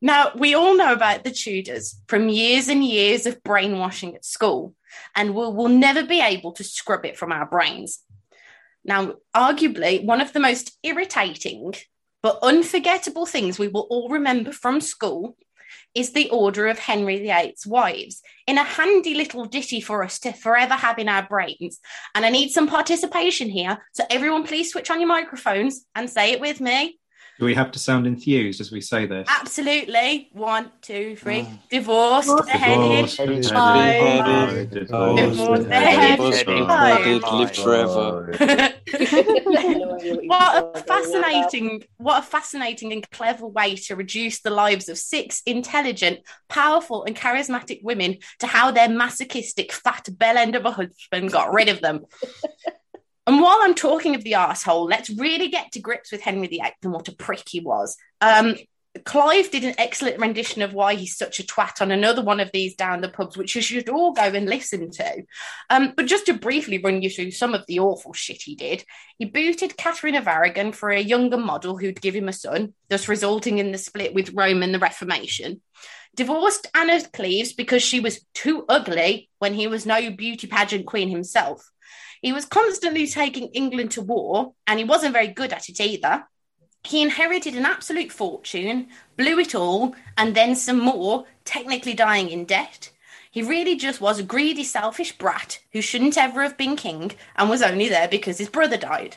now, 0.00 0.32
we 0.36 0.54
all 0.54 0.76
know 0.76 0.92
about 0.92 1.24
the 1.24 1.30
Tudors 1.30 1.98
from 2.08 2.28
years 2.28 2.68
and 2.68 2.84
years 2.84 3.26
of 3.26 3.42
brainwashing 3.42 4.14
at 4.14 4.24
school, 4.24 4.74
and 5.14 5.34
we 5.34 5.48
will 5.48 5.68
never 5.68 6.04
be 6.04 6.20
able 6.20 6.52
to 6.52 6.64
scrub 6.64 7.04
it 7.04 7.16
from 7.16 7.32
our 7.32 7.46
brains. 7.46 8.00
Now, 8.84 9.14
arguably, 9.34 10.04
one 10.04 10.20
of 10.20 10.32
the 10.32 10.40
most 10.40 10.76
irritating 10.82 11.72
but 12.22 12.38
unforgettable 12.42 13.24
things 13.24 13.58
we 13.58 13.68
will 13.68 13.86
all 13.88 14.08
remember 14.08 14.50
from 14.50 14.80
school 14.80 15.36
is 15.96 16.12
the 16.12 16.28
order 16.28 16.68
of 16.68 16.78
Henry 16.78 17.18
VIII's 17.18 17.66
wives 17.66 18.20
in 18.46 18.58
a 18.58 18.62
handy 18.62 19.14
little 19.14 19.46
ditty 19.46 19.80
for 19.80 20.04
us 20.04 20.18
to 20.20 20.32
forever 20.32 20.74
have 20.74 20.98
in 20.98 21.08
our 21.08 21.26
brains. 21.26 21.80
And 22.14 22.26
I 22.26 22.28
need 22.28 22.50
some 22.50 22.68
participation 22.68 23.48
here. 23.48 23.78
So, 23.92 24.04
everyone, 24.10 24.44
please 24.44 24.70
switch 24.70 24.90
on 24.90 25.00
your 25.00 25.08
microphones 25.08 25.86
and 25.94 26.08
say 26.08 26.32
it 26.32 26.40
with 26.40 26.60
me. 26.60 26.98
Do 27.38 27.44
we 27.44 27.54
have 27.54 27.70
to 27.72 27.78
sound 27.78 28.06
enthused 28.06 28.62
as 28.62 28.72
we 28.72 28.80
say 28.80 29.04
this? 29.04 29.28
Absolutely. 29.28 30.30
One, 30.32 30.70
two, 30.80 31.16
three. 31.16 31.46
Oh. 31.46 31.58
Divorced, 31.70 32.46
beheaded, 32.46 33.10
Divorced, 33.10 33.52
five. 33.52 33.84
beheaded, 34.68 34.70
Divorced, 34.70 36.46
lived 37.32 37.56
forever. 37.56 38.32
what 40.26 40.76
a 40.76 40.82
fascinating 40.82 41.84
what 41.98 42.20
a 42.22 42.26
fascinating 42.26 42.92
and 42.92 43.08
clever 43.10 43.46
way 43.46 43.76
to 43.76 43.96
reduce 43.96 44.40
the 44.40 44.50
lives 44.50 44.88
of 44.88 44.96
six 44.96 45.42
intelligent 45.46 46.20
powerful 46.48 47.04
and 47.04 47.16
charismatic 47.16 47.82
women 47.82 48.16
to 48.38 48.46
how 48.46 48.70
their 48.70 48.88
masochistic 48.88 49.72
fat 49.72 50.08
bell 50.12 50.38
end 50.38 50.54
of 50.54 50.64
a 50.64 50.70
husband 50.70 51.32
got 51.32 51.52
rid 51.52 51.68
of 51.68 51.80
them 51.80 52.04
and 53.26 53.40
while 53.40 53.58
i'm 53.62 53.74
talking 53.74 54.14
of 54.14 54.24
the 54.24 54.34
asshole 54.34 54.86
let's 54.86 55.10
really 55.10 55.48
get 55.48 55.72
to 55.72 55.80
grips 55.80 56.12
with 56.12 56.20
henry 56.20 56.46
viii 56.46 56.62
and 56.82 56.92
what 56.92 57.08
a 57.08 57.12
prick 57.12 57.44
he 57.48 57.60
was 57.60 57.96
um 58.20 58.56
Clive 59.04 59.50
did 59.50 59.64
an 59.64 59.74
excellent 59.78 60.20
rendition 60.20 60.62
of 60.62 60.72
why 60.72 60.94
he's 60.94 61.16
such 61.16 61.40
a 61.40 61.42
twat 61.42 61.80
on 61.80 61.90
another 61.90 62.22
one 62.22 62.40
of 62.40 62.50
these 62.52 62.74
down 62.74 63.00
the 63.00 63.08
pubs, 63.08 63.36
which 63.36 63.54
you 63.54 63.62
should 63.62 63.88
all 63.88 64.12
go 64.12 64.22
and 64.22 64.48
listen 64.48 64.90
to. 64.90 65.22
Um, 65.70 65.92
but 65.96 66.06
just 66.06 66.26
to 66.26 66.34
briefly 66.34 66.78
run 66.78 67.02
you 67.02 67.10
through 67.10 67.32
some 67.32 67.54
of 67.54 67.64
the 67.66 67.80
awful 67.80 68.12
shit 68.12 68.42
he 68.42 68.54
did, 68.54 68.84
he 69.18 69.24
booted 69.24 69.76
Catherine 69.76 70.14
of 70.14 70.28
Aragon 70.28 70.72
for 70.72 70.90
a 70.90 71.00
younger 71.00 71.36
model 71.36 71.76
who'd 71.76 72.00
give 72.00 72.14
him 72.14 72.28
a 72.28 72.32
son, 72.32 72.74
thus 72.88 73.08
resulting 73.08 73.58
in 73.58 73.72
the 73.72 73.78
split 73.78 74.14
with 74.14 74.32
Rome 74.32 74.62
and 74.62 74.72
the 74.72 74.78
Reformation. 74.78 75.60
Divorced 76.14 76.66
Anna 76.74 77.02
Cleves 77.12 77.52
because 77.52 77.82
she 77.82 78.00
was 78.00 78.24
too 78.32 78.64
ugly 78.68 79.28
when 79.38 79.52
he 79.52 79.66
was 79.66 79.84
no 79.84 80.10
beauty 80.10 80.46
pageant 80.46 80.86
queen 80.86 81.10
himself. 81.10 81.70
He 82.22 82.32
was 82.32 82.44
constantly 82.44 83.06
taking 83.06 83.48
England 83.48 83.90
to 83.92 84.02
war, 84.02 84.54
and 84.66 84.78
he 84.78 84.84
wasn't 84.84 85.12
very 85.12 85.28
good 85.28 85.52
at 85.52 85.68
it 85.68 85.80
either. 85.80 86.26
He 86.84 87.02
inherited 87.02 87.54
an 87.54 87.66
absolute 87.66 88.12
fortune, 88.12 88.88
blew 89.16 89.38
it 89.38 89.54
all, 89.54 89.94
and 90.16 90.34
then 90.34 90.54
some 90.54 90.78
more, 90.78 91.26
technically 91.44 91.94
dying 91.94 92.28
in 92.28 92.44
debt. 92.44 92.90
He 93.30 93.42
really 93.42 93.76
just 93.76 94.00
was 94.00 94.18
a 94.18 94.22
greedy, 94.22 94.64
selfish 94.64 95.18
brat 95.18 95.58
who 95.72 95.82
shouldn't 95.82 96.16
ever 96.16 96.42
have 96.42 96.56
been 96.56 96.76
king 96.76 97.12
and 97.36 97.50
was 97.50 97.60
only 97.60 97.88
there 97.88 98.08
because 98.08 98.38
his 98.38 98.48
brother 98.48 98.76
died. 98.76 99.16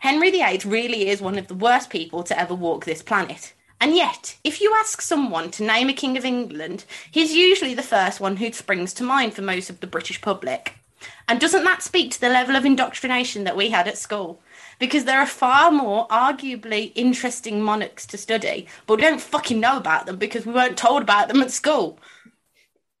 Henry 0.00 0.30
VIII 0.30 0.60
really 0.64 1.08
is 1.08 1.20
one 1.20 1.36
of 1.36 1.48
the 1.48 1.54
worst 1.54 1.90
people 1.90 2.22
to 2.22 2.38
ever 2.38 2.54
walk 2.54 2.86
this 2.86 3.02
planet. 3.02 3.52
And 3.78 3.94
yet, 3.94 4.36
if 4.44 4.60
you 4.60 4.74
ask 4.78 5.02
someone 5.02 5.50
to 5.52 5.62
name 5.62 5.88
a 5.88 5.92
king 5.92 6.16
of 6.16 6.24
England, 6.24 6.84
he's 7.10 7.34
usually 7.34 7.74
the 7.74 7.82
first 7.82 8.20
one 8.20 8.36
who 8.36 8.52
springs 8.52 8.94
to 8.94 9.02
mind 9.02 9.34
for 9.34 9.42
most 9.42 9.68
of 9.68 9.80
the 9.80 9.86
British 9.86 10.22
public. 10.22 10.79
And 11.28 11.40
doesn't 11.40 11.64
that 11.64 11.82
speak 11.82 12.10
to 12.12 12.20
the 12.20 12.28
level 12.28 12.56
of 12.56 12.64
indoctrination 12.64 13.44
that 13.44 13.56
we 13.56 13.70
had 13.70 13.88
at 13.88 13.98
school? 13.98 14.42
Because 14.78 15.04
there 15.04 15.20
are 15.20 15.26
far 15.26 15.70
more 15.70 16.08
arguably 16.08 16.92
interesting 16.94 17.62
monarchs 17.62 18.06
to 18.06 18.18
study, 18.18 18.66
but 18.86 18.96
we 18.96 19.02
don't 19.02 19.20
fucking 19.20 19.60
know 19.60 19.76
about 19.76 20.06
them 20.06 20.16
because 20.16 20.46
we 20.46 20.52
weren't 20.52 20.76
told 20.76 21.02
about 21.02 21.28
them 21.28 21.40
at 21.40 21.50
school. 21.50 21.98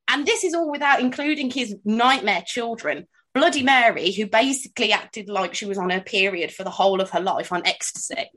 And 0.08 0.26
this 0.26 0.44
is 0.44 0.54
all 0.54 0.70
without 0.70 1.00
including 1.00 1.50
his 1.50 1.76
nightmare 1.84 2.42
children. 2.44 3.06
Bloody 3.32 3.62
Mary, 3.62 4.10
who 4.10 4.26
basically 4.26 4.92
acted 4.92 5.28
like 5.28 5.54
she 5.54 5.64
was 5.64 5.78
on 5.78 5.90
her 5.90 6.00
period 6.00 6.52
for 6.52 6.64
the 6.64 6.70
whole 6.70 7.00
of 7.00 7.10
her 7.10 7.20
life 7.20 7.52
on 7.52 7.64
ecstasy. 7.64 8.28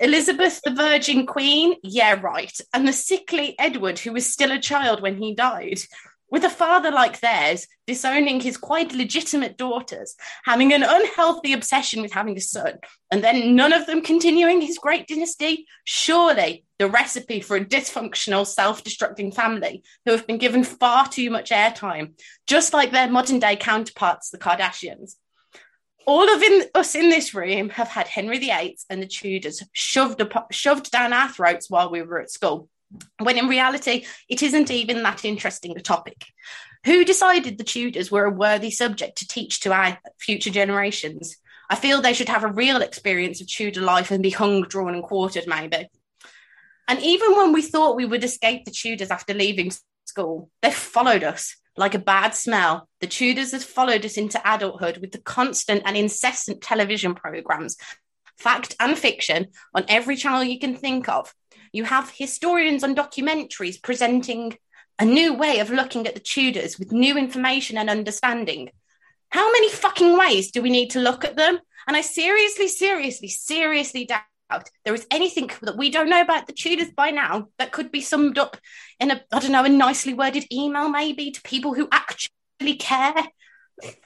Elizabeth, 0.00 0.62
the 0.64 0.70
Virgin 0.70 1.26
Queen, 1.26 1.74
yeah, 1.82 2.18
right. 2.18 2.58
And 2.72 2.88
the 2.88 2.94
sickly 2.94 3.54
Edward, 3.58 3.98
who 3.98 4.12
was 4.12 4.32
still 4.32 4.50
a 4.50 4.58
child 4.58 5.02
when 5.02 5.20
he 5.20 5.34
died. 5.34 5.80
With 6.30 6.44
a 6.44 6.50
father 6.50 6.90
like 6.90 7.20
theirs, 7.20 7.66
disowning 7.86 8.40
his 8.40 8.58
quite 8.58 8.92
legitimate 8.92 9.56
daughters, 9.56 10.14
having 10.44 10.74
an 10.74 10.82
unhealthy 10.82 11.54
obsession 11.54 12.02
with 12.02 12.12
having 12.12 12.36
a 12.36 12.40
son, 12.40 12.78
and 13.10 13.24
then 13.24 13.56
none 13.56 13.72
of 13.72 13.86
them 13.86 14.02
continuing 14.02 14.60
his 14.60 14.76
great 14.76 15.06
dynasty, 15.06 15.66
surely 15.84 16.64
the 16.78 16.86
recipe 16.86 17.40
for 17.40 17.56
a 17.56 17.64
dysfunctional, 17.64 18.46
self 18.46 18.84
destructing 18.84 19.34
family 19.34 19.82
who 20.04 20.12
have 20.12 20.26
been 20.26 20.36
given 20.36 20.64
far 20.64 21.08
too 21.08 21.30
much 21.30 21.50
airtime, 21.50 22.12
just 22.46 22.74
like 22.74 22.90
their 22.90 23.10
modern 23.10 23.38
day 23.38 23.56
counterparts, 23.56 24.28
the 24.28 24.38
Kardashians. 24.38 25.14
All 26.06 26.28
of 26.34 26.42
in, 26.42 26.64
us 26.74 26.94
in 26.94 27.08
this 27.08 27.32
room 27.34 27.70
have 27.70 27.88
had 27.88 28.06
Henry 28.06 28.38
VIII 28.38 28.78
and 28.90 29.02
the 29.02 29.06
Tudors 29.06 29.62
shoved, 29.72 30.20
up, 30.20 30.52
shoved 30.52 30.90
down 30.90 31.14
our 31.14 31.28
throats 31.28 31.70
while 31.70 31.90
we 31.90 32.02
were 32.02 32.20
at 32.20 32.30
school 32.30 32.68
when 33.18 33.38
in 33.38 33.48
reality, 33.48 34.04
it 34.28 34.42
isn't 34.42 34.70
even 34.70 35.02
that 35.02 35.24
interesting 35.24 35.76
a 35.76 35.80
topic. 35.80 36.26
Who 36.84 37.04
decided 37.04 37.58
the 37.58 37.64
Tudors 37.64 38.10
were 38.10 38.24
a 38.24 38.30
worthy 38.30 38.70
subject 38.70 39.18
to 39.18 39.28
teach 39.28 39.60
to 39.60 39.72
our 39.72 39.98
future 40.18 40.50
generations? 40.50 41.36
I 41.70 41.76
feel 41.76 42.00
they 42.00 42.14
should 42.14 42.28
have 42.28 42.44
a 42.44 42.52
real 42.52 42.80
experience 42.80 43.40
of 43.40 43.48
Tudor 43.48 43.82
life 43.82 44.10
and 44.10 44.22
be 44.22 44.30
hung, 44.30 44.62
drawn, 44.62 44.94
and 44.94 45.02
quartered, 45.02 45.46
maybe. 45.46 45.88
And 46.86 47.02
even 47.02 47.36
when 47.36 47.52
we 47.52 47.60
thought 47.60 47.96
we 47.96 48.06
would 48.06 48.24
escape 48.24 48.64
the 48.64 48.70
Tudors 48.70 49.10
after 49.10 49.34
leaving 49.34 49.70
school, 50.06 50.50
they 50.62 50.70
followed 50.70 51.22
us 51.22 51.56
like 51.76 51.94
a 51.94 51.98
bad 51.98 52.34
smell. 52.34 52.88
The 53.00 53.06
Tudors 53.06 53.52
have 53.52 53.62
followed 53.62 54.04
us 54.04 54.16
into 54.16 54.40
adulthood 54.44 54.98
with 54.98 55.12
the 55.12 55.20
constant 55.20 55.82
and 55.84 55.96
incessant 55.96 56.62
television 56.62 57.14
programs, 57.14 57.76
fact 58.38 58.74
and 58.80 58.96
fiction, 58.96 59.48
on 59.74 59.84
every 59.88 60.16
channel 60.16 60.42
you 60.42 60.58
can 60.58 60.74
think 60.74 61.08
of, 61.08 61.34
you 61.72 61.84
have 61.84 62.10
historians 62.10 62.82
and 62.82 62.96
documentaries 62.96 63.82
presenting 63.82 64.56
a 64.98 65.04
new 65.04 65.34
way 65.34 65.60
of 65.60 65.70
looking 65.70 66.06
at 66.06 66.14
the 66.14 66.20
Tudors 66.20 66.78
with 66.78 66.92
new 66.92 67.16
information 67.16 67.78
and 67.78 67.88
understanding. 67.88 68.70
How 69.30 69.50
many 69.52 69.70
fucking 69.70 70.16
ways 70.16 70.50
do 70.50 70.62
we 70.62 70.70
need 70.70 70.90
to 70.90 71.00
look 71.00 71.24
at 71.24 71.36
them? 71.36 71.58
And 71.86 71.96
I 71.96 72.00
seriously, 72.00 72.68
seriously, 72.68 73.28
seriously 73.28 74.04
doubt 74.04 74.70
there 74.84 74.94
is 74.94 75.06
anything 75.10 75.50
that 75.62 75.76
we 75.76 75.90
don't 75.90 76.08
know 76.08 76.20
about 76.20 76.46
the 76.46 76.52
Tudors 76.52 76.90
by 76.90 77.10
now 77.10 77.48
that 77.58 77.72
could 77.72 77.92
be 77.92 78.00
summed 78.00 78.38
up 78.38 78.56
in 78.98 79.10
a, 79.10 79.20
I 79.32 79.38
don't 79.40 79.52
know, 79.52 79.64
a 79.64 79.68
nicely 79.68 80.14
worded 80.14 80.46
email 80.52 80.88
maybe 80.88 81.30
to 81.30 81.42
people 81.42 81.74
who 81.74 81.88
actually 81.92 82.74
care. 82.78 83.14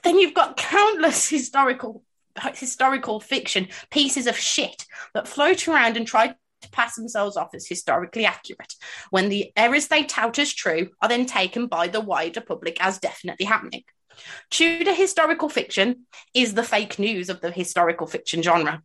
Then 0.02 0.18
you've 0.18 0.34
got 0.34 0.56
countless 0.56 1.28
historical 1.28 2.02
historical 2.54 3.20
fiction 3.20 3.68
pieces 3.90 4.26
of 4.26 4.36
shit 4.36 4.86
that 5.12 5.28
float 5.28 5.68
around 5.68 5.96
and 5.96 6.06
try 6.06 6.34
to 6.62 6.70
pass 6.70 6.96
themselves 6.96 7.36
off 7.36 7.54
as 7.54 7.66
historically 7.66 8.24
accurate 8.24 8.74
when 9.10 9.28
the 9.28 9.52
errors 9.56 9.88
they 9.88 10.04
tout 10.04 10.38
as 10.38 10.52
true 10.52 10.88
are 11.00 11.08
then 11.08 11.26
taken 11.26 11.66
by 11.66 11.88
the 11.88 12.00
wider 12.00 12.40
public 12.40 12.82
as 12.84 12.98
definitely 12.98 13.46
happening. 13.46 13.84
Tudor 14.50 14.94
historical 14.94 15.48
fiction 15.48 16.06
is 16.34 16.54
the 16.54 16.62
fake 16.62 16.98
news 16.98 17.28
of 17.28 17.40
the 17.40 17.50
historical 17.50 18.06
fiction 18.06 18.42
genre. 18.42 18.82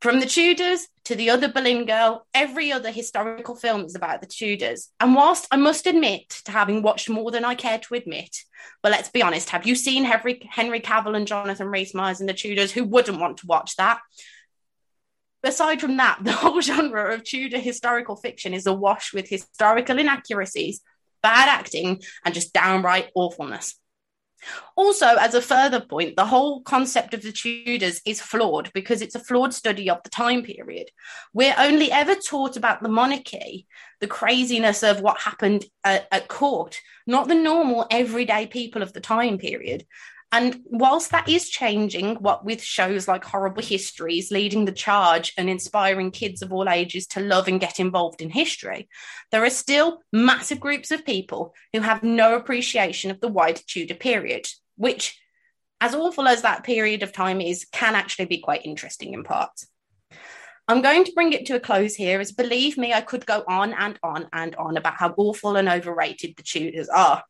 From 0.00 0.20
the 0.20 0.26
Tudors 0.26 0.86
to 1.04 1.14
the 1.14 1.30
other 1.30 1.48
Boleyn 1.48 1.86
Girl, 1.86 2.26
every 2.34 2.70
other 2.70 2.90
historical 2.90 3.54
film 3.54 3.86
is 3.86 3.94
about 3.94 4.20
the 4.20 4.26
Tudors. 4.26 4.90
And 5.00 5.14
whilst 5.14 5.46
I 5.50 5.56
must 5.56 5.86
admit 5.86 6.28
to 6.44 6.52
having 6.52 6.82
watched 6.82 7.08
more 7.08 7.30
than 7.30 7.44
I 7.44 7.54
care 7.54 7.78
to 7.78 7.94
admit, 7.94 8.36
but 8.82 8.92
let's 8.92 9.08
be 9.08 9.22
honest, 9.22 9.48
have 9.48 9.66
you 9.66 9.74
seen 9.74 10.04
Henry, 10.04 10.46
Henry 10.50 10.80
Cavill 10.80 11.16
and 11.16 11.26
Jonathan 11.26 11.68
Rhys 11.68 11.94
Meyers 11.94 12.20
in 12.20 12.26
the 12.26 12.34
Tudors? 12.34 12.70
Who 12.72 12.84
wouldn't 12.84 13.18
want 13.18 13.38
to 13.38 13.46
watch 13.46 13.76
that? 13.76 14.00
Aside 15.48 15.80
from 15.80 15.96
that, 15.98 16.18
the 16.22 16.32
whole 16.42 16.60
genre 16.60 17.14
of 17.14 17.24
Tudor 17.24 17.58
historical 17.58 18.16
fiction 18.16 18.54
is 18.54 18.66
awash 18.66 19.12
with 19.12 19.28
historical 19.28 19.98
inaccuracies, 19.98 20.80
bad 21.22 21.48
acting, 21.48 22.02
and 22.24 22.34
just 22.34 22.52
downright 22.52 23.10
awfulness. 23.14 23.74
Also, 24.76 25.06
as 25.06 25.34
a 25.34 25.40
further 25.40 25.80
point, 25.80 26.16
the 26.16 26.26
whole 26.26 26.62
concept 26.62 27.14
of 27.14 27.22
the 27.22 27.32
Tudors 27.32 28.00
is 28.04 28.20
flawed 28.20 28.70
because 28.74 29.02
it's 29.02 29.14
a 29.14 29.20
flawed 29.20 29.54
study 29.54 29.88
of 29.88 30.02
the 30.02 30.10
time 30.10 30.42
period. 30.42 30.90
We're 31.32 31.54
only 31.56 31.90
ever 31.90 32.14
taught 32.14 32.56
about 32.56 32.82
the 32.82 32.88
monarchy, 32.88 33.66
the 34.00 34.06
craziness 34.06 34.82
of 34.82 35.00
what 35.00 35.20
happened 35.20 35.64
at, 35.82 36.06
at 36.10 36.28
court, 36.28 36.80
not 37.06 37.28
the 37.28 37.34
normal 37.34 37.86
everyday 37.90 38.46
people 38.46 38.82
of 38.82 38.92
the 38.92 39.00
time 39.00 39.38
period. 39.38 39.86
And 40.34 40.62
whilst 40.64 41.12
that 41.12 41.28
is 41.28 41.48
changing, 41.48 42.16
what 42.16 42.44
with 42.44 42.60
shows 42.60 43.06
like 43.06 43.24
Horrible 43.24 43.62
Histories 43.62 44.32
leading 44.32 44.64
the 44.64 44.72
charge 44.72 45.32
and 45.38 45.48
inspiring 45.48 46.10
kids 46.10 46.42
of 46.42 46.52
all 46.52 46.68
ages 46.68 47.06
to 47.08 47.20
love 47.20 47.46
and 47.46 47.60
get 47.60 47.78
involved 47.78 48.20
in 48.20 48.30
history, 48.30 48.88
there 49.30 49.44
are 49.44 49.50
still 49.50 50.00
massive 50.12 50.58
groups 50.58 50.90
of 50.90 51.06
people 51.06 51.54
who 51.72 51.82
have 51.82 52.02
no 52.02 52.34
appreciation 52.34 53.12
of 53.12 53.20
the 53.20 53.28
wider 53.28 53.60
Tudor 53.64 53.94
period, 53.94 54.48
which, 54.74 55.16
as 55.80 55.94
awful 55.94 56.26
as 56.26 56.42
that 56.42 56.64
period 56.64 57.04
of 57.04 57.12
time 57.12 57.40
is, 57.40 57.64
can 57.70 57.94
actually 57.94 58.24
be 58.24 58.38
quite 58.38 58.66
interesting 58.66 59.14
in 59.14 59.22
parts. 59.22 59.68
I'm 60.66 60.82
going 60.82 61.04
to 61.04 61.12
bring 61.12 61.32
it 61.32 61.46
to 61.46 61.54
a 61.54 61.60
close 61.60 61.94
here, 61.94 62.18
as 62.18 62.32
believe 62.32 62.76
me, 62.76 62.92
I 62.92 63.02
could 63.02 63.24
go 63.24 63.44
on 63.46 63.72
and 63.72 64.00
on 64.02 64.26
and 64.32 64.56
on 64.56 64.78
about 64.78 64.94
how 64.94 65.14
awful 65.16 65.54
and 65.54 65.68
overrated 65.68 66.34
the 66.36 66.42
Tudors 66.42 66.88
are. 66.88 67.22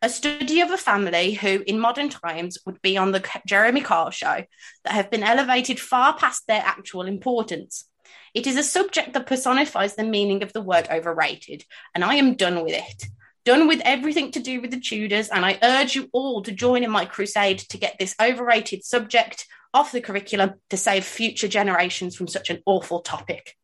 A 0.00 0.08
study 0.08 0.60
of 0.60 0.70
a 0.70 0.76
family 0.76 1.34
who, 1.34 1.62
in 1.66 1.78
modern 1.78 2.08
times, 2.08 2.58
would 2.66 2.82
be 2.82 2.96
on 2.96 3.12
the 3.12 3.24
Jeremy 3.46 3.80
Kyle 3.80 4.10
show 4.10 4.44
that 4.84 4.92
have 4.92 5.10
been 5.10 5.22
elevated 5.22 5.78
far 5.78 6.16
past 6.16 6.46
their 6.46 6.62
actual 6.64 7.02
importance. 7.02 7.88
It 8.34 8.46
is 8.46 8.56
a 8.56 8.62
subject 8.62 9.12
that 9.12 9.26
personifies 9.26 9.94
the 9.94 10.04
meaning 10.04 10.42
of 10.42 10.52
the 10.52 10.62
word 10.62 10.88
overrated, 10.90 11.64
and 11.94 12.02
I 12.02 12.16
am 12.16 12.34
done 12.34 12.64
with 12.64 12.74
it. 12.74 13.06
Done 13.44 13.68
with 13.68 13.80
everything 13.84 14.30
to 14.32 14.40
do 14.40 14.60
with 14.60 14.70
the 14.70 14.80
Tudors, 14.80 15.28
and 15.28 15.44
I 15.44 15.58
urge 15.62 15.94
you 15.94 16.08
all 16.12 16.42
to 16.42 16.52
join 16.52 16.82
in 16.82 16.90
my 16.90 17.04
crusade 17.04 17.58
to 17.58 17.78
get 17.78 17.96
this 17.98 18.14
overrated 18.20 18.84
subject 18.84 19.46
off 19.74 19.92
the 19.92 20.00
curriculum 20.00 20.54
to 20.70 20.76
save 20.76 21.04
future 21.04 21.48
generations 21.48 22.14
from 22.16 22.28
such 22.28 22.50
an 22.50 22.62
awful 22.66 23.00
topic. 23.00 23.56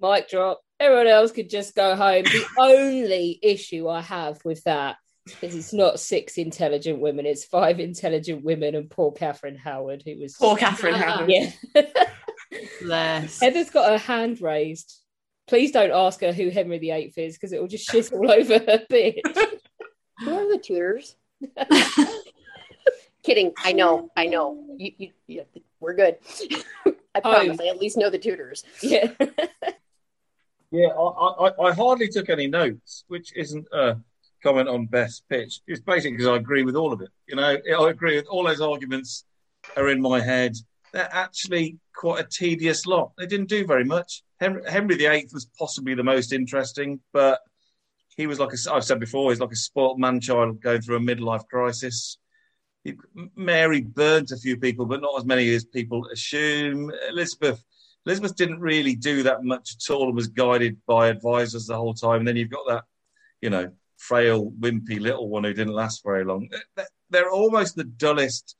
Mic 0.00 0.28
drop. 0.28 0.60
Everyone 0.80 1.06
else 1.06 1.32
could 1.32 1.48
just 1.48 1.74
go 1.74 1.94
home. 1.94 2.24
The 2.24 2.44
only 2.58 3.38
issue 3.42 3.88
I 3.88 4.00
have 4.00 4.44
with 4.44 4.62
that 4.64 4.96
because 5.24 5.54
it's 5.54 5.72
not 5.72 6.00
six 6.00 6.36
intelligent 6.36 7.00
women, 7.00 7.26
it's 7.26 7.44
five 7.44 7.80
intelligent 7.80 8.44
women 8.44 8.74
and 8.74 8.90
poor 8.90 9.12
Catherine 9.12 9.56
Howard, 9.56 10.02
who 10.04 10.18
was 10.18 10.34
poor 10.34 10.56
Catherine 10.56 10.94
ah. 10.94 10.98
Howard. 10.98 11.30
Yeah. 11.30 11.50
Bless. 12.82 13.40
Heather's 13.40 13.70
got 13.70 13.90
her 13.90 13.98
hand 13.98 14.40
raised. 14.40 15.00
Please 15.46 15.72
don't 15.72 15.92
ask 15.92 16.20
her 16.20 16.32
who 16.32 16.50
Henry 16.50 16.78
VIII 16.78 17.12
is 17.16 17.34
because 17.34 17.52
it 17.52 17.60
will 17.60 17.68
just 17.68 17.90
shit 17.90 18.12
all 18.12 18.30
over 18.30 18.54
her 18.54 18.84
bitch. 18.90 19.20
Who 20.20 20.32
are 20.32 20.52
the 20.52 20.58
Tudors? 20.58 21.16
Kidding. 23.22 23.52
I 23.58 23.72
know. 23.72 24.10
I 24.16 24.26
know. 24.26 24.76
You, 24.76 24.92
you, 24.98 25.10
you, 25.26 25.44
we're 25.80 25.94
good. 25.94 26.18
I 27.14 27.20
promise. 27.20 27.58
I 27.60 27.68
at 27.68 27.78
least 27.78 27.96
know 27.96 28.10
the 28.10 28.18
Tudors. 28.18 28.64
Yeah. 28.82 29.12
Yeah, 30.70 30.88
I, 30.88 31.46
I, 31.46 31.68
I 31.68 31.72
hardly 31.72 32.08
took 32.08 32.28
any 32.28 32.48
notes, 32.48 33.04
which 33.06 33.32
isn't 33.36 33.66
a 33.72 33.96
comment 34.44 34.68
on 34.68 34.86
best 34.86 35.24
pitch. 35.28 35.60
It's 35.66 35.80
basically 35.80 36.12
because 36.12 36.28
I 36.28 36.36
agree 36.36 36.62
with 36.62 36.76
all 36.76 36.92
of 36.92 37.00
it. 37.00 37.08
You 37.26 37.36
know, 37.36 37.56
I 37.80 37.90
agree 37.90 38.16
with 38.16 38.26
all 38.26 38.44
those 38.44 38.60
arguments 38.60 39.24
are 39.76 39.88
in 39.88 40.00
my 40.00 40.20
head. 40.20 40.54
They're 40.92 41.08
actually 41.10 41.78
quite 41.94 42.20
a 42.20 42.28
tedious 42.28 42.86
lot. 42.86 43.12
They 43.18 43.26
didn't 43.26 43.48
do 43.48 43.66
very 43.66 43.84
much. 43.84 44.22
Henry, 44.38 44.62
Henry 44.68 44.96
VIII 44.96 45.28
was 45.32 45.46
possibly 45.58 45.94
the 45.94 46.04
most 46.04 46.32
interesting, 46.32 47.00
but 47.12 47.40
he 48.16 48.26
was 48.26 48.38
like 48.38 48.52
a, 48.52 48.72
I've 48.72 48.84
said 48.84 49.00
before, 49.00 49.30
he's 49.30 49.40
like 49.40 49.50
a 49.50 49.56
spoilt 49.56 49.98
man 49.98 50.20
child 50.20 50.60
going 50.60 50.82
through 50.82 50.96
a 50.96 51.00
midlife 51.00 51.46
crisis. 51.48 52.18
He, 52.84 52.94
Mary 53.34 53.80
burnt 53.80 54.30
a 54.30 54.36
few 54.36 54.56
people, 54.58 54.86
but 54.86 55.00
not 55.00 55.18
as 55.18 55.24
many 55.24 55.52
as 55.54 55.64
people 55.64 56.06
assume. 56.12 56.92
Elizabeth 57.08 57.64
Elizabeth 58.06 58.36
didn't 58.36 58.60
really 58.60 58.94
do 58.94 59.22
that 59.22 59.42
much 59.42 59.76
at 59.76 59.94
all 59.94 60.08
and 60.08 60.14
was 60.14 60.28
guided 60.28 60.76
by 60.86 61.08
advisors 61.08 61.66
the 61.66 61.76
whole 61.76 61.94
time. 61.94 62.18
And 62.18 62.28
then 62.28 62.36
you've 62.36 62.50
got 62.50 62.66
that, 62.68 62.84
you 63.40 63.48
know, 63.48 63.72
frail, 64.04 64.50
wimpy 64.60 65.00
little 65.00 65.28
one 65.28 65.44
who 65.44 65.54
didn't 65.54 65.72
last 65.72 66.02
very 66.04 66.24
long. 66.24 66.48
They're 67.10 67.30
almost 67.30 67.76
the 67.76 67.84
dullest 67.84 68.56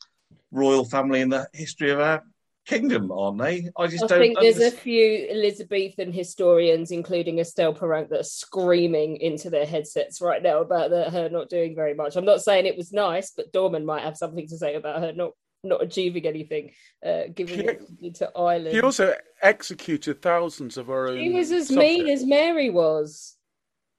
royal 0.51 0.85
family 0.85 1.21
in 1.21 1.29
the 1.29 1.49
history 1.53 1.91
of 1.91 2.01
our 2.01 2.23
kingdom, 2.67 3.13
aren't 3.13 3.39
they? 3.39 3.69
I 3.77 3.87
just 3.87 4.05
I 4.05 4.07
don't 4.07 4.19
think 4.19 4.39
there's 4.41 4.59
a 4.59 4.71
few 4.71 5.27
Elizabethan 5.31 6.13
historians, 6.13 6.91
including 6.91 7.39
Estelle 7.39 7.75
Paranque, 7.75 8.09
that 8.11 8.21
are 8.21 8.25
screaming 8.25 9.19
into 9.19 9.51
their 9.51 9.67
headsets 9.67 10.21
right 10.21 10.43
now 10.43 10.61
about 10.61 10.91
the, 10.91 11.11
her 11.11 11.29
not 11.29 11.51
doing 11.51 11.75
very 11.75 11.95
much. 11.95 12.17
I'm 12.17 12.25
not 12.25 12.43
saying 12.43 12.67
it 12.67 12.77
was 12.77 12.93
nice, 12.93 13.33
but 13.37 13.53
Dorman 13.53 13.85
might 13.85 14.05
have 14.05 14.17
something 14.17 14.49
to 14.49 14.57
say 14.57 14.75
about 14.75 15.01
her 15.01 15.13
not 15.13 15.33
not 15.63 15.83
achieving 15.83 16.27
anything, 16.27 16.73
uh, 17.05 17.23
giving 17.35 17.61
it 17.61 18.15
to 18.17 18.31
Ireland. 18.37 18.75
He 18.75 18.83
also 18.83 19.15
executed 19.41 20.21
thousands 20.21 20.77
of 20.77 20.89
her 20.89 21.09
own. 21.09 21.19
She 21.19 21.31
was 21.31 21.51
as 21.53 21.69
subjects. 21.69 21.99
mean 21.99 22.09
as 22.09 22.25
Mary 22.25 22.69
was. 22.69 23.37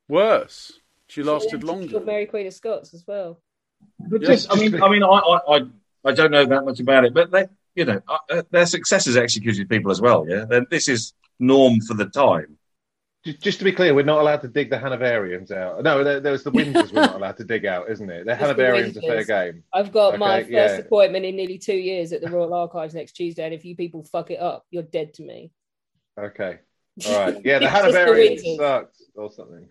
Worse. 0.08 0.80
She 1.16 1.24
lasted 1.24 1.62
She 1.62 1.66
longer. 1.66 2.02
Mary 2.02 2.26
Queen 2.26 2.46
of 2.46 2.54
Scots 2.54 2.94
as 2.94 3.06
well. 3.08 3.40
But 4.00 4.22
just, 4.22 4.52
I 4.52 4.60
mean, 4.60 4.84
I 4.84 4.90
mean, 4.90 5.02
I, 5.02 5.08
I, 5.08 5.56
I, 5.56 5.62
I 6.04 6.12
don't 6.12 6.30
know 6.30 6.46
that 6.46 6.66
much 6.66 6.82
about 6.82 7.06
it, 7.06 7.14
but 7.14 7.32
they, 7.32 7.48
you 7.74 7.86
know, 7.86 8.02
uh, 8.06 8.18
uh, 8.30 8.42
their 8.52 8.66
successors 8.66 9.16
executed 9.16 9.70
people 9.70 9.92
as 9.92 10.02
well. 10.02 10.26
Yeah, 10.28 10.44
then 10.44 10.68
this 10.70 10.90
is 10.90 11.14
norm 11.40 11.80
for 11.80 11.94
the 11.94 12.08
time. 12.08 12.58
Just 13.24 13.60
to 13.60 13.64
be 13.64 13.72
clear, 13.72 13.94
we're 13.94 14.04
not 14.04 14.20
allowed 14.20 14.42
to 14.42 14.50
dig 14.50 14.70
the 14.70 14.76
Hanoverians 14.76 15.52
out. 15.52 15.82
No, 15.84 16.04
there, 16.04 16.20
there's 16.20 16.44
the 16.44 16.52
Windsors 16.52 16.92
we're 16.92 17.00
not 17.00 17.16
allowed 17.22 17.38
to 17.38 17.46
dig 17.46 17.66
out, 17.66 17.90
isn't 17.90 18.10
it? 18.10 18.26
The 18.26 18.34
It's 18.34 18.42
the 18.42 18.48
Hanoverians 18.48 18.98
are 18.98 19.02
fair 19.02 19.24
game. 19.24 19.64
I've 19.74 19.94
got 19.94 20.20
my 20.20 20.42
first 20.42 20.52
yeah. 20.52 20.72
appointment 20.80 21.24
in 21.24 21.38
nearly 21.38 21.58
two 21.58 21.78
years 21.78 22.12
at 22.12 22.20
the 22.20 22.30
Royal 22.30 22.54
Archives 22.54 22.94
next 22.94 23.14
Tuesday, 23.14 23.46
and 23.46 23.54
if 23.54 23.64
you 23.64 23.78
people 23.78 24.04
fuck 24.04 24.32
it 24.32 24.42
up, 24.42 24.66
you're 24.70 24.84
dead 24.84 25.14
to 25.14 25.24
me. 25.24 25.54
Okay. 26.20 26.60
All 27.08 27.20
right. 27.20 27.42
Yeah, 27.46 27.60
the 27.60 27.66
It's 27.66 27.74
just 27.74 27.94
the 27.94 28.00
Hanoverians 28.00 28.88
or 29.16 29.32
something. 29.32 29.70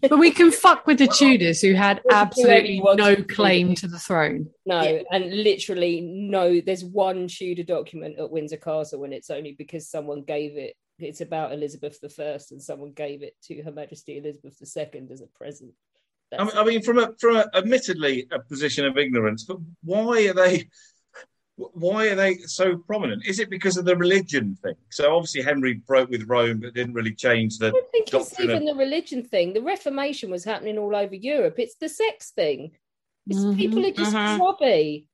But 0.08 0.18
we 0.18 0.30
can 0.30 0.50
fuck 0.50 0.86
with 0.86 0.98
the 0.98 1.08
Tudors 1.08 1.60
who 1.60 1.74
had 1.74 2.02
absolutely 2.10 2.80
no 2.80 3.16
claim 3.16 3.74
to 3.76 3.88
the 3.88 3.98
throne. 3.98 4.50
No, 4.66 5.02
and 5.10 5.42
literally 5.42 6.00
no. 6.00 6.60
There's 6.60 6.84
one 6.84 7.28
Tudor 7.28 7.62
document 7.64 8.18
at 8.18 8.30
Windsor 8.30 8.56
Castle, 8.56 9.04
and 9.04 9.12
it's 9.12 9.30
only 9.30 9.52
because 9.52 9.88
someone 9.88 10.22
gave 10.22 10.56
it. 10.56 10.76
It's 10.98 11.20
about 11.20 11.52
Elizabeth 11.52 11.98
I, 12.02 12.38
and 12.50 12.62
someone 12.62 12.92
gave 12.92 13.22
it 13.22 13.34
to 13.44 13.62
Her 13.62 13.72
Majesty 13.72 14.18
Elizabeth 14.18 14.56
II 14.60 15.08
as 15.10 15.20
a 15.20 15.26
present. 15.26 15.72
I 16.38 16.44
mean, 16.44 16.56
I 16.56 16.64
mean, 16.64 16.82
from 16.82 16.98
a 16.98 17.14
from 17.18 17.36
a, 17.36 17.46
admittedly 17.54 18.26
a 18.30 18.40
position 18.40 18.86
of 18.86 18.98
ignorance, 18.98 19.44
but 19.44 19.58
why 19.82 20.28
are 20.28 20.34
they? 20.34 20.68
Why 21.56 22.08
are 22.08 22.16
they 22.16 22.38
so 22.38 22.76
prominent? 22.76 23.24
Is 23.26 23.38
it 23.38 23.48
because 23.48 23.76
of 23.76 23.84
the 23.84 23.96
religion 23.96 24.56
thing? 24.62 24.74
So 24.90 25.14
obviously 25.14 25.42
Henry 25.42 25.74
broke 25.74 26.10
with 26.10 26.28
Rome, 26.28 26.60
but 26.60 26.74
didn't 26.74 26.94
really 26.94 27.14
change 27.14 27.58
the 27.58 27.68
I 27.68 27.70
don't 27.70 27.92
think 27.92 28.12
it's 28.12 28.40
even 28.40 28.68
Of, 28.68 28.74
the 28.74 28.74
religion 28.74 29.22
thing. 29.22 29.52
The 29.52 29.62
Reformation 29.62 30.30
was 30.30 30.44
happening 30.44 30.78
all 30.78 30.96
over 30.96 31.14
Europe. 31.14 31.58
It's 31.58 31.76
the 31.76 31.88
sex 31.88 32.32
thing. 32.32 32.72
It's 33.28 33.38
Mm-hmm. 33.38 33.56
people 33.56 33.86
are 33.86 33.90
just 33.92 34.12
Mhm. 34.12 34.36
snobby. 34.36 35.08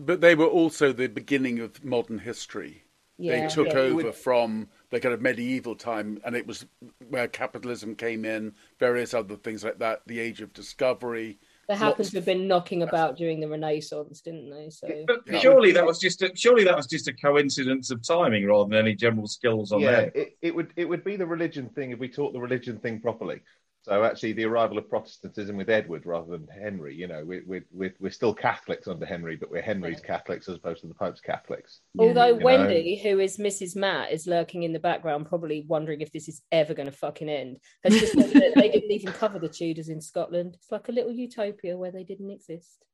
But 0.00 0.20
they 0.20 0.36
were 0.36 0.46
also 0.46 0.92
the 0.92 1.08
beginning 1.08 1.58
of 1.58 1.84
modern 1.84 2.20
history. 2.20 2.84
Yeah, 3.18 3.40
they 3.40 3.48
took 3.48 3.66
yeah. 3.66 3.80
over 3.80 4.12
from 4.12 4.68
the 4.90 5.00
kind 5.00 5.12
of 5.12 5.20
medieval 5.20 5.74
time, 5.74 6.20
and 6.24 6.36
it 6.36 6.46
was 6.46 6.66
where 7.08 7.26
capitalism 7.26 7.96
came 7.96 8.24
in, 8.24 8.54
various 8.78 9.12
other 9.12 9.36
things 9.36 9.64
like 9.64 9.78
that, 9.80 10.02
the 10.06 10.20
age 10.20 10.40
of 10.40 10.52
discovery. 10.52 11.40
They 11.68 11.76
happened 11.76 11.98
lots 11.98 12.10
to 12.12 12.16
have 12.16 12.24
been 12.24 12.48
knocking 12.48 12.82
about 12.82 13.18
during 13.18 13.40
the 13.40 13.48
Renaissance, 13.48 14.22
didn't 14.22 14.48
they? 14.48 14.70
So 14.70 15.04
but 15.06 15.20
surely 15.40 15.70
that 15.72 15.84
was 15.84 15.98
just 15.98 16.22
a, 16.22 16.30
surely 16.34 16.64
that 16.64 16.74
was 16.74 16.86
just 16.86 17.08
a 17.08 17.12
coincidence 17.12 17.90
of 17.90 18.02
timing 18.02 18.46
rather 18.46 18.70
than 18.70 18.78
any 18.78 18.94
general 18.94 19.26
skills 19.26 19.70
on 19.70 19.80
yeah, 19.80 19.90
there. 19.90 20.12
it, 20.14 20.38
it 20.40 20.54
would 20.54 20.72
it 20.76 20.88
would 20.88 21.04
be 21.04 21.16
the 21.16 21.26
religion 21.26 21.68
thing 21.68 21.90
if 21.90 21.98
we 21.98 22.08
taught 22.08 22.32
the 22.32 22.40
religion 22.40 22.78
thing 22.78 23.00
properly. 23.00 23.42
So 23.88 24.04
actually, 24.04 24.34
the 24.34 24.44
arrival 24.44 24.76
of 24.76 24.88
Protestantism 24.88 25.56
with 25.56 25.70
Edward 25.70 26.04
rather 26.04 26.30
than 26.32 26.46
Henry. 26.46 26.94
You 26.94 27.06
know, 27.06 27.24
we're, 27.24 27.42
we, 27.46 27.62
we, 27.72 27.90
we're 27.98 28.10
still 28.10 28.34
Catholics 28.34 28.86
under 28.86 29.06
Henry, 29.06 29.36
but 29.36 29.50
we're 29.50 29.62
Henry's 29.62 30.00
Catholics 30.00 30.46
as 30.46 30.56
opposed 30.56 30.82
to 30.82 30.88
the 30.88 30.94
Pope's 30.94 31.22
Catholics. 31.22 31.80
Although 31.98 32.26
You 32.26 32.38
know? 32.38 32.44
Wendy, 32.44 33.00
who 33.02 33.18
is 33.18 33.38
Mrs. 33.38 33.76
Matt, 33.76 34.12
is 34.12 34.26
lurking 34.26 34.64
in 34.64 34.74
the 34.74 34.78
background, 34.78 35.26
probably 35.26 35.64
wondering 35.66 36.02
if 36.02 36.12
this 36.12 36.28
is 36.28 36.42
ever 36.52 36.74
going 36.74 36.90
to 36.90 36.92
fucking 36.92 37.30
end, 37.30 37.60
has 37.82 37.98
just 37.98 38.12
said 38.12 38.30
that 38.30 38.52
they 38.56 38.68
didn't 38.68 38.90
even 38.90 39.12
cover 39.14 39.38
the 39.38 39.48
Tudors 39.48 39.88
in 39.88 40.02
Scotland. 40.02 40.56
It's 40.56 40.70
like 40.70 40.88
a 40.88 40.92
little 40.92 41.12
utopia 41.12 41.74
where 41.78 41.92
they 41.92 42.04
didn't 42.04 42.30
exist. 42.30 42.84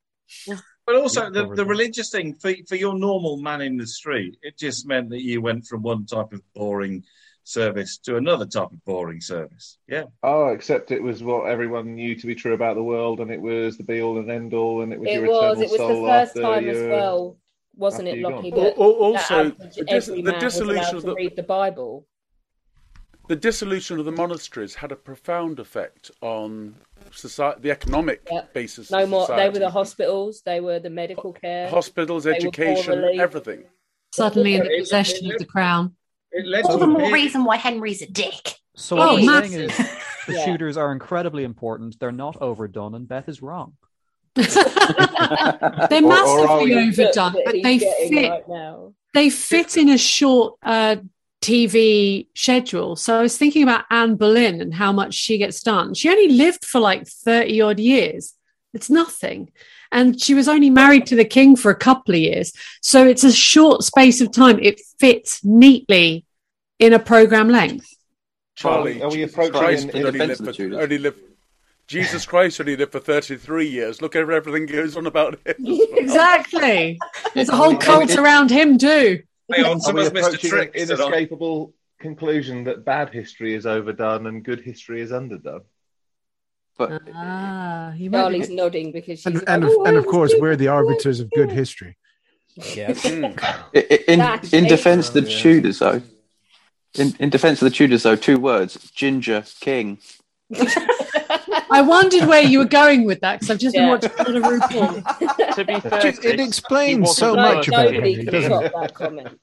But 0.87 0.97
also 0.97 1.29
the, 1.31 1.49
the 1.55 1.66
religious 1.66 2.11
thing 2.11 2.35
for 2.35 2.53
for 2.66 2.77
your 2.77 2.97
normal 2.97 3.39
man 3.39 3.61
in 3.61 3.77
the 3.77 3.87
street, 3.87 4.39
it 4.43 4.57
just 4.57 4.87
meant 4.87 5.11
that 5.11 5.23
you 5.23 5.43
went 5.43 5.66
from 5.66 5.83
one 5.83 6.07
type 6.07 6.33
of 6.33 6.41
boring 6.55 7.05
service 7.45 7.99
to 7.99 8.16
another 8.16 8.47
type 8.47 8.73
of 8.73 8.85
boring 8.85 9.21
service. 9.21 9.79
Yeah. 9.87 10.05
Oh, 10.23 10.49
except 10.49 10.91
it 10.91 11.03
was 11.03 11.23
what 11.23 11.45
everyone 11.47 11.95
knew 11.95 12.15
to 12.16 12.27
be 12.27 12.35
true 12.35 12.55
about 12.55 12.75
the 12.75 12.83
world, 12.83 13.21
and 13.21 13.31
it 13.31 13.41
was 13.41 13.77
the 13.77 13.85
be 13.85 14.01
all 14.01 14.19
and 14.19 14.31
end 14.31 14.55
all, 14.55 14.83
and 14.83 14.93
it 14.93 14.99
was 14.99 15.09
It 15.11 15.15
your 15.21 15.29
was. 15.29 15.59
eternal 15.59 15.62
It 15.62 15.71
was 15.71 15.79
soul 15.79 16.03
the 16.03 16.09
first 16.09 16.31
after 16.31 16.43
time 16.43 16.69
as 16.69 16.83
well, 16.89 17.37
wasn't 17.77 18.09
after 18.09 18.16
it, 18.16 18.21
you're 18.21 18.31
Lockie? 18.31 18.51
That, 18.51 18.79
Al- 18.79 19.05
al- 19.05 19.12
that 19.12 19.31
also, 19.31 19.51
the 19.51 19.85
dis- 19.85 20.09
every 20.09 20.23
the 20.23 20.33
man 20.33 20.35
was 20.35 20.43
dissolution 20.43 20.83
allowed 20.83 20.95
of 20.97 21.01
to 21.03 21.07
the- 21.07 21.15
read 21.15 21.37
the 21.37 21.43
Bible. 21.43 22.07
The 23.27 23.37
dissolution 23.37 23.99
of 23.99 24.05
the 24.05 24.12
monasteries 24.12 24.75
had 24.75 24.93
a 24.93 24.97
profound 24.97 25.59
effect 25.59 26.11
on 26.21 26.77
society, 27.11 27.61
the 27.62 27.71
economic 27.71 28.27
basis. 28.53 28.91
No 28.91 29.05
of 29.05 29.09
more. 29.09 29.27
They 29.27 29.49
were 29.49 29.59
the 29.59 29.71
hospitals. 29.71 30.43
They 30.45 30.61
were 30.61 30.79
the 30.79 30.91
medical 30.91 31.33
care. 31.33 31.69
hospitals, 31.71 32.27
education, 32.27 33.03
everything. 33.19 33.65
Suddenly 34.12 34.57
in 34.57 34.65
the 34.65 34.79
possession 34.79 35.31
of 35.31 35.39
the 35.39 35.47
crown. 35.47 35.97
It 36.36 36.47
led 36.47 36.65
All 36.66 36.78
the 36.78 36.86
more 36.86 37.02
big- 37.02 37.12
reason 37.15 37.44
why 37.44 37.56
Henry's 37.56 38.02
a 38.02 38.06
dick. 38.06 38.55
So 38.77 38.97
Oh, 38.98 39.15
what 39.15 39.28
I'm 39.44 39.48
saying 39.48 39.70
is 39.70 39.77
the 40.27 40.32
Yeah. 40.35 40.44
Tudors 40.47 40.77
are 40.77 40.90
incredibly 40.93 41.44
important. 41.44 41.98
They're 42.01 42.11
not 42.12 42.36
overdone, 42.43 42.94
and 42.94 43.06
Beth 43.09 43.28
is 43.28 43.40
wrong. 43.40 43.74
They're 44.35 44.44
Or- 44.44 45.86
or 45.90 46.01
massively 46.02 46.74
overdone, 46.74 47.36
but 47.44 47.55
they 47.62 47.78
fit. 47.78 48.31
right 48.31 48.48
now. 48.48 48.94
They 49.12 49.31
fit 49.31 49.77
in 49.77 49.89
a 49.90 49.98
short 49.98 50.55
uh, 50.62 50.97
TV 51.40 52.27
schedule. 52.35 52.97
So 52.97 53.16
I 53.19 53.23
was 53.23 53.36
thinking 53.39 53.62
about 53.62 53.85
Anne 53.90 54.16
Boleyn 54.16 54.61
and 54.61 54.74
how 54.74 54.90
much 54.93 55.15
she 55.15 55.39
gets 55.39 55.62
done. 55.62 55.94
She 55.94 56.09
only 56.09 56.28
lived 56.28 56.65
for 56.65 56.81
like 56.81 57.06
thirty 57.06 57.61
odd 57.61 57.78
years. 57.78 58.35
It's 58.73 58.90
nothing. 58.90 59.51
And 59.95 60.21
she 60.21 60.35
was 60.35 60.49
only 60.49 60.71
married 60.71 61.07
to 61.07 61.16
the 61.16 61.25
king 61.25 61.55
for 61.57 61.71
a 61.71 61.75
couple 61.77 62.15
of 62.15 62.21
years. 62.21 62.53
So 62.83 63.07
it's 63.07 63.23
a 63.25 63.33
short 63.33 63.85
space 63.85 64.21
of 64.21 64.33
time. 64.33 64.59
It 64.61 64.81
fits 64.99 65.43
neatly 65.45 66.27
in 66.81 66.93
a 66.93 66.99
program 66.99 67.49
length. 67.49 67.87
Charlie, 68.57 69.01
Are 69.01 69.09
we 69.09 69.16
Jesus 69.19 69.33
approaching 69.33 69.53
Christ 69.53 69.85
in- 69.91 69.97
in 69.97 70.07
only 70.07 70.27
lived 70.27 70.45
for, 70.45 70.81
only 70.83 70.99
lived. 70.99 71.21
Jesus 71.87 72.27
Christ 72.27 72.61
only 72.61 72.77
lived 72.77 72.93
for 72.93 72.99
thirty-three 73.01 73.69
years. 73.69 74.03
Look 74.03 74.16
at 74.16 74.29
everything 74.29 74.66
goes 74.66 74.97
on 74.97 75.07
about 75.07 75.39
him. 75.47 75.55
Exactly. 75.97 76.99
There's 77.35 77.49
a 77.49 77.57
whole 77.57 77.77
cult 77.77 78.16
around 78.16 78.51
him 78.51 78.79
too. 78.79 79.23
On, 79.51 79.65
Are 79.65 79.75
we 79.75 79.81
someone's 79.81 80.09
approaching 80.09 80.53
an 80.55 80.70
inescapable 80.75 81.75
conclusion 82.01 82.65
that 82.65 82.85
bad 82.85 83.10
history 83.10 83.55
is 83.55 83.65
overdone 83.67 84.27
and 84.27 84.44
good 84.44 84.60
history 84.60 85.01
is 85.01 85.12
underdone? 85.12 85.62
But 86.77 87.03
Ah, 87.15 87.93
you 87.94 88.11
might 88.11 88.19
Charlie's 88.23 88.51
nodding 88.61 88.91
because 88.93 89.19
she's 89.20 89.27
And, 89.27 89.36
like, 89.36 89.44
and, 89.49 89.65
of, 89.65 89.70
"Oh, 89.73 89.85
and 89.85 89.97
of 89.97 90.07
course, 90.07 90.35
we're 90.39 90.57
the 90.57 90.69
arbiters 90.69 91.20
of 91.20 91.31
good 91.31 91.51
history. 91.53 91.97
Yes. 92.57 93.05
Mm. 93.05 93.41
i- 93.43 93.86
i- 93.91 94.05
in 94.09 94.19
That's 94.19 94.53
in 94.53 94.65
defence 94.67 95.09
of 95.09 95.15
the 95.15 95.23
yeah. 95.31 95.39
Tudors, 95.39 95.78
though, 95.78 96.03
in 96.99 97.15
in 97.19 97.31
defence 97.31 97.61
of 97.62 97.67
the 97.67 97.75
Tudors, 97.77 98.03
though, 98.05 98.17
two 98.17 98.39
words: 98.39 98.91
ginger 98.93 99.44
king. 99.61 99.99
I 101.70 101.81
wondered 101.83 102.28
where 102.28 102.43
you 102.43 102.59
were 102.59 102.65
going 102.67 103.05
with 103.05 103.20
that 103.20 103.41
because 103.41 103.51
I've 103.51 103.59
just 103.59 103.75
been 103.75 103.85
Yeah. 103.85 103.91
watching 103.94 104.11
a 104.19 104.23
lot 104.23 104.36
of 104.36 104.43
RuPaul. 104.43 105.55
to 105.57 105.65
be 105.65 105.81
fair, 105.81 106.01
Just- 106.01 106.25
it 106.25 106.41
explains 106.41 107.17
so 107.17 107.35
No, 107.35 107.43
much 107.43 107.57
first 107.57 107.69
about 107.69 107.85
nobody 107.93 108.15
Henry, 108.15 108.25
can 108.25 108.33
doesn't 108.35 108.51
top 108.51 108.62
it? 108.65 108.73
that 108.81 108.94
comment. 108.94 109.41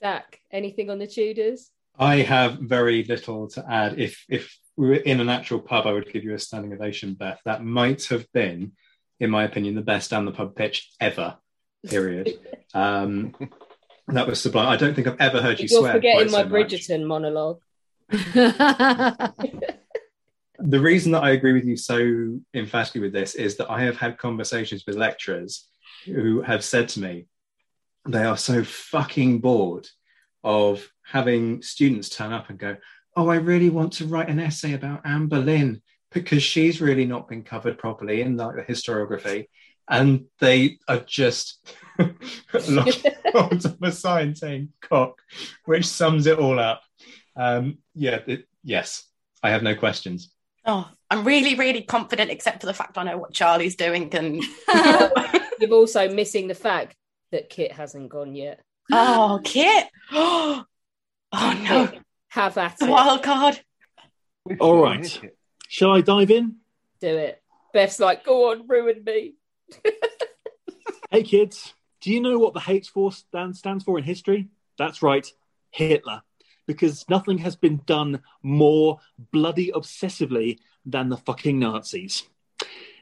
Zach, 0.00 0.40
anything 0.50 0.90
on 0.90 0.98
the 0.98 1.06
Tudors? 1.06 1.70
I 1.98 2.16
have 2.16 2.54
very 2.58 3.04
little 3.04 3.48
to 3.50 3.64
add. 3.70 3.98
If 4.00 4.24
if 4.28 4.58
we 4.80 4.88
were 4.88 4.94
in 4.94 5.20
an 5.20 5.28
actual 5.28 5.60
pub, 5.60 5.86
I 5.86 5.92
would 5.92 6.10
give 6.10 6.24
you 6.24 6.32
a 6.32 6.38
standing 6.38 6.72
ovation, 6.72 7.12
Beth. 7.12 7.38
That 7.44 7.62
might 7.62 8.04
have 8.04 8.26
been, 8.32 8.72
in 9.20 9.28
my 9.28 9.44
opinion, 9.44 9.74
the 9.74 9.82
best 9.82 10.10
down 10.10 10.24
the 10.24 10.32
pub 10.32 10.56
pitch 10.56 10.90
ever. 10.98 11.36
Period. 11.86 12.38
um, 12.74 13.34
that 14.08 14.26
was 14.26 14.40
sublime. 14.40 14.68
I 14.68 14.78
don't 14.78 14.94
think 14.94 15.06
I've 15.06 15.20
ever 15.20 15.42
heard 15.42 15.60
you 15.60 15.68
You're 15.70 15.80
swear. 15.80 15.92
forgetting 15.92 16.32
my 16.32 16.44
so 16.44 16.48
much. 16.48 16.70
Bridgerton 16.70 17.06
monologue. 17.06 17.60
the 18.08 19.34
reason 20.58 21.12
that 21.12 21.24
I 21.24 21.32
agree 21.32 21.52
with 21.52 21.66
you 21.66 21.76
so 21.76 22.40
emphatically 22.54 23.02
with 23.02 23.12
this 23.12 23.34
is 23.34 23.58
that 23.58 23.70
I 23.70 23.82
have 23.82 23.98
had 23.98 24.16
conversations 24.16 24.84
with 24.86 24.96
lecturers 24.96 25.68
who 26.06 26.40
have 26.40 26.64
said 26.64 26.88
to 26.90 27.00
me 27.00 27.26
they 28.08 28.24
are 28.24 28.38
so 28.38 28.64
fucking 28.64 29.40
bored 29.40 29.86
of 30.42 30.88
having 31.04 31.60
students 31.60 32.08
turn 32.08 32.32
up 32.32 32.48
and 32.48 32.58
go, 32.58 32.78
Oh, 33.20 33.28
I 33.28 33.36
really 33.36 33.68
want 33.68 33.92
to 33.94 34.06
write 34.06 34.30
an 34.30 34.40
essay 34.40 34.72
about 34.72 35.02
Anne 35.04 35.26
Boleyn 35.26 35.82
because 36.10 36.42
she's 36.42 36.80
really 36.80 37.04
not 37.04 37.28
been 37.28 37.42
covered 37.42 37.76
properly 37.76 38.22
in 38.22 38.38
like 38.38 38.56
the 38.56 38.62
historiography. 38.62 39.48
And 39.86 40.24
they 40.38 40.78
are 40.88 41.00
just 41.00 41.70
locked 41.98 43.06
onto 43.34 43.76
a 43.82 43.92
sign 43.92 44.34
saying 44.34 44.70
cock, 44.80 45.20
which 45.66 45.84
sums 45.84 46.26
it 46.26 46.38
all 46.38 46.58
up. 46.58 46.80
Um, 47.36 47.80
yeah, 47.94 48.20
it, 48.26 48.48
yes, 48.64 49.04
I 49.42 49.50
have 49.50 49.62
no 49.62 49.74
questions. 49.74 50.32
Oh, 50.64 50.88
I'm 51.10 51.22
really, 51.24 51.56
really 51.56 51.82
confident, 51.82 52.30
except 52.30 52.62
for 52.62 52.68
the 52.68 52.72
fact 52.72 52.96
I 52.96 53.02
know 53.02 53.18
what 53.18 53.34
Charlie's 53.34 53.76
doing. 53.76 54.08
And 54.14 54.42
You're 55.60 55.74
also 55.74 56.08
missing 56.08 56.48
the 56.48 56.54
fact 56.54 56.96
that 57.32 57.50
Kit 57.50 57.72
hasn't 57.72 58.08
gone 58.08 58.34
yet. 58.34 58.62
oh, 58.90 59.42
Kit. 59.44 59.88
Oh, 61.32 61.60
no. 61.62 62.00
Kit, 62.32 62.42
Have 62.42 62.58
at 62.58 62.78
The 62.78 62.86
it. 62.86 62.90
wild 62.90 63.22
card. 63.22 63.60
All 64.58 64.82
right. 64.82 65.20
Shall 65.68 65.92
I 65.92 66.00
dive 66.00 66.30
in? 66.30 66.56
Do 67.00 67.08
it. 67.16 67.42
Beth's 67.72 68.00
like, 68.00 68.24
go 68.24 68.50
on, 68.50 68.66
ruin 68.66 69.02
me. 69.04 69.34
Hey, 71.10 71.22
kids, 71.22 71.74
do 72.00 72.10
you 72.12 72.20
know 72.20 72.38
what 72.38 72.54
the 72.54 72.62
H 72.66 72.90
force 72.90 73.18
stand, 73.18 73.56
stands 73.56 73.84
for 73.84 73.98
in 73.98 74.04
history? 74.04 74.48
That's 74.78 75.02
right, 75.02 75.26
Hitler. 75.70 76.22
Because 76.66 77.04
nothing 77.08 77.38
has 77.38 77.56
been 77.56 77.80
done 77.84 78.22
more 78.42 79.00
bloody 79.32 79.72
obsessively 79.72 80.58
than 80.86 81.08
the 81.08 81.16
fucking 81.16 81.58
Nazis. 81.58 82.28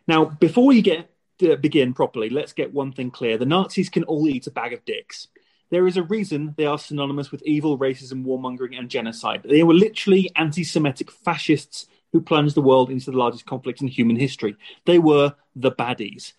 Now, 0.07 0.25
before 0.25 0.67
we 0.67 0.81
get 0.81 1.11
uh, 1.43 1.57
begin 1.57 1.93
properly, 1.93 2.31
let's 2.31 2.55
get 2.55 2.73
one 2.73 2.93
thing 2.93 3.11
clear: 3.11 3.37
the 3.37 3.45
Nazis 3.45 3.91
can 3.91 4.05
all 4.05 4.27
eat 4.27 4.47
a 4.47 4.51
bag 4.51 4.73
of 4.73 4.85
dicks. 4.87 5.29
There 5.71 5.87
is 5.87 5.97
a 5.97 6.03
reason 6.03 6.55
they 6.57 6.67
are 6.67 6.79
synonymous 6.79 7.31
with 7.31 7.43
evil, 7.43 7.79
racism, 7.79 8.25
warmongering, 8.25 8.79
and 8.79 8.89
genocide. 8.89 9.43
They 9.45 9.63
were 9.63 9.75
literally 9.75 10.31
anti 10.35 10.65
Semitic 10.65 11.11
fascists 11.11 11.87
who 12.13 12.23
plunged 12.23 12.55
the 12.55 12.63
world 12.63 12.91
into 12.91 13.11
the 13.11 13.19
largest 13.19 13.45
conflict 13.45 13.83
in 13.83 13.89
human 13.89 14.17
history. 14.17 14.57
They 14.87 14.99
were 14.99 15.35
the 15.55 15.71
baddies. 15.71 16.33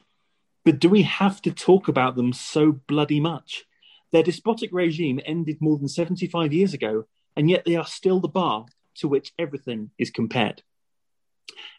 But 0.66 0.80
do 0.80 0.90
we 0.90 1.04
have 1.04 1.42
to 1.44 1.52
talk 1.52 1.88
about 1.88 2.16
them 2.16 2.34
so 2.34 2.72
bloody 2.72 3.20
much? 3.20 3.66
Their 4.12 4.24
despotic 4.24 4.72
regime 4.74 5.20
ended 5.26 5.58
more 5.62 5.78
than 5.78 5.88
75 5.88 6.52
years 6.52 6.74
ago, 6.74 7.06
and 7.36 7.50
yet 7.50 7.66
they 7.66 7.76
are 7.76 7.86
still 7.86 8.20
the 8.20 8.28
bar 8.28 8.66
to 8.96 9.08
which 9.08 9.34
everything 9.38 9.92
is 10.00 10.10
compared. 10.10 10.64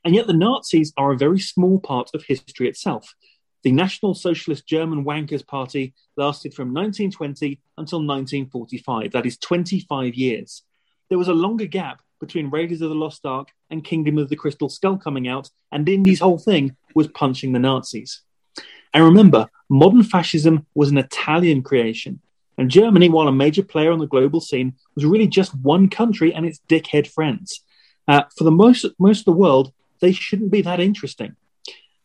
And 0.04 0.14
yet 0.14 0.26
the 0.26 0.32
Nazis 0.32 0.92
are 0.96 1.12
a 1.12 1.18
very 1.18 1.40
small 1.40 1.80
part 1.80 2.10
of 2.14 2.24
history 2.24 2.68
itself. 2.68 3.14
The 3.62 3.72
National 3.72 4.14
Socialist 4.14 4.66
German 4.66 5.04
Wankers 5.04 5.46
Party 5.46 5.92
lasted 6.16 6.54
from 6.54 6.68
1920 6.68 7.60
until 7.76 7.98
1945. 7.98 9.12
That 9.12 9.26
is 9.26 9.36
25 9.38 10.14
years. 10.14 10.62
There 11.10 11.18
was 11.18 11.28
a 11.28 11.34
longer 11.34 11.66
gap 11.66 12.00
between 12.20 12.50
Raiders 12.50 12.80
of 12.80 12.88
the 12.88 12.94
Lost 12.94 13.26
Ark 13.26 13.48
and 13.68 13.84
Kingdom 13.84 14.16
of 14.16 14.28
the 14.30 14.36
Crystal 14.36 14.68
Skull 14.68 14.96
coming 14.96 15.28
out, 15.28 15.50
and 15.72 15.88
Indy's 15.88 16.20
whole 16.20 16.38
thing 16.38 16.76
was 16.94 17.08
punching 17.08 17.52
the 17.52 17.58
Nazis. 17.58 18.22
And 18.94 19.04
remember, 19.04 19.48
modern 19.68 20.04
fascism 20.04 20.66
was 20.74 20.90
an 20.90 20.98
Italian 20.98 21.62
creation, 21.62 22.20
and 22.56 22.70
Germany, 22.70 23.08
while 23.08 23.28
a 23.28 23.32
major 23.32 23.62
player 23.62 23.92
on 23.92 23.98
the 23.98 24.06
global 24.06 24.40
scene, 24.40 24.74
was 24.94 25.04
really 25.04 25.26
just 25.26 25.54
one 25.56 25.88
country 25.88 26.32
and 26.34 26.46
its 26.46 26.60
dickhead 26.68 27.06
friends. 27.06 27.62
Uh, 28.08 28.22
for 28.36 28.44
the 28.44 28.50
most 28.50 28.86
most 28.98 29.20
of 29.20 29.24
the 29.26 29.32
world, 29.32 29.72
they 30.00 30.12
shouldn't 30.12 30.50
be 30.50 30.62
that 30.62 30.80
interesting. 30.80 31.36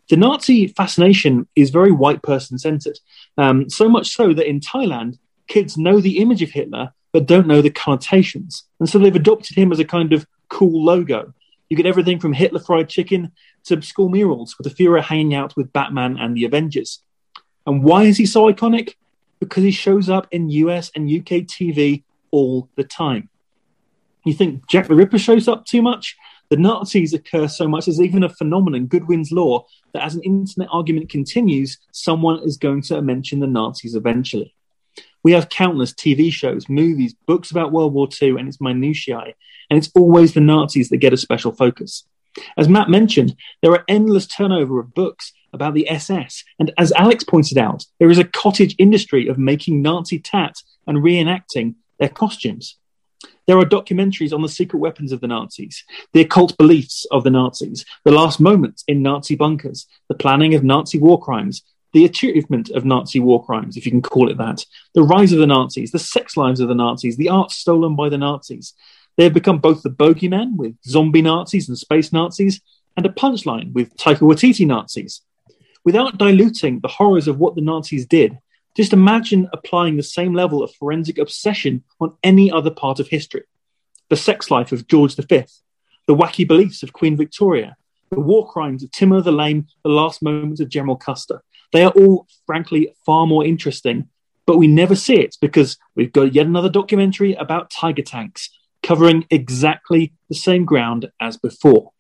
The 0.10 0.18
Nazi 0.18 0.68
fascination 0.68 1.48
is 1.56 1.70
very 1.72 1.92
white 1.92 2.22
person 2.22 2.60
centered, 2.60 3.00
um, 3.38 3.70
so 3.70 3.90
much 3.90 4.14
so 4.16 4.34
that 4.34 4.48
in 4.48 4.60
Thailand, 4.60 5.18
kids 5.48 5.78
know 5.78 6.00
the 6.00 6.20
image 6.20 6.42
of 6.42 6.52
Hitler 6.52 6.94
but 7.16 7.28
don't 7.28 7.48
know 7.48 7.62
the 7.62 7.70
connotations. 7.70 8.66
And 8.82 8.90
so 8.90 9.00
they've 9.00 9.16
adopted 9.16 9.58
him 9.58 9.72
as 9.72 9.80
a 9.80 9.86
kind 9.86 10.12
of 10.12 10.28
cool 10.50 10.84
logo. 10.84 11.34
You 11.70 11.78
get 11.78 11.86
everything 11.86 12.20
from 12.20 12.34
Hitler 12.34 12.60
fried 12.60 12.90
chicken 12.90 13.32
to 13.64 13.82
school 13.82 14.10
murals 14.10 14.58
with 14.58 14.68
the 14.68 14.84
Fuhrer 14.84 15.02
hanging 15.02 15.34
out 15.34 15.56
with 15.56 15.72
Batman 15.72 16.18
and 16.18 16.36
the 16.36 16.44
Avengers. 16.44 17.02
And 17.66 17.86
why 17.86 18.04
is 18.04 18.18
he 18.18 18.26
so 18.26 18.52
iconic? 18.52 18.96
Because 19.40 19.64
he 19.64 19.72
shows 19.72 20.10
up 20.10 20.28
in 20.32 20.50
US 20.50 20.92
and 20.94 21.10
UK 21.10 21.48
TV 21.48 22.04
all 22.32 22.68
the 22.76 22.84
time. 22.84 23.30
You 24.26 24.34
think 24.34 24.68
Jack 24.68 24.90
the 24.90 24.96
Ripper 24.96 25.18
shows 25.18 25.48
up 25.48 25.66
too 25.66 25.82
much? 25.82 26.18
The 26.50 26.58
Nazis 26.58 27.14
occur 27.14 27.48
so 27.48 27.68
much 27.68 27.88
as 27.88 28.00
even 28.00 28.24
a 28.24 28.30
phenomenon, 28.30 28.88
Godwin's 28.88 29.32
Law, 29.32 29.66
that 29.94 30.04
as 30.04 30.16
an 30.16 30.22
internet 30.24 30.70
argument 30.72 31.10
continues, 31.10 31.80
someone 31.92 32.44
is 32.44 32.58
going 32.58 32.82
to 32.84 33.02
mention 33.02 33.40
the 33.40 33.48
Nazis 33.48 33.96
eventually. 33.96 34.54
We 35.24 35.32
have 35.32 35.50
countless 35.50 35.92
TV 35.92 36.32
shows, 36.32 36.70
movies, 36.70 37.16
books 37.26 37.50
about 37.50 37.72
World 37.72 37.94
War 37.94 38.08
II 38.22 38.38
and 38.38 38.48
its 38.48 38.62
minutiae, 38.62 39.34
and 39.70 39.78
it's 39.78 39.92
always 39.96 40.34
the 40.34 40.42
Nazis 40.42 40.90
that 40.90 40.98
get 40.98 41.14
a 41.14 41.18
special 41.18 41.52
focus. 41.52 42.06
As 42.58 42.70
Matt 42.70 42.90
mentioned, 42.90 43.36
there 43.62 43.72
are 43.72 43.86
endless 43.88 44.28
turnover 44.28 44.80
of 44.80 44.94
books 44.94 45.34
about 45.54 45.74
the 45.74 45.90
SS, 45.90 46.44
and 46.60 46.72
as 46.78 46.92
Alex 46.92 47.24
pointed 47.24 47.58
out, 47.58 47.86
there 48.00 48.12
is 48.12 48.20
a 48.20 48.26
cottage 48.26 48.76
industry 48.78 49.28
of 49.28 49.38
making 49.38 49.82
Nazi 49.82 50.20
tat 50.20 50.58
and 50.86 51.00
reenacting 51.00 51.76
their 51.98 52.10
costumes. 52.10 52.78
There 53.48 53.58
are 53.60 53.66
documentaries 53.66 54.34
on 54.34 54.42
the 54.42 54.50
secret 54.50 54.80
weapons 54.80 55.12
of 55.12 55.22
the 55.22 55.28
Nazis, 55.28 55.84
the 56.14 56.22
occult 56.22 56.58
beliefs 56.58 57.06
of 57.12 57.24
the 57.24 57.30
Nazis, 57.30 57.86
the 58.04 58.12
last 58.12 58.40
moments 58.40 58.84
in 58.88 59.04
Nazi 59.04 59.36
bunkers, 59.36 59.86
the 60.10 60.16
planning 60.16 60.56
of 60.56 60.64
Nazi 60.64 60.98
war 60.98 61.22
crimes, 61.22 61.64
the 61.94 62.06
achievement 62.06 62.70
of 62.72 62.86
Nazi 62.86 63.20
war 63.20 63.46
crimes, 63.46 63.78
if 63.78 63.86
you 63.86 63.92
can 63.92 64.02
call 64.02 64.30
it 64.30 64.38
that, 64.38 64.66
the 64.96 65.04
rise 65.04 65.32
of 65.32 65.40
the 65.40 65.48
Nazis, 65.48 65.92
the 65.92 66.00
sex 66.00 66.36
lives 66.36 66.60
of 66.60 66.68
the 66.68 66.76
Nazis, 66.76 67.18
the 67.18 67.30
art 67.30 67.52
stolen 67.52 67.96
by 67.96 68.10
the 68.10 68.18
Nazis. 68.18 68.74
They 69.16 69.24
have 69.24 69.34
become 69.34 69.60
both 69.60 69.82
the 69.82 69.90
bogeyman 69.90 70.58
with 70.58 70.76
zombie 70.86 71.22
Nazis 71.22 71.70
and 71.70 71.78
space 71.78 72.12
Nazis, 72.12 72.60
and 72.98 73.06
a 73.06 73.10
punchline 73.10 73.74
with 73.74 73.96
Taika 73.96 74.20
Waititi 74.20 74.66
Nazis. 74.66 75.22
Without 75.84 76.18
diluting 76.18 76.80
the 76.80 76.88
horrors 76.88 77.28
of 77.28 77.40
what 77.40 77.56
the 77.56 77.62
Nazis 77.62 78.06
did, 78.06 78.40
just 78.76 78.94
imagine 78.94 79.50
applying 79.54 79.98
the 79.98 80.04
same 80.04 80.34
level 80.34 80.62
of 80.64 80.74
forensic 80.76 81.18
obsession 81.18 81.84
on 82.00 82.16
any 82.24 82.52
other 82.52 82.72
part 82.72 83.00
of 83.00 83.08
history. 83.08 83.44
The 84.10 84.18
sex 84.18 84.52
life 84.52 84.72
of 84.72 84.88
George 84.88 85.16
V, 85.16 85.46
the 86.08 86.16
wacky 86.16 86.48
beliefs 86.48 86.84
of 86.84 86.94
Queen 86.94 87.18
Victoria, 87.18 87.78
the 88.12 88.20
war 88.20 88.48
crimes 88.48 88.84
of 88.84 88.92
Timur 88.92 89.22
the 89.22 89.32
Lame, 89.32 89.68
the 89.84 89.90
last 89.90 90.22
moments 90.22 90.60
of 90.60 90.70
General 90.70 90.96
Custer, 90.96 91.42
they 91.74 91.84
are 91.84 91.92
all, 91.92 92.28
frankly, 92.46 92.94
far 93.06 93.26
more 93.26 93.44
interesting, 93.44 94.10
but 94.46 94.58
we 94.58 94.68
never 94.68 94.96
see 94.96 95.20
it 95.20 95.36
because 95.42 95.78
we've 95.96 96.14
got 96.14 96.34
yet 96.34 96.46
another 96.46 96.70
documentary 96.70 97.34
about 97.34 97.72
tiger 97.72 98.04
tanks 98.04 98.50
covering 98.84 99.26
exactly 99.32 100.14
the 100.30 100.36
same 100.36 100.64
ground 100.64 101.10
as 101.20 101.38
before. 101.38 101.92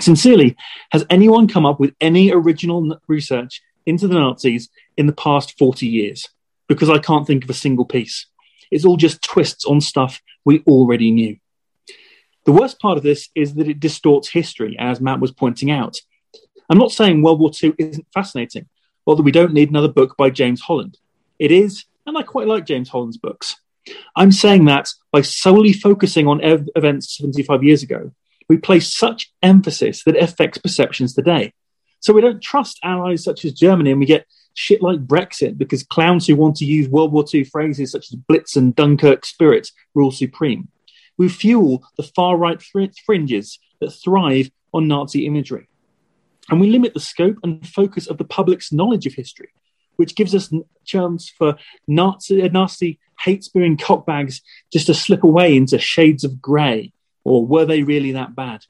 Sincerely, 0.00 0.56
has 0.90 1.06
anyone 1.08 1.48
come 1.48 1.64
up 1.64 1.80
with 1.80 1.94
any 2.00 2.30
original 2.32 2.98
research 3.06 3.62
into 3.86 4.08
the 4.08 4.18
Nazis 4.18 4.68
in 4.96 5.06
the 5.06 5.12
past 5.12 5.58
40 5.58 5.86
years? 5.86 6.28
Because 6.68 6.90
I 6.90 6.98
can't 6.98 7.26
think 7.26 7.44
of 7.44 7.50
a 7.50 7.54
single 7.54 7.84
piece. 7.84 8.26
It's 8.70 8.84
all 8.84 8.96
just 8.96 9.22
twists 9.22 9.64
on 9.64 9.80
stuff 9.80 10.20
we 10.44 10.60
already 10.66 11.10
knew. 11.10 11.36
The 12.44 12.52
worst 12.52 12.78
part 12.80 12.98
of 12.98 13.02
this 13.02 13.28
is 13.34 13.54
that 13.54 13.68
it 13.68 13.80
distorts 13.80 14.28
history, 14.28 14.76
as 14.78 15.00
Matt 15.00 15.20
was 15.20 15.32
pointing 15.32 15.70
out. 15.70 15.98
I'm 16.68 16.78
not 16.78 16.92
saying 16.92 17.22
World 17.22 17.40
War 17.40 17.50
II 17.62 17.74
isn't 17.78 18.06
fascinating 18.12 18.66
or 19.06 19.16
that 19.16 19.22
we 19.22 19.32
don't 19.32 19.52
need 19.52 19.70
another 19.70 19.88
book 19.88 20.16
by 20.16 20.30
James 20.30 20.60
Holland. 20.60 20.98
It 21.38 21.50
is, 21.50 21.84
and 22.06 22.16
I 22.16 22.22
quite 22.22 22.46
like 22.46 22.66
James 22.66 22.88
Holland's 22.88 23.18
books. 23.18 23.56
I'm 24.16 24.32
saying 24.32 24.64
that 24.66 24.88
by 25.12 25.20
solely 25.20 25.72
focusing 25.72 26.26
on 26.26 26.42
ev- 26.42 26.68
events 26.74 27.16
75 27.18 27.62
years 27.62 27.82
ago, 27.82 28.12
we 28.48 28.56
place 28.56 28.94
such 28.94 29.32
emphasis 29.42 30.04
that 30.04 30.16
it 30.16 30.22
affects 30.22 30.58
perceptions 30.58 31.14
today. 31.14 31.52
So 32.04 32.12
we 32.12 32.20
don't 32.20 32.42
trust 32.42 32.80
allies 32.82 33.24
such 33.24 33.46
as 33.46 33.54
Germany 33.54 33.90
and 33.90 33.98
we 33.98 34.04
get 34.04 34.26
shit 34.52 34.82
like 34.82 35.06
Brexit 35.06 35.56
because 35.56 35.82
clowns 35.82 36.26
who 36.26 36.36
want 36.36 36.54
to 36.56 36.66
use 36.66 36.86
World 36.86 37.12
War 37.12 37.24
II 37.32 37.44
phrases 37.44 37.92
such 37.92 38.12
as 38.12 38.16
Blitz 38.16 38.56
and 38.56 38.76
Dunkirk 38.76 39.24
spirit 39.24 39.70
rule 39.94 40.10
supreme. 40.10 40.68
We 41.16 41.30
fuel 41.30 41.82
the 41.96 42.02
far 42.02 42.36
right 42.36 42.60
fr- 42.60 42.92
fringes 43.06 43.58
that 43.80 43.88
thrive 43.88 44.50
on 44.74 44.86
Nazi 44.86 45.24
imagery. 45.24 45.66
And 46.50 46.60
we 46.60 46.68
limit 46.68 46.92
the 46.92 47.00
scope 47.00 47.38
and 47.42 47.66
focus 47.66 48.06
of 48.06 48.18
the 48.18 48.24
public's 48.24 48.70
knowledge 48.70 49.06
of 49.06 49.14
history, 49.14 49.54
which 49.96 50.14
gives 50.14 50.34
us 50.34 50.52
chance 50.84 51.30
for 51.30 51.56
Nazi, 51.88 52.42
uh, 52.42 52.48
nasty 52.48 52.98
hate 53.20 53.44
spewing 53.44 53.78
cockbags 53.78 54.42
just 54.70 54.88
to 54.88 54.94
slip 54.94 55.24
away 55.24 55.56
into 55.56 55.78
shades 55.78 56.22
of 56.22 56.42
grey. 56.42 56.92
Or 57.24 57.46
were 57.46 57.64
they 57.64 57.82
really 57.82 58.12
that 58.12 58.36
bad? 58.36 58.66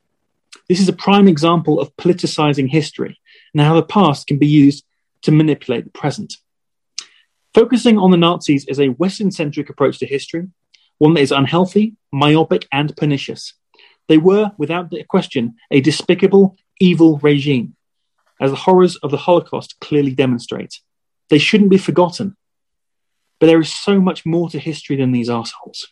This 0.69 0.79
is 0.79 0.89
a 0.89 0.93
prime 0.93 1.27
example 1.27 1.81
of 1.81 1.95
politicizing 1.97 2.71
history 2.71 3.19
and 3.55 3.63
how 3.63 3.75
the 3.75 3.83
past 3.83 4.27
can 4.27 4.39
be 4.39 4.47
used 4.47 4.85
to 5.23 5.33
manipulate 5.33 5.85
the 5.85 5.91
present. 5.91 6.35
Focusing 7.55 7.99
on 7.99 8.11
the 8.11 8.17
Nazis 8.17 8.67
is 8.67 8.81
a 8.81 8.89
Western 8.89 9.31
centric 9.31 9.71
approach 9.71 9.99
to 10.01 10.07
history, 10.07 10.49
one 10.99 11.15
that 11.15 11.21
is 11.21 11.33
unhealthy, 11.33 11.95
myopic, 12.13 12.67
and 12.73 12.97
pernicious. 12.97 13.55
They 14.09 14.19
were, 14.19 14.53
without 14.59 14.93
question, 15.09 15.55
a 15.71 15.81
despicable, 15.81 16.57
evil 16.81 17.19
regime, 17.19 17.77
as 18.41 18.51
the 18.51 18.57
horrors 18.57 18.97
of 18.97 19.11
the 19.11 19.17
Holocaust 19.17 19.79
clearly 19.81 20.15
demonstrate. 20.15 20.81
They 21.31 21.39
shouldn't 21.39 21.71
be 21.71 21.79
forgotten. 21.79 22.37
But 23.39 23.47
there 23.47 23.61
is 23.61 23.73
so 23.73 24.01
much 24.01 24.27
more 24.27 24.49
to 24.51 24.59
history 24.59 24.97
than 24.97 25.13
these 25.13 25.31
assholes. 25.31 25.89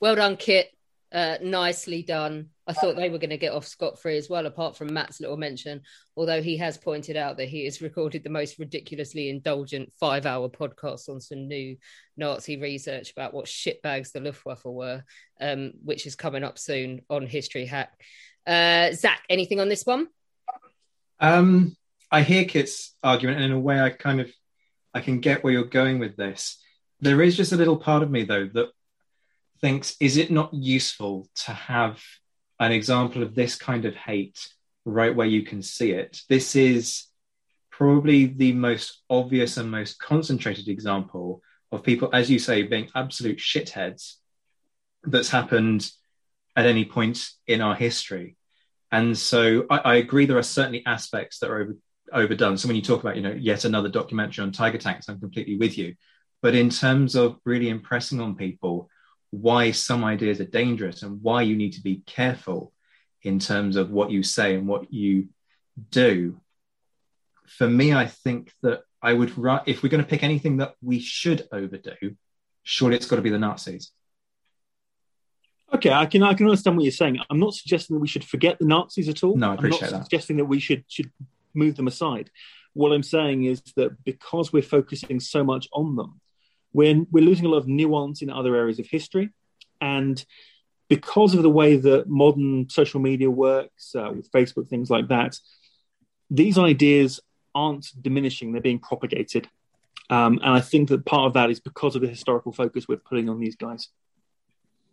Well 0.00 0.14
done, 0.14 0.36
Kit. 0.36 0.72
Uh, 1.10 1.38
nicely 1.42 2.02
done. 2.02 2.50
I 2.66 2.74
thought 2.74 2.96
they 2.96 3.08
were 3.08 3.18
going 3.18 3.30
to 3.30 3.38
get 3.38 3.54
off 3.54 3.66
scot 3.66 3.98
free 3.98 4.18
as 4.18 4.28
well, 4.28 4.44
apart 4.44 4.76
from 4.76 4.92
Matt's 4.92 5.20
little 5.20 5.38
mention. 5.38 5.80
Although 6.16 6.42
he 6.42 6.58
has 6.58 6.76
pointed 6.76 7.16
out 7.16 7.38
that 7.38 7.48
he 7.48 7.64
has 7.64 7.80
recorded 7.80 8.22
the 8.22 8.30
most 8.30 8.58
ridiculously 8.58 9.30
indulgent 9.30 9.90
five 9.98 10.26
hour 10.26 10.50
podcast 10.50 11.08
on 11.08 11.20
some 11.20 11.48
new 11.48 11.78
Nazi 12.18 12.58
research 12.58 13.10
about 13.10 13.32
what 13.32 13.46
shitbags 13.46 14.12
the 14.12 14.20
Luftwaffe 14.20 14.66
were, 14.66 15.02
um, 15.40 15.72
which 15.82 16.06
is 16.06 16.14
coming 16.14 16.44
up 16.44 16.58
soon 16.58 17.00
on 17.08 17.26
History 17.26 17.64
Hack. 17.64 17.98
Uh, 18.46 18.92
Zach, 18.92 19.22
anything 19.30 19.60
on 19.60 19.70
this 19.70 19.86
one? 19.86 20.08
Um, 21.20 21.74
I 22.10 22.22
hear 22.22 22.44
Kit's 22.44 22.94
argument, 23.02 23.38
and 23.38 23.46
in 23.46 23.52
a 23.52 23.60
way, 23.60 23.80
I 23.80 23.90
kind 23.90 24.20
of 24.20 24.30
I 24.92 25.00
can 25.00 25.20
get 25.20 25.42
where 25.42 25.52
you're 25.52 25.64
going 25.64 25.98
with 25.98 26.16
this. 26.16 26.62
There 27.00 27.22
is 27.22 27.36
just 27.36 27.52
a 27.52 27.56
little 27.56 27.76
part 27.76 28.02
of 28.02 28.10
me 28.10 28.24
though 28.24 28.48
that 28.52 28.68
thinks, 29.60 29.96
is 30.00 30.16
it 30.16 30.30
not 30.30 30.52
useful 30.52 31.28
to 31.46 31.52
have 31.52 32.02
an 32.60 32.72
example 32.72 33.22
of 33.22 33.34
this 33.34 33.56
kind 33.56 33.84
of 33.84 33.94
hate 33.94 34.48
right 34.84 35.14
where 35.14 35.26
you 35.26 35.42
can 35.42 35.62
see 35.62 35.92
it? 35.92 36.22
This 36.28 36.56
is 36.56 37.06
probably 37.70 38.26
the 38.26 38.52
most 38.52 39.02
obvious 39.08 39.56
and 39.56 39.70
most 39.70 39.98
concentrated 40.00 40.68
example 40.68 41.42
of 41.70 41.82
people, 41.82 42.08
as 42.12 42.30
you 42.30 42.38
say, 42.38 42.62
being 42.62 42.88
absolute 42.94 43.38
shitheads 43.38 44.14
that's 45.04 45.30
happened 45.30 45.90
at 46.56 46.66
any 46.66 46.84
point 46.84 47.30
in 47.46 47.60
our 47.60 47.76
history. 47.76 48.36
And 48.90 49.16
so 49.16 49.66
I, 49.70 49.78
I 49.78 49.94
agree 49.96 50.26
there 50.26 50.38
are 50.38 50.42
certainly 50.42 50.82
aspects 50.86 51.38
that 51.38 51.50
are 51.50 51.60
over, 51.60 51.76
overdone. 52.12 52.56
So 52.56 52.66
when 52.68 52.76
you 52.76 52.82
talk 52.82 53.00
about, 53.00 53.16
you 53.16 53.22
know, 53.22 53.36
yet 53.38 53.64
another 53.64 53.88
documentary 53.88 54.42
on 54.42 54.50
tiger 54.50 54.78
tanks, 54.78 55.08
I'm 55.08 55.20
completely 55.20 55.56
with 55.56 55.78
you. 55.78 55.94
but 56.42 56.54
in 56.54 56.70
terms 56.70 57.14
of 57.14 57.38
really 57.44 57.68
impressing 57.68 58.20
on 58.20 58.36
people 58.36 58.88
why 59.30 59.70
some 59.70 60.04
ideas 60.04 60.40
are 60.40 60.44
dangerous 60.44 61.02
and 61.02 61.22
why 61.22 61.42
you 61.42 61.56
need 61.56 61.74
to 61.74 61.82
be 61.82 62.02
careful 62.06 62.72
in 63.22 63.38
terms 63.38 63.76
of 63.76 63.90
what 63.90 64.10
you 64.10 64.22
say 64.22 64.54
and 64.54 64.66
what 64.66 64.92
you 64.92 65.28
do, 65.90 66.40
for 67.46 67.68
me, 67.68 67.94
I 67.94 68.06
think 68.06 68.52
that 68.62 68.82
I 69.02 69.12
would, 69.12 69.30
if 69.66 69.82
we're 69.82 69.88
going 69.88 70.02
to 70.02 70.08
pick 70.08 70.22
anything 70.22 70.58
that 70.58 70.74
we 70.82 70.98
should 71.00 71.48
overdo, 71.52 72.16
surely 72.62 72.96
it's 72.96 73.06
got 73.06 73.16
to 73.16 73.22
be 73.22 73.30
the 73.30 73.38
Nazis. 73.38 73.92
Okay, 75.72 75.92
I 75.92 76.06
can 76.06 76.22
I 76.22 76.32
can 76.32 76.46
understand 76.46 76.76
what 76.76 76.84
you're 76.84 76.92
saying. 76.92 77.18
I'm 77.28 77.38
not 77.38 77.52
suggesting 77.54 77.94
that 77.94 78.00
we 78.00 78.08
should 78.08 78.24
forget 78.24 78.58
the 78.58 78.64
Nazis 78.64 79.08
at 79.08 79.22
all. 79.22 79.36
No, 79.36 79.50
I 79.50 79.54
appreciate 79.54 79.88
I'm 79.88 79.92
not 79.92 79.98
that. 79.98 80.04
suggesting 80.04 80.38
that 80.38 80.46
we 80.46 80.60
should 80.60 80.84
should 80.88 81.10
move 81.52 81.76
them 81.76 81.86
aside. 81.86 82.30
What 82.72 82.92
I'm 82.92 83.02
saying 83.02 83.44
is 83.44 83.60
that 83.76 84.02
because 84.02 84.50
we're 84.50 84.62
focusing 84.62 85.20
so 85.20 85.44
much 85.44 85.68
on 85.72 85.94
them, 85.94 86.20
we're 86.72 87.04
we're 87.10 87.24
losing 87.24 87.46
a 87.46 87.48
lot 87.48 87.58
of 87.58 87.68
nuance 87.68 88.22
in 88.22 88.30
other 88.30 88.54
areas 88.54 88.78
of 88.78 88.86
history, 88.86 89.30
and 89.80 90.24
because 90.88 91.34
of 91.34 91.42
the 91.42 91.50
way 91.50 91.76
that 91.76 92.08
modern 92.08 92.68
social 92.68 93.00
media 93.00 93.30
works 93.30 93.94
uh, 93.94 94.10
with 94.14 94.30
Facebook, 94.32 94.68
things 94.68 94.90
like 94.90 95.08
that, 95.08 95.36
these 96.30 96.58
ideas 96.58 97.20
aren't 97.54 97.86
diminishing; 98.00 98.52
they're 98.52 98.60
being 98.60 98.78
propagated. 98.78 99.48
Um, 100.10 100.40
and 100.42 100.54
I 100.54 100.60
think 100.60 100.88
that 100.88 101.04
part 101.04 101.26
of 101.26 101.34
that 101.34 101.50
is 101.50 101.60
because 101.60 101.94
of 101.94 102.00
the 102.00 102.08
historical 102.08 102.52
focus 102.52 102.88
we're 102.88 102.96
putting 102.96 103.28
on 103.28 103.38
these 103.38 103.56
guys 103.56 103.88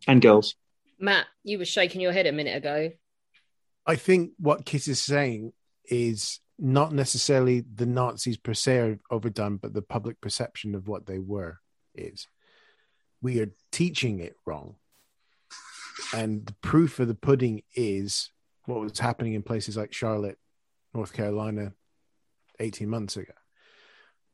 and 0.08 0.22
girls. 0.22 0.56
Matt, 1.00 1.26
you 1.44 1.58
were 1.58 1.66
shaking 1.66 2.02
your 2.02 2.12
head 2.12 2.26
a 2.26 2.32
minute 2.32 2.56
ago. 2.56 2.92
I 3.86 3.96
think 3.96 4.32
what 4.38 4.66
Kit 4.66 4.88
is 4.88 5.02
saying 5.02 5.54
is 5.86 6.40
not 6.58 6.94
necessarily 6.94 7.62
the 7.62 7.86
Nazis 7.86 8.38
per 8.38 8.54
se 8.54 8.78
are 8.78 9.00
overdone, 9.12 9.58
but 9.58 9.74
the 9.74 9.82
public 9.82 10.20
perception 10.20 10.76
of 10.76 10.88
what 10.88 11.06
they 11.06 11.20
were 11.20 11.60
is. 11.98 12.28
We 13.22 13.40
are 13.40 13.52
teaching 13.72 14.20
it 14.20 14.36
wrong. 14.46 14.76
And 16.14 16.46
the 16.46 16.56
proof 16.62 17.00
of 17.00 17.08
the 17.08 17.16
pudding 17.16 17.64
is 17.74 18.32
what 18.66 18.80
was 18.80 19.00
happening 19.00 19.34
in 19.34 19.44
places 19.44 19.78
like 19.78 19.94
Charlotte, 19.94 20.38
North 20.94 21.14
Carolina, 21.14 21.74
18 22.60 22.90
months 22.90 23.18
ago. 23.18 23.34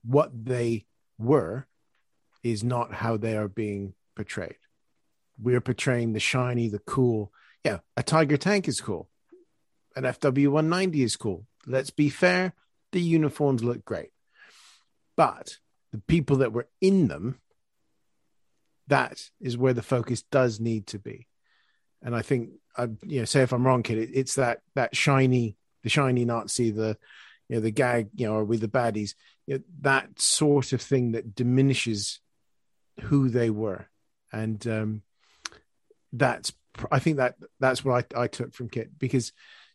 What 0.03 0.31
they 0.45 0.85
were 1.17 1.67
is 2.43 2.63
not 2.63 2.93
how 2.93 3.17
they 3.17 3.37
are 3.37 3.47
being 3.47 3.93
portrayed. 4.15 4.57
We're 5.41 5.61
portraying 5.61 6.13
the 6.13 6.19
shiny, 6.19 6.67
the 6.69 6.79
cool. 6.79 7.31
Yeah, 7.63 7.79
a 7.97 8.03
Tiger 8.03 8.37
tank 8.37 8.67
is 8.67 8.81
cool. 8.81 9.09
An 9.95 10.03
FW 10.03 10.47
190 10.47 11.03
is 11.03 11.15
cool. 11.15 11.45
Let's 11.65 11.89
be 11.89 12.09
fair, 12.09 12.53
the 12.91 13.01
uniforms 13.01 13.63
look 13.63 13.85
great. 13.85 14.11
But 15.15 15.57
the 15.91 15.99
people 15.99 16.37
that 16.37 16.53
were 16.53 16.69
in 16.79 17.07
them, 17.07 17.39
that 18.87 19.21
is 19.39 19.57
where 19.57 19.73
the 19.73 19.81
focus 19.81 20.23
does 20.23 20.59
need 20.59 20.87
to 20.87 20.99
be. 20.99 21.27
And 22.01 22.15
I 22.15 22.21
think, 22.21 22.51
I, 22.75 22.83
you 23.05 23.19
know, 23.19 23.25
say 23.25 23.41
if 23.41 23.53
I'm 23.53 23.65
wrong, 23.65 23.83
kid, 23.83 23.97
it, 23.97 24.09
it's 24.13 24.35
that 24.35 24.59
that 24.75 24.95
shiny, 24.95 25.57
the 25.83 25.89
shiny 25.89 26.25
Nazi, 26.25 26.71
the 26.71 26.97
you 27.47 27.57
know, 27.57 27.61
the 27.61 27.71
gag, 27.71 28.09
you 28.15 28.27
know, 28.27 28.43
with 28.43 28.61
the 28.61 28.67
baddies, 28.67 29.13
you 29.45 29.55
know, 29.55 29.63
that 29.81 30.19
sort 30.19 30.73
of 30.73 30.81
thing 30.81 31.11
that 31.11 31.35
diminishes 31.35 32.19
who 33.01 33.29
they 33.29 33.49
were, 33.49 33.87
and 34.31 34.65
um, 34.67 35.01
that's 36.13 36.53
I 36.91 36.99
think 36.99 37.17
that 37.17 37.35
that's 37.59 37.83
what 37.83 38.05
I, 38.15 38.23
I 38.23 38.27
took 38.27 38.53
from 38.53 38.69
Kit 38.69 38.97
because 38.97 39.31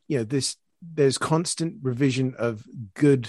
you 0.08 0.18
know 0.18 0.24
this 0.24 0.56
there's 0.82 1.18
constant 1.18 1.76
revision 1.82 2.34
of 2.38 2.64
good, 2.94 3.28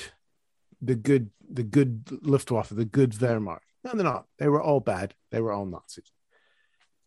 the 0.82 0.96
good, 0.96 1.32
the 1.50 1.64
good 1.64 2.04
Luftwaffe, 2.22 2.70
the 2.70 2.86
good 2.86 3.12
Wehrmacht. 3.12 3.60
No, 3.84 3.92
they're 3.94 4.04
not. 4.04 4.26
They 4.38 4.48
were 4.48 4.62
all 4.62 4.80
bad. 4.80 5.14
They 5.32 5.42
were 5.42 5.52
all 5.52 5.66
Nazis. 5.66 6.12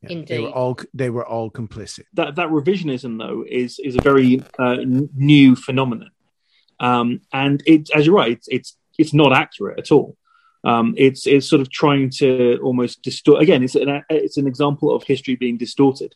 Yeah, 0.02 0.22
they 0.26 0.38
were 0.38 0.48
all 0.48 0.78
they 0.94 1.10
were 1.10 1.26
all 1.26 1.50
complicit. 1.50 2.04
that 2.14 2.36
that 2.36 2.48
revisionism 2.48 3.18
though 3.18 3.44
is 3.46 3.78
is 3.78 3.96
a 3.96 4.00
very 4.00 4.42
uh, 4.58 4.78
new 4.82 5.54
phenomenon 5.54 6.10
um, 6.78 7.20
and 7.34 7.62
it 7.66 7.90
as 7.94 8.06
you're 8.06 8.14
right 8.14 8.32
it's, 8.32 8.48
it's 8.48 8.76
it's 8.98 9.12
not 9.12 9.34
accurate 9.34 9.78
at 9.78 9.92
all 9.92 10.16
um, 10.64 10.94
it's 10.96 11.26
it's 11.26 11.46
sort 11.50 11.60
of 11.60 11.70
trying 11.70 12.08
to 12.08 12.58
almost 12.62 13.02
distort 13.02 13.42
again 13.42 13.62
it's 13.62 13.74
an 13.74 14.02
it's 14.08 14.38
an 14.38 14.46
example 14.46 14.94
of 14.94 15.04
history 15.04 15.36
being 15.36 15.58
distorted 15.58 16.14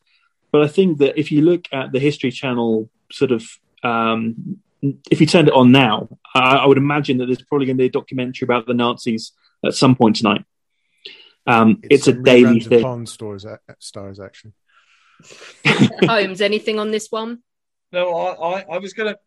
but 0.51 0.63
i 0.63 0.67
think 0.67 0.97
that 0.97 1.19
if 1.21 1.31
you 1.31 1.43
look 1.43 1.67
at 1.71 1.93
the 1.93 2.01
history 2.01 2.31
channel 2.31 2.89
sort 3.13 3.33
of 3.33 3.47
um, 3.83 4.59
if 5.11 5.21
you 5.21 5.27
turned 5.27 5.49
it 5.49 5.55
on 5.55 5.73
now 5.73 6.09
I, 6.35 6.57
I 6.57 6.67
would 6.67 6.79
imagine 6.79 7.19
that 7.19 7.27
there's 7.27 7.43
probably 7.43 7.67
going 7.67 7.77
to 7.77 7.83
be 7.83 7.89
a 7.89 7.91
documentary 7.91 8.47
about 8.47 8.67
the 8.67 8.73
nazis 8.73 9.33
at 9.65 9.75
some 9.75 9.95
point 9.97 10.17
tonight 10.17 10.45
um, 11.47 11.81
it's, 11.83 12.07
a 12.07 12.13
some 12.13 12.23
daily 12.23 12.61
thing 12.61 12.83
Pawn 12.83 13.07
stores, 13.07 13.45
uh, 13.45 13.57
stars 13.79 14.19
actually. 14.19 14.53
Holmes, 16.07 16.41
anything 16.41 16.79
on 16.79 16.91
this 16.91 17.09
one? 17.11 17.43
No, 17.93 18.15
I, 18.15 18.61
I, 18.61 18.65
I 18.73 18.79
was 18.79 18.95
going 18.95 19.13
to 19.13 19.19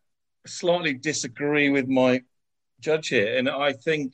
slightly 0.50 0.94
disagree 0.94 1.70
with 1.70 1.88
my 1.88 2.24
judge 2.80 3.10
here. 3.10 3.38
And 3.38 3.50
I 3.50 3.74
think, 3.74 4.14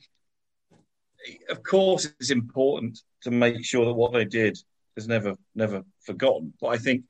of 1.48 1.62
course, 1.62 2.12
it's 2.20 2.30
important 2.30 3.00
to 3.22 3.30
make 3.30 3.64
sure 3.64 3.86
that 3.86 3.94
what 3.94 4.12
they 4.12 4.24
did 4.24 4.58
is 4.96 5.08
never, 5.08 5.34
never 5.54 5.82
forgotten. 6.04 6.52
But 6.60 6.68
I 6.68 6.78
think, 6.78 7.04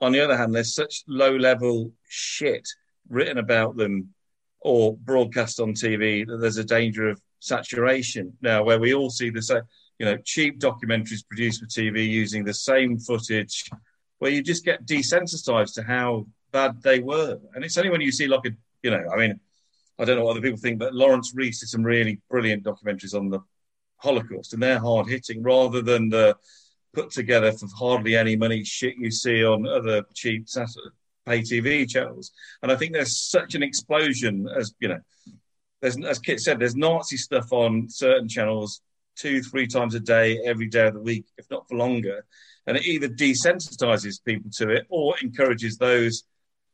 on 0.00 0.12
the 0.12 0.20
other 0.20 0.36
hand, 0.36 0.54
there's 0.54 0.74
such 0.74 1.04
low 1.08 1.34
level 1.36 1.92
shit 2.08 2.68
written 3.08 3.38
about 3.38 3.76
them 3.76 4.14
or 4.60 4.96
broadcast 4.96 5.60
on 5.60 5.72
TV 5.72 6.26
that 6.26 6.36
there's 6.36 6.58
a 6.58 6.64
danger 6.64 7.08
of 7.08 7.20
saturation 7.44 8.32
now 8.40 8.62
where 8.62 8.78
we 8.78 8.94
all 8.94 9.10
see 9.10 9.30
the 9.30 9.42
same, 9.42 9.62
you 9.98 10.06
know, 10.06 10.16
cheap 10.24 10.58
documentaries 10.58 11.26
produced 11.26 11.60
for 11.60 11.66
TV 11.66 12.08
using 12.08 12.44
the 12.44 12.54
same 12.54 12.98
footage 12.98 13.70
where 14.18 14.30
you 14.30 14.42
just 14.42 14.64
get 14.64 14.86
desensitized 14.86 15.74
to 15.74 15.82
how 15.82 16.26
bad 16.52 16.82
they 16.82 17.00
were. 17.00 17.38
And 17.54 17.64
it's 17.64 17.76
only 17.76 17.90
when 17.90 18.00
you 18.00 18.12
see 18.12 18.26
like 18.26 18.46
a, 18.46 18.50
you 18.82 18.90
know, 18.90 19.04
I 19.12 19.16
mean, 19.16 19.38
I 19.98 20.04
don't 20.04 20.16
know 20.16 20.24
what 20.24 20.32
other 20.32 20.40
people 20.40 20.58
think, 20.58 20.78
but 20.78 20.94
Laurence 20.94 21.32
Rees 21.34 21.60
did 21.60 21.68
some 21.68 21.82
really 21.82 22.20
brilliant 22.30 22.64
documentaries 22.64 23.14
on 23.14 23.28
the 23.28 23.40
Holocaust, 23.98 24.52
and 24.52 24.62
they're 24.62 24.80
hard 24.80 25.08
hitting 25.08 25.42
rather 25.42 25.80
than 25.82 26.08
the 26.08 26.36
put 26.94 27.10
together 27.10 27.52
for 27.52 27.66
hardly 27.76 28.16
any 28.16 28.36
money 28.36 28.64
shit 28.64 28.96
you 28.96 29.10
see 29.10 29.44
on 29.44 29.66
other 29.66 30.02
cheap 30.14 30.46
pay 31.26 31.40
TV 31.40 31.88
channels. 31.88 32.32
And 32.62 32.72
I 32.72 32.76
think 32.76 32.92
there's 32.92 33.16
such 33.16 33.54
an 33.54 33.62
explosion 33.62 34.48
as 34.56 34.74
you 34.80 34.88
know, 34.88 35.00
there's 35.84 36.02
as 36.02 36.18
Kit 36.18 36.40
said, 36.40 36.58
there's 36.58 36.74
Nazi 36.74 37.18
stuff 37.18 37.52
on 37.52 37.90
certain 37.90 38.26
channels 38.26 38.80
two, 39.16 39.42
three 39.42 39.66
times 39.66 39.94
a 39.94 40.00
day, 40.00 40.40
every 40.46 40.66
day 40.66 40.86
of 40.86 40.94
the 40.94 41.00
week, 41.00 41.26
if 41.36 41.44
not 41.50 41.68
for 41.68 41.76
longer. 41.76 42.24
And 42.66 42.78
it 42.78 42.86
either 42.86 43.06
desensitizes 43.06 44.24
people 44.24 44.50
to 44.52 44.70
it 44.70 44.86
or 44.88 45.14
encourages 45.22 45.76
those, 45.76 46.24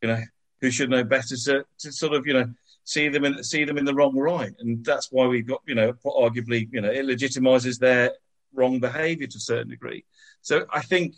you 0.01 0.09
know, 0.09 0.21
who 0.61 0.71
should 0.71 0.91
know 0.91 1.03
better 1.03 1.37
to, 1.37 1.65
to 1.81 1.93
sort 1.93 2.15
of, 2.15 2.25
you 2.25 2.35
know, 2.35 2.55
see 2.85 3.09
them 3.09 3.25
in 3.25 3.43
see 3.43 3.65
them 3.65 3.79
in 3.79 3.85
the 3.85 3.95
wrong 3.95 4.15
light. 4.15 4.53
And 4.61 4.85
that's 4.85 5.09
why 5.11 5.27
we've 5.27 5.47
got, 5.47 5.63
you 5.67 5.75
know, 5.75 5.93
arguably, 6.05 6.69
you 6.71 6.81
know, 6.81 6.91
it 6.91 7.05
legitimizes 7.05 7.81
their 7.81 8.13
wrong 8.55 8.79
behavior 8.79 9.27
to 9.27 9.37
a 9.37 9.41
certain 9.41 9.71
degree. 9.71 10.05
So 10.41 10.67
I 10.73 10.83
think 10.83 11.17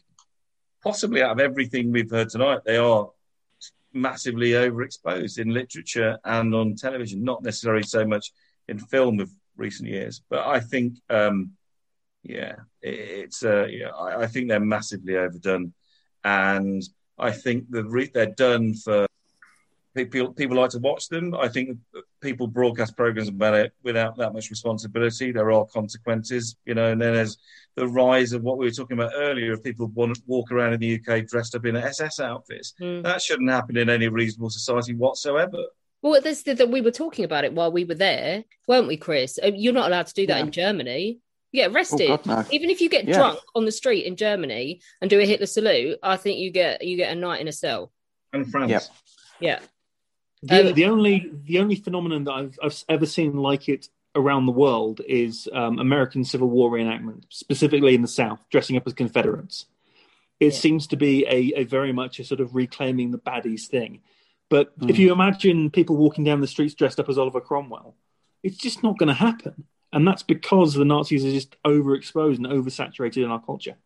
possibly 0.83 1.23
out 1.23 1.33
of 1.33 1.41
everything 1.41 1.93
we've 1.93 2.11
heard 2.11 2.31
tonight, 2.31 2.61
they 2.65 2.79
are 2.79 3.11
massively 3.93 4.51
overexposed 4.51 5.39
in 5.39 5.51
literature 5.51 6.19
and 6.25 6.55
on 6.55 6.75
television, 6.75 7.23
not 7.23 7.43
necessarily 7.43 7.83
so 7.83 8.07
much 8.07 8.33
in 8.69 8.79
film 8.79 9.21
of 9.21 9.31
recent 9.57 9.89
years. 9.89 10.23
But 10.29 10.47
I 10.47 10.61
think, 10.61 10.95
um, 11.11 11.53
yeah, 12.23 12.57
it, 12.81 12.95
it's 12.95 13.45
uh, 13.45 13.67
yeah, 13.67 13.89
I, 13.89 14.23
I 14.23 14.27
think 14.27 14.49
they're 14.49 14.61
massively 14.61 15.17
overdone, 15.17 15.73
and 16.25 16.83
I 17.19 17.31
think 17.33 17.71
the 17.71 17.85
re- 17.85 18.11
they're 18.13 18.27
done 18.27 18.75
for 18.75 19.07
people. 19.95 20.33
People 20.33 20.57
like 20.57 20.71
to 20.71 20.79
watch 20.79 21.09
them. 21.09 21.35
I 21.35 21.49
think 21.49 21.79
people 22.21 22.47
broadcast 22.47 22.97
programs 22.97 23.29
about 23.29 23.55
it 23.55 23.73
without 23.83 24.17
that 24.17 24.33
much 24.33 24.51
responsibility. 24.51 25.33
There 25.33 25.51
are 25.53 25.65
consequences, 25.67 26.57
you 26.65 26.75
know. 26.75 26.91
And 26.93 27.01
then 27.01 27.15
there's 27.15 27.39
the 27.77 27.89
rise 27.89 28.33
of 28.33 28.43
what 28.43 28.59
we 28.59 28.67
were 28.67 28.73
talking 28.73 28.99
about 28.99 29.13
earlier 29.17 29.53
of 29.53 29.65
people 29.65 29.87
want 29.89 30.15
to 30.15 30.23
walk 30.27 30.53
around 30.53 30.75
in 30.75 30.81
the 30.81 31.01
UK 31.01 31.27
dressed 31.27 31.55
up 31.55 31.65
in 31.65 31.77
SS 31.77 32.21
outfits. 32.21 32.75
Mm. 32.81 33.03
That 33.03 33.23
shouldn't 33.23 33.51
happen 33.51 33.77
in 33.77 33.89
any 33.89 34.09
reasonable 34.09 34.51
society 34.51 34.95
whatsoever. 34.95 35.59
Well, 36.03 36.21
this 36.21 36.43
that 36.43 36.69
we 36.69 36.81
were 36.81 36.91
talking 36.91 37.25
about 37.25 37.45
it 37.45 37.53
while 37.53 37.71
we 37.71 37.85
were 37.85 37.95
there, 37.95 38.45
weren't 38.67 38.89
we, 38.89 38.97
Chris? 38.97 39.39
Uh, 39.43 39.53
You're 39.55 39.73
not 39.73 39.87
allowed 39.87 40.09
to 40.09 40.15
do 40.15 40.27
that 40.27 40.41
in 40.41 40.51
Germany. 40.51 41.21
You 41.53 41.63
get 41.63 41.71
arrested. 41.73 42.11
Oh, 42.11 42.17
God, 42.17 42.27
no. 42.27 42.45
Even 42.51 42.71
if 42.71 42.81
you 42.81 42.89
get 42.89 43.05
Yeah. 43.07 43.19
drunk 43.19 43.39
on 43.55 43.67
the 43.67 43.73
street 43.73 44.07
in 44.07 44.17
Germany 44.17 44.81
and 45.01 45.09
do 45.11 45.21
a 45.21 45.25
Hitler 45.27 45.47
salute, 45.47 45.99
I 46.03 46.17
think 46.17 46.39
you 46.39 46.51
get 46.51 46.83
you 46.83 46.97
get 46.97 47.13
a 47.13 47.15
night 47.15 47.41
in 47.41 47.47
a 47.49 47.53
cell. 47.53 47.93
And 48.33 48.51
France. 48.51 48.71
Yep. 48.71 48.83
Yeah. 49.41 49.59
The, 50.43 50.69
Um, 50.71 50.75
the 50.75 50.85
only 50.87 51.31
the 51.45 51.59
only 51.61 51.77
phenomenon 51.77 52.25
that 52.25 52.33
I've, 52.33 52.59
I've 52.63 52.85
ever 52.89 53.07
seen 53.07 53.37
like 53.37 53.69
it 53.69 53.89
around 54.15 54.47
the 54.47 54.53
world 54.53 55.01
is 55.09 55.49
um, 55.53 55.79
American 55.79 56.25
Civil 56.25 56.51
War 56.51 56.71
reenactment, 56.71 57.25
specifically 57.31 57.95
in 57.95 58.03
the 58.03 58.09
South, 58.09 58.45
dressing 58.51 58.77
up 58.77 58.87
as 58.87 58.93
Confederates. 58.93 59.67
It 60.41 60.53
seems 60.55 60.87
to 60.89 60.97
be 60.97 61.25
a, 61.27 61.61
a 61.61 61.65
very 61.65 61.93
much 61.93 62.19
a 62.19 62.25
sort 62.25 62.41
of 62.41 62.55
reclaiming 62.55 63.11
the 63.13 63.19
baddies 63.19 63.67
thing. 63.69 64.01
But 64.51 64.73
if 64.83 64.97
Mm. 64.97 64.99
you 64.99 65.13
imagine 65.13 65.71
people 65.71 65.97
walking 65.97 66.25
down 66.25 66.41
the 66.41 66.47
streets 66.47 66.75
dressed 66.75 67.01
up 67.01 67.09
as 67.09 67.17
Oliver 67.17 67.41
Cromwell, 67.41 67.95
it's 68.43 68.59
just 68.59 68.83
not 68.83 68.99
going 68.99 69.09
to 69.09 69.15
happen. 69.15 69.65
and 69.95 70.09
that's 70.09 70.23
because 70.23 70.73
the 70.75 70.87
Nazis 70.87 71.23
are 71.25 71.31
just 71.31 71.55
overexposed 71.65 72.37
and 72.39 72.47
oversaturated 72.47 73.19
in 73.25 73.31
our 73.31 73.41
culture. 73.43 73.77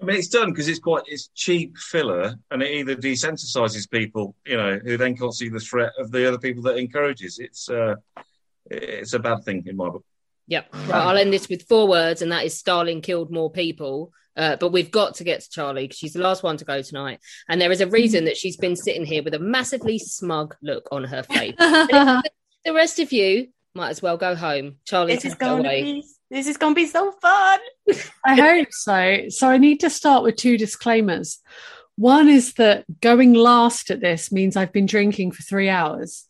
I 0.00 0.04
mean, 0.04 0.16
it's 0.16 0.28
done 0.28 0.50
because 0.50 0.68
it's 0.68 0.78
quite 0.78 1.02
it's 1.06 1.28
cheap 1.34 1.76
filler, 1.76 2.34
and 2.50 2.62
it 2.62 2.70
either 2.70 2.96
desensitizes 2.96 3.90
people, 3.90 4.34
you 4.46 4.56
know, 4.56 4.78
who 4.82 4.96
then 4.96 5.16
can't 5.16 5.34
see 5.34 5.48
the 5.48 5.60
threat 5.60 5.92
of 5.98 6.10
the 6.10 6.26
other 6.26 6.38
people 6.38 6.62
that 6.64 6.78
encourages. 6.78 7.38
It's 7.38 7.68
uh, 7.68 7.96
it's 8.66 9.12
a 9.12 9.18
bad 9.18 9.44
thing 9.44 9.64
in 9.66 9.76
my 9.76 9.90
book. 9.90 10.04
Yep. 10.46 10.74
Right, 10.74 10.90
I'll 10.90 11.16
end 11.16 11.32
this 11.32 11.48
with 11.48 11.68
four 11.68 11.86
words, 11.86 12.22
and 12.22 12.32
that 12.32 12.44
is 12.44 12.58
Stalin 12.58 13.02
killed 13.02 13.30
more 13.30 13.50
people. 13.50 14.12
Uh, 14.36 14.56
but 14.56 14.72
we've 14.72 14.90
got 14.90 15.16
to 15.16 15.24
get 15.24 15.40
to 15.40 15.50
Charlie 15.50 15.84
because 15.84 15.98
she's 15.98 16.12
the 16.12 16.22
last 16.22 16.42
one 16.42 16.56
to 16.56 16.64
go 16.64 16.82
tonight. 16.82 17.20
And 17.48 17.60
there 17.60 17.70
is 17.72 17.80
a 17.80 17.86
reason 17.86 18.24
that 18.24 18.36
she's 18.36 18.56
been 18.56 18.76
sitting 18.76 19.04
here 19.04 19.22
with 19.22 19.34
a 19.34 19.38
massively 19.38 19.98
smug 19.98 20.54
look 20.62 20.88
on 20.90 21.04
her 21.04 21.22
face. 21.24 21.54
the 21.58 22.22
rest 22.72 23.00
of 23.00 23.12
you 23.12 23.48
might 23.74 23.90
as 23.90 24.00
well 24.00 24.16
go 24.16 24.34
home. 24.34 24.76
Charlie, 24.84 25.14
this 25.14 25.24
is 25.24 25.34
going 25.34 25.64
to 25.64 25.68
be 25.68 26.04
this 26.30 26.46
is 26.46 26.56
going 26.56 26.74
to 26.74 26.80
be 26.80 26.86
so 26.86 27.12
fun. 27.12 27.60
I 28.24 28.34
hope 28.34 28.68
so. 28.70 29.24
So 29.28 29.48
I 29.48 29.58
need 29.58 29.80
to 29.80 29.90
start 29.90 30.22
with 30.22 30.36
two 30.36 30.56
disclaimers. 30.56 31.38
One 31.96 32.28
is 32.28 32.54
that 32.54 32.84
going 33.00 33.34
last 33.34 33.90
at 33.90 34.00
this 34.00 34.32
means 34.32 34.56
I've 34.56 34.72
been 34.72 34.86
drinking 34.86 35.32
for 35.32 35.42
three 35.42 35.68
hours. 35.68 36.26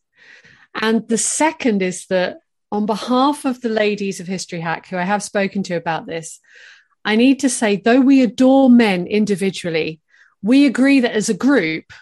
And 0.75 1.07
the 1.09 1.19
second 1.19 1.83
is 1.83 2.07
that 2.07 2.39
on 2.73 2.87
behalf 2.87 3.45
of 3.45 3.61
the 3.61 3.69
ladies 3.69 4.21
of 4.21 4.27
History 4.27 4.61
Hack, 4.61 4.89
who 4.89 4.97
I 4.97 5.03
have 5.03 5.23
spoken 5.23 5.63
to 5.65 5.75
about 5.75 6.07
this, 6.07 6.41
I 7.05 7.17
need 7.17 7.41
to 7.41 7.51
say, 7.51 7.77
though 7.77 8.01
we 8.01 8.23
adore 8.23 8.71
men 8.71 9.07
individually, 9.07 10.01
we 10.43 10.67
agree 10.67 11.01
that 11.01 11.13
as 11.13 11.29
a 11.29 11.35
group, 11.35 11.93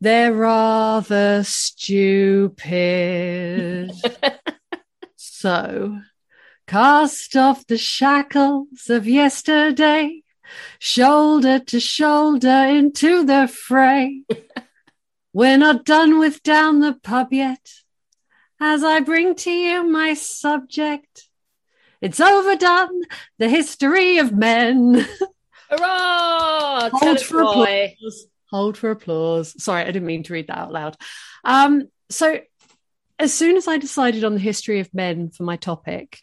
they're 0.00 0.32
rather 0.32 1.44
stupid. 1.44 2.62
so 5.16 5.98
cast 6.66 7.36
off 7.36 7.66
the 7.66 7.78
shackles 7.78 8.88
of 8.88 9.06
yesterday, 9.06 10.22
shoulder 10.78 11.58
to 11.58 11.80
shoulder 11.80 12.48
into 12.48 13.24
the 13.24 13.48
fray. 13.48 14.24
We're 15.32 15.58
not 15.58 15.84
done 15.84 16.18
with 16.18 16.42
down 16.42 16.80
the 16.80 16.94
pub 16.94 17.32
yet, 17.32 17.72
as 18.60 18.84
I 18.84 19.00
bring 19.00 19.34
to 19.36 19.50
you 19.50 19.88
my 19.88 20.14
subject. 20.14 21.28
It's 22.00 22.20
overdone, 22.20 23.02
the 23.38 23.48
history 23.48 24.18
of 24.18 24.32
men. 24.32 25.06
Hurrah! 25.70 26.90
Hold 26.92 27.20
for 27.20 27.40
applause. 27.40 28.26
Hold 28.50 28.76
for 28.76 28.90
applause. 28.90 29.60
Sorry, 29.62 29.82
I 29.82 29.86
didn't 29.86 30.06
mean 30.06 30.22
to 30.24 30.32
read 30.32 30.46
that 30.46 30.58
out 30.58 30.72
loud. 30.72 30.96
Um, 31.42 31.88
so, 32.10 32.40
as 33.18 33.34
soon 33.34 33.56
as 33.56 33.66
I 33.66 33.78
decided 33.78 34.22
on 34.22 34.34
the 34.34 34.40
history 34.40 34.80
of 34.80 34.94
men 34.94 35.30
for 35.30 35.42
my 35.42 35.56
topic, 35.56 36.20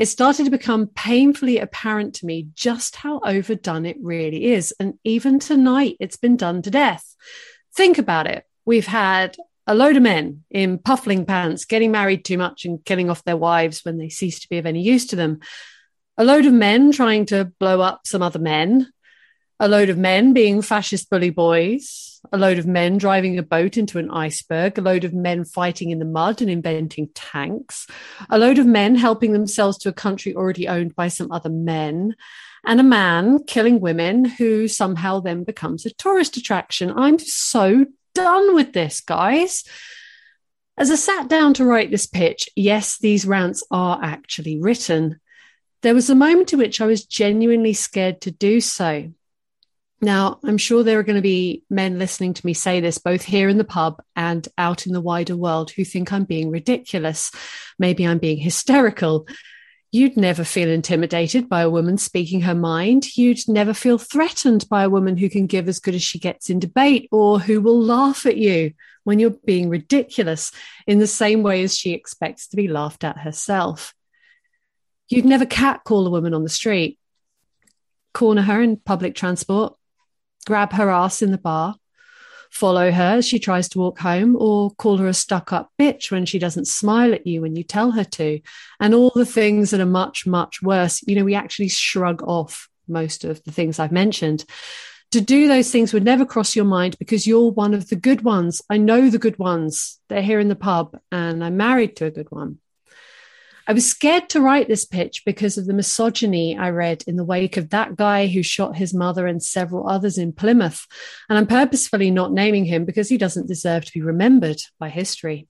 it 0.00 0.06
started 0.06 0.46
to 0.46 0.50
become 0.50 0.86
painfully 0.86 1.58
apparent 1.58 2.14
to 2.14 2.24
me 2.24 2.48
just 2.54 2.96
how 2.96 3.20
overdone 3.22 3.84
it 3.84 3.98
really 4.00 4.46
is. 4.46 4.72
And 4.80 4.94
even 5.04 5.38
tonight, 5.38 5.98
it's 6.00 6.16
been 6.16 6.38
done 6.38 6.62
to 6.62 6.70
death. 6.70 7.14
Think 7.76 7.98
about 7.98 8.26
it. 8.26 8.46
We've 8.64 8.86
had 8.86 9.36
a 9.66 9.74
load 9.74 9.96
of 9.96 10.02
men 10.02 10.44
in 10.50 10.78
puffling 10.78 11.26
pants 11.26 11.66
getting 11.66 11.90
married 11.90 12.24
too 12.24 12.38
much 12.38 12.64
and 12.64 12.82
killing 12.82 13.10
off 13.10 13.24
their 13.24 13.36
wives 13.36 13.84
when 13.84 13.98
they 13.98 14.08
cease 14.08 14.40
to 14.40 14.48
be 14.48 14.56
of 14.56 14.64
any 14.64 14.80
use 14.80 15.06
to 15.08 15.16
them. 15.16 15.40
A 16.16 16.24
load 16.24 16.46
of 16.46 16.54
men 16.54 16.92
trying 16.92 17.26
to 17.26 17.52
blow 17.60 17.82
up 17.82 18.06
some 18.06 18.22
other 18.22 18.38
men. 18.38 18.90
A 19.62 19.68
load 19.68 19.90
of 19.90 19.98
men 19.98 20.32
being 20.32 20.62
fascist 20.62 21.10
bully 21.10 21.28
boys. 21.28 22.18
A 22.32 22.38
load 22.38 22.58
of 22.58 22.66
men 22.66 22.96
driving 22.96 23.38
a 23.38 23.42
boat 23.42 23.76
into 23.76 23.98
an 23.98 24.10
iceberg. 24.10 24.78
A 24.78 24.80
load 24.80 25.04
of 25.04 25.12
men 25.12 25.44
fighting 25.44 25.90
in 25.90 25.98
the 25.98 26.06
mud 26.06 26.40
and 26.40 26.50
inventing 26.50 27.10
tanks. 27.14 27.86
A 28.30 28.38
load 28.38 28.58
of 28.58 28.64
men 28.64 28.94
helping 28.94 29.34
themselves 29.34 29.76
to 29.78 29.90
a 29.90 29.92
country 29.92 30.34
already 30.34 30.66
owned 30.66 30.96
by 30.96 31.08
some 31.08 31.30
other 31.30 31.50
men. 31.50 32.16
And 32.64 32.80
a 32.80 32.82
man 32.82 33.44
killing 33.44 33.80
women 33.80 34.24
who 34.24 34.66
somehow 34.66 35.20
then 35.20 35.44
becomes 35.44 35.84
a 35.84 35.90
tourist 35.90 36.38
attraction. 36.38 36.90
I'm 36.96 37.18
so 37.18 37.84
done 38.14 38.54
with 38.54 38.72
this, 38.72 39.02
guys. 39.02 39.64
As 40.78 40.90
I 40.90 40.94
sat 40.94 41.28
down 41.28 41.52
to 41.54 41.66
write 41.66 41.90
this 41.90 42.06
pitch, 42.06 42.48
yes, 42.56 42.96
these 42.98 43.26
rants 43.26 43.62
are 43.70 43.98
actually 44.02 44.58
written. 44.58 45.20
There 45.82 45.94
was 45.94 46.08
a 46.08 46.14
moment 46.14 46.54
in 46.54 46.58
which 46.58 46.80
I 46.80 46.86
was 46.86 47.04
genuinely 47.04 47.74
scared 47.74 48.22
to 48.22 48.30
do 48.30 48.62
so. 48.62 49.12
Now, 50.02 50.38
I'm 50.42 50.56
sure 50.56 50.82
there 50.82 50.98
are 50.98 51.02
going 51.04 51.16
to 51.16 51.22
be 51.22 51.62
men 51.68 51.98
listening 51.98 52.32
to 52.32 52.46
me 52.46 52.54
say 52.54 52.80
this, 52.80 52.96
both 52.96 53.22
here 53.22 53.50
in 53.50 53.58
the 53.58 53.64
pub 53.64 54.02
and 54.16 54.46
out 54.56 54.86
in 54.86 54.94
the 54.94 55.00
wider 55.00 55.36
world, 55.36 55.70
who 55.70 55.84
think 55.84 56.10
I'm 56.10 56.24
being 56.24 56.50
ridiculous. 56.50 57.30
Maybe 57.78 58.06
I'm 58.06 58.18
being 58.18 58.38
hysterical. 58.38 59.26
You'd 59.92 60.16
never 60.16 60.42
feel 60.42 60.70
intimidated 60.70 61.50
by 61.50 61.62
a 61.62 61.70
woman 61.70 61.98
speaking 61.98 62.42
her 62.42 62.54
mind. 62.54 63.16
You'd 63.16 63.40
never 63.46 63.74
feel 63.74 63.98
threatened 63.98 64.66
by 64.70 64.84
a 64.84 64.90
woman 64.90 65.18
who 65.18 65.28
can 65.28 65.46
give 65.46 65.68
as 65.68 65.80
good 65.80 65.94
as 65.94 66.02
she 66.02 66.18
gets 66.18 66.48
in 66.48 66.60
debate 66.60 67.08
or 67.12 67.38
who 67.38 67.60
will 67.60 67.82
laugh 67.82 68.24
at 68.24 68.38
you 68.38 68.72
when 69.04 69.18
you're 69.18 69.30
being 69.30 69.68
ridiculous 69.68 70.52
in 70.86 70.98
the 70.98 71.06
same 71.06 71.42
way 71.42 71.62
as 71.62 71.76
she 71.76 71.92
expects 71.92 72.48
to 72.48 72.56
be 72.56 72.68
laughed 72.68 73.04
at 73.04 73.18
herself. 73.18 73.92
You'd 75.08 75.24
never 75.24 75.44
catcall 75.44 76.06
a 76.06 76.10
woman 76.10 76.32
on 76.32 76.44
the 76.44 76.48
street, 76.48 76.98
corner 78.14 78.42
her 78.42 78.62
in 78.62 78.76
public 78.76 79.14
transport, 79.14 79.74
grab 80.46 80.72
her 80.72 80.90
ass 80.90 81.22
in 81.22 81.30
the 81.30 81.38
bar, 81.38 81.76
follow 82.50 82.90
her 82.90 83.16
as 83.18 83.26
she 83.26 83.38
tries 83.38 83.68
to 83.70 83.78
walk 83.78 83.98
home, 83.98 84.36
or 84.36 84.70
call 84.72 84.98
her 84.98 85.08
a 85.08 85.14
stuck 85.14 85.52
up 85.52 85.70
bitch 85.78 86.10
when 86.10 86.26
she 86.26 86.38
doesn't 86.38 86.66
smile 86.66 87.14
at 87.14 87.26
you 87.26 87.42
when 87.42 87.56
you 87.56 87.62
tell 87.62 87.92
her 87.92 88.04
to, 88.04 88.40
and 88.80 88.94
all 88.94 89.12
the 89.14 89.26
things 89.26 89.70
that 89.70 89.80
are 89.80 89.86
much, 89.86 90.26
much 90.26 90.62
worse. 90.62 91.02
You 91.06 91.16
know, 91.16 91.24
we 91.24 91.34
actually 91.34 91.68
shrug 91.68 92.22
off 92.22 92.68
most 92.88 93.24
of 93.24 93.42
the 93.44 93.52
things 93.52 93.78
I've 93.78 93.92
mentioned. 93.92 94.44
To 95.12 95.20
do 95.20 95.48
those 95.48 95.72
things 95.72 95.92
would 95.92 96.04
never 96.04 96.24
cross 96.24 96.54
your 96.54 96.64
mind 96.64 96.96
because 96.98 97.26
you're 97.26 97.50
one 97.50 97.74
of 97.74 97.88
the 97.88 97.96
good 97.96 98.22
ones. 98.22 98.62
I 98.70 98.76
know 98.76 99.10
the 99.10 99.18
good 99.18 99.38
ones. 99.38 99.98
They're 100.08 100.22
here 100.22 100.38
in 100.38 100.48
the 100.48 100.56
pub, 100.56 100.96
and 101.10 101.44
I'm 101.44 101.56
married 101.56 101.96
to 101.96 102.06
a 102.06 102.10
good 102.12 102.30
one. 102.30 102.58
I 103.66 103.72
was 103.72 103.88
scared 103.88 104.28
to 104.30 104.40
write 104.40 104.68
this 104.68 104.84
pitch 104.84 105.22
because 105.24 105.58
of 105.58 105.66
the 105.66 105.74
misogyny 105.74 106.56
I 106.56 106.70
read 106.70 107.04
in 107.06 107.16
the 107.16 107.24
wake 107.24 107.56
of 107.56 107.70
that 107.70 107.96
guy 107.96 108.26
who 108.26 108.42
shot 108.42 108.76
his 108.76 108.94
mother 108.94 109.26
and 109.26 109.42
several 109.42 109.88
others 109.88 110.18
in 110.18 110.32
Plymouth. 110.32 110.86
And 111.28 111.38
I'm 111.38 111.46
purposefully 111.46 112.10
not 112.10 112.32
naming 112.32 112.64
him 112.64 112.84
because 112.84 113.08
he 113.08 113.18
doesn't 113.18 113.48
deserve 113.48 113.84
to 113.84 113.92
be 113.92 114.02
remembered 114.02 114.60
by 114.78 114.88
history. 114.88 115.46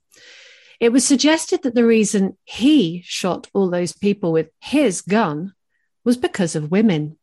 It 0.80 0.92
was 0.92 1.06
suggested 1.06 1.62
that 1.62 1.74
the 1.74 1.84
reason 1.84 2.36
he 2.44 3.02
shot 3.04 3.46
all 3.52 3.70
those 3.70 3.92
people 3.92 4.32
with 4.32 4.48
his 4.60 5.02
gun 5.02 5.52
was 6.04 6.16
because 6.16 6.56
of 6.56 6.70
women. 6.70 7.18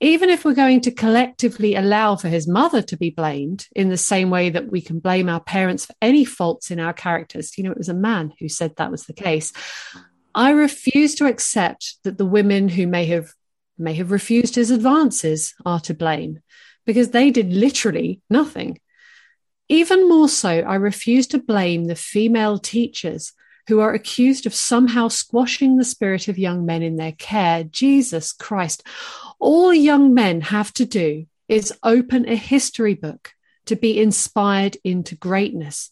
Even 0.00 0.30
if 0.30 0.44
we're 0.44 0.54
going 0.54 0.80
to 0.82 0.92
collectively 0.92 1.74
allow 1.74 2.14
for 2.14 2.28
his 2.28 2.46
mother 2.46 2.82
to 2.82 2.96
be 2.96 3.10
blamed 3.10 3.66
in 3.74 3.88
the 3.88 3.96
same 3.96 4.30
way 4.30 4.48
that 4.48 4.70
we 4.70 4.80
can 4.80 5.00
blame 5.00 5.28
our 5.28 5.40
parents 5.40 5.86
for 5.86 5.94
any 6.00 6.24
faults 6.24 6.70
in 6.70 6.78
our 6.78 6.92
characters, 6.92 7.58
you 7.58 7.64
know, 7.64 7.72
it 7.72 7.78
was 7.78 7.88
a 7.88 7.94
man 7.94 8.32
who 8.38 8.48
said 8.48 8.76
that 8.76 8.92
was 8.92 9.06
the 9.06 9.12
case. 9.12 9.52
I 10.34 10.50
refuse 10.50 11.16
to 11.16 11.26
accept 11.26 11.96
that 12.04 12.16
the 12.16 12.26
women 12.26 12.68
who 12.68 12.86
may 12.86 13.06
have 13.06 13.32
may 13.76 13.94
have 13.94 14.10
refused 14.10 14.56
his 14.56 14.70
advances 14.70 15.54
are 15.64 15.80
to 15.80 15.94
blame 15.94 16.40
because 16.84 17.10
they 17.10 17.30
did 17.30 17.52
literally 17.52 18.20
nothing. 18.28 18.80
Even 19.68 20.08
more 20.08 20.28
so, 20.28 20.50
I 20.50 20.76
refuse 20.76 21.26
to 21.28 21.38
blame 21.38 21.84
the 21.84 21.94
female 21.94 22.58
teachers 22.58 23.32
who 23.68 23.80
are 23.80 23.92
accused 23.92 24.46
of 24.46 24.54
somehow 24.54 25.08
squashing 25.08 25.76
the 25.76 25.84
spirit 25.84 26.26
of 26.26 26.38
young 26.38 26.64
men 26.64 26.82
in 26.82 26.96
their 26.96 27.12
care. 27.12 27.62
Jesus 27.64 28.32
Christ. 28.32 28.82
All 29.38 29.74
young 29.74 30.14
men 30.14 30.40
have 30.40 30.72
to 30.74 30.86
do 30.86 31.26
is 31.48 31.72
open 31.82 32.26
a 32.26 32.34
history 32.34 32.94
book 32.94 33.34
to 33.66 33.76
be 33.76 34.00
inspired 34.00 34.78
into 34.84 35.14
greatness. 35.14 35.90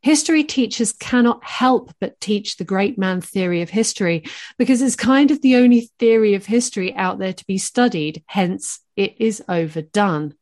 History 0.00 0.42
teachers 0.42 0.92
cannot 0.92 1.44
help 1.44 1.92
but 2.00 2.18
teach 2.18 2.56
the 2.56 2.64
great 2.64 2.96
man 2.96 3.20
theory 3.20 3.60
of 3.60 3.68
history 3.68 4.24
because 4.56 4.80
it's 4.80 4.96
kind 4.96 5.30
of 5.30 5.42
the 5.42 5.56
only 5.56 5.90
theory 5.98 6.32
of 6.32 6.46
history 6.46 6.94
out 6.94 7.18
there 7.18 7.34
to 7.34 7.46
be 7.46 7.58
studied. 7.58 8.22
Hence, 8.26 8.80
it 8.96 9.16
is 9.18 9.42
overdone. 9.48 10.34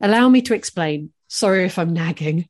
Allow 0.00 0.30
me 0.30 0.40
to 0.42 0.54
explain. 0.54 1.12
Sorry 1.28 1.64
if 1.64 1.78
I'm 1.78 1.92
nagging. 1.92 2.48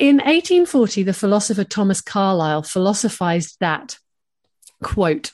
In 0.00 0.16
1840, 0.16 1.02
the 1.02 1.12
philosopher 1.12 1.62
Thomas 1.62 2.00
Carlyle 2.00 2.62
philosophized 2.62 3.58
that, 3.60 3.98
quote, 4.82 5.32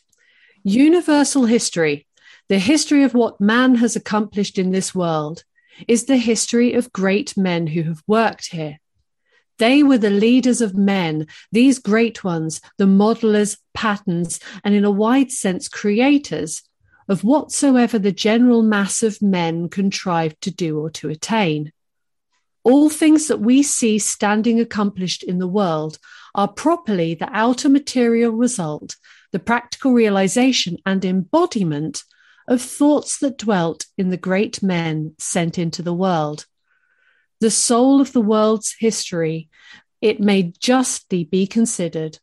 universal 0.64 1.44
history, 1.44 2.08
the 2.48 2.58
history 2.58 3.04
of 3.04 3.14
what 3.14 3.40
man 3.40 3.76
has 3.76 3.94
accomplished 3.94 4.58
in 4.58 4.72
this 4.72 4.92
world, 4.92 5.44
is 5.86 6.06
the 6.06 6.16
history 6.16 6.72
of 6.74 6.92
great 6.92 7.36
men 7.36 7.68
who 7.68 7.84
have 7.84 8.02
worked 8.08 8.50
here. 8.50 8.80
They 9.58 9.84
were 9.84 9.98
the 9.98 10.10
leaders 10.10 10.60
of 10.60 10.74
men, 10.74 11.28
these 11.52 11.78
great 11.78 12.24
ones, 12.24 12.60
the 12.76 12.86
modelers, 12.86 13.58
patterns, 13.72 14.40
and 14.64 14.74
in 14.74 14.84
a 14.84 14.90
wide 14.90 15.30
sense, 15.30 15.68
creators 15.68 16.64
of 17.08 17.22
whatsoever 17.22 18.00
the 18.00 18.10
general 18.10 18.64
mass 18.64 19.04
of 19.04 19.22
men 19.22 19.68
contrived 19.68 20.40
to 20.40 20.50
do 20.50 20.80
or 20.80 20.90
to 20.90 21.08
attain. 21.08 21.72
All 22.66 22.90
things 22.90 23.28
that 23.28 23.38
we 23.38 23.62
see 23.62 24.00
standing 24.00 24.58
accomplished 24.58 25.22
in 25.22 25.38
the 25.38 25.46
world 25.46 26.00
are 26.34 26.48
properly 26.48 27.14
the 27.14 27.28
outer 27.30 27.68
material 27.68 28.32
result, 28.32 28.96
the 29.30 29.38
practical 29.38 29.92
realization 29.92 30.78
and 30.84 31.04
embodiment 31.04 32.02
of 32.48 32.60
thoughts 32.60 33.18
that 33.18 33.38
dwelt 33.38 33.86
in 33.96 34.10
the 34.10 34.16
great 34.16 34.64
men 34.64 35.14
sent 35.16 35.60
into 35.60 35.80
the 35.80 35.94
world. 35.94 36.46
The 37.38 37.52
soul 37.52 38.00
of 38.00 38.12
the 38.12 38.20
world's 38.20 38.74
history, 38.76 39.48
it 40.00 40.18
may 40.18 40.52
justly 40.58 41.22
be 41.22 41.46
considered, 41.46 42.18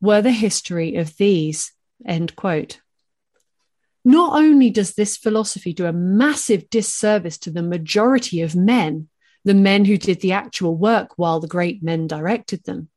were 0.00 0.22
the 0.22 0.32
history 0.32 0.96
of 0.96 1.18
these. 1.18 1.70
End 2.06 2.34
quote. 2.34 2.80
Not 4.06 4.40
only 4.40 4.70
does 4.70 4.94
this 4.94 5.18
philosophy 5.18 5.74
do 5.74 5.84
a 5.84 5.92
massive 5.92 6.70
disservice 6.70 7.36
to 7.40 7.50
the 7.50 7.62
majority 7.62 8.40
of 8.40 8.56
men, 8.56 9.10
the 9.44 9.54
men 9.54 9.84
who 9.84 9.96
did 9.96 10.20
the 10.20 10.32
actual 10.32 10.76
work 10.76 11.12
while 11.16 11.40
the 11.40 11.48
great 11.48 11.82
men 11.82 12.06
directed 12.06 12.64
them, 12.64 12.88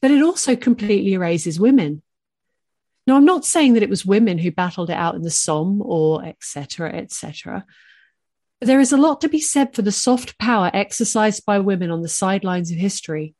but 0.00 0.10
it 0.10 0.22
also 0.22 0.56
completely 0.56 1.12
erases 1.12 1.60
women. 1.60 2.02
Now, 3.06 3.16
I'm 3.16 3.24
not 3.24 3.44
saying 3.44 3.74
that 3.74 3.82
it 3.82 3.90
was 3.90 4.04
women 4.04 4.38
who 4.38 4.50
battled 4.50 4.90
it 4.90 4.94
out 4.94 5.14
in 5.14 5.22
the 5.22 5.30
Somme 5.30 5.80
or 5.82 6.24
etc. 6.24 6.92
etc. 6.92 7.64
There 8.60 8.80
is 8.80 8.90
a 8.90 8.96
lot 8.96 9.20
to 9.20 9.28
be 9.28 9.40
said 9.40 9.74
for 9.74 9.82
the 9.82 9.92
soft 9.92 10.38
power 10.38 10.70
exercised 10.72 11.44
by 11.44 11.58
women 11.58 11.90
on 11.90 12.02
the 12.02 12.08
sidelines 12.08 12.72
of 12.72 12.78
history, 12.78 13.34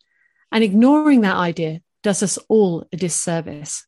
and 0.53 0.63
ignoring 0.63 1.23
that 1.23 1.37
idea 1.37 1.81
does 2.03 2.23
us 2.23 2.39
all 2.49 2.87
a 2.93 2.97
disservice. 2.97 3.87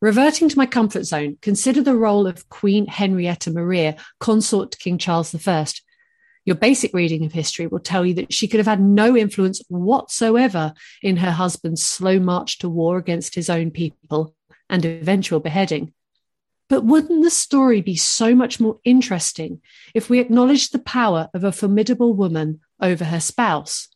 Reverting 0.00 0.48
to 0.48 0.58
my 0.58 0.66
comfort 0.66 1.04
zone, 1.04 1.38
consider 1.42 1.82
the 1.82 1.96
role 1.96 2.26
of 2.26 2.48
Queen 2.48 2.86
Henrietta 2.86 3.50
Maria, 3.50 3.96
consort 4.20 4.70
to 4.70 4.78
King 4.78 4.96
Charles 4.96 5.34
I. 5.34 5.66
Your 6.44 6.56
basic 6.56 6.92
reading 6.92 7.24
of 7.24 7.32
history 7.32 7.66
will 7.66 7.80
tell 7.80 8.04
you 8.04 8.14
that 8.14 8.32
she 8.32 8.48
could 8.48 8.58
have 8.58 8.66
had 8.66 8.80
no 8.80 9.16
influence 9.16 9.62
whatsoever 9.68 10.74
in 11.02 11.16
her 11.16 11.30
husband's 11.30 11.82
slow 11.82 12.18
march 12.18 12.58
to 12.58 12.68
war 12.68 12.98
against 12.98 13.34
his 13.34 13.48
own 13.48 13.70
people 13.70 14.34
and 14.68 14.84
eventual 14.84 15.40
beheading. 15.40 15.92
But 16.68 16.84
wouldn't 16.84 17.22
the 17.22 17.30
story 17.30 17.80
be 17.80 17.96
so 17.96 18.34
much 18.34 18.60
more 18.60 18.78
interesting 18.84 19.60
if 19.94 20.10
we 20.10 20.18
acknowledged 20.18 20.72
the 20.72 20.78
power 20.78 21.28
of 21.34 21.44
a 21.44 21.52
formidable 21.52 22.14
woman 22.14 22.60
over 22.80 23.04
her 23.04 23.20
spouse? 23.20 23.88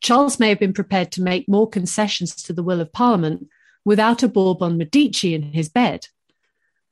Charles 0.00 0.38
may 0.38 0.48
have 0.50 0.58
been 0.58 0.72
prepared 0.72 1.12
to 1.12 1.22
make 1.22 1.48
more 1.48 1.68
concessions 1.68 2.34
to 2.42 2.52
the 2.52 2.62
will 2.62 2.80
of 2.80 2.92
Parliament 2.92 3.48
without 3.84 4.22
a 4.22 4.28
Bourbon 4.28 4.76
Medici 4.76 5.34
in 5.34 5.52
his 5.52 5.68
bed. 5.68 6.08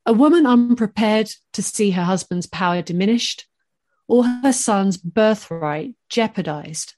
A 0.07 0.13
woman 0.13 0.47
unprepared 0.47 1.31
to 1.53 1.63
see 1.63 1.93
her 1.93 2.05
husband's 2.05 2.47
power 2.47 2.83
diminished 2.83 3.47
or 4.09 4.25
her 4.25 4.53
son's 4.53 4.97
birthright 4.97 5.95
jeopardized. 6.09 6.95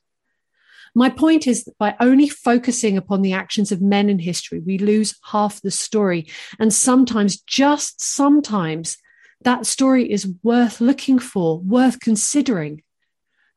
My 0.94 1.10
point 1.10 1.47
is 1.47 1.65
that 1.65 1.76
by 1.76 1.94
only 2.01 2.26
focusing 2.26 2.97
upon 2.97 3.20
the 3.20 3.35
actions 3.35 3.70
of 3.70 3.83
men 3.83 4.09
in 4.09 4.18
history, 4.18 4.60
we 4.60 4.78
lose 4.78 5.15
half 5.25 5.60
the 5.60 5.70
story. 5.70 6.26
And 6.59 6.73
sometimes, 6.73 7.39
just 7.43 8.01
sometimes, 8.01 8.97
that 9.43 9.67
story 9.67 10.10
is 10.10 10.33
worth 10.43 10.81
looking 10.81 11.18
for, 11.18 11.59
worth 11.60 12.01
considering. 12.01 12.83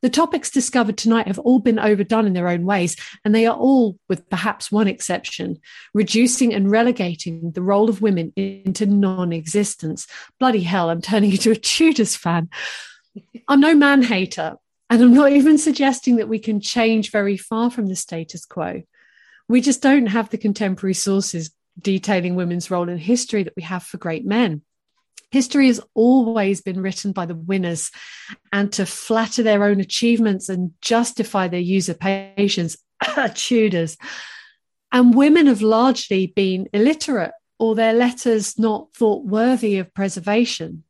The 0.02 0.10
topics 0.10 0.50
discovered 0.50 0.96
tonight 0.96 1.26
have 1.26 1.38
all 1.38 1.58
been 1.58 1.78
overdone 1.78 2.26
in 2.26 2.32
their 2.32 2.48
own 2.48 2.64
ways, 2.64 2.96
and 3.24 3.34
they 3.34 3.46
are 3.46 3.56
all, 3.56 3.98
with 4.08 4.28
perhaps 4.30 4.72
one 4.72 4.88
exception, 4.88 5.58
reducing 5.92 6.54
and 6.54 6.70
relegating 6.70 7.52
the 7.52 7.62
role 7.62 7.90
of 7.90 8.00
women 8.00 8.32
into 8.36 8.86
non 8.86 9.32
existence. 9.32 10.06
Bloody 10.38 10.62
hell, 10.62 10.90
I'm 10.90 11.02
turning 11.02 11.30
into 11.32 11.50
a 11.50 11.56
Tudors 11.56 12.16
fan. 12.16 12.48
I'm 13.48 13.60
no 13.60 13.74
man 13.74 14.02
hater, 14.02 14.56
and 14.88 15.02
I'm 15.02 15.14
not 15.14 15.32
even 15.32 15.58
suggesting 15.58 16.16
that 16.16 16.28
we 16.28 16.38
can 16.38 16.60
change 16.60 17.10
very 17.10 17.36
far 17.36 17.70
from 17.70 17.86
the 17.86 17.96
status 17.96 18.44
quo. 18.44 18.82
We 19.48 19.60
just 19.60 19.82
don't 19.82 20.06
have 20.06 20.30
the 20.30 20.38
contemporary 20.38 20.94
sources 20.94 21.50
detailing 21.80 22.34
women's 22.34 22.70
role 22.70 22.88
in 22.88 22.98
history 22.98 23.42
that 23.42 23.54
we 23.56 23.62
have 23.62 23.82
for 23.82 23.98
great 23.98 24.24
men. 24.24 24.62
History 25.30 25.68
has 25.68 25.80
always 25.94 26.60
been 26.60 26.80
written 26.80 27.12
by 27.12 27.26
the 27.26 27.34
winners, 27.34 27.90
and 28.52 28.72
to 28.72 28.86
flatter 28.86 29.42
their 29.42 29.64
own 29.64 29.80
achievements 29.80 30.48
and 30.48 30.72
justify 30.80 31.48
their 31.48 31.60
usurpations, 31.60 32.76
Tudors. 33.34 33.96
And 34.92 35.14
women 35.14 35.46
have 35.46 35.62
largely 35.62 36.26
been 36.26 36.68
illiterate 36.72 37.32
or 37.60 37.74
their 37.74 37.92
letters 37.92 38.58
not 38.58 38.92
thought 38.94 39.24
worthy 39.24 39.78
of 39.78 39.94
preservation. 39.94 40.82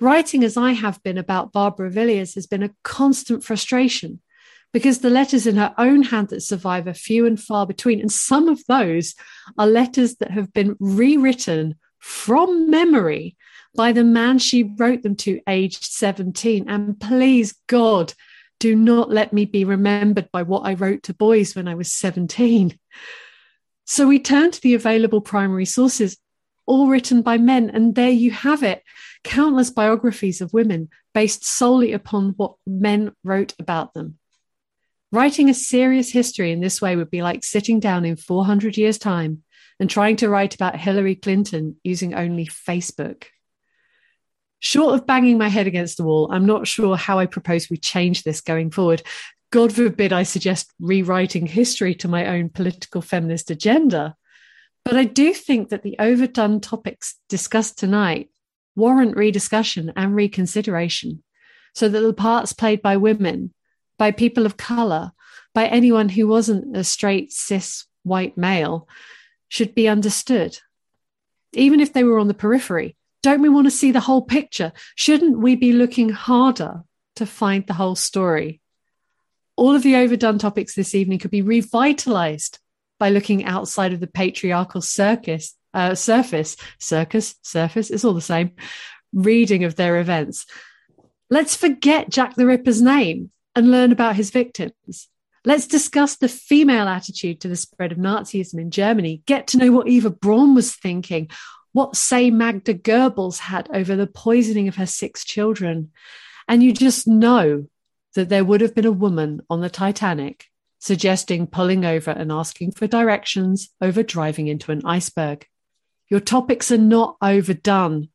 Writing 0.00 0.44
as 0.44 0.56
I 0.56 0.72
have 0.72 1.02
been 1.02 1.18
about 1.18 1.52
Barbara 1.52 1.90
Villiers 1.90 2.34
has 2.34 2.46
been 2.46 2.62
a 2.62 2.74
constant 2.82 3.42
frustration 3.42 4.20
because 4.72 4.98
the 4.98 5.10
letters 5.10 5.46
in 5.46 5.56
her 5.56 5.74
own 5.78 6.02
hand 6.02 6.28
that 6.28 6.42
survive 6.42 6.86
are 6.86 6.94
few 6.94 7.24
and 7.24 7.40
far 7.40 7.66
between. 7.66 8.00
And 8.00 8.12
some 8.12 8.48
of 8.48 8.62
those 8.66 9.14
are 9.56 9.66
letters 9.66 10.16
that 10.16 10.32
have 10.32 10.52
been 10.52 10.76
rewritten 10.78 11.76
from 11.98 12.70
memory 12.70 13.36
by 13.74 13.92
the 13.92 14.04
man 14.04 14.38
she 14.38 14.62
wrote 14.62 15.02
them 15.02 15.16
to, 15.16 15.40
aged 15.48 15.84
17. 15.84 16.68
And 16.68 17.00
please, 17.00 17.54
God, 17.66 18.12
do 18.58 18.74
not 18.74 19.10
let 19.10 19.32
me 19.32 19.44
be 19.44 19.64
remembered 19.64 20.30
by 20.30 20.42
what 20.42 20.66
I 20.66 20.74
wrote 20.74 21.04
to 21.04 21.14
boys 21.14 21.54
when 21.54 21.68
I 21.68 21.74
was 21.74 21.92
17. 21.92 22.78
So 23.84 24.06
we 24.06 24.18
turn 24.18 24.50
to 24.50 24.60
the 24.60 24.74
available 24.74 25.20
primary 25.20 25.66
sources, 25.66 26.18
all 26.66 26.88
written 26.88 27.22
by 27.22 27.38
men. 27.38 27.70
And 27.70 27.94
there 27.94 28.10
you 28.10 28.30
have 28.30 28.62
it 28.62 28.82
countless 29.26 29.70
biographies 29.70 30.40
of 30.40 30.52
women 30.52 30.88
based 31.12 31.44
solely 31.44 31.92
upon 31.92 32.30
what 32.36 32.54
men 32.64 33.12
wrote 33.24 33.54
about 33.58 33.92
them. 33.92 34.18
Writing 35.10 35.50
a 35.50 35.54
serious 35.54 36.10
history 36.10 36.52
in 36.52 36.60
this 36.60 36.80
way 36.80 36.94
would 36.94 37.10
be 37.10 37.22
like 37.22 37.44
sitting 37.44 37.80
down 37.80 38.04
in 38.04 38.14
400 38.14 38.76
years' 38.76 38.98
time 38.98 39.42
and 39.80 39.90
trying 39.90 40.14
to 40.16 40.28
write 40.28 40.54
about 40.54 40.76
Hillary 40.76 41.16
Clinton 41.16 41.76
using 41.82 42.14
only 42.14 42.46
Facebook. 42.46 43.24
Short 44.60 44.94
of 44.94 45.06
banging 45.06 45.38
my 45.38 45.48
head 45.48 45.66
against 45.66 45.96
the 45.96 46.04
wall, 46.04 46.28
I'm 46.30 46.46
not 46.46 46.68
sure 46.68 46.96
how 46.96 47.18
I 47.18 47.26
propose 47.26 47.68
we 47.68 47.76
change 47.76 48.22
this 48.22 48.40
going 48.40 48.70
forward. 48.70 49.02
God 49.50 49.72
forbid 49.72 50.12
I 50.12 50.22
suggest 50.22 50.72
rewriting 50.80 51.46
history 51.46 51.96
to 51.96 52.08
my 52.08 52.26
own 52.26 52.48
political 52.48 53.02
feminist 53.02 53.50
agenda. 53.50 54.14
But 54.84 54.96
I 54.96 55.04
do 55.04 55.34
think 55.34 55.70
that 55.70 55.82
the 55.82 55.96
overdone 55.98 56.60
topics 56.60 57.16
discussed 57.28 57.76
tonight 57.76 58.30
warrant 58.76 59.16
rediscussion 59.16 59.92
and 59.96 60.14
reconsideration 60.14 61.22
so 61.74 61.88
that 61.88 62.00
the 62.00 62.12
parts 62.12 62.52
played 62.52 62.80
by 62.80 62.96
women, 62.96 63.52
by 63.98 64.10
people 64.10 64.46
of 64.46 64.56
color, 64.56 65.12
by 65.54 65.66
anyone 65.66 66.10
who 66.10 66.28
wasn't 66.28 66.76
a 66.76 66.84
straight 66.84 67.32
cis 67.32 67.86
white 68.02 68.36
male 68.36 68.88
should 69.48 69.74
be 69.74 69.88
understood. 69.88 70.58
Even 71.52 71.80
if 71.80 71.92
they 71.92 72.04
were 72.04 72.18
on 72.18 72.28
the 72.28 72.34
periphery, 72.34 72.96
don't 73.22 73.42
we 73.42 73.48
want 73.48 73.66
to 73.66 73.70
see 73.70 73.90
the 73.90 74.00
whole 74.00 74.22
picture? 74.22 74.72
Shouldn't 74.94 75.38
we 75.38 75.56
be 75.56 75.72
looking 75.72 76.10
harder 76.10 76.84
to 77.16 77.26
find 77.26 77.66
the 77.66 77.74
whole 77.74 77.96
story? 77.96 78.60
All 79.56 79.74
of 79.74 79.82
the 79.82 79.96
overdone 79.96 80.38
topics 80.38 80.74
this 80.74 80.94
evening 80.94 81.18
could 81.18 81.30
be 81.30 81.42
revitalized 81.42 82.58
by 82.98 83.10
looking 83.10 83.44
outside 83.44 83.92
of 83.92 84.00
the 84.00 84.06
patriarchal 84.06 84.80
circus, 84.80 85.54
uh, 85.76 85.94
surface, 85.94 86.56
circus, 86.78 87.36
surface, 87.42 87.90
it's 87.90 88.04
all 88.04 88.14
the 88.14 88.20
same, 88.20 88.52
reading 89.12 89.62
of 89.62 89.76
their 89.76 90.00
events. 90.00 90.46
Let's 91.30 91.54
forget 91.54 92.08
Jack 92.08 92.34
the 92.34 92.46
Ripper's 92.46 92.80
name 92.80 93.30
and 93.54 93.70
learn 93.70 93.92
about 93.92 94.16
his 94.16 94.30
victims. 94.30 95.08
Let's 95.44 95.66
discuss 95.66 96.16
the 96.16 96.28
female 96.28 96.88
attitude 96.88 97.40
to 97.40 97.48
the 97.48 97.56
spread 97.56 97.92
of 97.92 97.98
Nazism 97.98 98.58
in 98.58 98.70
Germany. 98.70 99.22
Get 99.26 99.48
to 99.48 99.58
know 99.58 99.70
what 99.70 99.86
Eva 99.86 100.10
Braun 100.10 100.54
was 100.54 100.74
thinking, 100.74 101.30
what 101.72 101.94
say 101.94 102.30
Magda 102.30 102.74
Goebbels 102.74 103.38
had 103.38 103.68
over 103.72 103.94
the 103.94 104.06
poisoning 104.06 104.66
of 104.66 104.76
her 104.76 104.86
six 104.86 105.24
children. 105.24 105.92
And 106.48 106.62
you 106.62 106.72
just 106.72 107.06
know 107.06 107.66
that 108.14 108.28
there 108.28 108.44
would 108.44 108.62
have 108.62 108.74
been 108.74 108.86
a 108.86 108.92
woman 108.92 109.42
on 109.50 109.60
the 109.60 109.70
Titanic 109.70 110.46
suggesting 110.78 111.46
pulling 111.46 111.84
over 111.84 112.10
and 112.10 112.30
asking 112.30 112.72
for 112.72 112.86
directions 112.86 113.70
over 113.80 114.02
driving 114.02 114.46
into 114.46 114.72
an 114.72 114.82
iceberg. 114.84 115.46
Your 116.08 116.20
topics 116.20 116.70
are 116.70 116.78
not 116.78 117.16
overdone. 117.20 118.08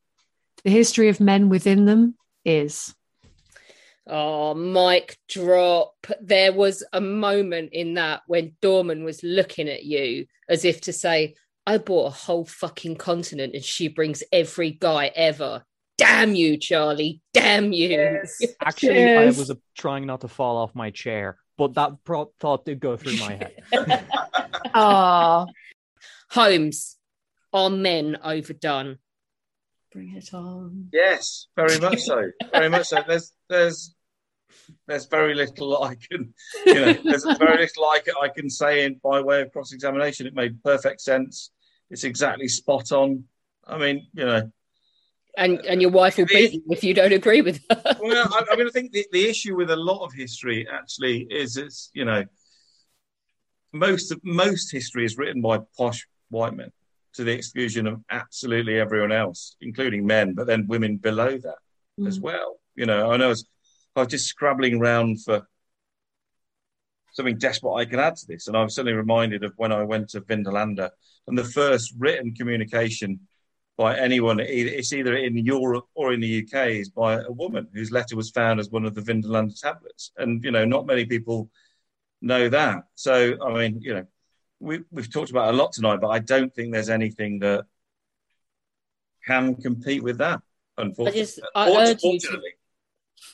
The 0.64 0.70
history 0.70 1.08
of 1.08 1.20
men 1.20 1.48
within 1.48 1.84
them 1.84 2.14
is. 2.44 2.94
Oh, 4.06 4.54
mic 4.54 5.18
drop. 5.28 5.94
There 6.20 6.52
was 6.52 6.82
a 6.92 7.00
moment 7.00 7.70
in 7.72 7.94
that 7.94 8.22
when 8.26 8.56
Dorman 8.60 9.04
was 9.04 9.22
looking 9.22 9.68
at 9.68 9.84
you 9.84 10.26
as 10.48 10.64
if 10.64 10.80
to 10.82 10.92
say, 10.92 11.34
I 11.66 11.78
bought 11.78 12.06
a 12.06 12.10
whole 12.10 12.44
fucking 12.44 12.96
continent 12.96 13.54
and 13.54 13.64
she 13.64 13.88
brings 13.88 14.22
every 14.32 14.72
guy 14.72 15.06
ever. 15.14 15.64
Damn 15.98 16.34
you, 16.34 16.56
Charlie. 16.56 17.20
Damn 17.32 17.72
you. 17.72 17.90
Yes. 17.90 18.40
Actually, 18.60 18.94
yes. 18.94 19.36
I 19.36 19.38
was 19.38 19.50
uh, 19.50 19.54
trying 19.76 20.06
not 20.06 20.22
to 20.22 20.28
fall 20.28 20.56
off 20.56 20.74
my 20.74 20.90
chair, 20.90 21.38
but 21.56 21.74
that 21.74 22.02
pro- 22.02 22.32
thought 22.40 22.64
did 22.64 22.80
go 22.80 22.96
through 22.96 23.18
my 23.18 23.34
head. 23.34 24.04
Ah. 24.74 25.46
Holmes, 26.30 26.96
are 27.52 27.70
men 27.70 28.16
overdone? 28.22 28.98
Bring 29.92 30.16
it 30.16 30.32
on. 30.32 30.88
Yes, 30.92 31.48
very 31.54 31.78
much 31.78 32.00
so. 32.00 32.30
Very 32.52 32.68
much 32.70 32.86
so. 32.86 32.98
There's 33.06 33.32
there's 33.48 33.94
there's 34.86 35.06
very 35.06 35.34
little 35.34 35.82
I 35.82 35.96
can 35.96 36.32
you 36.66 36.74
know 36.74 36.92
there's 37.04 37.24
very 37.38 37.58
little 37.58 37.84
I 37.84 38.00
can, 38.04 38.14
I 38.22 38.28
can 38.28 38.48
say 38.48 38.84
in 38.84 39.00
by 39.02 39.20
way 39.20 39.42
of 39.42 39.52
cross 39.52 39.72
examination. 39.72 40.26
It 40.26 40.34
made 40.34 40.62
perfect 40.62 41.00
sense. 41.02 41.50
it's 41.90 42.04
exactly 42.04 42.48
spot 42.48 42.90
on. 42.92 43.24
I 43.66 43.78
mean, 43.78 44.06
you 44.14 44.24
know, 44.24 44.50
And 45.36 45.60
and 45.66 45.80
your 45.82 45.90
wife 45.90 46.16
will 46.16 46.26
beat 46.26 46.52
you 46.54 46.62
if 46.70 46.82
you 46.82 46.94
don't 46.94 47.12
agree 47.12 47.42
with 47.42 47.60
her. 47.70 47.96
well, 48.00 48.28
I, 48.32 48.44
I 48.50 48.56
mean, 48.56 48.66
I 48.66 48.70
think 48.70 48.92
the, 48.92 49.06
the 49.12 49.28
issue 49.28 49.54
with 49.56 49.70
a 49.70 49.76
lot 49.76 50.04
of 50.04 50.12
history 50.14 50.66
actually 50.72 51.26
is 51.30 51.56
it's 51.58 51.90
you 51.92 52.04
know 52.06 52.24
most 53.72 54.10
of 54.10 54.20
most 54.24 54.72
history 54.72 55.04
is 55.04 55.16
written 55.18 55.42
by 55.42 55.58
posh 55.76 56.06
white 56.30 56.54
men 56.54 56.72
to 57.14 57.24
the 57.24 57.32
exclusion 57.32 57.86
of 57.86 58.00
absolutely 58.10 58.78
everyone 58.78 59.12
else, 59.12 59.56
including 59.60 60.06
men, 60.06 60.34
but 60.34 60.46
then 60.46 60.66
women 60.66 60.96
below 60.96 61.38
that 61.38 61.58
as 62.06 62.18
Mm. 62.18 62.22
well. 62.22 62.60
You 62.74 62.86
know, 62.86 63.10
I 63.10 63.16
know 63.16 63.26
I 63.26 63.28
was, 63.28 63.46
I 63.96 64.00
was 64.00 64.08
just 64.08 64.26
scrabbling 64.26 64.80
around 64.80 65.22
for 65.22 65.46
something 67.12 67.36
desperate 67.36 67.74
I 67.74 67.84
could 67.84 67.98
add 67.98 68.16
to 68.16 68.26
this, 68.26 68.48
and 68.48 68.56
I 68.56 68.62
was 68.62 68.74
suddenly 68.74 68.94
reminded 68.94 69.44
of 69.44 69.52
when 69.56 69.72
I 69.72 69.84
went 69.84 70.08
to 70.10 70.22
Vindolanda 70.22 70.90
and 71.26 71.36
the 71.36 71.44
first 71.44 71.92
written 71.98 72.34
communication 72.34 73.20
by 73.76 73.98
anyone, 73.98 74.38
it's 74.40 74.92
either 74.92 75.16
in 75.16 75.36
Europe 75.36 75.86
or 75.94 76.12
in 76.12 76.20
the 76.20 76.42
UK, 76.42 76.80
is 76.80 76.90
by 76.90 77.14
a 77.14 77.32
woman 77.32 77.68
whose 77.72 77.90
letter 77.90 78.16
was 78.16 78.30
found 78.30 78.60
as 78.60 78.70
one 78.70 78.84
of 78.84 78.94
the 78.94 79.00
Vindolanda 79.00 79.58
tablets. 79.58 80.12
And, 80.18 80.44
you 80.44 80.50
know, 80.50 80.64
not 80.64 80.86
many 80.86 81.06
people 81.06 81.50
know 82.20 82.48
that. 82.50 82.84
So, 82.94 83.36
I 83.42 83.52
mean, 83.52 83.80
you 83.80 83.94
know, 83.94 84.06
we, 84.62 84.80
we've 84.90 85.12
talked 85.12 85.30
about 85.30 85.52
a 85.52 85.56
lot 85.56 85.72
tonight, 85.72 86.00
but 86.00 86.08
I 86.08 86.20
don't 86.20 86.54
think 86.54 86.72
there's 86.72 86.90
anything 86.90 87.40
that 87.40 87.64
can 89.26 89.54
compete 89.56 90.02
with 90.02 90.18
that, 90.18 90.40
I 90.78 90.82
unfortunately. 90.82 91.20
just 91.20 91.40
I 91.54 91.70
urge 91.70 92.02
you 92.02 92.18
to 92.18 92.40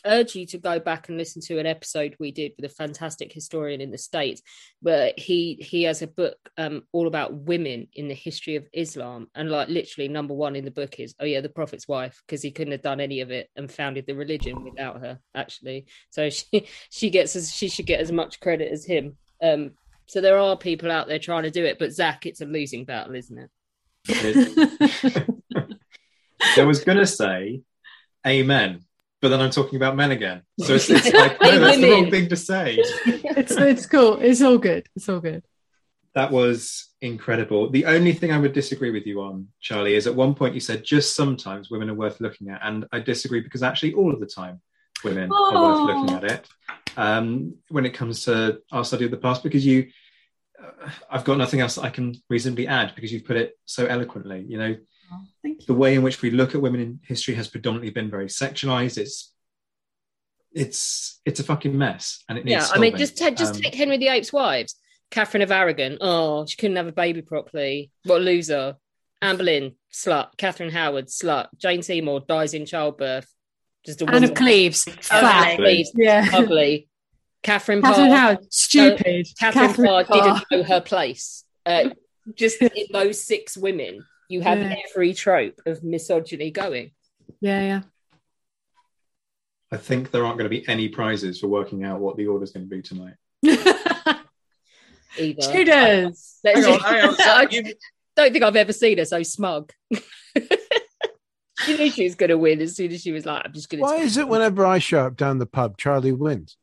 urge 0.04 0.34
you 0.34 0.46
to 0.46 0.58
go 0.58 0.78
back 0.78 1.08
and 1.08 1.16
listen 1.16 1.40
to 1.40 1.58
an 1.58 1.66
episode 1.66 2.14
we 2.18 2.30
did 2.30 2.52
with 2.56 2.70
a 2.70 2.74
fantastic 2.74 3.32
historian 3.32 3.80
in 3.80 3.90
the 3.90 3.98
states 3.98 4.42
where 4.80 5.12
he 5.16 5.54
he 5.60 5.84
has 5.84 6.02
a 6.02 6.06
book 6.06 6.36
um 6.58 6.82
all 6.92 7.06
about 7.06 7.34
women 7.34 7.86
in 7.94 8.06
the 8.06 8.14
history 8.14 8.56
of 8.56 8.66
islam 8.74 9.28
and 9.34 9.50
like 9.50 9.68
literally 9.68 10.06
number 10.06 10.34
one 10.34 10.54
in 10.56 10.64
the 10.64 10.70
book 10.70 11.00
is 11.00 11.14
oh 11.20 11.24
yeah 11.24 11.40
the 11.40 11.48
prophet's 11.48 11.88
wife 11.88 12.22
because 12.26 12.42
he 12.42 12.50
couldn't 12.50 12.72
have 12.72 12.82
done 12.82 13.00
any 13.00 13.20
of 13.22 13.30
it 13.30 13.48
and 13.56 13.72
founded 13.72 14.06
the 14.06 14.14
religion 14.14 14.62
without 14.62 15.00
her 15.00 15.18
actually. 15.34 15.86
So 16.10 16.28
she 16.30 16.66
she 16.90 17.10
gets 17.10 17.34
as 17.36 17.52
she 17.52 17.68
should 17.68 17.86
get 17.86 18.00
as 18.00 18.12
much 18.12 18.40
credit 18.40 18.70
as 18.70 18.84
him. 18.84 19.16
Um 19.42 19.72
so 20.08 20.20
there 20.20 20.38
are 20.38 20.56
people 20.56 20.90
out 20.90 21.06
there 21.06 21.18
trying 21.18 21.44
to 21.44 21.50
do 21.50 21.64
it 21.64 21.78
but 21.78 21.92
zach 21.92 22.26
it's 22.26 22.40
a 22.40 22.46
losing 22.46 22.84
battle 22.84 23.14
isn't 23.14 23.38
it 23.38 23.50
I 26.56 26.64
was 26.64 26.82
going 26.82 26.98
to 26.98 27.06
say 27.06 27.62
amen, 28.26 28.84
but 29.20 29.28
then 29.28 29.40
I'm 29.40 29.50
talking 29.50 29.76
about 29.76 29.96
men 29.96 30.10
again. 30.10 30.42
So 30.60 30.74
it's, 30.74 30.88
it's 30.90 31.12
like, 31.12 31.40
no, 31.40 31.58
that's 31.58 31.80
the 31.80 31.90
wrong 31.90 32.10
thing 32.10 32.28
to 32.28 32.36
say. 32.36 32.76
it's 32.78 33.52
it's 33.52 33.86
cool. 33.86 34.18
It's 34.20 34.42
all 34.42 34.58
good. 34.58 34.86
It's 34.94 35.08
all 35.08 35.20
good. 35.20 35.44
That 36.14 36.30
was 36.32 36.88
incredible. 37.00 37.70
The 37.70 37.86
only 37.86 38.12
thing 38.12 38.32
I 38.32 38.38
would 38.38 38.52
disagree 38.52 38.90
with 38.90 39.06
you 39.06 39.20
on, 39.20 39.48
Charlie, 39.60 39.94
is 39.94 40.06
at 40.06 40.14
one 40.14 40.34
point 40.34 40.54
you 40.54 40.60
said 40.60 40.84
just 40.84 41.14
sometimes 41.14 41.70
women 41.70 41.90
are 41.90 41.94
worth 41.94 42.20
looking 42.20 42.48
at. 42.48 42.60
And 42.62 42.86
I 42.92 43.00
disagree 43.00 43.40
because 43.40 43.62
actually 43.62 43.94
all 43.94 44.12
of 44.12 44.20
the 44.20 44.26
time 44.26 44.60
women 45.04 45.30
are 45.30 45.50
Oh. 45.54 45.86
worth 45.86 45.96
looking 45.96 46.16
at 46.16 46.24
it 46.24 46.46
um, 46.96 47.54
when 47.68 47.86
it 47.86 47.94
comes 47.94 48.24
to 48.24 48.60
our 48.72 48.84
study 48.84 49.04
of 49.04 49.10
the 49.10 49.16
past 49.16 49.42
because 49.42 49.64
you, 49.64 49.88
uh, 50.62 50.90
I've 51.10 51.24
got 51.24 51.38
nothing 51.38 51.60
else 51.60 51.78
I 51.78 51.90
can 51.90 52.14
reasonably 52.28 52.66
add 52.66 52.94
because 52.94 53.12
you've 53.12 53.24
put 53.24 53.36
it 53.36 53.58
so 53.64 53.86
eloquently. 53.86 54.44
You 54.48 54.58
know, 54.58 54.76
the 55.66 55.74
way 55.74 55.94
in 55.94 56.02
which 56.02 56.20
we 56.22 56.30
look 56.30 56.54
at 56.54 56.60
women 56.60 56.80
in 56.80 57.00
history 57.04 57.34
has 57.34 57.48
predominantly 57.48 57.90
been 57.90 58.10
very 58.10 58.26
sexualized. 58.26 58.98
It's 58.98 59.32
it's 60.52 61.20
it's 61.24 61.40
a 61.40 61.44
fucking 61.44 61.76
mess, 61.76 62.24
and 62.28 62.38
it 62.38 62.44
needs. 62.44 62.68
yeah, 62.68 62.74
I 62.74 62.78
mean, 62.78 62.96
just 62.96 63.18
ta- 63.18 63.30
just 63.30 63.56
Um, 63.56 63.60
take 63.62 63.74
Henry 63.74 63.98
VIII's 63.98 64.32
wives. 64.32 64.74
Catherine 65.10 65.42
of 65.42 65.50
Aragon. 65.52 65.98
Oh, 66.00 66.44
she 66.46 66.56
couldn't 66.56 66.76
have 66.76 66.86
a 66.86 66.92
baby 66.92 67.22
properly. 67.22 67.90
What 68.04 68.20
a 68.20 68.24
loser. 68.24 68.76
Anne 69.22 69.36
Boleyn, 69.36 69.74
slut. 69.92 70.36
Catherine 70.36 70.70
Howard, 70.70 71.06
slut. 71.08 71.48
Jane 71.56 71.82
Seymour 71.82 72.20
dies 72.28 72.54
in 72.54 72.66
childbirth. 72.66 73.26
Just 73.88 74.02
a 74.02 74.04
Anne 74.04 74.16
of 74.16 74.20
woman. 74.22 74.34
Cleves, 74.36 74.86
Anne 74.86 74.94
fat. 75.00 75.56
Cleves, 75.56 75.92
Yeah. 75.94 76.28
ugly. 76.34 76.88
Catherine 77.42 77.80
Catherine 77.80 78.08
Parr, 78.10 78.16
Howard, 78.18 78.52
stupid. 78.52 79.26
uh, 79.26 79.30
Catherine, 79.40 79.68
Catherine 79.68 79.86
Parr, 79.88 80.04
Parr. 80.04 80.22
didn't 80.22 80.44
know 80.50 80.62
her 80.64 80.80
place. 80.82 81.44
Uh, 81.64 81.90
just 82.34 82.60
in 82.60 82.86
those 82.92 83.24
six 83.24 83.56
women, 83.56 84.04
you 84.28 84.42
have 84.42 84.58
Yeah. 84.58 84.74
every 84.90 85.14
trope 85.14 85.58
of 85.64 85.82
misogyny 85.82 86.50
going. 86.50 86.90
Yeah, 87.40 87.62
yeah. 87.62 87.80
I 89.72 89.78
think 89.78 90.10
there 90.10 90.24
aren't 90.26 90.36
going 90.38 90.50
to 90.50 90.54
be 90.54 90.68
any 90.68 90.88
prizes 90.90 91.40
for 91.40 91.46
working 91.48 91.82
out 91.84 92.00
what 92.00 92.16
the 92.18 92.26
order's 92.26 92.50
going 92.52 92.68
to 92.68 92.76
be 92.76 92.82
tonight. 92.82 93.14
Either. 95.18 95.40
Tudors. 95.40 96.38
Let's- 96.44 96.66
Hang 96.66 96.74
on, 96.74 96.80
hang 96.80 97.08
on, 97.08 97.16
I 97.20 97.46
don't 98.16 98.32
think 98.32 98.44
I've 98.44 98.56
ever 98.56 98.72
seen 98.74 98.98
her 98.98 99.04
so 99.06 99.22
smug. 99.22 99.72
she 101.64 101.76
knew 101.76 101.90
she 101.90 102.04
was 102.04 102.14
going 102.14 102.30
to 102.30 102.38
win 102.38 102.60
as 102.60 102.76
soon 102.76 102.92
as 102.92 103.02
she 103.02 103.12
was 103.12 103.26
like, 103.26 103.42
"I'm 103.44 103.52
just 103.52 103.68
going 103.68 103.80
to." 103.80 103.82
Why 103.82 103.96
is 103.96 104.16
it 104.16 104.28
whenever 104.28 104.64
I 104.64 104.78
show 104.78 105.06
up 105.06 105.16
down 105.16 105.38
the 105.38 105.46
pub, 105.46 105.76
Charlie 105.78 106.12
wins? 106.12 106.56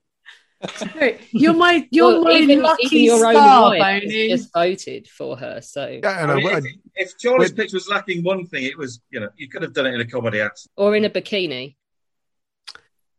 You're 1.32 1.54
my 1.54 1.88
you're 1.92 2.14
Well, 2.14 2.24
my 2.24 2.32
even, 2.32 2.62
lucky 2.62 2.86
even 2.86 3.04
your 3.04 3.26
own 3.26 3.34
star, 3.34 3.78
wife 3.78 4.04
just 4.04 4.54
voted 4.54 5.08
for 5.08 5.38
her. 5.38 5.62
So, 5.62 6.00
Yeah, 6.02 6.10
I 6.10 6.36
mean, 6.36 6.48
if, 6.48 6.66
if 6.96 7.18
Charlie's 7.18 7.52
pitch 7.52 7.74
was 7.74 7.90
lacking 7.90 8.24
one 8.24 8.48
thing, 8.48 8.64
it 8.64 8.78
was, 8.78 9.02
you 9.12 9.20
know, 9.20 9.30
you 9.36 9.50
could 9.50 9.62
have 9.62 9.74
done 9.74 9.86
it 9.86 9.94
in 9.94 10.02
a 10.02 10.06
comedy 10.06 10.40
act 10.40 10.68
or 10.78 10.96
in 10.96 11.06
a 11.06 11.10
bikini. 11.10 11.76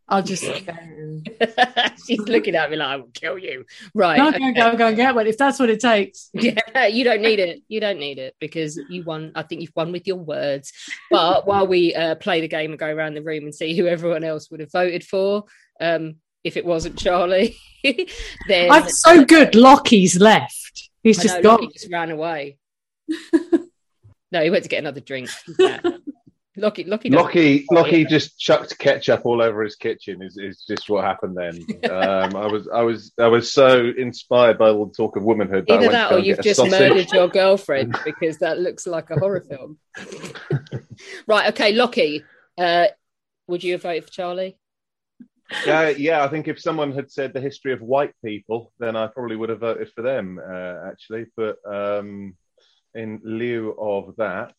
I'll 0.08 0.22
just. 0.22 0.44
She's 2.06 2.20
looking 2.20 2.54
at 2.54 2.70
me 2.70 2.76
like, 2.76 2.88
"I 2.88 2.96
will 2.96 3.10
kill 3.12 3.38
you." 3.38 3.64
Right? 3.92 4.18
No, 4.18 4.28
okay. 4.28 4.52
go, 4.52 4.70
go, 4.70 4.76
go 4.76 4.86
and 4.88 4.96
get 4.96 5.14
one 5.14 5.26
if 5.26 5.36
that's 5.36 5.58
what 5.58 5.70
it 5.70 5.80
takes. 5.80 6.30
Yeah, 6.34 6.86
you 6.86 7.02
don't 7.02 7.22
need 7.22 7.40
it. 7.40 7.62
You 7.68 7.80
don't 7.80 7.98
need 7.98 8.18
it 8.18 8.36
because 8.38 8.80
you 8.88 9.02
won. 9.02 9.32
I 9.34 9.42
think 9.42 9.62
you've 9.62 9.74
won 9.74 9.90
with 9.90 10.06
your 10.06 10.16
words. 10.16 10.72
But 11.10 11.46
while 11.46 11.66
we 11.66 11.94
uh, 11.94 12.14
play 12.16 12.40
the 12.40 12.48
game 12.48 12.70
and 12.70 12.78
go 12.78 12.86
around 12.86 13.14
the 13.14 13.22
room 13.22 13.44
and 13.44 13.54
see 13.54 13.76
who 13.76 13.86
everyone 13.86 14.22
else 14.22 14.50
would 14.50 14.60
have 14.60 14.70
voted 14.70 15.02
for, 15.02 15.44
um, 15.80 16.16
if 16.44 16.56
it 16.56 16.64
wasn't 16.64 16.98
Charlie, 16.98 17.56
then 18.48 18.70
I'm 18.70 18.88
so 18.88 19.24
good. 19.24 19.54
Lockie's 19.54 20.20
left. 20.20 20.90
He's 21.02 21.18
I 21.18 21.22
just 21.22 21.36
know, 21.36 21.42
gone. 21.42 21.60
Lockie 21.62 21.72
just 21.72 21.90
ran 21.90 22.10
away. 22.10 22.58
no, 24.30 24.42
he 24.42 24.50
went 24.50 24.62
to 24.62 24.68
get 24.68 24.78
another 24.78 25.00
drink. 25.00 25.30
Lockie, 26.58 26.84
doesn't- 26.84 27.12
Lockie, 27.12 27.66
Lockie 27.70 28.04
just 28.06 28.38
chucked 28.38 28.78
ketchup 28.78 29.22
all 29.24 29.42
over 29.42 29.62
his 29.62 29.76
kitchen. 29.76 30.22
Is, 30.22 30.38
is 30.38 30.64
just 30.66 30.88
what 30.88 31.04
happened 31.04 31.36
then. 31.36 31.60
Um, 31.90 32.34
I 32.36 32.46
was, 32.46 32.68
I 32.68 32.82
was, 32.82 33.12
I 33.18 33.26
was 33.28 33.52
so 33.52 33.92
inspired 33.96 34.58
by 34.58 34.70
all 34.70 34.86
the 34.86 34.94
talk 34.94 35.16
of 35.16 35.22
womanhood. 35.24 35.66
Either 35.68 35.80
went 35.80 35.92
that 35.92 36.12
or 36.12 36.18
you've 36.18 36.40
just 36.40 36.64
murdered 36.64 37.10
your 37.12 37.28
girlfriend 37.42 37.96
because 38.04 38.38
that 38.38 38.58
looks 38.58 38.86
like 38.86 39.10
a 39.10 39.18
horror 39.18 39.40
film. 39.48 39.78
right, 41.26 41.48
okay, 41.52 41.72
Lockie, 41.72 42.24
uh, 42.58 42.86
would 43.48 43.62
you 43.62 43.72
have 43.72 43.82
voted 43.82 44.04
for 44.04 44.10
Charlie? 44.10 44.58
yeah, 45.64 45.90
yeah. 45.90 46.24
I 46.24 46.28
think 46.28 46.48
if 46.48 46.60
someone 46.60 46.92
had 46.92 47.10
said 47.10 47.32
the 47.32 47.40
history 47.40 47.72
of 47.72 47.80
white 47.80 48.12
people, 48.24 48.72
then 48.78 48.96
I 48.96 49.06
probably 49.06 49.36
would 49.36 49.48
have 49.50 49.60
voted 49.60 49.90
for 49.94 50.02
them 50.02 50.40
uh, 50.44 50.88
actually. 50.88 51.26
But 51.36 51.58
um, 51.66 52.34
in 52.94 53.20
lieu 53.22 53.74
of 53.78 54.16
that, 54.16 54.54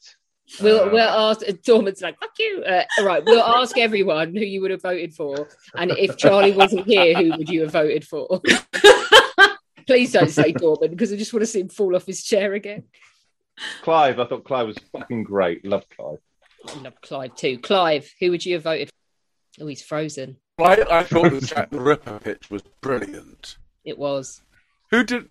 We'll 0.61 0.81
uh, 0.81 0.89
we'll 0.91 1.09
ask. 1.09 1.41
Dorman's 1.63 2.01
like 2.01 2.19
fuck 2.19 2.31
you. 2.39 2.63
Uh, 2.63 2.83
all 2.99 3.05
right, 3.05 3.23
we'll 3.23 3.43
ask 3.43 3.77
everyone 3.77 4.33
who 4.33 4.41
you 4.41 4.61
would 4.61 4.71
have 4.71 4.81
voted 4.81 5.13
for, 5.13 5.47
and 5.75 5.91
if 5.91 6.17
Charlie 6.17 6.53
wasn't 6.53 6.85
here, 6.85 7.15
who 7.15 7.37
would 7.37 7.49
you 7.49 7.61
have 7.63 7.71
voted 7.71 8.07
for? 8.07 8.41
Please 9.87 10.11
don't 10.11 10.29
say 10.29 10.51
Dorman 10.51 10.91
because 10.91 11.13
I 11.13 11.17
just 11.17 11.33
want 11.33 11.41
to 11.41 11.47
see 11.47 11.61
him 11.61 11.69
fall 11.69 11.95
off 11.95 12.05
his 12.05 12.23
chair 12.23 12.53
again. 12.53 12.83
Clive, 13.81 14.19
I 14.19 14.25
thought 14.25 14.43
Clive 14.43 14.67
was 14.67 14.77
fucking 14.91 15.23
great. 15.23 15.65
Love 15.65 15.85
Clive. 15.89 16.19
I 16.67 16.79
love 16.79 17.01
Clive 17.01 17.35
too. 17.35 17.57
Clive, 17.59 18.09
who 18.19 18.31
would 18.31 18.45
you 18.45 18.55
have 18.55 18.63
voted? 18.63 18.89
for? 18.89 19.63
Oh, 19.63 19.67
he's 19.67 19.81
frozen. 19.81 20.37
I, 20.59 20.83
I 20.89 21.03
thought 21.03 21.31
the 21.31 21.41
Jack 21.41 21.69
the 21.69 21.79
Ripper 21.79 22.19
pitch 22.19 22.49
was 22.49 22.63
brilliant. 22.81 23.57
It 23.85 23.97
was. 23.97 24.41
Who 24.91 25.03
did? 25.03 25.29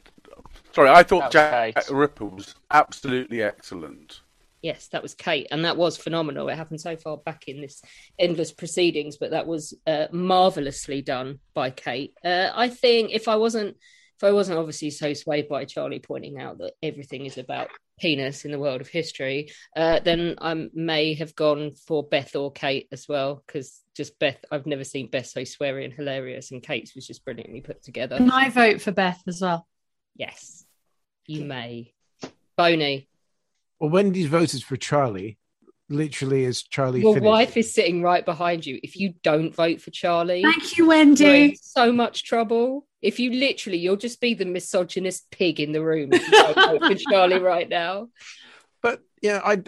Sorry, 0.72 0.88
I 0.88 1.02
thought 1.02 1.32
That 1.32 1.64
was 1.64 1.74
Jack 1.74 1.86
the 1.86 1.94
Ripper 1.94 2.26
was 2.26 2.54
absolutely 2.70 3.42
excellent. 3.42 4.20
Yes, 4.62 4.88
that 4.88 5.02
was 5.02 5.14
Kate, 5.14 5.46
and 5.50 5.64
that 5.64 5.76
was 5.76 5.96
phenomenal. 5.96 6.48
It 6.48 6.56
happened 6.56 6.80
so 6.80 6.96
far 6.96 7.18
back 7.18 7.44
in 7.46 7.60
this 7.60 7.82
endless 8.18 8.52
proceedings, 8.52 9.16
but 9.16 9.30
that 9.30 9.46
was 9.46 9.74
uh, 9.86 10.06
marvelously 10.10 11.02
done 11.02 11.38
by 11.54 11.70
Kate. 11.70 12.14
Uh, 12.24 12.50
I 12.54 12.68
think 12.68 13.10
if 13.12 13.28
I 13.28 13.36
wasn't, 13.36 13.76
if 14.16 14.24
I 14.24 14.32
wasn't 14.32 14.58
obviously 14.58 14.90
so 14.90 15.12
swayed 15.12 15.48
by 15.48 15.66
Charlie 15.66 16.00
pointing 16.00 16.40
out 16.40 16.58
that 16.58 16.72
everything 16.82 17.26
is 17.26 17.38
about 17.38 17.68
penis 18.00 18.44
in 18.44 18.50
the 18.50 18.58
world 18.58 18.80
of 18.80 18.88
history, 18.88 19.50
uh, 19.76 20.00
then 20.00 20.36
I 20.40 20.68
may 20.74 21.14
have 21.14 21.34
gone 21.36 21.72
for 21.86 22.02
Beth 22.02 22.34
or 22.34 22.50
Kate 22.50 22.88
as 22.92 23.06
well, 23.08 23.42
because 23.46 23.82
just 23.94 24.18
Beth, 24.18 24.42
I've 24.50 24.66
never 24.66 24.84
seen 24.84 25.10
Beth 25.10 25.26
so 25.26 25.42
sweary 25.42 25.84
and 25.84 25.92
hilarious, 25.92 26.50
and 26.50 26.62
Kate's 26.62 26.94
was 26.94 27.06
just 27.06 27.24
brilliantly 27.24 27.60
put 27.60 27.82
together. 27.82 28.16
Can 28.16 28.30
I 28.30 28.48
vote 28.48 28.80
for 28.80 28.90
Beth 28.90 29.22
as 29.26 29.40
well? 29.40 29.66
Yes, 30.16 30.64
you 31.26 31.44
may. 31.44 31.92
Boney. 32.56 33.08
Well, 33.80 33.90
Wendy's 33.90 34.26
voted 34.26 34.62
for 34.62 34.76
Charlie, 34.76 35.38
literally 35.88 36.44
as 36.46 36.62
Charlie 36.62 37.00
Your 37.02 37.14
finished. 37.14 37.28
wife 37.28 37.56
is 37.56 37.72
sitting 37.74 38.02
right 38.02 38.24
behind 38.24 38.64
you. 38.66 38.80
If 38.82 38.96
you 38.96 39.14
don't 39.22 39.54
vote 39.54 39.80
for 39.80 39.90
Charlie, 39.90 40.42
Thank 40.42 40.76
you, 40.76 40.84
you're 40.86 40.94
in 40.94 41.08
Wendy. 41.10 41.58
so 41.60 41.92
much 41.92 42.24
trouble. 42.24 42.86
If 43.02 43.20
you 43.20 43.30
literally, 43.32 43.78
you'll 43.78 43.96
just 43.96 44.20
be 44.20 44.34
the 44.34 44.46
misogynist 44.46 45.30
pig 45.30 45.60
in 45.60 45.72
the 45.72 45.82
room. 45.84 46.12
If 46.12 46.22
you 46.26 46.30
don't 46.32 46.54
vote 46.80 46.82
for 46.92 46.94
Charlie 47.10 47.38
right 47.40 47.68
now. 47.68 48.08
But 48.82 49.00
yeah, 49.22 49.40
I. 49.44 49.62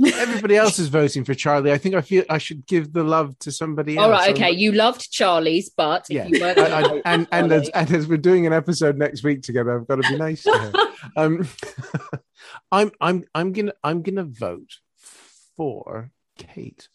Everybody 0.00 0.54
else 0.54 0.78
is 0.78 0.86
voting 0.86 1.24
for 1.24 1.34
Charlie. 1.34 1.72
I 1.72 1.78
think 1.78 1.96
I 1.96 2.02
feel 2.02 2.22
I 2.30 2.38
should 2.38 2.64
give 2.68 2.92
the 2.92 3.02
love 3.02 3.36
to 3.40 3.50
somebody 3.50 3.96
else. 3.96 4.04
All 4.04 4.10
right, 4.12 4.28
I'm- 4.28 4.34
okay. 4.34 4.52
You 4.52 4.70
loved 4.70 5.10
Charlie's, 5.10 5.70
but 5.70 6.06
if 6.08 6.14
Yeah, 6.14 6.26
you 6.28 6.40
weren't 6.40 6.56
I- 6.56 6.62
I- 6.78 6.82
gonna 6.82 7.02
and 7.04 7.26
for 7.28 7.34
and 7.34 7.52
as, 7.52 7.68
and 7.70 7.90
as 7.90 8.06
we're 8.06 8.16
doing 8.18 8.46
an 8.46 8.52
episode 8.52 8.96
next 8.96 9.24
week 9.24 9.42
together, 9.42 9.76
I've 9.80 9.88
got 9.88 9.96
to 10.00 10.08
be 10.08 10.16
nice 10.16 10.44
to 10.44 10.52
her. 10.56 10.72
Um, 11.16 11.48
I'm 12.72 12.90
I'm 13.00 13.24
I'm 13.34 13.52
gonna 13.52 13.72
I'm 13.82 14.02
gonna 14.02 14.24
vote 14.24 14.78
for 15.56 16.10
Kate. 16.36 16.88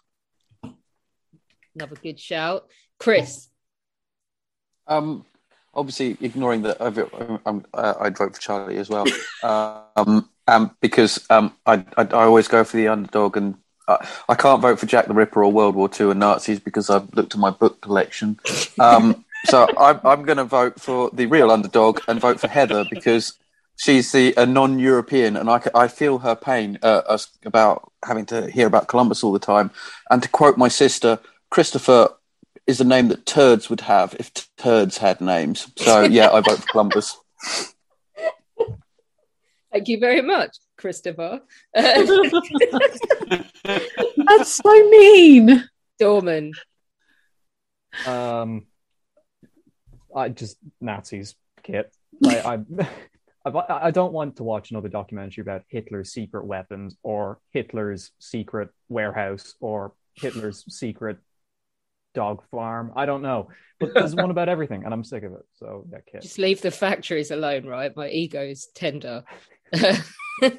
another 1.76 1.96
good 1.96 2.20
shout, 2.20 2.68
Chris. 3.00 3.50
Um, 4.88 5.26
obviously, 5.74 6.18
ignoring 6.22 6.64
that, 6.64 6.82
I've, 6.82 6.98
um, 7.46 7.66
uh, 7.74 7.94
I'd 8.00 8.18
vote 8.18 8.36
for 8.36 8.42
Charlie 8.42 8.78
as 8.78 8.90
well. 8.90 9.06
um, 9.44 10.30
um, 10.48 10.76
because 10.82 11.26
um, 11.30 11.54
I, 11.66 11.86
I 11.98 12.04
I 12.04 12.24
always 12.24 12.48
go 12.48 12.64
for 12.64 12.78
the 12.78 12.90
underdog, 12.90 13.38
and 13.38 13.56
uh, 13.88 14.06
I 14.28 14.36
can't 14.36 14.62
vote 14.62 14.80
for 14.80 14.86
Jack 14.86 15.08
the 15.08 15.14
Ripper 15.14 15.44
or 15.44 15.52
World 15.52 15.76
War 15.76 15.90
Two 15.90 16.12
and 16.12 16.20
Nazis 16.20 16.60
because 16.60 16.90
I've 16.90 17.14
looked 17.14 17.34
at 17.34 17.40
my 17.40 17.50
book 17.52 17.82
collection. 17.82 18.40
Um, 18.80 19.26
so 19.46 19.68
I'm 19.78 20.00
I'm 20.04 20.24
going 20.24 20.38
to 20.38 20.44
vote 20.44 20.80
for 20.80 21.10
the 21.12 21.26
real 21.26 21.52
underdog 21.52 22.02
and 22.08 22.20
vote 22.20 22.40
for 22.40 22.48
Heather 22.48 22.86
because 22.90 23.34
she's 23.84 24.12
the 24.14 24.34
a 24.38 24.46
non-European, 24.46 25.36
and 25.36 25.50
I, 25.50 25.62
I 25.76 25.90
feel 25.90 26.20
her 26.20 26.36
pain 26.36 26.80
uh, 26.82 27.02
us- 27.08 27.38
about 27.46 27.92
having 28.06 28.26
to 28.28 28.50
hear 28.50 28.68
about 28.68 28.88
Columbus 28.88 29.24
all 29.24 29.34
the 29.34 29.40
time. 29.40 29.72
And 30.10 30.24
to 30.24 30.30
quote 30.30 30.58
my 30.58 30.70
sister, 30.70 31.20
Christopher 31.50 32.10
is 32.66 32.78
the 32.78 32.86
name 32.86 33.10
that 33.10 33.26
turds 33.26 33.70
would 33.70 33.82
have 33.82 34.16
if 34.20 34.32
turds 34.58 34.98
had 34.98 35.20
names. 35.20 35.70
So 35.76 36.04
yeah, 36.04 36.32
I 36.32 36.40
vote 36.40 36.60
for 36.60 36.68
Columbus. 36.68 37.18
Thank 39.72 39.88
you 39.88 40.00
very 40.00 40.22
much, 40.22 40.58
Christopher. 40.78 41.42
That's 41.74 42.30
so 44.48 44.90
mean. 44.90 45.68
Dorman. 46.00 46.54
Um, 48.06 48.66
I 50.16 50.30
just 50.30 50.58
Nazis, 50.80 51.36
Kit. 51.64 51.92
Like, 52.22 52.46
I, 52.46 52.60
I, 53.46 53.50
I 53.88 53.92
don't 53.92 54.14
want 54.14 54.38
to 54.38 54.44
watch 54.44 54.72
another 54.72 54.90
documentary 54.90 55.42
about 55.42 55.64
Hitler's 55.68 56.14
secret 56.14 56.46
weapons 56.46 56.96
or 57.04 57.40
Hitler's 57.52 58.12
secret 58.20 58.70
warehouse 58.90 59.56
or 59.60 59.94
Hitler's 60.16 60.64
secret 60.74 61.18
dog 62.14 62.44
farm. 62.52 62.94
I 62.96 63.06
don't 63.06 63.22
know, 63.22 63.50
but 63.80 63.94
there's 63.94 64.16
one 64.16 64.32
about 64.32 64.50
everything, 64.50 64.84
and 64.86 64.94
I'm 64.94 65.04
sick 65.04 65.24
of 65.24 65.34
it. 65.34 65.46
So 65.54 65.86
yeah, 65.92 66.00
Kit. 66.10 66.22
Just 66.22 66.40
leave 66.40 66.62
the 66.62 66.72
factories 66.72 67.32
alone, 67.32 67.66
right? 67.66 67.96
My 67.96 68.10
ego's 68.10 68.68
tender. 68.74 69.24
Or 70.42 70.50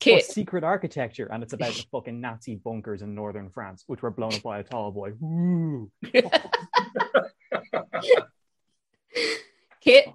Kit. 0.00 0.24
secret 0.24 0.64
architecture, 0.64 1.28
and 1.30 1.42
it's 1.42 1.52
about 1.52 1.74
the 1.74 1.84
fucking 1.92 2.22
Nazi 2.22 2.54
bunkers 2.54 3.02
in 3.02 3.14
northern 3.14 3.50
France, 3.50 3.84
which 3.86 4.00
were 4.00 4.10
blown 4.10 4.32
up 4.32 4.42
by 4.42 4.60
a 4.60 4.64
Tallboy. 4.64 5.12
Kit. 9.82 10.08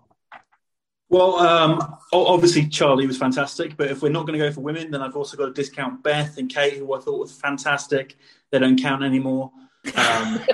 Well, 1.15 1.39
um, 1.39 1.97
obviously 2.11 2.67
Charlie 2.67 3.07
was 3.07 3.17
fantastic, 3.17 3.77
but 3.77 3.89
if 3.89 4.01
we're 4.01 4.09
not 4.09 4.27
going 4.27 4.37
to 4.37 4.45
go 4.45 4.51
for 4.51 4.59
women, 4.59 4.91
then 4.91 5.01
I've 5.01 5.15
also 5.15 5.37
got 5.37 5.45
to 5.45 5.53
discount 5.53 6.03
Beth 6.03 6.37
and 6.37 6.49
Kate, 6.53 6.73
who 6.73 6.93
I 6.93 6.99
thought 6.99 7.17
was 7.17 7.31
fantastic. 7.31 8.17
They 8.51 8.59
don't 8.59 8.77
count 8.77 9.01
anymore. 9.01 9.49
Um, 9.95 10.41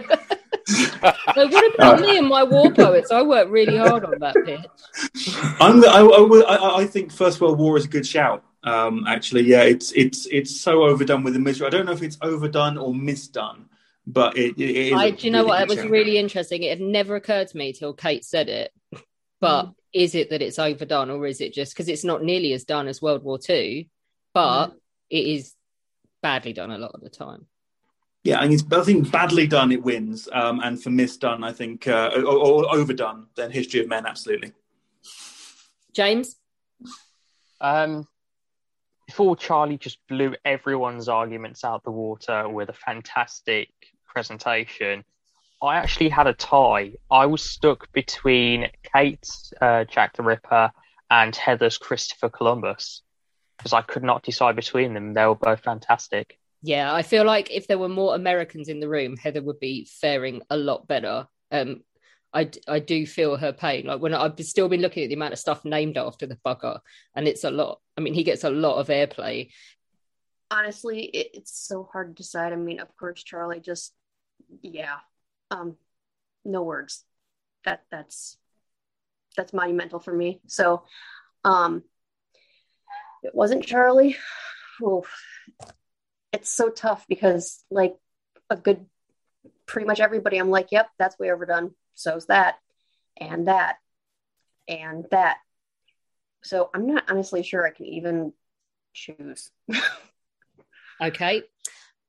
So 1.34 1.48
what 1.48 1.74
about 1.74 2.02
me 2.02 2.20
and 2.20 2.28
my 2.28 2.44
war 2.44 2.72
poets? 2.72 3.12
I 3.12 3.24
worked 3.24 3.50
really 3.50 3.76
hard 3.76 4.06
on 4.06 4.20
that 4.20 4.36
pitch. 4.46 5.34
I'm, 5.60 5.84
I, 5.84 6.00
I, 6.00 6.56
I, 6.56 6.78
I 6.82 6.86
think 6.86 7.12
First 7.12 7.42
World 7.42 7.58
War 7.58 7.78
is 7.78 7.86
a 7.86 7.88
good 7.88 8.06
shout. 8.06 8.44
Um, 8.64 9.06
actually, 9.08 9.44
yeah, 9.44 9.64
it's 9.64 9.92
it's 9.94 10.28
it's 10.28 10.62
so 10.62 10.84
overdone 10.84 11.24
with 11.24 11.34
the 11.34 11.40
misery. 11.40 11.66
I 11.66 11.72
don't 11.72 11.88
know 11.88 11.92
if 11.92 12.04
it's 12.04 12.18
overdone 12.22 12.78
or 12.78 12.94
misdone, 12.94 13.66
but 14.06 14.38
it, 14.38 14.56
it 14.62 14.70
is. 14.70 14.94
I, 14.94 15.10
do 15.10 15.26
you 15.26 15.32
know 15.32 15.40
really 15.40 15.50
what? 15.50 15.62
It 15.64 15.70
was 15.70 15.78
shout. 15.80 15.90
really 15.90 16.18
interesting. 16.18 16.62
It 16.62 16.78
had 16.78 16.88
never 16.88 17.16
occurred 17.16 17.48
to 17.48 17.58
me 17.58 17.74
till 17.74 17.94
Kate 17.94 18.24
said 18.24 18.48
it. 18.48 18.72
But 19.40 19.72
is 19.94 20.16
it 20.16 20.30
that 20.30 20.42
it's 20.42 20.60
overdone, 20.60 21.10
or 21.10 21.26
is 21.26 21.42
it 21.42 21.54
just 21.54 21.74
because 21.74 21.88
it's 21.88 22.04
not 22.04 22.24
nearly 22.24 22.54
as 22.54 22.64
done 22.64 22.88
as 22.88 23.02
World 23.02 23.24
War 23.24 23.38
Two, 23.38 23.86
but 24.34 24.74
it 25.10 25.26
is 25.26 25.54
badly 26.22 26.54
done 26.54 26.72
a 26.72 26.78
lot 26.78 26.92
of 26.94 27.02
the 27.02 27.10
time. 27.10 27.48
Yeah, 28.24 28.40
and 28.40 28.54
it's, 28.54 28.64
I 28.72 28.84
think 28.84 29.12
badly 29.12 29.48
done 29.48 29.72
it 29.72 29.84
wins, 29.84 30.30
um, 30.32 30.60
and 30.60 30.82
for 30.82 30.92
misdone, 30.92 31.44
I 31.44 31.54
think 31.54 31.88
uh, 31.88 32.12
or, 32.16 32.38
or 32.38 32.76
overdone, 32.76 33.28
then 33.36 33.52
History 33.52 33.80
of 33.80 33.88
Men 33.88 34.06
absolutely. 34.06 34.54
James, 35.94 36.36
Um, 37.60 38.08
before 39.08 39.36
Charlie 39.36 39.78
just 39.78 40.00
blew 40.08 40.36
everyone's 40.46 41.10
arguments 41.10 41.64
out 41.64 41.84
the 41.84 41.92
water 41.92 42.48
with 42.48 42.70
a 42.70 42.74
fantastic 42.74 43.70
presentation, 44.08 45.04
I 45.62 45.78
actually 45.78 46.10
had 46.10 46.28
a 46.28 46.34
tie. 46.34 46.94
I 47.10 47.26
was 47.28 47.44
stuck 47.44 47.92
between 47.94 48.68
Kate's 48.96 49.54
uh, 49.62 49.84
Jack 49.86 50.16
the 50.18 50.24
Ripper 50.24 50.72
and 51.10 51.36
Heather's 51.36 51.78
Christopher 51.78 52.30
Columbus 52.30 53.04
because 53.58 53.74
I 53.74 53.82
could 53.82 54.04
not 54.04 54.24
decide 54.24 54.56
between 54.56 54.94
them. 54.94 55.14
They 55.14 55.26
were 55.26 55.36
both 55.36 55.60
fantastic. 55.62 56.38
yeah, 56.64 56.92
I 56.94 57.04
feel 57.04 57.26
like 57.26 57.52
if 57.52 57.68
there 57.68 57.78
were 57.78 57.90
more 57.90 58.16
Americans 58.16 58.70
in 58.70 58.80
the 58.80 58.90
room, 58.90 59.18
Heather 59.18 59.42
would 59.42 59.60
be 59.60 59.88
faring 60.02 60.42
a 60.50 60.58
lot 60.58 60.88
better. 60.88 61.28
Um, 61.52 61.82
I, 62.34 62.46
d- 62.46 62.62
I 62.68 62.80
do 62.80 63.06
feel 63.06 63.36
her 63.38 63.52
pain. 63.54 63.86
Like 63.88 64.02
when 64.02 64.14
I've 64.14 64.40
still 64.40 64.70
been 64.70 64.82
looking 64.82 65.04
at 65.04 65.10
the 65.10 65.16
amount 65.16 65.34
of 65.34 65.40
stuff 65.40 65.66
named 65.66 65.98
after 65.98 66.26
the 66.26 66.38
bugger, 66.46 66.80
and 67.14 67.28
it's 67.28 67.44
a 67.44 67.52
lot. 67.52 67.82
I 67.98 68.02
mean, 68.02 68.14
he 68.14 68.24
gets 68.24 68.44
a 68.44 68.50
lot 68.50 68.78
of 68.80 68.88
airplay. 68.88 69.50
honestly 70.50 71.04
it, 71.06 71.28
it's 71.34 71.68
so 71.68 71.88
hard 71.92 72.10
to 72.16 72.24
decide 72.24 72.52
i 72.52 72.56
mean 72.58 72.80
of 72.80 72.96
course 72.98 73.24
charlie 73.24 73.62
just 73.62 73.94
yeah 74.62 74.98
um 75.52 75.78
no 76.44 76.64
words. 76.64 77.04
That 77.66 77.84
that's 77.92 78.38
that's 79.38 79.54
monumental 79.54 80.00
for 80.00 80.14
me. 80.14 80.42
So 80.48 80.84
um 81.44 81.84
it 83.24 83.36
wasn't 83.36 83.66
charlie. 83.66 84.18
Oof, 84.82 85.08
it's 86.32 86.52
so 86.52 86.70
tough 86.70 87.06
because 87.08 87.64
like 87.70 87.96
a 88.50 88.56
good 88.56 88.86
pretty 89.66 89.88
much 89.88 90.02
everybody 90.02 90.38
i'm 90.38 90.50
like 90.50 90.68
yep 90.72 90.90
that's 90.98 91.20
way 91.20 91.32
overdone. 91.32 91.76
So's 91.94 92.26
that 92.28 92.56
and 93.18 93.48
that 93.48 93.76
and 94.68 95.06
that. 95.12 95.38
So 96.44 96.70
i'm 96.74 96.88
not 96.88 97.04
honestly 97.10 97.44
sure 97.44 97.66
i 97.66 97.72
can 97.72 97.86
even 97.86 98.34
choose. 98.94 99.52
Okay. 101.02 101.42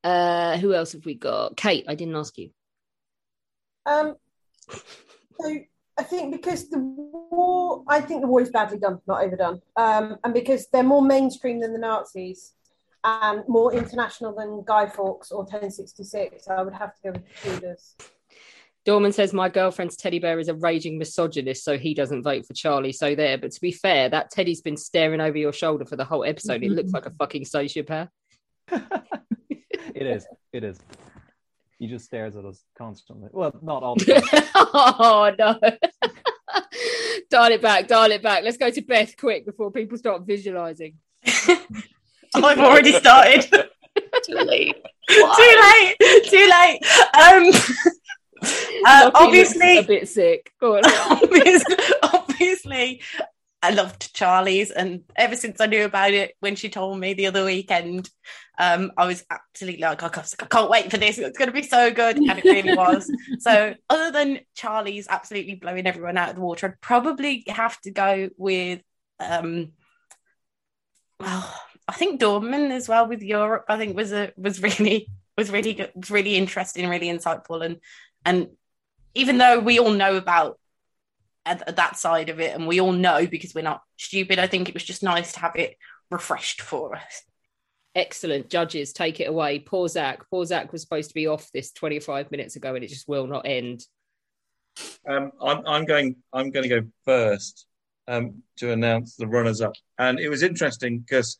Uh, 0.04 0.58
who 0.58 0.74
else 0.74 0.92
have 0.92 1.06
we 1.06 1.14
got? 1.14 1.56
Kate, 1.56 1.86
I 1.88 1.94
didn't 1.94 2.16
ask 2.16 2.36
you. 2.36 2.50
Um, 3.86 4.14
so 4.70 5.58
I 5.98 6.02
think 6.02 6.32
because 6.32 6.68
the 6.68 6.78
war, 6.78 7.84
I 7.88 8.00
think 8.00 8.22
the 8.22 8.26
war 8.26 8.40
is 8.40 8.50
badly 8.50 8.78
done, 8.78 9.00
not 9.06 9.22
overdone, 9.22 9.60
um, 9.76 10.16
and 10.24 10.32
because 10.32 10.68
they're 10.72 10.82
more 10.82 11.02
mainstream 11.02 11.60
than 11.60 11.72
the 11.72 11.78
Nazis 11.78 12.52
and 13.04 13.42
more 13.48 13.74
international 13.74 14.34
than 14.34 14.64
Guy 14.64 14.86
Fawkes 14.86 15.32
or 15.32 15.42
1066, 15.42 16.48
I 16.48 16.62
would 16.62 16.74
have 16.74 16.94
to 16.96 17.02
go 17.04 17.10
with 17.12 17.24
the 17.42 17.50
Tudors. 17.50 17.96
Dorman 18.84 19.12
says 19.12 19.32
my 19.32 19.48
girlfriend's 19.48 19.96
teddy 19.96 20.18
bear 20.18 20.40
is 20.40 20.48
a 20.48 20.54
raging 20.54 20.98
misogynist, 20.98 21.64
so 21.64 21.78
he 21.78 21.94
doesn't 21.94 22.22
vote 22.24 22.46
for 22.46 22.54
Charlie. 22.54 22.92
So 22.92 23.14
there. 23.14 23.38
But 23.38 23.52
to 23.52 23.60
be 23.60 23.70
fair, 23.70 24.08
that 24.08 24.30
teddy's 24.30 24.60
been 24.60 24.76
staring 24.76 25.20
over 25.20 25.38
your 25.38 25.52
shoulder 25.52 25.84
for 25.84 25.94
the 25.94 26.04
whole 26.04 26.24
episode. 26.24 26.64
It 26.64 26.72
looks 26.72 26.92
like 26.92 27.06
a 27.06 27.10
fucking 27.10 27.44
sociopath. 27.44 28.08
It 29.94 30.06
is. 30.06 30.26
It 30.52 30.64
is. 30.64 30.78
He 31.82 31.88
just 31.88 32.04
stares 32.04 32.36
at 32.36 32.44
us 32.44 32.62
constantly. 32.78 33.28
Well, 33.32 33.52
not 33.60 33.82
all 33.82 33.96
the 33.96 34.04
time. 34.20 34.48
oh 34.54 35.34
no. 35.36 35.58
dial 37.28 37.50
it 37.50 37.60
back, 37.60 37.88
dial 37.88 38.12
it 38.12 38.22
back. 38.22 38.44
Let's 38.44 38.56
go 38.56 38.70
to 38.70 38.80
Beth 38.82 39.16
quick 39.16 39.44
before 39.44 39.72
people 39.72 39.98
start 39.98 40.22
visualizing. 40.22 40.98
I've 41.26 42.60
already 42.60 42.92
started. 42.92 43.50
Too 43.50 44.34
late. 44.34 44.76
Too 45.08 45.26
late. 45.60 45.96
Too 46.26 46.52
late. 46.52 46.78
Um, 47.20 47.50
uh, 48.86 49.10
obviously, 49.12 49.78
a 49.78 49.82
bit 49.82 50.08
sick. 50.08 50.52
Go 50.60 50.76
on. 50.76 50.82
obviously, 51.10 51.76
obviously, 52.04 53.00
I 53.60 53.70
loved 53.70 54.14
Charlie's, 54.14 54.70
and 54.70 55.02
ever 55.16 55.34
since 55.34 55.60
I 55.60 55.66
knew 55.66 55.84
about 55.84 56.12
it, 56.12 56.36
when 56.38 56.54
she 56.54 56.68
told 56.68 57.00
me 57.00 57.14
the 57.14 57.26
other 57.26 57.44
weekend, 57.44 58.08
um, 58.58 58.92
I 58.96 59.06
was 59.06 59.24
absolutely 59.30 59.80
like, 59.80 60.02
I 60.02 60.08
can't, 60.08 60.70
wait 60.70 60.90
for 60.90 60.98
this. 60.98 61.18
It's 61.18 61.38
going 61.38 61.48
to 61.48 61.54
be 61.54 61.62
so 61.62 61.90
good, 61.90 62.18
and 62.18 62.38
it 62.38 62.44
really 62.44 62.76
was. 62.76 63.10
So, 63.38 63.74
other 63.88 64.12
than 64.12 64.40
Charlie's 64.54 65.08
absolutely 65.08 65.56
blowing 65.56 65.86
everyone 65.86 66.16
out 66.16 66.30
of 66.30 66.36
the 66.36 66.42
water, 66.42 66.66
I'd 66.66 66.80
probably 66.80 67.44
have 67.48 67.80
to 67.80 67.90
go 67.90 68.28
with, 68.36 68.80
um, 69.18 69.72
well, 71.18 71.60
I 71.88 71.92
think 71.94 72.20
Dorman 72.20 72.70
as 72.70 72.88
well 72.88 73.08
with 73.08 73.22
Europe. 73.22 73.64
I 73.68 73.78
think 73.78 73.96
was 73.96 74.12
a 74.12 74.32
was 74.36 74.62
really 74.62 75.08
was 75.36 75.50
really 75.50 75.74
good, 75.74 75.90
was 75.94 76.10
really 76.10 76.36
interesting, 76.36 76.88
really 76.88 77.08
insightful, 77.08 77.64
and 77.64 77.78
and 78.24 78.48
even 79.14 79.38
though 79.38 79.58
we 79.58 79.78
all 79.78 79.92
know 79.92 80.16
about 80.16 80.58
at 81.44 81.76
that 81.76 81.96
side 81.96 82.28
of 82.28 82.38
it, 82.38 82.54
and 82.54 82.68
we 82.68 82.80
all 82.80 82.92
know 82.92 83.26
because 83.26 83.54
we're 83.54 83.62
not 83.62 83.82
stupid, 83.96 84.38
I 84.38 84.46
think 84.46 84.68
it 84.68 84.74
was 84.74 84.84
just 84.84 85.02
nice 85.02 85.32
to 85.32 85.40
have 85.40 85.56
it 85.56 85.76
refreshed 86.10 86.60
for 86.60 86.94
us. 86.94 87.22
Excellent. 87.94 88.48
Judges, 88.48 88.92
take 88.92 89.20
it 89.20 89.28
away. 89.28 89.58
Poor 89.58 89.86
Zach. 89.88 90.22
Poor 90.30 90.46
Zach 90.46 90.72
was 90.72 90.80
supposed 90.82 91.10
to 91.10 91.14
be 91.14 91.26
off 91.26 91.50
this 91.52 91.72
25 91.72 92.30
minutes 92.30 92.56
ago 92.56 92.74
and 92.74 92.82
it 92.82 92.88
just 92.88 93.08
will 93.08 93.26
not 93.26 93.46
end. 93.46 93.84
Um, 95.06 95.32
I'm, 95.40 95.66
I'm 95.66 95.84
going. 95.84 96.16
I'm 96.32 96.50
going 96.50 96.68
to 96.68 96.80
go 96.80 96.86
first 97.04 97.66
um, 98.08 98.42
to 98.56 98.72
announce 98.72 99.16
the 99.16 99.26
runners-up, 99.26 99.74
and 99.98 100.18
it 100.18 100.28
was 100.28 100.42
interesting 100.42 101.00
because 101.00 101.38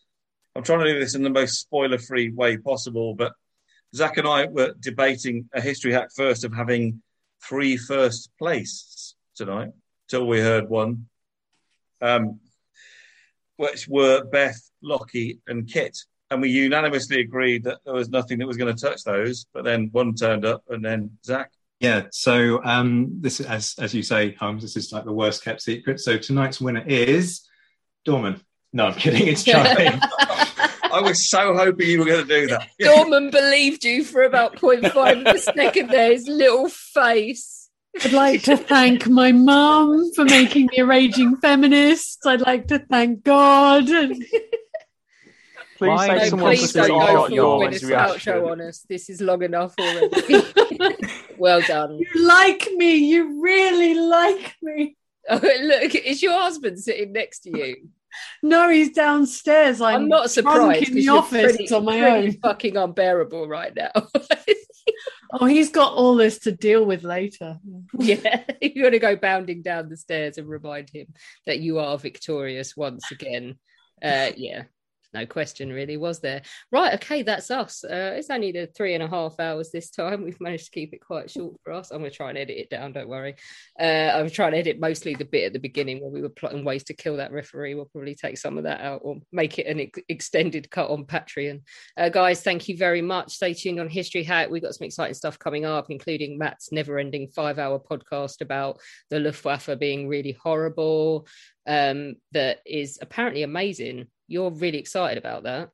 I'm 0.54 0.62
trying 0.62 0.80
to 0.80 0.92
do 0.92 1.00
this 1.00 1.14
in 1.14 1.22
the 1.22 1.30
most 1.30 1.60
spoiler-free 1.60 2.32
way 2.32 2.58
possible. 2.58 3.14
But 3.14 3.32
Zach 3.94 4.16
and 4.18 4.28
I 4.28 4.46
were 4.46 4.74
debating 4.78 5.48
a 5.54 5.60
history 5.60 5.92
hack 5.92 6.10
first 6.14 6.44
of 6.44 6.54
having 6.54 7.02
three 7.42 7.76
first 7.76 8.30
place 8.38 9.14
tonight 9.34 9.70
till 10.08 10.26
we 10.26 10.40
heard 10.40 10.68
one, 10.68 11.06
um, 12.00 12.40
which 13.56 13.88
were 13.88 14.24
Beth, 14.24 14.60
Lockie, 14.82 15.40
and 15.46 15.68
Kit. 15.68 15.96
And 16.32 16.40
we 16.40 16.48
unanimously 16.48 17.20
agreed 17.20 17.64
that 17.64 17.80
there 17.84 17.92
was 17.92 18.08
nothing 18.08 18.38
that 18.38 18.46
was 18.46 18.56
going 18.56 18.74
to 18.74 18.80
touch 18.80 19.04
those. 19.04 19.44
But 19.52 19.64
then 19.64 19.90
one 19.92 20.14
turned 20.14 20.46
up, 20.46 20.64
and 20.70 20.82
then 20.82 21.18
Zach. 21.22 21.52
Yeah, 21.78 22.06
so 22.10 22.64
um, 22.64 23.18
this, 23.20 23.40
as 23.40 23.74
as 23.78 23.92
you 23.92 24.02
say, 24.02 24.32
Holmes, 24.32 24.62
this 24.62 24.76
is 24.76 24.92
like 24.92 25.04
the 25.04 25.12
worst 25.12 25.44
kept 25.44 25.60
secret. 25.60 26.00
So 26.00 26.16
tonight's 26.16 26.58
winner 26.58 26.84
is 26.86 27.46
Dorman. 28.06 28.40
No, 28.72 28.86
I'm 28.86 28.94
kidding. 28.94 29.28
It's 29.28 29.44
Charlie. 29.44 29.90
I 29.90 31.00
was 31.02 31.28
so 31.28 31.54
hoping 31.54 31.88
you 31.88 31.98
were 31.98 32.06
going 32.06 32.26
to 32.26 32.40
do 32.40 32.46
that. 32.46 32.68
Dorman 32.80 33.30
believed 33.30 33.84
you 33.84 34.02
for 34.02 34.22
about 34.22 34.56
0.5 34.56 35.26
of 35.26 35.34
a 35.34 35.38
second 35.38 35.90
there, 35.90 36.12
his 36.12 36.28
little 36.28 36.68
face. 36.68 37.68
I'd 38.02 38.12
like 38.12 38.42
to 38.44 38.56
thank 38.56 39.06
my 39.06 39.32
mum 39.32 40.12
for 40.14 40.24
making 40.24 40.68
me 40.72 40.78
a 40.78 40.86
raging 40.86 41.36
feminist. 41.36 42.20
I'd 42.24 42.40
like 42.40 42.68
to 42.68 42.78
thank 42.78 43.22
God. 43.22 43.90
And... 45.82 45.98
Please 45.98 46.08
No, 46.08 46.18
say 46.18 46.28
someone 46.30 46.50
please 46.56 46.72
don't 46.72 46.90
arm 46.90 47.14
go 47.16 47.24
on 47.24 47.32
your 47.32 47.60
for 47.60 47.66
Gwyneth's 47.68 47.84
reaction. 47.84 48.32
outro 48.34 48.50
on 48.52 48.60
us. 48.60 48.86
This 48.88 49.10
is 49.10 49.20
long 49.20 49.42
enough 49.42 49.74
already. 49.78 50.42
well 51.38 51.60
done. 51.62 51.98
You 51.98 52.26
like 52.26 52.68
me. 52.76 52.96
You 52.96 53.42
really 53.42 53.94
like 53.94 54.54
me. 54.62 54.96
Oh, 55.30 55.36
look, 55.36 55.94
is 55.94 56.20
your 56.20 56.32
husband 56.32 56.80
sitting 56.80 57.12
next 57.12 57.44
to 57.44 57.56
you? 57.56 57.76
No, 58.42 58.68
he's 58.68 58.90
downstairs. 58.90 59.80
I'm, 59.80 59.94
I'm 59.94 60.08
not 60.08 60.22
drunk 60.22 60.30
surprised. 60.32 60.88
in 60.88 60.94
the 60.96 61.08
office 61.10 61.56
pretty- 61.56 61.72
on 61.72 61.84
my 61.84 62.00
own. 62.00 62.32
Fucking 62.32 62.76
unbearable 62.76 63.46
right 63.46 63.72
now. 63.72 63.92
Oh, 65.34 65.46
he's 65.46 65.70
got 65.70 65.94
all 65.94 66.14
this 66.16 66.40
to 66.40 66.52
deal 66.52 66.84
with 66.84 67.04
later. 67.04 67.58
yeah, 67.98 68.42
you're 68.60 68.82
going 68.82 68.92
to 68.92 68.98
go 68.98 69.16
bounding 69.16 69.62
down 69.62 69.88
the 69.88 69.96
stairs 69.96 70.36
and 70.36 70.46
remind 70.46 70.90
him 70.90 71.06
that 71.46 71.60
you 71.60 71.78
are 71.78 71.96
victorious 71.96 72.76
once 72.76 73.10
again. 73.10 73.58
Uh, 74.04 74.30
yeah, 74.36 74.64
no 75.14 75.26
question, 75.26 75.72
really, 75.72 75.96
was 75.96 76.20
there? 76.20 76.42
Right, 76.70 76.94
okay, 76.94 77.22
that's 77.22 77.50
us. 77.50 77.84
Uh, 77.84 78.14
it's 78.16 78.30
only 78.30 78.52
the 78.52 78.66
three 78.66 78.94
and 78.94 79.02
a 79.02 79.08
half 79.08 79.38
hours 79.38 79.70
this 79.70 79.90
time. 79.90 80.24
We've 80.24 80.40
managed 80.40 80.66
to 80.66 80.70
keep 80.70 80.92
it 80.94 81.04
quite 81.04 81.30
short 81.30 81.54
for 81.62 81.72
us. 81.72 81.90
I'm 81.90 81.98
going 81.98 82.10
to 82.10 82.16
try 82.16 82.30
and 82.30 82.38
edit 82.38 82.56
it 82.56 82.70
down, 82.70 82.92
don't 82.92 83.08
worry. 83.08 83.36
Uh, 83.78 84.10
I'm 84.14 84.30
trying 84.30 84.52
to 84.52 84.58
edit 84.58 84.80
mostly 84.80 85.14
the 85.14 85.24
bit 85.24 85.46
at 85.46 85.52
the 85.52 85.58
beginning 85.58 86.00
where 86.00 86.10
we 86.10 86.22
were 86.22 86.28
plotting 86.28 86.64
ways 86.64 86.84
to 86.84 86.94
kill 86.94 87.16
that 87.16 87.32
referee. 87.32 87.74
We'll 87.74 87.86
probably 87.86 88.14
take 88.14 88.38
some 88.38 88.58
of 88.58 88.64
that 88.64 88.80
out 88.80 89.00
or 89.04 89.16
make 89.32 89.58
it 89.58 89.66
an 89.66 89.80
ex- 89.80 90.00
extended 90.08 90.70
cut 90.70 90.90
on 90.90 91.04
Patreon. 91.04 91.62
Uh, 91.96 92.08
guys, 92.08 92.42
thank 92.42 92.68
you 92.68 92.76
very 92.76 93.02
much. 93.02 93.32
Stay 93.32 93.54
tuned 93.54 93.80
on 93.80 93.88
History 93.88 94.22
Hack. 94.22 94.50
We've 94.50 94.62
got 94.62 94.74
some 94.74 94.86
exciting 94.86 95.14
stuff 95.14 95.38
coming 95.38 95.64
up, 95.64 95.86
including 95.90 96.38
Matt's 96.38 96.72
never 96.72 96.98
ending 96.98 97.28
five 97.28 97.58
hour 97.58 97.78
podcast 97.78 98.40
about 98.40 98.80
the 99.10 99.20
Luftwaffe 99.20 99.78
being 99.78 100.08
really 100.08 100.36
horrible, 100.42 101.26
um, 101.66 102.16
that 102.32 102.60
is 102.66 102.98
apparently 103.00 103.42
amazing. 103.42 104.06
You're 104.32 104.50
really 104.50 104.78
excited 104.78 105.18
about 105.18 105.42
that. 105.44 105.70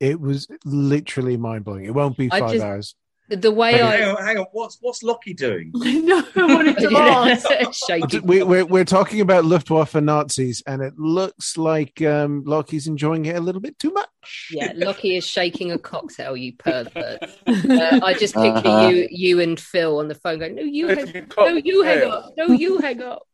It 0.00 0.20
was 0.20 0.48
literally 0.64 1.36
mind 1.36 1.64
blowing. 1.64 1.84
It 1.84 1.94
won't 1.94 2.16
be 2.16 2.28
I 2.32 2.40
five 2.40 2.52
just- 2.52 2.64
hours. 2.64 2.94
The 3.30 3.50
way 3.50 3.76
Okay. 3.76 3.82
Hang 3.82 4.02
I. 4.02 4.10
on, 4.10 4.22
hang 4.22 4.36
on. 4.38 4.46
What's 4.52 4.76
what's 4.82 5.02
Lockie 5.02 5.32
doing? 5.32 5.70
no, 5.74 6.22
I 6.36 6.44
wanted 6.44 6.76
to 6.76 6.90
ask. 6.94 7.46
Shaking. 7.86 8.26
We, 8.26 8.42
we're, 8.42 8.66
we're 8.66 8.84
talking 8.84 9.22
about 9.22 9.46
Luftwaffe 9.46 9.94
Nazis, 9.94 10.62
and 10.66 10.82
it 10.82 10.98
looks 10.98 11.56
like 11.56 12.02
um, 12.02 12.44
Lockie's 12.44 12.86
enjoying 12.86 13.24
it 13.24 13.34
a 13.36 13.40
little 13.40 13.62
bit 13.62 13.78
too 13.78 13.92
much. 13.92 14.48
Yeah, 14.50 14.72
Lockie 14.74 15.16
is 15.16 15.26
shaking 15.26 15.72
a 15.72 15.78
cocktail, 15.78 16.36
you 16.36 16.52
pervert. 16.52 17.22
Uh, 17.46 18.00
I 18.02 18.12
just 18.12 18.34
picture 18.34 18.68
Uh-huh. 18.68 18.88
you, 18.88 19.08
you 19.10 19.40
and 19.40 19.58
Phil 19.58 20.00
on 20.00 20.08
the 20.08 20.14
phone 20.16 20.38
going, 20.40 20.54
"No, 20.56 20.62
you, 20.62 20.88
hang, 20.88 21.06
Shaking 21.06 21.26
no, 21.38 21.46
you 21.56 21.82
hang 21.82 22.02
up, 22.10 22.34
no, 22.36 22.46
you 22.48 22.76
hang 22.78 23.02
up." 23.02 23.26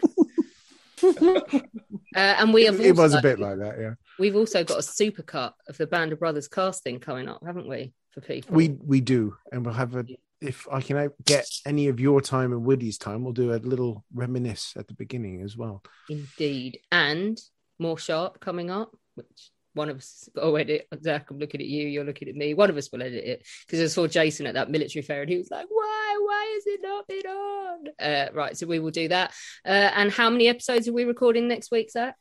Uh, 2.15 2.37
and 2.39 2.53
we 2.53 2.65
have 2.65 2.81
It 2.81 2.97
was 2.97 3.15
a 3.15 3.23
bit 3.23 3.39
like 3.39 3.59
that, 3.59 3.79
yeah. 3.79 3.95
We've 4.19 4.37
also 4.37 4.65
got 4.65 4.79
a 4.79 4.83
supercut 4.83 5.53
of 5.69 5.79
the 5.79 5.87
Band 5.87 6.13
of 6.13 6.19
Brothers 6.19 6.49
casting 6.49 7.01
coming 7.01 7.29
up, 7.29 7.43
haven't 7.45 7.69
we? 7.69 7.93
For 8.11 8.21
people, 8.21 8.57
We 8.57 8.71
we 8.85 9.01
do, 9.01 9.37
and 9.53 9.65
we'll 9.65 9.75
have 9.75 9.95
a. 9.95 10.05
If 10.41 10.67
I 10.73 10.81
can 10.81 11.11
get 11.25 11.47
any 11.65 11.87
of 11.89 12.01
your 12.01 12.21
time 12.21 12.53
and 12.53 12.65
Woody's 12.65 12.99
time, 12.99 13.23
we'll 13.23 13.33
do 13.33 13.53
a 13.53 13.59
little 13.59 14.05
reminisce 14.13 14.73
at 14.77 14.89
the 14.89 14.95
beginning 14.95 15.43
as 15.43 15.57
well. 15.57 15.83
Indeed. 16.09 16.81
And 16.91 17.39
more 17.79 17.99
sharp 17.99 18.41
coming 18.41 18.71
up, 18.71 18.97
which 19.15 19.51
one 19.75 19.89
of 19.89 19.99
us 19.99 20.29
will 20.35 20.57
edit. 20.57 20.87
Zach, 21.03 21.31
I'm 21.31 21.39
looking 21.39 21.61
at 21.61 21.67
you, 21.67 21.87
you're 21.87 22.05
looking 22.05 22.29
at 22.29 22.35
me. 22.35 22.55
One 22.55 22.71
of 22.71 22.77
us 22.77 22.91
will 22.91 23.03
edit 23.03 23.25
it. 23.25 23.47
Because 23.67 23.81
I 23.81 23.87
saw 23.87 24.07
Jason 24.07 24.47
at 24.47 24.55
that 24.55 24.71
military 24.71 25.03
fair 25.03 25.23
and 25.23 25.31
he 25.31 25.39
was 25.39 25.51
like, 25.51 25.67
why? 25.69 26.19
Why 26.23 26.55
is 26.57 26.65
it 26.67 26.81
not 26.83 27.07
been 27.09 27.27
on? 27.27 27.87
Uh, 27.99 28.27
right, 28.35 28.57
so 28.57 28.67
we 28.67 28.79
will 28.79 28.91
do 28.91 29.09
that. 29.09 29.33
Uh, 29.65 29.91
and 29.95 30.11
how 30.11 30.31
many 30.31 30.49
episodes 30.49 30.89
are 30.89 30.93
we 30.93 31.05
recording 31.05 31.49
next 31.49 31.71
week, 31.71 31.91
Zach? 31.91 32.17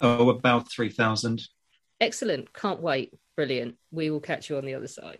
Oh, 0.00 0.30
about 0.30 0.70
3,000. 0.70 1.42
Excellent. 2.00 2.52
Can't 2.52 2.80
wait. 2.80 3.12
Brilliant. 3.36 3.76
We 3.90 4.10
will 4.10 4.20
catch 4.20 4.48
you 4.48 4.56
on 4.56 4.64
the 4.64 4.74
other 4.74 4.86
side. 4.86 5.18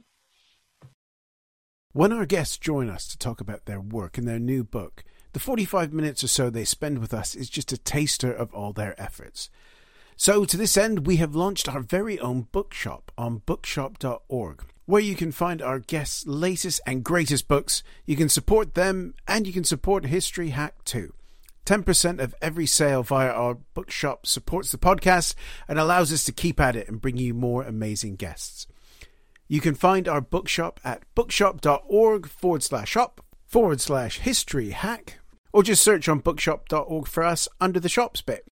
When 1.93 2.13
our 2.13 2.27
guests 2.27 2.59
join 2.59 2.89
us 2.89 3.09
to 3.09 3.19
talk 3.19 3.41
about 3.41 3.65
their 3.65 3.81
work 3.81 4.19
and 4.19 4.29
their 4.29 4.39
new 4.39 4.63
book, 4.63 5.03
the 5.33 5.41
45 5.41 5.93
minutes 5.93 6.23
or 6.23 6.29
so 6.29 6.49
they 6.51 6.65
spend 6.65 6.99
with 6.99 7.13
us 7.13 7.35
is 7.35 7.51
just 7.51 7.73
a 7.73 7.79
taster 7.79 8.33
of 8.33 8.55
all 8.55 8.73
their 8.73 9.01
efforts. 9.01 9.51
So, 10.21 10.45
to 10.45 10.57
this 10.57 10.77
end, 10.77 11.07
we 11.07 11.19
have 11.19 11.37
launched 11.37 11.69
our 11.69 11.79
very 11.79 12.19
own 12.19 12.49
bookshop 12.51 13.13
on 13.17 13.43
bookshop.org, 13.47 14.65
where 14.85 15.01
you 15.01 15.15
can 15.15 15.31
find 15.31 15.63
our 15.63 15.79
guests' 15.79 16.27
latest 16.27 16.81
and 16.85 17.05
greatest 17.05 17.47
books. 17.47 17.85
You 18.05 18.17
can 18.17 18.29
support 18.29 18.75
them 18.75 19.15
and 19.29 19.47
you 19.47 19.53
can 19.53 19.63
support 19.63 20.07
History 20.07 20.49
Hack 20.49 20.83
too. 20.83 21.15
10% 21.67 22.19
of 22.19 22.35
every 22.43 22.67
sale 22.67 23.05
via 23.05 23.31
our 23.31 23.59
bookshop 23.75 24.27
supports 24.27 24.73
the 24.73 24.77
podcast 24.77 25.37
and 25.69 25.79
allows 25.79 26.13
us 26.13 26.25
to 26.25 26.33
keep 26.33 26.59
at 26.59 26.75
it 26.75 26.89
and 26.89 27.01
bring 27.01 27.17
you 27.17 27.33
more 27.33 27.63
amazing 27.63 28.17
guests. 28.17 28.67
You 29.47 29.61
can 29.61 29.77
find 29.77 30.09
our 30.09 30.21
bookshop 30.21 30.81
at 30.83 31.05
bookshop.org 31.15 32.27
forward 32.27 32.65
slash 32.65 32.89
shop 32.89 33.25
forward 33.47 33.81
slash 33.81 34.19
history 34.19 34.71
hack, 34.71 35.21
or 35.53 35.63
just 35.63 35.81
search 35.81 36.09
on 36.09 36.19
bookshop.org 36.19 37.07
for 37.07 37.23
us 37.23 37.49
under 37.61 37.79
the 37.79 37.89
shops 37.89 38.21
bit. 38.21 38.45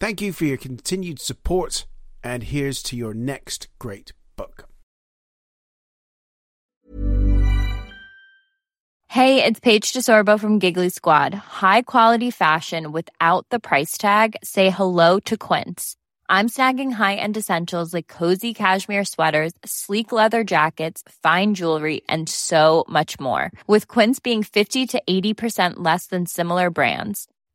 Thank 0.00 0.20
you 0.20 0.32
for 0.32 0.44
your 0.44 0.56
continued 0.56 1.18
support, 1.18 1.84
and 2.22 2.44
here's 2.44 2.84
to 2.84 2.96
your 2.96 3.14
next 3.14 3.66
great 3.80 4.12
book. 4.36 4.68
Hey, 9.08 9.42
it's 9.42 9.58
Paige 9.58 9.92
DeSorbo 9.92 10.38
from 10.38 10.60
Giggly 10.60 10.90
Squad. 10.90 11.34
High 11.34 11.82
quality 11.82 12.30
fashion 12.30 12.92
without 12.92 13.46
the 13.50 13.58
price 13.58 13.98
tag. 13.98 14.36
Say 14.44 14.70
hello 14.70 15.18
to 15.20 15.36
Quince. 15.36 15.96
I'm 16.28 16.48
snagging 16.48 16.92
high-end 16.92 17.36
essentials 17.36 17.92
like 17.92 18.06
cozy 18.06 18.54
cashmere 18.54 19.04
sweaters, 19.04 19.52
sleek 19.64 20.12
leather 20.12 20.44
jackets, 20.44 21.02
fine 21.24 21.54
jewelry, 21.54 22.02
and 22.08 22.28
so 22.28 22.84
much 22.86 23.18
more. 23.18 23.50
With 23.66 23.88
Quince 23.88 24.20
being 24.20 24.44
50 24.44 24.86
to 24.88 25.02
80% 25.08 25.76
less 25.78 26.06
than 26.06 26.26
similar 26.26 26.70
brands. 26.70 27.26